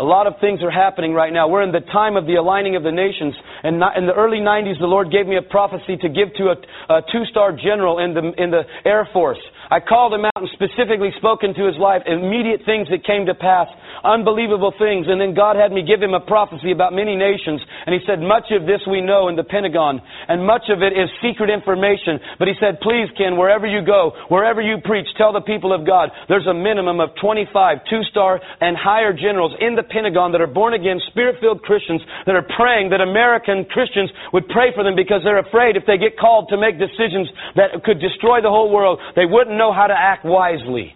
A 0.00 0.04
lot 0.04 0.26
of 0.28 0.34
things 0.40 0.62
are 0.62 0.70
happening 0.70 1.12
right 1.12 1.32
now. 1.32 1.48
We're 1.48 1.62
in 1.62 1.72
the 1.72 1.80
time 1.80 2.16
of 2.16 2.26
the 2.26 2.36
aligning 2.36 2.76
of 2.76 2.84
the 2.84 2.92
nations. 2.92 3.34
And 3.64 3.82
in 3.96 4.06
the 4.06 4.14
early 4.14 4.38
90s, 4.38 4.78
the 4.78 4.86
Lord 4.86 5.10
gave 5.10 5.26
me 5.26 5.36
a 5.36 5.42
prophecy 5.42 5.96
to 5.96 6.08
give 6.08 6.32
to 6.36 6.54
a, 6.54 6.94
a 6.94 7.02
two-star 7.10 7.52
general 7.52 7.98
in 7.98 8.14
the, 8.14 8.32
in 8.40 8.50
the 8.50 8.62
Air 8.84 9.08
Force. 9.12 9.40
I 9.70 9.80
called 9.80 10.14
him 10.14 10.24
out 10.24 10.40
and 10.40 10.48
specifically 10.56 11.12
spoken 11.16 11.52
to 11.54 11.66
his 11.68 11.76
life, 11.76 12.02
immediate 12.06 12.64
things 12.64 12.88
that 12.88 13.04
came 13.04 13.26
to 13.26 13.34
pass, 13.34 13.68
unbelievable 14.04 14.72
things. 14.78 15.06
And 15.08 15.20
then 15.20 15.34
God 15.34 15.56
had 15.56 15.72
me 15.72 15.84
give 15.84 16.00
him 16.00 16.14
a 16.14 16.24
prophecy 16.24 16.72
about 16.72 16.96
many 16.96 17.16
nations. 17.16 17.60
And 17.84 17.92
he 17.92 18.00
said, 18.08 18.20
much 18.24 18.48
of 18.50 18.64
this 18.64 18.80
we 18.88 19.04
know 19.04 19.28
in 19.28 19.36
the 19.36 19.44
Pentagon, 19.44 20.00
and 20.28 20.46
much 20.46 20.72
of 20.72 20.80
it 20.80 20.96
is 20.96 21.12
secret 21.20 21.52
information. 21.52 22.16
But 22.38 22.48
he 22.48 22.56
said, 22.56 22.80
please, 22.80 23.12
Ken, 23.16 23.36
wherever 23.36 23.66
you 23.66 23.84
go, 23.84 24.16
wherever 24.32 24.60
you 24.64 24.80
preach, 24.80 25.06
tell 25.20 25.32
the 25.32 25.44
people 25.44 25.76
of 25.76 25.84
God, 25.84 26.10
there's 26.28 26.46
a 26.46 26.54
minimum 26.54 27.00
of 27.00 27.10
25 27.20 27.84
two-star 27.90 28.40
and 28.60 28.76
higher 28.76 29.12
generals 29.12 29.52
in 29.60 29.74
the 29.74 29.84
Pentagon 29.84 30.32
that 30.32 30.40
are 30.40 30.48
born 30.48 30.72
again, 30.72 31.00
spirit-filled 31.12 31.62
Christians 31.62 32.00
that 32.24 32.34
are 32.34 32.46
praying 32.56 32.90
that 32.90 33.00
American 33.00 33.64
Christians 33.66 34.10
would 34.32 34.48
pray 34.48 34.72
for 34.74 34.84
them 34.84 34.96
because 34.96 35.20
they're 35.24 35.44
afraid 35.44 35.76
if 35.76 35.84
they 35.84 35.98
get 35.98 36.16
called 36.18 36.48
to 36.48 36.56
make 36.56 36.78
decisions 36.78 37.28
that 37.56 37.84
could 37.84 38.00
destroy 38.00 38.40
the 38.40 38.48
whole 38.48 38.72
world, 38.72 39.00
they 39.16 39.26
wouldn't 39.26 39.57
know 39.58 39.72
how 39.72 39.86
to 39.86 39.94
act 39.94 40.24
wisely. 40.24 40.94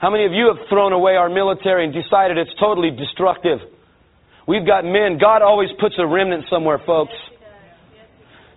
How 0.00 0.10
many 0.10 0.24
of 0.26 0.32
you 0.32 0.48
have 0.48 0.68
thrown 0.68 0.92
away 0.92 1.14
our 1.16 1.28
military 1.28 1.84
and 1.84 1.92
decided 1.92 2.38
it's 2.38 2.54
totally 2.58 2.90
destructive? 2.90 3.58
We've 4.46 4.66
got 4.66 4.84
men. 4.84 5.18
God 5.20 5.42
always 5.42 5.68
puts 5.78 5.96
a 5.98 6.06
remnant 6.06 6.46
somewhere, 6.48 6.80
folks. 6.84 7.14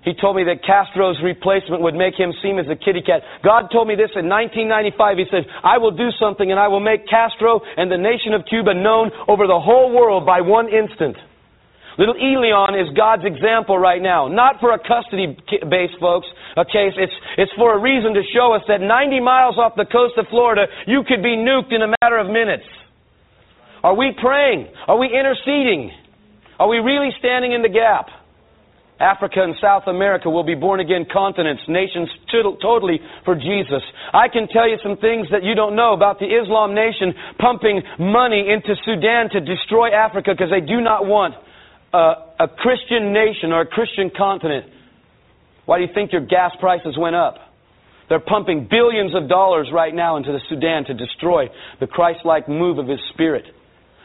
He 0.04 0.14
told 0.18 0.36
me 0.36 0.44
that 0.46 0.66
Castro's 0.66 1.18
replacement 1.22 1.82
would 1.84 1.94
make 1.94 2.18
him 2.18 2.34
seem 2.42 2.58
as 2.58 2.66
a 2.66 2.76
kitty 2.76 3.02
cat. 3.06 3.22
God 3.44 3.70
told 3.70 3.88
me 3.88 3.94
this 3.94 4.10
in 4.18 4.26
1995. 4.26 5.18
He 5.18 5.26
said, 5.30 5.46
I 5.64 5.78
will 5.78 5.94
do 5.94 6.10
something 6.18 6.50
and 6.50 6.60
I 6.60 6.70
will 6.70 6.80
make 6.80 7.06
Castro 7.06 7.62
and 7.78 7.92
the 7.92 8.02
nation 8.02 8.34
of 8.34 8.42
Cuba 8.50 8.74
known 8.74 9.12
over 9.28 9.46
the 9.46 9.60
whole 9.60 9.94
world 9.94 10.26
by 10.26 10.42
one 10.42 10.70
instant. 10.74 11.18
Little 12.00 12.16
Elian 12.18 12.74
is 12.74 12.90
God's 12.98 13.26
example 13.26 13.78
right 13.78 14.02
now. 14.02 14.28
Not 14.28 14.60
for 14.60 14.74
a 14.74 14.80
custody 14.80 15.38
base, 15.70 15.94
folks, 16.00 16.26
case. 16.56 16.94
It's, 16.98 17.14
it's 17.38 17.52
for 17.54 17.76
a 17.76 17.80
reason 17.80 18.14
to 18.14 18.24
show 18.34 18.54
us 18.54 18.62
that 18.68 18.82
90 18.82 19.20
miles 19.20 19.58
off 19.58 19.74
the 19.76 19.86
coast 19.86 20.18
of 20.18 20.28
Florida, 20.30 20.68
you 20.88 21.04
could 21.08 21.24
be 21.24 21.36
nuked 21.36 21.72
in 21.72 21.82
a 21.82 21.94
matter 22.02 22.18
of 22.18 22.28
minutes. 22.28 22.66
Are 23.84 23.96
we 23.96 24.14
praying? 24.20 24.68
Are 24.88 24.98
we 24.98 25.08
interceding? 25.08 25.92
Are 26.60 26.68
we 26.68 26.78
really 26.78 27.10
standing 27.18 27.54
in 27.54 27.62
the 27.62 27.70
gap? 27.70 28.08
Africa 29.02 29.42
and 29.42 29.56
South 29.60 29.88
America 29.88 30.30
will 30.30 30.44
be 30.44 30.54
born 30.54 30.80
again 30.80 31.08
continents, 31.12 31.64
nations 31.68 32.08
to- 32.30 32.56
totally 32.62 33.02
for 33.26 33.34
Jesus. 33.34 33.82
I 34.14 34.28
can 34.30 34.48
tell 34.48 34.70
you 34.70 34.78
some 34.84 34.98
things 34.98 35.28
that 35.32 35.42
you 35.44 35.56
don't 35.56 35.76
know 35.76 35.94
about 35.94 36.20
the 36.20 36.30
Islam 36.30 36.76
nation 36.76 37.14
pumping 37.40 37.82
money 37.98 38.46
into 38.48 38.76
Sudan 38.86 39.30
to 39.32 39.42
destroy 39.42 39.90
Africa 39.90 40.32
because 40.38 40.52
they 40.52 40.62
do 40.62 40.82
not 40.82 41.08
want 41.08 41.34
a, 41.94 42.46
a 42.46 42.48
Christian 42.48 43.12
nation 43.12 43.52
or 43.52 43.62
a 43.62 43.66
Christian 43.66 44.12
continent. 44.16 44.68
Why 45.72 45.78
do 45.78 45.86
you 45.86 45.94
think 45.96 46.12
your 46.12 46.28
gas 46.28 46.52
prices 46.60 46.98
went 47.00 47.16
up? 47.16 47.36
They're 48.10 48.20
pumping 48.20 48.68
billions 48.70 49.16
of 49.16 49.30
dollars 49.30 49.70
right 49.72 49.96
now 49.96 50.18
into 50.18 50.34
the 50.34 50.42
Sudan 50.50 50.84
to 50.84 50.94
destroy 50.94 51.48
the 51.80 51.88
Christ-like 51.88 52.50
move 52.50 52.78
of 52.78 52.90
His 52.90 53.00
Spirit. 53.14 53.46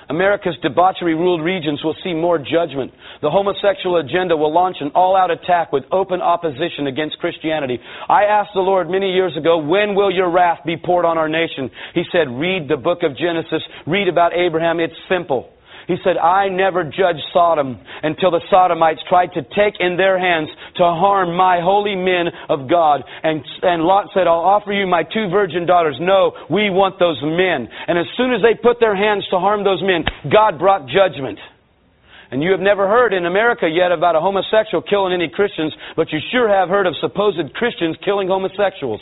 America's 0.09 0.55
debauchery 0.63 1.17
ruled 1.17 1.43
regions 1.43 1.83
will 1.83 1.97
see 2.05 2.15
more 2.15 2.39
judgment. 2.39 2.93
The 3.21 3.31
homosexual 3.31 3.97
agenda 3.97 4.37
will 4.37 4.55
launch 4.55 4.77
an 4.79 4.93
all 4.95 5.17
out 5.17 5.33
attack 5.33 5.73
with 5.73 5.83
open 5.91 6.23
opposition 6.23 6.87
against 6.87 7.19
Christianity. 7.19 7.81
I 8.09 8.27
asked 8.27 8.51
the 8.55 8.61
Lord 8.61 8.89
many 8.89 9.11
years 9.11 9.37
ago, 9.37 9.59
when 9.59 9.97
will 9.97 10.15
your 10.15 10.31
wrath 10.31 10.61
be 10.65 10.77
poured 10.77 11.05
on 11.05 11.19
our 11.19 11.29
nation? 11.29 11.69
He 11.95 12.05
said, 12.13 12.31
read 12.31 12.69
the 12.69 12.77
book 12.77 13.03
of 13.03 13.17
Genesis, 13.17 13.63
read 13.89 14.07
about 14.07 14.35
Abraham. 14.35 14.79
It's 14.79 14.95
simple. 15.09 15.51
He 15.87 15.97
said, 16.03 16.19
I 16.19 16.49
never 16.49 16.83
judged 16.83 17.23
Sodom 17.33 17.79
until 18.03 18.33
the 18.33 18.43
Sodomites 18.51 19.01
tried 19.09 19.33
to 19.35 19.43
take 19.43 19.79
in 19.79 19.97
their 19.97 20.19
hands 20.19 20.51
to 20.77 20.83
harm 20.83 21.37
my 21.37 21.61
holy 21.63 21.95
men 21.95 22.27
of 22.49 22.69
God. 22.69 23.05
And, 23.23 23.45
and 23.63 23.83
Lot 23.83 24.11
said, 24.13 24.27
I'll 24.27 24.43
offer 24.43 24.73
you 24.73 24.87
my 24.87 25.05
two 25.05 25.31
virgin 25.31 25.65
daughters. 25.65 25.97
No, 26.01 26.33
we 26.51 26.71
want 26.71 26.99
those 26.99 27.23
men. 27.23 27.71
And 27.87 27.99
as 27.99 28.07
soon 28.17 28.35
as 28.35 28.43
they 28.43 28.59
put 28.59 28.81
their 28.81 28.97
hands 28.97 29.27
to 29.31 29.39
harm 29.39 29.63
those 29.63 29.83
men, 29.83 30.03
God 30.31 30.59
brought 30.59 30.91
judgment. 30.91 31.39
And 32.31 32.43
you 32.43 32.51
have 32.51 32.61
never 32.61 32.89
heard 32.89 33.15
in 33.15 33.25
America 33.25 33.69
yet 33.71 33.93
about 33.93 34.17
a 34.17 34.21
homosexual 34.21 34.83
killing 34.83 35.15
any 35.15 35.29
Christians, 35.31 35.73
but 35.95 36.11
you 36.11 36.19
sure 36.33 36.49
have 36.49 36.69
heard 36.69 36.87
of 36.87 36.97
supposed 37.01 37.55
Christians 37.55 37.97
killing 38.05 38.27
homosexuals. 38.27 39.01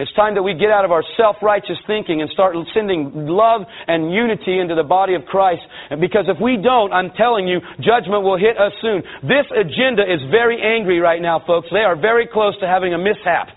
It's 0.00 0.12
time 0.16 0.32
that 0.34 0.42
we 0.42 0.54
get 0.54 0.70
out 0.72 0.86
of 0.86 0.92
our 0.92 1.04
self-righteous 1.18 1.76
thinking 1.86 2.22
and 2.22 2.30
start 2.30 2.56
sending 2.72 3.28
love 3.28 3.68
and 3.86 4.10
unity 4.10 4.58
into 4.58 4.74
the 4.74 4.82
body 4.82 5.12
of 5.12 5.26
Christ. 5.26 5.60
And 5.90 6.00
because 6.00 6.24
if 6.26 6.40
we 6.40 6.56
don't, 6.56 6.90
I'm 6.90 7.10
telling 7.20 7.46
you, 7.46 7.60
judgment 7.84 8.24
will 8.24 8.38
hit 8.38 8.56
us 8.56 8.72
soon. 8.80 9.02
This 9.20 9.44
agenda 9.52 10.08
is 10.08 10.24
very 10.30 10.56
angry 10.56 11.00
right 11.00 11.20
now, 11.20 11.44
folks. 11.46 11.68
They 11.70 11.84
are 11.84 12.00
very 12.00 12.26
close 12.26 12.58
to 12.60 12.66
having 12.66 12.94
a 12.94 12.98
mishap. 12.98 13.48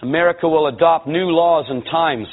America 0.00 0.48
will 0.48 0.68
adopt 0.68 1.06
new 1.06 1.28
laws 1.28 1.66
and 1.68 1.84
times. 1.84 2.26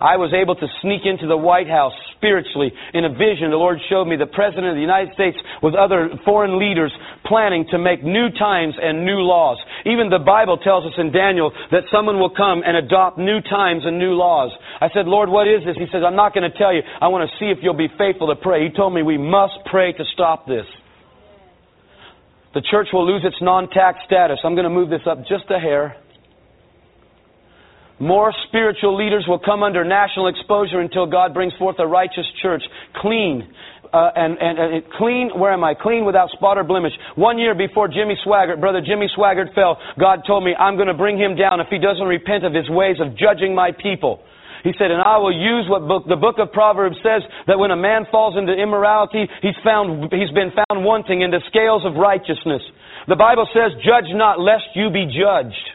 I 0.00 0.16
was 0.16 0.32
able 0.32 0.54
to 0.56 0.66
sneak 0.80 1.02
into 1.04 1.26
the 1.26 1.36
White 1.36 1.68
House 1.68 1.92
spiritually 2.22 2.70
in 2.94 3.02
a 3.04 3.10
vision. 3.10 3.50
The 3.50 3.58
Lord 3.58 3.82
showed 3.90 4.06
me 4.06 4.14
the 4.14 4.30
President 4.30 4.70
of 4.70 4.78
the 4.78 4.86
United 4.86 5.10
States 5.18 5.34
with 5.58 5.74
other 5.74 6.06
foreign 6.24 6.62
leaders 6.62 6.94
planning 7.26 7.66
to 7.74 7.78
make 7.82 8.06
new 8.06 8.30
times 8.30 8.78
and 8.78 9.02
new 9.02 9.26
laws. 9.26 9.58
Even 9.82 10.06
the 10.06 10.22
Bible 10.22 10.56
tells 10.62 10.86
us 10.86 10.94
in 10.96 11.10
Daniel 11.10 11.50
that 11.74 11.90
someone 11.90 12.22
will 12.22 12.30
come 12.30 12.62
and 12.62 12.78
adopt 12.78 13.18
new 13.18 13.42
times 13.42 13.82
and 13.82 13.98
new 13.98 14.14
laws. 14.14 14.54
I 14.80 14.86
said, 14.94 15.10
Lord, 15.10 15.28
what 15.28 15.50
is 15.50 15.66
this? 15.66 15.74
He 15.74 15.90
says, 15.90 16.06
I'm 16.06 16.14
not 16.14 16.32
going 16.32 16.46
to 16.46 16.56
tell 16.56 16.70
you. 16.70 16.86
I 16.86 17.08
want 17.08 17.26
to 17.28 17.32
see 17.42 17.50
if 17.50 17.58
you'll 17.60 17.74
be 17.74 17.90
faithful 17.98 18.30
to 18.30 18.38
pray. 18.38 18.62
He 18.62 18.70
told 18.70 18.94
me 18.94 19.02
we 19.02 19.18
must 19.18 19.58
pray 19.66 19.92
to 19.92 20.04
stop 20.14 20.46
this. 20.46 20.66
The 22.54 22.62
church 22.70 22.88
will 22.92 23.06
lose 23.06 23.24
its 23.24 23.40
non-tax 23.40 24.00
status. 24.06 24.38
I'm 24.44 24.54
going 24.54 24.68
to 24.68 24.70
move 24.70 24.90
this 24.90 25.02
up 25.08 25.20
just 25.26 25.50
a 25.50 25.58
hair. 25.58 25.96
More 28.02 28.34
spiritual 28.48 28.98
leaders 28.98 29.26
will 29.28 29.38
come 29.38 29.62
under 29.62 29.84
national 29.84 30.26
exposure 30.26 30.80
until 30.80 31.06
God 31.06 31.32
brings 31.32 31.54
forth 31.54 31.76
a 31.78 31.86
righteous 31.86 32.26
church, 32.42 32.62
clean. 32.96 33.46
Uh, 33.94 34.10
and, 34.16 34.34
and, 34.42 34.58
and 34.58 34.82
clean, 34.98 35.30
where 35.38 35.52
am 35.52 35.62
I? 35.62 35.74
Clean 35.78 36.04
without 36.04 36.28
spot 36.30 36.58
or 36.58 36.64
blemish. 36.64 36.90
One 37.14 37.38
year 37.38 37.54
before 37.54 37.86
Jimmy 37.86 38.18
Swaggart, 38.26 38.58
brother 38.58 38.82
Jimmy 38.84 39.06
Swaggart 39.16 39.54
fell, 39.54 39.78
God 40.00 40.26
told 40.26 40.42
me, 40.42 40.50
I'm 40.58 40.74
going 40.74 40.90
to 40.90 40.98
bring 40.98 41.16
him 41.16 41.36
down 41.36 41.60
if 41.60 41.68
he 41.70 41.78
doesn't 41.78 42.02
repent 42.02 42.42
of 42.42 42.52
his 42.52 42.68
ways 42.68 42.96
of 42.98 43.14
judging 43.14 43.54
my 43.54 43.70
people. 43.70 44.18
He 44.64 44.72
said, 44.78 44.90
and 44.90 45.00
I 45.00 45.18
will 45.18 45.34
use 45.34 45.70
what 45.70 45.86
book, 45.86 46.02
the 46.08 46.18
book 46.18 46.42
of 46.42 46.50
Proverbs 46.50 46.96
says 47.06 47.22
that 47.46 47.58
when 47.58 47.70
a 47.70 47.76
man 47.76 48.10
falls 48.10 48.34
into 48.34 48.50
immorality, 48.50 49.30
he's 49.42 49.58
found, 49.62 50.10
he's 50.10 50.34
been 50.34 50.50
found 50.50 50.82
wanting 50.82 51.22
in 51.22 51.30
the 51.30 51.42
scales 51.46 51.86
of 51.86 51.94
righteousness. 51.94 52.62
The 53.06 53.14
Bible 53.14 53.46
says, 53.54 53.78
judge 53.86 54.10
not 54.10 54.40
lest 54.40 54.74
you 54.74 54.90
be 54.90 55.06
judged. 55.06 55.71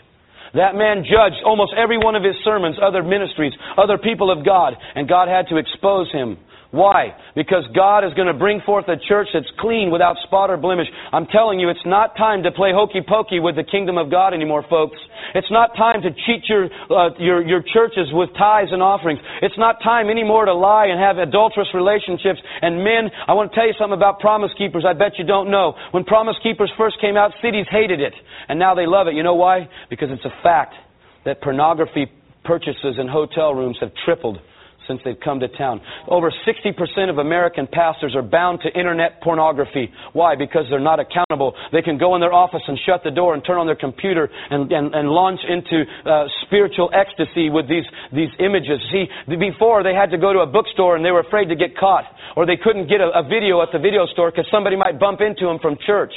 That 0.58 0.74
man 0.74 1.06
judged 1.06 1.46
almost 1.46 1.74
every 1.78 1.98
one 1.98 2.16
of 2.16 2.24
his 2.24 2.34
sermons, 2.44 2.78
other 2.82 3.04
ministries, 3.04 3.54
other 3.78 3.98
people 3.98 4.32
of 4.34 4.44
God, 4.44 4.74
and 4.96 5.08
God 5.08 5.30
had 5.30 5.48
to 5.50 5.58
expose 5.58 6.12
him. 6.12 6.38
Why? 6.72 7.16
Because 7.34 7.64
God 7.74 8.04
is 8.04 8.14
going 8.14 8.28
to 8.28 8.36
bring 8.36 8.60
forth 8.66 8.90
a 8.90 9.00
church 9.08 9.30
that's 9.34 9.48
clean 9.60 9.90
without 9.90 10.18
spot 10.28 10.50
or 10.50 10.58
blemish. 10.58 10.88
I'm 11.14 11.26
telling 11.28 11.60
you, 11.60 11.70
it's 11.70 11.86
not 11.86 12.18
time 12.18 12.44
to 12.44 12.52
play 12.52 12.72
hokey 12.76 13.00
pokey 13.08 13.40
with 13.40 13.56
the 13.56 13.64
kingdom 13.64 13.98
of 13.98 14.12
God 14.12 14.34
anymore, 14.34 14.66
folks. 14.70 14.98
It's 15.34 15.50
not 15.50 15.78
time 15.78 16.02
to 16.02 16.10
cheat 16.12 16.44
your, 16.50 16.68
uh, 16.92 17.16
your, 17.20 17.40
your 17.48 17.64
churches 17.64 18.12
with 18.12 18.30
tithes 18.38 18.72
and 18.74 18.84
offerings. 18.84 19.20
It's 19.42 19.58
not 19.58 19.80
time 19.82 20.10
anymore 20.10 20.46
to 20.46 20.54
lie 20.54 20.88
and 20.88 21.00
have 21.00 21.18
adulterous 21.18 21.70
relationships. 21.74 22.40
And 22.62 22.84
men, 22.84 23.12
I 23.28 23.34
want 23.34 23.52
to 23.52 23.56
tell 23.56 23.68
you 23.68 23.74
something 23.80 23.96
about 23.96 24.20
Promise 24.20 24.52
Keepers 24.58 24.84
I 24.84 24.92
bet 24.92 25.18
you 25.18 25.26
don't 25.26 25.50
know. 25.50 25.74
When 25.92 26.04
Promise 26.04 26.36
Keepers 26.44 26.72
first 26.78 27.00
came 27.00 27.16
out, 27.16 27.32
cities 27.42 27.66
hated 27.72 28.02
it. 28.02 28.14
And 28.50 28.60
now 28.60 28.76
they 28.76 28.88
love 28.88 29.08
it. 29.08 29.16
You 29.16 29.24
know 29.24 29.36
why? 29.36 29.70
Because 29.90 30.10
it's 30.12 30.26
a 30.26 30.44
fact 30.44 30.76
that 31.24 31.42
pornography 31.42 32.12
purchases 32.44 33.00
in 33.00 33.08
hotel 33.08 33.54
rooms 33.54 33.78
have 33.80 33.92
tripled 34.04 34.40
since 34.88 35.02
they've 35.04 35.20
come 35.20 35.40
to 35.40 35.48
town. 35.48 35.82
Over 36.08 36.32
60% 36.32 37.10
of 37.10 37.18
American 37.18 37.68
pastors 37.68 38.16
are 38.16 38.22
bound 38.22 38.62
to 38.62 38.70
internet 38.78 39.22
pornography. 39.22 39.92
Why? 40.14 40.36
Because 40.36 40.66
they're 40.70 40.80
not 40.80 41.00
accountable. 41.00 41.54
They 41.72 41.82
can 41.82 41.98
go 41.98 42.16
in 42.16 42.22
their 42.22 42.34
office 42.34 42.62
and 42.68 42.78
shut 42.86 43.04
the 43.04 43.12
door 43.12 43.34
and 43.34 43.44
turn 43.46 43.58
on 43.58 43.66
their 43.66 43.76
computer 43.76 44.30
and, 44.50 44.72
and, 44.72 44.94
and 44.96 45.10
launch 45.10 45.40
into 45.48 45.84
uh, 46.06 46.26
spiritual 46.46 46.90
ecstasy 46.94 47.50
with 47.50 47.68
these, 47.68 47.86
these 48.14 48.32
images. 48.40 48.80
See, 48.92 49.06
before 49.28 49.84
they 49.84 49.94
had 49.94 50.12
to 50.12 50.18
go 50.18 50.34
to 50.34 50.40
a 50.40 50.48
bookstore 50.48 50.96
and 50.96 51.04
they 51.04 51.12
were 51.12 51.22
afraid 51.22 51.50
to 51.50 51.56
get 51.56 51.78
caught, 51.78 52.06
or 52.36 52.46
they 52.46 52.58
couldn't 52.58 52.88
get 52.88 53.02
a, 53.02 53.12
a 53.14 53.24
video 53.24 53.62
at 53.62 53.70
the 53.72 53.80
video 53.80 54.06
store 54.08 54.32
because 54.32 54.48
somebody 54.52 54.76
might 54.76 55.00
bump 55.00 55.22
into 55.22 55.46
them 55.46 55.60
from 55.60 55.78
church. 55.86 56.14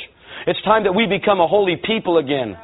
It's 0.46 0.62
time 0.62 0.84
that 0.84 0.94
we 0.94 1.06
become 1.06 1.40
a 1.40 1.46
holy 1.46 1.76
people 1.76 2.18
again. 2.18 2.56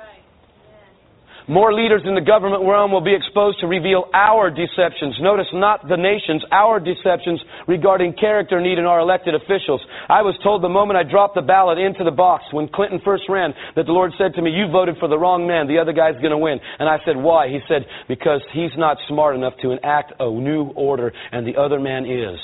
More 1.49 1.73
leaders 1.73 2.03
in 2.05 2.17
the 2.17 2.27
government 2.27 2.67
realm 2.67 2.91
will 2.91 3.05
be 3.05 3.15
exposed 3.15 3.61
to 3.61 3.69
reveal 3.69 4.11
our 4.13 4.51
deceptions. 4.51 5.15
Notice 5.21 5.47
not 5.55 5.87
the 5.87 5.97
nation's, 5.97 6.43
our 6.51 6.81
deceptions 6.81 7.41
regarding 7.69 8.15
character 8.15 8.61
need 8.61 8.79
in 8.79 8.85
our 8.85 8.99
elected 8.99 9.37
officials. 9.37 9.81
I 10.09 10.23
was 10.23 10.35
told 10.43 10.63
the 10.63 10.69
moment 10.69 10.99
I 10.99 11.09
dropped 11.09 11.37
the 11.37 11.47
ballot 11.47 11.79
into 11.79 12.03
the 12.03 12.11
box 12.11 12.45
when 12.51 12.67
Clinton 12.67 13.01
first 13.05 13.25
ran 13.29 13.55
that 13.77 13.87
the 13.87 13.93
Lord 13.93 14.11
said 14.19 14.35
to 14.35 14.43
me, 14.43 14.51
you 14.51 14.67
voted 14.73 14.97
for 14.99 15.07
the 15.07 15.19
wrong 15.19 15.47
man. 15.47 15.69
The 15.69 15.79
other 15.79 15.93
guy's 15.93 16.19
going 16.19 16.35
to 16.35 16.39
win. 16.39 16.59
And 16.81 16.89
I 16.89 16.99
said, 17.05 17.17
why? 17.17 17.47
He 17.47 17.61
said, 17.69 17.87
because 18.09 18.43
he's 18.53 18.75
not 18.77 18.99
smart 19.07 19.37
enough 19.37 19.55
to 19.63 19.71
enact 19.71 20.15
a 20.19 20.29
new 20.29 20.75
order 20.75 21.13
and 21.31 21.47
the 21.47 21.61
other 21.61 21.79
man 21.79 22.07
is 22.07 22.39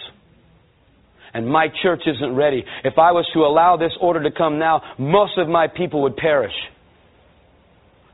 and 1.34 1.48
my 1.48 1.68
church 1.82 2.02
isn't 2.06 2.36
ready. 2.36 2.62
If 2.84 2.98
I 2.98 3.12
was 3.12 3.26
to 3.32 3.40
allow 3.40 3.78
this 3.78 3.92
order 4.02 4.22
to 4.22 4.30
come 4.30 4.58
now, 4.58 4.82
most 4.98 5.38
of 5.38 5.48
my 5.48 5.66
people 5.66 6.02
would 6.02 6.14
perish. 6.16 6.52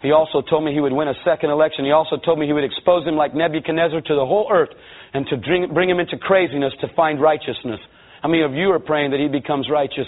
He 0.00 0.12
also 0.12 0.42
told 0.42 0.64
me 0.64 0.72
he 0.72 0.80
would 0.80 0.92
win 0.92 1.08
a 1.08 1.14
second 1.24 1.50
election. 1.50 1.84
He 1.84 1.90
also 1.90 2.16
told 2.16 2.38
me 2.38 2.46
he 2.46 2.52
would 2.52 2.64
expose 2.64 3.06
him 3.06 3.16
like 3.16 3.34
Nebuchadnezzar 3.34 4.00
to 4.00 4.14
the 4.14 4.24
whole 4.24 4.48
earth 4.50 4.70
and 5.12 5.26
to 5.26 5.36
bring, 5.36 5.72
bring 5.74 5.90
him 5.90 5.98
into 5.98 6.16
craziness 6.16 6.72
to 6.80 6.88
find 6.94 7.20
righteousness. 7.20 7.80
How 8.22 8.28
many 8.28 8.42
of 8.42 8.54
you 8.54 8.70
are 8.70 8.78
praying 8.78 9.10
that 9.10 9.20
he 9.20 9.28
becomes 9.28 9.68
righteous? 9.70 10.06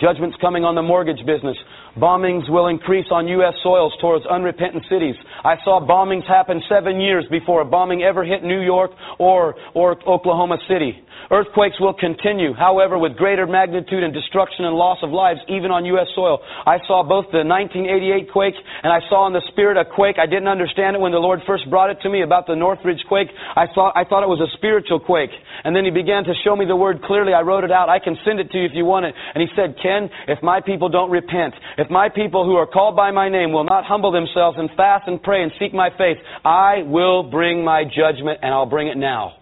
Judgment's 0.00 0.36
coming 0.40 0.64
on 0.64 0.76
the 0.76 0.82
mortgage 0.82 1.24
business. 1.26 1.56
Bombings 1.96 2.48
will 2.50 2.68
increase 2.68 3.06
on 3.10 3.28
U.S. 3.28 3.54
soils 3.62 3.92
towards 4.00 4.26
unrepentant 4.26 4.84
cities. 4.90 5.14
I 5.44 5.56
saw 5.64 5.80
bombings 5.80 6.26
happen 6.26 6.62
seven 6.68 7.00
years 7.00 7.24
before 7.30 7.62
a 7.62 7.64
bombing 7.64 8.02
ever 8.02 8.24
hit 8.24 8.42
New 8.42 8.60
York 8.60 8.90
or, 9.18 9.54
or 9.74 9.96
Oklahoma 10.06 10.58
City. 10.68 11.02
Earthquakes 11.30 11.76
will 11.78 11.92
continue, 11.92 12.54
however, 12.54 12.96
with 12.96 13.16
greater 13.16 13.46
magnitude 13.46 14.02
and 14.02 14.14
destruction 14.14 14.64
and 14.64 14.74
loss 14.74 14.98
of 15.02 15.10
lives, 15.10 15.40
even 15.48 15.70
on 15.70 15.84
U.S. 15.84 16.08
soil. 16.16 16.40
I 16.64 16.78
saw 16.88 17.04
both 17.04 17.28
the 17.32 17.44
1988 17.44 18.32
quake 18.32 18.56
and 18.82 18.88
I 18.88 19.00
saw 19.10 19.26
in 19.26 19.36
the 19.36 19.44
spirit 19.52 19.76
a 19.76 19.84
quake. 19.84 20.16
I 20.16 20.24
didn't 20.24 20.48
understand 20.48 20.96
it 20.96 21.00
when 21.00 21.12
the 21.12 21.20
Lord 21.20 21.40
first 21.46 21.68
brought 21.68 21.90
it 21.90 21.98
to 22.02 22.08
me 22.08 22.22
about 22.22 22.46
the 22.46 22.56
Northridge 22.56 23.04
quake. 23.08 23.28
I 23.56 23.66
thought, 23.74 23.92
I 23.92 24.04
thought 24.08 24.22
it 24.24 24.32
was 24.32 24.40
a 24.40 24.48
spiritual 24.56 25.00
quake. 25.00 25.34
And 25.64 25.76
then 25.76 25.84
He 25.84 25.90
began 25.90 26.24
to 26.24 26.32
show 26.44 26.56
me 26.56 26.64
the 26.64 26.76
word 26.76 27.02
clearly. 27.02 27.34
I 27.34 27.42
wrote 27.42 27.64
it 27.64 27.72
out. 27.72 27.90
I 27.92 27.98
can 27.98 28.16
send 28.24 28.40
it 28.40 28.50
to 28.52 28.58
you 28.58 28.64
if 28.64 28.72
you 28.72 28.86
want 28.88 29.04
it. 29.04 29.12
And 29.12 29.44
He 29.44 29.48
said, 29.52 29.76
Ken, 29.82 30.08
if 30.28 30.42
my 30.42 30.60
people 30.64 30.88
don't 30.88 31.10
repent, 31.10 31.52
if 31.76 31.87
my 31.90 32.08
people 32.08 32.44
who 32.44 32.54
are 32.56 32.66
called 32.66 32.96
by 32.96 33.10
my 33.10 33.28
name 33.28 33.52
will 33.52 33.64
not 33.64 33.84
humble 33.84 34.12
themselves 34.12 34.56
and 34.58 34.70
fast 34.76 35.06
and 35.06 35.22
pray 35.22 35.42
and 35.42 35.52
seek 35.58 35.74
my 35.74 35.90
face, 35.90 36.18
I 36.44 36.82
will 36.86 37.22
bring 37.22 37.64
my 37.64 37.84
judgment 37.84 38.40
and 38.42 38.52
I'll 38.52 38.66
bring 38.66 38.88
it 38.88 38.96
now. 38.96 39.34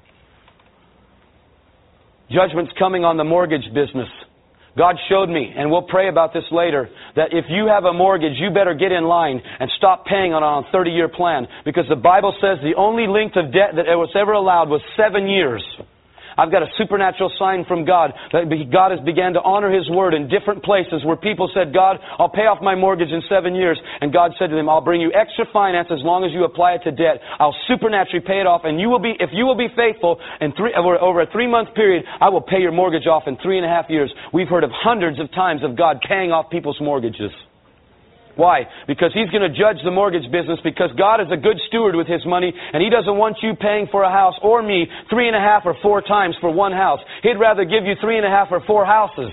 Judgment's 2.30 2.72
coming 2.78 3.04
on 3.04 3.16
the 3.16 3.24
mortgage 3.24 3.64
business. 3.72 4.08
God 4.76 4.96
showed 5.08 5.30
me, 5.30 5.54
and 5.56 5.70
we'll 5.70 5.88
pray 5.88 6.08
about 6.08 6.34
this 6.34 6.44
later, 6.52 6.90
that 7.14 7.32
if 7.32 7.46
you 7.48 7.66
have 7.66 7.84
a 7.84 7.94
mortgage, 7.94 8.36
you 8.36 8.50
better 8.50 8.74
get 8.74 8.92
in 8.92 9.04
line 9.04 9.40
and 9.58 9.70
stop 9.78 10.04
paying 10.04 10.34
on 10.34 10.42
a 10.42 10.70
30 10.70 10.90
year 10.90 11.08
plan. 11.08 11.46
Because 11.64 11.84
the 11.88 11.96
Bible 11.96 12.36
says 12.42 12.58
the 12.62 12.76
only 12.76 13.06
length 13.06 13.36
of 13.36 13.52
debt 13.52 13.72
that 13.76 13.86
was 13.96 14.10
ever 14.14 14.32
allowed 14.32 14.68
was 14.68 14.82
seven 14.96 15.28
years. 15.28 15.64
I've 16.36 16.52
got 16.52 16.62
a 16.62 16.70
supernatural 16.76 17.32
sign 17.38 17.64
from 17.64 17.84
God 17.84 18.12
that 18.32 18.44
God 18.72 18.92
has 18.92 19.00
began 19.00 19.32
to 19.34 19.42
honor 19.42 19.72
His 19.72 19.88
word 19.88 20.14
in 20.14 20.28
different 20.28 20.62
places 20.62 21.04
where 21.04 21.16
people 21.16 21.50
said, 21.52 21.72
God, 21.72 21.96
I'll 22.18 22.28
pay 22.28 22.44
off 22.44 22.60
my 22.60 22.74
mortgage 22.74 23.10
in 23.10 23.22
seven 23.28 23.54
years. 23.54 23.80
And 24.00 24.12
God 24.12 24.32
said 24.38 24.50
to 24.50 24.56
them, 24.56 24.68
I'll 24.68 24.84
bring 24.84 25.00
you 25.00 25.12
extra 25.12 25.46
finance 25.52 25.88
as 25.90 26.04
long 26.04 26.24
as 26.24 26.32
you 26.32 26.44
apply 26.44 26.76
it 26.76 26.84
to 26.84 26.92
debt. 26.92 27.24
I'll 27.40 27.56
supernaturally 27.66 28.24
pay 28.24 28.40
it 28.40 28.46
off. 28.46 28.62
And 28.64 28.80
you 28.80 28.88
will 28.88 29.00
be, 29.00 29.16
if 29.18 29.30
you 29.32 29.44
will 29.44 29.56
be 29.56 29.68
faithful 29.74 30.20
in 30.40 30.52
three, 30.52 30.74
over, 30.76 31.00
over 31.00 31.22
a 31.22 31.30
three 31.32 31.48
month 31.48 31.74
period, 31.74 32.04
I 32.20 32.28
will 32.28 32.42
pay 32.42 32.60
your 32.60 32.72
mortgage 32.72 33.06
off 33.06 33.24
in 33.26 33.36
three 33.42 33.56
and 33.56 33.64
a 33.64 33.70
half 33.70 33.88
years. 33.88 34.12
We've 34.32 34.48
heard 34.48 34.64
of 34.64 34.70
hundreds 34.72 35.18
of 35.18 35.32
times 35.32 35.64
of 35.64 35.76
God 35.76 36.00
paying 36.06 36.32
off 36.32 36.50
people's 36.50 36.80
mortgages. 36.80 37.32
Why? 38.36 38.68
Because 38.86 39.12
He's 39.12 39.28
going 39.30 39.42
to 39.42 39.52
judge 39.52 39.82
the 39.82 39.90
mortgage 39.90 40.30
business 40.30 40.60
because 40.62 40.90
God 40.96 41.20
is 41.20 41.28
a 41.32 41.36
good 41.36 41.56
steward 41.68 41.96
with 41.96 42.06
His 42.06 42.24
money 42.24 42.52
and 42.52 42.82
He 42.82 42.90
doesn't 42.90 43.16
want 43.16 43.38
you 43.42 43.54
paying 43.56 43.88
for 43.90 44.04
a 44.04 44.12
house 44.12 44.34
or 44.42 44.62
me 44.62 44.86
three 45.10 45.26
and 45.26 45.36
a 45.36 45.40
half 45.40 45.62
or 45.64 45.74
four 45.82 46.02
times 46.02 46.36
for 46.40 46.52
one 46.52 46.72
house. 46.72 47.00
He'd 47.22 47.40
rather 47.40 47.64
give 47.64 47.84
you 47.84 47.94
three 48.00 48.16
and 48.16 48.26
a 48.26 48.30
half 48.30 48.48
or 48.50 48.60
four 48.66 48.84
houses. 48.84 49.32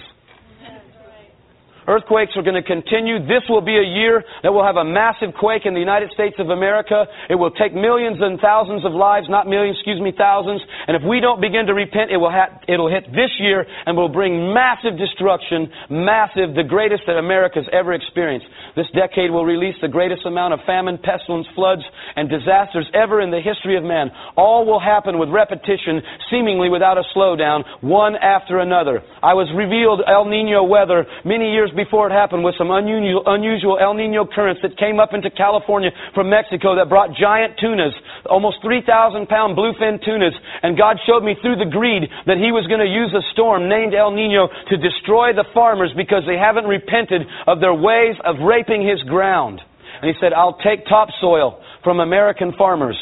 Earthquakes 1.88 2.34
are 2.36 2.44
going 2.44 2.60
to 2.60 2.64
continue. 2.64 3.20
This 3.20 3.44
will 3.50 3.62
be 3.62 3.76
a 3.76 3.84
year 3.84 4.24
that 4.44 4.52
will 4.52 4.64
have 4.64 4.78
a 4.78 4.86
massive 4.86 5.36
quake 5.36 5.66
in 5.66 5.74
the 5.74 5.84
United 5.84 6.12
States 6.12 6.36
of 6.40 6.50
America. 6.50 7.06
It 7.30 7.36
will 7.36 7.52
take 7.52 7.74
millions 7.74 8.18
and 8.22 8.40
thousands 8.40 8.86
of 8.86 8.94
lives, 8.94 9.28
not 9.30 9.48
millions, 9.48 9.78
excuse 9.78 10.00
me, 10.00 10.14
thousands. 10.16 10.62
And 10.88 10.95
if 10.95 11.03
we 11.03 11.20
don't 11.20 11.42
begin 11.42 11.68
to 11.68 11.74
repent, 11.74 12.12
it 12.12 12.18
will 12.18 12.32
ha- 12.32 12.56
it'll 12.68 12.90
hit 12.90 13.12
this 13.12 13.32
year 13.40 13.66
and 13.86 13.98
will 13.98 14.10
bring 14.10 14.53
massive 14.53 14.95
destruction, 14.98 15.68
massive, 15.92 16.56
the 16.56 16.64
greatest 16.64 17.03
that 17.08 17.20
America's 17.20 17.68
ever 17.72 17.94
experienced. 17.94 18.48
This 18.76 18.88
decade 18.95 19.30
will 19.30 19.45
release 19.45 19.76
the 19.82 19.92
greatest 19.92 20.26
amount 20.26 20.53
of 20.53 20.62
famine, 20.66 20.98
pestilence, 20.98 21.48
floods, 21.53 21.84
and 22.16 22.30
disasters 22.30 22.88
ever 22.94 23.20
in 23.22 23.30
the 23.30 23.42
history 23.42 23.78
of 23.78 23.84
man. 23.84 24.10
All 24.36 24.66
will 24.66 24.80
happen 24.80 25.20
with 25.20 25.30
repetition, 25.30 26.02
seemingly 26.32 26.70
without 26.70 26.98
a 26.98 27.03
slowdown, 27.16 27.64
one 27.82 28.16
after 28.16 28.60
another. 28.60 29.03
I 29.22 29.34
was 29.34 29.52
revealed 29.56 30.02
El 30.08 30.26
Nino 30.26 30.64
weather 30.64 31.06
many 31.26 31.52
years 31.52 31.72
before 31.76 32.08
it 32.08 32.14
happened 32.14 32.43
with 32.43 32.56
some 32.58 32.72
unusual, 32.72 33.24
unusual 33.26 33.77
El 33.80 33.93
Nino 33.93 34.26
currents 34.26 34.61
that 34.61 34.77
came 34.77 35.00
up 35.00 35.14
into 35.14 35.30
California 35.30 35.92
from 36.14 36.30
Mexico 36.30 36.76
that 36.76 36.90
brought 36.90 37.14
giant 37.14 37.60
tunas, 37.60 37.93
almost 38.30 38.58
3,000 38.64 39.27
pound 39.27 39.58
bluefin 39.58 40.03
tunas. 40.03 40.34
And 40.64 40.77
God 40.77 40.98
showed 41.06 41.24
me 41.24 41.35
through 41.42 41.58
the 41.58 41.69
greed 41.69 42.10
that 42.26 42.38
He 42.38 42.52
was 42.52 42.66
going 42.68 42.82
to 42.82 42.90
use 42.90 43.14
a 43.14 43.22
storm 43.34 43.69
named 43.69 43.93
El 43.93 44.11
Nino 44.11 44.48
to 44.48 44.76
destroy 44.77 45.34
the 45.34 45.45
farmers 45.53 45.92
because 45.95 46.24
they 46.26 46.38
haven't 46.38 46.66
repented 46.66 47.22
of 47.48 47.60
their 47.60 47.74
ways 47.76 48.16
of 48.26 48.42
raping 48.42 48.82
His 48.82 49.02
ground. 49.06 49.61
And 50.02 50.10
He 50.10 50.16
said, 50.19 50.34
I'll 50.34 50.58
take 50.60 50.85
topsoil 50.85 51.61
from 51.84 52.00
American 52.00 52.53
farmers. 52.58 52.98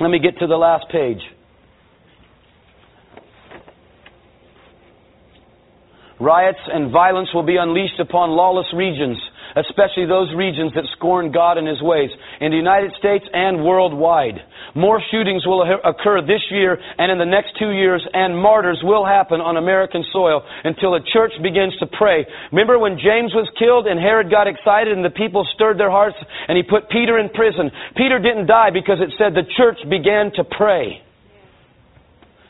Let 0.00 0.10
me 0.10 0.18
get 0.18 0.38
to 0.38 0.46
the 0.46 0.56
last 0.56 0.86
page. 0.90 1.20
Riots 6.20 6.62
and 6.72 6.92
violence 6.92 7.28
will 7.34 7.42
be 7.42 7.56
unleashed 7.56 7.98
upon 7.98 8.30
lawless 8.30 8.70
regions, 8.70 9.18
especially 9.56 10.06
those 10.06 10.30
regions 10.34 10.70
that 10.74 10.86
scorn 10.94 11.32
God 11.32 11.58
and 11.58 11.66
His 11.66 11.82
ways, 11.82 12.10
in 12.40 12.50
the 12.50 12.56
United 12.56 12.92
States 12.98 13.26
and 13.32 13.64
worldwide. 13.64 14.38
More 14.74 15.02
shootings 15.10 15.46
will 15.46 15.62
occur 15.62 16.22
this 16.22 16.42
year 16.50 16.78
and 16.98 17.10
in 17.10 17.18
the 17.18 17.26
next 17.26 17.58
two 17.58 17.70
years, 17.70 18.06
and 18.14 18.38
martyrs 18.38 18.78
will 18.82 19.04
happen 19.04 19.40
on 19.40 19.56
American 19.56 20.04
soil 20.12 20.42
until 20.62 20.92
the 20.92 21.02
church 21.12 21.32
begins 21.42 21.74
to 21.78 21.86
pray. 21.86 22.26
Remember 22.52 22.78
when 22.78 22.94
James 22.94 23.34
was 23.34 23.50
killed 23.58 23.86
and 23.86 23.98
Herod 23.98 24.30
got 24.30 24.46
excited 24.46 24.94
and 24.94 25.04
the 25.04 25.14
people 25.14 25.46
stirred 25.54 25.78
their 25.78 25.90
hearts 25.90 26.16
and 26.48 26.56
he 26.56 26.62
put 26.62 26.90
Peter 26.90 27.18
in 27.18 27.28
prison? 27.30 27.70
Peter 27.96 28.18
didn't 28.18 28.46
die 28.46 28.70
because 28.70 29.02
it 29.02 29.10
said 29.18 29.34
the 29.34 29.46
church 29.58 29.78
began 29.90 30.30
to 30.38 30.44
pray. 30.44 31.02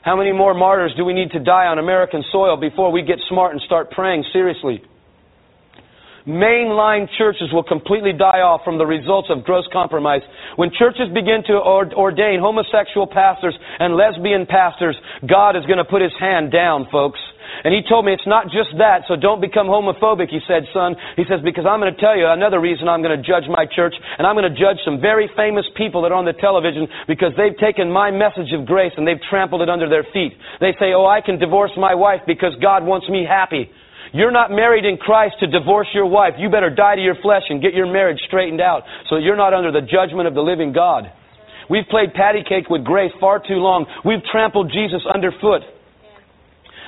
How 0.05 0.17
many 0.17 0.33
more 0.33 0.53
martyrs 0.53 0.93
do 0.99 1.05
we 1.05 1.15
need 1.15 1.31
to 1.31 1.41
die 1.41 1.65
on 1.65 1.79
American 1.79 2.23
soil 2.31 2.59
before 2.59 2.93
we 2.93 3.01
get 3.01 3.17
smart 3.31 3.53
and 3.53 3.63
start 3.63 3.91
praying 3.91 4.23
seriously? 4.35 4.83
Mainline 6.29 7.09
churches 7.17 7.49
will 7.53 7.63
completely 7.63 8.13
die 8.13 8.45
off 8.45 8.61
from 8.65 8.77
the 8.77 8.85
results 8.85 9.29
of 9.31 9.45
gross 9.45 9.65
compromise. 9.73 10.21
When 10.57 10.71
churches 10.79 11.09
begin 11.15 11.43
to 11.47 11.55
ordain 11.57 12.39
homosexual 12.39 13.07
pastors 13.07 13.57
and 13.79 13.97
lesbian 13.97 14.45
pastors, 14.45 14.97
God 15.27 15.57
is 15.57 15.65
going 15.65 15.79
to 15.79 15.85
put 15.85 16.03
his 16.03 16.13
hand 16.21 16.53
down, 16.53 16.87
folks. 16.93 17.21
And 17.63 17.71
he 17.71 17.87
told 17.87 18.05
me 18.05 18.13
it's 18.13 18.27
not 18.27 18.51
just 18.51 18.75
that, 18.83 19.07
so 19.07 19.15
don't 19.15 19.41
become 19.41 19.71
homophobic, 19.71 20.29
he 20.29 20.41
said, 20.49 20.67
son. 20.75 20.97
He 21.15 21.23
says, 21.29 21.39
because 21.45 21.63
I'm 21.69 21.79
going 21.79 21.95
to 21.95 22.01
tell 22.01 22.19
you 22.19 22.27
another 22.27 22.59
reason 22.59 22.89
I'm 22.89 23.03
going 23.05 23.15
to 23.15 23.23
judge 23.23 23.47
my 23.47 23.71
church, 23.71 23.95
and 24.19 24.27
I'm 24.27 24.35
going 24.35 24.51
to 24.51 24.59
judge 24.59 24.83
some 24.85 24.99
very 24.99 25.31
famous 25.37 25.65
people 25.79 26.03
that 26.03 26.11
are 26.11 26.19
on 26.19 26.27
the 26.27 26.35
television 26.35 26.89
because 27.07 27.31
they've 27.39 27.57
taken 27.63 27.93
my 27.93 28.11
message 28.11 28.51
of 28.51 28.67
grace 28.67 28.93
and 28.99 29.07
they've 29.07 29.23
trampled 29.31 29.63
it 29.63 29.71
under 29.71 29.89
their 29.89 30.05
feet. 30.11 30.35
They 30.59 30.75
say, 30.83 30.91
oh, 30.97 31.07
I 31.07 31.21
can 31.21 31.39
divorce 31.39 31.73
my 31.77 31.95
wife 31.95 32.27
because 32.27 32.57
God 32.59 32.83
wants 32.83 33.09
me 33.09 33.23
happy. 33.23 33.71
You're 34.15 34.31
not 34.31 34.51
married 34.51 34.85
in 34.85 34.97
Christ 34.97 35.37
to 35.41 35.47
divorce 35.47 35.89
your 35.93 36.07
wife. 36.07 36.35
You 36.39 36.49
better 36.49 36.71
die 36.71 36.95
to 36.97 37.03
your 37.03 37.17
flesh 37.21 37.43
and 37.51 37.61
get 37.61 37.75
your 37.75 37.91
marriage 37.91 38.21
straightened 38.27 38.61
out 38.61 38.85
so 39.11 39.17
you're 39.17 39.37
not 39.37 39.53
under 39.53 39.73
the 39.73 39.83
judgment 39.83 40.29
of 40.29 40.35
the 40.35 40.41
living 40.41 40.73
God. 40.73 41.11
We've 41.69 41.87
played 41.91 42.15
patty 42.15 42.45
cake 42.47 42.71
with 42.71 42.85
grace 42.85 43.11
far 43.19 43.41
too 43.41 43.59
long. 43.59 43.87
We've 44.05 44.23
trampled 44.31 44.71
Jesus 44.71 45.03
underfoot. 45.13 45.63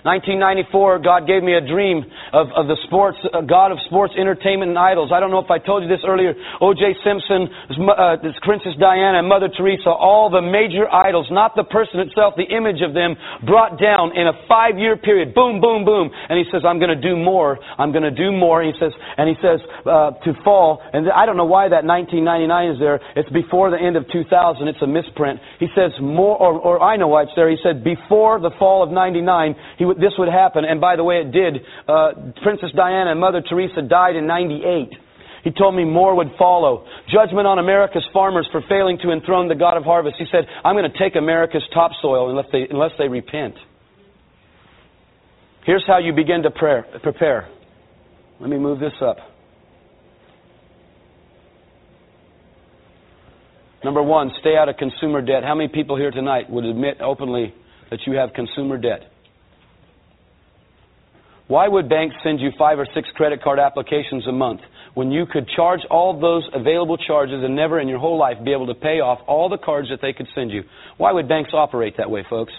1994, 0.03 1.01
God 1.01 1.27
gave 1.27 1.43
me 1.43 1.55
a 1.55 1.65
dream 1.65 2.05
of, 2.33 2.49
of 2.53 2.67
the 2.67 2.77
sports, 2.85 3.19
uh, 3.33 3.41
God 3.41 3.73
of 3.73 3.79
sports, 3.87 4.15
entertainment, 4.19 4.71
and 4.71 4.79
idols. 4.79 5.11
I 5.13 5.21
don't 5.21 5.31
know 5.31 5.43
if 5.43 5.51
I 5.51 5.59
told 5.59 5.83
you 5.83 5.89
this 5.89 6.05
earlier. 6.07 6.35
O.J. 6.61 6.97
Simpson, 7.05 7.49
uh, 7.89 8.17
Princess 8.43 8.75
Diana, 8.79 9.19
and 9.21 9.29
Mother 9.29 9.49
Teresa, 9.49 9.91
all 9.91 10.31
the 10.31 10.43
major 10.43 10.91
idols, 10.91 11.29
not 11.31 11.57
the 11.57 11.65
person 11.65 12.01
itself, 12.01 12.35
the 12.37 12.49
image 12.49 12.83
of 12.83 12.95
them, 12.95 13.17
brought 13.47 13.81
down 13.81 14.17
in 14.17 14.27
a 14.27 14.35
five-year 14.49 14.97
period. 14.99 15.35
Boom, 15.35 15.61
boom, 15.61 15.85
boom. 15.85 16.11
And 16.29 16.39
he 16.39 16.45
says, 16.53 16.63
I'm 16.67 16.79
going 16.79 16.95
to 16.95 17.01
do 17.01 17.17
more. 17.17 17.59
I'm 17.79 17.93
going 17.93 18.05
to 18.05 18.15
do 18.15 18.33
more. 18.33 18.63
And 18.63 18.73
he 18.73 18.77
says, 18.79 18.93
and 19.17 19.29
he 19.29 19.37
says 19.43 19.61
uh, 19.87 20.13
to 20.25 20.35
fall. 20.45 20.83
And 20.93 21.11
I 21.11 21.27
don't 21.27 21.37
know 21.37 21.49
why 21.49 21.69
that 21.69 21.85
1999 21.85 22.71
is 22.73 22.79
there. 22.79 23.01
It's 23.17 23.31
before 23.31 23.71
the 23.71 23.79
end 23.79 23.97
of 23.97 24.05
2000. 24.13 24.69
It's 24.69 24.83
a 24.83 24.87
misprint. 24.87 25.41
He 25.59 25.69
says 25.75 25.93
more, 26.01 26.37
or, 26.37 26.59
or 26.59 26.83
I 26.83 26.97
know 26.97 27.09
why 27.09 27.23
it's 27.25 27.33
there. 27.37 27.51
He 27.51 27.59
said 27.63 27.83
before 27.83 28.41
the 28.41 28.51
fall 28.59 28.83
of 28.83 28.91
99, 28.91 29.57
he 29.79 29.85
would 29.85 29.96
this 29.99 30.13
would 30.19 30.29
happen. 30.29 30.65
And 30.65 30.81
by 30.81 30.97
the 30.97 31.05
way, 31.05 31.17
it 31.17 31.33
did. 31.33 31.63
Uh, 31.89 32.33
Princess 32.43 32.71
Diana 32.75 33.11
and 33.11 33.21
Mother 33.21 33.43
Teresa 33.43 33.83
died 33.83 34.17
in 34.17 34.27
98. 34.27 34.91
He 35.45 35.53
told 35.53 35.77
me 35.77 35.85
more 35.85 36.17
would 36.17 36.33
follow. 36.37 36.87
Judgment 37.09 37.47
on 37.47 37.59
America's 37.59 38.05
farmers 38.13 38.49
for 38.51 38.63
failing 38.69 38.99
to 39.03 39.13
enthrone 39.13 39.49
the 39.49 39.55
God 39.55 39.77
of 39.77 39.85
harvest. 39.85 40.17
He 40.19 40.27
said, 40.31 40.45
I'm 40.65 40.75
going 40.75 40.91
to 40.91 40.99
take 40.99 41.15
America's 41.15 41.63
topsoil 41.73 42.31
unless 42.31 42.47
they, 42.51 42.67
unless 42.69 42.91
they 42.99 43.07
repent. 43.07 43.55
Here's 45.65 45.85
how 45.87 45.99
you 45.99 46.13
begin 46.13 46.43
to 46.43 46.51
prayer, 46.51 46.85
prepare. 47.03 47.49
Let 48.41 48.51
me 48.51 48.59
move 48.59 48.81
this 48.81 48.93
up. 49.01 49.19
Number 53.85 54.03
one, 54.03 54.33
stay 54.41 54.57
out 54.57 54.69
of 54.69 54.77
consumer 54.79 55.23
debt. 55.23 55.45
How 55.45 55.55
many 55.55 55.69
people 55.69 55.97
here 55.97 56.11
tonight 56.11 56.51
would 56.51 56.65
admit 56.65 57.01
openly 57.01 57.55
that 57.91 58.01
you 58.05 58.15
have 58.15 58.33
consumer 58.33 58.79
debt? 58.79 59.13
Why 61.49 61.69
would 61.69 61.89
banks 61.89 62.17
send 62.25 62.41
you 62.41 62.51
five 62.59 62.79
or 62.79 62.89
six 62.93 63.09
credit 63.15 63.43
card 63.43 63.61
applications 63.61 64.27
a 64.27 64.33
month 64.33 64.61
when 64.95 65.13
you 65.13 65.27
could 65.27 65.49
charge 65.55 65.81
all 65.91 66.19
those 66.19 66.49
available 66.53 66.97
charges 66.97 67.45
and 67.45 67.55
never 67.55 67.79
in 67.79 67.87
your 67.87 68.01
whole 68.01 68.19
life 68.19 68.37
be 68.45 68.53
able 68.53 68.67
to 68.67 68.75
pay 68.75 68.99
off 68.99 69.21
all 69.29 69.49
the 69.49 69.59
cards 69.59 69.89
that 69.91 70.01
they 70.03 70.13
could 70.13 70.27
send 70.35 70.51
you? 70.51 70.65
Why 70.97 71.13
would 71.13 71.29
banks 71.29 71.51
operate 71.53 71.97
that 71.99 72.11
way, 72.11 72.25
folks? 72.29 72.53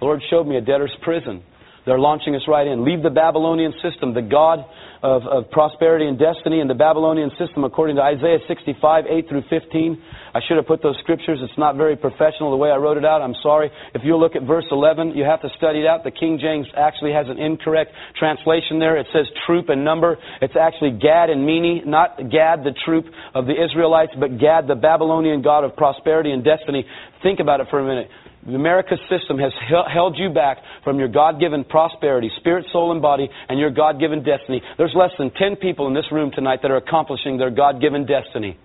The 0.00 0.06
Lord 0.06 0.20
showed 0.28 0.48
me 0.48 0.56
a 0.56 0.60
debtor's 0.60 0.96
prison. 1.02 1.44
They're 1.86 1.98
launching 1.98 2.34
us 2.34 2.42
right 2.48 2.66
in. 2.66 2.84
Leave 2.84 3.02
the 3.02 3.10
Babylonian 3.10 3.74
system, 3.82 4.14
the 4.14 4.22
God 4.22 4.64
of, 5.02 5.26
of 5.26 5.50
prosperity 5.50 6.06
and 6.06 6.18
destiny 6.18 6.60
in 6.60 6.68
the 6.68 6.74
Babylonian 6.74 7.30
system 7.38 7.64
according 7.64 7.96
to 7.96 8.02
Isaiah 8.02 8.38
65, 8.46 9.04
8 9.08 9.28
through 9.28 9.42
15. 9.50 10.02
I 10.34 10.40
should 10.46 10.56
have 10.56 10.66
put 10.66 10.82
those 10.82 10.96
scriptures. 11.02 11.40
It's 11.42 11.58
not 11.58 11.76
very 11.76 11.96
professional 11.96 12.50
the 12.50 12.56
way 12.56 12.70
I 12.70 12.76
wrote 12.76 12.96
it 12.96 13.04
out. 13.04 13.20
I'm 13.20 13.34
sorry. 13.42 13.70
If 13.94 14.02
you 14.04 14.16
look 14.16 14.36
at 14.36 14.42
verse 14.42 14.64
11, 14.70 15.14
you 15.16 15.24
have 15.24 15.42
to 15.42 15.48
study 15.58 15.80
it 15.80 15.86
out. 15.86 16.04
The 16.04 16.12
King 16.12 16.38
James 16.40 16.66
actually 16.76 17.12
has 17.12 17.26
an 17.28 17.38
incorrect 17.38 17.90
translation 18.16 18.78
there. 18.78 18.96
It 18.96 19.06
says 19.12 19.26
troop 19.44 19.68
and 19.68 19.84
number. 19.84 20.16
It's 20.40 20.56
actually 20.56 20.92
Gad 20.92 21.30
and 21.30 21.44
Mene, 21.44 21.82
not 21.84 22.16
Gad, 22.30 22.62
the 22.62 22.74
troop 22.84 23.06
of 23.34 23.46
the 23.46 23.58
Israelites, 23.58 24.12
but 24.18 24.38
Gad, 24.38 24.68
the 24.68 24.76
Babylonian 24.76 25.42
God 25.42 25.64
of 25.64 25.76
prosperity 25.76 26.30
and 26.30 26.44
destiny. 26.44 26.86
Think 27.22 27.40
about 27.40 27.60
it 27.60 27.66
for 27.70 27.80
a 27.80 27.84
minute. 27.84 28.08
The 28.44 28.54
America 28.54 28.96
system 29.08 29.38
has 29.38 29.52
held 29.92 30.18
you 30.18 30.30
back 30.30 30.58
from 30.82 30.98
your 30.98 31.08
God 31.08 31.38
given 31.38 31.62
prosperity, 31.62 32.28
spirit, 32.40 32.66
soul, 32.72 32.90
and 32.90 33.00
body, 33.00 33.28
and 33.48 33.58
your 33.58 33.70
God 33.70 34.00
given 34.00 34.24
destiny. 34.24 34.60
There's 34.76 34.94
less 34.96 35.12
than 35.16 35.30
10 35.30 35.56
people 35.56 35.86
in 35.86 35.94
this 35.94 36.10
room 36.10 36.32
tonight 36.34 36.58
that 36.62 36.70
are 36.70 36.76
accomplishing 36.76 37.38
their 37.38 37.50
God 37.50 37.80
given 37.80 38.04
destiny. 38.04 38.58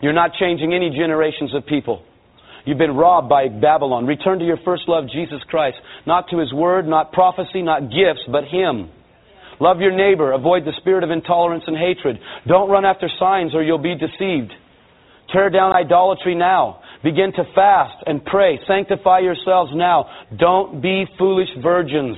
You're 0.00 0.12
not 0.12 0.34
changing 0.38 0.72
any 0.72 0.90
generations 0.90 1.52
of 1.54 1.66
people. 1.66 2.04
You've 2.64 2.78
been 2.78 2.94
robbed 2.94 3.28
by 3.28 3.48
Babylon. 3.48 4.06
Return 4.06 4.38
to 4.38 4.44
your 4.44 4.58
first 4.64 4.84
love, 4.86 5.04
Jesus 5.12 5.40
Christ. 5.48 5.78
Not 6.06 6.28
to 6.30 6.38
His 6.38 6.52
Word, 6.52 6.86
not 6.86 7.12
prophecy, 7.12 7.62
not 7.62 7.90
gifts, 7.90 8.22
but 8.30 8.44
Him. 8.44 8.90
Love 9.58 9.80
your 9.80 9.92
neighbor. 9.92 10.32
Avoid 10.32 10.64
the 10.64 10.74
spirit 10.78 11.02
of 11.02 11.10
intolerance 11.10 11.64
and 11.66 11.76
hatred. 11.76 12.18
Don't 12.46 12.68
run 12.68 12.84
after 12.84 13.08
signs 13.18 13.54
or 13.54 13.62
you'll 13.62 13.78
be 13.78 13.94
deceived. 13.94 14.52
Tear 15.32 15.50
down 15.50 15.74
idolatry 15.74 16.34
now. 16.34 16.80
Begin 17.02 17.32
to 17.32 17.44
fast 17.54 18.02
and 18.06 18.24
pray. 18.24 18.58
Sanctify 18.66 19.20
yourselves 19.20 19.72
now. 19.74 20.06
Don't 20.38 20.80
be 20.80 21.04
foolish 21.18 21.48
virgins. 21.62 22.16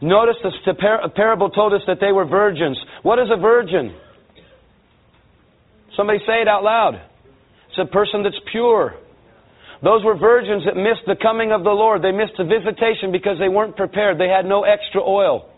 Notice 0.00 0.36
the 0.42 0.74
par- 0.74 1.08
parable 1.14 1.50
told 1.50 1.72
us 1.72 1.82
that 1.86 1.98
they 2.00 2.12
were 2.12 2.26
virgins. 2.26 2.78
What 3.02 3.18
is 3.18 3.28
a 3.30 3.40
virgin? 3.40 3.94
Somebody 5.96 6.18
say 6.26 6.42
it 6.42 6.48
out 6.48 6.62
loud. 6.62 7.00
It's 7.70 7.78
a 7.78 7.90
person 7.90 8.22
that's 8.22 8.38
pure. 8.52 8.94
Those 9.82 10.04
were 10.04 10.16
virgins 10.16 10.64
that 10.64 10.76
missed 10.76 11.04
the 11.06 11.16
coming 11.20 11.52
of 11.52 11.64
the 11.64 11.70
Lord. 11.70 12.02
They 12.02 12.12
missed 12.12 12.36
the 12.38 12.44
visitation 12.44 13.12
because 13.12 13.38
they 13.38 13.48
weren't 13.48 13.76
prepared. 13.76 14.18
They 14.18 14.28
had 14.28 14.44
no 14.44 14.64
extra 14.64 15.02
oil. 15.02 15.48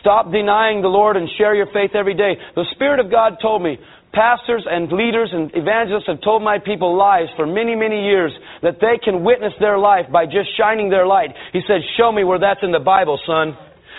Stop 0.00 0.32
denying 0.32 0.82
the 0.82 0.88
Lord 0.88 1.16
and 1.16 1.28
share 1.38 1.54
your 1.54 1.66
faith 1.72 1.94
every 1.94 2.14
day. 2.14 2.34
The 2.54 2.66
Spirit 2.74 2.98
of 2.98 3.10
God 3.10 3.38
told 3.40 3.62
me, 3.62 3.78
pastors 4.16 4.64
and 4.64 4.88
leaders 4.90 5.28
and 5.30 5.52
evangelists 5.52 6.08
have 6.08 6.24
told 6.24 6.40
my 6.40 6.56
people 6.58 6.96
lies 6.96 7.28
for 7.36 7.46
many, 7.46 7.76
many 7.76 8.08
years 8.08 8.32
that 8.62 8.80
they 8.80 8.96
can 8.96 9.22
witness 9.22 9.52
their 9.60 9.76
life 9.76 10.06
by 10.10 10.24
just 10.24 10.48
shining 10.56 10.88
their 10.88 11.06
light. 11.06 11.36
He 11.52 11.60
said, 11.68 11.84
Show 12.00 12.10
me 12.10 12.24
where 12.24 12.40
that's 12.40 12.64
in 12.64 12.72
the 12.72 12.80
Bible, 12.80 13.20
son. 13.28 13.52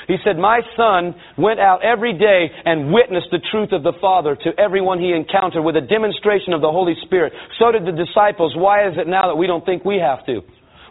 He 0.08 0.18
said, 0.26 0.38
My 0.38 0.62
son 0.76 1.14
went 1.38 1.60
out 1.60 1.86
every 1.86 2.18
day 2.18 2.50
and 2.66 2.92
witnessed 2.92 3.30
the 3.30 3.44
truth 3.52 3.72
of 3.72 3.84
the 3.84 3.94
Father 4.02 4.36
to 4.36 4.50
everyone 4.58 5.00
he 5.00 5.14
encountered 5.14 5.62
with 5.62 5.78
a 5.78 5.86
demonstration 5.86 6.54
of 6.54 6.62
the 6.62 6.72
Holy 6.72 6.96
Spirit. 7.06 7.34
So 7.60 7.72
did 7.72 7.86
the 7.86 7.94
disciples. 7.94 8.56
Why 8.58 8.90
is 8.90 8.98
it 8.98 9.08
now 9.08 9.28
that 9.28 9.36
we 9.36 9.46
don't 9.46 9.66
think 9.66 9.86
we 9.86 10.02
have 10.02 10.26
to? 10.26 10.42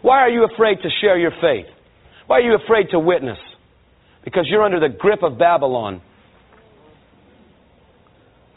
Why 0.03 0.23
are 0.23 0.29
you 0.29 0.45
afraid 0.45 0.79
to 0.83 0.89
share 1.01 1.19
your 1.19 1.35
faith? 1.41 1.67
Why 2.27 2.37
are 2.39 2.47
you 2.47 2.55
afraid 2.55 2.91
to 2.91 2.99
witness? 2.99 3.39
Because 4.23 4.47
you're 4.47 4.63
under 4.63 4.79
the 4.79 4.95
grip 4.95 5.23
of 5.23 5.37
Babylon. 5.37 6.01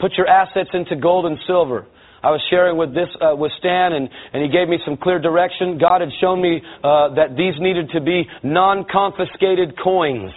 Put 0.00 0.12
your 0.16 0.26
assets 0.26 0.70
into 0.72 0.96
gold 0.96 1.26
and 1.26 1.38
silver. 1.46 1.86
I 2.22 2.30
was 2.30 2.40
sharing 2.50 2.76
with 2.76 2.92
this 2.92 3.08
uh, 3.20 3.36
with 3.36 3.52
Stan, 3.58 3.92
and, 3.92 4.08
and 4.32 4.42
he 4.42 4.48
gave 4.48 4.68
me 4.68 4.78
some 4.84 4.96
clear 4.96 5.18
direction. 5.18 5.78
God 5.78 6.00
had 6.00 6.10
shown 6.20 6.40
me 6.40 6.60
uh, 6.84 7.14
that 7.16 7.36
these 7.36 7.54
needed 7.58 7.90
to 7.92 8.00
be 8.00 8.28
non-confiscated 8.42 9.78
coins. 9.82 10.32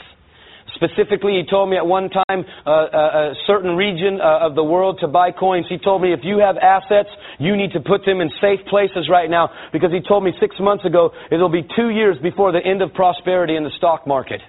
Specifically, 0.76 1.40
he 1.40 1.44
told 1.50 1.70
me 1.70 1.78
at 1.78 1.86
one 1.86 2.10
time 2.10 2.46
uh, 2.66 2.72
a, 2.72 3.04
a 3.32 3.34
certain 3.46 3.76
region 3.76 4.20
uh, 4.20 4.48
of 4.48 4.56
the 4.56 4.64
world 4.64 5.00
to 5.02 5.08
buy 5.08 5.32
coins. 5.32 5.66
He 5.70 5.78
told 5.78 6.02
me 6.02 6.14
if 6.14 6.22
you 6.24 6.40
have 6.40 6.58
assets, 6.58 7.10
you 7.38 7.56
need 7.56 7.72
to 7.72 7.80
put 7.80 8.06
them 8.06 8.22
in 8.22 8.32
safe 8.42 8.66
places 8.68 9.08
right 9.10 9.30
now 9.30 9.50
because 9.72 9.92
he 9.92 10.00
told 10.08 10.24
me 10.24 10.32
six 10.40 10.56
months 10.60 10.86
ago 10.86 11.12
it'll 11.32 11.52
be 11.52 11.68
two 11.76 11.90
years 11.90 12.18
before 12.24 12.52
the 12.52 12.64
end 12.64 12.82
of 12.82 12.94
prosperity 12.94 13.56
in 13.56 13.64
the 13.64 13.72
stock 13.78 14.08
market. 14.08 14.42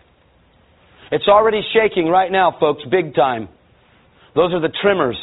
It's 1.13 1.29
already 1.29 1.61
shaking 1.75 2.09
right 2.09 2.31
now, 2.31 2.57
folks, 2.59 2.83
big 2.91 3.15
time. 3.15 3.49
Those 4.35 4.53
are 4.53 4.61
the 4.61 4.73
trimmers. 4.83 5.19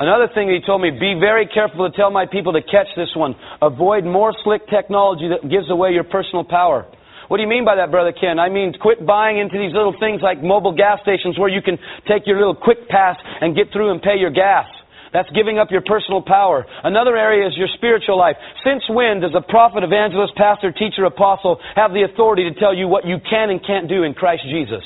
Another 0.00 0.28
thing 0.32 0.48
he 0.48 0.60
told 0.64 0.80
me, 0.80 0.90
be 0.90 1.18
very 1.18 1.46
careful 1.46 1.88
to 1.88 1.96
tell 1.96 2.10
my 2.10 2.24
people 2.24 2.52
to 2.52 2.62
catch 2.62 2.86
this 2.96 3.10
one. 3.16 3.34
Avoid 3.60 4.04
more 4.04 4.32
slick 4.44 4.62
technology 4.70 5.28
that 5.28 5.50
gives 5.50 5.70
away 5.70 5.90
your 5.90 6.04
personal 6.04 6.44
power. 6.44 6.86
What 7.26 7.36
do 7.36 7.42
you 7.42 7.48
mean 7.48 7.66
by 7.66 7.76
that, 7.76 7.90
Brother 7.90 8.14
Ken? 8.14 8.38
I 8.38 8.48
mean, 8.48 8.72
quit 8.80 9.04
buying 9.04 9.36
into 9.36 9.58
these 9.58 9.74
little 9.74 9.92
things 10.00 10.22
like 10.22 10.40
Mobil 10.40 10.72
gas 10.72 11.00
stations 11.02 11.36
where 11.36 11.50
you 11.50 11.60
can 11.60 11.76
take 12.08 12.24
your 12.24 12.38
little 12.38 12.56
quick 12.56 12.88
pass 12.88 13.16
and 13.42 13.54
get 13.54 13.68
through 13.72 13.90
and 13.90 14.00
pay 14.00 14.16
your 14.16 14.30
gas. 14.30 14.64
That's 15.12 15.28
giving 15.34 15.58
up 15.58 15.68
your 15.70 15.82
personal 15.82 16.22
power. 16.22 16.64
Another 16.84 17.16
area 17.16 17.46
is 17.46 17.56
your 17.56 17.68
spiritual 17.76 18.16
life. 18.16 18.36
Since 18.64 18.84
when 18.88 19.20
does 19.20 19.34
a 19.34 19.44
prophet, 19.44 19.82
evangelist, 19.82 20.36
pastor, 20.36 20.72
teacher, 20.72 21.04
apostle 21.04 21.60
have 21.76 21.92
the 21.92 22.04
authority 22.04 22.48
to 22.48 22.58
tell 22.58 22.74
you 22.74 22.88
what 22.88 23.04
you 23.04 23.16
can 23.28 23.50
and 23.50 23.60
can't 23.64 23.88
do 23.88 24.04
in 24.04 24.14
Christ 24.14 24.44
Jesus? 24.48 24.84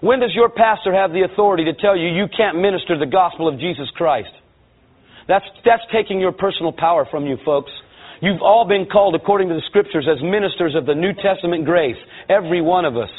When 0.00 0.20
does 0.20 0.34
your 0.34 0.48
pastor 0.48 0.92
have 0.92 1.12
the 1.12 1.22
authority 1.22 1.64
to 1.64 1.74
tell 1.74 1.96
you 1.96 2.08
you 2.08 2.26
can't 2.34 2.58
minister 2.58 2.98
the 2.98 3.06
gospel 3.06 3.48
of 3.48 3.58
Jesus 3.58 3.88
Christ? 3.94 4.30
That's, 5.28 5.44
that's 5.64 5.82
taking 5.92 6.20
your 6.20 6.32
personal 6.32 6.72
power 6.72 7.06
from 7.10 7.26
you, 7.26 7.38
folks. 7.44 7.70
You've 8.20 8.42
all 8.42 8.66
been 8.66 8.86
called, 8.86 9.14
according 9.14 9.48
to 9.48 9.54
the 9.54 9.62
scriptures, 9.68 10.08
as 10.10 10.22
ministers 10.22 10.74
of 10.74 10.86
the 10.86 10.94
New 10.94 11.12
Testament 11.12 11.64
grace. 11.64 11.96
Every 12.28 12.60
one 12.60 12.84
of 12.84 12.96
us. 12.96 13.10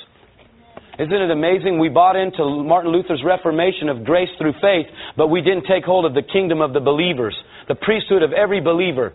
Isn't 0.98 1.14
it 1.14 1.30
amazing? 1.30 1.80
We 1.80 1.90
bought 1.90 2.16
into 2.16 2.64
Martin 2.64 2.92
Luther's 2.92 3.22
reformation 3.26 3.90
of 3.90 4.06
grace 4.06 4.30
through 4.38 4.54
faith, 4.62 4.88
but 5.18 5.28
we 5.28 5.42
didn't 5.42 5.66
take 5.68 5.84
hold 5.84 6.06
of 6.06 6.14
the 6.14 6.22
kingdom 6.22 6.62
of 6.62 6.74
the 6.74 6.80
believers, 6.80 7.36
the 7.68 7.76
priesthood 7.76 8.24
of 8.24 8.32
every 8.32 8.62
believer. 8.62 9.14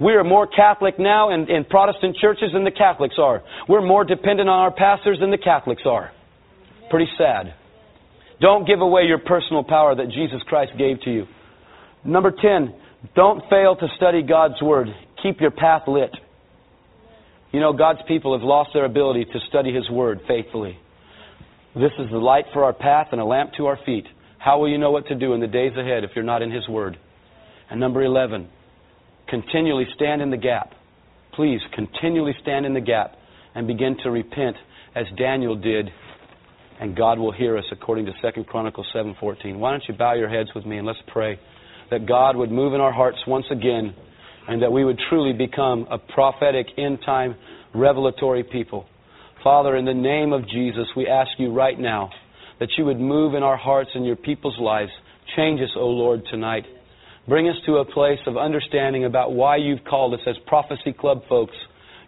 We 0.00 0.12
are 0.12 0.24
more 0.24 0.46
Catholic 0.46 0.98
now 0.98 1.30
in, 1.30 1.48
in 1.48 1.64
Protestant 1.64 2.16
churches 2.20 2.50
than 2.52 2.64
the 2.64 2.70
Catholics 2.70 3.16
are. 3.18 3.42
We're 3.68 3.86
more 3.86 4.04
dependent 4.04 4.48
on 4.48 4.58
our 4.58 4.72
pastors 4.72 5.18
than 5.20 5.30
the 5.30 5.38
Catholics 5.38 5.82
are. 5.86 6.10
Pretty 6.92 7.10
sad. 7.16 7.54
Don't 8.42 8.66
give 8.66 8.82
away 8.82 9.04
your 9.04 9.18
personal 9.18 9.64
power 9.64 9.94
that 9.94 10.10
Jesus 10.10 10.42
Christ 10.46 10.72
gave 10.76 11.00
to 11.00 11.10
you. 11.10 11.26
Number 12.04 12.30
10, 12.30 12.74
don't 13.16 13.40
fail 13.48 13.74
to 13.76 13.86
study 13.96 14.22
God's 14.22 14.60
Word. 14.60 14.88
Keep 15.22 15.40
your 15.40 15.52
path 15.52 15.84
lit. 15.88 16.10
You 17.50 17.60
know, 17.60 17.72
God's 17.72 18.00
people 18.06 18.38
have 18.38 18.46
lost 18.46 18.72
their 18.74 18.84
ability 18.84 19.24
to 19.24 19.38
study 19.48 19.72
His 19.72 19.88
Word 19.88 20.20
faithfully. 20.28 20.76
This 21.74 21.92
is 21.98 22.10
the 22.10 22.18
light 22.18 22.44
for 22.52 22.62
our 22.62 22.74
path 22.74 23.06
and 23.12 23.22
a 23.22 23.24
lamp 23.24 23.52
to 23.56 23.64
our 23.64 23.78
feet. 23.86 24.04
How 24.36 24.58
will 24.58 24.68
you 24.68 24.76
know 24.76 24.90
what 24.90 25.06
to 25.06 25.14
do 25.14 25.32
in 25.32 25.40
the 25.40 25.46
days 25.46 25.72
ahead 25.78 26.04
if 26.04 26.10
you're 26.14 26.22
not 26.22 26.42
in 26.42 26.50
His 26.50 26.68
Word? 26.68 26.98
And 27.70 27.80
number 27.80 28.02
11, 28.02 28.50
continually 29.30 29.86
stand 29.94 30.20
in 30.20 30.30
the 30.30 30.36
gap. 30.36 30.74
Please, 31.32 31.60
continually 31.74 32.34
stand 32.42 32.66
in 32.66 32.74
the 32.74 32.82
gap 32.82 33.14
and 33.54 33.66
begin 33.66 33.96
to 34.02 34.10
repent 34.10 34.56
as 34.94 35.06
Daniel 35.16 35.56
did 35.56 35.88
and 36.82 36.96
God 36.96 37.16
will 37.20 37.30
hear 37.30 37.56
us 37.56 37.64
according 37.70 38.06
to 38.06 38.12
2 38.20 38.42
Chronicles 38.42 38.88
7:14. 38.92 39.60
Why 39.60 39.70
don't 39.70 39.86
you 39.86 39.94
bow 39.94 40.14
your 40.14 40.28
heads 40.28 40.52
with 40.52 40.66
me 40.66 40.78
and 40.78 40.86
let's 40.86 40.98
pray 41.06 41.38
that 41.90 42.06
God 42.06 42.34
would 42.34 42.50
move 42.50 42.74
in 42.74 42.80
our 42.80 42.90
hearts 42.90 43.24
once 43.24 43.46
again 43.52 43.94
and 44.48 44.60
that 44.62 44.72
we 44.72 44.84
would 44.84 44.98
truly 45.08 45.32
become 45.32 45.86
a 45.90 45.98
prophetic 45.98 46.66
end 46.76 46.98
time 47.06 47.36
revelatory 47.72 48.42
people. 48.42 48.86
Father, 49.44 49.76
in 49.76 49.84
the 49.84 49.94
name 49.94 50.32
of 50.32 50.48
Jesus, 50.48 50.88
we 50.96 51.06
ask 51.06 51.30
you 51.38 51.52
right 51.52 51.78
now 51.78 52.10
that 52.58 52.70
you 52.76 52.84
would 52.84 52.98
move 52.98 53.34
in 53.34 53.44
our 53.44 53.56
hearts 53.56 53.90
and 53.94 54.04
your 54.04 54.16
people's 54.16 54.58
lives. 54.58 54.90
Change 55.36 55.60
us, 55.60 55.70
O 55.76 55.86
Lord, 55.86 56.26
tonight. 56.32 56.66
Bring 57.28 57.48
us 57.48 57.56
to 57.66 57.76
a 57.76 57.84
place 57.84 58.18
of 58.26 58.36
understanding 58.36 59.04
about 59.04 59.32
why 59.32 59.54
you've 59.54 59.84
called 59.84 60.14
us 60.14 60.20
as 60.26 60.36
Prophecy 60.48 60.92
Club 60.92 61.22
folks. 61.28 61.54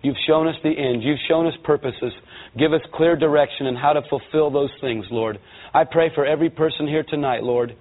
You've 0.02 0.16
shown 0.26 0.48
us 0.48 0.56
the 0.64 0.76
end. 0.76 1.04
You've 1.04 1.20
shown 1.28 1.46
us 1.46 1.54
purposes. 1.62 2.12
Give 2.58 2.72
us 2.72 2.80
clear 2.94 3.16
direction 3.16 3.66
in 3.66 3.74
how 3.74 3.92
to 3.94 4.02
fulfill 4.08 4.50
those 4.50 4.70
things, 4.80 5.04
Lord. 5.10 5.38
I 5.72 5.84
pray 5.84 6.10
for 6.14 6.24
every 6.24 6.50
person 6.50 6.86
here 6.86 7.04
tonight, 7.08 7.42
Lord. 7.42 7.74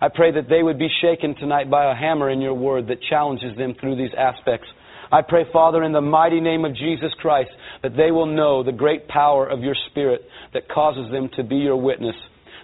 I 0.00 0.08
pray 0.08 0.32
that 0.32 0.48
they 0.48 0.62
would 0.62 0.78
be 0.78 0.88
shaken 1.02 1.34
tonight 1.34 1.68
by 1.68 1.90
a 1.90 1.94
hammer 1.94 2.30
in 2.30 2.40
your 2.40 2.54
word 2.54 2.86
that 2.88 3.02
challenges 3.08 3.56
them 3.56 3.74
through 3.80 3.96
these 3.96 4.14
aspects. 4.16 4.66
I 5.12 5.22
pray, 5.22 5.44
Father, 5.52 5.82
in 5.82 5.92
the 5.92 6.00
mighty 6.00 6.40
name 6.40 6.64
of 6.64 6.76
Jesus 6.76 7.10
Christ, 7.20 7.50
that 7.82 7.96
they 7.96 8.12
will 8.12 8.26
know 8.26 8.62
the 8.62 8.72
great 8.72 9.08
power 9.08 9.46
of 9.46 9.60
your 9.60 9.74
Spirit 9.90 10.22
that 10.54 10.68
causes 10.68 11.10
them 11.10 11.28
to 11.36 11.42
be 11.42 11.56
your 11.56 11.76
witness, 11.76 12.14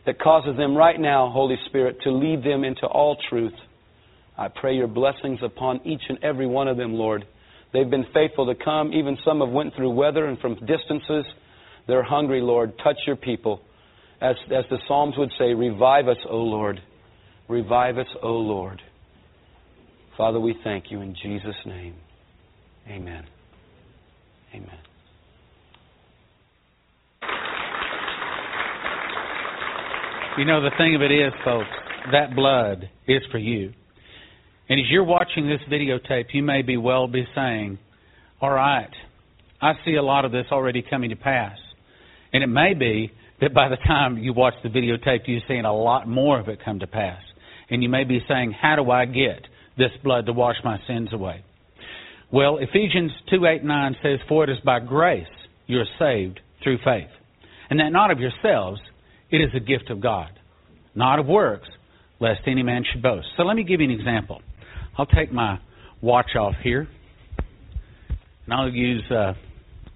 that 0.07 0.21
causes 0.21 0.57
them 0.57 0.77
right 0.77 0.99
now, 0.99 1.29
Holy 1.31 1.57
Spirit, 1.67 1.99
to 2.05 2.13
lead 2.13 2.45
them 2.45 2.63
into 2.63 2.87
all 2.87 3.17
truth. 3.29 3.55
I 4.39 4.49
pray 4.49 4.77
your 4.77 4.87
blessings 4.87 5.41
upon 5.43 5.81
each 5.85 6.03
and 6.09 6.23
every 6.23 6.47
one 6.47 6.69
of 6.69 6.77
them, 6.77 6.95
Lord. 6.95 7.27
They've 7.73 7.91
been 7.91 8.07
faithful 8.15 8.47
to 8.47 8.55
come. 8.55 8.93
Even 8.93 9.19
some 9.25 9.41
have 9.41 9.49
went 9.49 9.75
through 9.75 9.91
weather 9.91 10.27
and 10.27 10.39
from 10.39 10.55
distances. 10.55 11.27
They're 11.87 12.03
hungry, 12.03 12.41
Lord. 12.41 12.73
Touch 12.83 12.97
your 13.07 13.17
people. 13.17 13.61
As, 14.21 14.37
as 14.47 14.65
the 14.71 14.79
Psalms 14.89 15.15
would 15.19 15.31
say, 15.39 15.55
revive 15.55 16.09
us, 16.09 16.17
O 16.29 16.39
Lord. 16.39 16.81
Revive 17.49 17.99
us, 17.99 18.07
O 18.23 18.33
Lord. 18.33 18.81
Father, 20.17 20.41
we 20.41 20.57
thank 20.65 20.91
you 20.91 21.01
in 21.01 21.15
Jesus' 21.23 21.55
name. 21.67 21.95
Amen. 22.89 23.25
Amen. 24.55 24.79
You 30.39 30.45
know, 30.45 30.63
the 30.63 30.71
thing 30.77 30.95
of 30.95 31.03
it 31.03 31.13
is, 31.13 31.33
folks, 31.45 31.69
that 32.13 32.35
blood 32.35 32.89
is 33.07 33.23
for 33.31 33.39
you. 33.39 33.73
And 34.69 34.81
as 34.81 34.87
you're 34.91 35.05
watching 35.05 35.47
this 35.49 35.61
videotape, 35.71 36.27
you 36.33 36.43
may 36.43 36.63
be 36.63 36.77
well 36.77 37.07
be 37.07 37.25
saying, 37.35 37.79
All 38.41 38.51
right, 38.51 38.91
I 39.61 39.73
see 39.85 39.95
a 39.95 40.03
lot 40.03 40.25
of 40.25 40.33
this 40.33 40.47
already 40.51 40.83
coming 40.83 41.11
to 41.11 41.17
pass. 41.17 41.57
And 42.33 42.43
it 42.43 42.49
may 42.49 42.75
be 42.75 43.13
that 43.41 43.55
by 43.55 43.69
the 43.69 43.77
time 43.77 44.19
you 44.19 44.33
watch 44.33 44.55
the 44.63 44.69
videotape, 44.69 45.21
you're 45.27 45.41
seeing 45.47 45.65
a 45.65 45.75
lot 45.75 46.09
more 46.09 46.39
of 46.39 46.49
it 46.49 46.61
come 46.65 46.81
to 46.81 46.87
pass. 46.87 47.21
And 47.71 47.83
you 47.83 47.89
may 47.89 48.05
be 48.05 48.21
saying, 48.29 48.53
How 48.53 48.77
do 48.77 48.91
I 48.91 49.05
get 49.05 49.43
this 49.77 49.91
blood 50.03 50.27
to 50.27 50.33
wash 50.33 50.57
my 50.65 50.79
sins 50.87 51.13
away? 51.13 51.45
Well, 52.33 52.59
Ephesians 52.59 53.13
2 53.31 53.47
8 53.47 53.65
9 53.65 53.97
says, 54.03 54.19
For 54.29 54.45
it 54.45 54.51
is 54.51 54.59
by 54.65 54.81
grace 54.81 55.27
you 55.67 55.79
are 55.79 55.87
saved 55.99 56.41
through 56.63 56.79
faith. 56.85 57.09
And 57.71 57.81
that 57.81 57.91
not 57.91 58.11
of 58.11 58.19
yourselves, 58.19 58.81
it 59.31 59.39
is 59.39 59.51
a 59.55 59.61
gift 59.61 59.91
of 59.91 60.01
God, 60.01 60.31
not 60.95 61.19
of 61.19 61.27
works, 61.27 61.69
lest 62.21 62.41
any 62.47 62.63
man 62.63 62.85
should 62.91 63.03
boast. 63.03 63.27
So 63.37 63.43
let 63.43 63.57
me 63.57 63.65
give 63.65 63.81
you 63.81 63.91
an 63.91 63.93
example. 63.99 64.41
I'll 64.97 65.07
take 65.07 65.33
my 65.33 65.59
watch 66.01 66.37
off 66.39 66.55
here, 66.63 66.89
and 68.45 68.55
I'll 68.55 68.71
use 68.71 69.03
uh, 69.11 69.35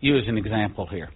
you 0.00 0.18
as 0.18 0.25
an 0.26 0.36
example 0.36 0.86
here. 0.86 1.10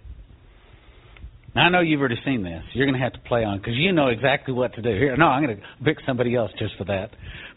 Now, 1.55 1.67
I 1.67 1.69
know 1.69 1.79
you've 1.79 2.01
already 2.01 2.19
seen 2.25 2.43
this. 2.43 2.63
You're 2.73 2.85
going 2.85 2.99
to 2.99 3.03
have 3.03 3.13
to 3.13 3.19
play 3.27 3.45
on 3.45 3.59
because 3.59 3.75
you 3.75 3.93
know 3.93 4.07
exactly 4.07 4.53
what 4.53 4.73
to 4.73 4.81
do. 4.81 4.89
Here, 4.89 5.15
no, 5.15 5.27
I'm 5.27 5.43
going 5.43 5.57
to 5.57 5.63
pick 5.85 5.97
somebody 6.05 6.35
else 6.35 6.51
just 6.59 6.75
for 6.77 6.83
that. 6.85 7.11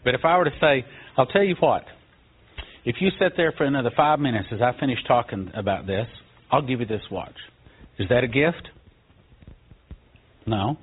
But 0.05 0.15
if 0.15 0.21
I 0.23 0.37
were 0.37 0.45
to 0.45 0.57
say, 0.61 0.85
I'll 1.17 1.25
tell 1.25 1.43
you 1.43 1.55
what. 1.59 1.83
If 2.85 2.95
you 3.01 3.09
sit 3.19 3.33
there 3.35 3.53
for 3.57 3.65
another 3.65 3.91
five 3.95 4.19
minutes 4.19 4.47
as 4.53 4.61
I 4.61 4.71
finish 4.79 4.99
talking 5.05 5.51
about 5.53 5.85
this, 5.85 6.07
I'll 6.49 6.61
give 6.61 6.79
you 6.79 6.85
this 6.85 7.01
watch. 7.11 7.35
Is 7.99 8.07
that 8.07 8.23
a 8.23 8.27
gift? 8.27 8.69
No. 10.47 10.77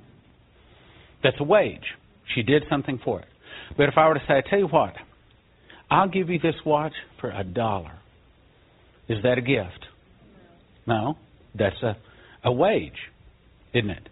That's 1.23 1.37
a 1.39 1.43
wage. 1.43 1.81
She 2.35 2.43
did 2.43 2.63
something 2.69 2.99
for 3.03 3.21
it. 3.21 3.27
But 3.75 3.89
if 3.89 3.95
I 3.97 4.07
were 4.07 4.13
to 4.13 4.23
say, 4.27 4.35
I 4.35 4.47
tell 4.47 4.59
you 4.59 4.67
what, 4.67 4.93
I'll 5.89 6.07
give 6.07 6.29
you 6.29 6.37
this 6.37 6.55
watch 6.65 6.93
for 7.19 7.31
a 7.31 7.43
dollar. 7.43 7.93
Is 9.09 9.23
that 9.23 9.39
a 9.39 9.41
gift? 9.41 9.85
No. 10.85 11.17
That's 11.57 11.81
a, 11.81 11.97
a 12.47 12.51
wage, 12.51 12.97
isn't 13.73 13.89
it? 13.89 14.09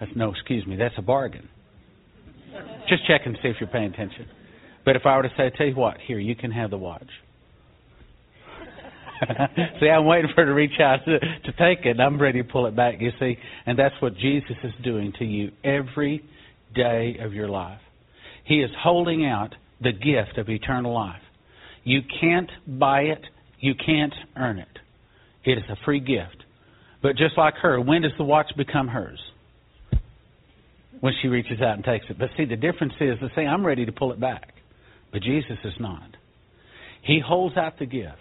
That's, 0.00 0.12
no, 0.16 0.30
excuse 0.30 0.66
me, 0.66 0.76
that's 0.76 0.94
a 0.96 1.02
bargain. 1.02 1.48
Just 2.88 3.06
checking 3.06 3.34
to 3.34 3.38
see 3.42 3.48
if 3.48 3.56
you're 3.60 3.68
paying 3.68 3.92
attention. 3.92 4.26
But 4.84 4.96
if 4.96 5.02
I 5.04 5.16
were 5.16 5.24
to 5.24 5.32
say, 5.36 5.50
tell 5.56 5.66
you 5.66 5.74
what, 5.74 5.98
here, 6.06 6.18
you 6.18 6.34
can 6.34 6.50
have 6.50 6.70
the 6.70 6.78
watch. 6.78 7.08
see, 9.80 9.88
I'm 9.88 10.06
waiting 10.06 10.30
for 10.34 10.42
her 10.42 10.46
to 10.46 10.54
reach 10.54 10.80
out 10.80 11.00
to, 11.04 11.18
to 11.18 11.52
take 11.58 11.84
it, 11.84 11.90
and 11.90 12.00
I'm 12.00 12.20
ready 12.20 12.42
to 12.42 12.48
pull 12.48 12.66
it 12.66 12.74
back, 12.74 12.94
you 13.00 13.10
see. 13.20 13.36
And 13.66 13.78
that's 13.78 13.94
what 14.00 14.16
Jesus 14.16 14.56
is 14.64 14.72
doing 14.82 15.12
to 15.18 15.24
you 15.24 15.50
every 15.62 16.24
day 16.74 17.18
of 17.20 17.34
your 17.34 17.48
life. 17.48 17.80
He 18.44 18.60
is 18.60 18.70
holding 18.82 19.26
out 19.26 19.54
the 19.82 19.92
gift 19.92 20.38
of 20.38 20.48
eternal 20.48 20.94
life. 20.94 21.22
You 21.84 22.00
can't 22.20 22.50
buy 22.66 23.02
it, 23.02 23.20
you 23.60 23.74
can't 23.74 24.14
earn 24.36 24.58
it. 24.58 24.68
It 25.44 25.58
is 25.58 25.64
a 25.68 25.76
free 25.84 26.00
gift. 26.00 26.45
But 27.02 27.16
just 27.16 27.36
like 27.36 27.54
her, 27.56 27.80
when 27.80 28.02
does 28.02 28.12
the 28.18 28.24
watch 28.24 28.50
become 28.56 28.88
hers? 28.88 29.20
When 31.00 31.12
she 31.20 31.28
reaches 31.28 31.60
out 31.60 31.74
and 31.74 31.84
takes 31.84 32.06
it. 32.08 32.18
But 32.18 32.30
see, 32.36 32.46
the 32.46 32.56
difference 32.56 32.94
is, 33.00 33.18
the 33.20 33.28
say, 33.34 33.46
I'm 33.46 33.64
ready 33.64 33.84
to 33.84 33.92
pull 33.92 34.12
it 34.12 34.20
back. 34.20 34.54
But 35.12 35.22
Jesus 35.22 35.58
is 35.64 35.74
not. 35.78 36.16
He 37.02 37.20
holds 37.24 37.56
out 37.56 37.78
the 37.78 37.86
gift 37.86 38.16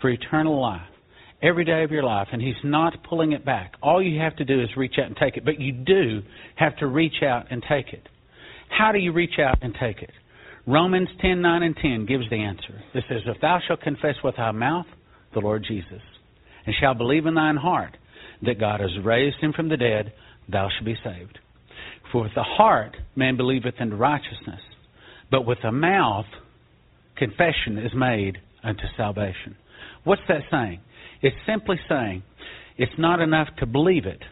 for 0.00 0.10
eternal 0.10 0.60
life 0.60 0.88
every 1.42 1.64
day 1.64 1.84
of 1.84 1.90
your 1.90 2.02
life, 2.02 2.28
and 2.32 2.40
He's 2.40 2.54
not 2.64 2.94
pulling 3.08 3.32
it 3.32 3.44
back. 3.44 3.74
All 3.82 4.02
you 4.02 4.20
have 4.20 4.36
to 4.36 4.44
do 4.44 4.60
is 4.62 4.68
reach 4.76 4.94
out 4.98 5.06
and 5.06 5.16
take 5.16 5.36
it. 5.36 5.44
But 5.44 5.60
you 5.60 5.72
do 5.72 6.22
have 6.56 6.76
to 6.78 6.86
reach 6.86 7.22
out 7.22 7.46
and 7.50 7.62
take 7.68 7.92
it. 7.92 8.08
How 8.68 8.92
do 8.92 8.98
you 8.98 9.12
reach 9.12 9.38
out 9.38 9.58
and 9.62 9.74
take 9.78 10.02
it? 10.02 10.10
Romans 10.66 11.08
10 11.20 11.40
9 11.40 11.62
and 11.62 11.76
10 11.76 12.06
gives 12.06 12.28
the 12.28 12.36
answer. 12.36 12.82
It 12.94 13.04
says, 13.08 13.20
If 13.26 13.40
thou 13.40 13.60
shalt 13.66 13.82
confess 13.82 14.16
with 14.24 14.36
thy 14.36 14.50
mouth 14.50 14.86
the 15.32 15.40
Lord 15.40 15.64
Jesus, 15.66 16.02
and 16.66 16.74
shalt 16.80 16.98
believe 16.98 17.26
in 17.26 17.34
thine 17.34 17.56
heart 17.56 17.96
that 18.42 18.60
God 18.60 18.80
has 18.80 18.90
raised 19.04 19.38
him 19.40 19.52
from 19.52 19.68
the 19.68 19.76
dead, 19.76 20.12
thou 20.48 20.68
shalt 20.68 20.84
be 20.84 20.96
saved. 21.02 21.38
For 22.12 22.22
with 22.22 22.34
the 22.34 22.42
heart 22.42 22.96
man 23.14 23.36
believeth 23.36 23.74
unto 23.80 23.96
righteousness, 23.96 24.60
but 25.30 25.46
with 25.46 25.58
the 25.62 25.72
mouth 25.72 26.26
confession 27.16 27.78
is 27.78 27.92
made 27.94 28.38
unto 28.62 28.82
salvation. 28.96 29.56
What's 30.04 30.22
that 30.28 30.42
saying? 30.50 30.80
It's 31.22 31.36
simply 31.46 31.80
saying 31.88 32.22
it's 32.76 32.92
not 32.98 33.20
enough 33.20 33.48
to 33.58 33.66
believe 33.66 34.06
it 34.06 34.22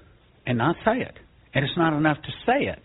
and 0.46 0.58
not 0.58 0.76
say 0.84 0.98
it. 0.98 1.14
And 1.54 1.64
it's 1.64 1.76
not 1.76 1.96
enough 1.96 2.18
to 2.22 2.30
say 2.46 2.66
it 2.66 2.80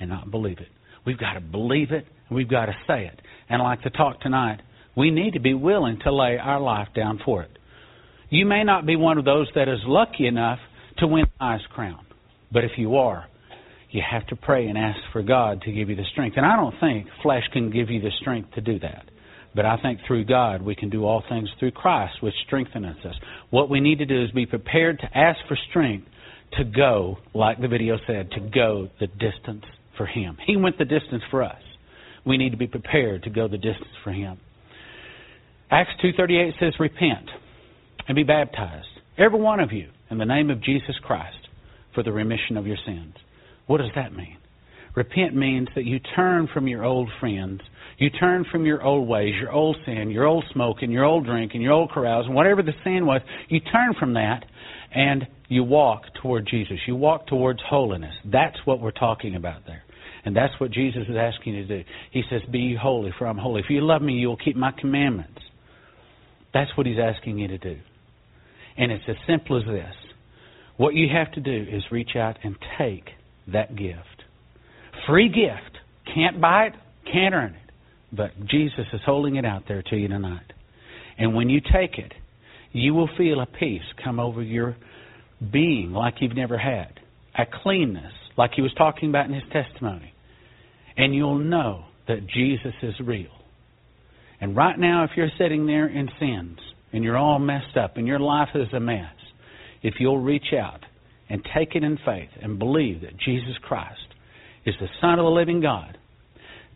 and 0.00 0.08
not 0.08 0.30
believe 0.30 0.58
it. 0.58 0.68
We've 1.04 1.18
got 1.18 1.34
to 1.34 1.40
believe 1.40 1.90
it 1.90 2.06
and 2.28 2.36
we've 2.36 2.48
got 2.48 2.66
to 2.66 2.74
say 2.86 3.06
it. 3.06 3.20
And 3.48 3.62
like 3.62 3.82
the 3.82 3.90
talk 3.90 4.20
tonight, 4.20 4.60
we 4.96 5.10
need 5.10 5.34
to 5.34 5.40
be 5.40 5.54
willing 5.54 5.98
to 6.04 6.12
lay 6.12 6.38
our 6.38 6.60
life 6.60 6.88
down 6.94 7.20
for 7.24 7.42
it. 7.42 7.50
You 8.30 8.46
may 8.46 8.64
not 8.64 8.86
be 8.86 8.96
one 8.96 9.18
of 9.18 9.24
those 9.24 9.48
that 9.54 9.68
is 9.68 9.78
lucky 9.86 10.26
enough 10.26 10.58
to 10.98 11.06
win 11.06 11.24
the 11.24 11.44
highest 11.44 11.68
crown. 11.70 12.04
But 12.52 12.64
if 12.64 12.72
you 12.76 12.96
are, 12.96 13.26
you 13.90 14.02
have 14.08 14.26
to 14.28 14.36
pray 14.36 14.66
and 14.66 14.76
ask 14.76 14.98
for 15.12 15.22
God 15.22 15.62
to 15.62 15.72
give 15.72 15.88
you 15.88 15.96
the 15.96 16.04
strength. 16.12 16.36
And 16.36 16.44
I 16.44 16.56
don't 16.56 16.74
think 16.80 17.06
flesh 17.22 17.44
can 17.52 17.70
give 17.70 17.90
you 17.90 18.00
the 18.00 18.10
strength 18.20 18.52
to 18.54 18.60
do 18.60 18.78
that. 18.80 19.04
But 19.54 19.66
I 19.66 19.76
think 19.80 20.00
through 20.06 20.24
God 20.24 20.62
we 20.62 20.74
can 20.74 20.90
do 20.90 21.04
all 21.04 21.22
things 21.28 21.48
through 21.58 21.70
Christ, 21.72 22.14
which 22.20 22.34
strengthens 22.46 22.96
us. 23.04 23.14
What 23.50 23.70
we 23.70 23.80
need 23.80 23.98
to 23.98 24.06
do 24.06 24.24
is 24.24 24.30
be 24.32 24.46
prepared 24.46 24.98
to 24.98 25.16
ask 25.16 25.38
for 25.46 25.56
strength 25.70 26.08
to 26.58 26.64
go, 26.64 27.18
like 27.34 27.60
the 27.60 27.68
video 27.68 27.98
said, 28.06 28.30
to 28.32 28.40
go 28.40 28.88
the 28.98 29.06
distance 29.06 29.64
for 29.96 30.06
Him. 30.06 30.36
He 30.44 30.56
went 30.56 30.76
the 30.78 30.84
distance 30.84 31.22
for 31.30 31.42
us. 31.42 31.62
We 32.26 32.36
need 32.36 32.50
to 32.50 32.56
be 32.56 32.66
prepared 32.66 33.22
to 33.24 33.30
go 33.30 33.46
the 33.46 33.58
distance 33.58 33.94
for 34.02 34.12
Him. 34.12 34.38
Acts 35.70 35.90
2.38 36.02 36.58
says, 36.58 36.74
Repent 36.80 37.28
and 38.08 38.14
be 38.16 38.22
baptized, 38.22 38.86
every 39.18 39.40
one 39.40 39.60
of 39.60 39.72
you, 39.72 39.88
in 40.10 40.18
the 40.18 40.24
name 40.24 40.50
of 40.50 40.62
Jesus 40.62 40.96
Christ, 41.02 41.48
for 41.94 42.02
the 42.02 42.12
remission 42.12 42.56
of 42.56 42.66
your 42.66 42.76
sins. 42.84 43.14
What 43.66 43.78
does 43.78 43.90
that 43.94 44.14
mean? 44.14 44.36
Repent 44.94 45.34
means 45.34 45.68
that 45.74 45.84
you 45.84 45.98
turn 46.14 46.48
from 46.52 46.68
your 46.68 46.84
old 46.84 47.08
friends, 47.18 47.60
you 47.98 48.10
turn 48.10 48.44
from 48.50 48.64
your 48.64 48.82
old 48.82 49.08
ways, 49.08 49.34
your 49.40 49.50
old 49.50 49.76
sin, 49.84 50.10
your 50.10 50.24
old 50.24 50.44
smoking, 50.52 50.90
your 50.90 51.04
old 51.04 51.26
drinking, 51.26 51.62
your 51.62 51.72
old 51.72 51.90
carousing, 51.92 52.34
whatever 52.34 52.62
the 52.62 52.72
sin 52.84 53.06
was, 53.06 53.20
you 53.48 53.60
turn 53.60 53.94
from 53.98 54.14
that 54.14 54.44
and 54.94 55.26
you 55.48 55.64
walk 55.64 56.02
toward 56.22 56.46
Jesus. 56.46 56.78
You 56.86 56.96
walk 56.96 57.26
towards 57.26 57.60
holiness. 57.68 58.14
That's 58.24 58.56
what 58.64 58.80
we're 58.80 58.92
talking 58.92 59.34
about 59.34 59.66
there. 59.66 59.82
And 60.24 60.34
that's 60.34 60.58
what 60.58 60.70
Jesus 60.70 61.02
is 61.08 61.16
asking 61.16 61.54
you 61.54 61.66
to 61.66 61.82
do. 61.82 61.88
He 62.10 62.22
says, 62.30 62.40
Be 62.50 62.76
holy, 62.80 63.12
for 63.18 63.26
I'm 63.26 63.36
holy. 63.36 63.60
If 63.60 63.66
you 63.68 63.82
love 63.82 64.00
me, 64.00 64.14
you 64.14 64.28
will 64.28 64.38
keep 64.38 64.56
my 64.56 64.72
commandments. 64.72 65.40
That's 66.54 66.70
what 66.76 66.86
he's 66.86 66.98
asking 66.98 67.38
you 67.38 67.48
to 67.48 67.58
do. 67.58 67.78
And 68.76 68.90
it's 68.90 69.04
as 69.08 69.16
simple 69.26 69.58
as 69.58 69.64
this. 69.66 69.94
What 70.76 70.94
you 70.94 71.08
have 71.12 71.32
to 71.32 71.40
do 71.40 71.70
is 71.70 71.82
reach 71.90 72.16
out 72.16 72.38
and 72.42 72.56
take 72.78 73.04
that 73.52 73.76
gift. 73.76 74.24
Free 75.06 75.28
gift. 75.28 75.78
Can't 76.12 76.40
buy 76.40 76.66
it, 76.66 76.72
can't 77.10 77.34
earn 77.34 77.54
it. 77.54 77.72
But 78.12 78.30
Jesus 78.46 78.86
is 78.92 79.00
holding 79.04 79.36
it 79.36 79.44
out 79.44 79.64
there 79.66 79.82
to 79.82 79.96
you 79.96 80.08
tonight. 80.08 80.52
And 81.18 81.34
when 81.34 81.48
you 81.48 81.60
take 81.60 81.98
it, 81.98 82.12
you 82.72 82.94
will 82.94 83.08
feel 83.16 83.40
a 83.40 83.46
peace 83.46 83.82
come 84.02 84.18
over 84.18 84.42
your 84.42 84.76
being 85.52 85.92
like 85.92 86.14
you've 86.20 86.36
never 86.36 86.58
had, 86.58 87.00
a 87.36 87.44
cleanness 87.62 88.12
like 88.36 88.52
he 88.54 88.62
was 88.62 88.72
talking 88.76 89.08
about 89.08 89.26
in 89.26 89.34
his 89.34 89.44
testimony. 89.52 90.12
And 90.96 91.14
you'll 91.14 91.38
know 91.38 91.84
that 92.08 92.26
Jesus 92.26 92.74
is 92.82 92.94
real. 93.00 93.30
And 94.40 94.56
right 94.56 94.78
now, 94.78 95.04
if 95.04 95.10
you're 95.16 95.30
sitting 95.38 95.66
there 95.66 95.86
in 95.86 96.08
sins 96.18 96.58
and 96.94 97.02
you're 97.02 97.18
all 97.18 97.40
messed 97.40 97.76
up 97.76 97.96
and 97.96 98.06
your 98.06 98.20
life 98.20 98.50
is 98.54 98.72
a 98.72 98.78
mess, 98.78 99.12
if 99.82 99.94
you'll 99.98 100.20
reach 100.20 100.54
out 100.56 100.78
and 101.28 101.42
take 101.52 101.74
it 101.74 101.82
in 101.82 101.98
faith 102.06 102.28
and 102.40 102.56
believe 102.56 103.00
that 103.00 103.18
Jesus 103.18 103.58
Christ 103.62 103.98
is 104.64 104.76
the 104.80 104.86
Son 105.00 105.18
of 105.18 105.24
the 105.24 105.30
living 105.30 105.60
God, 105.60 105.98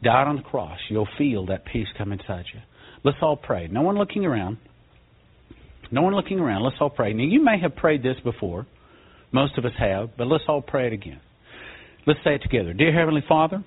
died 0.03 0.27
on 0.27 0.35
the 0.35 0.43
cross, 0.43 0.81
you'll 0.91 1.09
feel 1.17 1.47
that 1.47 1.65
peace 1.65 1.87
come 1.97 2.11
inside 2.11 2.47
you. 2.53 2.61
Let's 3.05 3.19
all 3.23 3.37
pray. 3.37 3.69
No 3.69 3.83
one 3.83 3.97
looking 3.97 4.27
around. 4.27 4.59
No 5.93 6.03
one 6.03 6.17
looking 6.17 6.41
around. 6.41 6.65
Let's 6.65 6.77
all 6.81 6.91
pray. 6.91 7.13
Now, 7.13 7.23
you 7.23 7.43
may 7.43 7.61
have 7.61 7.77
prayed 7.77 8.03
this 8.03 8.17
before. 8.25 8.67
Most 9.31 9.57
of 9.57 9.65
us 9.65 9.73
have, 9.79 10.17
but 10.19 10.27
let's 10.27 10.45
all 10.49 10.63
pray 10.63 10.89
it 10.89 10.93
again. 10.93 11.21
Let's 12.09 12.21
say 12.25 12.35
it 12.35 12.43
together. 12.43 12.73
Dear 12.73 12.93
Heavenly 12.93 13.23
Father, 13.29 13.65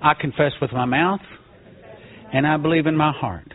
I 0.00 0.14
confess 0.14 0.52
with 0.62 0.72
my 0.72 0.84
mouth 0.84 1.20
and 2.32 2.46
I 2.46 2.58
believe 2.58 2.86
in 2.86 2.96
my 2.96 3.10
heart 3.12 3.52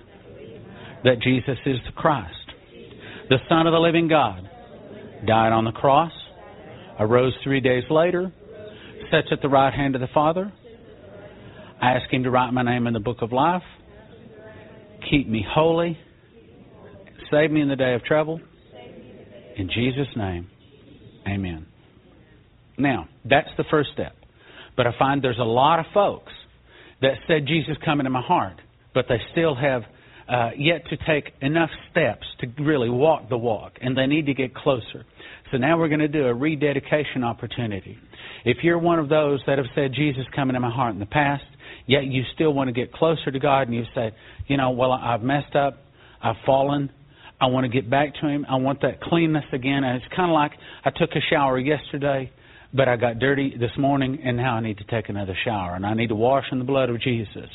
that 1.04 1.22
Jesus 1.22 1.58
is 1.66 1.78
the 1.86 1.92
Christ, 1.96 2.36
the 3.30 3.38
Son 3.50 3.68
of 3.68 3.74
the 3.74 3.80
living 3.80 4.08
God, 4.08 4.50
died 5.26 5.52
on 5.52 5.66
the 5.66 5.72
cross, 5.72 6.12
arose 7.00 7.34
three 7.44 7.60
days 7.60 7.84
later, 7.90 8.32
sits 9.12 9.28
at 9.32 9.42
the 9.42 9.50
right 9.50 9.74
hand 9.74 9.96
of 9.96 10.02
the 10.02 10.08
Father. 10.14 10.52
I 11.82 11.92
ask 11.94 12.12
Him 12.12 12.24
to 12.24 12.32
write 12.32 12.52
my 12.52 12.64
name 12.64 12.88
in 12.88 12.94
the 12.94 13.00
book 13.00 13.18
of 13.22 13.32
life, 13.32 13.64
keep 15.10 15.28
me 15.28 15.46
holy, 15.48 15.98
save 17.32 17.52
me 17.52 17.62
in 17.62 17.70
the 17.70 17.76
day 17.76 17.94
of 17.94 18.04
trouble. 18.04 18.40
In 19.58 19.70
Jesus' 19.70 20.08
name, 20.16 20.48
amen. 21.28 21.66
Now, 22.78 23.08
that's 23.26 23.50
the 23.58 23.66
first 23.70 23.90
step. 23.94 24.16
But 24.78 24.88
I 24.88 24.92
find 24.98 25.22
there's 25.22 25.38
a 25.40 25.44
lot 25.44 25.80
of 25.80 25.86
folks 25.94 26.32
that 27.02 27.14
said, 27.28 27.46
Jesus, 27.48 27.76
come 27.84 28.00
into 28.00 28.10
my 28.10 28.22
heart, 28.22 28.60
but 28.94 29.06
they 29.10 29.18
still 29.32 29.56
have 29.56 29.84
uh, 30.32 30.52
yet 30.58 30.84
to 30.90 30.98
take 31.06 31.34
enough 31.42 31.70
steps 31.92 32.26
to 32.40 32.48
really 32.64 32.90
walk 32.90 33.30
the 33.30 33.38
walk, 33.38 33.74
and 33.82 33.98
they 33.98 34.08
need 34.08 34.28
to 34.28 34.34
get 34.34 34.56
closer. 34.56 35.06
So 35.52 35.58
now 35.58 35.78
we're 35.78 35.90
going 35.90 36.00
to 36.00 36.08
do 36.08 36.26
a 36.26 36.34
rededication 36.34 37.24
opportunity. 37.24 37.98
If 38.46 38.58
you're 38.64 38.80
one 38.80 39.00
of 39.00 39.10
those 39.10 39.42
that 39.46 39.58
have 39.58 39.68
said, 39.76 39.92
Jesus, 39.94 40.24
come 40.34 40.50
into 40.50 40.62
my 40.62 40.72
heart 40.72 40.94
in 40.94 41.00
the 41.00 41.06
past, 41.06 41.44
yet 41.86 42.06
you 42.06 42.24
still 42.34 42.54
want 42.54 42.70
to 42.70 42.72
get 42.72 42.94
closer 42.94 43.30
to 43.30 43.40
God, 43.40 43.68
and 43.68 43.76
you 43.76 43.84
say, 43.94 44.12
you 44.48 44.56
know, 44.56 44.72
well, 44.72 44.94
I've 44.94 45.22
messed 45.22 45.56
up, 45.56 45.80
I've 46.24 46.38
fallen, 46.46 46.90
I 47.42 47.48
want 47.48 47.66
to 47.66 47.70
get 47.70 47.90
back 47.90 48.14
to 48.22 48.28
Him, 48.28 48.46
I 48.50 48.56
want 48.56 48.82
that 48.84 49.02
cleanness 49.02 49.46
again, 49.52 49.84
and 49.84 50.02
it's 50.02 50.16
kind 50.16 50.32
of 50.32 50.34
like 50.34 50.52
I 50.86 50.92
took 50.92 51.12
a 51.12 51.22
shower 51.30 51.60
yesterday 51.60 52.32
but 52.74 52.88
I 52.88 52.96
got 52.96 53.20
dirty 53.20 53.56
this 53.60 53.72
morning 53.78 54.20
and 54.24 54.38
now 54.38 54.56
I 54.56 54.62
need 54.62 54.78
to 54.78 54.86
take 54.86 55.10
another 55.10 55.36
shower 55.44 55.76
and 55.76 55.86
I 55.86 55.94
need 55.94 56.08
to 56.08 56.16
wash 56.16 56.46
in 56.52 56.60
the 56.60 56.64
blood 56.64 56.90
of 56.90 57.02
Jesus 57.02 57.50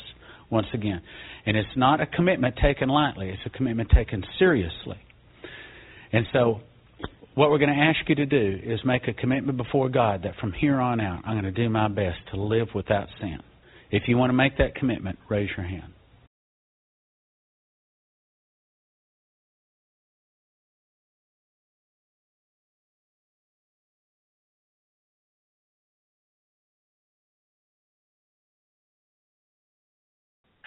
once 0.49 0.67
again. 0.73 1.01
And 1.47 1.55
it's 1.55 1.77
not 1.77 2.01
a 2.01 2.05
commitment 2.05 2.57
taken 2.61 2.89
lightly, 2.89 3.29
it's 3.29 3.41
a 3.45 3.49
commitment 3.49 3.89
taken 3.89 4.23
seriously. 4.37 4.97
And 6.11 6.25
so 6.33 6.59
what 7.35 7.49
we're 7.49 7.57
going 7.57 7.73
to 7.73 7.81
ask 7.81 7.99
you 8.09 8.15
to 8.15 8.25
do 8.25 8.59
is 8.61 8.81
make 8.83 9.07
a 9.07 9.13
commitment 9.13 9.57
before 9.57 9.87
God 9.87 10.23
that 10.23 10.35
from 10.41 10.51
here 10.51 10.81
on 10.81 10.99
out 10.99 11.23
I'm 11.25 11.39
going 11.39 11.51
to 11.51 11.63
do 11.63 11.69
my 11.69 11.87
best 11.87 12.17
to 12.33 12.41
live 12.41 12.67
without 12.75 13.07
sin. 13.21 13.39
If 13.91 14.03
you 14.07 14.17
want 14.17 14.29
to 14.29 14.33
make 14.33 14.57
that 14.57 14.75
commitment, 14.75 15.19
raise 15.29 15.49
your 15.55 15.65
hand. 15.65 15.93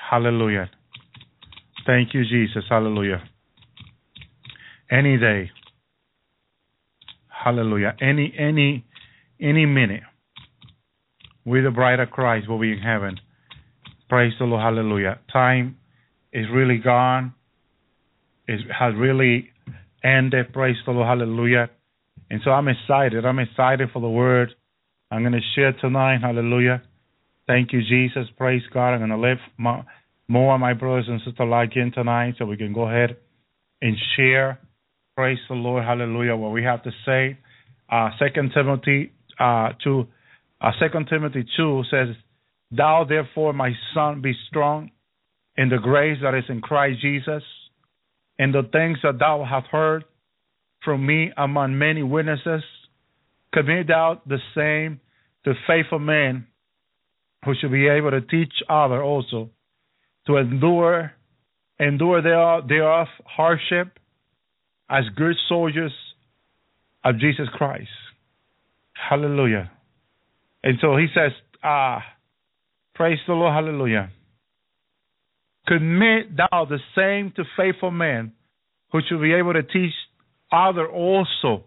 Hallelujah. 0.09 0.71
Thank 1.87 2.15
you, 2.15 2.25
Jesus. 2.25 2.65
Hallelujah. 2.69 3.23
Any 4.91 5.19
day. 5.19 5.51
Hallelujah. 7.29 7.97
Any 8.01 8.35
any 8.39 8.85
any 9.41 9.67
minute. 9.67 10.03
We 11.45 11.63
the 11.63 11.71
bride 11.71 12.01
of 12.01 12.11
Christ 12.11 12.49
will 12.49 12.61
be 12.61 12.73
in 12.73 12.79
heaven. 12.79 13.19
Praise 14.09 14.33
the 14.39 14.45
Lord. 14.45 14.63
Hallelujah. 14.63 15.21
Time 15.33 15.77
is 16.33 16.47
really 16.53 16.79
gone. 16.79 17.35
It 18.47 18.61
has 18.79 18.95
really 18.97 19.51
ended. 20.05 20.53
Praise 20.53 20.77
the 20.85 20.93
Lord. 20.93 21.07
Hallelujah. 21.07 21.71
And 22.31 22.41
so 22.45 22.51
I'm 22.51 22.69
excited. 22.69 23.25
I'm 23.25 23.39
excited 23.39 23.89
for 23.93 24.01
the 24.01 24.09
word 24.09 24.55
I'm 25.11 25.23
going 25.23 25.33
to 25.33 25.41
share 25.55 25.73
tonight. 25.73 26.19
Hallelujah. 26.23 26.83
Thank 27.51 27.73
you, 27.73 27.81
Jesus. 27.83 28.29
Praise 28.39 28.63
God. 28.73 28.91
I'm 28.91 29.01
going 29.01 29.11
to 29.11 29.19
lift 29.19 29.41
my, 29.59 29.83
more 30.29 30.55
of 30.55 30.61
my 30.61 30.73
brothers 30.73 31.07
and 31.09 31.19
sisters 31.27 31.49
like 31.51 31.71
in 31.75 31.91
tonight 31.91 32.35
so 32.39 32.45
we 32.45 32.57
can 32.57 32.73
go 32.73 32.89
ahead 32.89 33.17
and 33.83 33.97
share. 34.17 34.61
Praise 35.17 35.41
the 35.49 35.57
Lord. 35.57 35.83
Hallelujah. 35.83 36.37
What 36.37 36.53
we 36.53 36.63
have 36.63 36.85
to 36.85 36.93
say. 37.05 37.39
Uh, 37.91 38.11
Second 38.21 38.53
Timothy 38.55 39.11
uh, 39.41 39.71
2, 39.83 40.07
uh, 40.61 40.71
Second 40.79 41.09
Timothy 41.11 41.45
2 41.57 41.83
says, 41.91 42.15
Thou 42.71 43.05
therefore, 43.09 43.53
my 43.53 43.73
son, 43.95 44.23
be 44.23 44.33
strong 44.49 44.93
in 45.57 45.71
the 45.71 45.79
grace 45.79 46.19
that 46.23 46.37
is 46.37 46.45
in 46.49 46.61
Christ 46.61 47.01
Jesus, 47.03 47.43
and 48.39 48.55
the 48.55 48.63
things 48.71 48.99
that 49.03 49.19
thou 49.19 49.45
hast 49.45 49.67
heard 49.73 50.05
from 50.85 51.05
me 51.05 51.33
among 51.37 51.77
many 51.77 52.05
witnesses, 52.05 52.63
commit 53.53 53.89
thou 53.89 54.23
the 54.25 54.39
same 54.55 55.01
to 55.45 55.55
faithful 55.67 55.99
men 55.99 56.47
who 57.45 57.55
should 57.61 57.73
be 57.73 57.89
able 57.89 58.11
to 58.11 58.21
teach 58.21 58.53
other 58.69 59.03
also 59.03 59.51
to 60.27 60.37
endure 60.37 61.13
endure 61.79 62.23
thereof, 62.23 62.69
thereof 62.69 63.07
hardship 63.25 63.99
as 64.89 65.05
good 65.17 65.35
soldiers 65.49 65.93
of 67.05 67.19
Jesus 67.19 67.47
Christ. 67.55 67.89
Hallelujah. 68.93 69.71
And 70.63 70.77
so 70.81 70.97
he 70.97 71.07
says, 71.15 71.33
ah, 71.65 72.03
praise 72.95 73.19
the 73.27 73.33
Lord, 73.33 73.55
hallelujah. 73.55 74.11
Commit 75.67 76.37
thou 76.37 76.67
the 76.67 76.79
same 76.95 77.33
to 77.37 77.45
faithful 77.57 77.91
men 77.91 78.33
who 78.93 79.01
should 79.09 79.23
be 79.23 79.33
able 79.33 79.55
to 79.55 79.63
teach 79.63 79.95
other 80.53 80.87
also. 80.87 81.65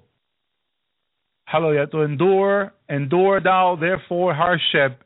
Hallelujah. 1.46 1.88
To 1.88 2.02
endure, 2.02 2.74
endure 2.90 3.42
thou 3.42 3.78
therefore 3.80 4.34
hardship 4.36 5.02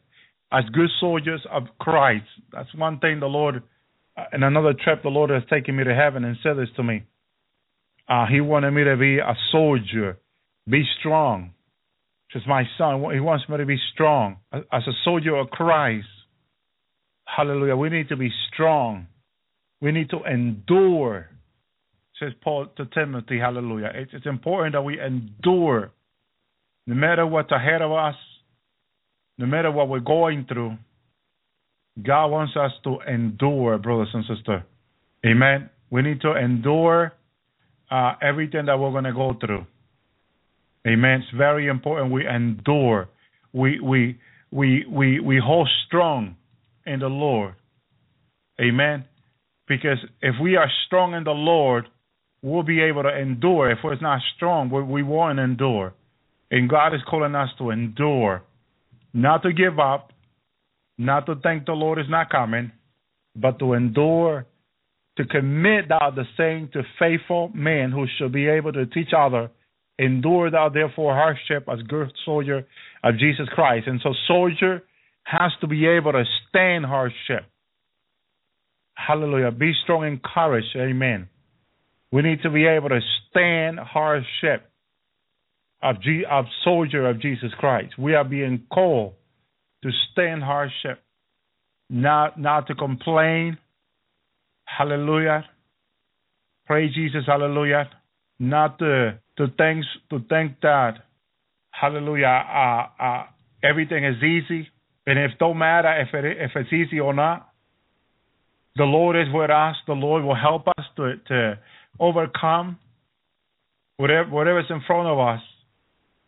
as 0.51 0.63
good 0.73 0.89
soldiers 0.99 1.45
of 1.51 1.63
Christ. 1.79 2.25
That's 2.51 2.73
one 2.75 2.99
thing 2.99 3.19
the 3.19 3.27
Lord, 3.27 3.63
uh, 4.17 4.23
in 4.33 4.43
another 4.43 4.73
trip, 4.73 5.03
the 5.03 5.09
Lord 5.09 5.29
has 5.29 5.43
taken 5.49 5.75
me 5.75 5.83
to 5.83 5.93
heaven 5.93 6.23
and 6.23 6.37
said 6.41 6.57
this 6.57 6.69
to 6.77 6.83
me. 6.83 7.03
Uh, 8.07 8.25
he 8.25 8.39
wanted 8.39 8.71
me 8.71 8.85
to 8.85 8.95
be 8.95 9.17
a 9.17 9.35
soldier, 9.51 10.17
be 10.69 10.83
strong. 10.99 11.51
Just 12.31 12.47
my 12.47 12.63
son, 12.77 13.03
he 13.13 13.19
wants 13.19 13.45
me 13.49 13.57
to 13.57 13.65
be 13.65 13.77
strong 13.93 14.37
as 14.51 14.83
a 14.87 14.91
soldier 15.03 15.35
of 15.35 15.49
Christ. 15.49 16.07
Hallelujah. 17.25 17.75
We 17.75 17.89
need 17.89 18.09
to 18.09 18.17
be 18.17 18.31
strong. 18.51 19.07
We 19.81 19.91
need 19.91 20.09
to 20.09 20.23
endure, 20.23 21.29
says 22.19 22.33
Paul 22.43 22.67
to 22.77 22.85
Timothy. 22.85 23.39
Hallelujah. 23.39 23.91
It's, 23.93 24.11
it's 24.13 24.25
important 24.25 24.73
that 24.73 24.81
we 24.81 24.99
endure 24.99 25.91
no 26.85 26.95
matter 26.95 27.27
what's 27.27 27.51
ahead 27.51 27.81
of 27.81 27.91
us, 27.91 28.15
no 29.37 29.45
matter 29.45 29.71
what 29.71 29.89
we're 29.89 29.99
going 29.99 30.45
through. 30.47 30.77
God 32.03 32.27
wants 32.27 32.53
us 32.55 32.71
to 32.83 32.99
endure, 33.07 33.77
brothers 33.79 34.09
and 34.13 34.23
sisters. 34.25 34.61
Amen. 35.25 35.69
We 35.89 36.01
need 36.03 36.21
to 36.21 36.35
endure 36.35 37.13
uh, 37.89 38.13
everything 38.21 38.65
that 38.67 38.77
we're 38.77 38.91
going 38.91 39.05
to 39.05 39.13
go 39.13 39.35
through. 39.39 39.65
Amen. 40.87 41.21
It's 41.21 41.37
very 41.37 41.67
important 41.67 42.11
we 42.11 42.27
endure. 42.27 43.09
We 43.53 43.79
we 43.79 44.19
we 44.51 44.85
we 44.89 45.19
we 45.19 45.39
hold 45.43 45.69
strong 45.87 46.35
in 46.85 46.99
the 46.99 47.07
Lord. 47.07 47.55
Amen. 48.61 49.05
Because 49.67 49.97
if 50.21 50.35
we 50.41 50.55
are 50.55 50.69
strong 50.85 51.13
in 51.13 51.23
the 51.23 51.31
Lord, 51.31 51.87
we'll 52.41 52.63
be 52.63 52.81
able 52.81 53.03
to 53.03 53.17
endure. 53.17 53.69
If 53.69 53.79
we're 53.83 53.99
not 53.99 54.21
strong, 54.35 54.69
we, 54.69 54.81
we 54.81 55.03
won't 55.03 55.39
endure. 55.39 55.93
And 56.49 56.69
God 56.69 56.93
is 56.93 57.01
calling 57.09 57.35
us 57.35 57.49
to 57.57 57.71
endure, 57.71 58.43
not 59.13 59.43
to 59.43 59.53
give 59.53 59.79
up, 59.79 60.11
not 60.97 61.25
to 61.27 61.35
think 61.35 61.65
the 61.65 61.73
Lord 61.73 61.99
is 61.99 62.05
not 62.09 62.29
coming, 62.29 62.71
but 63.35 63.59
to 63.59 63.73
endure, 63.73 64.45
to 65.17 65.25
commit 65.25 65.89
thou 65.89 66.11
the 66.15 66.25
same 66.37 66.69
to 66.73 66.83
faithful 66.99 67.51
men 67.53 67.91
who 67.91 68.05
shall 68.17 68.29
be 68.29 68.47
able 68.47 68.73
to 68.73 68.85
teach 68.85 69.09
other. 69.17 69.49
Endure 69.99 70.51
thou 70.51 70.69
therefore 70.69 71.13
hardship 71.13 71.67
as 71.71 71.81
good 71.87 72.11
soldier 72.23 72.67
of 73.03 73.17
Jesus 73.17 73.47
Christ. 73.49 73.87
And 73.87 73.99
so 74.03 74.13
soldier 74.27 74.83
has 75.23 75.51
to 75.61 75.67
be 75.67 75.87
able 75.87 76.11
to 76.11 76.23
stand 76.49 76.85
hardship. 76.85 77.45
Hallelujah. 78.93 79.51
Be 79.51 79.73
strong 79.83 80.05
and 80.05 80.21
courage. 80.21 80.65
Amen. 80.75 81.29
We 82.11 82.21
need 82.21 82.41
to 82.43 82.49
be 82.49 82.65
able 82.65 82.89
to 82.89 82.99
stand 83.29 83.79
hardship 83.79 84.66
of, 85.81 86.01
G, 86.01 86.23
of 86.29 86.45
soldier 86.63 87.07
of 87.07 87.21
Jesus 87.21 87.51
Christ. 87.59 87.97
We 87.97 88.15
are 88.15 88.23
being 88.23 88.63
called 88.71 89.13
to 89.83 89.89
stand 90.11 90.43
hardship, 90.43 91.01
not 91.89 92.39
not 92.39 92.67
to 92.67 92.75
complain. 92.75 93.57
Hallelujah. 94.65 95.45
Praise 96.65 96.93
Jesus. 96.93 97.23
Hallelujah. 97.27 97.89
Not 98.39 98.79
to 98.79 99.19
to 99.37 99.47
think 99.57 99.85
to 100.09 100.19
think 100.27 100.59
that 100.61 100.95
Hallelujah. 101.79 102.25
Uh, 102.25 103.03
uh, 103.03 103.23
everything 103.63 104.03
is 104.03 104.17
easy, 104.23 104.67
and 105.05 105.19
if 105.19 105.31
don't 105.39 105.57
matter 105.59 106.01
if 106.01 106.13
it 106.13 106.25
if 106.25 106.51
it's 106.55 106.73
easy 106.73 106.99
or 106.99 107.13
not, 107.13 107.49
the 108.75 108.83
Lord 108.83 109.15
is 109.15 109.31
with 109.31 109.51
us. 109.51 109.75
The 109.85 109.93
Lord 109.93 110.23
will 110.23 110.35
help 110.35 110.67
us 110.67 110.85
to 110.95 111.17
to 111.27 111.59
overcome 111.99 112.79
whatever 113.97 114.29
whatever's 114.29 114.65
in 114.71 114.81
front 114.87 115.07
of 115.07 115.19
us 115.19 115.41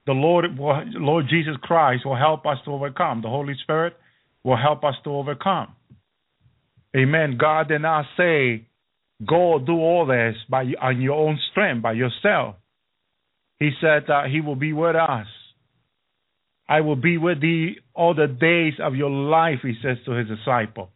the 0.09 0.13
Lord, 0.13 0.45
Lord 0.57 1.25
Jesus 1.29 1.53
Christ 1.61 2.03
will 2.03 2.15
help 2.15 2.43
us 2.47 2.57
to 2.65 2.71
overcome. 2.71 3.21
The 3.21 3.29
Holy 3.29 3.53
Spirit 3.61 3.93
will 4.43 4.57
help 4.57 4.83
us 4.83 4.95
to 5.03 5.11
overcome. 5.11 5.75
Amen. 6.97 7.37
God 7.39 7.67
did 7.67 7.83
not 7.83 8.05
say, 8.17 8.65
go 9.23 9.59
do 9.63 9.73
all 9.73 10.07
this 10.07 10.35
by 10.49 10.63
on 10.81 10.99
your 10.99 11.13
own 11.13 11.39
strength, 11.51 11.83
by 11.83 11.91
yourself. 11.91 12.55
He 13.59 13.69
said 13.79 14.05
that 14.07 14.31
He 14.31 14.41
will 14.41 14.55
be 14.55 14.73
with 14.73 14.95
us. 14.95 15.27
I 16.67 16.81
will 16.81 16.95
be 16.95 17.19
with 17.19 17.39
thee 17.39 17.75
all 17.93 18.15
the 18.15 18.25
days 18.25 18.79
of 18.81 18.95
your 18.95 19.11
life, 19.11 19.59
He 19.61 19.75
says 19.83 19.97
to 20.05 20.13
His 20.13 20.27
disciple. 20.27 20.89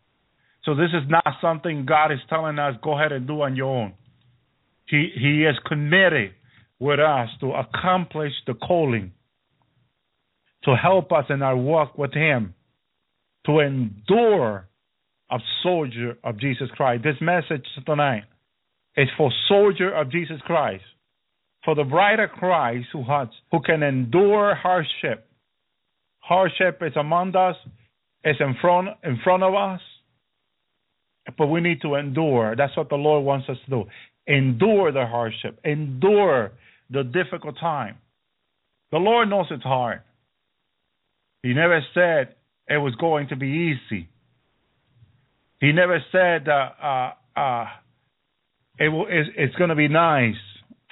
So 0.66 0.74
this 0.74 0.90
is 0.90 1.08
not 1.08 1.36
something 1.40 1.86
God 1.86 2.12
is 2.12 2.20
telling 2.30 2.58
us, 2.58 2.74
go 2.84 2.98
ahead 2.98 3.12
and 3.12 3.28
do 3.28 3.42
on 3.42 3.56
your 3.56 3.70
own. 3.70 3.94
He 4.88 5.12
He 5.16 5.44
is 5.44 5.56
committed 5.68 6.32
with 6.80 7.00
us 7.00 7.30
to 7.40 7.52
accomplish 7.52 8.34
the 8.48 8.54
calling, 8.54 9.12
to 10.64 10.76
help 10.76 11.12
us 11.12 11.26
in 11.30 11.42
our 11.42 11.56
walk 11.56 11.98
with 11.98 12.14
Him, 12.14 12.54
to 13.46 13.60
endure 13.60 14.68
a 15.32 15.38
soldier 15.64 16.18
of 16.24 16.40
Jesus 16.40 16.70
Christ. 16.76 17.04
This 17.04 17.16
message 17.22 17.66
tonight 17.86 18.24
is 18.96 19.08
for 19.18 19.32
soldier 19.48 19.94
of 19.94 20.12
Jesus 20.12 20.40
Christ, 20.46 20.84
for 21.66 21.76
the 21.76 21.84
bride 21.84 22.20
of 22.20 22.30
Christ 22.32 22.88
who 22.94 23.04
has 23.04 23.28
who 23.52 23.62
can 23.62 23.84
endure 23.84 24.56
hardship. 24.56 25.28
Hardship 26.20 26.80
is 26.82 26.94
among 26.96 27.36
us, 27.36 27.56
is 28.24 28.36
in 28.40 28.56
front 28.62 28.90
in 29.04 29.20
front 29.24 29.44
of 29.44 29.56
us, 29.56 29.82
but 31.38 31.48
we 31.48 31.62
need 31.62 31.82
to 31.82 31.96
endure. 31.96 32.56
That's 32.56 32.76
what 32.78 32.90
the 32.90 32.96
Lord 32.96 33.26
wants 33.26 33.50
us 33.50 33.58
to 33.66 33.70
do. 33.70 33.84
Endure 34.28 34.92
the 34.92 35.06
hardship. 35.06 35.60
Endure 35.66 36.52
the 36.94 37.04
difficult 37.04 37.58
time. 37.60 37.98
The 38.92 39.00
Lord 39.00 39.30
knows 39.30 39.48
it's 39.50 39.64
hard. 39.64 40.02
He 41.42 41.54
never 41.54 41.82
said 41.94 42.36
it 42.70 42.78
was 42.78 42.96
going 42.96 43.30
to 43.30 43.36
be 43.36 43.74
easy. 43.74 44.08
He 45.60 45.72
never 45.72 46.00
said 46.12 46.48
uh, 46.48 46.70
uh, 46.82 47.14
uh, 47.36 47.66
it 48.78 48.90
will, 48.90 49.08
it's, 49.10 49.30
it's 49.36 49.56
going 49.56 49.70
to 49.70 49.76
be 49.76 49.88
nice 49.88 50.36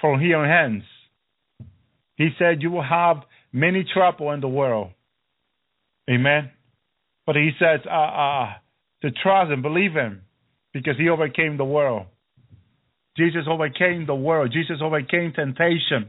from 0.00 0.20
here 0.20 0.38
on 0.38 0.48
hence. 0.48 0.84
He 2.16 2.30
said 2.38 2.62
you 2.62 2.70
will 2.70 2.82
have 2.82 3.18
many 3.52 3.84
trouble 3.94 4.32
in 4.32 4.40
the 4.40 4.48
world. 4.48 4.90
Amen. 6.10 6.50
But 7.26 7.36
he 7.36 7.50
says 7.58 7.80
uh, 7.86 7.94
uh, 7.94 8.52
to 9.02 9.10
trust 9.10 9.52
and 9.52 9.62
believe 9.62 9.92
him 9.92 10.22
because 10.72 10.96
he 10.98 11.08
overcame 11.08 11.56
the 11.56 11.64
world. 11.64 12.06
Jesus 13.16 13.42
overcame 13.48 14.06
the 14.06 14.14
world. 14.14 14.52
Jesus 14.52 14.76
overcame 14.82 15.32
temptation. 15.34 16.08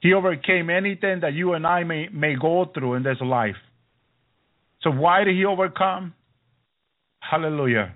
He 0.00 0.12
overcame 0.12 0.70
anything 0.70 1.20
that 1.20 1.34
you 1.34 1.54
and 1.54 1.66
I 1.66 1.84
may, 1.84 2.08
may 2.12 2.34
go 2.40 2.66
through 2.72 2.94
in 2.94 3.02
this 3.02 3.18
life. 3.20 3.56
So 4.82 4.90
why 4.90 5.24
did 5.24 5.34
he 5.36 5.44
overcome? 5.44 6.14
Hallelujah. 7.20 7.94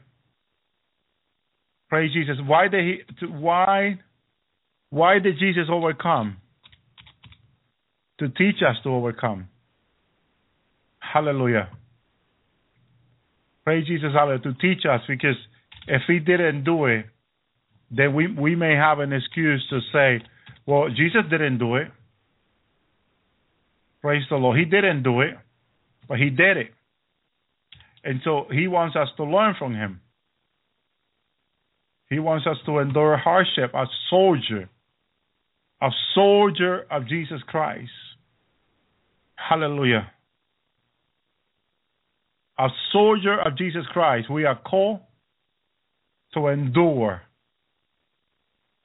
Praise 1.89 2.13
Jesus. 2.13 2.37
Why 2.47 2.69
did 2.69 2.85
he? 2.85 3.27
Why? 3.27 3.99
Why 4.91 5.19
did 5.19 5.39
Jesus 5.39 5.65
overcome? 5.71 6.39
To 8.21 8.29
teach 8.29 8.57
us 8.69 8.77
to 8.85 8.91
overcome. 8.91 9.49
Hallelujah. 10.99 11.71
Praise 13.65 13.87
Jesus, 13.87 14.13
hallelujah, 14.15 14.41
to 14.41 14.55
teach 14.55 14.85
us 14.91 15.01
because 15.07 15.37
if 15.87 16.03
he 16.07 16.19
didn't 16.19 16.65
do 16.65 16.87
it, 16.87 17.05
then 17.91 18.15
we, 18.15 18.27
we 18.33 18.55
may 18.55 18.75
have 18.75 18.99
an 18.99 19.13
excuse 19.13 19.65
to 19.71 19.81
say, 19.93 20.25
well, 20.67 20.89
Jesus 20.89 21.23
didn't 21.31 21.59
do 21.59 21.77
it. 21.77 21.89
Praise 24.03 24.25
the 24.31 24.37
Lord. 24.37 24.59
He 24.59 24.65
didn't 24.65 25.03
do 25.03 25.21
it, 25.23 25.35
but 26.09 26.19
he 26.19 26.31
did 26.31 26.57
it. 26.57 26.71
And 28.05 28.21
so 28.25 28.47
he 28.51 28.69
wants 28.69 28.97
us 28.97 29.09
to 29.17 29.25
learn 29.25 29.55
from 29.59 29.75
him. 29.75 30.01
He 32.11 32.19
wants 32.19 32.47
us 32.47 32.57
to 32.67 32.79
endure 32.79 33.17
hardship, 33.17 33.75
a 33.75 33.85
soldier, 34.09 34.69
a 35.83 35.91
soldier 36.15 36.87
of 36.91 37.07
Jesus 37.07 37.41
Christ. 37.47 37.91
Hallelujah. 39.37 40.11
A 42.59 42.69
soldier 42.93 43.39
of 43.41 43.57
Jesus 43.57 43.85
Christ. 43.93 44.31
We 44.31 44.45
are 44.45 44.59
called 44.59 45.01
to 46.35 46.49
endure, 46.49 47.23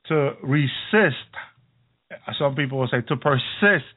to 0.07 0.31
resist. 0.43 1.29
Some 2.37 2.55
people 2.55 2.79
will 2.79 2.87
say 2.87 3.01
to 3.07 3.15
persist. 3.15 3.95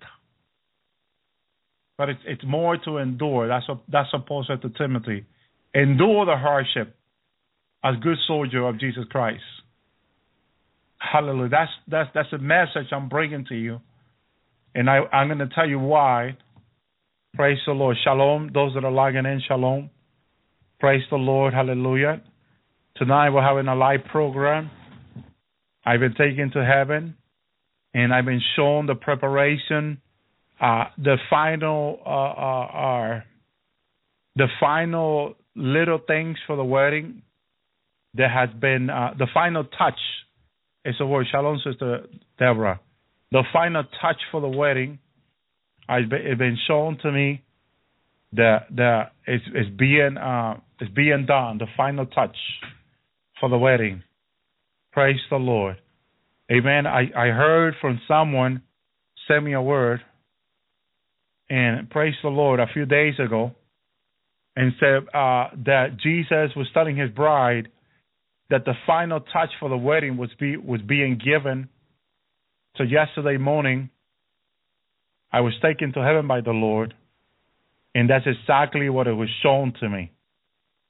But 1.98 2.10
it's, 2.10 2.20
it's 2.26 2.44
more 2.46 2.76
to 2.84 2.98
endure. 2.98 3.48
That's 3.48 3.68
what 3.68 3.80
that's 3.90 4.08
Paul 4.26 4.44
said 4.46 4.62
to 4.62 4.68
Timothy. 4.70 5.24
Endure 5.74 6.26
the 6.26 6.36
hardship 6.36 6.94
as 7.82 7.94
good 8.02 8.18
soldier 8.26 8.66
of 8.66 8.78
Jesus 8.78 9.04
Christ. 9.10 9.42
Hallelujah. 10.98 11.50
That's 11.50 11.70
that's 11.88 12.10
that's 12.14 12.32
a 12.32 12.38
message 12.38 12.92
I'm 12.92 13.08
bringing 13.08 13.44
to 13.46 13.54
you, 13.54 13.80
and 14.74 14.90
I 14.90 14.98
I'm 15.12 15.28
going 15.28 15.38
to 15.38 15.54
tell 15.54 15.68
you 15.68 15.78
why. 15.78 16.36
Praise 17.34 17.58
the 17.66 17.72
Lord. 17.72 17.96
Shalom. 18.02 18.50
Those 18.52 18.74
that 18.74 18.84
are 18.84 18.90
logging 18.90 19.26
in, 19.26 19.42
shalom. 19.46 19.90
Praise 20.80 21.02
the 21.10 21.16
Lord. 21.16 21.52
Hallelujah. 21.52 22.22
Tonight 22.96 23.30
we're 23.30 23.42
having 23.42 23.68
a 23.68 23.74
live 23.74 24.04
program. 24.10 24.70
I've 25.86 26.00
been 26.00 26.15
taken 26.15 26.50
to 26.52 26.65
heaven, 26.65 27.16
and 27.94 28.12
I've 28.12 28.26
been 28.26 28.42
shown 28.56 28.86
the 28.86 28.97
preparation, 28.97 30.02
uh, 30.60 30.84
the 30.98 31.16
final, 31.31 32.00
uh, 32.05 32.10
uh, 32.10 33.20
the 34.34 34.48
final 34.60 35.36
little 35.55 36.00
things 36.06 36.36
for 36.47 36.56
the 36.56 36.65
wedding 36.65 37.23
there 38.16 38.31
has 38.31 38.48
been 38.58 38.89
uh, 38.89 39.15
the 39.18 39.26
final 39.32 39.65
touch. 39.65 39.98
It's 40.84 40.98
a 41.00 41.06
word. 41.06 41.26
Shalom, 41.31 41.60
Sister 41.62 42.06
Deborah. 42.39 42.81
The 43.32 43.42
final 43.52 43.84
touch 44.00 44.20
for 44.31 44.40
the 44.40 44.48
wedding 44.48 44.98
has 45.89 46.08
been, 46.08 46.56
shown 46.66 46.98
to 47.02 47.12
me. 47.12 47.42
That 48.32 48.66
the 48.74 49.05
it's, 49.26 49.44
it's 49.55 49.70
being 49.76 50.16
uh, 50.16 50.58
it's 50.81 50.92
being 50.92 51.26
done. 51.26 51.58
The 51.58 51.66
final 51.76 52.06
touch 52.06 52.36
for 53.39 53.48
the 53.48 53.58
wedding. 53.58 54.02
Praise 54.97 55.20
the 55.28 55.36
Lord. 55.36 55.76
Amen. 56.50 56.86
I, 56.86 57.10
I 57.15 57.26
heard 57.26 57.75
from 57.83 58.00
someone 58.08 58.62
send 59.28 59.44
me 59.44 59.52
a 59.52 59.60
word 59.60 60.00
and 61.50 61.91
praise 61.91 62.15
the 62.23 62.31
Lord 62.31 62.60
a 62.60 62.66
few 62.73 62.86
days 62.86 63.12
ago 63.18 63.52
and 64.57 64.73
said 64.81 65.02
uh, 65.15 65.49
that 65.66 65.99
Jesus 66.02 66.57
was 66.57 66.66
telling 66.73 66.97
his 66.97 67.10
bride 67.10 67.68
that 68.49 68.65
the 68.65 68.73
final 68.86 69.20
touch 69.20 69.50
for 69.60 69.68
the 69.68 69.76
wedding 69.76 70.16
was 70.16 70.31
be 70.41 70.57
was 70.57 70.81
being 70.81 71.20
given. 71.23 71.68
So 72.78 72.83
yesterday 72.83 73.36
morning, 73.36 73.91
I 75.31 75.41
was 75.41 75.52
taken 75.60 75.92
to 75.92 76.02
heaven 76.02 76.26
by 76.26 76.41
the 76.41 76.52
Lord, 76.52 76.94
and 77.94 78.08
that's 78.08 78.25
exactly 78.26 78.89
what 78.89 79.08
it 79.08 79.12
was 79.12 79.28
shown 79.42 79.75
to 79.81 79.91
me. 79.91 80.10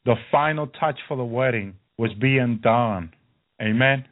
The 0.04 0.14
final 0.30 0.68
touch 0.68 1.00
for 1.08 1.16
the 1.16 1.24
wedding 1.24 1.74
was 1.98 2.12
being 2.20 2.60
done. 2.62 3.12
Amen. 3.60 4.04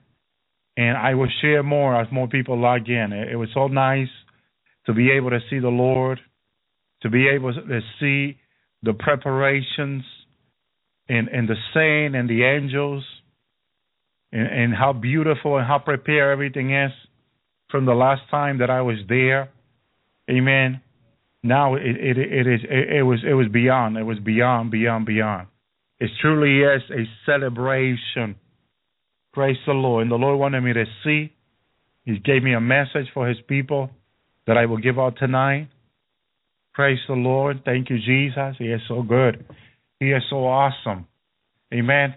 And 0.76 0.96
I 0.96 1.14
will 1.14 1.28
share 1.40 1.62
more 1.62 2.00
as 2.00 2.08
more 2.10 2.28
people 2.28 2.60
log 2.60 2.88
in. 2.88 3.12
It, 3.12 3.36
was 3.36 3.48
so 3.54 3.68
nice 3.68 4.08
to 4.86 4.92
be 4.92 5.12
able 5.12 5.30
to 5.30 5.40
see 5.48 5.58
the 5.60 5.68
Lord, 5.68 6.20
to 7.02 7.10
be 7.10 7.28
able 7.28 7.52
to 7.52 7.80
see 8.00 8.38
the 8.82 8.92
preparations 8.92 10.04
and, 11.08 11.28
and 11.28 11.48
the 11.48 11.56
saint 11.72 12.16
and 12.16 12.28
the 12.28 12.44
angels 12.44 13.04
and, 14.32 14.46
and 14.46 14.74
how 14.74 14.92
beautiful 14.92 15.56
and 15.56 15.66
how 15.66 15.78
prepared 15.78 16.32
everything 16.32 16.74
is 16.74 16.90
from 17.70 17.86
the 17.86 17.94
last 17.94 18.22
time 18.30 18.58
that 18.58 18.70
I 18.70 18.82
was 18.82 18.96
there. 19.08 19.50
Amen. 20.30 20.80
Now 21.42 21.74
it 21.74 21.82
it, 21.84 22.18
it 22.18 22.46
is 22.46 22.60
it, 22.64 22.96
it 22.98 23.02
was 23.02 23.20
it 23.28 23.34
was 23.34 23.48
beyond 23.52 23.96
it 23.98 24.02
was 24.02 24.18
beyond 24.18 24.70
beyond 24.70 25.06
beyond. 25.06 25.48
It 26.00 26.10
truly 26.20 26.62
is 26.62 26.82
a 26.90 27.04
celebration. 27.26 28.36
Praise 29.34 29.56
the 29.66 29.72
Lord. 29.72 30.02
And 30.02 30.12
the 30.12 30.16
Lord 30.16 30.38
wanted 30.38 30.60
me 30.60 30.72
to 30.72 30.84
see. 31.02 31.32
He 32.04 32.18
gave 32.18 32.42
me 32.42 32.54
a 32.54 32.60
message 32.60 33.08
for 33.12 33.28
His 33.28 33.38
people 33.48 33.90
that 34.46 34.56
I 34.56 34.66
will 34.66 34.78
give 34.78 34.98
out 34.98 35.16
tonight. 35.18 35.68
Praise 36.72 37.00
the 37.08 37.14
Lord. 37.14 37.62
Thank 37.64 37.90
you, 37.90 37.98
Jesus. 37.98 38.56
He 38.58 38.66
is 38.66 38.80
so 38.88 39.02
good. 39.02 39.44
He 39.98 40.10
is 40.10 40.22
so 40.30 40.46
awesome. 40.46 41.06
Amen. 41.72 42.14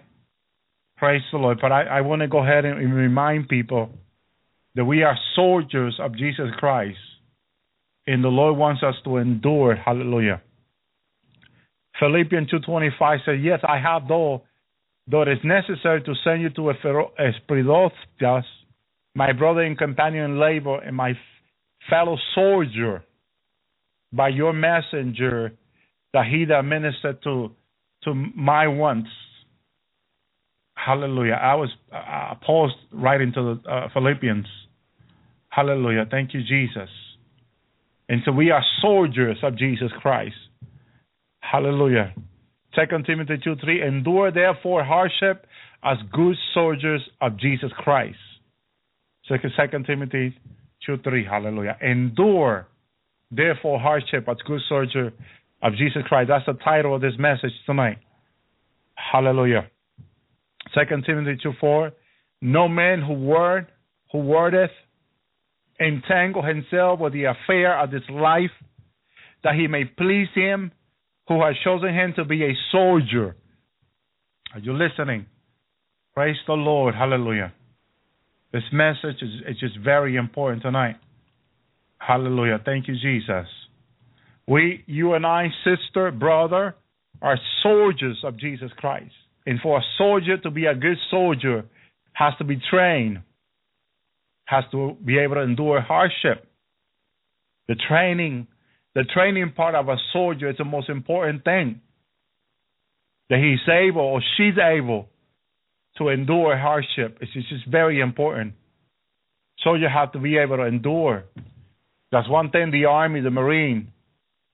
Praise 0.96 1.22
the 1.32 1.38
Lord. 1.38 1.58
But 1.60 1.72
I, 1.72 1.82
I 1.82 2.00
want 2.02 2.22
to 2.22 2.28
go 2.28 2.42
ahead 2.42 2.64
and 2.64 2.94
remind 2.94 3.48
people 3.48 3.90
that 4.74 4.84
we 4.84 5.02
are 5.02 5.16
soldiers 5.34 5.98
of 6.00 6.16
Jesus 6.16 6.48
Christ. 6.58 6.98
And 8.06 8.22
the 8.22 8.28
Lord 8.28 8.56
wants 8.56 8.82
us 8.82 8.94
to 9.04 9.16
endure. 9.16 9.74
Hallelujah. 9.74 10.40
Philippians 11.98 12.50
2.25 12.50 13.18
says, 13.24 13.36
Yes, 13.42 13.60
I 13.66 13.78
have 13.78 14.06
though, 14.06 14.44
though 15.10 15.22
it 15.22 15.28
is 15.28 15.38
necessary 15.44 16.02
to 16.02 16.14
send 16.24 16.42
you 16.42 16.50
to 16.50 16.70
Epaphroditus, 16.70 18.44
my 19.14 19.32
brother 19.32 19.62
and 19.62 19.76
companion 19.76 20.32
in 20.32 20.40
labor, 20.40 20.78
and 20.80 20.96
my 20.96 21.14
fellow 21.88 22.16
soldier, 22.34 23.04
by 24.12 24.28
your 24.28 24.52
messenger, 24.52 25.52
that 26.12 26.26
he 26.26 26.44
that 26.46 26.64
ministered 26.64 27.22
to, 27.22 27.50
to 28.04 28.14
my 28.14 28.66
wants 28.68 29.10
Hallelujah. 30.78 31.34
I 31.34 31.54
was 31.56 31.70
uh, 31.92 32.34
paused 32.46 32.76
right 32.92 33.20
into 33.20 33.60
the 33.64 33.70
uh, 33.70 33.88
Philippians. 33.92 34.46
Hallelujah. 35.48 36.06
Thank 36.08 36.34
you, 36.34 36.40
Jesus. 36.42 36.88
And 38.08 38.22
so 38.24 38.32
we 38.32 38.50
are 38.50 38.62
soldiers 38.80 39.38
of 39.42 39.58
Jesus 39.58 39.90
Christ. 40.00 40.36
Hallelujah. 41.40 42.14
Second 42.78 43.06
Timothy 43.06 43.38
2 43.42 43.56
3. 43.56 43.82
Endure 43.82 44.30
therefore 44.30 44.84
hardship 44.84 45.46
as 45.82 45.96
good 46.12 46.36
soldiers 46.54 47.02
of 47.20 47.36
Jesus 47.38 47.70
Christ. 47.76 48.18
Second, 49.26 49.84
Timothy 49.84 50.36
2 50.86 50.98
3. 51.02 51.24
Hallelujah. 51.24 51.76
Endure 51.82 52.68
therefore 53.30 53.80
hardship 53.80 54.28
as 54.28 54.36
good 54.46 54.60
soldier 54.68 55.12
of 55.62 55.72
Jesus 55.72 56.02
Christ. 56.06 56.28
That's 56.28 56.46
the 56.46 56.62
title 56.64 56.94
of 56.94 57.00
this 57.00 57.14
message 57.18 57.52
tonight. 57.66 57.98
Hallelujah. 58.94 59.68
Second 60.74 61.04
Timothy 61.04 61.38
2 61.42 61.52
4. 61.60 61.92
No 62.42 62.68
man 62.68 63.02
who 63.02 63.14
word 63.14 63.66
who 64.12 64.18
wordeth 64.18 64.70
entangle 65.80 66.42
himself 66.42 67.00
with 67.00 67.12
the 67.12 67.24
affair 67.24 67.78
of 67.80 67.90
this 67.90 68.02
life, 68.08 68.50
that 69.42 69.54
he 69.54 69.66
may 69.66 69.84
please 69.84 70.28
him 70.34 70.72
who 71.28 71.44
has 71.44 71.54
chosen 71.62 71.94
him 71.94 72.14
to 72.16 72.24
be 72.24 72.44
a 72.44 72.56
soldier. 72.72 73.36
Are 74.54 74.60
you 74.60 74.72
listening? 74.72 75.26
Praise 76.14 76.36
the 76.46 76.54
Lord. 76.54 76.94
Hallelujah. 76.94 77.52
This 78.52 78.62
message 78.72 79.22
is, 79.22 79.30
is 79.46 79.60
just 79.60 79.78
very 79.84 80.16
important 80.16 80.62
tonight. 80.62 80.96
Hallelujah. 81.98 82.60
Thank 82.64 82.88
you, 82.88 82.94
Jesus. 82.94 83.46
We, 84.46 84.82
you 84.86 85.12
and 85.12 85.26
I, 85.26 85.48
sister, 85.64 86.10
brother, 86.10 86.74
are 87.20 87.38
soldiers 87.62 88.18
of 88.24 88.38
Jesus 88.38 88.70
Christ. 88.78 89.12
And 89.44 89.60
for 89.60 89.78
a 89.78 89.82
soldier 89.98 90.38
to 90.38 90.50
be 90.50 90.64
a 90.64 90.74
good 90.74 90.96
soldier, 91.10 91.64
has 92.12 92.32
to 92.38 92.44
be 92.44 92.60
trained, 92.70 93.20
has 94.46 94.64
to 94.72 94.96
be 95.04 95.18
able 95.18 95.36
to 95.36 95.42
endure 95.42 95.80
hardship. 95.80 96.46
The 97.68 97.76
training, 97.76 98.46
the 98.98 99.04
training 99.04 99.52
part 99.54 99.76
of 99.76 99.88
a 99.88 99.94
soldier 100.12 100.50
is 100.50 100.56
the 100.56 100.64
most 100.64 100.88
important 100.88 101.44
thing. 101.44 101.80
That 103.30 103.38
he's 103.38 103.72
able 103.72 104.00
or 104.00 104.20
she's 104.36 104.58
able 104.58 105.08
to 105.98 106.08
endure 106.08 106.58
hardship. 106.58 107.18
It's 107.20 107.32
just 107.32 107.64
very 107.70 108.00
important. 108.00 108.54
Soldier 109.62 109.88
have 109.88 110.10
to 110.12 110.18
be 110.18 110.36
able 110.36 110.56
to 110.56 110.64
endure. 110.64 111.26
That's 112.10 112.28
one 112.28 112.50
thing 112.50 112.72
the 112.72 112.86
Army, 112.86 113.20
the 113.20 113.30
Marine, 113.30 113.92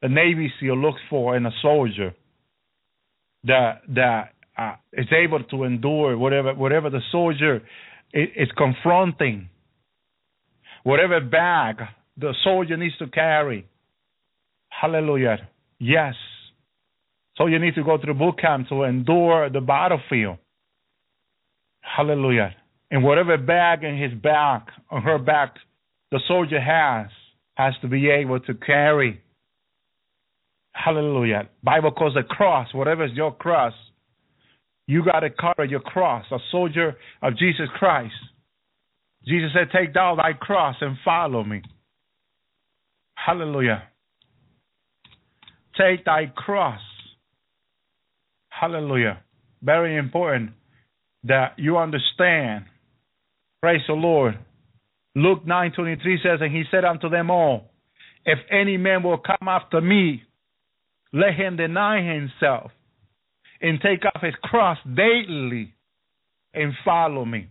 the 0.03 0.11
Navy 0.11 0.53
SEAL 0.61 0.77
looks 0.77 1.01
for 1.09 1.35
in 1.39 1.47
a 1.47 1.53
soldier. 1.63 2.15
That 3.45 3.81
that 3.95 4.35
uh, 4.59 4.75
is 4.93 5.07
able 5.11 5.43
to 5.45 5.65
endure 5.65 6.19
whatever 6.19 6.53
whatever 6.53 6.91
the 6.91 7.01
soldier 7.11 7.63
is, 8.13 8.29
is 8.37 8.49
confronting, 8.59 9.49
whatever 10.83 11.21
bag 11.21 11.77
the 12.19 12.35
soldier 12.45 12.77
needs 12.77 12.99
to 12.99 13.07
carry. 13.07 13.67
Hallelujah. 14.81 15.49
Yes. 15.79 16.15
So 17.37 17.47
you 17.47 17.59
need 17.59 17.75
to 17.75 17.85
go 17.85 17.99
through 17.99 18.15
boot 18.15 18.39
camp 18.39 18.69
to 18.69 18.83
endure 18.83 19.51
the 19.51 19.61
battlefield. 19.61 20.39
Hallelujah. 21.81 22.55
And 22.91 23.03
whatever 23.03 23.37
bag 23.37 23.83
in 23.83 24.01
his 24.01 24.13
back, 24.21 24.69
on 24.91 25.03
her 25.03 25.19
back, 25.19 25.57
the 26.11 26.21
soldier 26.29 26.61
has, 26.61 27.11
has 27.55 27.75
to 27.83 27.89
be 27.89 28.09
able 28.09 28.41
to 28.41 28.55
carry. 28.55 29.21
Hallelujah. 30.73 31.49
Bible 31.63 31.91
calls 31.93 32.15
the 32.15 32.23
cross, 32.23 32.69
whatever 32.75 33.05
is 33.05 33.13
your 33.15 33.35
cross, 33.35 33.73
you 34.87 35.05
got 35.05 35.21
to 35.21 35.31
carry 35.31 35.71
your 35.71 35.81
cross, 35.81 36.27
a 36.31 36.39
soldier 36.51 36.97
of 37.23 37.37
Jesus 37.39 37.69
Christ. 37.79 38.15
Jesus 39.27 39.51
said, 39.55 39.69
Take 39.77 39.95
down 39.95 40.19
thy 40.19 40.35
cross 40.35 40.77
and 40.81 40.97
follow 41.05 41.43
me. 41.43 41.63
Hallelujah. 43.15 43.85
Take 45.79 46.05
thy 46.05 46.27
cross. 46.35 46.81
Hallelujah. 48.49 49.23
Very 49.63 49.97
important 49.97 50.51
that 51.25 51.55
you 51.59 51.79
understand. 51.79 52.67
Praise 53.61 53.81
the 53.89 53.95
Lord. 53.95 54.39
Luke 55.17 55.45
9:23 55.47 56.23
says, 56.23 56.41
and 56.41 56.53
he 56.53 56.65
said 56.71 56.85
unto 56.85 57.09
them 57.09 57.31
all, 57.31 57.71
If 58.25 58.39
any 58.51 58.77
man 58.77 59.03
will 59.03 59.19
come 59.19 59.49
after 59.49 59.81
me, 59.81 60.23
let 61.13 61.35
him 61.35 61.57
deny 61.57 62.03
himself 62.03 62.73
and 63.61 63.81
take 63.81 64.05
up 64.05 64.21
his 64.21 64.35
cross 64.43 64.79
daily 64.85 65.75
and 66.53 66.73
follow 66.85 67.25
me. 67.25 67.49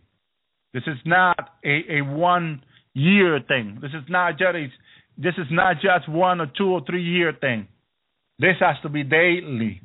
This 0.73 0.83
is 0.87 0.97
not 1.05 1.57
a, 1.63 1.99
a 1.99 2.01
one 2.01 2.63
year 2.93 3.39
thing. 3.47 3.79
This 3.81 3.91
is 3.91 4.03
not 4.09 4.37
just 4.37 4.57
this 5.17 5.35
is 5.37 5.47
not 5.51 5.75
just 5.75 6.09
one 6.09 6.41
or 6.41 6.47
two 6.57 6.67
or 6.67 6.81
three 6.85 7.03
year 7.03 7.33
thing. 7.39 7.67
This 8.39 8.55
has 8.59 8.75
to 8.81 8.89
be 8.89 9.03
daily, 9.03 9.81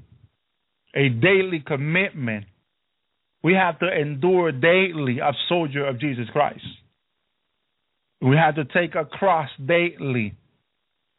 a 0.94 1.08
daily 1.08 1.62
commitment. 1.64 2.46
We 3.42 3.54
have 3.54 3.78
to 3.80 3.86
endure 3.86 4.52
daily 4.52 5.18
a 5.20 5.32
soldier 5.48 5.86
of 5.86 6.00
Jesus 6.00 6.26
Christ. 6.32 6.64
We 8.20 8.36
have 8.36 8.56
to 8.56 8.64
take 8.64 8.94
a 8.94 9.04
cross 9.04 9.48
daily 9.64 10.34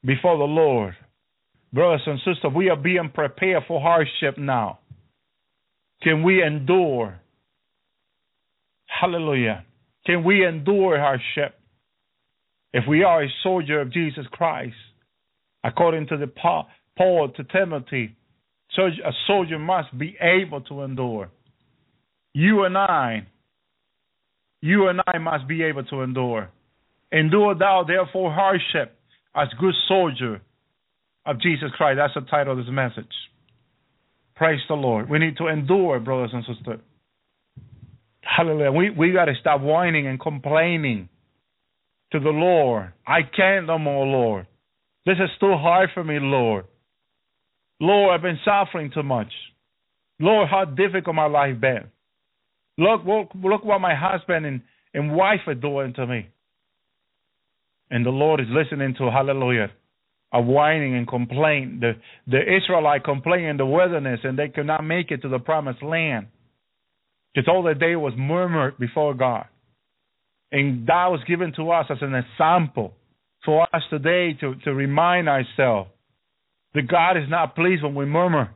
before 0.04 0.38
the 0.38 0.44
Lord. 0.44 0.96
Brothers 1.72 2.02
and 2.08 2.20
sisters, 2.20 2.52
we 2.54 2.70
are 2.70 2.76
being 2.76 3.12
prepared 3.14 3.64
for 3.68 3.80
hardship 3.80 4.38
now. 4.38 4.80
Can 6.02 6.24
we 6.24 6.44
endure? 6.44 7.20
Hallelujah. 8.88 9.66
Can 10.06 10.24
we 10.24 10.46
endure 10.46 10.98
hardship? 11.00 11.56
If 12.74 12.86
we 12.88 13.04
are 13.04 13.24
a 13.24 13.30
soldier 13.44 13.82
of 13.82 13.94
Jesus 13.94 14.26
Christ, 14.32 14.76
according 15.64 16.08
to 16.08 16.18
the 16.18 16.28
Paul, 17.00 17.30
to 17.38 17.44
Timothy, 17.46 18.14
a 18.78 19.12
soldier 19.26 19.58
must 19.58 19.98
be 19.98 20.18
able 20.20 20.60
to 20.62 20.82
endure. 20.82 21.30
You 22.34 22.66
and 22.66 22.78
I, 22.78 23.26
you 24.62 24.90
and 24.90 25.00
I 25.08 25.18
must 25.18 25.48
be 25.48 25.64
able 25.64 25.86
to 25.86 26.02
endure. 26.02 26.50
Endure 27.14 27.56
thou 27.56 27.86
therefore 27.88 28.34
hardship 28.34 28.98
as 29.34 29.48
good 29.62 29.74
soldier 29.88 30.42
of 31.26 31.40
Jesus 31.42 31.70
Christ. 31.78 32.00
That's 32.00 32.14
the 32.14 32.30
title 32.30 32.60
of 32.60 32.66
this 32.66 32.72
message. 32.72 33.12
Praise 34.36 34.60
the 34.68 34.76
Lord. 34.76 35.10
We 35.10 35.20
need 35.20 35.38
to 35.38 35.48
endure, 35.48 36.02
brothers 36.02 36.32
and 36.34 36.44
sisters. 36.44 36.82
Hallelujah. 38.22 38.72
We 38.72 38.90
we 38.90 39.14
got 39.14 39.26
to 39.26 39.34
stop 39.40 39.62
whining 39.62 40.06
and 40.08 40.20
complaining 40.20 41.08
to 42.12 42.20
the 42.20 42.30
Lord. 42.30 42.92
I 43.08 43.22
can't 43.24 43.68
no 43.68 43.80
more, 43.80 44.06
Lord. 44.06 44.48
This 45.06 45.16
is 45.16 45.30
too 45.40 45.56
hard 45.56 45.90
for 45.94 46.04
me, 46.04 46.20
Lord. 46.20 46.66
Lord, 47.80 48.14
I've 48.14 48.22
been 48.22 48.40
suffering 48.44 48.92
too 48.94 49.04
much. 49.04 49.32
Lord, 50.20 50.50
how 50.50 50.66
difficult 50.66 51.16
my 51.16 51.28
life 51.28 51.60
been. 51.60 51.86
Look, 52.78 53.02
look, 53.06 53.30
look 53.36 53.64
what 53.64 53.80
my 53.80 53.96
husband 53.96 54.46
and, 54.46 54.62
and 54.94 55.16
wife 55.16 55.42
are 55.48 55.56
doing 55.56 55.94
to 55.94 56.06
me. 56.06 56.30
And 57.90 58.06
the 58.06 58.12
Lord 58.12 58.40
is 58.40 58.48
listening 58.50 58.96
to 58.98 59.10
hallelujah 59.10 59.72
of 60.32 60.46
whining 60.46 60.96
and 60.96 61.08
complaint. 61.08 61.82
The 61.82 61.94
the 62.28 62.40
Israelite 62.40 63.04
complained 63.04 63.48
in 63.48 63.58
the 63.58 63.66
wilderness 63.66 64.20
and 64.24 64.38
they 64.38 64.50
could 64.50 64.68
not 64.68 64.84
make 64.84 65.12
it 65.12 65.22
to 65.24 65.30
the 65.30 65.40
promised 65.40 65.82
land. 65.82 66.28
Because 67.34 67.48
all 67.48 67.64
that 67.64 67.80
day 67.80 67.96
was 67.96 68.14
murmured 68.18 68.78
before 68.78 69.14
God. 69.14 69.46
And 70.52 70.88
that 70.88 71.08
was 71.08 71.22
given 71.28 71.54
to 71.58 71.72
us 71.72 71.86
as 71.90 71.98
an 72.02 72.16
example 72.16 72.94
for 73.46 73.68
us 73.74 73.84
today 73.90 74.34
to, 74.42 74.56
to 74.66 74.74
remind 74.74 75.30
ourselves 75.30 75.90
that 76.74 76.88
God 76.88 77.18
is 77.18 77.30
not 77.30 77.56
pleased 77.56 77.84
when 77.84 77.96
we 77.96 78.06
murmur. 78.06 78.50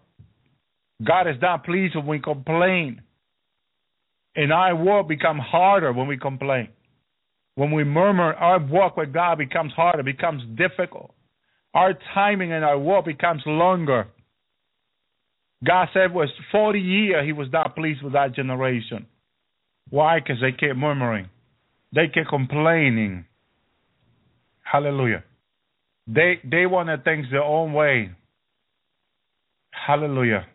God 1.03 1.27
is 1.27 1.35
not 1.41 1.65
pleased 1.65 1.95
when 1.95 2.07
we 2.07 2.19
complain. 2.19 3.01
And 4.35 4.51
our 4.51 4.75
work 4.75 5.07
becomes 5.07 5.41
harder 5.41 5.91
when 5.93 6.07
we 6.07 6.17
complain. 6.17 6.69
When 7.55 7.71
we 7.71 7.83
murmur, 7.83 8.33
our 8.33 8.59
walk 8.59 8.97
with 8.97 9.13
God 9.13 9.37
becomes 9.37 9.73
harder, 9.73 10.01
becomes 10.03 10.41
difficult 10.57 11.13
our 11.73 11.93
timing 12.13 12.53
and 12.53 12.63
our 12.63 12.77
walk 12.77 13.05
becomes 13.05 13.41
longer. 13.45 14.07
God 15.63 15.87
said 15.93 16.13
was 16.13 16.29
40 16.51 16.79
years 16.79 17.25
he 17.25 17.33
was 17.33 17.47
not 17.51 17.75
pleased 17.75 18.03
with 18.03 18.13
that 18.13 18.35
generation. 18.35 19.07
Why? 19.89 20.19
Because 20.19 20.41
they 20.41 20.51
kept 20.51 20.77
murmuring. 20.77 21.29
They 21.93 22.07
kept 22.07 22.29
complaining. 22.29 23.25
Hallelujah. 24.61 25.23
They 26.07 26.39
they 26.43 26.65
want 26.65 26.89
to 26.89 26.97
things 26.97 27.27
their 27.31 27.43
own 27.43 27.73
way. 27.73 28.11
Hallelujah. 29.71 30.45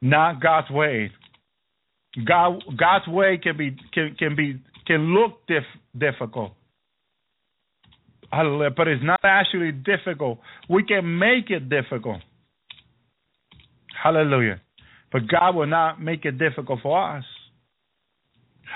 Not 0.00 0.40
God's 0.40 0.70
way. 0.70 1.10
God 2.26 2.62
God's 2.78 3.06
way 3.08 3.38
can 3.42 3.56
be 3.56 3.76
can 3.92 4.16
can 4.18 4.36
be 4.36 4.60
can 4.86 5.14
look 5.14 5.46
dif, 5.46 5.64
difficult. 5.96 6.52
Hallelujah. 8.32 8.70
But 8.76 8.88
it's 8.88 9.02
not 9.02 9.20
actually 9.24 9.72
difficult. 9.72 10.38
We 10.68 10.84
can 10.84 11.18
make 11.18 11.50
it 11.50 11.68
difficult. 11.68 12.20
Hallelujah. 14.02 14.60
But 15.12 15.22
God 15.28 15.56
will 15.56 15.66
not 15.66 16.00
make 16.00 16.24
it 16.24 16.38
difficult 16.38 16.80
for 16.82 17.16
us. 17.16 17.24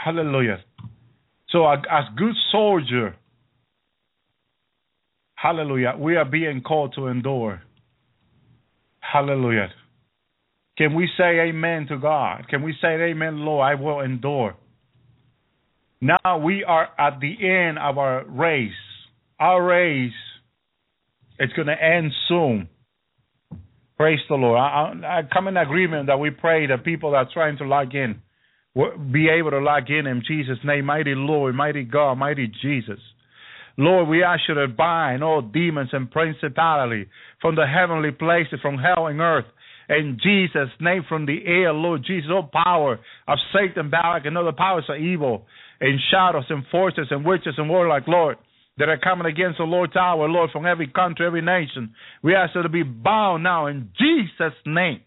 Hallelujah. 0.04 0.58
So, 1.50 1.66
as 1.70 2.04
good 2.16 2.34
soldier, 2.50 3.16
hallelujah, 5.44 5.94
we 5.98 6.16
are 6.16 6.24
being 6.24 6.62
called 6.62 6.94
to 6.96 7.06
endure. 7.06 7.62
Hallelujah. 9.00 9.68
Can 10.76 10.94
we 10.94 11.08
say 11.16 11.38
amen 11.48 11.86
to 11.88 11.98
God? 11.98 12.48
Can 12.48 12.62
we 12.62 12.74
say 12.80 13.10
amen, 13.10 13.38
Lord, 13.38 13.64
I 13.64 13.80
will 13.80 14.00
endure? 14.00 14.56
Now 16.00 16.38
we 16.38 16.64
are 16.64 16.88
at 16.98 17.20
the 17.20 17.34
end 17.46 17.78
of 17.78 17.98
our 17.98 18.24
race 18.26 18.72
our 19.40 19.62
race 19.62 20.12
it's 21.38 21.52
going 21.54 21.66
to 21.66 21.82
end 21.82 22.12
soon. 22.28 22.68
Praise 23.96 24.20
the 24.28 24.36
Lord. 24.36 24.58
I, 24.58 24.92
I, 25.04 25.20
come 25.32 25.48
in 25.48 25.56
agreement 25.56 26.06
that 26.06 26.18
we 26.18 26.30
pray 26.30 26.66
that 26.66 26.84
people 26.84 27.10
that 27.12 27.16
are 27.16 27.28
trying 27.32 27.58
to 27.58 27.64
log 27.64 27.94
in 27.94 28.20
will 28.74 28.96
be 28.98 29.28
able 29.28 29.50
to 29.50 29.58
log 29.58 29.90
in 29.90 30.06
in 30.06 30.22
Jesus' 30.26 30.58
name. 30.64 30.84
Mighty 30.86 31.14
Lord, 31.14 31.54
mighty 31.54 31.84
God, 31.84 32.14
mighty 32.14 32.50
Jesus. 32.62 32.98
Lord, 33.76 34.08
we 34.08 34.22
ask 34.22 34.42
you 34.48 34.54
to 34.54 34.68
bind 34.68 35.24
all 35.24 35.42
demons 35.42 35.90
and 35.92 36.10
principality 36.10 37.06
from 37.40 37.56
the 37.56 37.66
heavenly 37.66 38.12
places, 38.12 38.60
from 38.62 38.78
hell 38.78 39.06
and 39.06 39.20
earth. 39.20 39.46
In 39.88 40.18
Jesus' 40.22 40.70
name, 40.80 41.04
from 41.08 41.26
the 41.26 41.44
air, 41.44 41.72
Lord 41.72 42.04
Jesus, 42.06 42.30
all 42.32 42.48
power 42.50 42.98
of 43.28 43.38
Satan, 43.52 43.90
Balak, 43.90 44.24
and 44.24 44.38
other 44.38 44.52
powers 44.52 44.84
of 44.88 45.00
evil, 45.00 45.46
and 45.80 45.98
shadows 46.10 46.44
and 46.48 46.64
forces 46.70 47.08
and 47.10 47.24
witches 47.24 47.54
and 47.58 47.68
warlike, 47.68 48.04
Lord 48.06 48.38
that 48.78 48.88
are 48.88 48.98
coming 48.98 49.26
against 49.26 49.58
the 49.58 49.64
Lord's 49.64 49.94
Hour, 49.94 50.28
Lord, 50.28 50.50
from 50.50 50.66
every 50.66 50.88
country, 50.88 51.26
every 51.26 51.42
nation. 51.42 51.94
We 52.22 52.34
ask 52.34 52.54
you 52.54 52.62
to 52.62 52.68
be 52.68 52.82
bound 52.82 53.44
now 53.44 53.66
in 53.66 53.90
Jesus' 53.98 54.58
name. 54.66 55.00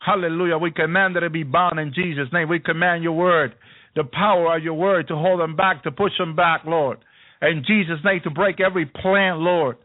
Hallelujah. 0.00 0.58
We 0.58 0.72
command 0.72 1.16
that 1.16 1.22
it 1.22 1.32
be 1.32 1.42
bound 1.42 1.78
in 1.78 1.92
Jesus' 1.94 2.32
name. 2.32 2.48
We 2.48 2.58
command 2.58 3.04
your 3.04 3.12
word, 3.12 3.54
the 3.94 4.04
power 4.04 4.56
of 4.56 4.64
your 4.64 4.74
word 4.74 5.08
to 5.08 5.14
hold 5.14 5.40
them 5.40 5.56
back, 5.56 5.84
to 5.84 5.90
push 5.90 6.12
them 6.18 6.34
back, 6.34 6.62
Lord. 6.66 6.98
In 7.42 7.64
Jesus' 7.66 8.04
name, 8.04 8.20
to 8.24 8.30
break 8.30 8.60
every 8.60 8.86
plan, 8.86 9.38
Lord. 9.38 9.76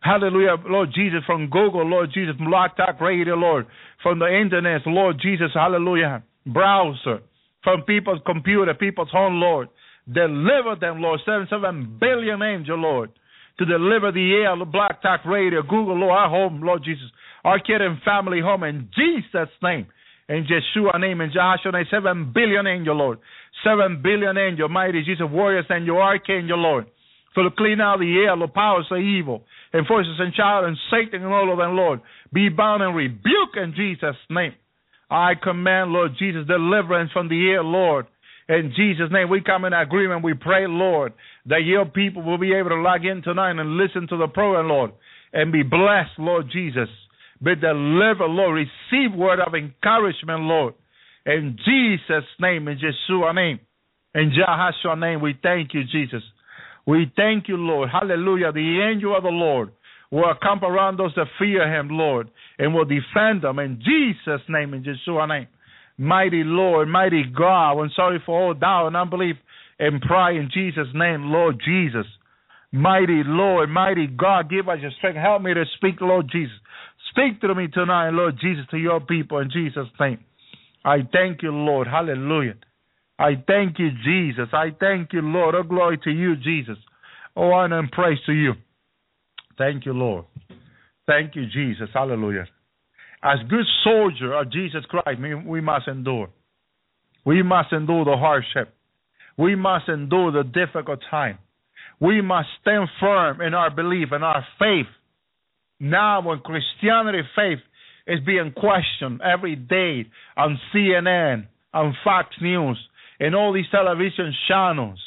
Hallelujah, 0.00 0.56
Lord 0.66 0.90
Jesus, 0.94 1.20
from 1.26 1.50
Google, 1.50 1.86
Lord 1.86 2.10
Jesus, 2.14 2.36
from 2.36 2.46
Blog 2.46 2.70
Talk 2.76 3.00
Radio, 3.00 3.34
Lord, 3.34 3.66
from 4.02 4.18
the 4.18 4.26
internet, 4.26 4.82
Lord 4.86 5.16
Jesus, 5.20 5.50
hallelujah, 5.52 6.22
browser, 6.46 7.20
from 7.62 7.82
people's 7.82 8.20
computer, 8.24 8.72
people's 8.74 9.10
home, 9.10 9.34
Lord. 9.40 9.68
Deliver 10.10 10.76
them, 10.80 11.02
Lord. 11.02 11.20
Seven, 11.26 11.46
seven 11.50 11.98
billion 12.00 12.42
angel, 12.42 12.78
Lord. 12.78 13.10
to 13.58 13.66
deliver 13.66 14.10
the 14.10 14.32
air, 14.42 14.56
Blog 14.64 14.92
Talk 15.02 15.20
Radio, 15.26 15.60
Google, 15.62 15.98
Lord, 15.98 16.12
our 16.12 16.30
home, 16.30 16.62
Lord 16.62 16.82
Jesus, 16.82 17.04
our 17.44 17.58
kid 17.58 17.82
and 17.82 18.00
family 18.02 18.40
home 18.40 18.64
in 18.64 18.88
Jesus' 18.96 19.52
name. 19.62 19.86
In 20.30 20.46
Yeshua 20.46 20.98
name, 20.98 21.20
in 21.20 21.30
Joshua 21.30 21.72
name, 21.72 21.84
seven 21.90 22.32
billion 22.32 22.66
angel, 22.66 22.96
Lord. 22.96 23.18
Seven 23.62 24.00
billion 24.02 24.38
angel, 24.38 24.68
mighty 24.68 25.02
Jesus, 25.02 25.26
warriors 25.30 25.66
and 25.68 25.84
your 25.84 26.00
archangel, 26.00 26.56
Lord. 26.56 26.86
So 27.34 27.42
to 27.42 27.50
clean 27.56 27.80
out 27.80 28.00
the 28.00 28.26
air, 28.26 28.36
the 28.36 28.48
powers 28.48 28.86
of 28.90 28.98
evil, 28.98 29.44
and 29.72 29.86
forces 29.86 30.16
and 30.18 30.34
child 30.34 30.64
and 30.66 30.76
Satan 30.90 31.22
and 31.22 31.32
all 31.32 31.52
of 31.52 31.58
them, 31.58 31.76
Lord. 31.76 32.00
Be 32.32 32.48
bound 32.48 32.82
and 32.82 32.96
rebuke 32.96 33.54
in 33.56 33.74
Jesus' 33.76 34.16
name. 34.28 34.54
I 35.10 35.32
command, 35.40 35.92
Lord 35.92 36.12
Jesus, 36.18 36.46
deliverance 36.46 37.10
from 37.12 37.28
the 37.28 37.50
air, 37.50 37.62
Lord. 37.62 38.06
In 38.48 38.72
Jesus' 38.74 39.12
name, 39.12 39.28
we 39.28 39.42
come 39.42 39.64
in 39.64 39.72
agreement. 39.72 40.24
We 40.24 40.34
pray, 40.34 40.66
Lord, 40.66 41.12
that 41.46 41.62
your 41.64 41.84
people 41.84 42.22
will 42.22 42.38
be 42.38 42.52
able 42.52 42.70
to 42.70 42.80
log 42.80 43.04
in 43.04 43.22
tonight 43.22 43.58
and 43.58 43.76
listen 43.76 44.08
to 44.08 44.16
the 44.16 44.26
program, 44.26 44.68
Lord, 44.68 44.90
and 45.32 45.52
be 45.52 45.62
blessed, 45.62 46.18
Lord 46.18 46.46
Jesus. 46.52 46.88
Be 47.42 47.54
delivered, 47.54 48.28
Lord. 48.28 48.66
Receive 48.66 49.16
word 49.16 49.38
of 49.40 49.54
encouragement, 49.54 50.42
Lord. 50.42 50.74
In 51.26 51.58
Jesus' 51.64 52.24
name, 52.40 52.66
in 52.66 52.78
Yeshua 52.78 53.34
name, 53.34 53.60
in 54.14 54.32
Jehoshua 54.32 54.98
name, 54.98 55.20
we 55.20 55.38
thank 55.40 55.72
you, 55.72 55.82
Jesus. 55.84 56.22
We 56.86 57.12
thank 57.16 57.48
you, 57.48 57.56
Lord. 57.56 57.90
Hallelujah. 57.90 58.52
The 58.52 58.90
angel 58.90 59.16
of 59.16 59.22
the 59.22 59.28
Lord 59.30 59.72
will 60.10 60.34
camp 60.42 60.62
around 60.62 60.96
those 60.98 61.12
that 61.16 61.26
fear 61.38 61.72
him, 61.72 61.88
Lord, 61.90 62.30
and 62.58 62.74
will 62.74 62.84
defend 62.84 63.42
them 63.42 63.58
in 63.58 63.80
Jesus' 63.84 64.42
name, 64.48 64.74
in 64.74 64.84
Yeshua 64.84 65.28
name. 65.28 65.46
Mighty 65.98 66.42
Lord, 66.44 66.88
mighty 66.88 67.24
God, 67.24 67.78
I'm 67.78 67.90
sorry 67.94 68.22
for 68.24 68.40
all 68.40 68.54
doubt 68.54 68.88
and 68.88 68.96
unbelief 68.96 69.36
and 69.78 70.00
pride 70.00 70.36
in 70.36 70.50
Jesus' 70.52 70.88
name, 70.94 71.24
Lord 71.24 71.60
Jesus. 71.64 72.06
Mighty 72.72 73.22
Lord, 73.24 73.68
mighty 73.68 74.06
God, 74.06 74.48
give 74.48 74.68
us 74.68 74.78
your 74.80 74.92
strength. 74.98 75.18
Help 75.18 75.42
me 75.42 75.54
to 75.54 75.64
speak, 75.76 76.00
Lord 76.00 76.30
Jesus. 76.30 76.54
Speak 77.10 77.40
to 77.40 77.54
me 77.54 77.66
tonight, 77.68 78.10
Lord 78.10 78.36
Jesus, 78.40 78.64
to 78.70 78.78
your 78.78 79.00
people 79.00 79.38
in 79.38 79.50
Jesus' 79.50 79.88
name. 79.98 80.18
I 80.84 80.98
thank 81.12 81.42
you, 81.42 81.50
Lord. 81.50 81.86
Hallelujah. 81.86 82.54
I 83.20 83.34
thank 83.46 83.78
you, 83.78 83.90
Jesus. 84.02 84.48
I 84.52 84.70
thank 84.80 85.12
you, 85.12 85.20
Lord. 85.20 85.54
Oh, 85.54 85.62
glory 85.62 85.98
to 86.04 86.10
you, 86.10 86.36
Jesus. 86.36 86.78
Oh, 87.36 87.52
honor 87.52 87.78
and 87.78 87.92
praise 87.92 88.18
to 88.24 88.32
you. 88.32 88.54
Thank 89.58 89.84
you, 89.84 89.92
Lord. 89.92 90.24
Thank 91.06 91.36
you, 91.36 91.44
Jesus. 91.46 91.90
Hallelujah. 91.92 92.46
As 93.22 93.38
good 93.50 93.66
soldier 93.84 94.32
of 94.32 94.50
Jesus 94.50 94.86
Christ, 94.86 95.20
we- 95.20 95.34
we 95.34 95.60
must 95.60 95.86
endure. 95.86 96.30
We 97.26 97.42
must 97.42 97.72
endure 97.72 98.06
the 98.06 98.16
hardship. 98.16 98.74
We 99.36 99.54
must 99.54 99.88
endure 99.88 100.32
the 100.32 100.44
difficult 100.44 101.02
time. 101.10 101.38
We 102.00 102.22
must 102.22 102.48
stand 102.62 102.88
firm 102.98 103.42
in 103.42 103.52
our 103.52 103.70
belief 103.70 104.12
and 104.12 104.24
our 104.24 104.46
faith. 104.58 104.88
Now, 105.78 106.22
when 106.22 106.40
Christianity 106.40 107.28
faith 107.34 107.60
is 108.06 108.20
being 108.20 108.52
questioned 108.52 109.20
every 109.20 109.56
day 109.56 110.06
on 110.38 110.58
CNN, 110.72 111.48
on 111.74 111.94
Fox 112.02 112.40
News, 112.40 112.78
and 113.20 113.34
all 113.34 113.52
these 113.52 113.66
television 113.70 114.34
channels 114.48 114.98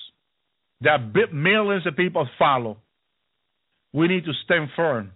that 0.81 0.99
millions 1.33 1.87
of 1.87 1.95
people 1.95 2.27
follow, 2.37 2.77
we 3.91 4.07
need 4.07 4.25
to 4.25 4.33
stand 4.45 4.69
firm. 4.75 5.11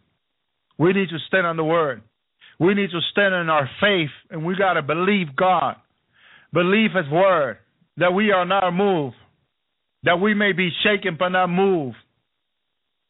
We 0.80 0.94
need 0.94 1.10
to 1.10 1.18
stand 1.28 1.46
on 1.48 1.58
the 1.58 1.64
word. 1.64 2.02
We 2.60 2.74
need 2.74 2.90
to 2.92 3.00
stand 3.12 3.36
in 3.36 3.50
our 3.50 3.70
faith, 3.80 4.10
and 4.32 4.44
we 4.46 4.56
got 4.56 4.74
to 4.74 4.82
believe 4.82 5.36
God, 5.36 5.76
believe 6.52 6.92
His 6.96 7.12
word, 7.12 7.58
that 7.98 8.14
we 8.14 8.32
are 8.32 8.46
not 8.46 8.72
moved, 8.72 9.16
that 10.04 10.20
we 10.20 10.34
may 10.34 10.54
be 10.54 10.72
shaken 10.84 11.18
but 11.20 11.30
not 11.30 11.48
moved, 11.48 11.98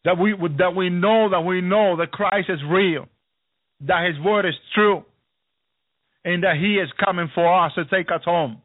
that 0.04 0.18
we 0.18 0.34
that 0.58 0.76
we 0.76 0.90
know 0.90 1.30
that 1.30 1.42
we 1.42 1.62
know 1.62 1.98
that 1.98 2.12
Christ 2.12 2.50
is 2.50 2.60
real, 2.70 3.08
that 3.82 4.06
His 4.08 4.20
word 4.24 4.46
is 4.46 4.56
true, 4.74 5.04
and 6.26 6.44
that 6.44 6.56
He 6.58 6.76
is 6.76 6.90
coming 7.04 7.30
for 7.34 7.66
us 7.66 7.74
to 7.76 7.86
take 7.86 8.12
us 8.12 8.22
home, 8.26 8.62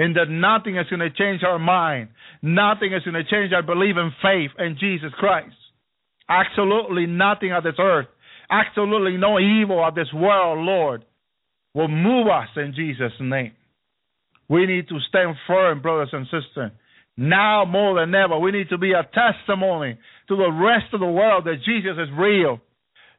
and 0.00 0.16
that 0.16 0.30
nothing 0.30 0.78
is 0.78 0.86
going 0.88 1.00
to 1.00 1.10
change 1.10 1.42
our 1.42 1.58
mind, 1.58 2.08
nothing 2.40 2.94
is 2.94 3.04
going 3.04 3.22
to 3.22 3.30
change 3.30 3.52
our 3.52 3.62
belief 3.62 3.96
and 3.98 4.12
faith 4.22 4.50
in 4.58 4.78
Jesus 4.80 5.12
Christ. 5.18 5.54
Absolutely 6.26 7.04
nothing 7.04 7.52
of 7.52 7.64
this 7.64 7.74
earth, 7.78 8.06
absolutely 8.50 9.18
no 9.18 9.38
evil 9.38 9.84
of 9.86 9.94
this 9.94 10.10
world, 10.14 10.64
Lord, 10.64 11.04
will 11.74 11.88
move 11.88 12.28
us 12.28 12.48
in 12.56 12.72
Jesus' 12.74 13.12
name. 13.20 13.52
We 14.48 14.64
need 14.64 14.88
to 14.88 14.98
stand 15.06 15.36
firm, 15.46 15.82
brothers 15.82 16.08
and 16.12 16.24
sisters. 16.24 16.70
Now 17.18 17.66
more 17.66 18.00
than 18.00 18.14
ever, 18.14 18.38
we 18.38 18.52
need 18.52 18.70
to 18.70 18.78
be 18.78 18.92
a 18.92 19.02
testimony 19.02 19.98
to 20.28 20.36
the 20.36 20.50
rest 20.50 20.94
of 20.94 21.00
the 21.00 21.06
world 21.06 21.44
that 21.44 21.60
Jesus 21.66 21.98
is 21.98 22.08
real, 22.16 22.58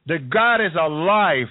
that 0.06 0.28
God 0.28 0.56
is 0.56 0.72
alive, 0.74 1.46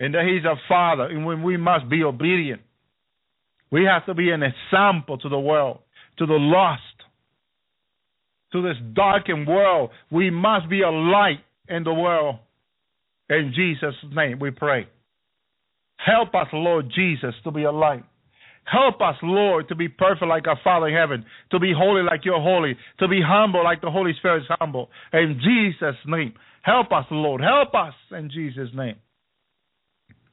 and 0.00 0.12
that 0.14 0.24
He's 0.24 0.44
a 0.44 0.56
Father, 0.68 1.04
and 1.04 1.44
we 1.44 1.56
must 1.56 1.88
be 1.88 2.02
obedient. 2.02 2.62
We 3.72 3.84
have 3.84 4.06
to 4.06 4.14
be 4.14 4.30
an 4.30 4.42
example 4.42 5.18
to 5.18 5.28
the 5.28 5.38
world, 5.38 5.78
to 6.18 6.26
the 6.26 6.34
lost, 6.34 6.82
to 8.52 8.62
this 8.62 8.76
darkened 8.94 9.48
world. 9.48 9.90
We 10.10 10.30
must 10.30 10.68
be 10.68 10.82
a 10.82 10.90
light 10.90 11.40
in 11.68 11.82
the 11.82 11.94
world. 11.94 12.36
In 13.30 13.52
Jesus' 13.56 13.94
name 14.14 14.38
we 14.38 14.50
pray. 14.50 14.86
Help 15.96 16.34
us, 16.34 16.48
Lord 16.52 16.92
Jesus, 16.94 17.34
to 17.44 17.50
be 17.50 17.62
a 17.62 17.72
light. 17.72 18.04
Help 18.64 19.00
us, 19.00 19.16
Lord, 19.22 19.68
to 19.68 19.74
be 19.74 19.88
perfect 19.88 20.26
like 20.26 20.46
our 20.46 20.58
Father 20.62 20.88
in 20.88 20.94
heaven, 20.94 21.24
to 21.50 21.58
be 21.58 21.72
holy 21.76 22.02
like 22.02 22.24
you're 22.24 22.40
holy, 22.40 22.76
to 23.00 23.08
be 23.08 23.20
humble 23.24 23.64
like 23.64 23.80
the 23.80 23.90
Holy 23.90 24.12
Spirit 24.18 24.42
is 24.42 24.48
humble. 24.60 24.88
In 25.12 25.40
Jesus' 25.42 25.96
name. 26.06 26.34
Help 26.62 26.92
us, 26.92 27.04
Lord. 27.10 27.40
Help 27.40 27.74
us 27.74 27.94
in 28.12 28.30
Jesus' 28.30 28.68
name. 28.74 28.96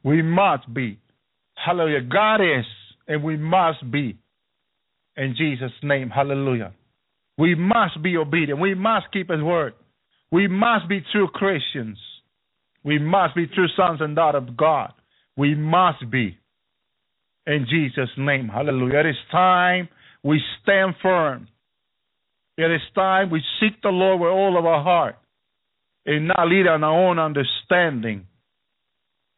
We 0.03 0.21
must 0.21 0.71
be. 0.71 0.99
Hallelujah. 1.55 2.01
God 2.01 2.35
is, 2.41 2.65
and 3.09 3.23
we 3.23 3.35
must 3.35 3.91
be. 3.91 4.17
In 5.17 5.35
Jesus' 5.37 5.73
name. 5.83 6.09
Hallelujah. 6.09 6.71
We 7.37 7.55
must 7.55 8.01
be 8.01 8.15
obedient. 8.15 8.61
We 8.61 8.75
must 8.75 9.07
keep 9.11 9.29
His 9.29 9.41
word. 9.41 9.73
We 10.31 10.47
must 10.47 10.87
be 10.87 11.01
true 11.11 11.27
Christians. 11.27 11.97
We 12.85 12.99
must 12.99 13.35
be 13.35 13.47
true 13.47 13.67
sons 13.75 13.99
and 13.99 14.15
daughters 14.15 14.43
of 14.47 14.55
God. 14.55 14.93
We 15.35 15.55
must 15.55 16.09
be. 16.09 16.37
In 17.45 17.65
Jesus' 17.69 18.09
name. 18.17 18.47
Hallelujah. 18.47 18.99
It 18.99 19.05
is 19.07 19.15
time 19.31 19.89
we 20.23 20.39
stand 20.61 20.93
firm. 21.01 21.47
It 22.57 22.71
is 22.71 22.81
time 22.93 23.31
we 23.31 23.41
seek 23.59 23.81
the 23.81 23.89
Lord 23.89 24.21
with 24.21 24.29
all 24.29 24.57
of 24.57 24.65
our 24.65 24.83
heart 24.83 25.15
and 26.05 26.27
not 26.27 26.47
lead 26.47 26.67
on 26.67 26.83
our 26.83 27.09
own 27.09 27.19
understanding. 27.19 28.27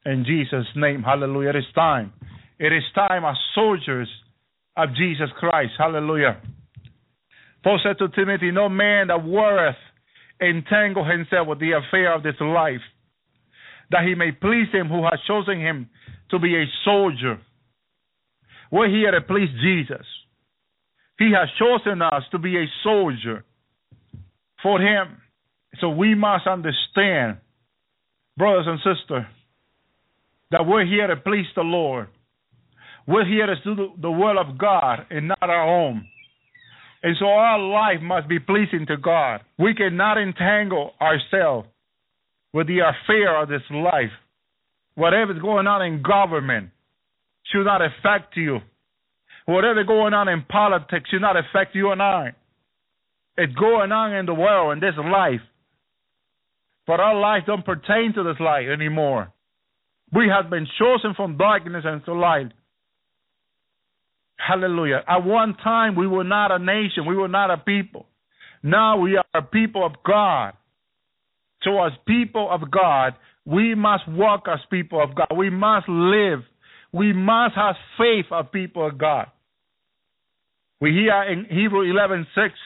In 0.05 0.25
Jesus' 0.25 0.67
name. 0.75 1.01
Hallelujah. 1.03 1.51
It 1.51 1.55
is 1.57 1.65
time. 1.73 2.13
It 2.61 2.71
is 2.71 2.83
time 2.93 3.25
as 3.25 3.35
soldiers 3.55 4.07
of 4.77 4.89
Jesus 4.95 5.29
Christ. 5.39 5.71
Hallelujah. 5.79 6.39
Paul 7.63 7.79
said 7.81 7.97
to 7.97 8.07
Timothy, 8.09 8.51
No 8.51 8.69
man 8.69 9.07
that 9.07 9.25
worth 9.25 9.75
entangle 10.39 11.03
himself 11.03 11.47
with 11.47 11.59
the 11.59 11.71
affair 11.71 12.13
of 12.13 12.21
this 12.21 12.35
life, 12.39 12.81
that 13.89 14.03
he 14.05 14.13
may 14.13 14.31
please 14.31 14.67
him 14.71 14.89
who 14.89 15.03
has 15.03 15.19
chosen 15.27 15.59
him 15.59 15.89
to 16.29 16.37
be 16.37 16.55
a 16.55 16.65
soldier. 16.85 17.39
We're 18.71 18.89
here 18.89 19.09
to 19.09 19.21
please 19.21 19.49
Jesus. 19.59 20.05
He 21.17 21.31
has 21.33 21.49
chosen 21.57 22.03
us 22.03 22.23
to 22.31 22.37
be 22.37 22.57
a 22.57 22.65
soldier 22.83 23.43
for 24.61 24.79
him. 24.79 25.17
So 25.79 25.89
we 25.89 26.13
must 26.13 26.45
understand, 26.45 27.37
brothers 28.37 28.67
and 28.67 28.77
sisters, 28.77 29.25
that 30.51 30.67
we're 30.67 30.85
here 30.85 31.07
to 31.07 31.15
please 31.15 31.47
the 31.55 31.63
Lord. 31.63 32.07
We're 33.07 33.25
here 33.25 33.47
to 33.47 33.55
do 33.63 33.93
the- 33.97 34.11
will 34.11 34.37
of 34.37 34.57
God 34.57 35.05
and 35.09 35.27
not 35.27 35.49
our 35.49 35.67
own. 35.67 36.07
And 37.03 37.17
so 37.17 37.25
our 37.27 37.57
life 37.57 38.01
must 38.01 38.27
be 38.27 38.39
pleasing 38.39 38.85
to 38.87 38.97
God. 38.97 39.41
We 39.57 39.73
cannot 39.73 40.17
entangle 40.17 40.93
ourselves 41.01 41.67
with 42.53 42.67
the 42.67 42.79
affair 42.79 43.35
of 43.37 43.49
this 43.49 43.63
life. 43.71 44.11
Whatever's 44.95 45.41
going 45.41 45.67
on 45.67 45.81
in 45.81 46.01
government 46.03 46.69
should 47.51 47.65
not 47.65 47.81
affect 47.81 48.37
you. 48.37 48.59
Whatever 49.45 49.83
going 49.83 50.13
on 50.13 50.27
in 50.29 50.43
politics 50.43 51.09
should 51.09 51.21
not 51.21 51.37
affect 51.37 51.75
you 51.75 51.91
and 51.91 52.01
I. 52.01 52.33
It's 53.37 53.53
going 53.55 53.91
on 53.91 54.13
in 54.13 54.25
the 54.25 54.33
world 54.33 54.73
in 54.73 54.79
this 54.79 54.95
life. 54.97 55.41
But 56.85 56.99
our 56.99 57.15
life 57.15 57.43
don't 57.47 57.65
pertain 57.65 58.13
to 58.13 58.23
this 58.23 58.39
life 58.39 58.67
anymore. 58.67 59.31
We 60.13 60.27
have 60.27 60.49
been 60.49 60.67
chosen 60.77 61.13
from 61.15 61.37
darkness 61.37 61.85
into 61.85 62.13
light. 62.13 62.51
Hallelujah. 64.47 65.03
At 65.07 65.23
one 65.23 65.55
time, 65.63 65.95
we 65.95 66.07
were 66.07 66.23
not 66.23 66.51
a 66.51 66.57
nation. 66.57 67.05
We 67.05 67.15
were 67.15 67.27
not 67.27 67.51
a 67.51 67.57
people. 67.57 68.07
Now 68.63 68.97
we 68.97 69.17
are 69.17 69.25
a 69.33 69.41
people 69.41 69.85
of 69.85 69.93
God. 70.05 70.53
So, 71.63 71.83
as 71.83 71.91
people 72.07 72.49
of 72.49 72.71
God, 72.71 73.13
we 73.45 73.75
must 73.75 74.07
walk 74.07 74.45
as 74.51 74.59
people 74.71 75.01
of 75.01 75.15
God. 75.15 75.27
We 75.35 75.49
must 75.49 75.87
live. 75.87 76.39
We 76.91 77.13
must 77.13 77.55
have 77.55 77.75
faith 77.97 78.25
of 78.31 78.51
people 78.51 78.87
of 78.87 78.97
God. 78.97 79.27
We 80.79 80.91
hear 80.91 81.23
in 81.23 81.45
Hebrew 81.45 81.83
11:6 81.83 82.57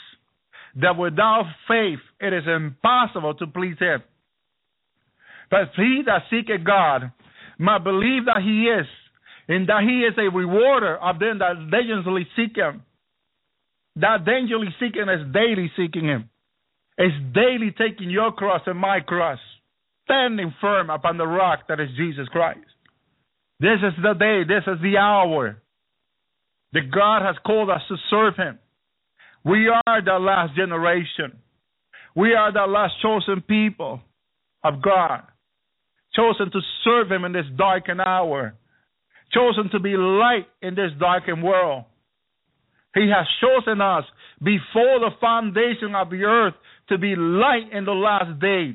that 0.75 0.97
without 0.97 1.45
faith 1.67 1.99
it 2.21 2.31
is 2.31 2.47
impossible 2.47 3.33
to 3.35 3.47
please 3.47 3.77
him. 3.79 4.01
But 5.51 5.73
he 5.75 6.03
that 6.05 6.23
seeketh 6.29 6.63
God 6.63 7.11
must 7.59 7.83
believe 7.83 8.25
that 8.25 8.41
he 8.41 8.69
is, 8.69 8.87
and 9.47 9.67
that 9.69 9.83
he 9.83 10.01
is 10.01 10.13
a 10.17 10.35
rewarder 10.35 10.97
of 10.97 11.19
them 11.19 11.39
that 11.39 11.69
diligently 11.69 12.27
seek 12.35 12.55
him. 12.55 12.83
That 13.97 14.25
diligently 14.25 14.73
seeking 14.79 15.07
is 15.09 15.33
daily 15.33 15.71
seeking 15.77 16.05
him. 16.05 16.29
It's 16.97 17.15
daily 17.33 17.73
taking 17.77 18.09
your 18.09 18.31
cross 18.31 18.61
and 18.65 18.79
my 18.79 18.99
cross, 19.01 19.39
standing 20.05 20.53
firm 20.61 20.89
upon 20.89 21.17
the 21.17 21.27
rock 21.27 21.67
that 21.67 21.79
is 21.79 21.89
Jesus 21.97 22.27
Christ. 22.29 22.59
This 23.59 23.79
is 23.83 23.93
the 24.01 24.13
day, 24.13 24.43
this 24.47 24.63
is 24.67 24.81
the 24.81 24.97
hour 24.97 25.61
that 26.73 26.91
God 26.91 27.21
has 27.21 27.35
called 27.45 27.69
us 27.69 27.81
to 27.87 27.95
serve 28.09 28.35
him. 28.35 28.59
We 29.45 29.69
are 29.69 30.01
the 30.03 30.19
last 30.19 30.55
generation. 30.55 31.37
We 32.15 32.33
are 32.33 32.51
the 32.51 32.65
last 32.65 32.93
chosen 33.01 33.41
people 33.41 34.01
of 34.63 34.81
God, 34.81 35.21
chosen 36.15 36.51
to 36.51 36.59
serve 36.83 37.11
him 37.11 37.23
in 37.25 37.31
this 37.31 37.45
darkened 37.57 38.01
hour, 38.01 38.55
chosen 39.35 39.69
to 39.71 39.79
be 39.79 39.95
light 39.97 40.47
in 40.61 40.75
this 40.75 40.91
darkened 40.99 41.43
world. 41.43 41.83
He 42.93 43.11
has 43.13 43.27
chosen 43.41 43.81
us 43.81 44.05
before 44.39 44.99
the 44.99 45.11
foundation 45.19 45.93
of 45.95 46.09
the 46.09 46.23
earth 46.23 46.53
to 46.89 46.97
be 46.97 47.15
light 47.15 47.71
in 47.73 47.85
the 47.85 47.91
last 47.91 48.39
day. 48.39 48.73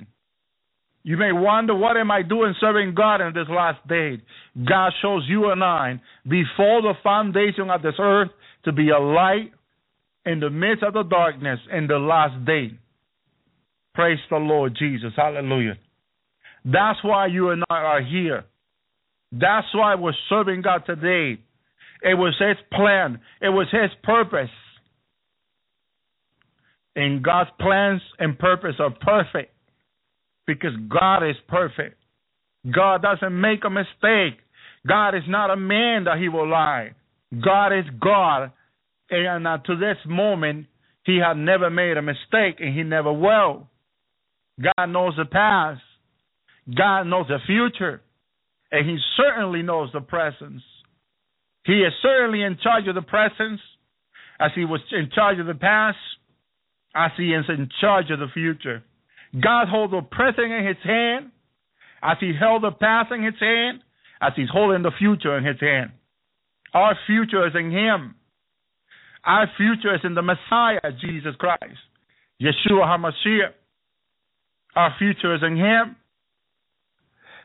You 1.03 1.17
may 1.17 1.33
wonder, 1.33 1.75
what 1.75 1.97
am 1.97 2.11
I 2.11 2.23
doing 2.23 2.55
serving 2.61 2.95
God 2.95 3.23
in 3.23 3.33
this 3.33 3.49
last 3.49 3.87
day? 3.89 4.21
God 4.69 4.93
shows 5.01 5.25
you 5.27 5.51
and 5.51 5.65
I 5.65 6.01
before 6.25 6.83
the 6.83 6.93
foundation 7.03 7.71
of 7.71 7.81
this 7.81 7.95
earth 7.99 8.29
to 8.65 8.73
be 8.73 8.91
a 8.91 8.99
light 8.99 9.53
in 10.27 10.41
the 10.41 10.51
midst 10.51 10.83
of 10.83 10.93
the 10.93 11.05
darkness 11.05 11.59
in 11.73 11.87
the 11.87 11.99
last 11.99 12.45
day. 12.45 12.73
Praise 13.95 14.19
the 14.29 14.37
Lord 14.37 14.77
Jesus. 14.79 15.13
Hallelujah. 15.17 15.79
That's 16.65 17.03
why 17.03 17.27
you 17.27 17.51
and 17.51 17.65
I 17.71 17.77
are 17.77 18.03
here. 18.03 18.45
That's 19.33 19.67
why 19.75 19.95
we're 19.95 20.13
serving 20.29 20.63
God 20.63 20.83
today. 20.87 21.41
It 22.03 22.15
was 22.15 22.35
His 22.39 22.57
plan, 22.73 23.21
it 23.41 23.49
was 23.49 23.67
His 23.71 23.91
purpose. 24.03 24.51
And 26.97 27.23
God's 27.23 27.51
plans 27.61 28.03
and 28.19 28.39
purpose 28.39 28.75
are 28.81 28.91
perfect 28.91 29.55
because 30.47 30.73
God 30.89 31.23
is 31.29 31.37
perfect. 31.49 31.97
God 32.69 33.03
doesn't 33.03 33.41
make 33.41 33.65
a 33.65 33.71
mistake. 33.71 34.41
God 34.87 35.15
is 35.15 35.23
not 35.29 35.51
a 35.51 35.57
man 35.57 36.05
that 36.05 36.19
he 36.19 36.29
will 36.29 36.49
lie. 36.49 36.91
God 37.43 37.69
is 37.69 37.85
God. 38.01 38.51
And 39.11 39.47
uh, 39.47 39.59
to 39.67 39.77
this 39.77 39.97
moment, 40.07 40.67
he 41.05 41.19
had 41.19 41.37
never 41.37 41.71
made 41.71 41.97
a 41.97 42.03
mistake 42.03 42.57
and 42.59 42.75
he 42.75 42.83
never 42.83 43.13
will. 43.13 43.69
God 44.61 44.87
knows 44.87 45.15
the 45.17 45.25
past. 45.25 45.81
God 46.77 47.05
knows 47.05 47.27
the 47.29 47.39
future. 47.47 48.03
And 48.73 48.89
he 48.89 48.99
certainly 49.17 49.63
knows 49.63 49.91
the 49.93 50.01
presence. 50.01 50.63
He 51.65 51.81
is 51.81 51.93
certainly 52.03 52.43
in 52.43 52.59
charge 52.63 52.87
of 52.89 52.95
the 52.95 53.03
presence, 53.03 53.61
as 54.39 54.51
he 54.55 54.65
was 54.65 54.81
in 54.93 55.11
charge 55.15 55.39
of 55.39 55.47
the 55.47 55.55
past, 55.55 55.99
as 56.95 57.11
he 57.17 57.33
is 57.33 57.45
in 57.49 57.69
charge 57.81 58.11
of 58.11 58.19
the 58.19 58.29
future. 58.33 58.83
God 59.39 59.69
holds 59.69 59.93
the 59.93 60.03
present 60.03 60.53
in 60.53 60.67
his 60.67 60.79
hand 60.83 61.31
as 62.03 62.17
he 62.21 62.33
held 62.39 62.63
the 62.63 62.71
past 62.71 63.13
in 63.13 63.23
his 63.23 63.35
hand, 63.39 63.81
as 64.21 64.33
he's 64.37 64.49
holding 64.51 64.83
the 64.83 64.91
future 64.99 65.37
in 65.37 65.45
his 65.45 65.61
hand. 65.61 65.91
Our 66.73 66.97
future 67.07 67.47
is 67.47 67.53
in 67.55 67.71
him. 67.71 68.15
Our 69.25 69.47
future 69.57 69.95
is 69.95 70.01
in 70.05 70.15
the 70.15 70.23
Messiah, 70.23 70.81
Jesus 71.01 71.35
Christ, 71.39 71.77
Yeshua 72.41 72.87
HaMashiach. 72.87 73.53
Our 74.77 74.95
future 74.99 75.35
is 75.35 75.43
in 75.43 75.57
him. 75.57 75.97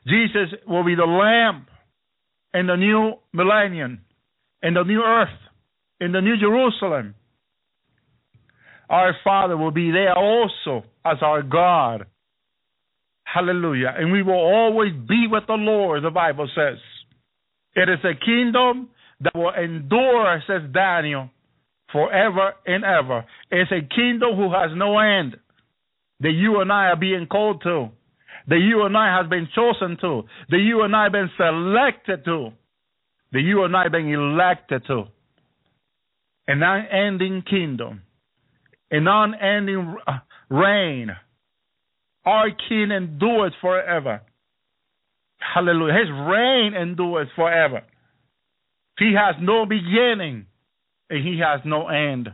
Jesus 0.08 0.54
will 0.68 0.84
be 0.84 0.96
the 0.96 1.06
lamb 1.06 1.66
in 2.54 2.68
the 2.68 2.76
new 2.76 3.14
millennium, 3.34 4.02
in 4.62 4.74
the 4.74 4.84
new 4.84 5.02
earth, 5.02 5.30
in 6.00 6.12
the 6.12 6.22
new 6.22 6.38
Jerusalem. 6.38 7.16
Our 8.90 9.16
Father 9.24 9.58
will 9.58 9.72
be 9.72 9.92
there 9.92 10.16
also 10.16 10.86
as 11.04 11.18
our 11.22 11.42
God. 11.42 12.06
Hallelujah. 13.24 13.94
And 13.98 14.12
we 14.12 14.22
will 14.22 14.34
always 14.34 14.94
be 14.94 15.26
with 15.30 15.44
the 15.48 15.54
Lord, 15.54 16.04
the 16.04 16.12
Bible 16.12 16.48
says. 16.56 16.78
It 17.76 17.90
is 17.90 18.00
a 18.04 18.14
kingdom 18.24 18.90
that 19.22 19.36
will 19.36 19.54
endure, 19.54 20.42
says 20.48 20.62
Daniel, 20.72 21.30
forever 21.92 22.54
and 22.66 22.84
ever. 22.84 23.26
It's 23.50 23.72
a 23.72 23.82
kingdom 23.94 24.36
who 24.36 24.52
has 24.54 24.72
no 24.76 25.00
end 25.00 25.38
that 26.20 26.32
you 26.32 26.62
and 26.62 26.72
I 26.72 26.88
are 26.88 26.96
being 26.96 27.28
called 27.28 27.62
to, 27.64 27.90
that 28.48 28.60
you 28.60 28.84
and 28.84 28.96
I 28.96 29.16
have 29.16 29.30
been 29.30 29.48
chosen 29.56 29.98
to, 30.02 30.24
that 30.50 30.58
you 30.58 30.84
and 30.84 30.96
I 30.96 31.10
been 31.10 31.30
selected 31.38 32.26
to, 32.26 32.50
that 33.32 33.42
you 33.42 33.64
and 33.64 33.76
I 33.76 33.88
been 33.88 34.12
elected 34.12 34.86
to. 34.88 35.06
An 36.48 36.62
unending 36.62 37.42
kingdom, 37.42 38.04
an 38.92 39.08
unending 39.08 39.96
reign. 40.50 41.10
Our 42.24 42.50
king 42.70 42.92
endures 42.92 43.54
forever. 43.62 44.22
Hallelujah. 45.40 45.94
His 45.94 46.10
reign 46.12 46.74
endures 46.80 47.28
forever. 47.36 47.82
He 49.00 49.14
has 49.14 49.36
no 49.42 49.66
beginning 49.66 50.46
and 51.10 51.28
he 51.28 51.40
has 51.40 51.62
no 51.66 51.88
end 51.88 52.30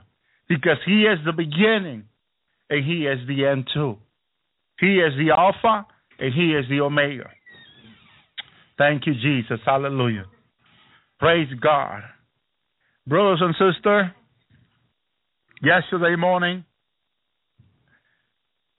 because 0.47 0.77
he 0.85 1.03
is 1.03 1.19
the 1.25 1.33
beginning 1.33 2.03
and 2.69 2.85
he 2.85 3.05
is 3.05 3.19
the 3.27 3.45
end 3.45 3.69
too. 3.73 3.97
He 4.79 4.97
is 4.97 5.13
the 5.17 5.31
Alpha 5.31 5.85
and 6.21 6.33
he 6.33 6.53
is 6.53 6.65
the 6.69 6.81
Omega. 6.81 7.29
Thank 8.77 9.07
you, 9.07 9.13
Jesus. 9.13 9.59
Hallelujah. 9.65 10.25
Praise 11.19 11.47
God. 11.61 12.03
Brothers 13.07 13.41
and 13.41 13.55
sisters, 13.55 14.05
yesterday 15.61 16.15
morning, 16.15 16.63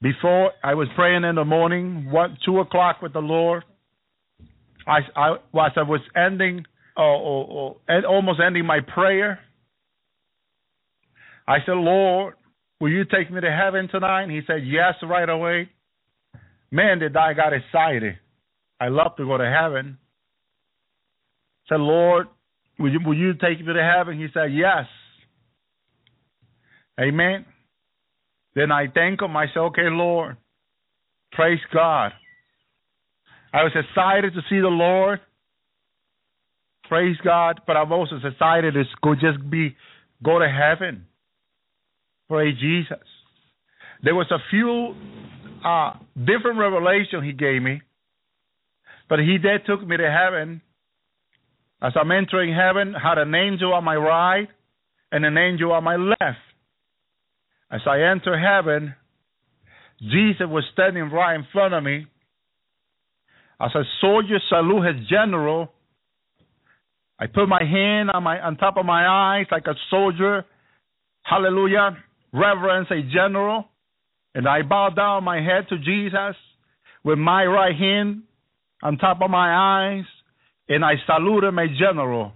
before 0.01 0.53
I 0.63 0.75
was 0.75 0.89
praying 0.95 1.25
in 1.25 1.35
the 1.35 1.45
morning, 1.45 2.11
one, 2.11 2.39
two 2.45 2.61
o'clock 2.61 3.03
with 3.03 3.13
the 3.13 3.21
Lord, 3.21 3.65
I, 4.87 4.99
I, 5.17 5.33
as 5.35 5.73
I 5.77 5.83
was 5.83 6.01
ending, 6.17 6.65
uh, 6.97 7.03
or, 7.03 7.77
or, 7.89 8.07
almost 8.07 8.41
ending 8.45 8.67
my 8.67 8.81
prayer, 8.81 9.41
I 11.47 11.59
said, 11.67 11.73
Lord, 11.73 12.35
will 12.81 12.91
you 12.91 13.05
take 13.05 13.31
me 13.31 13.41
to 13.41 13.51
heaven 13.51 13.89
tonight? 13.89 14.25
And 14.25 14.33
he 14.33 14.41
said, 14.47 14.65
yes, 14.65 14.95
right 15.03 15.29
away. 15.29 15.71
Man, 16.73 17.01
did 17.01 17.15
I 17.15 17.35
got 17.35 17.53
excited. 17.53 18.19
I 18.81 18.89
love 18.89 19.15
to 19.19 19.27
go 19.27 19.37
to 19.37 19.45
heaven. 19.45 19.99
Said, 21.69 21.81
Lord, 21.81 22.29
will 22.79 22.91
you, 22.91 22.99
will 23.05 23.17
you 23.17 23.35
take 23.35 23.61
me 23.61 23.75
to 23.75 23.95
heaven? 23.97 24.19
He 24.19 24.27
said, 24.33 24.55
yes. 24.55 24.87
Amen. 26.99 27.45
Then 28.55 28.73
I 28.73 28.87
thank 28.93 29.21
him. 29.21 29.37
I 29.37 29.47
said, 29.53 29.61
okay, 29.61 29.89
Lord, 29.91 30.39
praise 31.33 31.61
God. 31.75 32.13
I 33.53 33.65
was 33.65 33.73
excited 33.75 34.33
to 34.33 34.41
see 34.49 34.61
the 34.61 34.69
Lord. 34.69 35.21
Praise 36.89 37.17
God. 37.23 37.61
But 37.67 37.77
I'm 37.77 37.93
also 37.93 38.17
excited 38.17 38.75
to 38.75 38.85
go 39.03 39.15
just 39.15 39.49
be 39.51 39.77
go 40.25 40.39
to 40.39 40.49
heaven. 40.49 41.07
Praise 42.31 42.57
Jesus. 42.59 43.07
There 44.03 44.15
was 44.15 44.31
a 44.31 44.39
few 44.51 44.95
uh, 45.65 45.95
different 46.17 46.59
revelation 46.59 47.25
he 47.25 47.33
gave 47.33 47.63
me, 47.63 47.83
but 49.09 49.19
he 49.19 49.39
did 49.39 49.67
took 49.67 49.87
me 49.87 49.97
to 49.97 50.11
heaven. 50.11 50.63
As 51.83 51.93
I'm 51.97 52.13
entering 52.13 52.55
heaven, 52.55 52.95
had 52.95 53.19
an 53.19 53.35
angel 53.35 53.73
on 53.75 53.85
my 53.85 53.97
right 53.97 54.49
and 55.11 55.25
an 55.25 55.37
angel 55.37 55.73
on 55.73 55.85
my 55.85 55.97
left. 55.97 56.39
As 57.71 57.81
I 57.87 58.03
enter 58.03 58.39
heaven, 58.39 58.95
Jesus 60.01 60.47
was 60.49 60.65
standing 60.73 61.11
right 61.11 61.35
in 61.35 61.47
front 61.53 61.75
of 61.75 61.83
me. 61.83 62.07
As 63.61 63.71
a 63.75 63.83
soldier 64.01 64.39
salute 64.49 64.97
his 64.97 65.09
general, 65.09 65.73
I 67.19 67.27
put 67.27 67.49
my 67.49 67.63
hand 67.63 68.11
on 68.11 68.25
my 68.25 68.41
on 68.41 68.57
top 68.57 68.77
of 68.77 68.85
my 68.85 69.07
eyes 69.07 69.47
like 69.53 69.67
a 69.67 69.75
soldier. 69.91 70.45
Hallelujah. 71.23 71.97
Reverence 72.33 72.89
a 72.91 73.03
general. 73.03 73.67
And 74.35 74.49
I 74.49 74.63
bow 74.63 74.91
down 74.91 75.25
my 75.25 75.37
head 75.37 75.69
to 75.69 75.79
Jesus 75.79 76.37
with 77.05 77.19
my 77.19 77.45
right 77.45 77.77
hand 77.77 78.23
on 78.83 78.99
top 78.99 79.21
of 79.23 79.31
my 79.31 79.97
eyes. 79.97 80.05
And 80.69 80.85
I 80.85 80.95
saluted 81.07 81.53
my 81.53 81.67
general. 81.67 82.33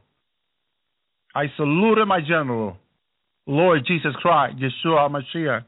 I 1.34 1.44
saluted 1.56 2.06
my 2.06 2.20
general. 2.20 2.76
Lord 3.46 3.82
Jesus 3.86 4.12
Christ, 4.20 4.56
Yeshua 4.58 5.08
HaMashiach. 5.08 5.64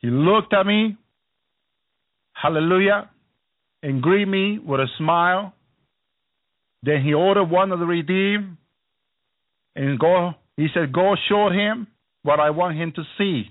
He 0.00 0.08
looked 0.08 0.52
at 0.52 0.66
me, 0.66 0.96
hallelujah, 2.32 3.08
and 3.82 4.02
greeted 4.02 4.28
me 4.28 4.58
with 4.58 4.80
a 4.80 4.88
smile. 4.98 5.54
Then 6.82 7.02
he 7.02 7.14
ordered 7.14 7.44
one 7.44 7.72
of 7.72 7.78
the 7.78 7.86
redeemed 7.86 8.56
and 9.74 9.98
go 9.98 10.34
he 10.56 10.68
said, 10.72 10.92
Go 10.92 11.14
show 11.28 11.50
him 11.50 11.86
what 12.22 12.40
I 12.40 12.50
want 12.50 12.76
him 12.76 12.92
to 12.96 13.02
see. 13.18 13.50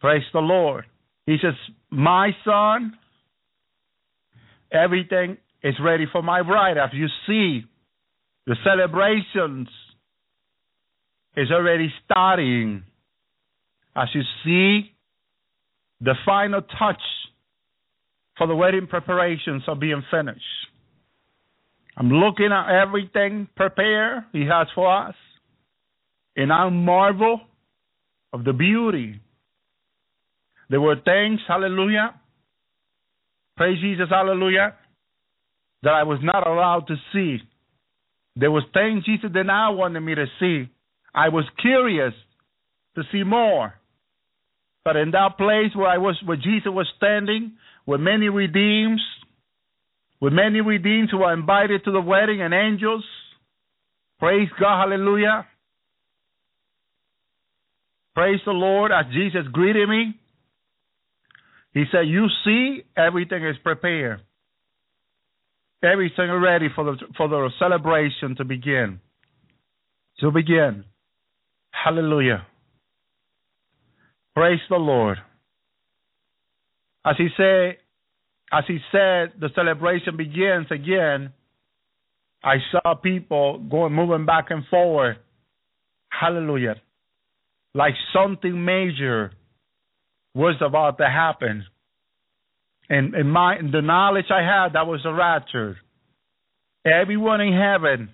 Praise 0.00 0.22
the 0.32 0.40
Lord. 0.40 0.84
He 1.26 1.36
says, 1.42 1.54
My 1.90 2.30
son, 2.44 2.94
everything 4.72 5.36
is 5.62 5.74
ready 5.82 6.06
for 6.10 6.22
my 6.22 6.42
bride. 6.42 6.78
As 6.78 6.90
you 6.92 7.06
see, 7.26 7.64
the 8.46 8.56
celebrations 8.64 9.68
is 11.36 11.50
already 11.50 11.92
starting. 12.04 12.84
As 13.96 14.08
you 14.14 14.22
see, 14.44 14.92
the 16.00 16.14
final 16.24 16.62
touch 16.62 17.02
for 18.36 18.46
the 18.46 18.54
wedding 18.54 18.86
preparations 18.86 19.64
are 19.66 19.76
being 19.76 20.02
finished. 20.10 20.40
I'm 21.96 22.10
looking 22.10 22.50
at 22.52 22.70
everything 22.82 23.48
prepared 23.56 24.24
He 24.32 24.42
has 24.42 24.68
for 24.74 25.08
us, 25.08 25.16
and 26.36 26.52
I 26.52 26.68
marvel 26.68 27.40
of 28.32 28.44
the 28.44 28.52
beauty. 28.52 29.20
There 30.70 30.80
were 30.80 30.96
things, 30.96 31.40
hallelujah, 31.48 32.14
praise 33.56 33.80
Jesus, 33.80 34.06
hallelujah, 34.10 34.74
that 35.82 35.94
I 35.94 36.02
was 36.02 36.18
not 36.22 36.46
allowed 36.46 36.88
to 36.88 36.96
see. 37.12 37.38
There 38.36 38.50
was 38.50 38.64
things 38.72 39.04
Jesus 39.04 39.30
did 39.32 39.46
not 39.46 39.72
want 39.72 40.00
me 40.02 40.14
to 40.14 40.26
see. 40.38 40.70
I 41.14 41.30
was 41.30 41.44
curious 41.60 42.12
to 42.94 43.02
see 43.10 43.24
more. 43.24 43.74
But 44.84 44.96
in 44.96 45.10
that 45.12 45.36
place 45.36 45.74
where 45.74 45.88
I 45.88 45.98
was, 45.98 46.16
where 46.24 46.36
Jesus 46.36 46.66
was 46.66 46.86
standing, 46.96 47.52
with 47.86 48.00
many 48.00 48.28
redeems, 48.28 49.00
with 50.20 50.32
many 50.32 50.60
redeemed 50.60 51.08
who 51.10 51.18
were 51.18 51.32
invited 51.32 51.84
to 51.84 51.92
the 51.92 52.00
wedding 52.00 52.42
and 52.42 52.52
angels, 52.52 53.04
praise 54.18 54.48
God, 54.60 54.88
hallelujah. 54.88 55.46
Praise 58.14 58.40
the 58.44 58.52
Lord 58.52 58.92
as 58.92 59.06
Jesus 59.12 59.46
greeted 59.52 59.88
me. 59.88 60.18
He 61.78 61.84
said, 61.92 62.08
You 62.08 62.26
see, 62.44 62.82
everything 62.96 63.46
is 63.46 63.54
prepared. 63.62 64.20
Everything 65.80 66.24
is 66.24 66.42
ready 66.42 66.66
for 66.74 66.82
the 66.82 66.96
for 67.16 67.28
the 67.28 67.50
celebration 67.60 68.34
to 68.38 68.44
begin. 68.44 68.98
To 70.18 70.32
begin. 70.32 70.84
Hallelujah. 71.70 72.44
Praise 74.34 74.58
the 74.68 74.74
Lord. 74.74 75.18
As 77.06 77.14
he 77.16 77.28
said, 77.36 77.76
as 78.52 78.64
he 78.66 78.78
said, 78.90 79.34
the 79.38 79.50
celebration 79.54 80.16
begins 80.16 80.66
again. 80.72 81.32
I 82.42 82.56
saw 82.72 82.96
people 82.96 83.60
going 83.70 83.92
moving 83.92 84.26
back 84.26 84.46
and 84.50 84.64
forward. 84.68 85.18
Hallelujah. 86.08 86.74
Like 87.72 87.94
something 88.12 88.64
major 88.64 89.30
was 90.38 90.54
about 90.64 90.98
to 90.98 91.06
happen. 91.06 91.64
And 92.88 93.14
in 93.14 93.28
my 93.28 93.56
the 93.60 93.82
knowledge 93.82 94.30
I 94.30 94.40
had, 94.40 94.74
that 94.74 94.86
was 94.86 95.00
a 95.04 95.12
rapture. 95.12 95.76
Everyone 96.86 97.40
in 97.40 97.52
heaven 97.52 98.08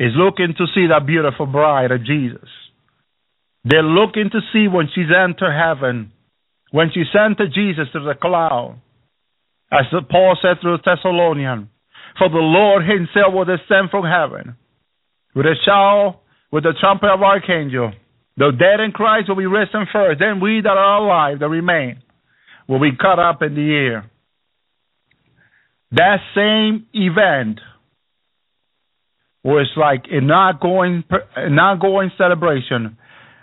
is 0.00 0.10
looking 0.16 0.54
to 0.58 0.66
see 0.74 0.88
that 0.88 1.06
beautiful 1.06 1.46
bride 1.46 1.92
of 1.92 2.04
Jesus. 2.04 2.48
They're 3.64 3.82
looking 3.82 4.28
to 4.32 4.40
see 4.52 4.66
when 4.66 4.88
she's 4.92 5.08
entered 5.08 5.54
heaven, 5.54 6.12
when 6.72 6.90
she's 6.92 7.06
entered 7.14 7.52
Jesus 7.54 7.86
through 7.92 8.06
the 8.06 8.18
cloud. 8.20 8.80
As 9.70 9.86
Paul 10.10 10.36
said 10.42 10.60
through 10.60 10.78
Thessalonians, 10.84 11.68
for 12.18 12.28
the 12.28 12.36
Lord 12.38 12.82
himself 12.82 13.32
will 13.32 13.44
descend 13.44 13.90
from 13.90 14.04
heaven 14.04 14.56
with 15.34 15.46
a 15.46 15.54
shout, 15.64 16.20
with 16.52 16.64
the 16.64 16.74
trumpet 16.78 17.08
of 17.08 17.22
archangel. 17.22 17.92
The 18.36 18.50
dead 18.50 18.80
in 18.80 18.92
Christ 18.92 19.28
will 19.28 19.36
be 19.36 19.46
risen 19.46 19.86
first. 19.92 20.18
Then 20.18 20.40
we 20.40 20.60
that 20.62 20.76
are 20.76 21.02
alive, 21.02 21.38
that 21.40 21.48
remain, 21.48 22.02
will 22.68 22.80
be 22.80 22.96
caught 22.96 23.18
up 23.18 23.42
in 23.42 23.54
the 23.54 23.72
air. 23.72 24.10
That 25.92 26.18
same 26.34 26.86
event 26.92 27.60
was 29.44 29.70
like 29.76 30.06
an 30.10 30.30
ongoing, 30.30 31.04
an 31.36 31.58
ongoing 31.58 32.10
celebration. 32.18 32.98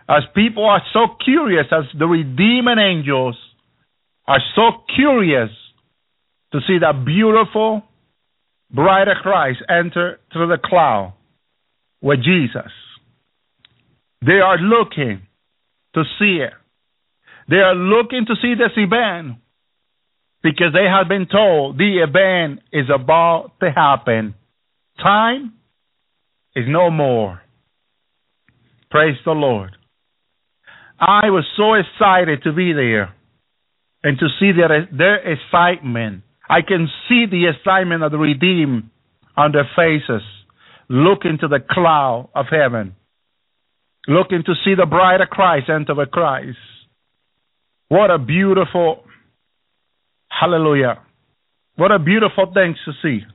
As 0.09 0.23
people 0.35 0.65
are 0.65 0.81
so 0.91 1.07
curious, 1.23 1.67
as 1.71 1.85
the 1.97 2.07
redeeming 2.07 2.79
angels 2.79 3.37
are 4.27 4.41
so 4.55 4.83
curious 4.93 5.49
to 6.51 6.59
see 6.67 6.79
that 6.79 7.05
beautiful 7.05 7.83
of 9.07 9.17
Christ 9.21 9.59
enter 9.69 10.19
through 10.33 10.47
the 10.47 10.57
cloud 10.57 11.13
with 12.01 12.19
Jesus. 12.23 12.71
They 14.25 14.39
are 14.39 14.57
looking 14.57 15.21
to 15.95 16.03
see 16.19 16.39
it. 16.41 16.53
They 17.49 17.57
are 17.57 17.75
looking 17.75 18.25
to 18.27 18.35
see 18.41 18.53
this 18.53 18.71
event 18.77 19.37
because 20.43 20.73
they 20.73 20.85
have 20.85 21.07
been 21.07 21.27
told 21.27 21.77
the 21.77 22.03
event 22.07 22.61
is 22.71 22.85
about 22.93 23.53
to 23.61 23.71
happen. 23.71 24.35
Time 25.01 25.53
is 26.55 26.65
no 26.67 26.89
more. 26.89 27.41
Praise 28.89 29.17
the 29.25 29.31
Lord. 29.31 29.71
I 30.99 31.29
was 31.29 31.45
so 31.57 31.73
excited 31.73 32.43
to 32.43 32.53
be 32.53 32.73
there 32.73 33.15
and 34.03 34.19
to 34.19 34.27
see 34.39 34.51
their, 34.51 34.87
their 34.95 35.33
excitement. 35.33 36.23
I 36.49 36.61
can 36.61 36.87
see 37.07 37.25
the 37.29 37.47
excitement 37.47 38.03
of 38.03 38.11
the 38.11 38.17
redeemed 38.17 38.89
on 39.37 39.51
their 39.51 39.69
faces, 39.75 40.21
looking 40.89 41.37
to 41.39 41.47
the 41.47 41.59
cloud 41.67 42.29
of 42.35 42.47
heaven, 42.51 42.95
looking 44.07 44.43
to 44.45 44.53
see 44.65 44.75
the 44.75 44.85
bride 44.85 45.21
of 45.21 45.29
Christ 45.29 45.69
enter 45.69 45.93
the 45.93 46.05
Christ. 46.05 46.57
What 47.87 48.09
a 48.09 48.17
beautiful, 48.17 49.03
hallelujah. 50.29 50.99
What 51.75 51.91
a 51.91 51.99
beautiful 51.99 52.51
thing 52.53 52.75
to 52.85 52.91
see. 53.01 53.25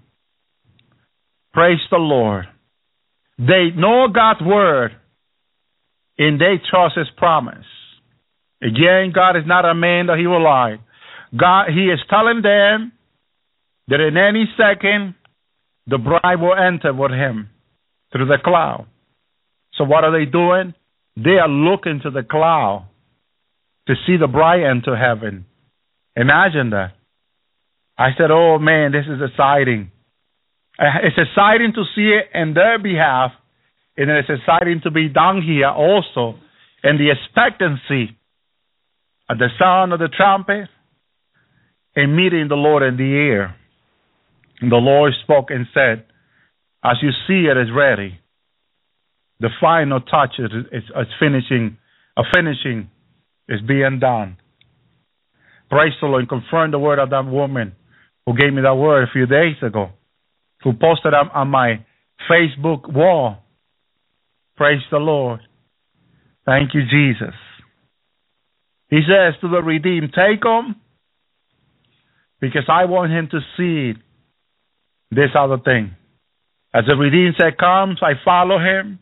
Praise 1.53 1.78
the 1.91 1.99
Lord. 1.99 2.47
They 3.39 3.70
know 3.75 4.09
God's 4.12 4.41
word 4.41 4.93
and 6.19 6.41
they 6.41 6.57
trust 6.70 6.97
his 6.97 7.09
promise. 7.17 7.67
Again, 8.62 9.12
God 9.15 9.36
is 9.36 9.45
not 9.47 9.65
a 9.65 9.75
man 9.75 10.07
that 10.07 10.19
he 10.19 10.27
will 10.27 10.43
lie. 10.43 10.77
God, 11.36 11.69
he 11.69 11.86
is 11.86 12.01
telling 12.09 12.43
them 12.43 12.93
that 13.89 14.01
in 14.01 14.17
any 14.17 14.47
second 14.57 15.15
the 15.86 15.99
bride 15.99 16.41
will 16.41 16.55
enter 16.55 16.93
with 16.93 17.11
him 17.12 17.51
through 18.12 18.27
the 18.27 18.39
cloud. 18.43 18.86
So 19.76 19.84
what 19.84 20.05
are 20.05 20.12
they 20.12 20.30
doing? 20.30 20.74
They 21.16 21.38
are 21.40 21.48
looking 21.48 22.00
to 22.02 22.10
the 22.10 22.22
cloud 22.22 22.88
to 23.86 23.94
see 24.06 24.16
the 24.16 24.26
bride 24.26 24.62
enter 24.62 24.96
heaven. 24.96 25.46
Imagine 26.16 26.70
that. 26.70 26.92
I 27.98 28.10
said, 28.18 28.30
oh 28.30 28.58
man, 28.58 28.92
this 28.92 29.06
is 29.06 29.20
exciting. 29.22 29.90
Uh, 30.78 30.84
it's 31.05 31.16
exciting 31.16 31.72
to 31.74 31.84
see 31.94 32.10
it 32.12 32.36
in 32.38 32.52
their 32.52 32.78
behalf, 32.78 33.32
and 33.96 34.10
it's 34.10 34.28
exciting 34.28 34.80
to 34.84 34.90
be 34.90 35.08
down 35.08 35.40
here 35.40 35.68
also 35.68 36.38
in 36.84 36.98
the 36.98 37.10
expectancy 37.10 38.16
of 39.28 39.38
the 39.38 39.48
sound 39.58 39.92
of 39.92 39.98
the 39.98 40.08
trumpet 40.08 40.68
and 41.94 42.14
meeting 42.14 42.48
the 42.48 42.55
Lord 42.55 42.82
in 42.82 42.96
the 42.96 43.12
air. 43.14 43.56
And 44.60 44.70
the 44.70 44.76
Lord 44.76 45.12
spoke 45.22 45.50
and 45.50 45.66
said, 45.72 46.05
As 46.84 46.96
you 47.02 47.10
see 47.26 47.48
it 47.48 47.56
is 47.56 47.68
ready, 47.74 48.20
the 49.40 49.50
final 49.60 50.00
touch 50.00 50.34
is, 50.39 50.50
is, 50.73 50.84
is 50.84 51.06
finishing, 51.20 51.78
a 52.16 52.23
finishing 52.34 52.90
is 53.48 53.60
being 53.66 53.98
done. 54.00 54.39
Praise 55.68 55.92
the 56.00 56.06
Lord 56.06 56.20
and 56.20 56.28
confirm 56.28 56.70
the 56.70 56.78
word 56.78 56.98
of 56.98 57.10
that 57.10 57.26
woman 57.26 57.74
who 58.24 58.34
gave 58.36 58.52
me 58.52 58.62
that 58.62 58.74
word 58.76 59.08
a 59.08 59.12
few 59.12 59.26
days 59.26 59.56
ago, 59.62 59.90
who 60.62 60.73
posted 60.73 61.15
on, 61.15 61.31
on 61.31 61.48
my 61.48 61.84
Facebook 62.31 62.92
wall. 62.92 63.39
Praise 64.56 64.81
the 64.90 64.98
Lord. 64.98 65.40
Thank 66.44 66.74
you, 66.74 66.82
Jesus. 66.90 67.34
He 68.89 69.00
says 69.00 69.34
to 69.40 69.48
the 69.48 69.62
redeemed, 69.62 70.15
Take 70.15 70.44
him, 70.44 70.76
because 72.40 72.65
I 72.68 72.84
want 72.84 73.12
him 73.12 73.28
to 73.32 73.40
see 73.56 73.98
this 75.10 75.31
other 75.36 75.58
thing. 75.58 75.94
As 76.73 76.84
the 76.86 76.94
redeemed 76.94 77.34
said, 77.39 77.58
Comes, 77.58 77.98
I 78.02 78.12
follow 78.24 78.58
him. 78.58 79.00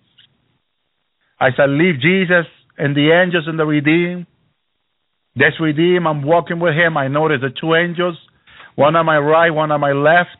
I 1.40 1.48
said, 1.56 1.70
Leave 1.70 2.00
Jesus 2.00 2.46
and 2.78 2.96
the 2.96 3.10
angels 3.12 3.44
and 3.46 3.58
the 3.58 3.64
redeemed. 3.64 4.26
This 5.36 5.54
redeemed, 5.60 6.06
I'm 6.06 6.22
walking 6.22 6.60
with 6.60 6.74
him. 6.74 6.96
I 6.96 7.08
notice 7.08 7.38
the 7.40 7.50
two 7.50 7.74
angels, 7.74 8.16
one 8.76 8.94
on 8.94 9.06
my 9.06 9.18
right, 9.18 9.50
one 9.50 9.72
on 9.72 9.80
my 9.80 9.92
left. 9.92 10.38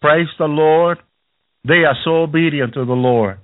Praise 0.00 0.28
the 0.38 0.46
Lord. 0.46 0.98
They 1.64 1.84
are 1.84 1.96
so 2.04 2.22
obedient 2.22 2.74
to 2.74 2.84
the 2.84 2.92
Lord. 2.92 3.38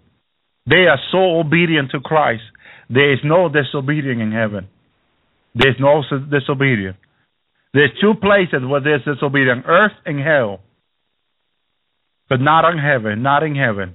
They 0.69 0.87
are 0.87 0.99
so 1.13 1.39
obedient 1.39 1.93
to 1.93 2.01
Christ. 2.01 2.43
There 2.91 3.13
is 3.13 3.21
no 3.25 3.49
disobedience 3.49 4.21
in 4.21 4.33
heaven. 4.33 4.69
There's 5.55 5.77
no 5.79 6.03
disobedience. 6.31 6.97
There's 7.73 7.93
two 8.01 8.15
places 8.21 8.67
where 8.67 8.81
there's 8.81 9.05
disobedience 9.05 9.65
earth 9.67 9.93
and 10.05 10.19
hell. 10.19 10.61
But 12.29 12.41
not 12.41 12.71
in 12.71 12.79
heaven, 12.79 13.23
not 13.23 13.43
in 13.43 13.55
heaven. 13.55 13.95